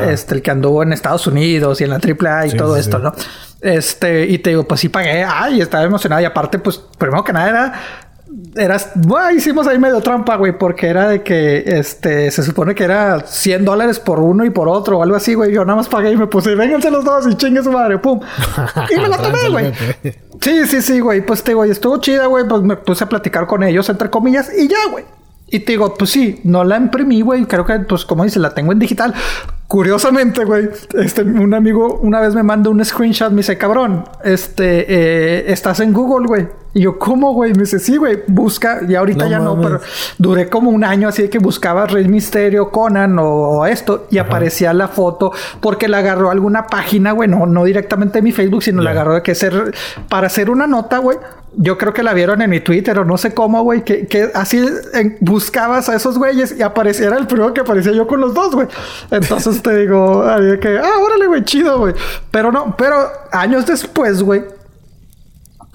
Este, 0.00 0.36
el 0.36 0.42
que 0.42 0.50
anduvo 0.50 0.82
en 0.82 0.92
Estados 0.92 1.26
Unidos 1.26 1.80
y 1.80 1.84
en 1.84 1.90
la 1.90 1.96
AAA 1.96 2.46
y 2.46 2.50
Sí, 2.50 2.56
todo 2.56 2.74
sí, 2.74 2.80
esto, 2.80 2.98
sí. 2.98 3.02
¿no? 3.02 3.12
Este, 3.60 4.26
y 4.26 4.38
te 4.38 4.50
digo, 4.50 4.64
pues 4.64 4.80
sí 4.80 4.88
pagué, 4.88 5.24
ay, 5.24 5.60
estaba 5.60 5.84
emocionada. 5.84 6.22
Y 6.22 6.24
aparte, 6.24 6.58
pues, 6.58 6.78
primero 6.78 7.24
que 7.24 7.32
nada 7.32 7.48
era 7.48 7.74
eras, 8.54 8.90
bueno, 8.94 9.30
hicimos 9.32 9.66
ahí 9.66 9.78
medio 9.78 10.00
trampa, 10.00 10.36
güey, 10.36 10.58
porque 10.58 10.88
era 10.88 11.08
de 11.08 11.22
que, 11.22 11.64
este, 11.66 12.30
se 12.30 12.42
supone 12.42 12.74
que 12.74 12.84
era 12.84 13.20
100 13.20 13.64
dólares 13.64 14.00
por 14.00 14.20
uno 14.20 14.44
y 14.44 14.50
por 14.50 14.68
otro 14.68 14.98
o 14.98 15.02
algo 15.02 15.16
así, 15.16 15.34
güey. 15.34 15.52
Yo 15.52 15.64
nada 15.64 15.76
más 15.76 15.88
pagué 15.88 16.12
y 16.12 16.16
me 16.16 16.26
puse, 16.26 16.54
vénganse 16.54 16.90
los 16.90 17.04
dos 17.04 17.26
y 17.28 17.34
chingue 17.36 17.62
su 17.62 17.72
madre, 17.72 17.98
pum. 17.98 18.20
Y 18.90 19.00
me 19.00 19.08
la 19.08 19.16
tomé, 19.18 19.48
güey. 19.50 19.72
Sí, 20.40 20.66
sí, 20.66 20.82
sí, 20.82 21.00
güey. 21.00 21.24
Pues 21.24 21.42
te, 21.42 21.54
güey, 21.54 21.70
estuvo 21.70 21.98
chida, 21.98 22.26
güey. 22.26 22.46
Pues 22.46 22.62
me 22.62 22.76
puse 22.76 23.04
a 23.04 23.08
platicar 23.08 23.46
con 23.46 23.62
ellos, 23.62 23.88
entre 23.88 24.10
comillas, 24.10 24.50
y 24.56 24.68
ya, 24.68 24.78
güey. 24.90 25.04
Y 25.48 25.60
te 25.60 25.72
digo, 25.72 25.94
pues 25.94 26.10
sí, 26.10 26.40
no 26.44 26.64
la 26.64 26.76
imprimí, 26.76 27.20
güey. 27.20 27.44
Creo 27.46 27.64
que, 27.64 27.78
pues, 27.80 28.04
como 28.04 28.24
dice, 28.24 28.40
la 28.40 28.54
tengo 28.54 28.72
en 28.72 28.78
digital. 28.78 29.14
Curiosamente, 29.68 30.44
güey, 30.44 30.68
este, 30.94 31.22
un 31.22 31.52
amigo 31.52 31.98
una 32.00 32.20
vez 32.20 32.36
me 32.36 32.44
mandó 32.44 32.70
un 32.70 32.84
screenshot, 32.84 33.30
me 33.30 33.38
dice, 33.38 33.58
cabrón, 33.58 34.04
este, 34.22 34.84
eh, 34.88 35.52
estás 35.52 35.80
en 35.80 35.92
Google, 35.92 36.28
güey. 36.28 36.48
Y 36.72 36.82
yo, 36.82 36.98
¿cómo, 36.98 37.32
güey? 37.32 37.52
Me 37.52 37.60
dice, 37.60 37.80
sí, 37.80 37.96
güey, 37.96 38.22
busca, 38.28 38.80
y 38.86 38.94
ahorita 38.94 39.26
ya 39.26 39.40
no, 39.40 39.60
pero 39.60 39.80
duré 40.18 40.48
como 40.48 40.70
un 40.70 40.84
año 40.84 41.08
así 41.08 41.22
de 41.22 41.30
que 41.30 41.38
buscaba 41.38 41.86
Rey 41.86 42.06
Misterio, 42.06 42.70
Conan 42.70 43.16
o, 43.18 43.66
esto, 43.66 44.06
y 44.10 44.18
aparecía 44.18 44.72
la 44.72 44.86
foto 44.86 45.32
porque 45.60 45.88
la 45.88 45.98
agarró 45.98 46.30
alguna 46.30 46.66
página, 46.66 47.12
güey, 47.12 47.28
no, 47.28 47.46
no 47.46 47.64
directamente 47.64 48.18
en 48.18 48.24
mi 48.24 48.32
Facebook, 48.32 48.62
sino 48.62 48.82
la 48.82 48.90
agarró 48.90 49.14
de 49.14 49.22
que 49.22 49.34
ser, 49.34 49.74
para 50.08 50.26
hacer 50.26 50.50
una 50.50 50.66
nota, 50.66 50.98
güey, 50.98 51.16
yo 51.56 51.78
creo 51.78 51.94
que 51.94 52.02
la 52.02 52.12
vieron 52.12 52.42
en 52.42 52.50
mi 52.50 52.60
Twitter 52.60 52.98
o 52.98 53.04
no 53.04 53.16
sé 53.16 53.32
cómo, 53.32 53.62
güey, 53.62 53.82
que, 53.82 54.06
que 54.06 54.30
así 54.34 54.62
buscabas 55.20 55.88
a 55.88 55.96
esos 55.96 56.18
güeyes 56.18 56.54
y 56.58 56.62
apareciera 56.62 57.16
el 57.16 57.26
primero 57.26 57.54
que 57.54 57.62
aparecía 57.62 57.92
yo 57.92 58.06
con 58.06 58.20
los 58.20 58.34
dos, 58.34 58.54
güey. 58.54 58.68
Entonces 59.10 59.55
te 59.62 59.76
digo, 59.76 60.24
que, 60.60 60.78
ah, 60.78 60.98
órale, 61.00 61.26
güey, 61.26 61.44
chido, 61.44 61.78
güey. 61.78 61.94
Pero 62.30 62.52
no, 62.52 62.76
pero 62.76 63.10
años 63.32 63.66
después, 63.66 64.22
güey, 64.22 64.44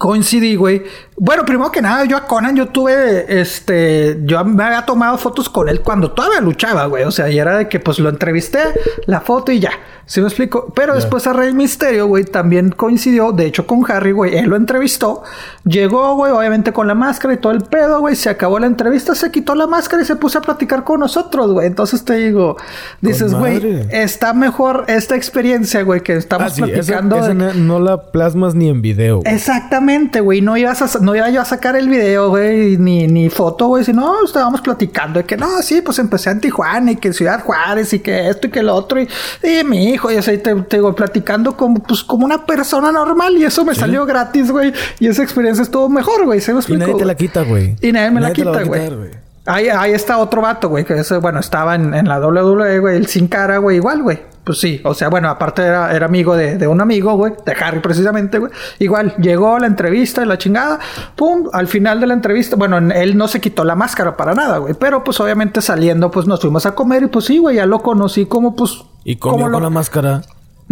coincidí, 0.02 0.56
güey. 0.56 0.82
Bueno, 1.16 1.44
primero 1.44 1.70
que 1.70 1.80
nada, 1.80 2.04
yo 2.06 2.16
a 2.16 2.26
Conan, 2.26 2.56
yo 2.56 2.66
tuve, 2.66 3.40
este, 3.40 4.18
yo 4.24 4.44
me 4.44 4.64
había 4.64 4.84
tomado 4.84 5.16
fotos 5.16 5.48
con 5.48 5.68
él 5.68 5.80
cuando 5.80 6.10
todavía 6.10 6.40
luchaba, 6.40 6.86
güey. 6.86 7.04
O 7.04 7.12
sea, 7.12 7.30
y 7.30 7.38
era 7.38 7.56
de 7.56 7.68
que 7.68 7.78
pues 7.78 8.00
lo 8.00 8.08
entrevisté, 8.08 8.58
la 9.06 9.20
foto 9.20 9.52
y 9.52 9.60
ya. 9.60 9.70
¿Sí 10.04 10.20
me 10.20 10.26
explico? 10.26 10.72
Pero 10.74 10.96
después 10.96 11.28
a 11.28 11.32
Rey 11.32 11.54
Misterio, 11.54 12.08
güey, 12.08 12.24
también 12.24 12.70
coincidió, 12.70 13.30
de 13.30 13.46
hecho 13.46 13.68
con 13.68 13.88
Harry, 13.88 14.10
güey, 14.10 14.36
él 14.36 14.46
lo 14.46 14.56
entrevistó. 14.56 15.22
Llegó, 15.64 16.16
güey, 16.16 16.32
obviamente 16.32 16.72
con 16.72 16.88
la 16.88 16.96
máscara 16.96 17.34
y 17.34 17.36
todo 17.36 17.52
el 17.52 17.62
pedo, 17.62 18.00
güey. 18.00 18.16
Se 18.16 18.28
acabó 18.28 18.58
la 18.58 18.66
entrevista, 18.66 19.14
se 19.14 19.30
quitó 19.30 19.54
la 19.54 19.68
máscara 19.68 20.02
y 20.02 20.04
se 20.04 20.16
puso 20.16 20.40
a 20.40 20.42
platicar 20.42 20.82
con 20.82 20.98
nosotros, 20.98 21.52
güey. 21.52 21.68
Entonces 21.68 22.04
te 22.04 22.16
digo, 22.16 22.56
dices, 23.00 23.32
güey, 23.32 23.86
está 23.92 24.34
mejor 24.34 24.86
esta 24.88 25.14
experiencia, 25.14 25.82
güey, 25.82 26.00
que 26.00 26.14
estamos 26.14 26.54
ah, 26.54 26.56
platicando. 26.56 27.32
no 27.54 27.78
la 27.78 28.10
plasmas 28.10 28.56
ni 28.56 28.68
en 28.68 28.82
video. 28.82 29.22
Exactamente, 29.24 29.91
güey. 30.20 30.40
No 30.40 30.56
ibas 30.56 30.82
a, 30.82 30.98
no 31.00 31.14
iba 31.14 31.28
yo 31.30 31.40
a 31.40 31.44
sacar 31.44 31.76
el 31.76 31.88
video, 31.88 32.30
güey, 32.30 32.76
ni, 32.78 33.06
ni 33.06 33.30
foto, 33.30 33.68
güey. 33.68 33.84
Sino 33.84 34.24
estábamos 34.24 34.60
platicando 34.60 35.18
de 35.18 35.24
que 35.24 35.36
no, 35.36 35.62
sí, 35.62 35.80
pues 35.82 35.98
empecé 35.98 36.30
en 36.30 36.40
Tijuana 36.40 36.92
y 36.92 36.96
que 36.96 37.12
Ciudad 37.12 37.42
Juárez 37.42 37.92
y 37.92 38.00
que 38.00 38.28
esto 38.28 38.46
y 38.46 38.50
que 38.50 38.62
lo 38.62 38.74
otro. 38.74 39.00
Y, 39.00 39.08
y 39.42 39.64
mi 39.64 39.90
hijo, 39.90 40.10
y 40.10 40.16
así 40.16 40.38
te, 40.38 40.54
te 40.54 40.76
digo, 40.76 40.94
platicando 40.94 41.56
como, 41.56 41.82
pues, 41.82 42.02
como 42.04 42.24
una 42.24 42.46
persona 42.46 42.92
normal. 42.92 43.36
Y 43.36 43.44
eso 43.44 43.64
me 43.64 43.74
salió 43.74 44.06
gratis, 44.06 44.50
güey. 44.50 44.72
Y 44.98 45.08
esa 45.08 45.22
experiencia 45.22 45.62
estuvo 45.62 45.88
mejor, 45.88 46.24
güey. 46.24 46.40
¿Se 46.40 46.52
me 46.52 46.60
Y 46.66 46.76
nadie 46.76 46.94
te 46.94 47.04
la 47.04 47.14
quita, 47.14 47.42
güey. 47.42 47.76
Y 47.80 47.92
nadie 47.92 48.10
me 48.10 48.20
la 48.20 48.32
quita, 48.32 48.62
güey. 48.64 49.22
Ahí, 49.44 49.68
ahí 49.68 49.92
está 49.92 50.18
otro 50.18 50.40
vato, 50.40 50.68
güey, 50.68 50.84
que 50.84 50.94
ese, 50.94 51.16
bueno, 51.16 51.40
estaba 51.40 51.74
en, 51.74 51.94
en 51.94 52.08
la 52.08 52.20
WWE, 52.20 52.78
güey, 52.78 52.96
el 52.96 53.06
sin 53.06 53.26
cara, 53.26 53.58
güey, 53.58 53.76
igual, 53.76 54.02
güey. 54.02 54.20
Pues 54.44 54.58
sí, 54.58 54.80
o 54.84 54.92
sea, 54.92 55.08
bueno, 55.08 55.28
aparte 55.28 55.62
era, 55.62 55.94
era 55.94 56.06
amigo 56.06 56.36
de, 56.36 56.58
de, 56.58 56.66
un 56.66 56.80
amigo, 56.80 57.14
güey, 57.14 57.32
de 57.44 57.52
Harry 57.52 57.80
precisamente, 57.80 58.38
güey. 58.38 58.52
Igual, 58.80 59.14
llegó 59.16 59.58
la 59.58 59.66
entrevista 59.66 60.22
y 60.22 60.26
la 60.26 60.38
chingada, 60.38 60.80
pum, 61.14 61.48
al 61.52 61.68
final 61.68 62.00
de 62.00 62.08
la 62.08 62.14
entrevista, 62.14 62.56
bueno, 62.56 62.78
él 62.78 63.16
no 63.16 63.28
se 63.28 63.40
quitó 63.40 63.64
la 63.64 63.76
máscara 63.76 64.16
para 64.16 64.34
nada, 64.34 64.58
güey, 64.58 64.74
pero 64.74 65.04
pues 65.04 65.20
obviamente 65.20 65.60
saliendo, 65.60 66.10
pues 66.10 66.26
nos 66.26 66.40
fuimos 66.40 66.66
a 66.66 66.74
comer 66.74 67.04
y 67.04 67.06
pues 67.06 67.26
sí, 67.26 67.38
güey, 67.38 67.56
ya 67.56 67.66
lo 67.66 67.82
conocí 67.82 68.26
como 68.26 68.56
pues... 68.56 68.82
¿Y 69.04 69.16
comió 69.16 69.50
con 69.50 69.62
la 69.62 69.70
máscara? 69.70 70.22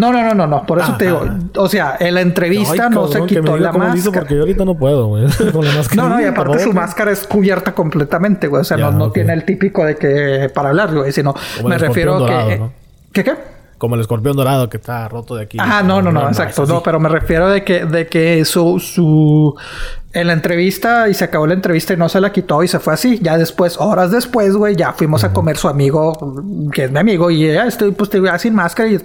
No, 0.00 0.10
no, 0.10 0.22
no, 0.22 0.34
no, 0.34 0.46
no. 0.46 0.64
Por 0.64 0.78
eso 0.78 0.96
te 0.96 1.04
digo. 1.04 1.22
O 1.56 1.68
sea, 1.68 1.96
en 2.00 2.14
la 2.14 2.22
entrevista 2.22 2.88
no 2.88 3.06
se 3.06 3.22
quitó 3.26 3.58
la 3.58 3.70
máscara. 3.70 4.20
porque 4.20 4.34
yo 4.34 4.40
ahorita 4.40 4.64
no 4.64 4.74
puedo, 4.74 5.08
güey. 5.08 5.26
No, 5.94 6.08
no, 6.08 6.20
y 6.20 6.24
aparte 6.24 6.60
su 6.60 6.72
máscara 6.72 7.10
es 7.10 7.26
cubierta 7.26 7.74
completamente, 7.74 8.46
güey. 8.46 8.62
O 8.62 8.64
sea, 8.64 8.78
no, 8.78 8.92
no 8.92 9.12
tiene 9.12 9.34
el 9.34 9.44
típico 9.44 9.84
de 9.84 9.96
que 9.96 10.50
para 10.54 10.70
hablar, 10.70 10.94
güey. 10.94 11.12
Sino 11.12 11.34
me 11.64 11.76
refiero 11.76 12.24
a 12.24 12.46
que. 12.46 12.62
¿Qué 13.12 13.24
qué? 13.24 13.34
Como 13.76 13.94
el 13.94 14.00
escorpión 14.00 14.36
dorado 14.36 14.68
que 14.68 14.78
está 14.78 15.08
roto 15.08 15.36
de 15.36 15.44
aquí. 15.44 15.58
Ah, 15.60 15.82
no, 15.82 16.00
no, 16.00 16.10
no, 16.12 16.28
exacto. 16.28 16.64
No, 16.64 16.82
pero 16.82 16.98
me 16.98 17.08
refiero 17.08 17.48
de 17.48 17.62
que, 17.62 17.84
de 17.84 18.06
que 18.06 18.44
su, 18.44 18.78
su, 18.78 19.54
en 20.12 20.26
la 20.26 20.32
entrevista 20.32 21.08
y 21.08 21.14
se 21.14 21.24
acabó 21.24 21.46
la 21.46 21.54
entrevista 21.54 21.94
y 21.94 21.96
no 21.96 22.08
se 22.08 22.20
la 22.20 22.32
quitó 22.32 22.62
y 22.62 22.68
se 22.68 22.80
fue 22.80 22.94
así. 22.94 23.20
Ya 23.22 23.38
después, 23.38 23.76
horas 23.78 24.10
después, 24.10 24.56
güey, 24.56 24.74
ya 24.74 24.92
fuimos 24.92 25.22
a 25.22 25.32
comer 25.32 25.56
su 25.56 25.68
amigo, 25.68 26.34
que 26.72 26.84
es 26.84 26.90
mi 26.90 26.98
amigo, 26.98 27.30
y 27.30 27.52
ya 27.52 27.66
estoy, 27.66 27.92
pues, 27.92 28.10
te 28.10 28.20
sin 28.38 28.54
máscara 28.54 28.88
y 28.88 28.96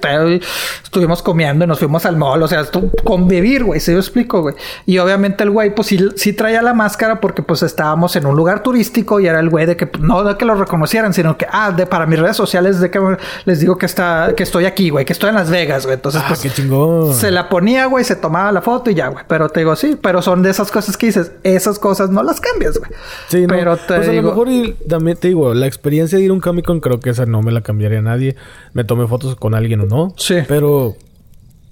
estuvimos 0.83 1.21
comiendo 1.21 1.65
y 1.65 1.67
nos 1.67 1.79
fuimos 1.79 2.05
al 2.05 2.17
mall, 2.17 2.41
o 2.41 2.47
sea, 2.47 2.63
convivir, 3.03 3.63
güey, 3.63 3.79
se 3.79 3.93
lo 3.93 3.99
explico, 3.99 4.41
güey. 4.41 4.55
Y 4.85 4.97
obviamente 4.97 5.43
el 5.43 5.51
güey, 5.51 5.73
pues 5.73 5.87
sí, 5.87 6.09
sí 6.15 6.33
traía 6.33 6.61
la 6.61 6.73
máscara 6.73 7.19
porque 7.21 7.43
pues 7.43 7.63
estábamos 7.63 8.15
en 8.15 8.25
un 8.25 8.35
lugar 8.35 8.63
turístico 8.63 9.19
y 9.19 9.27
era 9.27 9.39
el 9.39 9.49
güey 9.49 9.65
de 9.65 9.77
que 9.77 9.89
no 9.99 10.23
de 10.23 10.37
que 10.37 10.45
lo 10.45 10.55
reconocieran, 10.55 11.13
sino 11.13 11.37
que, 11.37 11.45
ah, 11.51 11.71
de 11.71 11.85
para 11.85 12.05
mis 12.05 12.19
redes 12.19 12.37
sociales 12.37 12.79
de 12.79 12.89
que 12.89 12.99
les 13.45 13.59
digo 13.59 13.77
que 13.77 13.85
está, 13.85 14.33
que 14.35 14.43
estoy 14.43 14.65
aquí, 14.65 14.89
güey, 14.89 15.05
que 15.05 15.13
estoy 15.13 15.29
en 15.29 15.35
Las 15.35 15.49
Vegas, 15.49 15.85
güey. 15.85 15.95
Entonces, 15.95 16.21
ah, 16.23 16.27
pues, 16.27 16.41
qué 16.41 16.49
chingón. 16.49 17.13
se 17.13 17.31
la 17.31 17.49
ponía, 17.49 17.85
güey, 17.85 18.03
se 18.03 18.15
tomaba 18.15 18.51
la 18.51 18.61
foto 18.61 18.89
y 18.89 18.95
ya, 18.95 19.07
güey. 19.07 19.23
Pero 19.27 19.49
te 19.49 19.59
digo, 19.61 19.75
sí, 19.75 19.97
pero 20.01 20.21
son 20.21 20.41
de 20.41 20.49
esas 20.49 20.71
cosas 20.71 20.94
que 20.97 21.07
dices, 21.07 21.31
esas 21.43 21.79
cosas 21.79 22.09
no 22.09 22.23
las 22.23 22.39
cambias, 22.39 22.77
güey. 22.77 22.91
Sí, 23.27 23.45
pero 23.47 23.77
te 23.77 23.95
pues 23.95 24.07
a 24.07 24.13
lo 24.13 24.23
mejor 24.23 24.49
y 24.49 24.73
también 24.87 25.17
te 25.17 25.29
digo, 25.29 25.53
la 25.53 25.67
experiencia 25.67 26.17
de 26.17 26.23
ir 26.23 26.31
a 26.31 26.33
un 26.33 26.41
Comic 26.41 26.65
Con 26.65 26.79
creo 26.79 26.99
que 26.99 27.09
esa 27.09 27.25
no 27.25 27.41
me 27.41 27.51
la 27.51 27.61
cambiaría 27.61 27.99
a 27.99 28.01
nadie. 28.01 28.35
Me 28.73 28.83
tomé 28.83 29.07
fotos 29.07 29.35
con 29.35 29.55
alguien 29.55 29.81
o 29.81 29.85
no. 29.85 30.13
Sí. 30.17 30.35
Pero, 30.47 30.95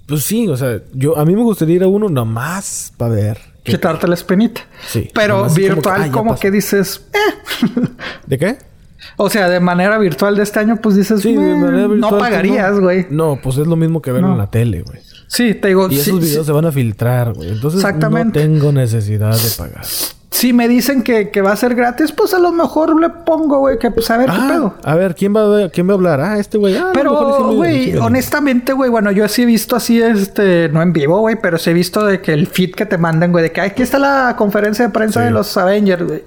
pues 0.06 0.24
sí, 0.24 0.48
o 0.48 0.56
sea, 0.56 0.80
yo 0.92 1.18
a 1.18 1.24
mí 1.24 1.34
me 1.34 1.42
gustaría 1.42 1.76
ir 1.76 1.82
a 1.82 1.88
uno 1.88 2.08
nomás 2.08 2.92
para 2.96 3.14
ver. 3.14 3.38
Quitarte 3.62 4.06
la 4.06 4.14
espinita. 4.14 4.60
Sí. 4.86 5.10
Pero 5.14 5.48
virtual, 5.48 6.10
como 6.10 6.36
que, 6.36 6.50
dices, 6.50 7.06
eh. 7.12 7.80
¿De 8.26 8.38
qué? 8.38 8.58
O 9.16 9.30
sea, 9.30 9.48
de 9.48 9.60
manera 9.60 9.98
virtual 9.98 10.36
de 10.36 10.42
este 10.42 10.60
año, 10.60 10.76
pues 10.82 10.96
dices, 10.96 11.22
sí, 11.22 11.34
de 11.34 11.54
manera 11.54 11.86
virtual, 11.86 12.00
no 12.00 12.18
pagarías, 12.18 12.78
güey. 12.80 13.06
No. 13.10 13.38
pues 13.42 13.58
es 13.58 13.66
lo 13.66 13.76
mismo 13.76 14.02
que 14.02 14.12
verlo 14.12 14.32
en 14.32 14.38
la 14.38 14.50
tele, 14.50 14.82
güey. 14.82 15.00
Sí, 15.34 15.54
te 15.54 15.68
digo. 15.68 15.88
Y 15.90 15.98
esos 15.98 16.20
videos 16.20 16.46
se 16.46 16.52
van 16.52 16.64
a 16.64 16.70
filtrar, 16.70 17.32
güey. 17.32 17.50
Entonces 17.50 17.82
no 17.82 18.32
tengo 18.32 18.70
necesidad 18.70 19.36
de 19.36 19.50
pagar. 19.58 19.84
Si 20.30 20.52
me 20.52 20.68
dicen 20.68 21.02
que, 21.02 21.30
va 21.42 21.52
a 21.52 21.56
ser 21.56 21.74
gratis, 21.74 22.12
pues 22.12 22.34
a 22.34 22.38
lo 22.38 22.52
mejor 22.52 23.00
le 23.00 23.08
pongo, 23.08 23.60
güey, 23.60 23.78
que 23.78 23.90
pues 23.90 24.10
a 24.10 24.16
ver 24.16 24.28
qué 24.28 24.36
ah, 24.38 24.48
pedo. 24.48 24.74
A 24.82 24.94
ver, 24.94 25.14
¿quién 25.14 25.34
va 25.34 25.64
a, 25.64 25.68
quién 25.70 25.88
va 25.88 25.92
a 25.92 25.94
hablar? 25.94 26.20
Ah, 26.20 26.38
este 26.38 26.58
güey. 26.58 26.76
Ah, 26.76 26.90
pero, 26.92 27.52
güey, 27.54 27.96
honestamente, 27.96 28.72
güey, 28.72 28.90
bueno, 28.90 29.10
yo 29.10 29.26
sí 29.28 29.42
he 29.42 29.46
visto 29.46 29.74
así, 29.74 30.02
este, 30.02 30.68
no 30.68 30.82
en 30.82 30.92
vivo, 30.92 31.18
güey, 31.20 31.36
pero 31.40 31.56
sí 31.56 31.70
he 31.70 31.72
visto 31.72 32.04
de 32.04 32.20
que 32.20 32.32
el 32.32 32.46
feed 32.46 32.72
que 32.72 32.84
te 32.84 32.98
mandan, 32.98 33.32
güey, 33.32 33.44
de 33.44 33.52
que 33.52 33.60
aquí 33.60 33.82
está 33.82 33.98
la 33.98 34.34
conferencia 34.36 34.84
de 34.84 34.92
prensa 34.92 35.20
de 35.20 35.30
los 35.30 35.56
Avengers, 35.56 36.04
güey. 36.04 36.24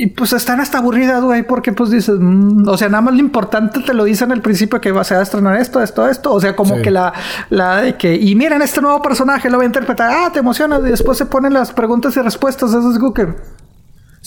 Y 0.00 0.06
pues 0.06 0.32
están 0.32 0.60
hasta 0.60 0.78
aburridas, 0.78 1.24
güey, 1.24 1.42
porque 1.42 1.72
pues 1.72 1.90
dices, 1.90 2.14
mm, 2.20 2.68
o 2.68 2.78
sea, 2.78 2.88
nada 2.88 3.00
más 3.00 3.14
lo 3.14 3.18
importante 3.18 3.80
te 3.80 3.92
lo 3.92 4.04
dicen 4.04 4.30
al 4.30 4.40
principio 4.42 4.80
que 4.80 4.92
va 4.92 5.00
a 5.00 5.22
estrenar 5.22 5.56
esto, 5.56 5.82
esto, 5.82 6.08
esto. 6.08 6.32
O 6.32 6.40
sea, 6.40 6.54
como 6.54 6.80
que 6.80 6.92
la, 6.92 7.12
la 7.50 7.78
de 7.78 7.96
que, 7.96 8.14
y 8.14 8.36
miren 8.36 8.62
este 8.62 8.80
nuevo 8.80 9.02
personaje, 9.02 9.50
lo 9.50 9.56
voy 9.56 9.64
a 9.64 9.66
interpretar, 9.66 10.08
ah, 10.12 10.30
te 10.32 10.38
emocionas, 10.38 10.82
y 10.86 10.90
después 10.90 11.18
se 11.18 11.26
ponen 11.26 11.52
las 11.52 11.72
preguntas 11.72 12.16
y 12.16 12.20
respuestas. 12.20 12.70
Eso 12.70 12.92
es 12.92 12.98
que 13.12 13.34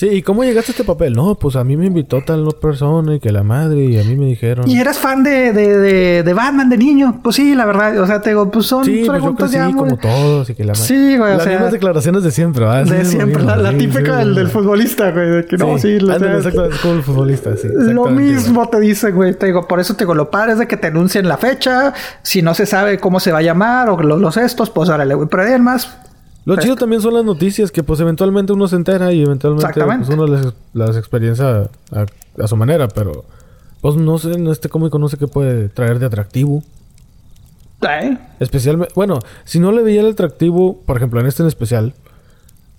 Sí, 0.01 0.07
¿y 0.07 0.21
cómo 0.23 0.43
llegaste 0.43 0.71
a 0.71 0.73
este 0.73 0.83
papel? 0.83 1.13
No, 1.13 1.35
pues 1.35 1.55
a 1.55 1.63
mí 1.63 1.77
me 1.77 1.85
invitó 1.85 2.23
tal 2.23 2.43
persona 2.59 3.13
y 3.13 3.19
que 3.19 3.31
la 3.31 3.43
madre 3.43 3.83
y 3.83 3.99
a 3.99 4.03
mí 4.03 4.15
me 4.15 4.25
dijeron. 4.25 4.67
¿Y 4.67 4.79
eras 4.79 4.97
fan 4.97 5.21
de, 5.21 5.53
de, 5.53 6.23
de, 6.23 6.33
Batman 6.33 6.69
de 6.71 6.77
niño? 6.79 7.19
Pues 7.21 7.35
sí, 7.35 7.53
la 7.53 7.67
verdad. 7.67 7.95
O 7.99 8.07
sea, 8.07 8.19
te 8.19 8.31
digo, 8.31 8.49
pues 8.49 8.65
son 8.65 8.83
sí, 8.83 9.05
preguntas 9.07 9.37
pues 9.37 9.51
yo 9.51 9.59
ya 9.59 9.75
como 9.75 9.97
todos 9.97 10.49
y 10.49 10.55
que 10.55 10.63
la 10.63 10.73
madre. 10.73 10.87
Sí, 10.87 11.17
güey. 11.19 11.37
Las 11.37 11.45
mismas 11.45 11.71
declaraciones 11.71 12.23
de 12.23 12.31
siempre, 12.31 12.65
¿verdad? 12.65 12.85
De 12.85 13.05
siempre. 13.05 13.43
la, 13.43 13.77
típica 13.77 14.17
del, 14.17 14.33
del, 14.33 14.47
futbolista, 14.47 15.11
güey. 15.11 15.29
De 15.29 15.45
que 15.45 15.57
no, 15.57 15.77
sí. 15.77 15.99
La, 15.99 16.15
exacto, 16.15 16.65
es 16.65 16.79
como 16.79 16.95
el 16.95 17.03
futbolista, 17.03 17.55
sí. 17.55 17.67
Lo 17.71 18.07
mismo 18.07 18.67
te 18.69 18.79
dice, 18.79 19.11
güey. 19.11 19.35
Te 19.35 19.45
digo, 19.45 19.67
por 19.67 19.79
eso 19.79 19.93
te 19.93 20.05
digo, 20.05 20.15
lo 20.15 20.31
padre 20.31 20.53
es 20.53 20.57
de 20.57 20.67
que 20.67 20.77
te 20.77 20.87
anuncien 20.87 21.27
la 21.27 21.37
fecha. 21.37 21.93
Si 22.23 22.41
no 22.41 22.55
se 22.55 22.65
sabe 22.65 22.97
cómo 22.97 23.19
se 23.19 23.31
va 23.31 23.37
a 23.37 23.43
llamar 23.43 23.87
o 23.87 24.01
los, 24.01 24.19
los 24.19 24.35
estos, 24.37 24.71
pues 24.71 24.89
órale, 24.89 25.13
güey. 25.13 25.27
Pero 25.29 25.43
además 25.43 25.95
lo 26.43 26.55
chido 26.57 26.75
también 26.75 27.01
son 27.01 27.13
las 27.13 27.23
noticias 27.23 27.71
que 27.71 27.83
pues 27.83 27.99
eventualmente 27.99 28.53
uno 28.53 28.67
se 28.67 28.75
entera 28.75 29.11
y 29.13 29.21
eventualmente 29.21 29.67
pues, 29.73 30.09
uno 30.09 30.25
las, 30.25 30.53
las 30.73 30.97
experiencia 30.97 31.69
a, 31.91 32.47
su 32.47 32.55
manera, 32.55 32.87
pero 32.87 33.25
pues 33.81 33.95
no 33.95 34.17
sé, 34.17 34.31
este 34.51 34.69
cómico 34.69 34.97
no 34.97 35.07
sé 35.07 35.17
qué 35.17 35.27
puede 35.27 35.69
traer 35.69 35.99
de 35.99 36.07
atractivo. 36.07 36.63
¿Eh? 37.81 38.17
Especialmente, 38.39 38.93
bueno, 38.95 39.19
si 39.43 39.59
no 39.59 39.71
le 39.71 39.81
veía 39.81 40.01
el 40.01 40.11
atractivo, 40.11 40.81
por 40.85 40.97
ejemplo, 40.97 41.19
en 41.19 41.27
este 41.27 41.43
en 41.43 41.47
especial, 41.47 41.93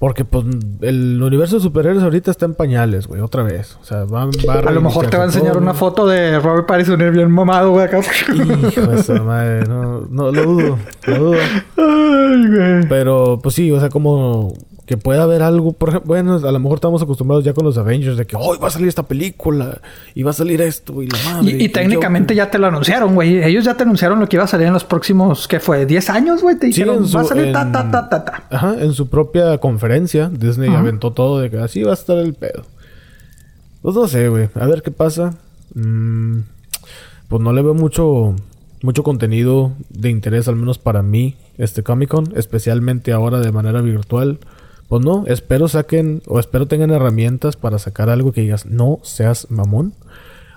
porque 0.03 0.25
pues 0.25 0.45
el 0.81 1.23
universo 1.23 1.59
de 1.59 1.63
superhéroes 1.63 2.03
ahorita 2.03 2.33
está 2.33 2.45
en 2.45 2.55
pañales, 2.55 3.07
güey, 3.07 3.21
otra 3.21 3.45
vez. 3.45 3.79
O 3.81 3.85
sea, 3.85 4.03
va, 4.03 4.23
a 4.23 4.59
A 4.59 4.73
lo 4.73 4.81
mejor 4.81 5.07
te 5.07 5.17
va 5.17 5.23
a 5.23 5.27
enseñar 5.27 5.57
una 5.57 5.75
foto 5.75 6.09
de 6.09 6.41
Robert 6.41 6.67
Pattinson 6.67 6.99
bien 6.99 7.31
mamado, 7.31 7.71
güey, 7.71 7.85
acá. 7.85 8.01
Hijo 8.01 8.81
de 8.81 8.99
esa 8.99 9.23
madre, 9.23 9.65
no, 9.69 10.01
no, 10.11 10.33
lo 10.33 10.43
dudo, 10.43 10.79
lo 11.07 11.19
dudo. 11.19 11.39
Ay, 11.77 12.49
güey. 12.49 12.89
Pero, 12.89 13.39
pues 13.41 13.55
sí, 13.55 13.71
o 13.71 13.79
sea, 13.79 13.91
como 13.91 14.55
que 14.93 14.99
pueda 14.99 15.23
haber 15.23 15.41
algo, 15.41 15.73
por 15.73 15.89
ejemplo, 15.89 16.09
bueno, 16.09 16.35
a 16.35 16.53
lo 16.53 16.61
mejor 16.61 16.75
estamos 16.75 17.01
acostumbrados 17.01 17.47
ya 17.47 17.55
con 17.55 17.65
los 17.65 17.79
Avengers 17.79 18.19
de 18.19 18.27
que 18.27 18.37
hoy 18.37 18.59
va 18.63 18.69
a 18.69 18.71
salir 18.71 18.89
esta 18.89 19.05
película 19.05 19.81
y 20.15 20.23
va 20.23 20.33
a 20.33 20.35
salir 20.35 20.61
esto 20.61 21.03
y 21.03 21.07
la 21.07 21.17
madre. 21.25 21.57
Y, 21.59 21.71
técnicamente 21.71 22.35
ya 22.35 22.51
te 22.51 22.59
lo 22.59 22.67
anunciaron, 22.67 23.15
güey. 23.15 23.43
Ellos 23.43 23.65
ya 23.65 23.75
te 23.75 23.85
anunciaron 23.85 24.21
lo 24.21 24.29
que 24.29 24.37
iba 24.37 24.45
a 24.45 24.47
salir 24.47 24.67
en 24.67 24.75
los 24.75 24.85
próximos, 24.85 25.49
¿qué 25.49 25.61
fue? 25.61 25.89
¿10 25.89 26.11
años, 26.11 26.43
güey? 26.43 26.59
Te 26.59 26.67
dijeron, 26.67 27.05
va 27.05 27.23
a 27.23 27.25
salir 27.25 27.55
ta, 27.55 27.73
ta, 27.73 27.91
ta, 27.91 28.07
ta, 28.11 28.23
ta. 28.23 28.45
Ajá, 28.51 28.75
en 28.79 28.93
su 28.93 29.09
propia 29.09 29.57
conferencia, 29.57 30.29
Disney 30.29 30.69
aventó 30.69 31.13
todo 31.13 31.41
de 31.41 31.49
que 31.49 31.57
así 31.57 31.83
va 31.83 31.93
a 31.93 31.95
estar 31.95 32.19
el 32.19 32.35
pedo. 32.35 32.65
Pues 33.81 33.95
no 33.95 34.07
sé, 34.07 34.29
güey. 34.29 34.51
A 34.55 34.67
ver 34.67 34.83
qué 34.83 34.91
pasa. 34.91 35.33
Mm, 35.73 36.41
pues 37.29 37.41
no 37.41 37.55
le 37.55 37.63
veo 37.63 37.73
mucho, 37.73 38.35
mucho 38.83 39.03
contenido 39.03 39.73
de 39.89 40.11
interés, 40.11 40.49
al 40.49 40.57
menos 40.57 40.77
para 40.77 41.03
mí, 41.03 41.37
este 41.57 41.83
Comic 41.83 42.11
Con, 42.11 42.37
especialmente 42.37 43.13
ahora 43.13 43.41
de 43.41 43.53
manera 43.53 43.81
virtual. 43.81 44.39
Pues 44.93 45.03
no, 45.07 45.25
espero 45.27 45.69
saquen 45.69 46.21
o 46.27 46.39
espero 46.39 46.67
tengan 46.67 46.91
herramientas 46.91 47.57
para 47.57 47.79
sacar 47.79 48.11
algo 48.11 48.33
que 48.33 48.43
digas, 48.43 48.67
no 48.67 48.99
seas 49.03 49.51
mamón. 49.51 49.95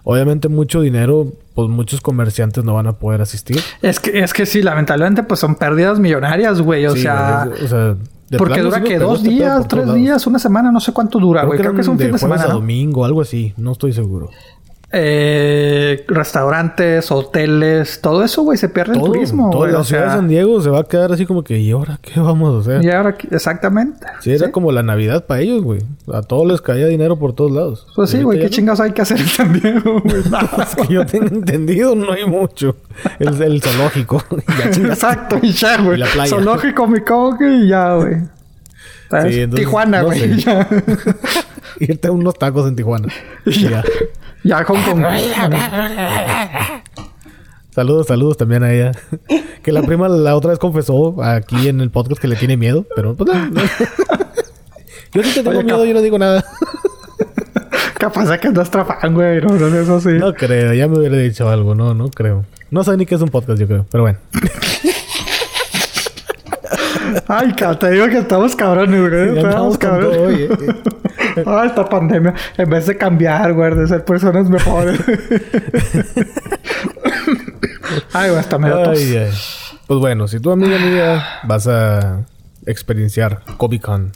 Obviamente 0.03 0.49
mucho 0.49 0.82
dinero, 0.82 1.32
pues 1.53 1.70
muchos 1.70 2.02
comerciantes 2.02 2.66
no 2.66 2.74
van 2.74 2.86
a 2.88 2.99
poder 2.99 3.22
asistir. 3.22 3.62
Es 3.82 4.02
que, 4.02 4.20
es 4.20 4.34
que 4.34 4.45
sí, 4.45 4.62
lamentablemente, 4.62 5.24
pues 5.24 5.40
son 5.40 5.56
pérdidas 5.56 5.99
millonarias, 5.99 6.60
güey. 6.60 6.86
O 6.86 6.91
Sí, 6.91 7.03
sea, 7.03 7.48
o 7.49 8.38
porque 8.38 8.60
dura 8.60 8.82
que 8.82 8.99
dos 8.99 9.24
días, 9.24 9.70
tres 9.70 9.86
lados. 9.86 10.02
días, 10.02 10.28
una 10.28 10.40
semana, 10.40 10.70
no 10.70 10.82
sé 10.82 10.91
cuánto 10.91 11.18
dura, 11.18 11.45
güey. 11.45 11.57
Creo, 11.57 11.74
que 11.74 11.80
es 11.80 11.88
un 11.88 11.98
fin 11.98 12.12
de, 12.12 12.18
semana. 12.18 12.44
a 12.44 12.48
¿no? 12.48 12.56
domingo, 12.56 13.06
algo 13.06 13.22
así. 13.22 13.53
No 13.56 13.72
estoy 13.72 13.94
seguro. 13.94 14.32
Eh, 14.97 16.05
restaurantes, 16.07 17.11
hoteles, 17.11 17.99
todo 17.99 18.23
eso, 18.23 18.43
güey, 18.43 18.57
se 18.57 18.69
pierde 18.69 18.93
Todo, 18.93 19.07
el 19.07 19.11
turismo, 19.11 19.49
toda 19.49 19.67
la 19.67 19.80
O 19.80 19.84
ciudad 19.84 20.05
de 20.05 20.09
San 20.11 20.27
Diego 20.30 20.61
se 20.61 20.69
va 20.69 20.80
a 20.80 20.84
quedar 20.85 21.11
así 21.11 21.26
como 21.26 21.43
que, 21.43 21.59
¿y 21.59 21.72
ahora 21.72 21.99
qué 22.01 22.17
vamos 22.19 22.55
a 22.55 22.59
hacer? 22.72 22.85
y 22.85 22.89
ahora, 22.91 23.17
exactamente. 23.30 24.07
Sí, 24.22 24.31
era 24.31 24.53
como 24.53 24.72
la 24.72 24.84
Navidad 24.84 25.26
para 25.26 25.41
ellos, 25.41 25.63
güey. 25.63 25.81
A 26.13 26.22
todos 26.22 26.47
les 26.47 26.61
caía 26.61 26.88
dinero 26.88 27.19
por 27.19 27.34
todos 27.34 27.51
lados. 27.51 27.88
Pues 27.93 28.09
sí, 28.09 28.23
güey, 28.23 28.39
qué 28.39 28.49
chingados 28.49 28.80
hay 28.80 28.93
que 28.93 29.01
hacer 29.01 29.19
en 29.19 29.27
San 29.27 29.51
Diego, 29.59 29.99
güey. 30.03 30.23
no. 30.30 30.63
Es 30.63 30.76
que 30.76 30.93
yo 30.93 31.05
tengo 31.05 31.27
entendido, 31.27 31.93
no 31.93 32.13
hay 32.13 32.26
mucho. 32.26 32.77
El, 33.19 33.41
el 33.41 33.61
zoológico. 33.61 34.23
Ya. 34.57 34.88
Exacto, 34.88 35.38
y 35.41 35.51
ya, 35.51 35.81
güey. 35.81 36.01
Zoológico, 36.27 36.88
mi 36.88 37.01
coque 37.01 37.47
y 37.63 37.67
ya, 37.67 37.95
güey. 37.95 38.15
¿Sabes? 39.10 39.34
Sí, 39.36 39.41
entonces, 39.41 39.65
Tijuana, 39.65 39.99
no 40.02 40.06
güey. 40.06 40.41
sé. 40.41 40.68
Irte 41.80 42.07
a 42.07 42.11
unos 42.11 42.34
tacos 42.36 42.68
en 42.68 42.76
Tijuana. 42.76 43.07
Ya. 43.45 43.84
ya, 44.44 44.64
Hong 44.64 44.82
Kong. 44.84 45.03
Saludos, 47.72 48.07
saludos 48.07 48.38
también 48.38 48.64
a 48.64 48.72
ella. 48.73 48.91
Que 49.64 49.72
la 49.72 49.82
prima 49.82 50.07
la 50.07 50.36
otra 50.36 50.52
vez 50.52 50.60
confesó 50.60 51.22
aquí 51.23 51.68
en 51.68 51.82
el 51.82 51.91
podcast 51.91 52.22
que 52.22 52.27
le 52.27 52.36
tiene 52.36 52.56
miedo, 52.57 52.86
pero 52.95 53.15
pues 53.15 53.34
no. 53.34 53.48
no. 53.48 53.61
Yo 55.14 55.23
sí 55.23 55.34
te 55.34 55.44
tengo 55.44 55.49
Oye, 55.60 55.64
miedo, 55.64 55.86
yo 55.86 55.94
no 55.94 56.02
digo 56.02 56.18
nada. 56.18 56.44
Capaz 57.98 58.26
de 58.30 58.40
que 58.40 58.48
es 58.48 58.53
nuestra 58.53 58.86
fan, 58.86 59.14
güey. 59.14 59.41
No, 59.41 59.49
no, 59.56 59.68
eso 59.80 59.99
sí. 59.99 60.10
No 60.10 60.34
creo, 60.34 60.73
ya 60.73 60.88
me 60.88 60.99
hubiera 60.99 61.18
dicho 61.18 61.49
algo, 61.49 61.76
no, 61.76 61.94
no 61.94 62.10
creo. 62.10 62.45
No 62.72 62.84
sé 62.84 62.95
ni 62.98 63.06
qué 63.06 63.15
es 63.15 63.22
un 63.22 63.30
podcast, 63.30 63.60
yo 63.60 63.68
creo, 63.68 63.86
pero 63.90 64.03
bueno. 64.03 64.19
Ay, 67.27 67.53
te 67.80 67.91
digo 67.91 68.07
que 68.07 68.18
estamos 68.19 68.56
cabrones, 68.56 69.10
güey. 69.10 69.38
Estamos 69.38 69.77
cabrones. 69.77 70.18
todo, 70.18 70.27
oye. 70.27 70.49
Ay, 71.45 71.68
esta 71.68 71.88
pandemia. 71.88 72.34
En 72.57 72.69
vez 72.69 72.86
de 72.88 72.98
cambiar, 72.98 73.53
güey, 73.53 73.76
de 73.76 73.88
ser 73.88 74.03
personas 74.06 74.49
mejores. 74.49 74.99
Ay, 78.14 78.30
güey, 78.30 78.40
hasta 78.40 78.57
me 78.57 78.69
da 78.69 78.84
tos. 78.84 78.98
Ay, 78.98 79.15
ay. 79.18 79.32
Pues 79.88 79.99
bueno, 79.99 80.27
si 80.27 80.40
tu 80.40 80.52
amiga 80.52 80.77
mía 80.80 81.23
vas 81.44 81.68
a 81.68 82.26
experienciar 82.65 83.41
Comic 83.57 83.84
Con 83.84 84.11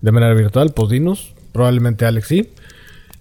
de 0.00 0.12
manera 0.12 0.34
virtual, 0.34 0.72
pues 0.74 0.90
dinos. 0.90 1.34
Probablemente 1.52 2.04
Alex 2.04 2.26
sí. 2.28 2.52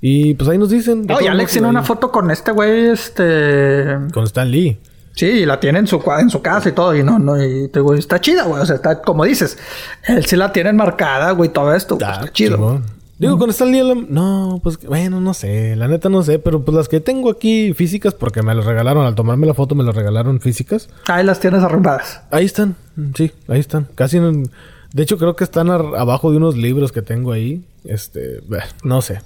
Y 0.02 0.34
pues 0.34 0.50
ahí 0.50 0.58
nos 0.58 0.70
dicen. 0.70 1.08
todos 1.08 1.26
Alex 1.26 1.54
tiene 1.54 1.68
una 1.68 1.84
foto 1.84 2.12
con 2.12 2.30
este 2.30 2.52
güey, 2.52 2.88
este... 2.88 4.00
Con 4.14 4.26
Stan 4.26 4.50
Lee. 4.50 4.78
Sí, 5.15 5.26
y 5.27 5.45
la 5.45 5.60
tiene 5.60 5.80
en 5.80 5.88
su, 5.88 6.02
en 6.19 6.30
su 6.30 6.41
casa 6.41 6.69
y 6.69 6.72
todo. 6.72 6.95
Y 6.95 7.03
no, 7.03 7.19
no, 7.19 7.41
y 7.44 7.68
te 7.69 7.80
güey, 7.80 7.99
está 7.99 8.19
chida, 8.19 8.44
güey. 8.45 8.61
O 8.61 8.65
sea, 8.65 8.76
está, 8.77 9.02
como 9.02 9.23
dices, 9.26 9.57
él 10.07 10.26
sí 10.26 10.35
la 10.35 10.52
tiene 10.52 10.72
enmarcada, 10.72 11.31
güey, 11.31 11.49
todo 11.49 11.73
esto. 11.73 11.98
pues, 11.98 12.10
Ah, 12.10 12.14
está 12.19 12.31
chido. 12.34 12.81
Digo, 13.19 13.38
con 13.38 13.49
Lee, 13.72 13.84
la- 13.84 14.06
no, 14.10 14.60
pues 14.64 14.80
bueno, 14.85 15.22
no 15.22 15.34
sé. 15.34 15.76
La 15.76 15.88
neta 15.88 16.10
no 16.10 16.23
sé, 16.23 16.40
pero 16.40 16.65
pues 16.65 16.76
las 16.76 16.90
que 16.90 16.99
tengo 16.99 17.30
aquí 17.30 17.73
físicas, 17.73 18.14
porque 18.15 18.41
me 18.41 18.53
las 18.56 18.65
regalaron 18.65 19.06
al 19.06 19.15
tomarme 19.15 19.45
la 19.48 19.53
foto, 19.53 19.76
me 19.76 19.84
las 19.84 19.95
regalaron 19.95 20.41
físicas. 20.41 20.90
Ahí 21.07 21.23
las 21.23 21.40
tienes 21.40 21.61
arrumbadas. 21.64 22.22
Ahí 22.31 22.45
están, 22.45 22.76
sí, 23.15 23.31
ahí 23.48 23.60
están. 23.60 23.88
Casi 23.95 24.18
en- 24.18 24.49
De 24.94 25.03
hecho, 25.03 25.18
creo 25.18 25.35
que 25.35 25.44
están 25.44 25.69
abajo 25.69 26.31
de 26.31 26.38
unos 26.38 26.57
libros 26.57 26.91
que 26.91 27.02
tengo 27.02 27.31
ahí. 27.31 27.64
Este, 27.85 28.41
no 28.84 29.02
sé. 29.02 29.22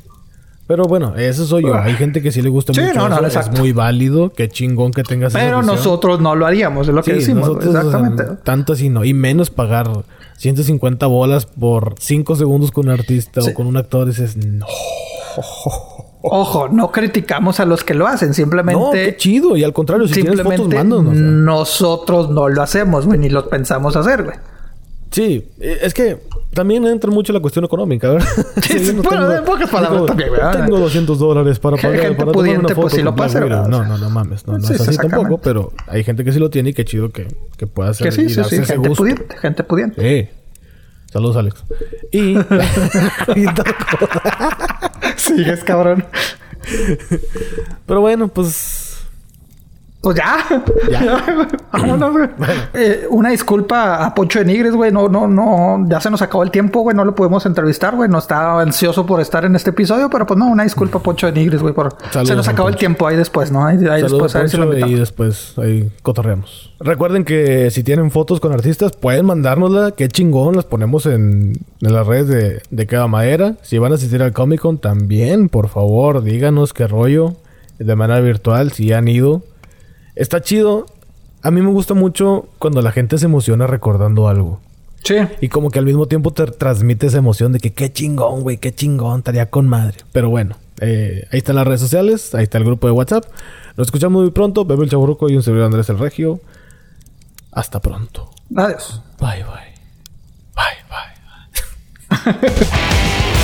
Pero 0.68 0.84
bueno, 0.84 1.16
eso 1.16 1.46
soy 1.46 1.64
yo. 1.64 1.76
Hay 1.76 1.94
gente 1.94 2.22
que 2.22 2.32
sí 2.32 2.42
le 2.42 2.50
gusta 2.50 2.74
Sí, 2.74 2.82
mucho. 2.82 2.94
no, 2.96 3.08
no, 3.22 3.26
eso. 3.26 3.40
Es 3.40 3.50
muy 3.58 3.72
válido. 3.72 4.32
Qué 4.34 4.50
chingón 4.50 4.92
que 4.92 5.04
tengas 5.04 5.32
Pero 5.34 5.62
nosotros 5.64 6.20
no 6.20 6.36
lo 6.36 6.46
haríamos, 6.46 6.88
es 6.90 6.94
lo 6.94 7.02
que 7.04 7.12
Sí, 7.14 7.20
decimos. 7.20 7.48
nosotros, 7.48 7.68
o 7.68 7.72
sea, 7.72 7.82
exactamente. 7.84 8.24
tanto 8.44 8.74
así 8.74 8.90
no. 8.90 9.06
Y 9.06 9.14
menos 9.14 9.50
pagar 9.50 9.90
150 10.38 11.06
bolas 11.08 11.46
por 11.46 11.96
5 12.00 12.36
segundos 12.36 12.72
con 12.72 12.88
un 12.88 12.92
artista 12.92 13.42
Sí. 13.42 13.52
o 13.52 13.54
con 13.54 13.66
un 13.68 13.78
actor. 13.78 14.08
Dices, 14.08 14.36
no. 14.36 14.66
Ojo, 16.22 16.68
no 16.68 16.92
criticamos 16.92 17.60
a 17.60 17.66
los 17.66 17.84
que 17.84 17.94
lo 17.94 18.06
hacen, 18.08 18.30
No, 18.30 18.34
simplemente. 18.34 19.06
qué 19.06 19.16
chido. 19.18 19.56
Y 19.56 19.64
al 19.64 19.72
contrario, 19.72 20.08
si 20.08 20.16
tienes 20.22 20.42
fotos, 20.42 20.68
mándanos. 20.68 21.16
nosotros 21.16 22.30
no 22.30 22.50
lo 22.50 22.62
hacemos, 22.62 23.06
güey, 23.06 23.20
ni 23.20 23.30
lo 23.30 23.48
pensamos 23.48 23.96
hacer, 23.96 24.24
güey. 24.24 24.36
Sí, 25.12 25.48
eh, 25.60 25.80
es 25.82 25.94
que 25.94 26.18
también 26.54 26.86
entra 26.86 27.10
mucho 27.12 27.32
la 27.34 27.40
cuestión 27.40 27.66
económica, 27.66 28.10
¿verdad? 28.12 28.28
Sí, 28.64 28.80
sí, 28.80 28.92
bueno, 28.94 29.32
en 29.32 29.44
pocas 29.46 29.70
palabras 29.70 29.94
tengo, 29.94 30.06
también, 30.06 30.32
¿verdad? 30.32 30.66
Tengo 30.66 30.80
200 30.80 31.20
dólares 31.20 31.60
para 31.60 31.78
Gente 31.78 31.98
pagar, 31.98 32.12
para 32.18 32.32
tomar 32.32 32.34
pudiente, 32.34 32.60
una 32.60 32.70
foto 32.76 32.82
pues, 32.82 32.94
con 32.96 33.06
lo 33.06 33.12
Widow. 33.12 33.42
¿verdad? 33.42 33.68
No, 33.68 33.86
no, 33.86 33.98
no 33.98 34.10
mames. 34.10 34.46
No, 34.48 34.58
no 34.58 34.68
Sí, 34.68 34.74
es 34.74 34.82
sí, 34.82 34.90
así 34.90 34.98
tampoco, 34.98 35.38
pero 35.40 35.72
hay 35.88 36.04
gente 36.04 36.24
que 36.24 36.32
sí 36.32 36.40
lo 36.40 36.50
tiene 36.50 36.70
y 36.70 36.74
qué 36.74 36.86
chido 36.86 37.10
que, 37.10 37.28
que 37.58 37.68
pueda 37.68 37.92
hacer 37.92 38.08
Que 38.08 38.12
sí, 38.12 38.22
y 38.24 38.30
sí, 38.30 38.44
sí, 38.44 38.64
gente 38.64 38.90
gusto. 38.90 39.04
pudiente, 39.04 39.38
gente 39.38 39.64
pudiente. 39.64 40.02
Sí. 40.02 40.30
Saludos, 41.12 41.38
Alex. 41.38 41.64
Y... 42.12 42.36
Sigues, 45.16 45.64
cabrón. 45.64 46.06
pero 47.86 48.02
bueno, 48.02 48.28
pues... 48.28 48.87
Pues 50.02 50.16
ya. 50.16 50.46
Ya. 50.92 51.48
Vámonos, 51.72 52.12
güey. 52.12 52.30
Eh, 52.76 53.08
una 53.10 53.30
disculpa 53.30 54.06
a 54.06 54.14
Poncho 54.14 54.40
de 54.40 54.46
Nigres, 54.46 54.74
güey. 54.74 54.92
No, 54.92 55.10
no, 55.10 55.28
no. 55.28 55.86
Ya 55.90 56.00
se 56.00 56.12
nos 56.12 56.22
acabó 56.22 56.44
el 56.44 56.52
tiempo, 56.52 56.82
güey. 56.82 56.96
No 56.96 57.04
lo 57.04 57.16
pudimos 57.16 57.46
entrevistar, 57.48 57.96
güey. 57.96 58.08
No 58.08 58.20
estaba 58.20 58.62
ansioso 58.62 59.06
por 59.06 59.20
estar 59.22 59.44
en 59.44 59.56
este 59.56 59.72
episodio, 59.72 60.10
pero 60.10 60.28
pues 60.28 60.38
no, 60.38 60.48
una 60.48 60.64
disculpa 60.64 61.00
a 61.00 61.02
Poncho 61.02 61.26
de 61.28 61.34
Nigres, 61.34 61.62
güey. 61.62 61.74
Por... 61.74 61.96
Saludos 62.12 62.28
se 62.28 62.36
nos 62.36 62.48
acabó 62.48 62.70
el 62.70 62.76
tiempo 62.76 63.08
ahí 63.08 63.16
después, 63.16 63.52
¿no? 63.52 63.66
Ahí, 63.66 63.78
ahí 63.78 64.02
Saludos, 64.02 64.12
después 64.12 64.36
a 64.36 64.40
ver 64.40 64.50
si 64.50 64.58
lo 64.58 64.88
y 64.88 64.96
después 64.96 65.54
ahí 65.58 65.92
cotorreamos. 66.04 66.74
Recuerden 66.80 67.26
que 67.26 67.72
si 67.72 67.84
tienen 67.84 68.12
fotos 68.12 68.40
con 68.40 68.54
artistas, 68.54 68.92
pueden 68.92 69.26
mandárnosla. 69.26 69.92
Qué 69.92 70.08
chingón, 70.10 70.56
las 70.56 70.66
ponemos 70.66 71.08
en, 71.08 71.54
en 71.82 71.94
las 71.94 72.06
redes 72.06 72.28
de, 72.28 72.62
de 72.70 72.88
Queda 72.88 73.08
Madera. 73.08 73.56
Si 73.64 73.80
van 73.80 73.92
a 73.92 73.96
asistir 73.96 74.22
al 74.22 74.32
Comic 74.32 74.62
Con, 74.62 74.78
también, 74.78 75.50
por 75.50 75.70
favor, 75.70 76.24
díganos 76.24 76.74
qué 76.74 76.88
rollo. 76.88 77.34
De 77.80 77.96
manera 77.96 78.20
virtual, 78.22 78.72
si 78.72 78.94
han 78.94 79.08
ido. 79.08 79.44
Está 80.18 80.42
chido. 80.42 80.86
A 81.42 81.52
mí 81.52 81.62
me 81.62 81.70
gusta 81.70 81.94
mucho 81.94 82.48
cuando 82.60 82.82
la 82.82 82.92
gente 82.92 83.18
se 83.18 83.26
emociona 83.26 83.68
recordando 83.68 84.28
algo. 84.28 84.60
Sí. 85.04 85.16
Y 85.40 85.50
como 85.50 85.70
que 85.70 85.80
al 85.80 85.86
mismo 85.86 86.08
tiempo 86.08 86.32
te 86.32 86.46
transmite 86.48 87.08
esa 87.08 87.20
emoción 87.20 87.54
de 87.54 87.60
que 87.60 87.72
qué 87.72 87.94
chingón, 87.94 88.42
güey, 88.42 88.58
qué 88.58 88.74
chingón, 88.74 89.20
estaría 89.20 89.50
con 89.50 89.68
madre. 89.68 89.98
Pero 90.12 90.30
bueno, 90.30 90.58
eh, 90.82 91.28
ahí 91.32 91.38
están 91.38 91.56
las 91.56 91.66
redes 91.66 91.80
sociales, 91.80 92.36
ahí 92.36 92.44
está 92.44 92.58
el 92.58 92.66
grupo 92.66 92.88
de 92.88 92.94
WhatsApp. 92.94 93.26
Nos 93.78 93.88
escuchamos 93.88 94.22
muy 94.22 94.32
pronto. 94.32 94.66
Bebe 94.66 94.84
el 94.84 94.90
Chaburruco 94.90 95.30
y 95.30 95.36
un 95.36 95.44
servidor 95.44 95.68
Andrés 95.68 95.90
el 95.90 96.00
Regio. 96.00 96.42
Hasta 97.52 97.80
pronto. 97.80 98.32
Adiós. 98.56 99.02
Bye, 99.20 99.44
bye. 99.44 99.78
Bye, 100.56 100.84
bye. 102.10 103.34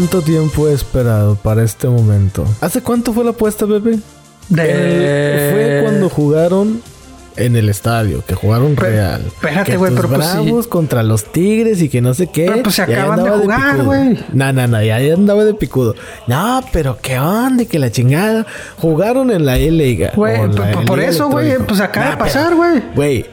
Tanto 0.00 0.22
tiempo 0.22 0.66
he 0.66 0.72
esperado 0.72 1.34
para 1.34 1.62
este 1.62 1.86
momento. 1.86 2.46
¿Hace 2.62 2.80
cuánto 2.80 3.12
fue 3.12 3.22
la 3.22 3.32
apuesta, 3.32 3.66
Pepe? 3.66 3.98
De... 4.48 5.50
Fue 5.52 5.80
cuando 5.82 6.08
jugaron 6.08 6.80
en 7.36 7.54
el 7.54 7.68
estadio, 7.68 8.24
que 8.26 8.34
jugaron 8.34 8.76
real. 8.76 9.22
espérate, 9.26 9.76
güey, 9.76 9.94
pero 9.94 10.08
pues 10.08 10.26
sí. 10.26 10.68
Contra 10.70 11.02
los 11.02 11.24
Tigres 11.30 11.82
y 11.82 11.90
que 11.90 12.00
no 12.00 12.14
sé 12.14 12.28
qué. 12.28 12.46
Pero, 12.46 12.62
pues, 12.62 12.76
se 12.76 12.82
acaban 12.82 13.22
de 13.22 13.30
jugar, 13.30 13.82
güey. 13.82 14.18
No, 14.32 14.50
no, 14.54 14.66
no, 14.66 14.82
ya 14.82 14.96
andaba 14.96 15.44
de 15.44 15.52
picudo. 15.52 15.94
No, 16.26 16.62
pero 16.72 16.96
qué 17.02 17.18
onda, 17.18 17.66
que 17.66 17.78
la 17.78 17.92
chingada. 17.92 18.46
Jugaron 18.78 19.30
en 19.30 19.44
la 19.44 19.58
E-Liga. 19.58 20.12
Güey, 20.16 20.40
o 20.40 20.44
en 20.46 20.54
la 20.54 20.62
p- 20.70 20.76
p- 20.78 20.86
por 20.86 20.98
Liga 20.98 21.10
eso, 21.10 21.28
güey, 21.28 21.58
pues 21.58 21.78
acaba 21.80 22.12
de 22.12 22.16
pasar, 22.16 22.54
güey. 22.54 22.82
Güey, 22.96 23.26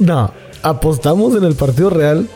no, 0.00 0.32
apostamos 0.64 1.36
en 1.36 1.44
el 1.44 1.54
partido 1.54 1.88
real. 1.88 2.28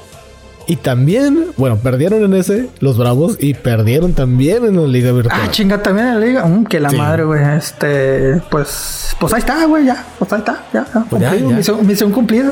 Y 0.66 0.76
también, 0.76 1.48
bueno, 1.58 1.76
perdieron 1.76 2.22
en 2.24 2.34
ese 2.34 2.68
los 2.80 2.96
Bravos 2.96 3.36
y 3.38 3.52
perdieron 3.54 4.14
también 4.14 4.64
en 4.64 4.80
la 4.80 4.88
Liga 4.88 5.12
Virtual. 5.12 5.38
Ah, 5.44 5.50
chinga, 5.50 5.82
también 5.82 6.08
en 6.08 6.14
la 6.14 6.20
liga. 6.26 6.44
Mm, 6.46 6.64
que 6.64 6.80
la 6.80 6.88
Sí. 6.90 6.96
madre, 6.96 7.24
güey. 7.24 7.42
Este, 7.56 8.40
pues, 8.50 9.14
pues 9.20 9.32
ahí 9.34 9.40
está, 9.40 9.64
güey, 9.66 9.84
ya. 9.84 10.04
Pues 10.18 10.32
ahí 10.32 10.38
está, 10.38 10.64
ya. 10.72 10.86
ya, 10.94 11.04
Pues 11.10 11.20
ya. 11.22 11.32
Misión, 11.32 11.86
misión 11.86 12.12
cumplida. 12.12 12.50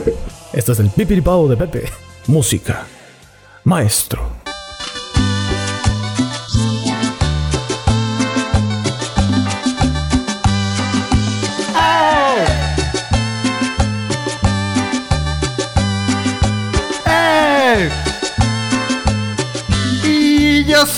Esto 0.53 0.73
es 0.73 0.81
el 0.81 0.91
Pipiripao 0.91 1.49
de 1.49 1.57
Pepe. 1.57 1.85
Música. 2.27 2.83
Maestro. 3.65 4.42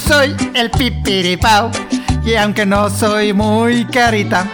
Soy 0.05 0.37
el 0.55 0.71
pipiripao. 0.71 1.71
Y 2.25 2.35
aunque 2.37 2.65
no 2.65 2.89
soy 2.91 3.33
muy 3.33 3.85
carita, 3.87 4.47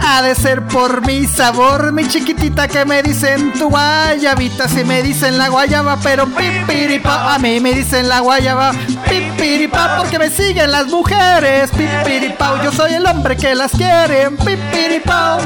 ha 0.00 0.22
de 0.22 0.34
ser 0.34 0.66
por 0.66 1.06
mi 1.06 1.26
sabor, 1.26 1.92
mi 1.92 2.06
chiquitita 2.08 2.66
que 2.66 2.84
me 2.84 3.02
dicen 3.02 3.52
tu 3.52 3.68
guayabita. 3.68 4.68
Si 4.68 4.84
me 4.84 5.02
dicen 5.02 5.38
la 5.38 5.48
guayaba, 5.48 5.98
pero 6.02 6.26
pipiripao. 6.26 7.28
A 7.28 7.38
mí 7.38 7.60
me 7.60 7.72
dicen 7.72 8.08
la 8.08 8.20
guayaba, 8.20 8.72
pipiripao, 9.08 9.98
porque 9.98 10.18
me 10.18 10.30
siguen 10.30 10.70
las 10.72 10.86
mujeres. 10.86 11.70
Pipiripao, 11.70 12.62
yo 12.62 12.72
soy 12.72 12.94
el 12.94 13.06
hombre 13.06 13.36
que 13.36 13.54
las 13.54 13.72
quiere. 13.72 14.30
Pipiripao. 14.30 15.38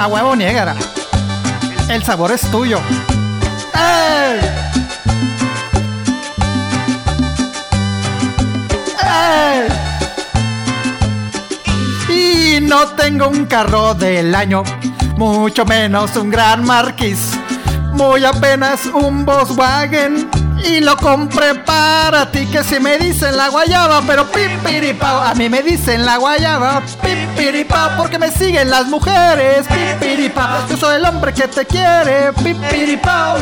A 0.00 0.06
huevo 0.08 0.34
niégara. 0.34 0.74
El 1.88 2.02
sabor 2.02 2.32
es 2.32 2.42
tuyo. 2.50 2.80
¡Ey! 3.74 4.71
Y 12.08 12.60
no 12.60 12.88
tengo 12.88 13.28
un 13.28 13.46
carro 13.46 13.94
del 13.94 14.34
año, 14.34 14.62
mucho 15.16 15.64
menos 15.64 16.16
un 16.16 16.30
gran 16.30 16.64
marquis. 16.64 17.30
Muy 17.92 18.24
apenas 18.24 18.86
un 18.86 19.24
Volkswagen 19.24 20.28
y 20.64 20.80
lo 20.80 20.96
compré 20.96 21.54
para 21.54 22.30
ti. 22.30 22.46
Que 22.46 22.62
si 22.64 22.80
me 22.80 22.98
dicen 22.98 23.36
la 23.36 23.48
guayaba, 23.48 24.02
pero 24.06 24.26
pipiripao. 24.30 25.22
A 25.22 25.34
mí 25.34 25.48
me 25.48 25.62
dicen 25.62 26.04
la 26.04 26.16
guayaba, 26.16 26.82
pipiripao, 27.02 27.96
porque 27.96 28.18
me 28.18 28.30
siguen 28.30 28.70
las 28.70 28.86
mujeres. 28.86 29.66
Pipiripao, 29.68 30.68
yo 30.68 30.76
soy 30.76 30.96
el 30.96 31.04
hombre 31.04 31.32
que 31.32 31.48
te 31.48 31.64
quiere. 31.66 32.32
Pipiripao. 32.32 33.36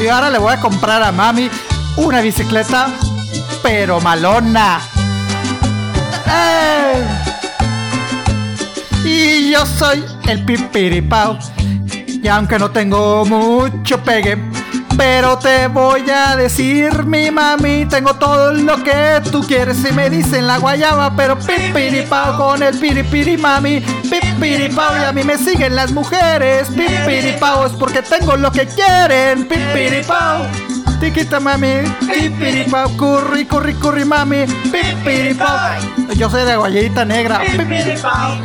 Y 0.00 0.08
ahora 0.08 0.30
le 0.30 0.38
voy 0.38 0.52
a 0.52 0.60
comprar 0.60 1.02
a 1.02 1.10
mami 1.10 1.50
una 1.96 2.20
bicicleta, 2.20 2.88
pero 3.62 4.00
malona. 4.00 4.80
¡Eh! 6.26 7.04
Y 9.04 9.50
yo 9.52 9.64
soy 9.64 10.04
el 10.26 10.44
pipiripao. 10.44 11.38
Y 12.22 12.26
aunque 12.28 12.58
no 12.58 12.70
tengo 12.70 13.24
mucho 13.24 14.02
pegue, 14.02 14.36
pero 14.96 15.38
te 15.38 15.68
voy 15.68 16.04
a 16.10 16.34
decir, 16.34 17.04
mi 17.04 17.30
mami, 17.30 17.86
tengo 17.86 18.14
todo 18.14 18.52
lo 18.52 18.82
que 18.82 19.22
tú 19.30 19.46
quieres. 19.46 19.78
Y 19.88 19.92
me 19.92 20.10
dicen 20.10 20.46
la 20.46 20.58
guayaba, 20.58 21.14
pero 21.16 21.38
pipiripao 21.38 22.36
con 22.36 22.62
el 22.62 22.76
piripiri 22.76 23.36
mami. 23.36 23.80
Pipiripao 24.10 24.96
y 25.00 25.04
a 25.04 25.12
mí 25.12 25.22
me 25.22 25.38
siguen 25.38 25.76
las 25.76 25.92
mujeres. 25.92 26.68
Pipiripao 26.68 27.66
es 27.66 27.72
porque 27.72 28.02
tengo 28.02 28.36
lo 28.36 28.50
que 28.50 28.66
quieren. 28.66 29.46
Pipiripao. 29.46 30.46
Tiquita 31.00 31.38
mami, 31.38 31.84
pipiripao, 32.00 32.88
curry, 32.98 33.44
curry, 33.46 33.74
curry 33.74 34.04
mami, 34.04 34.46
pipiripao. 34.72 35.78
Yo 36.16 36.28
soy 36.28 36.44
de 36.44 36.56
guayita 36.56 37.04
negra. 37.04 37.40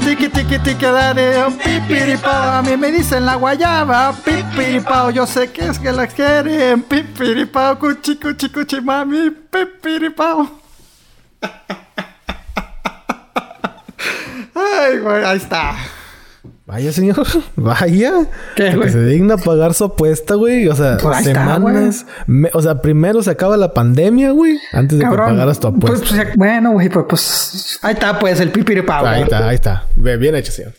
Tiki 0.06 0.30
tiki 0.30 0.60
tiki 0.60 0.86
dale, 0.86 1.46
pipiripao. 1.64 2.60
A 2.60 2.62
mí 2.62 2.78
me 2.78 2.92
dicen 2.92 3.26
la 3.26 3.36
guayaba, 3.36 4.14
pipiripao. 4.24 5.10
Yo 5.10 5.26
sé 5.26 5.52
que 5.52 5.66
es 5.68 5.80
que 5.80 5.92
la 5.92 6.06
quieren, 6.06 6.84
pipiripao, 6.84 7.80
cuchi 7.80 8.18
cuchi 8.18 8.50
cuchi 8.50 8.82
mami, 8.82 9.32
pipiripao. 9.32 10.48
Ay, 14.56 15.00
güey, 15.00 15.24
ahí 15.26 15.38
está. 15.38 15.76
Vaya, 16.74 16.92
señor. 16.92 17.24
Vaya. 17.56 18.12
¿Qué, 18.56 18.76
Que 18.82 18.90
se 18.90 19.06
digna 19.06 19.38
pagar 19.38 19.76
su 19.76 19.84
apuesta, 19.84 20.34
güey. 20.34 20.68
O 20.68 20.76
sea, 20.76 20.98
Pues 21.00 21.20
está, 21.28 21.56
semanas. 21.56 22.06
me- 22.26 22.50
o 22.52 22.62
sea, 22.64 22.82
primero 22.82 23.22
se 23.22 23.30
acaba 23.30 23.58
la 23.58 23.76
pandemia, 23.76 24.32
güey. 24.32 24.58
Antes 24.72 24.98
de 24.98 25.06
que 25.08 25.16
pagaras 25.16 25.60
tu 25.60 25.72
Pues, 25.80 26.00
apuesta. 26.02 26.16
pues, 26.24 26.36
bueno, 26.36 26.72
güey, 26.72 26.90
pues, 26.90 27.06
pues 27.08 27.80
ahí 27.84 27.94
está, 27.94 28.18
pues, 28.18 28.40
el 28.40 28.52
pipiripao. 28.52 29.06
ahí 29.06 29.22
está, 29.22 29.48
ahí 29.50 29.56
está. 29.56 29.84
Bien 29.96 30.34
hecho, 30.34 30.52
señor. 30.52 30.74